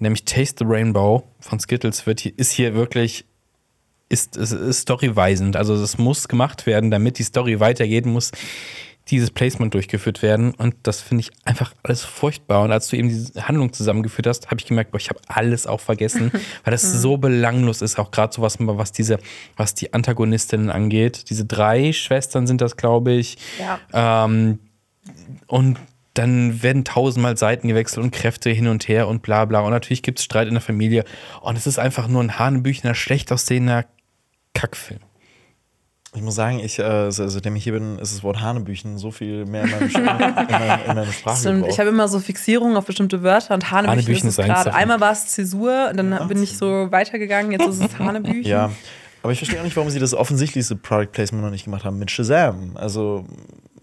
nämlich 0.00 0.24
Taste 0.24 0.64
the 0.64 0.64
Rainbow 0.66 1.24
von 1.40 1.60
Skittles 1.60 2.06
wird 2.06 2.20
hier, 2.20 2.32
ist 2.36 2.52
hier 2.52 2.74
wirklich 2.74 3.24
ist, 4.08 4.36
ist, 4.36 4.52
ist 4.52 4.80
storyweisend. 4.80 5.56
Also 5.56 5.74
es 5.74 5.96
muss 5.96 6.28
gemacht 6.28 6.66
werden, 6.66 6.90
damit 6.90 7.18
die 7.18 7.22
Story 7.22 7.60
weitergeht, 7.60 8.06
muss 8.06 8.32
dieses 9.08 9.30
Placement 9.30 9.72
durchgeführt 9.74 10.22
werden. 10.22 10.52
Und 10.54 10.74
das 10.82 11.00
finde 11.00 11.22
ich 11.22 11.30
einfach 11.44 11.74
alles 11.82 12.04
furchtbar. 12.04 12.62
Und 12.62 12.72
als 12.72 12.88
du 12.88 12.96
eben 12.96 13.08
diese 13.08 13.46
Handlung 13.48 13.72
zusammengeführt 13.72 14.26
hast, 14.26 14.46
habe 14.50 14.60
ich 14.60 14.66
gemerkt, 14.66 14.92
boah, 14.92 14.98
ich 14.98 15.10
habe 15.10 15.20
alles 15.26 15.66
auch 15.66 15.80
vergessen, 15.80 16.30
weil 16.64 16.70
das 16.72 16.82
so 16.82 17.16
belanglos 17.16 17.82
ist. 17.82 17.98
Auch 17.98 18.10
gerade 18.10 18.32
so 18.34 18.42
was, 18.42 18.56
was 18.58 18.92
diese, 18.92 19.18
was 19.56 19.74
die 19.74 19.92
Antagonistinnen 19.92 20.70
angeht. 20.70 21.30
Diese 21.30 21.44
drei 21.44 21.92
Schwestern 21.92 22.46
sind 22.46 22.60
das, 22.60 22.76
glaube 22.76 23.12
ich. 23.12 23.38
Ja. 23.58 24.24
Ähm, 24.24 24.58
und 25.46 25.78
dann 26.14 26.62
werden 26.62 26.84
tausendmal 26.84 27.36
Seiten 27.36 27.68
gewechselt 27.68 28.02
und 28.02 28.10
Kräfte 28.10 28.50
hin 28.50 28.68
und 28.68 28.88
her 28.88 29.06
und 29.08 29.22
bla 29.22 29.44
bla. 29.44 29.60
Und 29.60 29.70
natürlich 29.70 30.02
gibt 30.02 30.18
es 30.18 30.24
Streit 30.24 30.48
in 30.48 30.54
der 30.54 30.60
Familie. 30.60 31.04
Und 31.40 31.56
es 31.56 31.66
ist 31.66 31.78
einfach 31.78 32.08
nur 32.08 32.22
ein 32.22 32.38
hanebüchener, 32.38 32.94
schlecht 32.94 33.30
aussehender 33.32 33.84
Kackfilm. 34.54 35.00
Ich 36.12 36.22
muss 36.22 36.34
sagen, 36.34 36.58
ich, 36.58 36.76
äh, 36.80 37.12
seitdem 37.12 37.54
ich 37.54 37.62
hier 37.62 37.72
bin, 37.72 37.96
ist 38.00 38.12
das 38.12 38.24
Wort 38.24 38.40
Hanebüchen 38.40 38.98
so 38.98 39.12
viel 39.12 39.46
mehr 39.46 39.62
in, 39.62 39.70
meinem, 39.70 39.88
in, 39.94 40.02
meinem, 40.02 40.80
in 40.80 40.86
meiner 40.88 41.06
Sprache. 41.06 41.38
Stimmt, 41.38 41.68
ich 41.68 41.78
habe 41.78 41.90
immer 41.90 42.08
so 42.08 42.18
Fixierungen 42.18 42.76
auf 42.76 42.84
bestimmte 42.84 43.22
Wörter 43.22 43.54
und 43.54 43.70
Hanebüchen, 43.70 43.98
Hanebüchen 43.98 44.28
ist 44.28 44.38
ist 44.40 44.44
gerade. 44.44 44.74
Einmal 44.74 44.98
war 44.98 45.12
es 45.12 45.28
Zäsur, 45.28 45.92
dann 45.94 46.26
bin 46.26 46.42
ich 46.42 46.58
so 46.58 46.90
weitergegangen, 46.90 47.52
jetzt 47.52 47.68
ist 47.68 47.80
es 47.80 47.98
Hanebüchen. 48.00 48.42
Ja, 48.42 48.72
aber 49.22 49.32
ich 49.32 49.38
verstehe 49.38 49.60
auch 49.60 49.64
nicht, 49.64 49.76
warum 49.76 49.90
sie 49.90 50.00
das 50.00 50.12
offensichtlichste 50.12 50.74
Product 50.74 51.12
Placement 51.12 51.44
noch 51.44 51.52
nicht 51.52 51.64
gemacht 51.64 51.84
haben 51.84 51.98
mit 51.98 52.10
Shazam. 52.10 52.76
Also, 52.76 53.24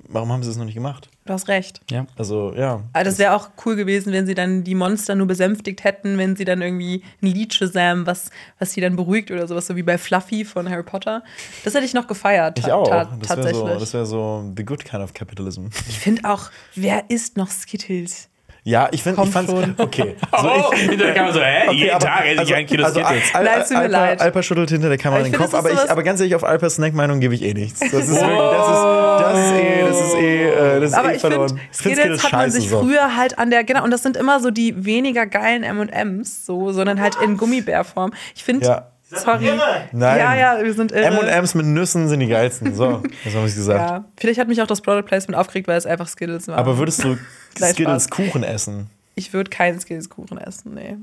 warum 0.10 0.30
haben 0.32 0.44
sie 0.44 0.50
das 0.50 0.58
noch 0.58 0.66
nicht 0.66 0.76
gemacht? 0.76 1.10
Du 1.28 1.34
hast 1.34 1.48
recht. 1.50 1.82
Ja. 1.92 2.08
Also, 2.18 2.54
ja. 2.56 2.82
Aber 2.94 3.04
das 3.04 3.20
wäre 3.20 3.36
auch 3.36 3.50
cool 3.66 3.76
gewesen, 3.76 4.14
wenn 4.14 4.26
sie 4.26 4.34
dann 4.34 4.64
die 4.64 4.76
Monster 4.76 5.14
nur 5.14 5.28
besänftigt 5.28 5.84
hätten, 5.84 6.18
wenn 6.18 6.36
sie 6.36 6.46
dann 6.46 6.62
irgendwie 6.62 7.04
ein 7.22 7.28
Lied 7.28 7.54
Shazam, 7.54 8.08
was, 8.08 8.32
was 8.60 8.72
sie 8.72 8.82
dann 8.82 8.96
beruhigt 8.96 9.30
oder 9.30 9.48
sowas, 9.48 9.68
so 9.68 9.76
wie 9.76 9.84
bei 9.84 9.98
Fluffy 9.98 10.46
von 10.46 10.70
Harry 10.70 10.84
Potter. 10.84 11.24
Das 11.64 11.74
hätte 11.74 11.86
ich 11.86 11.94
noch 11.94 12.08
gefeiert. 12.08 12.58
Ich 12.60 12.72
auch. 12.72 12.90
Das 12.90 13.10
wäre 13.10 13.20
tatsächlich. 13.22 13.58
so, 13.58 13.80
das 13.80 13.94
wär 13.94 14.06
so 14.06 14.54
the 14.56 14.64
good 14.64 14.86
kind 14.86 15.04
of 15.04 15.14
capitalism. 15.14 15.68
ich 15.90 16.00
finde 16.00 16.30
auch, 16.30 16.50
wer 16.76 17.10
isst 17.10 17.38
noch 17.38 17.50
Skittles? 17.50 18.30
Ja, 18.68 18.90
ich 18.92 19.02
finde, 19.02 19.22
ich 19.24 19.30
fand's. 19.30 19.50
schon. 19.50 19.76
Okay. 19.78 20.16
Also 20.32 20.50
Oh, 20.50 20.74
hinterher 20.74 21.14
kann 21.14 21.26
man 21.26 21.34
so, 21.34 21.40
hä? 21.40 21.68
Okay, 21.70 21.90
aber- 21.92 22.12
also, 22.12 22.54
also 22.54 23.00
Al 23.02 23.16
Al 23.34 23.44
Nein, 23.46 23.62
es 23.62 23.68
tut 23.70 23.78
mir 23.78 23.84
Alper, 23.84 23.88
leid. 23.90 24.22
Alper 24.22 24.44
schüttelt 24.44 24.70
hinter 24.72 24.90
der 24.90 24.98
Kamera 24.98 25.22
ich 25.22 25.28
den 25.28 25.34
finde, 25.36 25.46
Kopf, 25.50 25.54
aber, 25.58 25.72
ich, 25.72 25.90
aber 25.90 26.04
ganz 26.04 26.20
ehrlich, 26.20 26.36
auf 26.36 26.44
Alpers 26.44 26.76
Snack-Meinung 26.76 27.22
gebe 27.22 27.34
ich 27.34 27.44
eh 27.44 27.54
nichts. 27.54 27.80
Das 27.80 27.94
ist 27.94 28.10
wirklich, 28.10 28.38
das 28.38 28.68
ist, 28.68 28.84
das 29.24 29.40
ist 29.40 29.54
eh, 29.54 29.86
das 29.88 30.00
ist 30.02 30.16
eh, 30.16 30.50
äh, 30.50 30.80
das 30.82 30.90
ist 30.92 30.98
Aber 30.98 31.12
eh 31.12 31.16
ich 31.16 31.22
verloren. 31.22 31.48
finde, 31.50 31.62
Ich 31.72 31.78
find 31.78 31.96
Skittles 31.98 32.24
hat 32.26 32.32
man 32.34 32.52
sich 32.52 32.70
so. 32.70 32.82
früher 32.82 33.16
halt 33.16 33.40
an 33.40 33.50
der, 33.52 33.64
genau, 33.64 33.86
und 33.86 33.92
das 33.92 34.04
sind 34.04 34.18
immer 34.18 34.42
so 34.42 34.52
die 34.52 34.84
weniger 34.86 35.26
geilen 35.28 35.64
M&M's, 35.64 36.46
so, 36.46 36.72
sondern 36.74 37.00
halt 37.02 37.16
in 37.24 37.38
Gummibärform. 37.38 38.12
Ich 38.36 38.44
finde, 38.44 38.66
Ja. 38.66 38.88
Sorry. 39.10 39.52
Nein. 39.92 40.20
Ja, 40.20 40.36
ja, 40.36 40.64
wir 40.64 40.74
sind 40.74 40.92
irre. 40.92 41.06
M&M's 41.06 41.56
mit 41.56 41.66
Nüssen 41.66 42.08
sind 42.08 42.20
die 42.20 42.28
geilsten. 42.28 42.76
So, 42.76 43.04
das 43.24 43.36
habe 43.36 43.48
ich 43.48 43.56
gesagt. 43.56 43.90
Ja, 43.90 44.06
vielleicht 44.18 44.40
hat 44.40 44.48
mich 44.48 44.62
auch 44.62 44.68
das 44.68 44.82
Product 44.82 45.04
Placement 45.06 45.38
aufgeregt, 45.38 45.68
weil 45.68 45.78
es 45.78 45.86
einfach 45.86 46.08
Skittles 46.08 46.48
war. 46.48 46.58
Aber 46.58 46.78
würdest 46.78 47.04
du 47.04 47.18
Skittles. 47.56 48.10
Kuchen 48.10 48.44
essen? 48.44 48.90
ich 49.18 49.34
würde 49.34 49.50
keinen 49.50 49.80
Skittles-Kuchen 49.80 50.38
essen, 50.38 50.76
nee. 50.76 50.96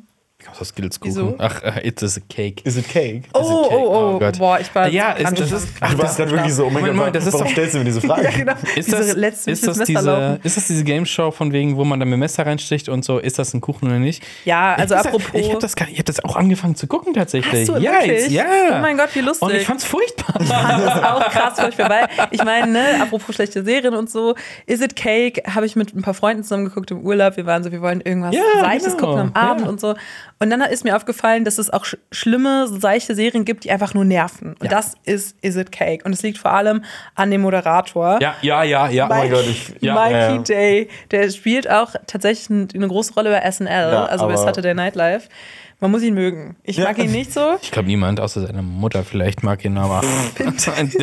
Das 0.58 0.68
Skills 0.68 0.98
Wieso? 1.02 1.26
Kuchen. 1.32 1.36
Ach, 1.40 1.62
äh, 1.62 1.86
it's 1.88 2.02
a 2.02 2.20
cake. 2.28 2.62
Is 2.64 2.76
it 2.76 2.88
cake? 2.88 3.22
Oh, 3.32 3.38
cake? 3.68 3.72
oh, 3.72 3.88
oh, 3.88 4.14
Oh 4.14 4.18
Gott. 4.18 4.38
boah, 4.38 4.58
ich 4.60 4.72
war 4.74 4.88
Ja, 4.88 5.12
ist, 5.12 5.38
das 5.38 5.50
ist, 5.52 5.68
Ach, 5.80 5.92
du 5.92 5.98
warst 5.98 6.16
gerade 6.16 6.30
wirklich 6.30 6.54
so, 6.54 6.64
oh 6.66 6.70
mein 6.70 6.82
Moment, 6.82 6.86
Gott, 6.86 6.96
Moment, 6.96 7.16
das 7.16 7.26
ist 7.26 7.32
warum 7.32 7.46
doch- 7.46 7.52
stellst 7.52 7.74
du 7.74 7.78
mir 7.78 7.84
diese 7.84 8.00
Frage? 8.00 8.22
Ja, 8.24 8.30
genau. 8.30 8.52
Ist 8.76 8.86
Diese 8.88 8.96
das, 8.98 9.14
letzten 9.16 9.50
ist, 9.50 9.66
das 9.66 9.78
diese, 9.80 10.40
ist 10.42 10.56
das 10.56 10.66
diese 10.66 10.84
Game 10.84 11.06
Show 11.06 11.30
von 11.30 11.52
wegen, 11.52 11.76
wo 11.76 11.84
man 11.84 11.98
dann 12.00 12.08
mit 12.08 12.16
dem 12.16 12.20
Messer 12.20 12.46
reinsticht 12.46 12.88
und 12.88 13.04
so, 13.04 13.18
ist 13.18 13.38
das 13.38 13.52
ein 13.54 13.60
Kuchen 13.60 13.88
oder 13.88 13.98
nicht? 13.98 14.22
Ja, 14.44 14.74
also 14.74 14.94
ich 14.94 15.00
apropos. 15.00 15.30
Ich 15.34 15.48
habe 15.50 15.58
das, 15.60 15.74
ich 15.90 15.98
hab 15.98 16.06
das 16.06 16.24
auch 16.24 16.36
angefangen 16.36 16.74
zu 16.76 16.86
gucken 16.86 17.14
tatsächlich. 17.14 17.68
Hast 17.68 17.68
du 17.76 17.82
ja, 17.82 17.92
wirklich? 17.92 18.10
jetzt, 18.22 18.30
ja. 18.30 18.44
Oh 18.76 18.80
mein 18.80 18.96
Gott, 18.96 19.08
wie 19.14 19.20
lustig. 19.20 19.42
Und 19.48 19.54
ich 19.54 19.66
fand's 19.66 19.84
furchtbar. 19.84 20.40
fand 20.44 20.86
das 20.86 21.02
auch 21.02 21.28
krass 21.30 21.60
furchtbar, 21.60 21.90
weil 21.90 22.08
ich 22.30 22.42
meine, 22.44 22.70
ne, 22.72 22.84
apropos 23.02 23.34
schlechte 23.34 23.64
Serien 23.64 23.94
und 23.94 24.10
so, 24.10 24.34
Is 24.66 24.80
It 24.80 24.96
Cake 24.96 25.42
habe 25.54 25.66
ich 25.66 25.76
mit 25.76 25.94
ein 25.94 26.02
paar 26.02 26.14
Freunden 26.14 26.42
zusammen 26.42 26.64
geguckt 26.66 26.90
im 26.90 27.00
Urlaub. 27.00 27.36
Wir 27.36 27.46
waren 27.46 27.62
so, 27.62 27.72
wir 27.72 27.80
wollen 27.82 28.00
irgendwas 28.00 28.34
Ja, 28.34 28.42
Seichtes 28.60 28.96
genau. 28.96 29.08
gucken 29.16 29.20
am 29.20 29.32
Abend 29.34 29.62
Ja. 29.64 29.68
und 29.68 29.80
so. 29.80 29.94
Und 30.40 30.50
dann 30.50 30.60
ist 30.62 30.84
mir 30.84 30.96
aufgefallen, 30.96 31.44
dass 31.44 31.58
es 31.58 31.70
auch 31.70 31.84
sch 31.84 31.96
schlimme, 32.10 32.66
seichte 32.68 33.14
Serien 33.14 33.44
gibt, 33.44 33.64
die 33.64 33.70
einfach 33.70 33.94
nur 33.94 34.04
nerven. 34.04 34.54
Und 34.58 34.64
Ja. 34.64 34.68
das 34.70 34.94
ist 35.04 35.36
Is 35.42 35.56
It 35.56 35.70
Cake. 35.72 36.04
Und 36.04 36.12
es 36.12 36.22
liegt 36.22 36.38
vor 36.38 36.52
allem 36.52 36.84
an 37.14 37.30
dem 37.30 37.40
Moderator. 37.42 38.18
ja, 38.20 38.34
ja, 38.42 38.62
ja, 38.64 38.88
ja. 38.88 39.06
Mikey, 39.06 39.14
Oh 39.14 39.22
mein 39.22 39.30
Gott, 39.30 39.44
ich, 39.48 39.74
ja. 39.80 39.94
Mikey 39.94 40.12
ja, 40.12 40.30
ja. 40.34 40.38
Day, 40.38 40.88
der 41.12 41.30
spielt 41.30 41.70
auch 41.70 41.94
tatsächlich 42.06 42.50
ein- 42.50 42.68
eine 42.74 42.88
große 42.88 43.14
Rolle 43.14 43.30
bei 43.30 43.40
SNL, 43.50 43.70
also 43.94 44.26
bei 44.26 44.36
Saturday 44.36 44.74
Night 44.74 44.96
Live. 44.96 45.28
Man 45.80 45.90
muss 45.90 46.02
ihn 46.02 46.14
mögen. 46.14 46.56
Ich 46.62 46.78
mag 46.78 46.96
ihn 46.98 47.10
nicht 47.12 47.32
so. 47.32 47.56
Ich 47.60 47.70
glaube, 47.70 47.88
niemand 47.88 48.18
außer 48.20 48.40
seine 48.46 48.62
Mutter 48.62 49.02
vielleicht 49.04 49.42
mag 49.42 49.64
ihn, 49.64 49.76
aber. 49.76 50.02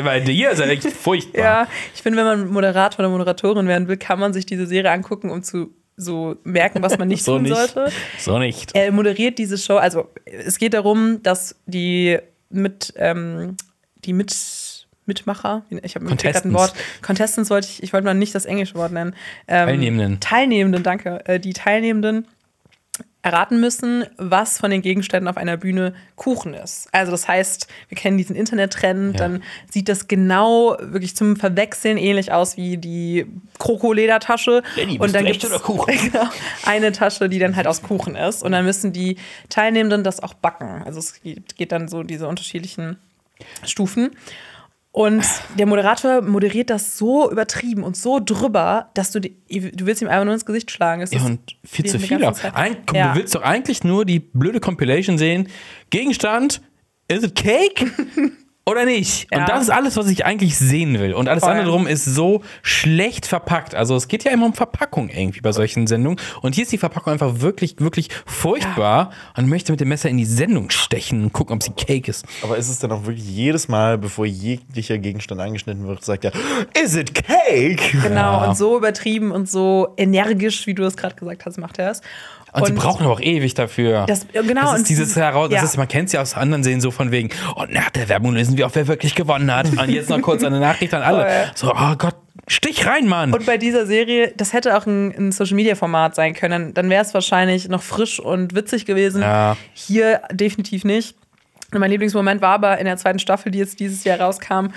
Weil 0.03 0.21
hier 0.23 0.51
ist 0.51 0.59
er 0.59 0.69
echt 0.69 0.87
furchtbar. 0.87 1.41
Ja, 1.41 1.67
ich 1.93 2.01
finde, 2.01 2.17
wenn 2.19 2.25
man 2.25 2.47
Moderator 2.47 2.99
oder 2.99 3.09
Moderatorin 3.09 3.67
werden 3.67 3.87
will, 3.87 3.97
kann 3.97 4.19
man 4.19 4.33
sich 4.33 4.45
diese 4.45 4.65
Serie 4.65 4.91
angucken, 4.91 5.29
um 5.29 5.43
zu 5.43 5.71
so 6.01 6.35
merken, 6.43 6.81
was 6.81 6.97
man 6.97 7.07
nicht 7.07 7.23
so 7.23 7.35
tun 7.35 7.43
nicht. 7.43 7.55
sollte. 7.55 7.91
So 8.17 8.39
nicht. 8.39 8.75
Er 8.75 8.91
moderiert 8.91 9.37
diese 9.37 9.57
Show, 9.57 9.77
also 9.77 10.09
es 10.25 10.57
geht 10.57 10.73
darum, 10.73 11.21
dass 11.23 11.55
die 11.65 12.17
mit 12.49 12.93
ähm, 12.97 13.55
die 14.03 14.13
mit 14.13 14.31
Mitmacher, 15.05 15.65
ich 15.81 15.95
habe 15.95 16.05
grad 16.05 16.45
ein. 16.45 16.53
Wort, 16.53 16.73
Contestants 17.01 17.49
wollte 17.49 17.67
ich, 17.67 17.81
ich 17.81 17.91
wollte 17.91 18.05
mal 18.05 18.13
nicht 18.13 18.35
das 18.35 18.45
englische 18.45 18.75
Wort 18.75 18.91
nennen. 18.91 19.15
Ähm, 19.47 19.67
Teilnehmenden. 19.67 20.19
Teilnehmenden, 20.19 20.83
danke. 20.83 21.25
Äh, 21.25 21.39
die 21.39 21.53
Teilnehmenden 21.53 22.27
erraten 23.23 23.59
müssen, 23.59 24.03
was 24.17 24.57
von 24.57 24.71
den 24.71 24.81
Gegenständen 24.81 25.27
auf 25.27 25.37
einer 25.37 25.57
Bühne 25.57 25.93
Kuchen 26.15 26.53
ist. 26.53 26.87
Also 26.91 27.11
das 27.11 27.27
heißt, 27.27 27.67
wir 27.89 27.97
kennen 27.97 28.17
diesen 28.17 28.35
Internettrend, 28.35 29.13
Ja. 29.19 29.27
dann 29.27 29.43
sieht 29.69 29.89
das 29.89 30.07
genau 30.07 30.75
wirklich 30.79 31.15
zum 31.15 31.35
Verwechseln 31.35 31.97
ähnlich 31.97 32.31
aus 32.31 32.57
wie 32.57 32.77
die 32.77 33.27
Kroko-Ledertasche. 33.59 34.63
Lenny, 34.75 34.97
Und 34.99 35.13
dann 35.13 35.27
oder 35.27 35.59
Kuchen? 35.59 35.93
genau, 36.11 36.25
eine 36.65 36.91
Tasche, 36.91 37.29
die 37.29 37.37
dann 37.39 37.55
halt 37.55 37.67
aus 37.67 37.83
Kuchen 37.83 38.15
ist. 38.15 38.41
Und 38.43 38.53
dann 38.53 38.65
müssen 38.65 38.91
die 38.91 39.17
Teilnehmenden 39.49 40.03
das 40.03 40.21
auch 40.21 40.33
backen. 40.33 40.81
Also 40.85 40.99
es 40.99 41.21
geht, 41.21 41.55
geht 41.55 41.71
dann 41.71 41.87
so 41.87 42.03
diese 42.03 42.27
unterschiedlichen 42.27 42.97
Stufen. 43.63 44.11
Und 44.93 45.23
der 45.57 45.65
Moderator 45.67 46.21
moderiert 46.21 46.69
das 46.69 46.97
so 46.97 47.31
übertrieben 47.31 47.83
und 47.83 47.95
so 47.95 48.19
drüber, 48.19 48.89
dass 48.93 49.11
du, 49.11 49.21
die, 49.21 49.37
du 49.71 49.85
willst 49.85 50.01
ihm 50.01 50.09
einfach 50.09 50.25
nur 50.25 50.33
ins 50.33 50.45
Gesicht 50.45 50.69
schlagen. 50.69 51.01
Es 51.01 51.11
Ja, 51.11 51.19
ist 51.19 51.25
und 51.25 51.39
viel 51.63 51.85
zu 51.85 51.97
viel. 51.97 52.23
auch. 52.25 52.37
Ein, 52.53 52.85
komm, 52.85 52.97
Ja. 52.97 53.13
Du 53.13 53.19
willst 53.19 53.33
doch 53.33 53.41
eigentlich 53.41 53.85
nur 53.85 54.03
die 54.03 54.19
blöde 54.19 54.59
Compilation 54.59 55.17
sehen. 55.17 55.47
Gegenstand, 55.91 56.61
is 57.07 57.23
it 57.23 57.35
cake? 57.35 57.85
Oder 58.63 58.85
nicht? 58.85 59.27
Ja. 59.31 59.39
Und 59.39 59.49
das 59.49 59.63
ist 59.63 59.69
alles, 59.71 59.97
was 59.97 60.07
ich 60.07 60.23
eigentlich 60.23 60.55
sehen 60.55 60.99
will. 60.99 61.13
Und 61.13 61.27
alles 61.27 61.43
Voll. 61.43 61.51
andere 61.51 61.69
drum 61.69 61.87
ist 61.87 62.05
so 62.05 62.43
schlecht 62.61 63.25
verpackt. 63.25 63.73
Also 63.73 63.95
es 63.95 64.07
geht 64.07 64.23
ja 64.23 64.31
immer 64.31 64.45
um 64.45 64.53
Verpackung 64.53 65.09
irgendwie 65.09 65.41
bei 65.41 65.51
solchen 65.51 65.87
Sendungen. 65.87 66.19
Und 66.41 66.53
hier 66.53 66.63
ist 66.63 66.71
die 66.71 66.77
Verpackung 66.77 67.13
einfach 67.13 67.41
wirklich, 67.41 67.79
wirklich 67.79 68.09
furchtbar 68.25 69.11
und 69.35 69.49
möchte 69.49 69.71
mit 69.71 69.81
dem 69.81 69.89
Messer 69.89 70.09
in 70.09 70.17
die 70.17 70.25
Sendung 70.25 70.69
stechen 70.69 71.23
und 71.23 71.33
gucken, 71.33 71.55
ob 71.55 71.63
sie 71.63 71.71
Cake 71.71 72.07
ist. 72.07 72.23
Aber 72.43 72.55
ist 72.55 72.69
es 72.69 72.77
dann 72.77 72.91
auch 72.91 73.05
wirklich 73.05 73.25
jedes 73.25 73.67
Mal, 73.67 73.97
bevor 73.97 74.27
jeglicher 74.27 74.99
Gegenstand 74.99 75.41
angeschnitten 75.41 75.87
wird, 75.87 76.05
sagt 76.05 76.25
er, 76.25 76.31
is 76.79 76.95
it 76.95 77.15
cake? 77.15 77.97
Genau, 78.03 78.47
und 78.47 78.55
so 78.55 78.77
übertrieben 78.77 79.31
und 79.31 79.49
so 79.49 79.93
energisch, 79.97 80.67
wie 80.67 80.75
du 80.75 80.83
es 80.83 80.95
gerade 80.95 81.15
gesagt 81.15 81.45
hast, 81.45 81.57
macht 81.57 81.79
er 81.79 81.91
es. 81.91 82.01
Und, 82.53 82.65
sie 82.65 82.73
brauchen 82.73 83.05
aber 83.05 83.13
auch 83.13 83.21
ewig 83.21 83.53
dafür. 83.53 84.05
Das- 84.07 84.27
ja, 84.33 84.41
genau, 84.41 84.61
Das 84.61 84.73
ist 84.73 84.79
und 84.79 84.89
dieses 84.89 85.15
heraus, 85.15 85.49
das 85.49 85.59
ja. 85.59 85.63
ist, 85.63 85.77
man 85.77 85.87
kennt 85.87 86.07
es 86.07 86.13
ja 86.13 86.21
aus 86.21 86.35
anderen 86.35 86.63
Serien 86.63 86.81
so 86.81 86.91
von 86.91 87.11
wegen, 87.11 87.29
und 87.55 87.71
nach 87.73 87.89
der 87.91 88.09
Werbung 88.09 88.35
wissen 88.35 88.57
wir 88.57 88.67
auch, 88.67 88.71
wer 88.73 88.87
wirklich 88.87 89.15
gewonnen 89.15 89.53
hat. 89.53 89.67
Und 89.71 89.89
jetzt 89.89 90.09
noch 90.09 90.21
kurz 90.21 90.43
eine 90.43 90.59
Nachricht 90.59 90.93
an 90.93 91.01
alle. 91.01 91.23
Voll. 91.23 91.51
So, 91.55 91.73
oh 91.73 91.95
Gott, 91.97 92.15
stich 92.47 92.85
rein, 92.85 93.07
Mann. 93.07 93.33
Und 93.33 93.45
bei 93.45 93.57
dieser 93.57 93.85
Serie, 93.85 94.33
das 94.35 94.51
hätte 94.53 94.77
auch 94.77 94.85
ein, 94.85 95.15
ein 95.17 95.31
Social-Media-Format 95.31 96.15
sein 96.15 96.33
können. 96.33 96.73
Dann 96.73 96.89
wäre 96.89 97.03
es 97.03 97.13
wahrscheinlich 97.13 97.69
noch 97.69 97.81
frisch 97.81 98.19
und 98.19 98.53
witzig 98.53 98.85
gewesen. 98.85 99.21
Ja. 99.21 99.55
Hier 99.73 100.21
definitiv 100.31 100.83
nicht. 100.83 101.15
Und 101.73 101.79
mein 101.79 101.89
Lieblingsmoment 101.89 102.41
war 102.41 102.55
aber 102.55 102.77
in 102.79 102.85
der 102.85 102.97
zweiten 102.97 103.19
Staffel, 103.19 103.51
die 103.51 103.59
jetzt 103.59 103.79
dieses 103.79 104.03
Jahr 104.03 104.19
rauskam. 104.19 104.67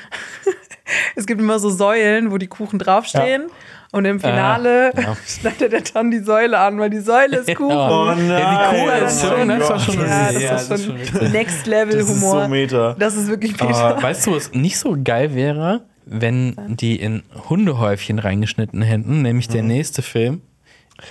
es 1.16 1.26
gibt 1.26 1.40
immer 1.40 1.58
so 1.58 1.70
Säulen, 1.70 2.30
wo 2.30 2.38
die 2.38 2.46
Kuchen 2.46 2.78
draufstehen. 2.78 3.46
Und 3.94 4.04
im 4.06 4.18
Finale 4.18 4.92
Äh, 4.92 5.02
ja. 5.02 5.16
schneidet 5.26 5.72
er 5.72 5.80
dann 5.94 6.10
die 6.10 6.18
Säule 6.18 6.58
an, 6.58 6.78
weil 6.80 6.90
die 6.90 6.98
Säule 6.98 7.36
ist 7.38 7.54
Kuchen. 7.54 7.76
Oh 7.76 8.06
nein. 8.06 8.28
Ja, 8.28 8.72
wie 8.72 8.80
cool 8.82 8.90
das 9.00 9.14
ist 9.16 9.22
ist 9.22 9.28
schon, 9.30 9.46
ne? 9.46 9.58
Das 9.58 9.68
war 9.70 9.78
schon 9.78 9.94
Ja, 10.00 10.32
das 10.32 10.42
ja, 10.42 10.56
ist 10.56 10.68
das 10.70 10.84
schon 10.84 10.96
ist 10.96 11.10
schon 11.16 11.30
Next 11.30 11.58
Das 11.60 11.66
Level 11.66 11.94
ist 11.94 12.08
Humor. 12.08 12.42
so 12.42 12.48
meta. 12.48 12.96
Das 12.98 13.14
ist 13.14 13.28
wirklich 13.28 13.52
meta. 13.52 13.66
Aber 13.90 14.02
weißt 14.02 14.26
du, 14.26 14.34
was 14.34 14.52
nicht 14.52 14.78
so 14.78 14.96
geil 15.02 15.34
wäre, 15.36 15.82
wenn 16.06 16.56
die 16.68 16.96
in 16.96 17.22
Hundehäufchen 17.48 18.18
reingeschnitten 18.18 18.82
hätten, 18.82 19.22
nämlich 19.22 19.46
der 19.48 19.62
nächste 19.62 20.02
Film. 20.02 20.42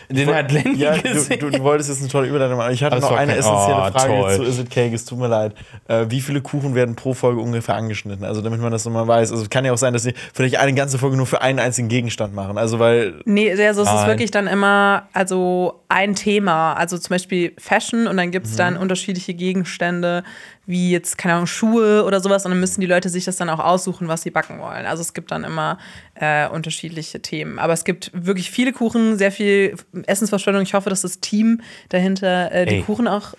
Den 0.10 0.34
hat 0.34 0.52
Lenny 0.52 0.78
Ja, 0.78 0.96
du, 0.96 1.02
gesehen. 1.02 1.40
du, 1.40 1.50
du 1.50 1.60
wolltest 1.62 1.90
jetzt 1.90 2.00
eine 2.00 2.08
tolle 2.10 2.28
Überleitung 2.28 2.58
machen. 2.58 2.72
Ich 2.74 2.84
hatte 2.84 3.00
noch 3.00 3.12
eine 3.12 3.32
kein- 3.32 3.40
essentielle 3.40 3.76
Oh, 3.88 3.92
Frage 3.92 4.22
toll. 4.22 4.36
zu 4.38 4.44
Is 4.44 4.60
It 4.60 4.70
Cake. 4.70 4.96
Es 4.96 5.04
tut 5.06 5.20
mir 5.20 5.28
leid. 5.28 5.54
Äh, 5.88 6.06
wie 6.10 6.22
viele 6.22 6.42
Kuchen 6.42 6.74
werden 6.74 6.96
pro 6.96 7.14
Folge 7.14 7.42
ungefähr 7.42 7.76
angeschnitten? 7.76 8.24
Also, 8.24 8.42
damit 8.42 8.62
man 8.62 8.72
das 8.72 8.86
nochmal 8.86 9.08
weiß. 9.08 9.32
Also, 9.32 9.44
es 9.44 9.50
kann 9.50 9.66
ja 9.66 9.74
auch 9.74 9.78
sein, 9.78 9.94
dass 9.94 10.04
sie 10.04 10.14
vielleicht 10.34 10.58
eine 10.58 10.74
ganze 10.74 10.98
Folge 10.98 11.18
nur 11.18 11.26
für 11.26 11.42
einen 11.42 11.60
einzigen 11.60 11.90
Gegenstand 11.90 12.34
machen. 12.34 12.58
Also, 12.58 12.80
weil. 12.80 13.22
Nee, 13.26 13.52
also 13.52 13.82
es 13.84 13.90
ist 13.92 14.08
wirklich 14.08 14.32
dann 14.32 14.48
immer 14.48 15.08
also 15.14 15.82
ein 15.90 16.16
Thema. 16.16 16.74
Also 16.74 16.98
zum 16.98 17.10
Beispiel 17.10 17.54
Fashion 17.58 18.08
und 18.08 18.18
dann 18.18 18.32
gibt 18.32 18.46
es 18.48 18.56
dann 18.56 18.78
unterschiedliche 18.78 19.34
Gegenstände, 19.34 20.24
wie 20.66 20.92
jetzt, 20.92 21.18
keine 21.18 21.36
Ahnung, 21.36 21.48
Schuhe 21.48 22.06
oder 22.06 22.20
sowas. 22.20 22.46
Und 22.46 22.52
dann 22.52 22.60
müssen 22.60 22.82
die 22.82 22.88
Leute 22.88 23.10
sich 23.10 23.26
das 23.26 23.36
dann 23.36 23.50
auch 23.50 23.60
aussuchen, 23.60 24.08
was 24.08 24.22
sie 24.22 24.32
backen 24.32 24.60
wollen. 24.60 24.86
Also 24.86 25.02
es 25.02 25.14
gibt 25.14 25.32
dann 25.32 25.44
immer 25.44 25.78
äh, 26.16 26.48
unterschiedliche 26.48 27.22
Themen. 27.22 27.60
Aber 27.60 27.74
es 27.74 27.84
gibt 27.84 28.12
wirklich 28.14 28.50
viele 28.50 28.72
Kuchen, 28.72 29.18
sehr 29.18 29.32
viel 29.32 29.76
Essensverschwendung. 30.06 30.64
Ich 30.64 30.74
hoffe, 30.74 30.90
dass 30.90 31.02
das 31.02 31.20
Team 31.20 31.62
dahinter 31.90 32.52
äh, 32.52 32.66
die 32.66 32.76
Ey. 32.76 32.82
Kuchen 32.84 33.08
auch 33.08 33.34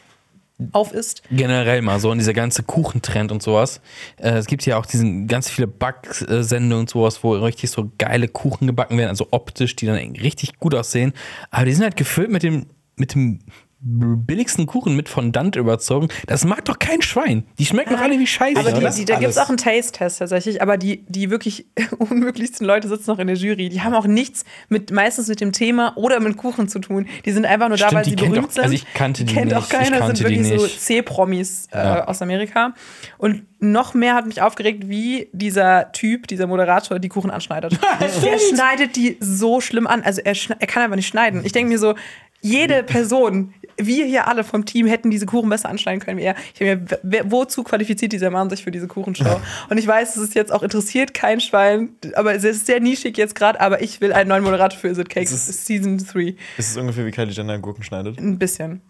auf 0.72 0.92
isst. 0.92 1.22
generell 1.30 1.82
mal 1.82 1.98
so 1.98 2.10
und 2.10 2.18
dieser 2.18 2.32
ganze 2.32 2.62
Kuchentrend 2.62 3.32
und 3.32 3.42
sowas. 3.42 3.80
Äh, 4.18 4.34
es 4.34 4.46
gibt 4.46 4.64
ja 4.66 4.76
auch 4.76 4.86
diesen 4.86 5.26
ganz 5.26 5.51
viele 5.51 5.66
Backsendungen 5.66 6.80
und 6.80 6.90
sowas, 6.90 7.24
wo 7.24 7.32
richtig 7.32 7.70
so 7.70 7.90
geile 7.98 8.28
Kuchen 8.28 8.68
gebacken 8.68 8.96
werden, 8.96 9.09
also 9.09 9.28
optisch, 9.32 9.74
die 9.74 9.86
dann 9.86 9.96
richtig 9.96 10.59
gut 10.59 10.74
aussehen. 10.74 11.12
Aber 11.51 11.64
die 11.64 11.72
sind 11.72 11.82
halt 11.82 11.96
gefüllt 11.96 12.30
mit 12.30 12.42
dem, 12.44 12.66
mit 12.96 13.14
dem 13.14 13.40
billigsten 13.86 14.66
Kuchen 14.66 14.97
mit 14.97 15.09
Fondant 15.11 15.56
überzogen. 15.56 16.09
Das 16.27 16.44
mag 16.44 16.65
doch 16.65 16.78
kein 16.78 17.02
Schwein. 17.02 17.44
Die 17.59 17.66
schmecken 17.66 17.90
doch 17.94 18.01
alle 18.01 18.19
wie 18.19 18.27
Scheiße. 18.27 18.59
Aber 18.59 18.73
die, 18.73 18.81
die, 19.01 19.05
da 19.05 19.19
gibt 19.19 19.31
es 19.31 19.39
auch 19.39 19.48
einen 19.51 19.59
Taste-Test 19.59 20.20
tatsächlich, 20.20 20.62
aber 20.62 20.78
die, 20.78 21.05
die 21.09 21.31
wirklich 21.31 21.66
unmöglichsten 21.98 22.66
Leute 22.66 22.89
sitzen 22.89 23.11
noch 23.11 23.19
in 23.19 23.27
der 23.27 23.36
Jury. 23.36 23.69
Die 23.69 23.82
haben 23.82 23.93
auch 23.94 24.06
nichts 24.06 24.44
mit 24.70 24.90
meistens 24.90 25.28
mit 25.28 25.40
dem 25.40 25.52
Thema 25.52 25.93
oder 25.97 26.19
mit 26.20 26.36
Kuchen 26.39 26.69
zu 26.69 26.78
tun. 26.78 27.06
Die 27.27 27.31
sind 27.32 27.44
einfach 27.44 27.69
nur 27.69 27.77
da, 27.77 27.89
Stimmt, 27.89 27.94
weil 27.97 28.05
die 28.05 28.11
sie 28.11 28.16
kennt 28.16 28.31
berühmt 28.32 28.48
auch- 28.48 28.52
sind. 28.52 28.62
also 28.65 28.74
ich 28.74 28.94
kannte 28.94 29.24
die 29.24 29.35
Kennt 29.35 29.47
nicht. 29.47 29.56
auch 29.56 29.69
keiner, 29.69 29.98
kannte 29.98 30.16
sind 30.16 30.28
wirklich 30.28 30.51
die 30.51 30.59
so. 30.59 30.66
C-Promis 30.66 31.69
äh, 31.73 31.77
Ja. 31.78 32.05
aus 32.09 32.23
Amerika. 32.23 32.73
Und 33.19 33.43
noch 33.61 33.93
mehr 33.94 34.15
hat 34.15 34.27
mich 34.27 34.40
aufgeregt, 34.43 34.89
wie 34.89 35.28
dieser 35.32 35.93
Typ, 35.93 36.27
dieser 36.28 36.47
Moderator, 36.47 36.98
die 36.98 37.09
Kuchen 37.09 37.31
anschneidet. 37.31 37.78
der 38.01 38.39
schneidet 38.39 38.97
die 38.97 39.19
so 39.20 39.61
schlimm 39.61 39.86
an. 39.86 40.02
Also 40.02 40.20
er, 40.24 40.35
er 40.59 40.66
kann 40.66 40.82
einfach 40.82 40.97
nicht 40.97 41.06
schneiden. 41.06 41.43
Ich 41.44 41.52
denke 41.52 41.70
mir 41.73 41.78
so, 41.78 41.94
jede 42.40 42.82
Person, 42.82 43.55
wir 43.76 44.05
hier 44.06 44.28
alle 44.28 44.44
vom 44.44 44.64
Team 44.64 44.86
hätten 44.86 45.10
diese 45.10 45.26
Kuchen 45.26 45.48
besser 45.48 45.68
anschneiden 45.68 46.01
können 46.01 46.18
wie 46.18 46.22
er. 46.22 46.34
Ich 46.52 46.59
denke 46.59 46.98
mir, 47.02 47.30
wozu 47.30 47.62
qualifiziert 47.64 48.12
dieser 48.12 48.30
Mann 48.30 48.51
sich 48.51 48.64
für 48.64 48.70
diese 48.70 48.86
Kuchenshow? 48.88 49.40
Und 49.70 49.78
ich 49.78 49.86
weiß, 49.86 50.16
es 50.16 50.22
ist 50.22 50.34
jetzt 50.34 50.52
auch 50.52 50.62
interessiert 50.62 51.14
kein 51.14 51.40
Schwein, 51.40 51.90
aber 52.14 52.34
es 52.34 52.44
ist 52.44 52.66
sehr 52.66 52.80
nischig 52.80 53.16
jetzt 53.16 53.34
gerade, 53.34 53.60
aber 53.60 53.82
ich 53.82 54.01
will 54.01 54.12
einen 54.12 54.28
neuen 54.28 54.44
Moderator 54.44 54.78
für 54.78 54.88
Is 54.88 54.98
It 54.98 55.09
Cakes 55.09 55.32
Es 55.32 55.48
ist- 55.48 55.66
Season 55.66 55.98
3. 55.98 56.34
Es 56.59 56.68
ist 56.70 56.76
ungefähr 56.76 57.05
wie 57.06 57.10
Kylie 57.10 57.32
Jenner 57.32 57.59
Gurken 57.59 57.82
schneidet. 57.82 58.18
Ein 58.18 58.38
bisschen. 58.38 58.80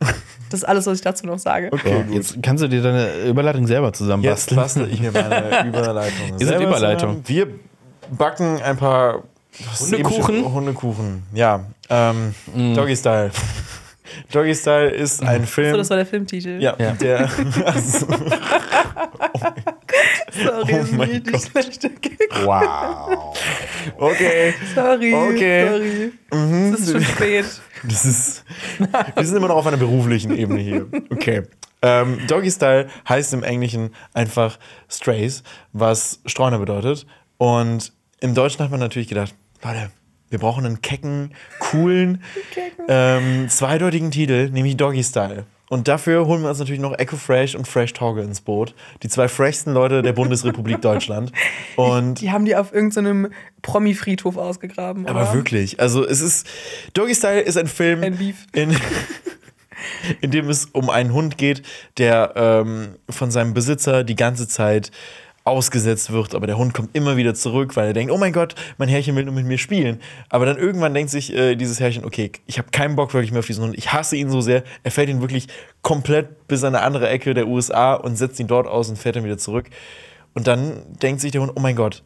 Das 0.50 0.60
ist 0.60 0.64
alles, 0.64 0.86
was 0.86 0.98
ich 0.98 1.04
dazu 1.04 1.26
noch 1.26 1.38
sage. 1.38 1.70
Okay, 1.72 2.04
So, 2.08 2.14
jetzt 2.14 2.42
kannst 2.42 2.62
du 2.62 2.68
dir 2.68 2.82
deine 2.82 3.24
Überleitung 3.28 3.66
selber 3.66 3.88
Jetzt 3.88 3.98
zusammenbasteln. 3.98 4.56
bastel 4.60 4.88
ich 4.92 5.00
mir 5.00 5.10
meine 5.12 5.66
Überleitung. 5.68 6.26
Ihr 6.38 6.46
seid 6.46 6.58
selber 6.58 6.64
Überleitung. 6.68 7.24
zusammen. 7.24 7.24
Wir 7.26 7.46
backen 8.16 8.60
ein 8.62 8.76
paar 8.76 9.22
Hundekuchen? 9.80 10.52
Hundekuchen, 10.52 11.22
ja. 11.32 11.64
Ähm, 11.88 12.34
Mm. 12.54 12.74
Doggy 12.74 12.96
Style. 12.96 13.30
Doggy 14.32 14.54
Style 14.54 14.90
ist 14.90 15.22
ein 15.22 15.46
Film. 15.46 15.72
So, 15.72 15.76
das 15.78 15.90
war 15.90 15.96
der 15.98 16.06
Filmtitel. 16.06 16.60
ja, 16.60 16.74
Ja. 16.78 16.92
der. 16.92 17.28
Also, 17.64 18.06
Sorry, 20.32 20.62
Oh 20.62 20.64
das 20.66 20.84
ist 20.88 20.92
mein 20.92 21.22
Gott. 21.22 21.42
schlechter 21.42 21.88
Gag. 22.00 22.18
wow. 22.44 23.36
Okay. 23.98 24.54
Sorry. 24.74 25.14
Okay. 25.14 25.68
Sorry. 25.68 26.12
Mhm. 26.32 26.74
Es 26.74 26.80
ist 26.80 26.92
schon 26.92 27.02
spät. 27.04 27.44
Das 27.84 28.04
ist. 28.04 28.44
Wir 29.14 29.24
sind 29.24 29.36
immer 29.36 29.48
noch 29.48 29.56
auf 29.56 29.66
einer 29.66 29.76
beruflichen 29.76 30.36
Ebene 30.36 30.60
hier. 30.60 30.86
Okay. 31.10 31.42
Ähm, 31.82 32.18
Doggy 32.26 32.50
Style 32.50 32.88
heißt 33.08 33.34
im 33.34 33.42
Englischen 33.42 33.90
einfach 34.14 34.58
Strays, 34.88 35.42
was 35.72 36.20
Streuner 36.26 36.58
bedeutet. 36.58 37.06
Und 37.36 37.92
im 38.20 38.34
Deutschen 38.34 38.64
hat 38.64 38.70
man 38.70 38.80
natürlich 38.80 39.08
gedacht, 39.08 39.34
Leute, 39.62 39.90
wir 40.30 40.38
brauchen 40.38 40.66
einen 40.66 40.82
kecken, 40.82 41.32
coolen, 41.58 42.22
ähm, 42.88 43.48
zweideutigen 43.48 44.10
Titel, 44.10 44.50
nämlich 44.50 44.76
Doggy 44.76 45.02
Style. 45.04 45.44
Und 45.70 45.88
dafür 45.88 46.26
holen 46.26 46.42
wir 46.42 46.50
uns 46.50 46.58
natürlich 46.58 46.80
noch 46.80 46.96
Echo 46.98 47.16
Fresh 47.16 47.54
und 47.54 47.66
Fresh 47.66 47.94
Torge 47.94 48.20
ins 48.20 48.40
Boot. 48.42 48.74
Die 49.02 49.08
zwei 49.08 49.28
freshsten 49.28 49.72
Leute 49.72 50.02
der 50.02 50.12
Bundesrepublik 50.12 50.80
Deutschland. 50.82 51.32
Und 51.76 52.20
Die 52.20 52.30
haben 52.30 52.44
die 52.44 52.54
auf 52.54 52.72
irgendeinem 52.72 53.32
Promi-Friedhof 53.62 54.36
ausgegraben. 54.36 55.06
aber 55.06 55.22
oder? 55.22 55.34
wirklich, 55.34 55.80
also 55.80 56.06
es 56.06 56.20
ist. 56.20 56.46
Doggy 56.92 57.14
Style 57.14 57.40
ist 57.40 57.56
ein 57.56 57.66
Film, 57.66 58.02
Ein 58.02 58.18
Beef. 58.18 58.46
in, 58.52 58.76
in 60.20 60.30
dem 60.30 60.48
es 60.50 60.66
um 60.66 60.90
einen 60.90 61.12
Hund 61.12 61.38
geht, 61.38 61.62
der 61.96 62.34
ähm, 62.36 62.96
von 63.08 63.30
seinem 63.30 63.54
Besitzer 63.54 64.04
die 64.04 64.16
ganze 64.16 64.46
Zeit 64.46 64.90
ausgesetzt 65.44 66.10
wird, 66.10 66.34
aber 66.34 66.46
der 66.46 66.56
Hund 66.56 66.72
kommt 66.72 66.96
immer 66.96 67.18
wieder 67.18 67.34
zurück, 67.34 67.76
weil 67.76 67.88
er 67.88 67.92
denkt, 67.92 68.10
oh 68.10 68.16
mein 68.16 68.32
Gott, 68.32 68.54
mein 68.78 68.88
Herrchen 68.88 69.14
will 69.14 69.24
nur 69.24 69.34
mit 69.34 69.44
mir 69.44 69.58
spielen. 69.58 70.00
Aber 70.30 70.46
dann 70.46 70.56
irgendwann 70.56 70.94
denkt 70.94 71.10
sich 71.10 71.34
äh, 71.34 71.54
dieses 71.54 71.80
Herrchen, 71.80 72.04
okay, 72.04 72.32
ich 72.46 72.56
habe 72.56 72.70
keinen 72.70 72.96
Bock 72.96 73.12
wirklich 73.12 73.30
mehr 73.30 73.40
auf 73.40 73.46
diesen 73.46 73.62
Hund, 73.62 73.76
ich 73.76 73.92
hasse 73.92 74.16
ihn 74.16 74.30
so 74.30 74.40
sehr, 74.40 74.64
er 74.82 74.90
fährt 74.90 75.10
ihn 75.10 75.20
wirklich 75.20 75.48
komplett 75.82 76.48
bis 76.48 76.64
an 76.64 76.74
eine 76.74 76.82
andere 76.82 77.10
Ecke 77.10 77.34
der 77.34 77.46
USA 77.46 77.94
und 77.94 78.16
setzt 78.16 78.40
ihn 78.40 78.46
dort 78.46 78.66
aus 78.66 78.88
und 78.88 78.96
fährt 78.96 79.16
dann 79.16 79.24
wieder 79.24 79.36
zurück. 79.36 79.66
Und 80.32 80.46
dann 80.46 80.82
denkt 81.02 81.20
sich 81.20 81.30
der 81.30 81.42
Hund, 81.42 81.52
oh 81.54 81.60
mein 81.60 81.76
Gott, 81.76 82.02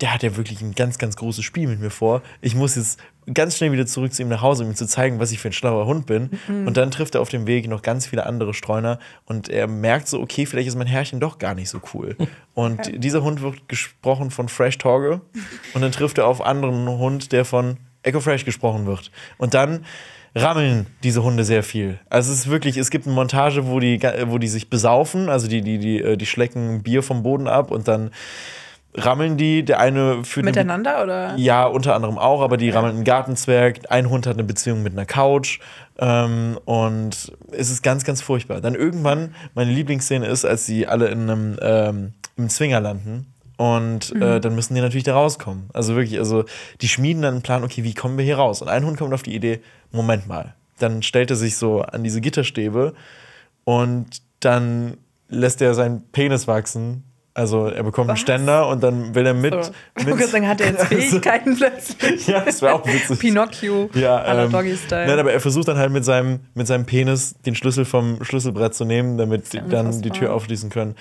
der 0.00 0.12
hat 0.12 0.22
ja 0.22 0.36
wirklich 0.36 0.62
ein 0.62 0.74
ganz, 0.74 0.98
ganz 0.98 1.14
großes 1.16 1.44
Spiel 1.44 1.68
mit 1.68 1.78
mir 1.78 1.90
vor. 1.90 2.22
Ich 2.40 2.54
muss 2.54 2.74
jetzt 2.74 2.98
ganz 3.32 3.56
schnell 3.56 3.72
wieder 3.72 3.86
zurück 3.86 4.12
zu 4.12 4.22
ihm 4.22 4.28
nach 4.28 4.42
Hause, 4.42 4.64
um 4.64 4.70
ihm 4.70 4.76
zu 4.76 4.86
zeigen, 4.86 5.20
was 5.20 5.32
ich 5.32 5.38
für 5.38 5.48
ein 5.48 5.52
schlauer 5.52 5.86
Hund 5.86 6.06
bin. 6.06 6.30
Und 6.48 6.76
dann 6.76 6.90
trifft 6.90 7.14
er 7.14 7.20
auf 7.20 7.28
dem 7.28 7.46
Weg 7.46 7.68
noch 7.68 7.82
ganz 7.82 8.06
viele 8.06 8.26
andere 8.26 8.54
Streuner 8.54 8.98
und 9.26 9.48
er 9.48 9.68
merkt 9.68 10.08
so, 10.08 10.20
okay, 10.20 10.46
vielleicht 10.46 10.68
ist 10.68 10.76
mein 10.76 10.86
Herrchen 10.86 11.20
doch 11.20 11.38
gar 11.38 11.54
nicht 11.54 11.68
so 11.68 11.80
cool. 11.94 12.16
Und 12.54 13.02
dieser 13.02 13.22
Hund 13.22 13.40
wird 13.40 13.66
gesprochen 13.66 14.30
von 14.30 14.46
Fresh 14.46 14.76
Torge 14.76 15.22
und 15.72 15.80
dann 15.80 15.90
trifft 15.90 16.18
er 16.18 16.26
auf 16.26 16.42
einen 16.42 16.62
anderen 16.64 16.98
Hund, 16.98 17.32
der 17.32 17.46
von 17.46 17.78
Echo 18.02 18.20
Fresh 18.20 18.44
gesprochen 18.44 18.84
wird. 18.84 19.10
Und 19.38 19.54
dann 19.54 19.86
rammeln 20.34 20.86
diese 21.02 21.22
Hunde 21.22 21.44
sehr 21.44 21.62
viel. 21.62 21.98
Also 22.08 22.32
es 22.32 22.40
ist 22.40 22.50
wirklich, 22.50 22.76
es 22.76 22.90
gibt 22.90 23.06
eine 23.06 23.14
Montage, 23.14 23.66
wo 23.66 23.80
die, 23.80 24.00
wo 24.26 24.38
die 24.38 24.48
sich 24.48 24.70
besaufen, 24.70 25.28
also 25.28 25.48
die, 25.48 25.62
die, 25.62 25.78
die, 25.78 26.00
äh, 26.00 26.16
die 26.16 26.26
schlecken 26.26 26.82
Bier 26.82 27.02
vom 27.02 27.22
Boden 27.22 27.48
ab 27.48 27.70
und 27.70 27.88
dann 27.88 28.10
rammeln 28.94 29.36
die. 29.36 29.64
Der 29.64 29.80
eine 29.80 30.24
führt 30.24 30.46
Miteinander 30.46 31.02
oder? 31.02 31.34
ja, 31.36 31.64
unter 31.64 31.94
anderem 31.94 32.18
auch, 32.18 32.42
aber 32.42 32.56
die 32.56 32.70
rammeln 32.70 32.96
einen 32.96 33.04
Gartenzwerg. 33.04 33.80
Ein 33.90 34.10
Hund 34.10 34.26
hat 34.26 34.34
eine 34.34 34.44
Beziehung 34.44 34.82
mit 34.82 34.92
einer 34.92 35.06
Couch. 35.06 35.60
Ähm, 35.98 36.58
und 36.64 37.32
es 37.52 37.70
ist 37.70 37.82
ganz, 37.82 38.04
ganz 38.04 38.22
furchtbar. 38.22 38.60
Dann 38.60 38.74
irgendwann, 38.74 39.34
meine 39.54 39.72
Lieblingsszene 39.72 40.26
ist, 40.26 40.44
als 40.44 40.66
sie 40.66 40.86
alle 40.86 41.08
in 41.08 41.30
einem 41.30 41.58
ähm, 41.60 42.12
im 42.36 42.48
Zwinger 42.48 42.80
landen. 42.80 43.26
Und 43.56 44.12
äh, 44.16 44.40
dann 44.40 44.54
müssen 44.54 44.74
die 44.74 44.80
natürlich 44.80 45.04
da 45.04 45.14
rauskommen. 45.14 45.68
Also 45.72 45.94
wirklich, 45.94 46.18
also 46.18 46.44
die 46.80 46.88
schmieden 46.88 47.22
dann 47.22 47.34
einen 47.34 47.42
Plan, 47.42 47.62
okay, 47.62 47.84
wie 47.84 47.94
kommen 47.94 48.18
wir 48.18 48.24
hier 48.24 48.36
raus? 48.36 48.60
Und 48.60 48.68
ein 48.68 48.84
Hund 48.84 48.98
kommt 48.98 49.14
auf 49.14 49.22
die 49.22 49.34
Idee, 49.34 49.60
Moment 49.92 50.26
mal. 50.26 50.54
Dann 50.78 51.02
stellt 51.02 51.30
er 51.30 51.36
sich 51.36 51.56
so 51.56 51.82
an 51.82 52.02
diese 52.02 52.20
Gitterstäbe 52.20 52.94
und 53.64 54.22
dann 54.40 54.96
lässt 55.28 55.62
er 55.62 55.74
seinen 55.74 56.02
Penis 56.10 56.48
wachsen. 56.48 57.04
Also 57.34 57.66
er 57.66 57.82
bekommt 57.82 58.10
einen 58.10 58.16
Was? 58.16 58.20
Ständer 58.20 58.68
und 58.68 58.82
dann 58.82 59.14
will 59.14 59.24
er 59.24 59.32
mit. 59.32 59.52
So. 59.52 59.72
Ich 59.96 60.04
mit 60.04 60.14
wollte 60.14 60.28
sagen, 60.28 60.48
hat 60.48 60.60
er 60.60 60.68
jetzt 60.68 60.84
Fähigkeiten 60.88 61.56
plötzlich? 61.58 62.26
ja, 62.26 62.40
das 62.40 62.60
wäre 62.60 62.74
auch 62.74 62.86
witzig. 62.86 63.20
Pinocchio 63.20 63.88
Ja, 63.94 64.44
ähm, 64.44 64.52
Doggy-Style. 64.52 65.06
Nein, 65.06 65.18
aber 65.18 65.32
er 65.32 65.40
versucht 65.40 65.68
dann 65.68 65.78
halt 65.78 65.92
mit 65.92 66.04
seinem, 66.04 66.40
mit 66.54 66.66
seinem 66.66 66.84
Penis 66.84 67.34
den 67.46 67.54
Schlüssel 67.54 67.86
vom 67.86 68.22
Schlüsselbrett 68.22 68.74
zu 68.74 68.84
nehmen, 68.84 69.16
damit 69.16 69.52
die 69.54 69.62
dann 69.66 70.02
die. 70.02 70.10
Tür 70.10 70.34
aufschließen 70.34 70.68
können. 70.68 70.94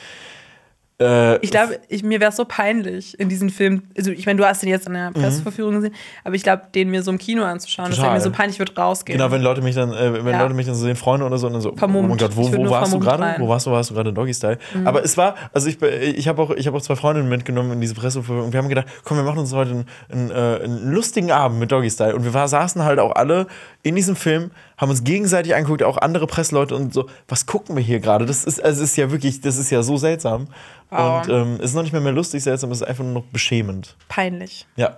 Äh, 1.02 1.40
Ich 1.42 1.52
glaube, 1.52 1.80
mir 2.04 2.20
wäre 2.20 2.30
es 2.32 2.36
so 2.38 2.46
peinlich, 2.46 3.20
in 3.20 3.30
diesem 3.30 3.50
Film, 3.50 3.84
also 3.98 4.12
ich 4.12 4.26
meine, 4.26 4.38
du 4.38 4.46
hast 4.46 4.62
den 4.62 4.70
jetzt 4.70 4.88
in 4.88 4.94
der 4.94 5.12
Presseverführung 5.12 5.76
gesehen, 5.76 5.94
aber 6.24 6.36
ich 6.36 6.44
glaube, 6.44 6.64
den 6.74 6.90
mir 6.90 7.04
so 7.04 7.12
im 7.12 7.18
Kino 7.18 7.44
anzuschauen, 7.44 7.90
das 7.90 7.98
wäre 7.98 8.08
Total. 8.08 8.18
mir 8.20 8.24
so 8.24 8.32
peinlich, 8.32 8.56
ich 8.56 8.60
würde 8.60 8.76
rausgehen. 8.76 9.18
Genau, 9.18 9.32
wenn 9.32 9.42
Leute 9.42 9.62
mich 9.62 9.76
dann, 9.76 9.92
äh, 9.94 10.24
wenn 10.24 10.34
Ja. 10.34 10.42
Leute 10.44 10.54
mich 10.54 10.66
dann 10.66 10.76
so 10.76 10.84
sehen, 10.86 10.96
Freunde 10.96 11.26
oder 11.26 11.38
so, 11.38 11.48
und 11.48 11.54
dann 11.54 11.62
so, 11.62 11.76
Vermummt. 11.76 12.06
oh 12.06 12.10
mein 12.10 12.18
Gott, 12.18 12.36
wo, 12.36 12.52
wo 12.54 12.70
warst 12.70 12.94
du 12.94 13.00
gerade? 13.00 13.38
Mhm. 13.40 13.44
Wo 13.44 13.50
warst 13.50 13.66
du, 13.66 13.72
warst 13.72 13.90
du 13.90 13.94
gerade 13.96 14.14
Doggy 14.14 14.34
Style? 14.34 14.58
Aber 14.86 15.04
es 15.04 15.18
war, 15.18 15.36
also 15.54 15.68
ich, 15.70 15.82
ich 15.82 16.28
habe 16.28 16.42
auch, 16.42 16.52
ich 16.52 16.68
habe 16.68 16.78
auch 16.78 16.82
zwei 16.82 16.96
Freundinnen 16.96 17.30
mitgenommen 17.30 17.72
in 17.74 17.82
diese 17.82 17.96
Presseverführung. 17.96 18.46
und 18.46 18.54
Wir 18.54 18.60
haben 18.60 18.70
gedacht, 18.70 18.88
komm, 19.04 19.18
wir 19.18 19.24
machen 19.24 19.40
uns 19.40 19.54
heute 19.54 19.72
einen, 19.72 19.86
einen, 20.12 20.32
äh, 20.32 20.64
einen 20.64 20.92
lustigen 20.92 21.32
Abend 21.32 21.60
mit 21.60 21.72
Doggy 21.72 21.90
Style. 21.90 22.16
Und 22.16 22.24
wir 22.24 22.34
war, 22.34 22.48
saßen 22.48 22.84
halt 22.84 23.00
auch 23.00 23.16
alle 23.16 23.48
in 23.84 23.96
diesem 23.96 24.16
Film, 24.16 24.52
haben 24.78 24.90
uns 24.92 25.04
gegenseitig 25.04 25.56
angeguckt, 25.56 25.82
auch 25.84 25.98
andere 25.98 26.28
Presseleute 26.28 26.76
und 26.76 26.94
so, 26.94 27.10
was 27.28 27.46
gucken 27.48 27.76
wir 27.76 27.84
hier 27.84 28.00
gerade? 28.00 28.26
Das 28.26 28.44
ist, 28.46 28.64
also 28.64 28.84
ist 28.84 28.96
ja 28.96 29.10
wirklich, 29.12 29.42
das 29.42 29.58
ist 29.58 29.72
ja 29.72 29.82
so 29.82 29.98
seltsam. 29.98 30.48
Wow. 30.92 31.26
Und 31.28 31.34
ähm, 31.34 31.54
es 31.60 31.72
ist 31.72 31.74
noch 31.76 31.82
nicht 31.84 31.92
mehr 31.92 32.02
mehr 32.02 32.12
lustig 32.12 32.44
seltsam, 32.44 32.72
es 32.72 32.82
ist 32.82 32.88
einfach 32.88 33.04
nur 33.04 33.14
noch 33.14 33.24
beschämend. 33.26 33.96
Peinlich. 34.08 34.68
Ja. 34.76 34.98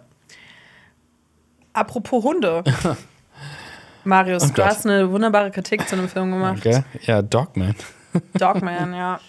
Apropos 1.74 2.24
Hunde. 2.24 2.64
Marius, 4.04 4.44
Oh 4.44 4.48
du 4.48 4.54
Gott. 4.54 4.66
hast 4.66 4.86
eine 4.86 5.10
wunderbare 5.12 5.50
Kritik 5.50 5.88
zu 5.88 5.96
einem 5.96 6.10
Film 6.10 6.32
gemacht. 6.32 6.58
Okay. 6.60 6.84
Ja, 7.04 7.22
Dogman. 7.22 7.76
Dogman, 8.34 8.94
ja. 8.94 9.20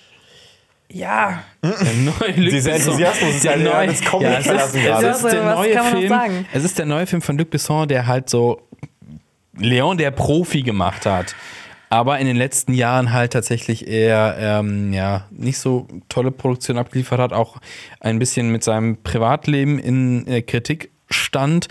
Ja, 0.90 1.42
Der 1.62 1.70
neue 1.94 2.40
Luc 2.40 2.50
Dieser. 2.50 2.72
Enthusiasmus 2.74 3.34
ist 3.36 3.44
Der 3.44 3.52
halt 3.52 3.62
ja 3.64 3.72
neue- 3.72 3.86
ja, 3.86 3.90
es 3.90 4.00
ist, 4.00 4.04
gerade. 4.04 5.06
es 5.08 5.16
ist 5.16 5.32
der 5.32 5.54
neue 5.54 5.72
kann 5.72 5.84
man 5.84 5.92
noch 5.92 5.98
Film. 6.00 6.08
sagen? 6.08 6.46
Es 6.52 6.64
ist 6.64 6.78
der 6.78 6.86
neue 6.86 7.06
Film 7.06 7.22
von 7.22 7.38
Luc 7.38 7.50
Besson, 7.50 7.88
der 7.88 8.06
halt 8.06 8.28
so 8.28 8.60
Leon 9.56 9.98
der 9.98 10.10
Profi 10.10 10.62
gemacht 10.62 11.06
hat. 11.06 11.34
Aber 11.90 12.18
in 12.18 12.26
den 12.26 12.36
letzten 12.36 12.74
Jahren 12.74 13.12
halt 13.12 13.34
tatsächlich 13.34 13.86
eher 13.86 14.36
ähm, 14.38 14.92
ja, 14.92 15.28
nicht 15.30 15.58
so 15.58 15.86
tolle 16.08 16.32
Produktion 16.32 16.76
abgeliefert 16.76 17.20
hat, 17.20 17.32
auch 17.32 17.58
ein 18.00 18.18
bisschen 18.18 18.50
mit 18.50 18.64
seinem 18.64 19.02
Privatleben 19.02 19.78
in 19.78 20.26
äh, 20.26 20.42
Kritik 20.42 20.90
stand. 21.08 21.68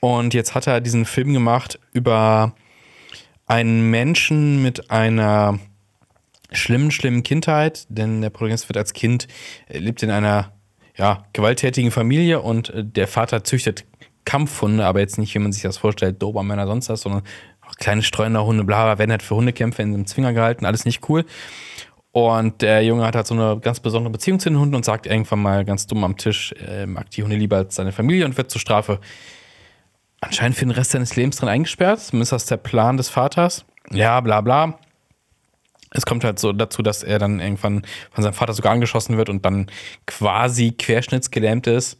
Und 0.00 0.34
jetzt 0.34 0.54
hat 0.54 0.66
er 0.66 0.80
diesen 0.80 1.06
Film 1.06 1.32
gemacht 1.32 1.78
über 1.92 2.54
einen 3.46 3.90
Menschen 3.90 4.62
mit 4.62 4.90
einer 4.90 5.58
schlimmen, 6.50 6.90
schlimmen 6.90 7.22
Kindheit, 7.22 7.86
denn 7.88 8.20
der 8.20 8.30
Protagonist 8.30 8.68
wird 8.68 8.76
als 8.76 8.92
Kind, 8.92 9.26
äh, 9.68 9.78
lebt 9.78 10.02
in 10.02 10.10
einer 10.10 10.52
ja, 10.96 11.24
gewalttätigen 11.32 11.90
Familie 11.90 12.40
und 12.40 12.70
äh, 12.70 12.84
der 12.84 13.08
Vater 13.08 13.44
züchtet 13.44 13.84
Kampfhunde, 14.24 14.84
aber 14.84 15.00
jetzt 15.00 15.18
nicht, 15.18 15.34
wie 15.34 15.38
man 15.38 15.52
sich 15.52 15.62
das 15.62 15.78
vorstellt, 15.78 16.22
Dobermänner, 16.22 16.66
sonst 16.66 16.88
was, 16.88 17.02
sondern 17.02 17.22
auch 17.66 17.74
kleine 17.76 18.02
streunende 18.02 18.44
Hunde, 18.44 18.64
bla, 18.64 18.84
bla, 18.84 18.98
werden 18.98 19.10
halt 19.10 19.22
für 19.22 19.34
Hundekämpfe 19.34 19.82
in 19.82 19.94
einem 19.94 20.06
Zwinger 20.06 20.32
gehalten, 20.32 20.66
alles 20.66 20.84
nicht 20.84 21.08
cool. 21.08 21.24
Und 22.12 22.60
der 22.60 22.84
Junge 22.84 23.04
hat 23.04 23.16
halt 23.16 23.26
so 23.26 23.34
eine 23.34 23.58
ganz 23.60 23.80
besondere 23.80 24.12
Beziehung 24.12 24.38
zu 24.38 24.50
den 24.50 24.58
Hunden 24.58 24.74
und 24.74 24.84
sagt 24.84 25.06
irgendwann 25.06 25.40
mal 25.40 25.64
ganz 25.64 25.86
dumm 25.86 26.04
am 26.04 26.18
Tisch, 26.18 26.52
er 26.52 26.86
mag 26.86 27.10
die 27.10 27.22
Hunde 27.22 27.36
lieber 27.36 27.56
als 27.56 27.74
seine 27.74 27.90
Familie 27.90 28.26
und 28.26 28.36
wird 28.36 28.50
zur 28.50 28.60
Strafe 28.60 29.00
anscheinend 30.20 30.56
für 30.56 30.66
den 30.66 30.72
Rest 30.72 30.90
seines 30.90 31.16
Lebens 31.16 31.36
drin 31.36 31.48
eingesperrt. 31.48 32.00
Zumindest 32.00 32.32
das 32.32 32.46
der 32.46 32.58
Plan 32.58 32.98
des 32.98 33.08
Vaters. 33.08 33.64
Ja, 33.90 34.20
bla 34.20 34.42
bla. 34.42 34.78
Es 35.90 36.06
kommt 36.06 36.24
halt 36.24 36.38
so 36.38 36.52
dazu, 36.52 36.82
dass 36.82 37.02
er 37.02 37.18
dann 37.18 37.40
irgendwann 37.40 37.82
von 38.10 38.22
seinem 38.22 38.34
Vater 38.34 38.54
sogar 38.54 38.72
angeschossen 38.72 39.16
wird 39.16 39.28
und 39.28 39.44
dann 39.44 39.66
quasi 40.06 40.72
querschnittsgelähmt 40.72 41.66
ist. 41.66 41.98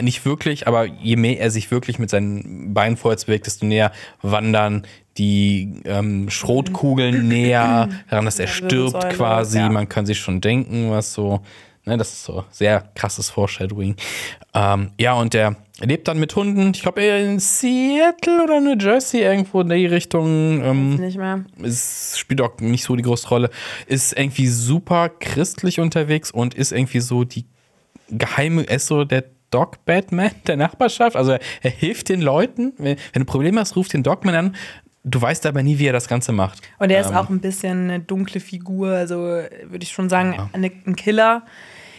Nicht 0.00 0.24
wirklich, 0.24 0.66
aber 0.66 0.84
je 0.84 1.16
mehr 1.16 1.40
er 1.40 1.50
sich 1.50 1.70
wirklich 1.70 1.98
mit 1.98 2.10
seinen 2.10 2.74
Beinen 2.74 2.96
vorwärts 2.96 3.24
bewegt, 3.24 3.46
desto 3.46 3.66
näher 3.66 3.92
wandern 4.22 4.86
die 5.18 5.80
ähm, 5.84 6.28
Schrotkugeln 6.28 7.28
näher 7.28 7.88
heran, 8.06 8.24
dass 8.24 8.38
er 8.38 8.48
stirbt 8.48 9.10
quasi. 9.10 9.58
ja. 9.58 9.68
Man 9.68 9.88
kann 9.88 10.06
sich 10.06 10.18
schon 10.18 10.40
denken, 10.40 10.90
was 10.90 11.12
so, 11.12 11.40
ne, 11.84 11.96
das 11.96 12.12
ist 12.12 12.24
so 12.24 12.44
sehr 12.50 12.90
krasses 12.94 13.30
Foreshadowing. 13.30 13.96
Ähm, 14.54 14.90
ja, 14.98 15.14
und 15.14 15.34
der 15.34 15.56
lebt 15.80 16.08
dann 16.08 16.18
mit 16.18 16.34
Hunden, 16.34 16.72
ich 16.74 16.82
glaube 16.82 17.02
in 17.02 17.38
Seattle 17.38 18.44
oder 18.44 18.60
New 18.60 18.76
Jersey, 18.78 19.20
irgendwo 19.20 19.60
in 19.60 19.68
die 19.68 19.86
Richtung. 19.86 20.62
Ähm, 20.62 20.96
Nicht 20.96 21.18
mehr. 21.18 21.44
es 21.62 22.18
spielt 22.18 22.40
auch 22.40 22.58
nicht 22.60 22.84
so 22.84 22.96
die 22.96 23.02
große 23.02 23.28
Rolle, 23.28 23.50
ist 23.86 24.16
irgendwie 24.18 24.48
super 24.48 25.08
christlich 25.08 25.80
unterwegs 25.80 26.30
und 26.30 26.54
ist 26.54 26.72
irgendwie 26.72 27.00
so 27.00 27.24
die 27.24 27.44
geheime, 28.08 28.62
ist 28.62 28.86
so 28.86 29.04
der 29.04 29.24
Dog 29.56 29.84
Batman 29.86 30.30
der 30.46 30.56
Nachbarschaft. 30.56 31.16
Also 31.16 31.32
er, 31.32 31.40
er 31.62 31.70
hilft 31.70 32.08
den 32.10 32.20
Leuten. 32.20 32.72
Wenn, 32.78 32.96
wenn 33.12 33.20
du 33.22 33.26
Probleme 33.26 33.60
hast, 33.60 33.74
ruf 33.76 33.88
den 33.88 34.02
Dogman 34.02 34.34
an. 34.34 34.56
Du 35.08 35.22
weißt 35.22 35.46
aber 35.46 35.62
nie, 35.62 35.78
wie 35.78 35.86
er 35.86 35.92
das 35.92 36.08
Ganze 36.08 36.32
macht. 36.32 36.60
Und 36.78 36.90
er 36.90 37.00
ist 37.00 37.10
Ähm, 37.10 37.16
auch 37.16 37.28
ein 37.30 37.40
bisschen 37.40 37.84
eine 37.90 38.00
dunkle 38.00 38.40
Figur, 38.40 38.88
also 38.90 39.16
würde 39.16 39.82
ich 39.82 39.90
schon 39.92 40.08
sagen, 40.08 40.50
eine, 40.52 40.70
ein 40.86 40.96
Killer. 40.96 41.42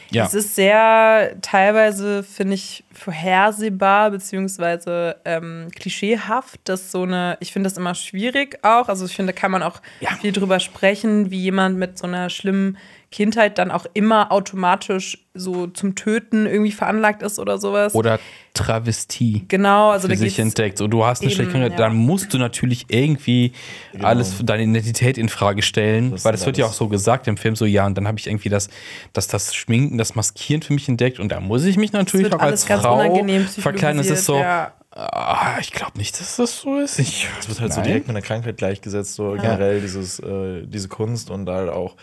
Ja. 0.10 0.26
Es 0.26 0.34
ist 0.34 0.56
sehr 0.56 1.36
teilweise, 1.42 2.24
finde 2.24 2.54
ich, 2.56 2.84
vorhersehbar, 2.94 4.12
beziehungsweise 4.12 5.18
ähm, 5.26 5.68
klischeehaft, 5.76 6.60
dass 6.66 6.92
so 6.92 7.04
eine, 7.04 7.38
ich 7.42 7.52
finde 7.52 7.70
das 7.70 7.78
immer 7.78 7.94
schwierig 7.96 8.60
auch. 8.64 8.88
Also 8.90 9.06
ich 9.06 9.16
finde, 9.16 9.34
da 9.34 9.40
kann 9.40 9.52
man 9.52 9.64
auch 9.64 9.82
Ja. 10.00 10.12
viel 10.22 10.32
drüber 10.32 10.60
sprechen, 10.60 11.30
wie 11.32 11.40
jemand 11.42 11.78
mit 11.78 11.98
so 11.98 12.08
einer 12.08 12.30
schlimmen 12.30 12.78
Kindheit 13.18 13.58
dann 13.58 13.72
auch 13.72 13.88
immer 13.96 14.32
automatisch 14.32 15.26
so 15.34 15.66
zum 15.66 15.96
Töten 15.96 16.46
irgendwie 16.46 16.72
veranlagt 16.72 17.24
ist 17.24 17.40
oder 17.40 17.58
sowas. 17.58 17.96
Oder 17.96 18.20
Travestie. 18.54 19.44
genau, 19.48 19.90
also 19.90 20.08
für 20.08 20.14
da 20.14 20.20
sich 20.20 20.38
entdeckt. 20.38 20.80
Und 20.82 20.92
du 20.92 21.04
hast 21.04 21.24
eine 21.24 21.32
schlechte 21.32 21.52
Kindheit, 21.52 21.72
ja. 21.72 21.78
dann 21.78 21.96
musst 21.96 22.32
du 22.36 22.38
natürlich 22.38 22.86
irgendwie 22.90 23.54
alles, 24.00 24.36
deine 24.44 24.64
Identität 24.64 25.18
in 25.18 25.30
Frage 25.30 25.64
stellen. 25.64 26.12
Das 26.12 26.26
weil 26.26 26.34
das 26.34 26.46
wird 26.46 26.60
ja 26.60 26.68
auch 26.68 26.74
so 26.74 26.90
gesagt 26.90 27.28
im 27.28 27.38
Film, 27.38 27.56
so 27.56 27.66
ja, 27.66 27.88
und 27.88 27.98
dann 27.98 28.08
habe 28.08 28.20
ich 28.20 28.28
irgendwie 28.28 28.50
das, 28.50 28.70
das, 29.14 29.28
das 29.28 29.56
Schminken, 29.56 29.98
das 29.98 30.14
Maskieren 30.14 30.62
für 30.62 30.74
mich 30.74 30.88
entdeckt 30.88 31.20
und 31.20 31.32
da 31.32 31.40
muss 31.40 31.66
ich 31.66 31.78
mich 31.78 31.94
natürlich 31.94 32.32
auch 32.32 32.40
als 32.40 32.66
Frau 32.66 33.00
verkleiden. 33.48 33.98
Das 33.98 34.12
ist 34.12 34.26
so, 34.26 34.34
psychologisiert, 34.34 34.74
ah, 34.92 35.58
ich 35.60 35.72
glaube 35.72 35.98
nicht, 35.98 36.20
dass 36.20 36.36
das 36.36 36.60
so 36.62 36.78
ist. 36.78 37.00
Ich, 37.00 37.28
Es 37.40 37.50
wird 37.50 37.62
halt 37.62 37.74
so 37.74 37.80
Nein. 37.80 37.88
direkt 37.88 38.08
mit 38.08 38.16
einer 38.16 38.26
Krankheit 38.26 38.58
gleichgesetzt, 38.58 39.16
so 39.16 39.32
generell 39.32 39.82
dieses, 39.82 40.20
äh, 40.20 40.68
diese 40.68 40.88
Kunst 40.88 41.32
und 41.32 41.50
halt 41.50 41.70
auch 41.70 41.96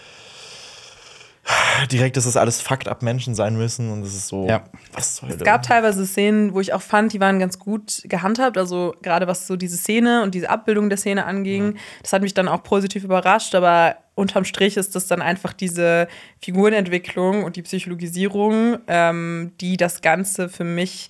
direkt, 1.90 2.16
dass 2.16 2.24
das 2.24 2.36
alles 2.36 2.60
fucked 2.60 2.88
up 2.88 3.02
Menschen 3.02 3.34
sein 3.34 3.56
müssen 3.56 3.90
und 3.90 4.02
das 4.02 4.14
ist 4.14 4.28
so, 4.28 4.46
Ja. 4.46 4.64
was 4.92 5.20
Hölle. 5.22 5.34
Es 5.34 5.42
gab 5.42 5.62
teilweise 5.62 6.06
Szenen, 6.06 6.54
wo 6.54 6.60
ich 6.60 6.72
auch 6.72 6.82
fand, 6.82 7.12
die 7.12 7.20
waren 7.20 7.38
ganz 7.38 7.58
gut 7.58 8.02
gehandhabt. 8.04 8.56
Also 8.56 8.94
gerade 9.02 9.26
was 9.26 9.46
so 9.46 9.56
diese 9.56 9.76
Szene 9.76 10.22
und 10.22 10.34
diese 10.34 10.48
Abbildung 10.50 10.88
der 10.88 10.98
Szene 10.98 11.26
anging, 11.26 11.76
das 12.02 12.12
hat 12.12 12.22
mich 12.22 12.34
dann 12.34 12.48
auch 12.48 12.62
positiv 12.62 13.04
überrascht. 13.04 13.54
Aber 13.54 13.96
unterm 14.14 14.44
Strich 14.44 14.76
ist 14.76 14.94
das 14.94 15.06
dann 15.06 15.20
einfach 15.20 15.52
diese 15.52 16.08
Figurenentwicklung 16.40 17.44
und 17.44 17.56
die 17.56 17.62
Psychologisierung, 17.62 18.78
ähm, 18.86 19.52
die 19.60 19.76
das 19.76 20.00
Ganze 20.02 20.48
für 20.48 20.64
mich 20.64 21.08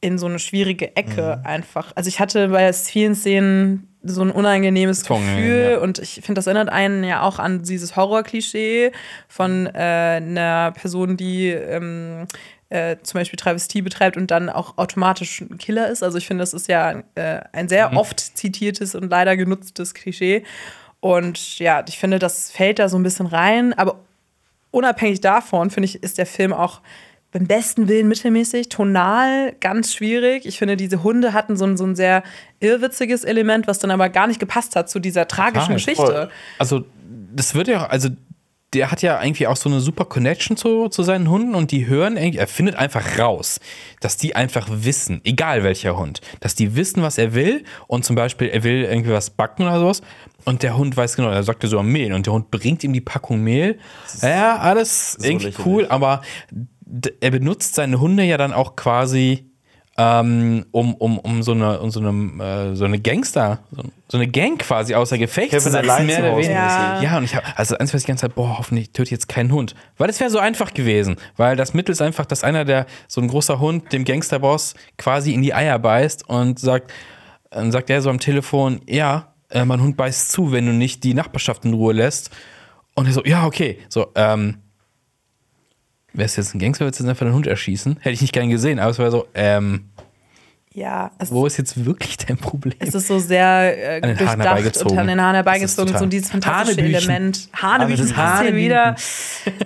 in 0.00 0.18
so 0.18 0.26
eine 0.26 0.38
schwierige 0.38 0.96
Ecke 0.96 1.40
einfach. 1.44 1.92
Also 1.94 2.08
ich 2.08 2.20
hatte 2.20 2.48
bei 2.48 2.72
vielen 2.72 3.14
Szenen 3.14 3.88
so 4.04 4.22
ein 4.22 4.30
unangenehmes 4.30 5.02
Zungen, 5.02 5.36
Gefühl 5.36 5.70
ja. 5.72 5.78
und 5.78 5.98
ich 5.98 6.14
finde, 6.14 6.34
das 6.34 6.46
erinnert 6.46 6.68
einen 6.68 7.04
ja 7.04 7.22
auch 7.22 7.38
an 7.38 7.62
dieses 7.62 7.96
Horror-Klischee 7.96 8.92
von 9.28 9.66
äh, 9.66 9.70
einer 9.78 10.72
Person, 10.72 11.16
die 11.16 11.48
ähm, 11.48 12.26
äh, 12.68 12.96
zum 13.02 13.20
Beispiel 13.20 13.38
Travestie 13.38 13.82
betreibt 13.82 14.16
und 14.16 14.30
dann 14.30 14.50
auch 14.50 14.78
automatisch 14.78 15.40
ein 15.40 15.58
Killer 15.58 15.88
ist. 15.88 16.02
Also 16.02 16.18
ich 16.18 16.26
finde, 16.26 16.42
das 16.42 16.54
ist 16.54 16.68
ja 16.68 17.02
äh, 17.14 17.40
ein 17.52 17.68
sehr 17.68 17.90
Mhm. 17.90 17.96
oft 17.96 18.20
zitiertes 18.20 18.94
und 18.94 19.10
leider 19.10 19.36
genutztes 19.36 19.94
Klischee. 19.94 20.44
Und 21.00 21.58
ja, 21.58 21.84
ich 21.86 21.98
finde, 21.98 22.18
das 22.18 22.50
fällt 22.50 22.78
da 22.78 22.88
so 22.88 22.98
ein 22.98 23.02
bisschen 23.02 23.26
rein. 23.26 23.74
Aber 23.74 24.00
unabhängig 24.70 25.20
davon, 25.20 25.70
finde 25.70 25.86
ich, 25.86 26.02
ist 26.02 26.18
der 26.18 26.26
Film 26.26 26.52
auch 26.52 26.80
beim 27.34 27.48
besten 27.48 27.88
Willen 27.88 28.06
mittelmäßig, 28.06 28.68
tonal 28.68 29.56
ganz 29.60 29.92
schwierig. 29.92 30.46
Ich 30.46 30.56
finde, 30.56 30.76
diese 30.76 31.02
Hunde 31.02 31.32
hatten 31.32 31.56
so 31.56 31.64
ein, 31.64 31.76
so 31.76 31.84
ein 31.84 31.96
sehr 31.96 32.22
irrwitziges 32.60 33.24
Element, 33.24 33.66
was 33.66 33.80
dann 33.80 33.90
aber 33.90 34.08
gar 34.08 34.28
nicht 34.28 34.38
gepasst 34.38 34.76
hat 34.76 34.88
zu 34.88 35.00
dieser 35.00 35.26
tragischen 35.26 35.76
Total. 35.76 35.94
Geschichte. 35.96 36.30
Also, 36.60 36.84
das 37.34 37.56
wird 37.56 37.66
ja, 37.66 37.86
also 37.86 38.10
der 38.72 38.92
hat 38.92 39.02
ja 39.02 39.20
irgendwie 39.20 39.48
auch 39.48 39.56
so 39.56 39.68
eine 39.68 39.80
super 39.80 40.04
Connection 40.04 40.56
zu, 40.56 40.88
zu 40.88 41.02
seinen 41.02 41.28
Hunden 41.28 41.56
und 41.56 41.72
die 41.72 41.88
hören 41.88 42.16
irgendwie, 42.16 42.38
er 42.38 42.46
findet 42.46 42.76
einfach 42.76 43.18
raus, 43.18 43.58
dass 44.00 44.16
die 44.16 44.36
einfach 44.36 44.68
wissen, 44.70 45.20
egal 45.24 45.64
welcher 45.64 45.96
Hund, 45.96 46.20
dass 46.38 46.54
die 46.54 46.76
wissen, 46.76 47.02
was 47.02 47.18
er 47.18 47.34
will 47.34 47.64
und 47.88 48.04
zum 48.04 48.14
Beispiel, 48.14 48.48
er 48.48 48.62
will 48.62 48.84
irgendwie 48.84 49.12
was 49.12 49.30
backen 49.30 49.62
oder 49.62 49.80
sowas 49.80 50.02
und 50.44 50.62
der 50.62 50.76
Hund 50.76 50.96
weiß 50.96 51.16
genau, 51.16 51.30
er 51.30 51.42
sagt 51.42 51.64
so 51.66 51.82
Mehl 51.82 52.12
und 52.12 52.26
der 52.26 52.32
Hund 52.32 52.50
bringt 52.50 52.84
ihm 52.84 52.92
die 52.92 53.00
Packung 53.00 53.40
Mehl. 53.40 53.78
Ja, 54.22 54.58
alles 54.58 55.12
so 55.12 55.24
irgendwie 55.24 55.46
lächerlich. 55.46 55.66
cool, 55.66 55.86
aber 55.88 56.22
er 57.20 57.30
benutzt 57.30 57.74
seine 57.74 58.00
Hunde 58.00 58.24
ja 58.24 58.36
dann 58.36 58.52
auch 58.52 58.76
quasi 58.76 59.50
ähm, 59.96 60.66
um, 60.72 60.94
um, 60.94 61.18
um 61.18 61.42
so 61.42 61.52
eine, 61.52 61.78
um 61.78 61.90
so 61.90 62.00
eine, 62.00 62.44
äh, 62.44 62.74
so 62.74 62.84
eine 62.84 62.98
Gangster, 62.98 63.60
so, 63.70 63.82
so 64.08 64.18
eine 64.18 64.26
Gang 64.26 64.58
quasi 64.58 64.94
außer 64.94 65.18
Gefecht 65.18 65.50
Kevin 65.50 65.60
zu 65.60 65.70
setzen, 65.70 66.06
mehr 66.06 66.16
zu 66.16 66.22
oder 66.22 66.36
weniger. 66.36 66.54
Ja. 66.54 67.02
Ja, 67.02 67.18
und 67.18 67.24
ich 67.24 67.36
habe, 67.36 67.46
also 67.56 67.78
eins 67.78 67.94
weiß 67.94 68.00
ich 68.00 68.06
die 68.06 68.08
ganze 68.08 68.22
Zeit, 68.22 68.34
boah, 68.34 68.58
hoffentlich 68.58 68.90
töte 68.90 69.04
ich 69.04 69.10
jetzt 69.12 69.28
keinen 69.28 69.52
Hund. 69.52 69.76
Weil 69.96 70.10
es 70.10 70.18
wäre 70.18 70.30
so 70.30 70.40
einfach 70.40 70.74
gewesen. 70.74 71.16
Weil 71.36 71.54
das 71.54 71.74
Mittel 71.74 71.92
ist 71.92 72.02
einfach, 72.02 72.26
dass 72.26 72.42
einer 72.42 72.64
der, 72.64 72.86
so 73.06 73.20
ein 73.20 73.28
großer 73.28 73.60
Hund, 73.60 73.92
dem 73.92 74.04
Gangsterboss 74.04 74.74
quasi 74.98 75.32
in 75.32 75.42
die 75.42 75.54
Eier 75.54 75.78
beißt 75.78 76.28
und 76.28 76.58
sagt, 76.58 76.92
dann 77.50 77.70
sagt 77.70 77.88
er 77.88 78.02
so 78.02 78.10
am 78.10 78.18
Telefon, 78.18 78.80
ja, 78.88 79.32
äh, 79.50 79.64
mein 79.64 79.80
Hund 79.80 79.96
beißt 79.96 80.32
zu, 80.32 80.50
wenn 80.50 80.66
du 80.66 80.72
nicht 80.72 81.04
die 81.04 81.14
Nachbarschaft 81.14 81.64
in 81.64 81.72
Ruhe 81.72 81.92
lässt. 81.92 82.30
Und 82.96 83.06
er 83.06 83.12
so, 83.12 83.22
ja, 83.24 83.46
okay. 83.46 83.78
So, 83.88 84.08
ähm, 84.16 84.56
wärst 86.14 86.36
du 86.36 86.40
jetzt 86.40 86.54
ein 86.54 86.58
Gangster, 86.58 86.86
würdest 86.86 87.00
du 87.00 87.04
jetzt 87.04 87.10
einfach 87.10 87.26
den 87.26 87.34
Hund 87.34 87.46
erschießen? 87.46 87.96
Hätte 88.00 88.14
ich 88.14 88.22
nicht 88.22 88.32
gern 88.32 88.48
gesehen, 88.48 88.78
aber 88.78 88.90
es 88.90 88.98
war 88.98 89.10
so, 89.10 89.26
ähm, 89.34 89.84
Ja, 90.76 91.12
wo 91.28 91.46
ist 91.46 91.56
jetzt 91.56 91.84
wirklich 91.84 92.16
dein 92.16 92.36
Problem? 92.36 92.74
es 92.80 92.96
ist 92.96 93.06
so 93.06 93.20
sehr 93.20 93.78
äh, 93.78 93.96
An 93.96 94.02
den 94.02 94.18
Haaren 94.18 94.18
durchdacht 94.18 94.38
herbeigezogen. 94.44 94.90
und 94.92 94.98
an 94.98 95.06
den 95.06 95.20
Haaren 95.22 95.34
herbeigezogen. 95.36 95.94
ist 95.94 96.00
So 96.00 96.06
dieses 96.06 96.30
fantastische 96.30 96.80
Hanebüchen. 96.82 97.10
Element. 97.10 97.48
Hanebüchen 97.54 98.06
das 98.08 98.12
passt 98.16 98.42
hier 98.42 98.50
Hanebüchen. 98.50 98.64
wieder. 98.64 98.96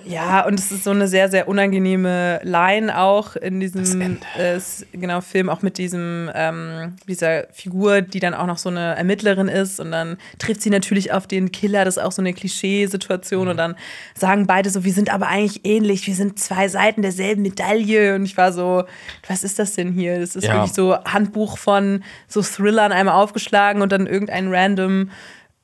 Ja, 0.04 0.46
und 0.46 0.60
es 0.60 0.70
ist 0.70 0.84
so 0.84 0.90
eine 0.90 1.08
sehr, 1.08 1.30
sehr 1.30 1.48
unangenehme 1.48 2.40
Line 2.42 2.98
auch 2.98 3.36
in 3.36 3.58
diesem 3.58 4.18
äh, 4.36 4.58
genau, 4.92 5.22
Film, 5.22 5.48
auch 5.48 5.62
mit 5.62 5.78
diesem, 5.78 6.30
ähm, 6.34 6.96
dieser 7.08 7.44
Figur, 7.52 8.02
die 8.02 8.20
dann 8.20 8.34
auch 8.34 8.46
noch 8.46 8.58
so 8.58 8.68
eine 8.68 8.94
Ermittlerin 8.96 9.48
ist. 9.48 9.80
Und 9.80 9.92
dann 9.92 10.18
trifft 10.38 10.60
sie 10.60 10.68
natürlich 10.70 11.12
auf 11.12 11.26
den 11.26 11.52
Killer. 11.52 11.86
Das 11.86 11.96
ist 11.96 12.02
auch 12.02 12.12
so 12.12 12.20
eine 12.20 12.34
Klischeesituation. 12.34 13.44
Mhm. 13.44 13.50
Und 13.52 13.56
dann 13.56 13.76
sagen 14.14 14.46
beide 14.46 14.68
so, 14.68 14.84
wir 14.84 14.92
sind 14.92 15.10
aber 15.12 15.28
eigentlich 15.28 15.64
ähnlich. 15.64 16.06
Wir 16.06 16.14
sind 16.14 16.38
zwei 16.38 16.68
Seiten 16.68 17.00
derselben 17.00 17.40
Medaille. 17.40 18.14
Und 18.14 18.26
ich 18.26 18.36
war 18.36 18.52
so, 18.52 18.84
was 19.26 19.42
ist 19.42 19.58
das 19.58 19.72
denn 19.72 19.92
hier? 19.92 20.20
Das 20.20 20.36
ist 20.36 20.44
Ja. 20.44 20.54
wirklich 20.54 20.72
so 20.74 20.97
Handbuch 21.06 21.58
von 21.58 22.02
so 22.26 22.42
Thrillern 22.42 22.92
einmal 22.92 23.14
aufgeschlagen 23.14 23.82
und 23.82 23.92
dann 23.92 24.06
irgendein 24.06 24.48
random 24.52 25.10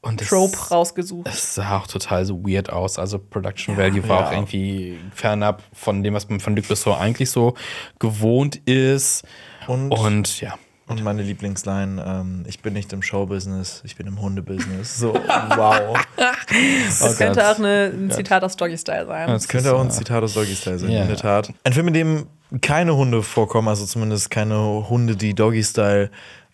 Und 0.02 0.20
das- 0.20 0.28
Trope 0.28 0.56
rausgesucht. 0.70 1.28
Es 1.28 1.54
sah 1.54 1.78
auch 1.78 1.86
total 1.86 2.24
so 2.26 2.42
weird 2.46 2.70
aus. 2.70 2.98
Also 2.98 3.18
Production 3.18 3.76
Value 3.76 4.06
war 4.08 4.20
Ja. 4.20 4.26
auch 4.28 4.32
irgendwie 4.32 4.98
fernab 5.14 5.62
von 5.72 6.02
dem, 6.02 6.14
was 6.14 6.28
man 6.28 6.40
von 6.40 6.54
Luc 6.56 6.68
Besson 6.68 6.94
eigentlich 6.94 7.30
so 7.30 7.54
gewohnt 7.98 8.56
ist. 8.68 9.22
Und, 9.66 9.90
Und 9.92 10.40
ja. 10.42 10.54
und 10.88 11.02
meine 11.02 11.22
Lieblingsline, 11.22 12.04
ähm, 12.06 12.44
ich 12.46 12.60
bin 12.60 12.74
nicht 12.74 12.92
im 12.92 13.00
Showbusiness, 13.00 13.80
ich 13.86 13.96
bin 13.96 14.06
im 14.06 14.20
Hundebusiness. 14.20 14.98
So, 14.98 15.14
wow. 15.56 15.98
Das 16.16 17.16
könnte 17.16 17.40
Gott. 17.40 17.48
auch 17.54 17.58
eine, 17.58 17.90
ein 17.94 18.10
Zitat 18.10 18.44
aus 18.44 18.56
Doggy 18.56 18.76
Style 18.76 19.06
sein. 19.06 19.28
Das 19.28 19.48
Könnte 19.48 19.74
auch 19.74 19.80
ein 19.80 19.90
Zitat 19.90 20.22
aus 20.22 20.34
Doggy 20.34 20.54
Style 20.54 20.78
sein, 20.78 20.90
Ja. 20.90 21.02
in 21.02 21.08
der 21.08 21.16
Tat. 21.16 21.50
Ein 21.64 21.72
Film, 21.72 21.88
in 21.88 21.94
dem 21.94 22.26
keine 22.60 22.96
Hunde 22.96 23.22
vorkommen, 23.22 23.68
also 23.68 23.84
zumindest 23.86 24.30
keine 24.30 24.88
Hunde, 24.88 25.16
die 25.16 25.34
Doggy 25.34 25.62
Style 25.62 26.10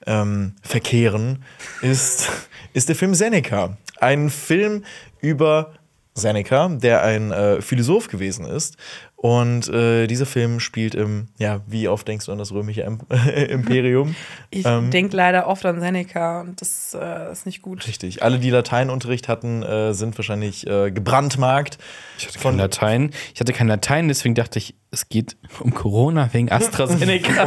ähm, 0.06 0.55
verkehren, 0.62 1.44
ist, 1.82 2.28
ist 2.72 2.89
der 2.89 2.97
Film 2.97 3.14
Seneca. 3.14 3.77
Ein 3.98 4.31
Film 4.31 4.85
über 5.20 5.72
Seneca, 6.14 6.68
der 6.68 7.02
ein 7.02 7.31
äh, 7.31 7.60
Philosoph 7.60 8.09
gewesen 8.09 8.44
ist. 8.44 8.77
Und 9.16 9.68
äh, 9.68 10.06
dieser 10.06 10.24
Film 10.24 10.60
spielt 10.60 10.94
im, 10.94 11.28
ja, 11.39 11.60
wie 11.66 11.89
oft 11.89 12.09
denkst 12.09 12.24
du 12.24 12.32
an 12.32 12.39
das 12.39 12.52
römische 12.52 12.81
Im 12.81 13.01
Imperium? 13.48 14.14
Ich 14.51 14.64
Ähm, 14.64 14.90
denke 14.90 15.14
leider 15.14 15.47
oft 15.47 15.64
an 15.66 15.78
Seneca 15.78 16.40
und 16.40 16.60
das 16.60 16.97
äh, 16.98 17.31
ist 17.31 17.44
nicht 17.47 17.60
gut. 17.60 17.86
Richtig. 17.86 18.22
Alle, 18.22 18.39
die 18.39 18.51
Lateinunterricht 18.51 19.28
hatten, 19.28 19.62
äh, 19.62 19.93
sind 19.93 20.16
wahrscheinlich 20.16 20.66
äh, 20.66 20.90
gebrandmarkt. 20.90 21.78
Ich 22.18 22.27
hatte 22.27 22.39
kein 22.39 22.56
Latein. 22.56 23.10
Ich 23.35 23.40
hatte 23.40 23.52
kein 23.52 23.68
Latein, 23.68 24.09
deswegen 24.09 24.35
dachte 24.35 24.59
ich, 24.59 24.74
es 24.93 25.09
geht 25.09 25.37
um 25.61 25.73
Corona 25.73 26.29
wegen 26.33 26.51
AstraZeneca. 26.53 27.47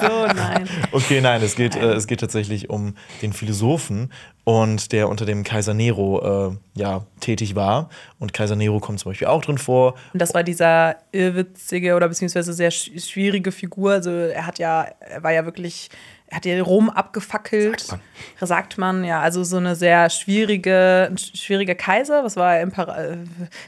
So, 0.00 0.26
nein. 0.34 0.68
Okay, 0.92 1.20
nein, 1.20 1.42
es 1.42 1.54
geht, 1.56 1.76
äh, 1.76 1.92
es 1.92 2.06
geht 2.06 2.20
tatsächlich 2.20 2.70
um 2.70 2.94
den 3.20 3.32
Philosophen 3.32 4.10
und 4.44 4.90
der 4.92 5.08
unter 5.08 5.24
dem 5.26 5.44
Kaiser 5.44 5.74
Nero 5.74 6.50
äh, 6.50 6.56
ja, 6.80 7.04
tätig 7.20 7.54
war. 7.54 7.90
Und 8.18 8.32
Kaiser 8.32 8.56
Nero 8.56 8.80
kommt 8.80 9.00
zum 9.00 9.10
Beispiel 9.12 9.28
auch 9.28 9.42
drin 9.42 9.58
vor. 9.58 9.94
Und 10.12 10.20
das 10.22 10.32
war 10.34 10.42
dieser 10.42 10.96
irrwitzige 11.12 11.94
oder 11.94 12.08
beziehungsweise 12.08 12.52
sehr 12.52 12.70
sch 12.70 12.90
schwierige 12.98 13.52
Figur. 13.52 13.92
Also 13.92 14.10
er 14.10 14.46
hat 14.46 14.58
ja, 14.58 14.86
er 15.00 15.22
war 15.22 15.30
ja 15.32 15.44
wirklich, 15.44 15.90
er 16.26 16.36
hat 16.38 16.46
ja 16.46 16.60
Rom 16.62 16.88
abgefackelt. 16.90 17.80
Sagt 17.82 18.02
Sagt 18.40 18.78
man, 18.78 19.04
ja. 19.04 19.20
Also 19.20 19.44
so 19.44 19.58
eine 19.58 19.76
sehr 19.76 20.08
schwierige, 20.10 21.08
ein 21.10 21.16
sch- 21.16 21.36
schwieriger 21.36 21.74
Kaiser. 21.74 22.24
Was 22.24 22.36
war 22.36 22.56
er? 22.56 22.62
Impera 22.62 22.96
äh, 22.98 23.16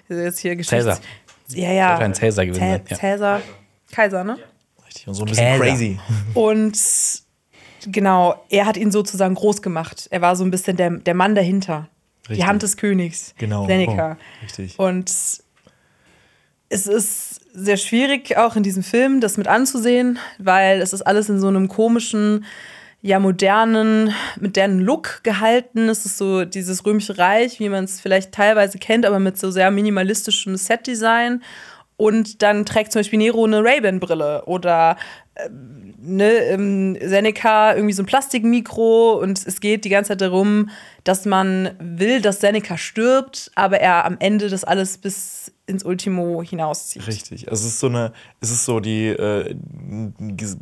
jetzt 0.09 0.39
hier 0.41 0.57
Geschichts 0.57 0.85
Cäsar. 0.85 0.99
Ja, 1.49 1.73
ja. 1.73 1.89
Sollte 1.91 2.05
ein 2.05 2.15
Cäsar 2.15 2.47
gewesen 2.47 2.61
sein, 2.61 2.83
ja. 2.89 2.97
Cäsar. 2.97 3.43
Kaiser, 3.93 4.25
ne? 4.25 4.39
Richtig. 4.87 5.09
Und 5.09 5.15
so 5.15 5.23
ein 5.25 5.29
bisschen 5.29 5.47
Käser. 5.47 5.65
crazy. 5.65 5.99
Und 6.35 6.79
genau, 7.87 8.45
er 8.49 8.67
hat 8.67 8.77
ihn 8.77 8.91
sozusagen 8.91 9.35
groß 9.35 9.63
gemacht. 9.63 10.09
Er 10.11 10.21
war 10.21 10.37
so 10.37 10.45
ein 10.45 10.51
bisschen 10.51 10.77
der, 10.77 10.91
der 10.91 11.15
Mann 11.15 11.35
dahinter. 11.35 11.89
Die 12.27 12.33
Richtig. 12.33 12.47
Hand 12.47 12.63
des 12.63 12.77
Königs. 12.77 13.35
Genau. 13.39 13.67
Seneca. 13.67 14.17
Oh, 14.19 14.43
richtig. 14.43 14.79
Und 14.79 15.11
es 16.71 16.87
ist 16.87 17.41
sehr 17.53 17.77
schwierig, 17.77 18.37
auch 18.37 18.57
in 18.57 18.63
diesem 18.63 18.83
Film 18.83 19.21
das 19.21 19.37
mit 19.37 19.47
anzusehen, 19.47 20.19
weil 20.39 20.81
es 20.81 20.93
ist 20.93 21.03
alles 21.03 21.29
in 21.29 21.39
so 21.39 21.49
einem 21.49 21.69
komischen, 21.69 22.45
ja, 23.05 23.19
modernen, 23.19 24.15
modernen 24.41 24.81
Look 24.81 25.21
gehalten. 25.25 25.91
Es 25.91 26.07
ist 26.07 26.17
so 26.17 26.47
dieses 26.47 26.87
Römische 26.87 27.19
Reich, 27.19 27.61
wie 27.61 27.69
man 27.69 27.85
es 27.85 28.01
vielleicht 28.01 28.33
teilweise 28.33 28.79
kennt, 28.79 29.05
aber 29.05 29.19
mit 29.19 29.37
so 29.39 29.51
sehr 29.51 29.71
minimalistischem 29.71 30.57
Setdesign. 30.57 31.43
Und 31.99 32.41
dann 32.41 32.65
trägt 32.65 32.93
zum 32.93 33.01
Beispiel 33.01 33.19
Nero 33.19 33.45
eine 33.45 33.63
Ray-Ban-Brille 33.63 34.47
oder 34.47 34.97
ähm, 35.37 35.95
ne, 36.01 36.31
ähm, 36.31 36.97
Seneca 36.99 37.75
irgendwie 37.75 37.93
so 37.93 38.03
ein 38.03 38.07
Plastikmikro 38.07 39.21
und 39.21 39.47
es 39.47 39.61
geht 39.61 39.85
die 39.85 39.91
ganze 39.91 40.09
Zeit 40.09 40.23
darum, 40.23 40.71
dass 41.05 41.27
man 41.27 41.73
will, 41.79 42.23
dass 42.23 42.41
Seneca 42.41 42.79
stirbt, 42.79 43.51
aber 43.55 43.81
er 43.81 44.07
am 44.07 44.17
Ende 44.19 44.49
das 44.49 44.65
alles 44.65 44.97
bis 44.97 45.53
ins 45.67 45.85
Ultimo 45.85 46.43
hinauszieht. 46.43 47.07
Richtig. 47.07 47.47
Es 47.49 47.65
ist 47.65 47.81
so 47.81 47.87
eine, 47.87 48.13
es 48.41 48.51
ist 48.51 48.65
so 48.65 48.81
die 48.81 49.07
äh, 49.09 49.55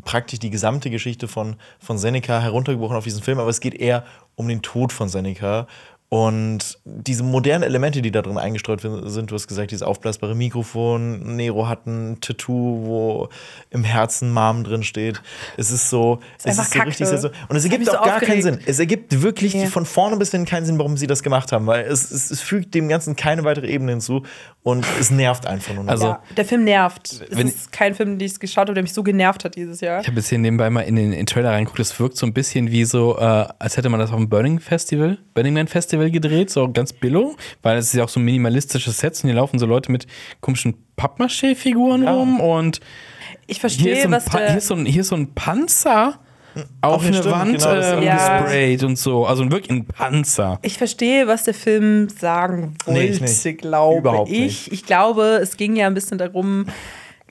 praktisch 0.04 0.38
die 0.38 0.50
gesamte 0.50 0.90
Geschichte 0.90 1.26
von, 1.26 1.56
von 1.80 1.98
Seneca 1.98 2.40
heruntergebrochen 2.40 2.96
auf 2.96 3.04
diesen 3.04 3.22
Film, 3.22 3.38
aber 3.38 3.50
es 3.50 3.60
geht 3.60 3.74
eher 3.74 4.04
um 4.36 4.48
den 4.48 4.62
Tod 4.62 4.92
von 4.92 5.08
Seneca. 5.08 5.66
Und 6.12 6.76
diese 6.84 7.22
modernen 7.22 7.62
Elemente, 7.64 8.02
die 8.02 8.10
da 8.10 8.20
drin 8.20 8.36
eingestreut 8.36 8.82
sind, 8.82 9.30
du 9.30 9.34
hast 9.34 9.48
gesagt, 9.48 9.70
dieses 9.70 9.82
aufblasbare 9.82 10.34
Mikrofon, 10.34 11.36
Nero 11.36 11.68
hat 11.68 11.86
ein 11.86 12.18
Tattoo, 12.20 12.82
wo 12.84 13.28
im 13.70 13.82
Herzen 13.82 14.30
Mom 14.30 14.62
drin 14.62 14.82
steht. 14.82 15.22
Es 15.56 15.70
ist 15.70 15.89
so, 15.89 16.18
es 16.39 16.44
einfach 16.44 16.64
ist 16.64 16.74
so 16.74 16.80
richtig 16.82 17.06
Kacke. 17.06 17.18
so. 17.18 17.30
Und 17.48 17.56
es 17.56 17.64
ergibt 17.64 17.80
mich 17.80 17.89
so 17.89 17.97
auch 17.97 18.05
gar 18.05 18.20
keinen 18.20 18.40
aufgeregt. 18.40 18.43
Sinn. 18.43 18.59
Es 18.66 18.78
ergibt 18.78 19.22
wirklich 19.22 19.55
Ja. 19.55 19.64
von 19.68 19.86
vorne 19.86 20.18
bis 20.18 20.32
hin 20.32 20.44
keinen 20.44 20.66
Sinn, 20.66 20.76
warum 20.78 20.98
sie 20.98 21.06
das 21.06 21.22
gemacht 21.22 21.51
haben, 21.51 21.66
weil 21.66 21.86
es, 21.86 22.10
es, 22.10 22.30
es 22.30 22.43
fügt 22.43 22.74
dem 22.74 22.89
Ganzen 22.90 23.16
keine 23.16 23.44
weitere 23.44 23.68
Ebene 23.68 23.93
hinzu 23.93 24.22
und 24.62 24.84
es 25.01 25.10
nervt 25.10 25.47
einfach 25.47 25.72
nur 25.72 25.84
noch. 25.84 25.93
Also- 25.93 26.09
Ja, 26.09 26.22
der 26.36 26.44
Film 26.44 26.64
nervt. 26.64 27.10
Es 27.30 27.39
Wenn- 27.39 27.48
ist 27.48 27.72
kein 27.72 27.94
Film, 27.94 28.18
den 28.18 28.26
ich 28.26 28.39
geschaut 28.39 28.64
habe, 28.66 28.74
der 28.74 28.82
mich 28.82 28.93
so 28.93 29.02
genervt 29.02 29.47
hat 29.47 29.56
dieses 29.56 29.80
Jahr. 29.80 30.02
Ich 30.02 30.09
habe 30.09 30.18
jetzt 30.18 30.28
hier 30.28 30.36
nebenbei 30.39 30.68
mal 30.68 30.82
in 30.82 30.94
den, 30.97 31.06
in 31.12 31.20
den 31.20 31.26
Trailer 31.26 31.52
reingeguckt. 31.52 31.80
Es 31.80 31.98
wirkt 31.98 32.18
so 32.18 32.26
ein 32.26 32.34
bisschen 32.34 32.70
wie 32.70 32.84
so, 32.84 33.16
äh, 33.18 33.47
als 33.59 33.78
hätte 33.78 33.89
man 33.89 33.98
das 33.98 34.10
auf 34.10 34.16
dem 34.18 34.28
Burning 34.28 34.60
Festival, 34.60 35.16
Burning 35.32 35.55
Man 35.55 35.68
Festival 35.68 36.01
gedreht, 36.10 36.50
so 36.50 36.70
ganz 36.72 36.92
billo, 36.92 37.36
weil 37.62 37.78
es 37.78 37.86
ist 37.86 37.94
ja 37.94 38.04
auch 38.04 38.08
so 38.08 38.20
ein 38.20 38.24
minimalistisches 38.24 38.98
Set 38.98 39.14
und 39.22 39.30
hier 39.30 39.34
laufen 39.36 39.58
so 39.58 39.66
Leute 39.66 39.90
mit 39.92 40.06
komischen 40.40 40.74
Pappmaché-Figuren 40.96 42.04
Ja. 42.04 42.12
rum 42.14 42.40
und 42.40 42.80
Ich 43.46 43.58
hier 43.60 43.66
ist, 43.68 43.74
verstehe, 43.74 43.96
so 44.02 44.08
ein 44.08 44.12
was 44.12 44.24
Pa- 44.26 44.38
hier, 44.38 44.56
ist 44.58 44.66
so 44.68 44.74
ein, 44.74 44.86
hier 44.86 45.00
ist 45.02 45.08
so 45.08 45.16
ein 45.16 45.34
Panzer 45.34 46.18
auf 46.82 47.02
eine 47.06 47.14
stimmt, 47.16 47.34
Wand 47.34 47.52
genau, 47.58 47.74
das 47.74 47.92
ähm, 47.92 48.02
Ja. 48.02 48.40
gesprayt 48.40 48.84
und 48.84 48.98
so. 48.98 49.24
Also 49.26 49.50
wirklich 49.50 49.70
ein 49.70 49.86
Panzer. 49.86 50.58
Ich 50.62 50.76
verstehe, 50.76 51.26
was 51.26 51.44
der 51.44 51.54
Film 51.54 52.08
sagen 52.10 52.76
Nee, 52.86 53.04
ich 53.04 53.20
wollte, 53.20 53.48
nicht. 53.48 53.58
glaube 53.62 53.98
Überhaupt 54.00 54.30
ich. 54.30 54.38
nicht. 54.40 54.72
Ich 54.72 54.84
glaube, 54.84 55.38
es 55.42 55.56
ging 55.56 55.76
ja 55.76 55.86
ein 55.86 55.94
bisschen 55.94 56.18
darum, 56.18 56.66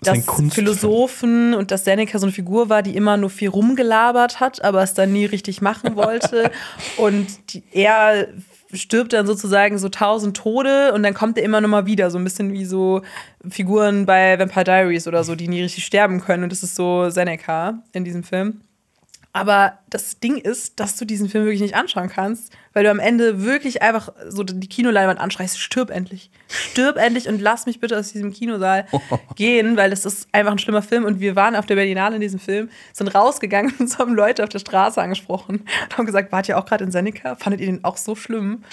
ein 0.07 0.23
dass. 0.25 0.25
Philosophen 0.55 1.53
und 1.53 1.69
dass 1.69 1.83
Seneca 1.83 2.17
so 2.17 2.25
eine 2.25 2.33
Figur 2.33 2.69
war, 2.69 2.81
die 2.81 2.95
immer 2.95 3.17
nur 3.17 3.29
viel 3.29 3.49
rumgelabert 3.49 4.39
hat, 4.39 4.63
aber 4.63 4.81
es 4.81 4.95
dann 4.95 5.13
nie 5.13 5.25
richtig 5.25 5.61
machen 5.61 5.95
wollte. 5.95 6.49
und 6.97 7.27
die, 7.53 7.61
er 7.71 8.27
stirbt 8.73 9.13
dann 9.13 9.27
sozusagen 9.27 9.77
so 9.77 9.89
tausend 9.89 10.37
Tode 10.37 10.93
und 10.93 11.03
dann 11.03 11.13
kommt 11.13 11.37
er 11.37 11.43
immer 11.43 11.61
noch 11.61 11.69
mal 11.69 11.85
wieder, 11.85 12.09
so 12.11 12.17
ein 12.17 12.23
bisschen 12.23 12.53
wie 12.53 12.65
so 12.65 13.01
Figuren 13.49 14.05
bei 14.05 14.37
Vampire 14.39 14.63
Diaries 14.63 15.07
oder 15.07 15.23
so, 15.23 15.35
die 15.35 15.47
nie 15.47 15.61
richtig 15.61 15.85
sterben 15.85 16.21
können. 16.21 16.43
Und 16.43 16.51
das 16.51 16.63
ist 16.63 16.75
so 16.75 17.09
Seneca 17.09 17.83
in 17.93 18.03
diesem 18.03 18.23
Film. 18.23 18.61
Aber 19.33 19.79
das 19.89 20.19
Ding 20.19 20.37
ist, 20.37 20.79
dass 20.79 20.97
du 20.97 21.05
diesen 21.05 21.29
Film 21.29 21.45
wirklich 21.45 21.61
nicht 21.61 21.75
anschauen 21.75 22.09
kannst, 22.09 22.51
weil 22.73 22.83
du 22.83 22.91
am 22.91 22.99
Ende 22.99 23.43
wirklich 23.43 23.81
einfach 23.81 24.09
so 24.27 24.43
die 24.43 24.67
Kinoleinwand 24.67 25.19
anschreist, 25.19 25.59
stirb 25.59 25.89
endlich. 25.89 26.31
Stirb 26.49 26.97
endlich 26.97 27.27
und 27.27 27.41
lass 27.41 27.65
mich 27.65 27.79
bitte 27.79 27.97
aus 27.97 28.11
diesem 28.11 28.31
Kinosaal 28.33 28.85
gehen, 29.35 29.77
weil 29.77 29.89
das 29.89 30.05
ist 30.05 30.27
einfach 30.33 30.51
ein 30.51 30.59
schlimmer 30.59 30.81
Film. 30.81 31.05
Und 31.05 31.19
wir 31.19 31.35
waren 31.35 31.55
auf 31.55 31.65
der 31.65 31.75
Berlinale 31.75 32.15
in 32.15 32.21
diesem 32.21 32.39
Film, 32.39 32.69
sind 32.93 33.07
rausgegangen 33.09 33.73
und 33.79 33.97
haben 33.97 34.15
Leute 34.15 34.43
auf 34.43 34.49
der 34.49 34.59
Straße 34.59 35.01
angesprochen 35.01 35.61
und 35.83 35.97
haben 35.97 36.05
gesagt, 36.05 36.31
wart 36.31 36.49
ihr 36.49 36.57
auch 36.57 36.65
gerade 36.65 36.83
in 36.83 36.91
Seneca? 36.91 37.35
Fandet 37.35 37.61
ihr 37.61 37.67
den 37.67 37.83
auch 37.85 37.97
so 37.97 38.15
schlimm? 38.15 38.63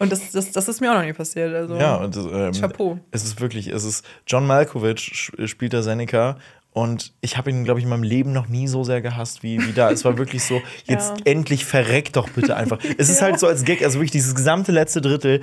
Und 0.00 0.10
das, 0.10 0.32
das, 0.32 0.50
das 0.50 0.68
ist 0.68 0.80
mir 0.80 0.90
auch 0.90 0.96
noch 0.96 1.04
nie 1.04 1.12
passiert. 1.12 1.54
Also, 1.54 1.76
Ja, 1.76 1.96
und 1.96 2.16
ähm, 2.16 2.52
Chapeau. 2.52 2.98
es 3.12 3.24
ist 3.24 3.40
wirklich, 3.40 3.68
es 3.68 3.84
ist 3.84 4.04
John 4.26 4.46
Malkovich 4.46 5.30
spielt 5.46 5.72
da 5.72 5.82
Seneca 5.82 6.38
und 6.78 7.12
ich 7.20 7.36
habe 7.36 7.50
ihn, 7.50 7.64
glaube 7.64 7.80
ich, 7.80 7.84
in 7.84 7.90
meinem 7.90 8.02
Leben 8.02 8.32
noch 8.32 8.48
nie 8.48 8.68
so 8.68 8.84
sehr 8.84 9.00
gehasst 9.02 9.42
wie, 9.42 9.58
wie 9.66 9.72
da. 9.72 9.90
Es 9.90 10.04
war 10.04 10.16
wirklich 10.18 10.42
so, 10.44 10.60
jetzt 10.86 11.10
Ja. 11.10 11.24
endlich 11.24 11.64
verreckt 11.64 12.16
doch 12.16 12.28
bitte 12.30 12.56
einfach. 12.56 12.78
Es 12.96 13.08
ist 13.08 13.20
halt 13.22 13.38
so 13.38 13.46
als 13.46 13.64
Gag, 13.64 13.82
also 13.84 13.98
wirklich 13.98 14.10
dieses 14.12 14.34
gesamte 14.34 14.72
letzte 14.72 15.00
Drittel 15.00 15.40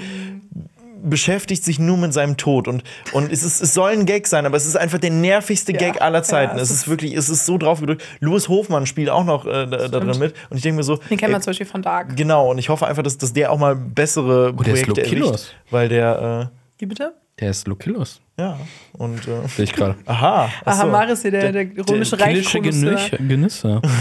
beschäftigt 1.03 1.63
sich 1.63 1.77
nur 1.77 1.97
mit 1.97 2.13
seinem 2.13 2.35
Tod 2.35 2.67
und, 2.67 2.83
und 3.11 3.31
es, 3.31 3.43
ist, 3.43 3.61
es 3.61 3.75
soll 3.75 3.91
ein 3.91 4.07
Gag 4.07 4.25
sein, 4.25 4.47
aber 4.47 4.57
es 4.57 4.65
ist 4.65 4.75
einfach 4.75 4.97
der 4.97 5.11
nervigste 5.11 5.71
Ja. 5.73 5.77
Gag 5.77 6.01
aller 6.01 6.23
Zeiten. 6.23 6.57
Ja, 6.57 6.63
es 6.63 6.71
es 6.71 6.77
ist 6.77 6.87
wirklich, 6.87 7.13
es 7.13 7.29
ist 7.29 7.45
so 7.45 7.59
drauf 7.59 7.79
gedrückt. 7.79 8.03
Louis 8.21 8.49
Hofmann 8.49 8.87
spielt 8.87 9.09
auch 9.11 9.23
noch 9.23 9.45
äh, 9.45 9.67
da, 9.67 9.87
da 9.87 9.99
drin 9.99 10.17
mit 10.17 10.33
und 10.49 10.57
ich 10.57 10.63
denke 10.63 10.77
mir 10.77 10.83
so, 10.83 10.95
Den 10.95 11.17
kennt 11.19 11.31
man 11.31 11.41
ey, 11.41 11.43
zum 11.43 11.51
Beispiel 11.51 11.67
von 11.67 11.83
Dark. 11.83 12.15
genau 12.17 12.49
und 12.49 12.57
ich 12.57 12.69
hoffe 12.69 12.87
einfach, 12.87 13.03
dass, 13.03 13.19
dass 13.19 13.33
der 13.33 13.51
auch 13.51 13.59
mal 13.59 13.75
bessere 13.75 14.49
Oh, 14.53 14.63
Projekte 14.63 15.03
erwischt, 15.03 15.53
weil 15.69 15.89
der, 15.89 16.49
Wie 16.79 16.87
bitte? 16.87 17.13
Der 17.39 17.49
ist 17.49 17.67
Lokillos, 17.67 18.21
äh, 18.37 18.43
ja, 18.43 18.59
und 18.93 19.27
äh, 19.27 19.47
sehe 19.47 19.65
ich 19.65 19.73
gerade. 19.73 19.97
Aha. 20.05 20.49
ach 20.63 20.79
Aha. 20.79 20.85
Maris 20.85 21.21
hier, 21.21 21.31
der, 21.31 21.51
der, 21.51 21.65
römische 21.89 22.15
Killische 22.15 22.59
Reichskonnoisseur. 22.59 23.17
Genüsse. 23.19 23.81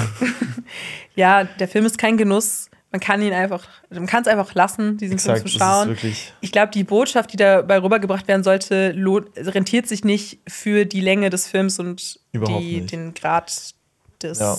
Ja, 1.17 1.45
der 1.45 1.69
Film 1.69 1.87
ist 1.87 1.97
kein 1.97 2.17
Genuss. 2.17 2.69
Man 2.91 3.01
kann 3.01 3.23
ihn 3.23 3.33
einfach, 3.33 3.69
man 3.91 4.07
kann 4.07 4.23
es 4.23 4.29
einfach 4.29 4.55
lassen, 4.55 4.97
diesen 4.99 5.15
Exakt, 5.15 5.39
Film 5.39 5.51
zu 5.51 5.59
schauen. 5.59 5.97
Ich 6.41 6.53
glaube, 6.53 6.71
die 6.73 6.85
Botschaft, 6.85 7.33
die 7.33 7.37
dabei 7.37 7.81
rübergebracht 7.81 8.27
werden 8.29 8.45
sollte, 8.45 8.95
rentiert 9.37 9.89
sich 9.89 10.05
nicht 10.05 10.39
für 10.47 10.85
die 10.85 11.01
Länge 11.01 11.31
des 11.31 11.49
Films 11.49 11.79
und 11.79 12.21
die, 12.33 12.83
den 12.83 13.15
Grad 13.15 13.75
des 14.23 14.39
Ja. 14.39 14.57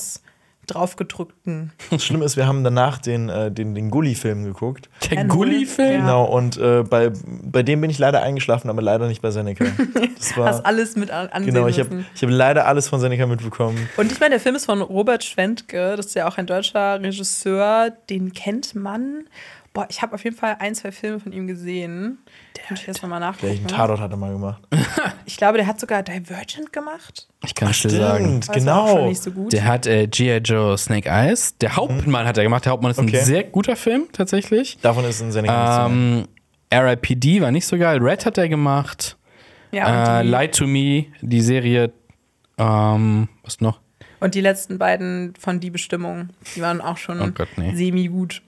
Draufgedrückten. 0.65 1.71
Das 1.89 2.03
Schlimme 2.03 2.25
ist, 2.25 2.35
wir 2.35 2.47
haben 2.47 2.63
danach 2.63 2.97
den, 2.97 3.29
äh, 3.29 3.51
den, 3.51 3.73
den 3.75 3.89
Gully-Film 3.89 4.43
geguckt. 4.43 4.89
Der 5.09 5.25
Gulli-Film? 5.25 5.91
Ja. 5.91 5.99
Genau, 5.99 6.25
und 6.25 6.57
äh, 6.57 6.83
bei, 6.83 7.11
bei 7.43 7.63
dem 7.63 7.81
bin 7.81 7.89
ich 7.89 7.99
leider 7.99 8.21
eingeschlafen, 8.21 8.69
aber 8.69 8.81
leider 8.81 9.07
nicht 9.07 9.21
bei 9.21 9.31
Seneca. 9.31 9.65
Das 10.17 10.37
war, 10.37 10.47
Hast 10.47 10.65
alles 10.65 10.95
mit 10.95 11.11
an 11.11 11.27
ansehen 11.27 11.53
genau, 11.53 11.67
ich 11.67 11.79
habe 11.79 12.05
ich 12.13 12.23
hab 12.23 12.29
leider 12.29 12.65
alles 12.67 12.87
von 12.87 12.99
Seneca 12.99 13.25
mitbekommen. 13.27 13.89
Und 13.97 14.11
ich 14.11 14.19
meine, 14.19 14.31
der 14.31 14.39
Film 14.39 14.55
ist 14.55 14.65
von 14.65 14.81
Robert 14.81 15.23
Schwentke, 15.23 15.95
das 15.95 16.07
ist 16.07 16.15
ja 16.15 16.27
auch 16.27 16.37
ein 16.37 16.47
deutscher 16.47 17.01
Regisseur, 17.01 17.91
den 18.09 18.33
kennt 18.33 18.73
man. 18.75 19.25
Boah, 19.75 19.85
ich 19.89 20.01
habe 20.01 20.15
auf 20.15 20.23
jeden 20.23 20.35
Fall 20.35 20.55
ein, 20.59 20.73
zwei 20.73 20.91
Filme 20.91 21.19
von 21.19 21.31
ihm 21.31 21.45
gesehen. 21.47 22.17
Muss 22.69 22.79
ich 22.79 22.87
jetzt 22.87 23.03
nochmal 23.03 23.19
nachgucken. 23.19 23.49
Welchen 23.49 23.67
Tatort 23.67 23.99
hat 23.99 24.09
er 24.09 24.17
mal 24.17 24.31
gemacht? 24.31 24.63
Ich 25.27 25.37
glaube, 25.37 25.57
der 25.57 25.65
hat 25.67 25.79
sogar 25.79 26.01
Divergent 26.03 26.71
gemacht. 26.71 27.27
Ich 27.43 27.55
kann 27.55 27.71
es 27.71 27.81
dir 27.81 27.89
sagen. 27.89 28.39
Das 28.41 28.47
war 28.49 28.55
auch 28.83 28.87
schon 28.87 28.95
genau. 28.95 29.07
nicht 29.09 29.21
so 29.23 29.31
gut. 29.31 29.51
Der 29.53 29.65
hat 29.65 29.85
äh, 29.87 30.05
G.I. 30.07 30.37
Joe 30.37 30.77
Snake 30.77 31.09
Eyes. 31.09 31.57
Der 31.57 31.75
Hauptmann 31.75 32.25
hat 32.27 32.37
er 32.37 32.43
gemacht. 32.43 32.63
Der 32.65 32.71
Hauptmann 32.71 32.91
ist 32.91 32.99
Okay. 32.99 33.17
ein 33.19 33.25
sehr 33.25 33.43
guter 33.43 33.75
Film, 33.75 34.07
tatsächlich. 34.13 34.77
Davon 34.81 35.03
ist 35.03 35.21
in 35.21 35.31
Seneca 35.31 35.53
nichts 35.53 35.75
zu 35.75 35.81
merken. 35.89 36.19
Ähm, 36.19 36.27
R.I.P.D. 36.69 37.41
war 37.41 37.51
nicht 37.51 37.65
so 37.65 37.77
geil. 37.77 37.97
Red 38.01 38.25
hat 38.27 38.37
er 38.37 38.47
gemacht. 38.47 39.17
ja, 39.71 40.19
Äh, 40.21 40.23
Lie 40.23 40.51
to 40.51 40.67
Me, 40.67 41.05
die 41.21 41.41
Serie. 41.41 41.91
Ähm, 42.57 43.27
was 43.43 43.59
noch? 43.61 43.79
und 44.21 44.33
die 44.35 44.41
letzten 44.41 44.77
beiden 44.79 45.33
von 45.37 45.59
Die 45.59 45.69
Bestimmung, 45.69 46.29
die 46.55 46.61
waren 46.61 46.81
auch 46.81 46.97
schon 46.97 47.19
Oh 47.21 47.27
Gott, 47.31 47.49
nee. 47.57 47.75
semi-gut. 47.75 48.41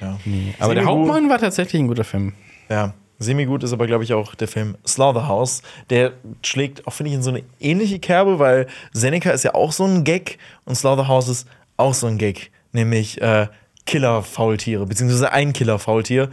Ja. 0.00 0.18
Aber 0.58 0.74
der. 0.74 0.84
Hauptmann 0.84 1.28
war 1.28 1.38
tatsächlich 1.38 1.80
ein 1.80 1.88
guter 1.88 2.04
Film. 2.04 2.32
ja. 2.68 2.94
Semi-gut 3.22 3.62
ist 3.62 3.74
aber, 3.74 3.86
glaube 3.86 4.02
ich, 4.02 4.14
auch 4.14 4.34
der 4.34 4.48
Film 4.48 4.78
Slaughterhouse. 4.86 5.60
Der 5.90 6.12
schlägt 6.42 6.86
auch, 6.86 6.94
finde 6.94 7.10
ich, 7.10 7.16
in 7.16 7.22
so 7.22 7.28
eine 7.28 7.42
ähnliche 7.60 7.98
Kerbe, 7.98 8.38
weil 8.38 8.66
Seneca 8.94 9.30
ist 9.30 9.44
ja 9.44 9.54
auch 9.54 9.72
so 9.72 9.84
ein 9.84 10.04
Gag 10.04 10.38
und 10.64 10.74
Slaughterhouse 10.74 11.28
ist 11.28 11.48
auch 11.76 11.92
so 11.92 12.06
ein 12.06 12.16
Gag. 12.16 12.50
Nämlich 12.72 13.20
äh, 13.20 13.48
Killer-Faultiere, 13.84 14.86
beziehungsweise 14.86 15.32
ein 15.32 15.52
Killer-Faultier. 15.52 16.30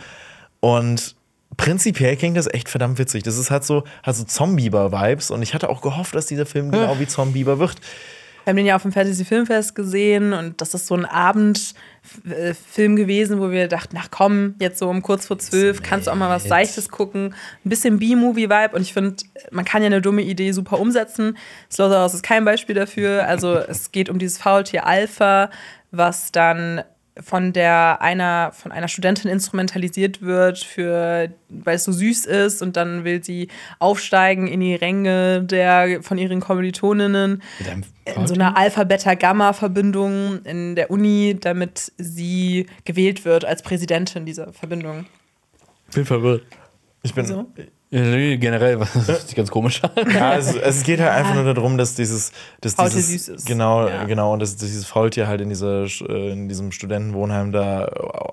Und 0.62 1.18
prinzipiell 1.58 2.16
klingt 2.16 2.38
das 2.38 2.48
echt 2.48 2.70
verdammt 2.70 3.00
witzig. 3.00 3.24
Das 3.24 3.38
ist 3.38 3.52
halt 3.52 3.66
so, 3.66 3.84
hat 4.04 4.16
so 4.16 4.24
Zombieber-Vibes 4.24 5.30
und 5.30 5.42
ich 5.42 5.54
hatte 5.54 5.70
auch 5.70 5.82
gehofft, 5.82 6.16
dass 6.16 6.28
dieser 6.28 6.46
Film 6.46 6.72
genau 6.72 6.98
wie 7.00 7.08
Zombieber 7.08 7.60
wird. 7.60 7.76
Wir 8.44 8.52
haben 8.52 8.58
den 8.58 8.66
ja 8.66 8.78
auf 8.78 8.84
dem 8.84 8.94
Fantasy 8.94 9.26
Filmfest 9.26 9.76
gesehen 9.76 10.32
und 10.32 10.62
das 10.62 10.74
ist 10.74 10.88
so 10.88 10.96
ein 10.96 11.06
Abendfilm 12.26 12.96
gewesen, 12.96 13.40
wo 13.40 13.52
wir 13.52 13.68
dachten, 13.68 13.98
ach 14.00 14.10
komm, 14.12 14.56
jetzt 14.60 14.80
so 14.80 14.90
um 14.90 15.02
kurz 15.02 15.28
vor 15.28 15.40
zwölf 15.40 15.82
kannst 15.82 16.08
du 16.08 16.12
auch 16.12 16.16
mal 16.16 16.30
was 16.30 16.46
Seichtes 16.46 16.90
gucken. 16.90 17.34
Ein 17.66 17.70
bisschen 17.70 18.00
B-Movie-Vibe 18.00 18.76
und 18.76 18.82
ich 18.82 18.94
finde, 18.94 19.16
man 19.52 19.66
kann 19.66 19.82
ja 19.82 19.88
eine 19.88 20.02
dumme 20.02 20.22
Idee 20.22 20.52
super 20.52 20.80
umsetzen. 20.80 21.38
Slaughterhouse 21.72 22.14
ist 22.14 22.24
kein 22.24 22.46
Beispiel 22.46 22.76
dafür. 22.76 23.28
Also 23.28 23.56
es 23.56 23.92
geht 23.92 24.10
um 24.10 24.20
dieses 24.20 24.38
Faultier 24.38 24.86
Alpha, 24.86 25.50
was 25.92 26.32
dann 26.32 26.84
von 27.22 27.54
der 27.54 28.02
einer 28.02 28.52
von 28.54 28.72
einer 28.72 28.88
Studentin 28.88 29.30
instrumentalisiert 29.30 30.22
wird 30.22 30.60
für 30.60 31.30
weil 31.50 31.76
es 31.76 31.84
so 31.84 31.92
süß 31.92 32.26
ist 32.26 32.62
und 32.62 32.78
dann 32.78 33.04
will 33.04 33.24
sie 33.24 33.48
aufsteigen 33.80 34.48
in 34.48 34.60
die 34.60 34.76
Ränge 34.76 35.44
der 35.44 36.02
von 36.04 36.18
ihren 36.18 36.40
Kommilitoninnen 36.40 37.42
in 38.06 38.28
so 38.28 38.34
einer 38.34 38.58
Alpha 38.58 38.84
Beta 38.84 39.16
Gamma 39.16 39.54
Verbindung 39.54 40.44
in 40.44 40.76
der 40.76 40.92
Uni, 40.92 41.38
damit 41.40 41.92
sie 41.98 42.68
gewählt 42.86 43.26
wird 43.26 43.46
als 43.46 43.62
Präsidentin 43.62 44.26
dieser 44.26 44.54
Verbindung. 44.54 45.06
bin 45.94 46.06
verwirrt. 46.06 46.44
Ich 47.04 47.14
bin. 47.14 47.26
So? 47.26 47.48
Generell, 47.90 48.80
was 48.82 48.92
das 49.08 49.28
sieht 49.28 49.36
ganz 49.38 49.50
komisch 49.50 49.82
an. 49.84 49.92
Ja, 50.14 50.36
es, 50.36 50.54
es 50.56 50.84
geht 50.84 51.00
halt 51.00 51.12
einfach 51.12 51.36
nur 51.36 51.54
darum, 51.54 51.78
dass 51.78 51.96
dieses, 51.96 52.32
dass 52.62 52.74
Faultier 52.74 52.98
dieses 52.98 53.26
süß 53.28 53.36
ist. 53.38 53.46
genau, 53.46 53.88
Ja. 53.88 54.04
genau, 54.04 54.34
und 54.34 54.40
dass 54.40 54.58
dieses 54.58 54.86
Faultier 54.86 55.28
halt 55.28 55.40
in 55.42 55.50
dieser, 55.50 55.84
äh, 56.10 56.32
in 56.32 56.50
diesem 56.50 56.72
Studentenwohnheim 56.74 57.52
da 57.52 57.86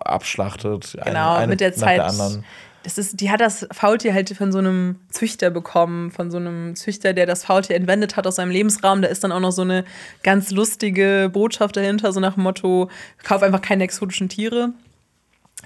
abschlachtet. 0.04 0.96
eine- 1.00 1.10
Genau, 1.10 1.34
eine 1.34 1.46
mit 1.48 1.60
der 1.60 1.70
nach 1.70 1.76
Zeit. 1.76 1.98
Der 1.98 2.06
anderen. 2.06 2.44
Das 2.82 2.98
ist, 2.98 3.18
die 3.20 3.30
hat 3.30 3.40
das 3.40 3.66
Faultier 3.72 4.12
halt 4.12 4.28
von 4.36 4.52
so 4.52 4.58
einem 4.58 4.96
Züchter 5.08 5.48
bekommen, 5.48 6.10
von 6.10 6.30
so 6.30 6.36
einem 6.36 6.76
Züchter, 6.76 7.14
der 7.14 7.24
das 7.24 7.42
Faultier 7.44 7.76
entwendet 7.76 8.16
hat 8.16 8.26
aus 8.26 8.36
seinem 8.36 8.50
Lebensraum. 8.50 9.00
Da 9.00 9.08
ist 9.08 9.24
dann 9.24 9.32
auch 9.32 9.40
noch 9.40 9.52
so 9.52 9.62
eine 9.62 9.84
ganz 10.22 10.50
lustige 10.50 11.30
Botschaft 11.32 11.78
dahinter, 11.78 12.12
so 12.12 12.20
nach 12.20 12.34
dem 12.34 12.42
Motto: 12.42 12.90
Kauf 13.22 13.42
einfach 13.42 13.62
keine 13.62 13.84
exotischen 13.84 14.28
Tiere. 14.28 14.70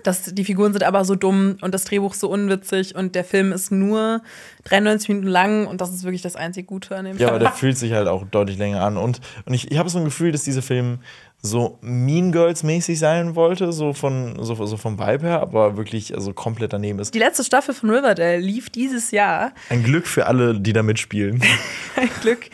Das, 0.02 0.34
die 0.34 0.44
Figuren 0.44 0.72
sind 0.72 0.84
aber 0.84 1.04
so 1.04 1.14
dumm 1.14 1.56
und 1.60 1.72
das 1.74 1.84
Drehbuch 1.84 2.14
so 2.14 2.28
unwitzig 2.30 2.94
und 2.94 3.14
der 3.14 3.24
Film 3.24 3.52
ist 3.52 3.70
nur 3.72 4.22
93 4.64 5.08
Minuten 5.08 5.26
lang 5.28 5.66
und 5.66 5.80
das 5.80 5.90
ist 5.92 6.04
wirklich 6.04 6.22
das 6.22 6.36
einzig 6.36 6.66
Gute 6.66 6.96
an 6.96 7.04
dem 7.04 7.12
Ja, 7.14 7.18
Film. 7.18 7.30
aber 7.30 7.38
der 7.38 7.52
fühlt 7.52 7.76
sich 7.78 7.92
halt 7.92 8.08
auch 8.08 8.24
deutlich 8.30 8.58
länger 8.58 8.82
an. 8.82 8.96
Und, 8.96 9.20
und 9.44 9.54
ich, 9.54 9.70
ich 9.70 9.78
habe 9.78 9.88
so 9.88 9.98
ein 9.98 10.04
Gefühl, 10.04 10.32
dass 10.32 10.42
dieser 10.44 10.62
Film 10.62 10.98
so 11.40 11.78
Mean 11.82 12.32
Girls 12.32 12.64
mäßig 12.64 12.98
sein 12.98 13.36
wollte, 13.36 13.72
so 13.72 13.92
von 13.92 14.36
so, 14.42 14.54
so 14.66 14.76
vom 14.76 14.98
Vibe 14.98 15.26
her, 15.26 15.40
aber 15.40 15.76
wirklich 15.76 16.12
also 16.14 16.32
komplett 16.32 16.72
daneben 16.72 16.98
ist. 16.98 17.14
Die 17.14 17.20
letzte 17.20 17.44
Staffel 17.44 17.74
von 17.74 17.90
Riverdale 17.90 18.38
lief 18.38 18.70
dieses 18.70 19.12
Jahr. 19.12 19.52
Ein 19.70 19.84
Glück 19.84 20.06
für 20.08 20.26
alle, 20.26 20.58
die 20.58 20.72
da 20.72 20.82
mitspielen. 20.82 21.40
Ein 21.96 22.10
Glück, 22.22 22.50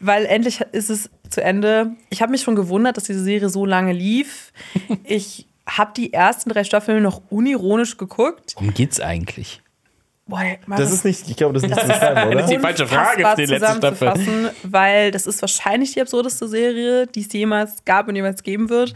weil 0.00 0.26
endlich 0.26 0.60
ist 0.72 0.90
es 0.90 1.08
zu 1.30 1.42
Ende. 1.42 1.92
Ich 2.10 2.20
habe 2.20 2.30
mich 2.30 2.42
schon 2.42 2.54
gewundert, 2.54 2.96
dass 2.98 3.04
diese 3.04 3.22
Serie 3.24 3.48
so 3.48 3.64
lange 3.64 3.92
lief. 3.92 4.52
Ich 5.04 5.46
habe 5.68 5.92
die 5.96 6.12
ersten 6.12 6.50
drei 6.50 6.64
Staffeln 6.64 7.02
noch 7.02 7.22
unironisch 7.30 7.96
geguckt. 7.96 8.54
Worum 8.56 8.74
geht's 8.74 9.00
eigentlich? 9.00 9.62
Boah, 10.28 10.42
Das 10.76 10.92
ist 10.92 11.06
nicht, 11.06 11.26
ich 11.26 11.36
glaube, 11.36 11.54
das 11.54 11.62
ist 11.62 11.70
nicht 11.70 11.80
zu 11.80 11.86
schreiben, 11.86 12.30
oder? 12.32 12.40
ist 12.44 12.50
die 12.50 12.58
falsche 12.58 12.86
Frage 12.86 13.26
für 13.26 13.36
die 13.36 13.46
letzte 13.46 13.66
Staffel. 13.66 13.80
zusammenzufassen, 13.80 14.50
weil 14.62 15.10
das 15.10 15.26
ist 15.26 15.40
wahrscheinlich 15.40 15.94
die 15.94 16.02
absurdeste 16.02 16.46
Serie, 16.48 17.06
die 17.06 17.22
es 17.22 17.32
jemals 17.32 17.82
gab 17.86 18.08
und 18.08 18.16
jemals 18.16 18.42
geben 18.42 18.68
wird. 18.68 18.92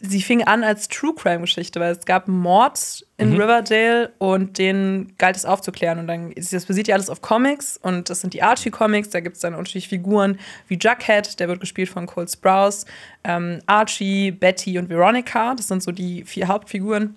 Sie 0.00 0.22
fing 0.22 0.44
an 0.44 0.62
als 0.62 0.88
True 0.88 1.14
Crime 1.14 1.40
Geschichte, 1.40 1.80
weil 1.80 1.92
es 1.92 2.04
gab 2.04 2.28
einen 2.28 2.38
Mord 2.38 3.04
in 3.16 3.30
Mhm. 3.30 3.40
Riverdale 3.40 4.12
und 4.18 4.58
den 4.58 5.14
galt 5.18 5.36
es 5.36 5.44
aufzuklären. 5.44 5.98
Und 5.98 6.06
dann 6.06 6.32
ist 6.32 6.52
das 6.52 6.66
basiert 6.66 6.88
ja 6.88 6.94
alles 6.94 7.10
auf 7.10 7.20
Comics 7.20 7.76
und 7.76 8.08
das 8.08 8.20
sind 8.20 8.32
die 8.32 8.42
Archie 8.42 8.70
Comics. 8.70 9.10
Da 9.10 9.20
gibt 9.20 9.36
es 9.36 9.42
dann 9.42 9.54
unterschiedliche 9.54 9.88
Figuren 9.88 10.38
wie 10.68 10.78
Jughead, 10.80 11.40
der 11.40 11.48
wird 11.48 11.60
gespielt 11.60 11.88
von 11.88 12.06
Cole 12.06 12.28
Sprouse, 12.28 12.86
ähm, 13.24 13.60
Archie, 13.66 14.30
Betty 14.30 14.78
und 14.78 14.88
Veronica. 14.88 15.54
Das 15.54 15.68
sind 15.68 15.82
so 15.82 15.90
die 15.90 16.24
vier 16.24 16.48
Hauptfiguren. 16.48 17.16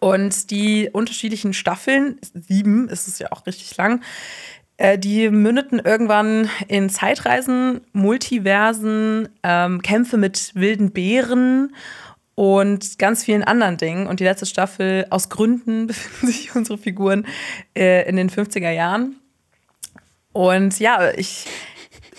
Und 0.00 0.52
die 0.52 0.88
unterschiedlichen 0.92 1.52
Staffeln, 1.52 2.20
sieben 2.32 2.88
ist 2.88 3.08
es 3.08 3.18
ja 3.18 3.32
auch 3.32 3.46
richtig 3.46 3.76
lang, 3.76 4.00
die 4.98 5.28
mündeten 5.30 5.80
irgendwann 5.80 6.48
in 6.68 6.88
Zeitreisen, 6.88 7.80
Multiversen, 7.92 9.28
ähm, 9.42 9.82
Kämpfe 9.82 10.16
mit 10.16 10.52
wilden 10.54 10.92
Bären 10.92 11.74
und 12.38 13.00
ganz 13.00 13.24
vielen 13.24 13.42
anderen 13.42 13.78
Dingen. 13.78 14.06
Und 14.06 14.20
die 14.20 14.24
letzte 14.24 14.46
Staffel, 14.46 15.06
aus 15.10 15.28
Gründen 15.28 15.86
befinden 15.88 16.26
sich 16.28 16.54
unsere 16.54 16.78
Figuren 16.78 17.26
äh, 17.76 18.08
in 18.08 18.14
den 18.14 18.30
50er 18.30 18.70
Jahren. 18.70 19.16
Und 20.32 20.78
ja, 20.78 21.10
ich, 21.16 21.46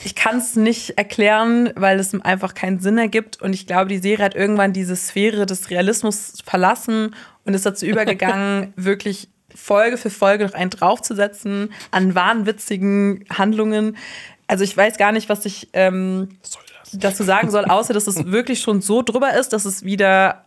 ich 0.03 0.15
kann 0.15 0.40
es 0.40 0.57
nicht 0.57 0.98
erklären, 0.98 1.72
weil 1.77 2.02
es 2.02 2.14
einfach 2.14 2.53
keinen 2.53 2.80
Sinn 2.80 2.98
ergibt. 2.98 3.41
Und 3.41 3.53
ich 3.53 3.65
glaube, 3.65 3.88
die 3.88 3.99
Serie 3.99 4.26
hat 4.26 4.36
irgendwann 4.36 4.73
diese 4.73 4.98
Sphäre 4.98 5.45
des 5.45 5.69
Realismus 5.69 6.34
verlassen 6.44 7.15
und 7.45 7.53
ist 7.53 7.65
dazu 7.65 7.86
übergegangen, 7.86 8.73
wirklich 8.76 9.30
Folge 9.60 9.98
für 9.98 10.10
Folge 10.10 10.45
noch 10.45 10.53
einen 10.53 10.69
draufzusetzen 10.69 11.72
an 11.91 12.15
wahnwitzigen 12.15 13.26
Handlungen. 13.30 13.98
Also 14.48 14.64
ich 14.64 14.76
weiß 14.76 14.98
gar 14.98 15.11
nicht, 15.11 15.30
was 15.30 15.45
ich 15.45 15.69
ähm, 15.73 16.30
dazu 16.94 17.23
sagen 17.23 17.52
soll, 17.52 17.65
außer 17.65 17.94
dass 17.94 18.07
es 18.07 18.26
wirklich 18.31 18.61
schon 18.61 18.81
so 18.81 19.02
drüber 19.02 19.34
ist, 19.34 19.53
dass 19.53 19.65
es 19.65 19.84
wieder 19.84 20.45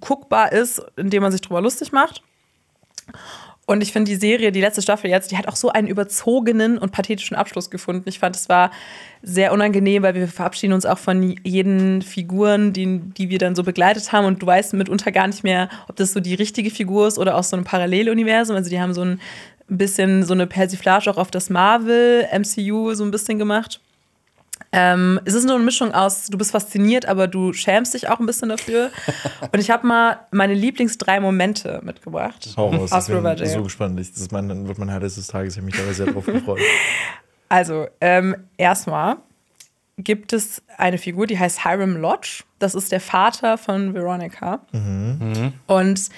guckbar 0.00 0.52
ist, 0.52 0.82
indem 0.96 1.22
man 1.22 1.32
sich 1.32 1.40
drüber 1.40 1.60
lustig 1.60 1.92
macht. 1.92 2.22
Und 3.68 3.82
ich 3.82 3.92
finde 3.92 4.08
die 4.08 4.16
Serie, 4.16 4.52
die 4.52 4.60
letzte 4.60 4.80
Staffel 4.80 5.10
jetzt, 5.10 5.32
die 5.32 5.36
hat 5.36 5.48
auch 5.48 5.56
so 5.56 5.70
einen 5.70 5.88
überzogenen 5.88 6.78
und 6.78 6.92
pathetischen 6.92 7.36
Abschluss 7.36 7.68
gefunden. 7.68 8.08
Ich 8.08 8.20
fand, 8.20 8.36
es 8.36 8.48
war 8.48 8.70
sehr 9.22 9.52
unangenehm, 9.52 10.04
weil 10.04 10.14
wir 10.14 10.28
verabschieden 10.28 10.72
uns 10.72 10.86
auch 10.86 10.98
von 10.98 11.34
jeden 11.42 12.00
Figuren, 12.02 12.72
die, 12.72 13.00
die 13.00 13.28
wir 13.28 13.38
dann 13.38 13.56
so 13.56 13.64
begleitet 13.64 14.12
haben. 14.12 14.24
Und 14.24 14.40
du 14.40 14.46
weißt 14.46 14.74
mitunter 14.74 15.10
gar 15.10 15.26
nicht 15.26 15.42
mehr, 15.42 15.68
ob 15.88 15.96
das 15.96 16.12
so 16.12 16.20
die 16.20 16.34
richtige 16.34 16.70
Figur 16.70 17.08
ist 17.08 17.18
oder 17.18 17.34
aus 17.34 17.50
so 17.50 17.56
einem 17.56 17.64
Paralleluniversum. 17.64 18.54
Also 18.54 18.70
die 18.70 18.80
haben 18.80 18.94
so 18.94 19.04
ein 19.04 19.18
bisschen 19.68 20.22
so 20.22 20.34
eine 20.34 20.46
Persiflage 20.46 21.10
auch 21.10 21.18
auf 21.18 21.32
das 21.32 21.50
Marvel, 21.50 22.24
MCU 22.32 22.94
so 22.94 23.04
ein 23.04 23.10
bisschen 23.10 23.40
gemacht. 23.40 23.80
Ähm, 24.72 25.20
es 25.24 25.34
ist 25.34 25.44
nur 25.44 25.54
eine 25.54 25.64
Mischung 25.64 25.92
aus, 25.92 26.26
du 26.26 26.36
bist 26.36 26.50
fasziniert, 26.50 27.06
aber 27.06 27.28
du 27.28 27.52
schämst 27.52 27.94
dich 27.94 28.08
auch 28.08 28.20
ein 28.20 28.26
bisschen 28.26 28.48
dafür. 28.48 28.90
Und 29.52 29.58
ich 29.58 29.70
habe 29.70 29.86
mal 29.86 30.20
meine 30.32 30.54
Lieblings 30.54 30.98
drei 30.98 31.20
Momente 31.20 31.80
mitgebracht. 31.82 32.54
Raus, 32.56 32.92
aus 32.92 33.04
ich 33.04 33.08
bin 33.08 33.18
Riverdale. 33.18 33.48
so 33.48 33.62
gespannt. 33.62 33.98
Ich, 34.00 34.12
das 34.12 34.22
ist 34.22 34.32
mein, 34.32 34.68
wird 34.68 34.78
mein 34.78 34.90
Highlight 34.90 35.16
des 35.16 35.26
Tages. 35.26 35.54
Ich 35.54 35.58
habe 35.58 35.66
mich 35.66 35.76
dabei 35.76 35.92
sehr 35.92 36.06
drauf 36.06 36.26
gefreut. 36.26 36.60
Also, 37.48 37.86
ähm, 38.00 38.34
erstmal 38.56 39.18
gibt 39.98 40.32
es 40.32 40.62
eine 40.76 40.98
Figur, 40.98 41.26
die 41.26 41.38
heißt 41.38 41.62
Hiram 41.62 41.96
Lodge. 41.96 42.42
Das 42.58 42.74
ist 42.74 42.90
der 42.90 43.00
Vater 43.00 43.56
von 43.56 43.94
Veronica. 43.94 44.60
Und 45.66 46.08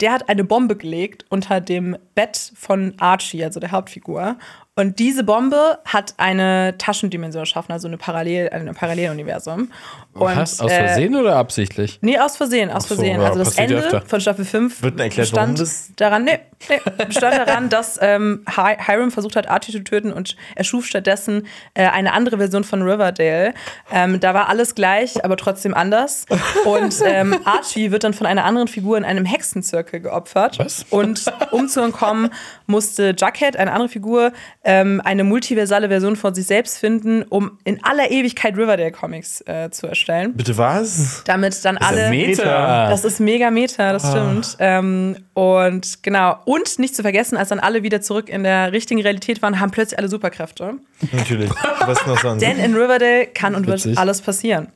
der 0.00 0.12
hat 0.12 0.28
eine 0.28 0.44
Bombe 0.44 0.76
gelegt 0.76 1.24
unter 1.28 1.60
dem 1.60 1.96
Bett 2.14 2.52
von 2.56 2.94
Archie, 2.98 3.44
also 3.44 3.60
der 3.60 3.70
Hauptfigur. 3.70 4.36
Und 4.78 5.00
diese 5.00 5.24
Bombe 5.24 5.80
hat 5.84 6.14
eine 6.18 6.76
Taschendimension 6.78 7.42
geschaffen, 7.42 7.72
also 7.72 7.88
eine 7.88 7.98
Parallel, 7.98 8.50
ein 8.50 8.72
Paralleluniversum. 8.76 9.72
Und, 10.12 10.36
Was? 10.36 10.60
Aus 10.60 10.70
äh, 10.70 10.86
Versehen 10.86 11.16
oder 11.16 11.34
absichtlich? 11.34 11.98
Nee, 12.00 12.16
aus 12.20 12.36
Versehen, 12.36 12.70
aus 12.70 12.84
so, 12.84 12.94
Versehen. 12.94 13.20
also 13.20 13.40
das 13.40 13.58
Ende 13.58 13.78
öfter. 13.78 14.02
von 14.02 14.20
Staffel 14.20 14.44
5 14.44 14.80
Wird 14.84 15.00
erklärt, 15.00 15.36
das- 15.58 15.90
daran, 15.96 16.22
nee, 16.22 16.38
nee, 16.68 16.80
bestand 17.08 17.38
daran, 17.38 17.68
dass 17.70 17.98
ähm, 18.00 18.44
Hi 18.56 18.76
Hiram 18.78 19.10
versucht 19.10 19.34
hat, 19.34 19.48
Archie 19.48 19.72
zu 19.72 19.82
töten 19.82 20.12
und 20.12 20.36
er 20.54 20.62
schuf 20.62 20.86
stattdessen 20.86 21.48
äh, 21.74 21.88
eine 21.88 22.12
andere 22.12 22.38
Version 22.38 22.62
von 22.62 22.80
Riverdale. 22.82 23.54
Ähm, 23.92 24.20
da 24.20 24.32
war 24.32 24.48
alles 24.48 24.76
gleich, 24.76 25.24
aber 25.24 25.36
trotzdem 25.36 25.74
anders. 25.74 26.24
Und 26.64 26.94
ähm, 27.04 27.36
Archie 27.44 27.90
wird 27.90 28.04
dann 28.04 28.14
von 28.14 28.28
einer 28.28 28.44
anderen 28.44 28.68
Figur 28.68 28.96
in 28.96 29.04
einem 29.04 29.24
Hexenzirkel 29.24 29.98
geopfert. 29.98 30.60
Was? 30.60 30.86
Und 30.90 31.24
um 31.50 31.66
zu 31.66 31.80
entkommen, 31.80 32.30
musste 32.68 33.14
Jughead, 33.18 33.56
eine 33.56 33.72
andere 33.72 33.88
Figur, 33.88 34.32
ähm, 34.62 35.00
eine 35.04 35.24
multiversale 35.24 35.88
Version 35.88 36.16
von 36.16 36.34
sich 36.34 36.46
selbst 36.46 36.78
finden, 36.78 37.22
um 37.22 37.58
in 37.64 37.82
aller 37.82 38.10
Ewigkeit 38.10 38.56
Riverdale-Comics 38.56 39.42
äh, 39.46 39.70
zu 39.70 39.86
erstellen. 39.86 40.34
Bitte 40.34 40.56
was? 40.56 41.22
Damit 41.24 41.64
dann 41.64 41.78
alle. 41.78 42.10
Meter. 42.10 42.88
Das 42.90 43.04
ist 43.04 43.20
mega 43.20 43.50
Meta, 43.50 43.92
das 43.92 44.08
stimmt. 44.08 44.56
Ähm, 44.60 45.16
und 45.34 46.02
genau. 46.02 46.38
Und 46.44 46.78
nicht 46.78 46.94
zu 46.94 47.02
vergessen, 47.02 47.36
als 47.36 47.48
dann 47.48 47.60
alle 47.60 47.82
wieder 47.82 48.00
zurück 48.00 48.28
in 48.28 48.44
der 48.44 48.72
richtigen 48.72 49.00
Realität 49.00 49.42
waren, 49.42 49.60
haben 49.60 49.70
plötzlich 49.70 49.98
alle 49.98 50.08
Superkräfte. 50.08 50.74
Natürlich. 51.12 51.50
Was 51.86 52.06
noch 52.06 52.18
sonst? 52.18 52.42
Denn 52.42 52.58
in 52.58 52.74
Riverdale 52.74 53.26
kann 53.26 53.54
und 53.54 53.66
wird 53.66 53.78
Witzig. 53.78 53.98
alles 53.98 54.20
passieren. 54.20 54.68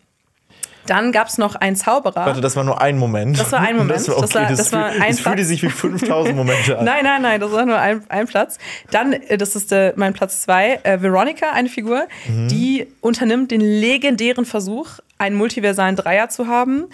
Dann 0.86 1.12
gab 1.12 1.28
es 1.28 1.38
noch 1.38 1.54
einen 1.54 1.76
Zauberer. 1.76 2.26
Warte, 2.26 2.40
das 2.40 2.56
war 2.56 2.64
nur 2.64 2.80
ein 2.80 2.98
Moment. 2.98 3.38
Das 3.38 3.52
war 3.52 3.60
ein 3.60 3.76
Moment. 3.78 3.92
Das, 3.98 4.08
war 4.08 4.16
okay. 4.18 4.26
Das 4.26 4.34
war- 4.34 4.48
das, 4.48 4.58
das 4.58 4.72
war 4.72 4.86
ein 4.86 5.10
das 5.10 5.20
fühlte 5.20 5.44
sich 5.44 5.62
wie 5.62 5.68
5000 5.68 6.34
Momente 6.36 6.78
an. 6.78 6.84
Nein, 6.92 7.04
nein, 7.04 7.22
nein, 7.22 7.40
das 7.40 7.52
war 7.52 7.64
nur 7.64 7.78
ein, 7.78 8.02
ein 8.08 8.26
Platz. 8.26 8.58
Dann, 8.90 9.12
äh, 9.12 9.38
das 9.38 9.54
ist 9.56 9.70
äh, 9.72 9.92
mein 9.96 10.12
Platz 10.12 10.42
zwei, 10.42 10.80
äh, 10.82 11.00
Veronica, 11.00 11.50
eine 11.52 11.68
Figur, 11.68 12.06
Mhm. 12.26 12.48
die 12.48 12.86
unternimmt 13.00 13.50
den 13.50 13.60
legendären 13.60 14.44
Versuch, 14.44 14.88
einen 15.18 15.36
multiversalen 15.36 15.94
Dreier 15.96 16.28
zu 16.30 16.48
haben, 16.48 16.86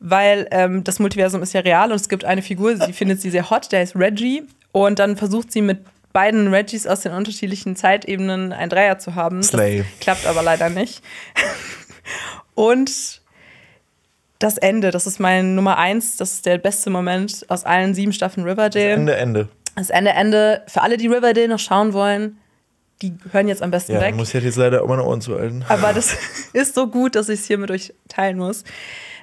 weil 0.00 0.48
ähm, 0.50 0.82
das 0.84 0.98
Multiversum 0.98 1.42
ist 1.42 1.52
ja 1.52 1.60
real 1.60 1.90
und 1.92 1.96
es 2.00 2.08
gibt 2.08 2.24
eine 2.24 2.42
Figur, 2.42 2.76
sie 2.76 2.92
findet 2.92 3.20
sie 3.20 3.30
sehr 3.30 3.48
hot, 3.50 3.70
der 3.70 3.82
ist 3.82 3.94
Reggie 3.94 4.42
und 4.72 4.98
dann 4.98 5.16
versucht 5.16 5.52
sie 5.52 5.62
mit 5.62 5.78
beiden 6.12 6.48
Reggies 6.52 6.86
aus 6.86 7.00
den 7.00 7.12
unterschiedlichen 7.12 7.76
Zeitebenen 7.76 8.52
ein 8.52 8.70
Dreier 8.70 8.98
zu 8.98 9.14
haben. 9.14 9.42
Slay. 9.42 9.78
Das 9.80 9.86
klappt 10.00 10.26
aber 10.26 10.42
leider 10.42 10.68
nicht. 10.70 11.02
und 12.54 13.20
das 14.38 14.58
Ende, 14.58 14.90
das 14.90 15.06
ist 15.06 15.18
mein 15.20 15.54
Nummer 15.54 15.78
eins, 15.78 16.16
das 16.16 16.34
ist 16.34 16.46
der 16.46 16.58
beste 16.58 16.90
Moment 16.90 17.44
aus 17.48 17.64
allen 17.64 17.94
sieben 17.94 18.12
Staffeln 18.12 18.46
Riverdale. 18.46 18.90
Ende, 18.90 19.16
Ende. 19.16 19.48
Das 19.76 19.90
Ende, 19.90 20.10
Ende. 20.12 20.62
Für 20.66 20.82
alle, 20.82 20.96
die 20.96 21.06
Riverdale 21.06 21.48
noch 21.48 21.58
schauen 21.58 21.92
wollen, 21.92 22.38
die 23.02 23.14
hören 23.32 23.46
jetzt 23.48 23.62
am 23.62 23.70
besten 23.70 23.92
Ja, 23.92 24.00
weg. 24.00 24.14
muss 24.14 24.32
ich 24.34 24.42
jetzt 24.42 24.56
leider 24.56 24.82
auch 24.82 24.88
meine 24.88 25.04
Ohren 25.04 25.20
zuhalten. 25.20 25.64
Aber 25.68 25.92
das 25.92 26.16
ist 26.52 26.74
so 26.74 26.86
gut, 26.86 27.14
dass 27.14 27.28
ich 27.28 27.40
es 27.40 27.46
hier 27.46 27.58
mit 27.58 27.70
euch 27.70 27.92
teilen 28.08 28.38
muss. 28.38 28.64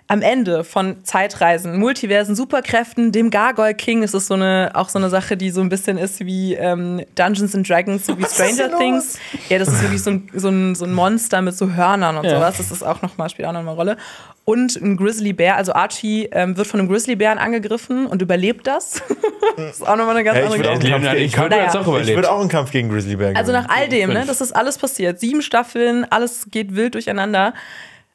Am 0.10 0.22
Ende 0.22 0.64
von 0.66 1.04
Zeitreisen, 1.06 1.78
Multiversen, 1.80 2.36
Superkräften, 2.36 3.12
dem 3.14 3.30
Gargoyle 3.32 3.74
King, 3.74 4.02
das 4.02 4.14
ist 4.14 4.28
so 4.28 4.34
eine, 4.34 4.72
auch 4.74 4.90
so 4.90 5.00
eine 5.00 5.10
Sache, 5.10 5.38
die 5.38 5.50
so 5.50 5.62
ein 5.62 5.70
bisschen 5.70 5.98
ist 5.98 6.26
wie 6.26 6.54
ähm, 6.56 7.04
Dungeons 7.16 7.56
and 7.56 7.68
Dragons, 7.68 8.06
so 8.06 8.18
wie 8.18 8.26
Stranger 8.26 8.78
Things. 8.78 9.18
Ja, 9.50 9.60
das 9.60 9.70
ist 9.70 9.82
wirklich 9.82 10.04
so 10.04 10.12
ein, 10.12 10.30
so 10.34 10.50
ein, 10.50 10.76
so 10.76 10.84
ein 10.86 10.94
Monster 10.94 11.42
mit 11.42 11.56
so 11.58 11.72
Hörnern 11.72 12.18
und 12.18 12.26
Ja. 12.26 12.36
sowas. 12.36 12.58
Das 12.58 12.70
ist 12.70 12.84
auch 12.84 13.02
nochmal, 13.02 13.30
spielt 13.30 13.48
auch 13.48 13.54
noch 13.54 13.62
eine 13.62 13.72
Rolle. 13.72 13.98
Und 14.46 14.76
ein 14.76 14.98
Grizzlybär, 14.98 15.56
also 15.56 15.72
Archie 15.74 16.28
ähm, 16.34 16.58
wird 16.58 16.68
von 16.68 16.82
einem 16.82 16.90
Grizzlybären 16.90 17.38
angegriffen 17.40 18.06
und 18.06 18.22
überlebt 18.22 18.68
das. 18.68 19.02
das 19.58 19.78
ist 19.80 19.88
auch 19.88 19.96
nochmal 19.96 20.18
eine 20.18 20.26
ganz 20.26 20.38
Ja, 20.38 20.44
ich 20.44 20.52
andere 20.52 20.58
würde 20.60 20.70
auch 20.72 21.00
Geschichte. 21.00 21.18
Ich 21.18 21.32
könnte 21.32 21.58
Naja. 21.58 21.70
auch 21.80 22.00
ich 22.02 22.14
würde 22.14 22.30
auch 22.30 22.42
einen 22.42 22.50
Kampf 22.50 22.72
gegen 22.72 22.90
Grizzly 22.90 23.16
Bear 23.16 23.36
Also 23.38 23.54
nach 23.54 23.70
all 23.70 23.88
dem, 23.88 24.12
ne, 24.12 24.26
das 24.28 24.42
ist 24.42 24.54
alles 24.54 24.78
passiert. 24.78 25.22
Sieben 25.22 25.42
Staffeln, 25.42 26.06
alles 26.10 26.48
geht 26.52 26.76
wild 26.76 26.94
durcheinander. 26.96 27.54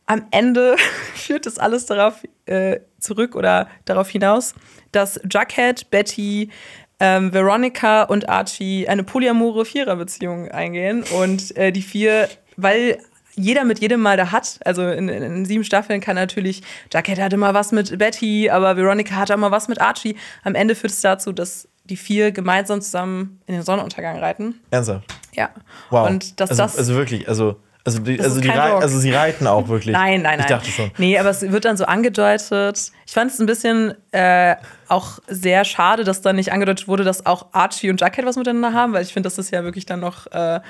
Am 0.09 0.27
Ende 0.31 0.77
führt 1.15 1.47
es 1.47 1.59
alles 1.59 1.87
darauf 1.87 2.23
äh, 2.47 2.81
zurück 2.99 3.37
oder 3.37 3.69
darauf 3.85 4.09
hinaus, 4.09 4.55
dass 4.91 5.21
Jughead, 5.31 5.91
Betty, 5.91 6.51
ähm, 6.99 7.33
Veronica 7.33 8.05
und 8.05 8.29
Archie 8.29 8.89
eine 8.89 9.05
polyamore 9.05 9.65
Viererbeziehung 9.65 10.49
eingehen. 10.51 11.05
Und 11.21 11.57
äh, 11.57 11.71
die 11.71 11.83
vier, 11.83 12.29
weil 12.57 12.99
jeder 13.35 13.65
mit 13.65 13.81
jedem 13.81 14.01
mal 14.01 14.17
da 14.17 14.33
hat. 14.33 14.59
Also 14.65 14.89
in, 14.89 15.09
in, 15.09 15.23
in 15.23 15.45
sieben 15.45 15.63
Staffeln 15.63 16.01
kann 16.01 16.17
natürlich, 16.17 16.63
Jughead 16.93 17.21
hatte 17.21 17.37
mal 17.37 17.55
was 17.55 17.71
mit 17.71 17.97
Betty, 17.99 18.51
aber 18.51 18.77
Veronica 18.77 19.15
hatte 19.15 19.35
auch 19.35 19.39
mal 19.39 19.51
was 19.51 19.69
mit 19.69 19.81
Archie. 19.81 20.17
Am 20.43 20.55
Ende 20.55 20.75
führt 20.75 20.93
es 20.93 21.03
dazu, 21.03 21.33
dass 21.33 21.69
die 21.85 21.97
vier 21.97 22.33
gemeinsam 22.33 22.81
zusammen 22.81 23.41
in 23.47 23.55
den 23.55 23.63
Sonnenuntergang 23.63 24.19
reiten. 24.19 24.61
Ernsthaft. 24.71 25.05
Ja. 25.35 25.51
Wow. 25.91 26.09
Und 26.09 26.41
dass 26.41 26.51
also, 26.51 26.63
das. 26.63 26.79
also 26.79 26.95
wirklich, 26.95 27.29
also, 27.29 27.57
also, 27.85 28.01
die, 28.01 28.21
also, 28.21 28.41
die 28.41 28.49
rei- 28.49 28.75
also 28.75 28.99
sie 28.99 29.13
reiten 29.13 29.47
auch 29.47 29.69
wirklich. 29.69 29.93
nein, 29.95 30.23
nein, 30.23 30.39
nein. 30.39 30.41
Ich 30.41 30.47
dachte 30.47 30.71
schon. 30.71 30.91
Nee, 30.99 31.19
aber 31.19 31.31
es 31.31 31.43
wird 31.43 31.65
dann 31.65 31.77
so 31.77 31.85
angedeutet. 31.85 32.93
Ich 33.07 33.13
fand 33.13 33.31
es 33.31 33.39
ein 33.39 33.47
bisschen 33.47 33.95
äh, 34.13 34.57
auch 34.89 35.19
sehr 35.27 35.65
schade, 35.65 36.05
dass 36.05 36.21
dann 36.21 36.37
nicht 36.37 36.53
angedeutet 36.53 36.89
wurde, 36.89 37.05
dass 37.05 37.25
auch 37.25 37.47
Archie 37.53 37.91
und 37.91 38.01
Jughead 38.01 38.27
was 38.27 38.37
miteinander 38.37 38.73
haben, 38.79 38.93
weil 38.93 39.03
ich 39.03 39.13
finde, 39.13 39.29
das 39.29 39.39
ist 39.39 39.51
ja 39.51 39.65
wirklich 39.65 39.87
dann 39.87 40.01
noch. 40.01 40.27
Äh, 40.33 40.61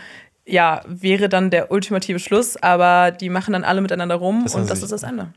ja, 0.50 0.80
wäre 0.86 1.28
dann 1.28 1.50
der 1.50 1.70
ultimative 1.70 2.18
Schluss, 2.18 2.56
aber 2.56 3.10
die 3.10 3.28
machen 3.28 3.52
dann 3.52 3.64
alle 3.64 3.82
miteinander 3.82 4.14
rum 4.14 4.44
Das 4.44 4.54
und 4.54 4.70
das 4.70 4.82
ist 4.82 4.92
das 4.92 5.02
Ende. 5.02 5.28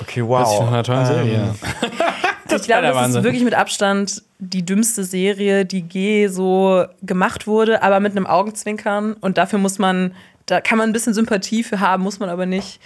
Okay, 0.00 0.26
wow. 0.26 0.40
Das 0.40 0.50
ist 0.50 0.56
von 0.56 0.68
einer 0.68 0.82
tollen 0.82 1.06
Serie. 1.06 1.34
Ähm, 1.34 1.54
ich 2.56 2.62
glaube, 2.62 2.82
das 2.82 3.08
ist 3.10 3.22
wirklich 3.22 3.44
mit 3.44 3.54
Abstand 3.54 4.22
die 4.38 4.64
dümmste 4.64 5.04
Serie, 5.04 5.64
die 5.64 5.84
je 5.88 6.26
so 6.28 6.84
gemacht 7.02 7.46
wurde, 7.46 7.82
aber 7.82 8.00
mit 8.00 8.12
einem 8.12 8.26
Augenzwinkern. 8.26 9.12
Und 9.14 9.38
dafür 9.38 9.58
muss 9.58 9.78
man, 9.78 10.14
da 10.46 10.60
kann 10.60 10.78
man 10.78 10.90
ein 10.90 10.92
bisschen 10.92 11.14
Sympathie 11.14 11.62
für 11.62 11.80
haben, 11.80 12.02
muss 12.02 12.18
man 12.18 12.28
aber 12.28 12.46
nicht. 12.46 12.80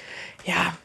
Ja, 0.44 0.76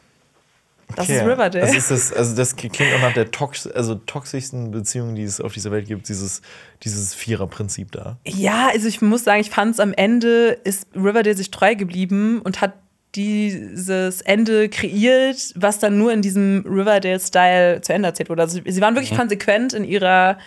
das 0.96 1.06
okay. 1.06 1.18
ist 1.18 1.24
Riverdale. 1.24 1.66
Das, 1.66 1.74
ist 1.74 1.90
das, 1.90 2.12
also 2.12 2.36
das 2.36 2.56
klingt 2.56 2.80
auch 2.80 3.00
nach 3.00 3.14
der 3.14 3.30
tox 3.30 3.66
also 3.66 3.94
toxischsten 3.94 4.70
Beziehung, 4.70 5.14
die 5.14 5.22
es 5.22 5.40
auf 5.40 5.52
dieser 5.52 5.70
Welt 5.70 5.86
gibt, 5.86 6.08
dieses, 6.08 6.42
dieses 6.82 7.14
Vierer-Prinzip 7.14 7.92
da. 7.92 8.18
Ja, 8.24 8.68
also 8.72 8.88
ich 8.88 9.00
muss 9.00 9.24
sagen, 9.24 9.40
ich 9.40 9.50
fand 9.50 9.74
es 9.74 9.80
am 9.80 9.92
Ende 9.92 10.58
ist 10.64 10.86
Riverdale 10.94 11.36
sich 11.36 11.50
treu 11.50 11.74
geblieben 11.74 12.40
und 12.42 12.60
hat 12.60 12.74
dieses 13.14 14.22
Ende 14.22 14.68
kreiert, 14.68 15.52
was 15.54 15.78
dann 15.78 15.98
nur 15.98 16.12
in 16.12 16.22
diesem 16.22 16.64
Riverdale-Style 16.66 17.82
zu 17.82 17.92
Ende 17.92 18.08
erzählt 18.08 18.30
wurde. 18.30 18.42
Also 18.42 18.60
sie 18.64 18.80
waren 18.80 18.94
wirklich 18.94 19.16
konsequent 19.16 19.74
in 19.74 19.84
ihrer, 19.84 20.38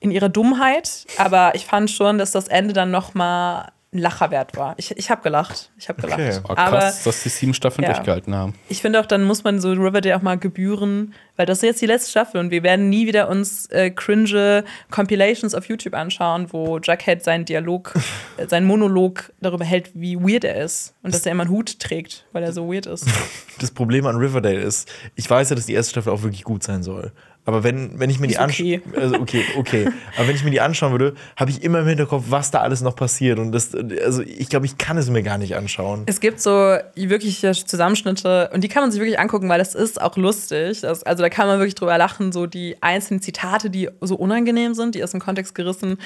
in 0.00 0.10
ihrer 0.10 0.30
Dummheit, 0.30 1.06
aber 1.18 1.54
ich 1.54 1.66
fand 1.66 1.90
schon, 1.90 2.16
dass 2.16 2.32
das 2.32 2.48
Ende 2.48 2.72
dann 2.72 2.90
noch 2.90 3.14
mal 3.14 3.70
ein 3.96 3.98
Lacher 3.98 4.30
wert 4.30 4.56
war. 4.56 4.74
Ich, 4.76 4.96
ich 4.96 5.10
habe 5.10 5.22
gelacht. 5.22 5.70
Ich 5.78 5.88
habe 5.88 6.00
gelacht. 6.00 6.20
Okay. 6.20 6.38
Oh, 6.44 6.52
Aber 6.56 6.78
krass, 6.78 7.04
dass 7.04 7.22
die 7.22 7.28
sieben 7.28 7.54
Staffeln 7.54 7.84
Ja. 7.84 7.92
durchgehalten 7.94 8.34
haben. 8.34 8.54
ich 8.68 8.80
finde 8.82 9.00
auch, 9.00 9.06
dann 9.06 9.24
muss 9.24 9.44
man 9.44 9.60
so 9.60 9.70
Riverdale 9.72 10.16
auch 10.16 10.22
mal 10.22 10.38
gebühren, 10.38 11.14
weil 11.36 11.46
das 11.46 11.58
ist 11.58 11.62
jetzt 11.64 11.82
die 11.82 11.86
letzte 11.86 12.10
Staffel 12.10 12.40
und 12.40 12.50
wir 12.50 12.62
werden 12.62 12.88
nie 12.88 13.06
wieder 13.06 13.28
uns 13.28 13.66
äh, 13.66 13.90
cringe 13.90 14.64
Compilations 14.90 15.54
auf 15.54 15.66
YouTube 15.68 15.94
anschauen, 15.94 16.52
wo 16.52 16.78
Jughead 16.78 17.22
seinen 17.24 17.44
Dialog, 17.44 17.94
äh, 18.36 18.46
seinen 18.46 18.66
Monolog 18.66 19.32
darüber 19.40 19.64
hält, 19.64 19.90
wie 19.94 20.16
weird 20.16 20.44
er 20.44 20.62
ist 20.64 20.94
und 21.02 21.14
dass 21.14 21.26
er 21.26 21.32
immer 21.32 21.42
einen 21.44 21.50
Hut 21.50 21.78
trägt, 21.80 22.24
weil 22.32 22.42
er 22.42 22.52
so 22.52 22.72
weird 22.72 22.86
ist. 22.86 23.06
Das 23.58 23.70
Problem 23.70 24.04
an 24.06 24.16
Riverdale 24.16 24.60
ist, 24.60 24.86
ich 25.14 25.30
weiß 25.30 25.48
ja, 25.48 25.56
dass 25.56 25.64
die 25.64 25.72
erste 25.72 25.92
Staffel 25.92 26.12
auch 26.12 26.22
wirklich 26.22 26.44
gut 26.44 26.62
sein 26.62 26.82
soll. 26.82 27.12
Aber 27.46 27.62
wenn, 27.62 27.98
wenn 27.98 28.10
ich 28.10 28.18
mir 28.18 28.26
die 28.26 28.34
Ist 28.34 28.40
anschaue, 28.40 28.82
okay. 28.84 29.00
also 29.00 29.14
okay, 29.20 29.44
okay, 29.56 29.88
aber 30.16 30.26
wenn 30.26 30.34
ich 30.34 30.42
mir 30.42 30.50
die 30.50 30.60
anschauen 30.60 30.90
würde, 30.90 31.14
habe 31.36 31.50
ich 31.50 31.62
immer 31.62 31.78
im 31.78 31.86
Hinterkopf, 31.86 32.24
was 32.28 32.50
da 32.50 32.60
alles 32.60 32.80
noch 32.80 32.96
passiert. 32.96 33.38
Und 33.38 33.52
das, 33.52 33.70
also 34.04 34.22
ich 34.22 34.48
glaube, 34.48 34.66
ich 34.66 34.78
kann 34.78 34.98
es 34.98 35.08
mir 35.08 35.22
gar 35.22 35.38
nicht 35.38 35.54
anschauen. 35.56 36.02
Es 36.06 36.18
gibt 36.18 36.40
so 36.40 36.76
wirkliche 36.96 37.52
Zusammenschnitte 37.52 38.50
und 38.52 38.64
die 38.64 38.68
kann 38.68 38.82
man 38.82 38.90
sich 38.90 39.00
wirklich 39.00 39.20
angucken, 39.20 39.48
weil 39.48 39.60
das 39.60 39.76
ist 39.76 40.00
auch 40.00 40.16
lustig. 40.16 40.80
Das, 40.80 41.04
also 41.04 41.22
da 41.22 41.28
kann 41.28 41.46
man 41.46 41.58
wirklich 41.58 41.76
drüber 41.76 41.96
lachen, 41.96 42.32
so 42.32 42.46
die 42.46 42.76
einzelnen 42.80 43.22
Zitate, 43.22 43.70
die 43.70 43.88
so 44.00 44.16
unangenehm 44.16 44.74
sind, 44.74 44.96
die 44.96 45.04
aus 45.04 45.12
dem 45.12 45.20
Kontext 45.20 45.54
gerissen, 45.54 45.98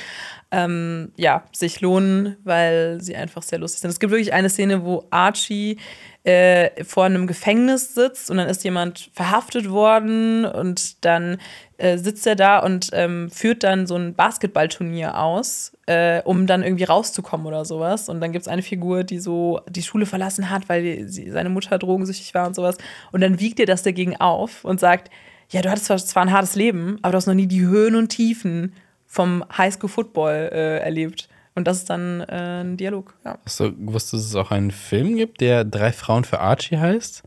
ähm, 0.50 1.12
ja, 1.16 1.44
sich 1.52 1.80
lohnen, 1.80 2.36
weil 2.44 3.00
sie 3.00 3.16
einfach 3.16 3.42
sehr 3.42 3.58
lustig 3.58 3.80
sind. 3.80 3.90
Es 3.90 3.98
gibt 3.98 4.10
wirklich 4.10 4.34
eine 4.34 4.50
Szene, 4.50 4.84
wo 4.84 5.06
Archie 5.10 5.78
äh, 6.24 6.84
vor 6.84 7.04
einem 7.04 7.26
Gefängnis 7.26 7.94
sitzt 7.94 8.30
und 8.30 8.36
dann 8.36 8.48
ist 8.48 8.62
jemand 8.62 9.10
verhaftet 9.14 9.70
worden 9.70 10.44
und 10.44 11.04
dann 11.04 11.38
äh, 11.78 11.96
sitzt 11.96 12.26
er 12.26 12.36
da 12.36 12.58
und 12.58 12.90
ähm, 12.92 13.30
führt 13.30 13.62
dann 13.64 13.86
so 13.86 13.96
ein 13.96 14.14
Basketballturnier 14.14 15.18
aus, 15.18 15.72
äh, 15.86 16.20
um 16.22 16.46
dann 16.46 16.62
irgendwie 16.62 16.84
rauszukommen 16.84 17.46
oder 17.46 17.64
sowas. 17.64 18.10
Und 18.10 18.20
dann 18.20 18.32
gibt 18.32 18.42
es 18.42 18.48
eine 18.48 18.62
Figur, 18.62 19.02
die 19.02 19.18
so 19.18 19.60
die 19.66 19.82
Schule 19.82 20.04
verlassen 20.04 20.50
hat, 20.50 20.68
weil 20.68 20.82
die, 20.82 21.08
sie, 21.08 21.30
seine 21.30 21.48
Mutter 21.48 21.78
drogensüchtig 21.78 22.34
war 22.34 22.46
und 22.46 22.54
sowas. 22.54 22.76
Und 23.12 23.22
dann 23.22 23.40
wiegt 23.40 23.58
ihr 23.58 23.66
das 23.66 23.82
dagegen 23.82 24.16
auf 24.16 24.64
und 24.66 24.78
sagt, 24.78 25.10
ja, 25.48 25.62
du 25.62 25.70
hattest 25.70 25.86
zwar, 25.86 25.96
zwar 25.98 26.22
ein 26.22 26.32
hartes 26.32 26.54
Leben, 26.54 26.98
aber 27.00 27.12
du 27.12 27.16
hast 27.16 27.26
noch 27.26 27.34
nie 27.34 27.46
die 27.46 27.62
Höhen 27.62 27.94
und 27.96 28.08
Tiefen 28.08 28.74
vom 29.06 29.42
Highschool-Football 29.56 30.50
äh, 30.52 30.78
erlebt. 30.80 31.28
Und 31.60 31.66
das 31.68 31.76
ist 31.80 31.90
dann 31.90 32.22
äh, 32.22 32.62
ein 32.62 32.78
Dialog. 32.78 33.12
Ja. 33.22 33.36
Hast 33.44 33.60
du 33.60 33.70
gewusst, 33.76 34.14
dass 34.14 34.22
es 34.22 34.34
auch 34.34 34.50
einen 34.50 34.70
Film 34.70 35.14
gibt, 35.16 35.42
der 35.42 35.62
Drei 35.66 35.92
Frauen 35.92 36.24
für 36.24 36.40
Archie 36.40 36.78
heißt? 36.78 37.22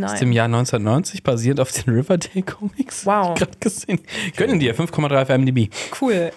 Aus 0.00 0.14
dem 0.14 0.28
Nein. 0.28 0.32
Jahr 0.32 0.44
1990, 0.44 1.24
basierend 1.24 1.58
auf 1.58 1.72
den 1.72 1.92
Riverdale 1.92 2.42
Comics. 2.44 3.04
Wow. 3.04 3.36
Gerade 3.36 3.58
gesehen. 3.58 3.98
Gönnen 4.36 4.60
dir, 4.60 4.76
5,3 4.76 5.22
auf 5.22 5.28
MDB. 5.28 5.70
Cool. 6.00 6.30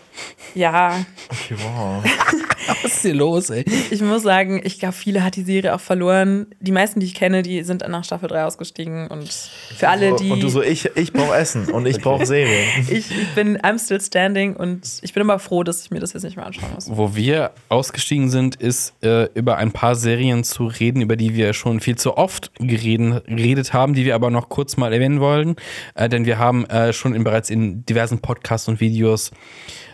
Ja, 0.56 1.06
Okay, 1.30 1.56
wow. 1.62 2.04
Was 2.84 2.96
ist 2.96 3.02
hier 3.02 3.14
los, 3.14 3.50
ey? 3.50 3.66
ich 3.92 4.02
muss 4.02 4.24
sagen, 4.24 4.62
ich 4.64 4.80
glaube, 4.80 4.94
viele 4.94 5.24
hat 5.24 5.36
die 5.36 5.44
Serie 5.44 5.74
auch 5.74 5.80
verloren. 5.80 6.48
Die 6.60 6.72
meisten, 6.72 7.00
die 7.00 7.06
ich 7.06 7.16
kenne, 7.16 7.44
die 7.44 7.64
sind 7.64 7.88
nach 7.88 8.04
Staffel 8.04 8.30
3 8.30 8.44
ausgestiegen. 8.44 9.08
Und 9.08 9.32
für 9.76 9.90
alle, 9.90 10.16
die. 10.16 10.30
und 10.30 10.42
du 10.42 10.50
so, 10.50 10.62
ich, 10.62 10.90
ich 10.96 11.14
brauche 11.14 11.36
Essen 11.36 11.70
und 11.70 11.86
ich 11.86 12.02
brauche 12.02 12.26
Serien. 12.26 12.68
ich, 12.90 13.12
ich 13.12 13.28
bin 13.36 13.58
I'm 13.60 13.84
still 13.84 14.02
standing 14.02 14.56
und 14.56 15.00
ich 15.02 15.14
bin 15.14 15.22
immer 15.22 15.40
froh, 15.40 15.64
dass 15.64 15.84
ich 15.84 15.92
mir 15.92 16.00
das 16.00 16.14
jetzt 16.14 16.24
nicht 16.24 16.36
mehr 16.36 16.46
anschauen 16.46 16.72
muss. 16.74 16.90
Wo 16.90 17.16
wir 17.16 17.52
ausgestiegen 17.70 18.30
sind, 18.30 18.56
ist 18.56 18.94
äh, 19.04 19.26
über 19.34 19.58
ein 19.58 19.72
paar 19.72 19.96
Serien 19.96 20.44
zu 20.44 20.66
reden, 20.66 21.02
über 21.02 21.16
die 21.16 21.36
wir 21.36 21.54
schon 21.54 21.80
viel 21.80 21.98
zu 21.98 22.18
oft 22.18 22.52
gereden, 22.60 23.22
geredet 23.28 23.74
haben, 23.74 23.94
die 23.94 24.06
wir 24.06 24.16
aber 24.16 24.30
noch 24.30 24.50
kurz 24.50 24.78
mal 24.78 24.94
erwähnen 24.94 25.20
wollen. 25.20 25.56
Äh, 25.96 26.10
denn 26.10 26.26
wir 26.26 26.38
haben 26.38 26.66
äh, 26.66 26.94
schon 26.94 27.14
in, 27.14 27.24
bereits 27.24 27.50
in 27.50 27.86
diversen 27.86 28.20
Podcasts 28.20 28.68
und 28.68 28.80
Videos 28.80 29.32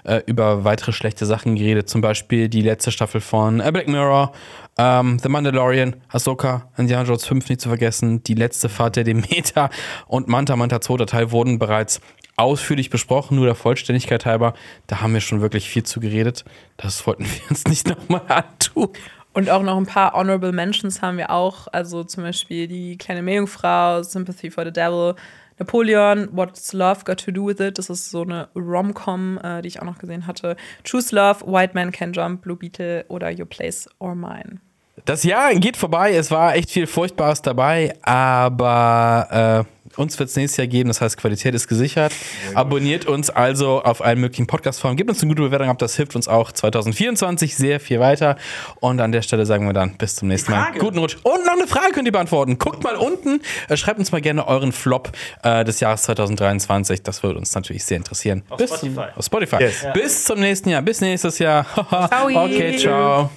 äh, 0.03 0.21
über 0.25 0.63
weitere 0.63 0.91
schlechte 0.91 1.25
Sachen 1.25 1.55
geredet. 1.55 1.89
Zum 1.89 2.01
Beispiel 2.01 2.49
die 2.49 2.61
letzte 2.61 2.91
Staffel 2.91 3.21
von 3.21 3.59
äh, 3.59 3.71
Black 3.71 3.87
Mirror, 3.87 4.31
ähm, 4.77 5.19
The 5.19 5.29
Mandalorian, 5.29 5.95
Ahsoka, 6.09 6.69
Indiana 6.77 7.07
Jones 7.07 7.25
5 7.25 7.49
nicht 7.49 7.61
zu 7.61 7.69
vergessen, 7.69 8.23
die 8.23 8.33
letzte 8.33 8.69
Fahrt 8.69 8.95
der 8.95 9.03
Demeter 9.03 9.69
und 10.07 10.27
Manta 10.27 10.55
Manta 10.55 10.81
2. 10.81 11.05
Teil 11.05 11.31
wurden 11.31 11.59
bereits 11.59 12.01
ausführlich 12.35 12.89
besprochen, 12.89 13.35
nur 13.35 13.45
der 13.45 13.55
Vollständigkeit 13.55 14.25
halber. 14.25 14.53
Da 14.87 15.01
haben 15.01 15.13
wir 15.13 15.21
schon 15.21 15.41
wirklich 15.41 15.69
viel 15.69 15.83
zu 15.83 15.99
geredet. 15.99 16.43
Das 16.77 17.05
wollten 17.05 17.25
wir 17.25 17.49
uns 17.49 17.65
nicht 17.65 17.87
nochmal 17.87 18.23
antun. 18.27 18.89
Und 19.33 19.49
auch 19.49 19.63
noch 19.63 19.77
ein 19.77 19.87
paar 19.87 20.13
Honorable 20.13 20.51
Mentions 20.51 21.01
haben 21.01 21.17
wir 21.17 21.31
auch. 21.31 21.67
Also 21.71 22.03
zum 22.03 22.23
Beispiel 22.23 22.67
die 22.67 22.97
kleine 22.97 23.23
Meerjungfrau, 23.23 24.03
Sympathy 24.03 24.51
for 24.51 24.63
the 24.63 24.71
Devil, 24.71 25.15
Napoleon, 25.59 26.29
What's 26.31 26.73
Love 26.73 27.03
Got 27.05 27.23
to 27.25 27.31
Do 27.31 27.47
with 27.47 27.59
It? 27.59 27.77
Das 27.77 27.89
ist 27.89 28.09
so 28.09 28.21
eine 28.21 28.49
Rom-Com, 28.55 29.39
äh, 29.43 29.61
die 29.61 29.67
ich 29.69 29.81
auch 29.81 29.85
noch 29.85 29.97
gesehen 29.97 30.27
hatte. 30.27 30.55
Choose 30.83 31.15
Love, 31.15 31.45
White 31.45 31.73
Man 31.73 31.91
Can 31.91 32.13
Jump, 32.13 32.41
Blue 32.41 32.55
Beetle 32.55 33.05
oder 33.07 33.29
Your 33.31 33.45
Place 33.45 33.89
or 33.99 34.15
Mine. 34.15 34.59
Das 35.05 35.23
Jahr 35.23 35.53
geht 35.55 35.75
vorbei. 35.75 36.15
Es 36.15 36.31
war 36.31 36.55
echt 36.55 36.69
viel 36.69 36.87
Furchtbares 36.87 37.41
dabei, 37.41 37.95
aber 38.03 39.65
äh, 39.65 39.82
uns 39.97 40.17
wird 40.19 40.29
es 40.29 40.35
nächstes 40.35 40.57
Jahr 40.57 40.67
geben. 40.67 40.89
Das 40.89 41.01
heißt, 41.01 41.17
Qualität 41.17 41.53
ist 41.55 41.67
gesichert. 41.67 42.13
Abonniert 42.53 43.05
uns 43.05 43.29
also 43.29 43.81
auf 43.81 44.03
allen 44.03 44.19
möglichen 44.19 44.47
Podcast-Formen. 44.47 44.97
Gebt 44.97 45.09
uns 45.09 45.21
eine 45.21 45.29
gute 45.29 45.43
Bewertung 45.43 45.69
ab. 45.69 45.77
Das 45.79 45.95
hilft 45.95 46.15
uns 46.15 46.27
auch 46.27 46.51
2024 46.51 47.55
sehr 47.55 47.79
viel 47.79 47.99
weiter. 47.99 48.37
Und 48.79 48.99
an 49.01 49.11
der 49.11 49.21
Stelle 49.21 49.45
sagen 49.45 49.65
wir 49.65 49.73
dann 49.73 49.97
bis 49.97 50.15
zum 50.15 50.27
nächsten 50.27 50.51
Mal. 50.51 50.71
Guten 50.77 50.97
Rutsch. 50.97 51.17
Und 51.23 51.45
noch 51.45 51.53
eine 51.53 51.67
Frage 51.67 51.91
könnt 51.93 52.07
ihr 52.07 52.11
beantworten. 52.11 52.57
Guckt 52.57 52.83
mal 52.83 52.95
unten. 52.95 53.41
Äh, 53.69 53.77
schreibt 53.77 53.99
uns 53.99 54.11
mal 54.11 54.21
gerne 54.21 54.47
euren 54.47 54.71
Flop 54.71 55.11
äh, 55.43 55.63
des 55.63 55.79
Jahres 55.79 56.03
2023. 56.03 57.03
Das 57.03 57.23
würde 57.23 57.39
uns 57.39 57.53
natürlich 57.53 57.83
sehr 57.83 57.97
interessieren. 57.97 58.43
Auf 58.49 58.57
bis 58.57 58.69
Spotify. 58.69 58.93
Zum, 58.93 59.17
auf 59.17 59.25
Spotify. 59.25 59.57
Yes. 59.63 59.85
Bis 59.93 60.23
zum 60.25 60.39
nächsten 60.39 60.69
Jahr. 60.69 60.81
Bis 60.81 61.01
nächstes 61.01 61.39
Jahr. 61.39 61.65
Ciao. 61.89 62.45
okay, 62.45 62.77
ciao. 62.77 63.29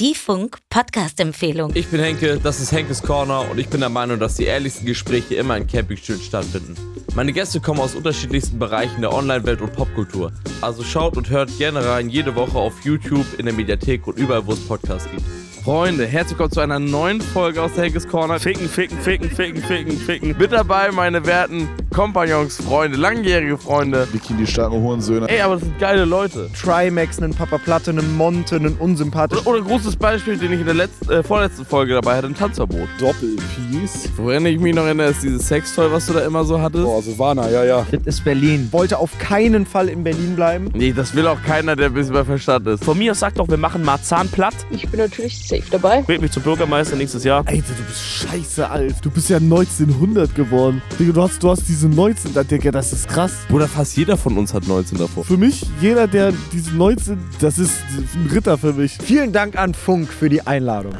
Die 0.00 0.14
Funk-Podcast-Empfehlung. 0.14 1.72
Ich 1.74 1.88
bin 1.88 1.98
Henke, 1.98 2.38
das 2.40 2.60
ist 2.60 2.70
Henkes 2.70 3.02
Corner 3.02 3.50
und 3.50 3.58
ich 3.58 3.68
bin 3.68 3.80
der 3.80 3.88
Meinung, 3.88 4.20
dass 4.20 4.36
die 4.36 4.44
ehrlichsten 4.44 4.86
Gespräche 4.86 5.34
immer 5.34 5.56
in 5.56 5.66
Campingstühlen 5.66 6.22
stattfinden. 6.22 6.76
Meine 7.16 7.32
Gäste 7.32 7.58
kommen 7.58 7.80
aus 7.80 7.96
unterschiedlichsten 7.96 8.60
Bereichen 8.60 9.00
der 9.00 9.12
Online-Welt 9.12 9.60
und 9.60 9.72
Popkultur. 9.72 10.30
Also 10.60 10.84
schaut 10.84 11.16
und 11.16 11.30
hört 11.30 11.50
gerne 11.58 11.84
rein, 11.84 12.10
jede 12.10 12.36
Woche 12.36 12.58
auf 12.58 12.74
YouTube, 12.84 13.26
in 13.38 13.46
der 13.46 13.54
Mediathek 13.54 14.06
und 14.06 14.16
überall, 14.18 14.46
wo 14.46 14.52
es 14.52 14.60
Podcasts 14.60 15.10
gibt. 15.10 15.24
Freunde, 15.68 16.06
herzlich 16.06 16.38
willkommen 16.38 16.52
zu 16.52 16.60
einer 16.60 16.78
neuen 16.78 17.20
Folge 17.20 17.60
aus 17.60 17.74
der 17.74 17.84
Henkes 17.84 18.08
Corner. 18.08 18.40
Ficken, 18.40 18.70
ficken, 18.70 18.98
ficken, 19.00 19.30
ficken, 19.30 19.62
ficken, 19.62 19.98
ficken. 19.98 20.34
Mit 20.38 20.50
dabei 20.50 20.90
meine 20.92 21.26
werten 21.26 21.68
Kompagnons, 21.92 22.56
Freunde, 22.56 22.96
langjährige 22.96 23.58
Freunde. 23.58 24.08
Bikini 24.10 24.46
starken 24.46 24.80
Hurensöhne. 24.80 25.28
Ey, 25.28 25.42
aber 25.42 25.56
das 25.56 25.64
sind 25.64 25.78
geile 25.78 26.06
Leute. 26.06 26.48
Trimax, 26.58 27.20
einen 27.20 27.34
Papa 27.34 27.58
Platte, 27.58 27.90
einen 27.90 28.16
Monte, 28.16 28.56
einen 28.56 28.76
unsympathischen. 28.76 29.46
Oder 29.46 29.58
ein 29.58 29.64
großes 29.64 29.96
Beispiel, 29.96 30.38
den 30.38 30.54
ich 30.54 30.60
in 30.60 30.64
der 30.64 30.74
letzten, 30.74 31.10
äh, 31.10 31.22
vorletzten 31.22 31.66
Folge 31.66 31.92
dabei 31.92 32.16
hatte, 32.16 32.28
ein 32.28 32.34
Tanzverbot. 32.34 32.88
Doppelpiece. 32.98 34.08
Woran 34.16 34.46
ich 34.46 34.58
mich 34.58 34.74
noch 34.74 34.84
erinnere, 34.84 35.10
ist 35.10 35.22
dieses 35.22 35.48
Sextoy, 35.48 35.92
was 35.92 36.06
du 36.06 36.14
da 36.14 36.20
immer 36.20 36.44
so 36.44 36.58
hattest. 36.58 36.84
Boah, 36.84 37.02
Silvana, 37.02 37.50
ja, 37.50 37.64
ja. 37.64 37.86
Das 37.90 38.00
ist 38.06 38.24
Berlin. 38.24 38.68
Wollte 38.70 38.96
auf 38.98 39.18
keinen 39.18 39.66
Fall 39.66 39.90
in 39.90 40.02
Berlin 40.02 40.34
bleiben. 40.34 40.70
Nee, 40.72 40.92
das 40.92 41.14
will 41.14 41.26
auch 41.26 41.42
keiner, 41.42 41.76
der 41.76 41.86
ein 41.86 41.94
bisschen 41.94 42.14
bei 42.14 42.24
Verstand 42.24 42.66
ist. 42.68 42.84
Von 42.84 42.96
mir 42.96 43.12
aus 43.12 43.18
sagt 43.18 43.38
doch, 43.38 43.48
wir 43.48 43.58
machen 43.58 43.84
Marzahn 43.84 44.28
platt. 44.28 44.54
Ich 44.70 44.88
bin 44.88 45.00
natürlich 45.00 45.36
safe 45.58 45.70
dabei. 45.70 46.06
Wählt 46.06 46.20
mich 46.20 46.32
zum 46.32 46.42
Bürgermeister 46.42 46.96
nächstes 46.96 47.24
Jahr. 47.24 47.44
Alter, 47.46 47.74
du 47.76 47.82
bist 47.84 48.02
scheiße 48.02 48.68
alt. 48.68 48.96
Du 49.02 49.10
bist 49.10 49.28
ja 49.28 49.38
1900 49.38 50.34
geworden. 50.34 50.82
Digga, 50.98 51.12
du 51.12 51.22
hast, 51.22 51.42
du 51.42 51.50
hast 51.50 51.68
diese 51.68 51.88
19, 51.88 52.34
da, 52.34 52.44
Digga, 52.44 52.70
das 52.70 52.92
ist 52.92 53.08
krass. 53.08 53.32
Bruder, 53.48 53.68
fast 53.68 53.96
jeder 53.96 54.16
von 54.16 54.36
uns 54.38 54.54
hat 54.54 54.66
19 54.66 54.98
davor. 54.98 55.24
Für 55.24 55.36
mich, 55.36 55.66
jeder, 55.80 56.06
der 56.06 56.32
diese 56.52 56.74
19, 56.74 57.18
das 57.40 57.58
ist 57.58 57.82
ein 58.14 58.28
Ritter 58.32 58.58
für 58.58 58.72
mich. 58.72 58.98
Vielen 59.02 59.32
Dank 59.32 59.56
an 59.56 59.74
Funk 59.74 60.12
für 60.12 60.28
die 60.28 60.46
Einladung. 60.46 60.94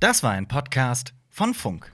Das 0.00 0.22
war 0.22 0.32
ein 0.32 0.46
Podcast 0.46 1.14
von 1.30 1.54
Funk. 1.54 1.92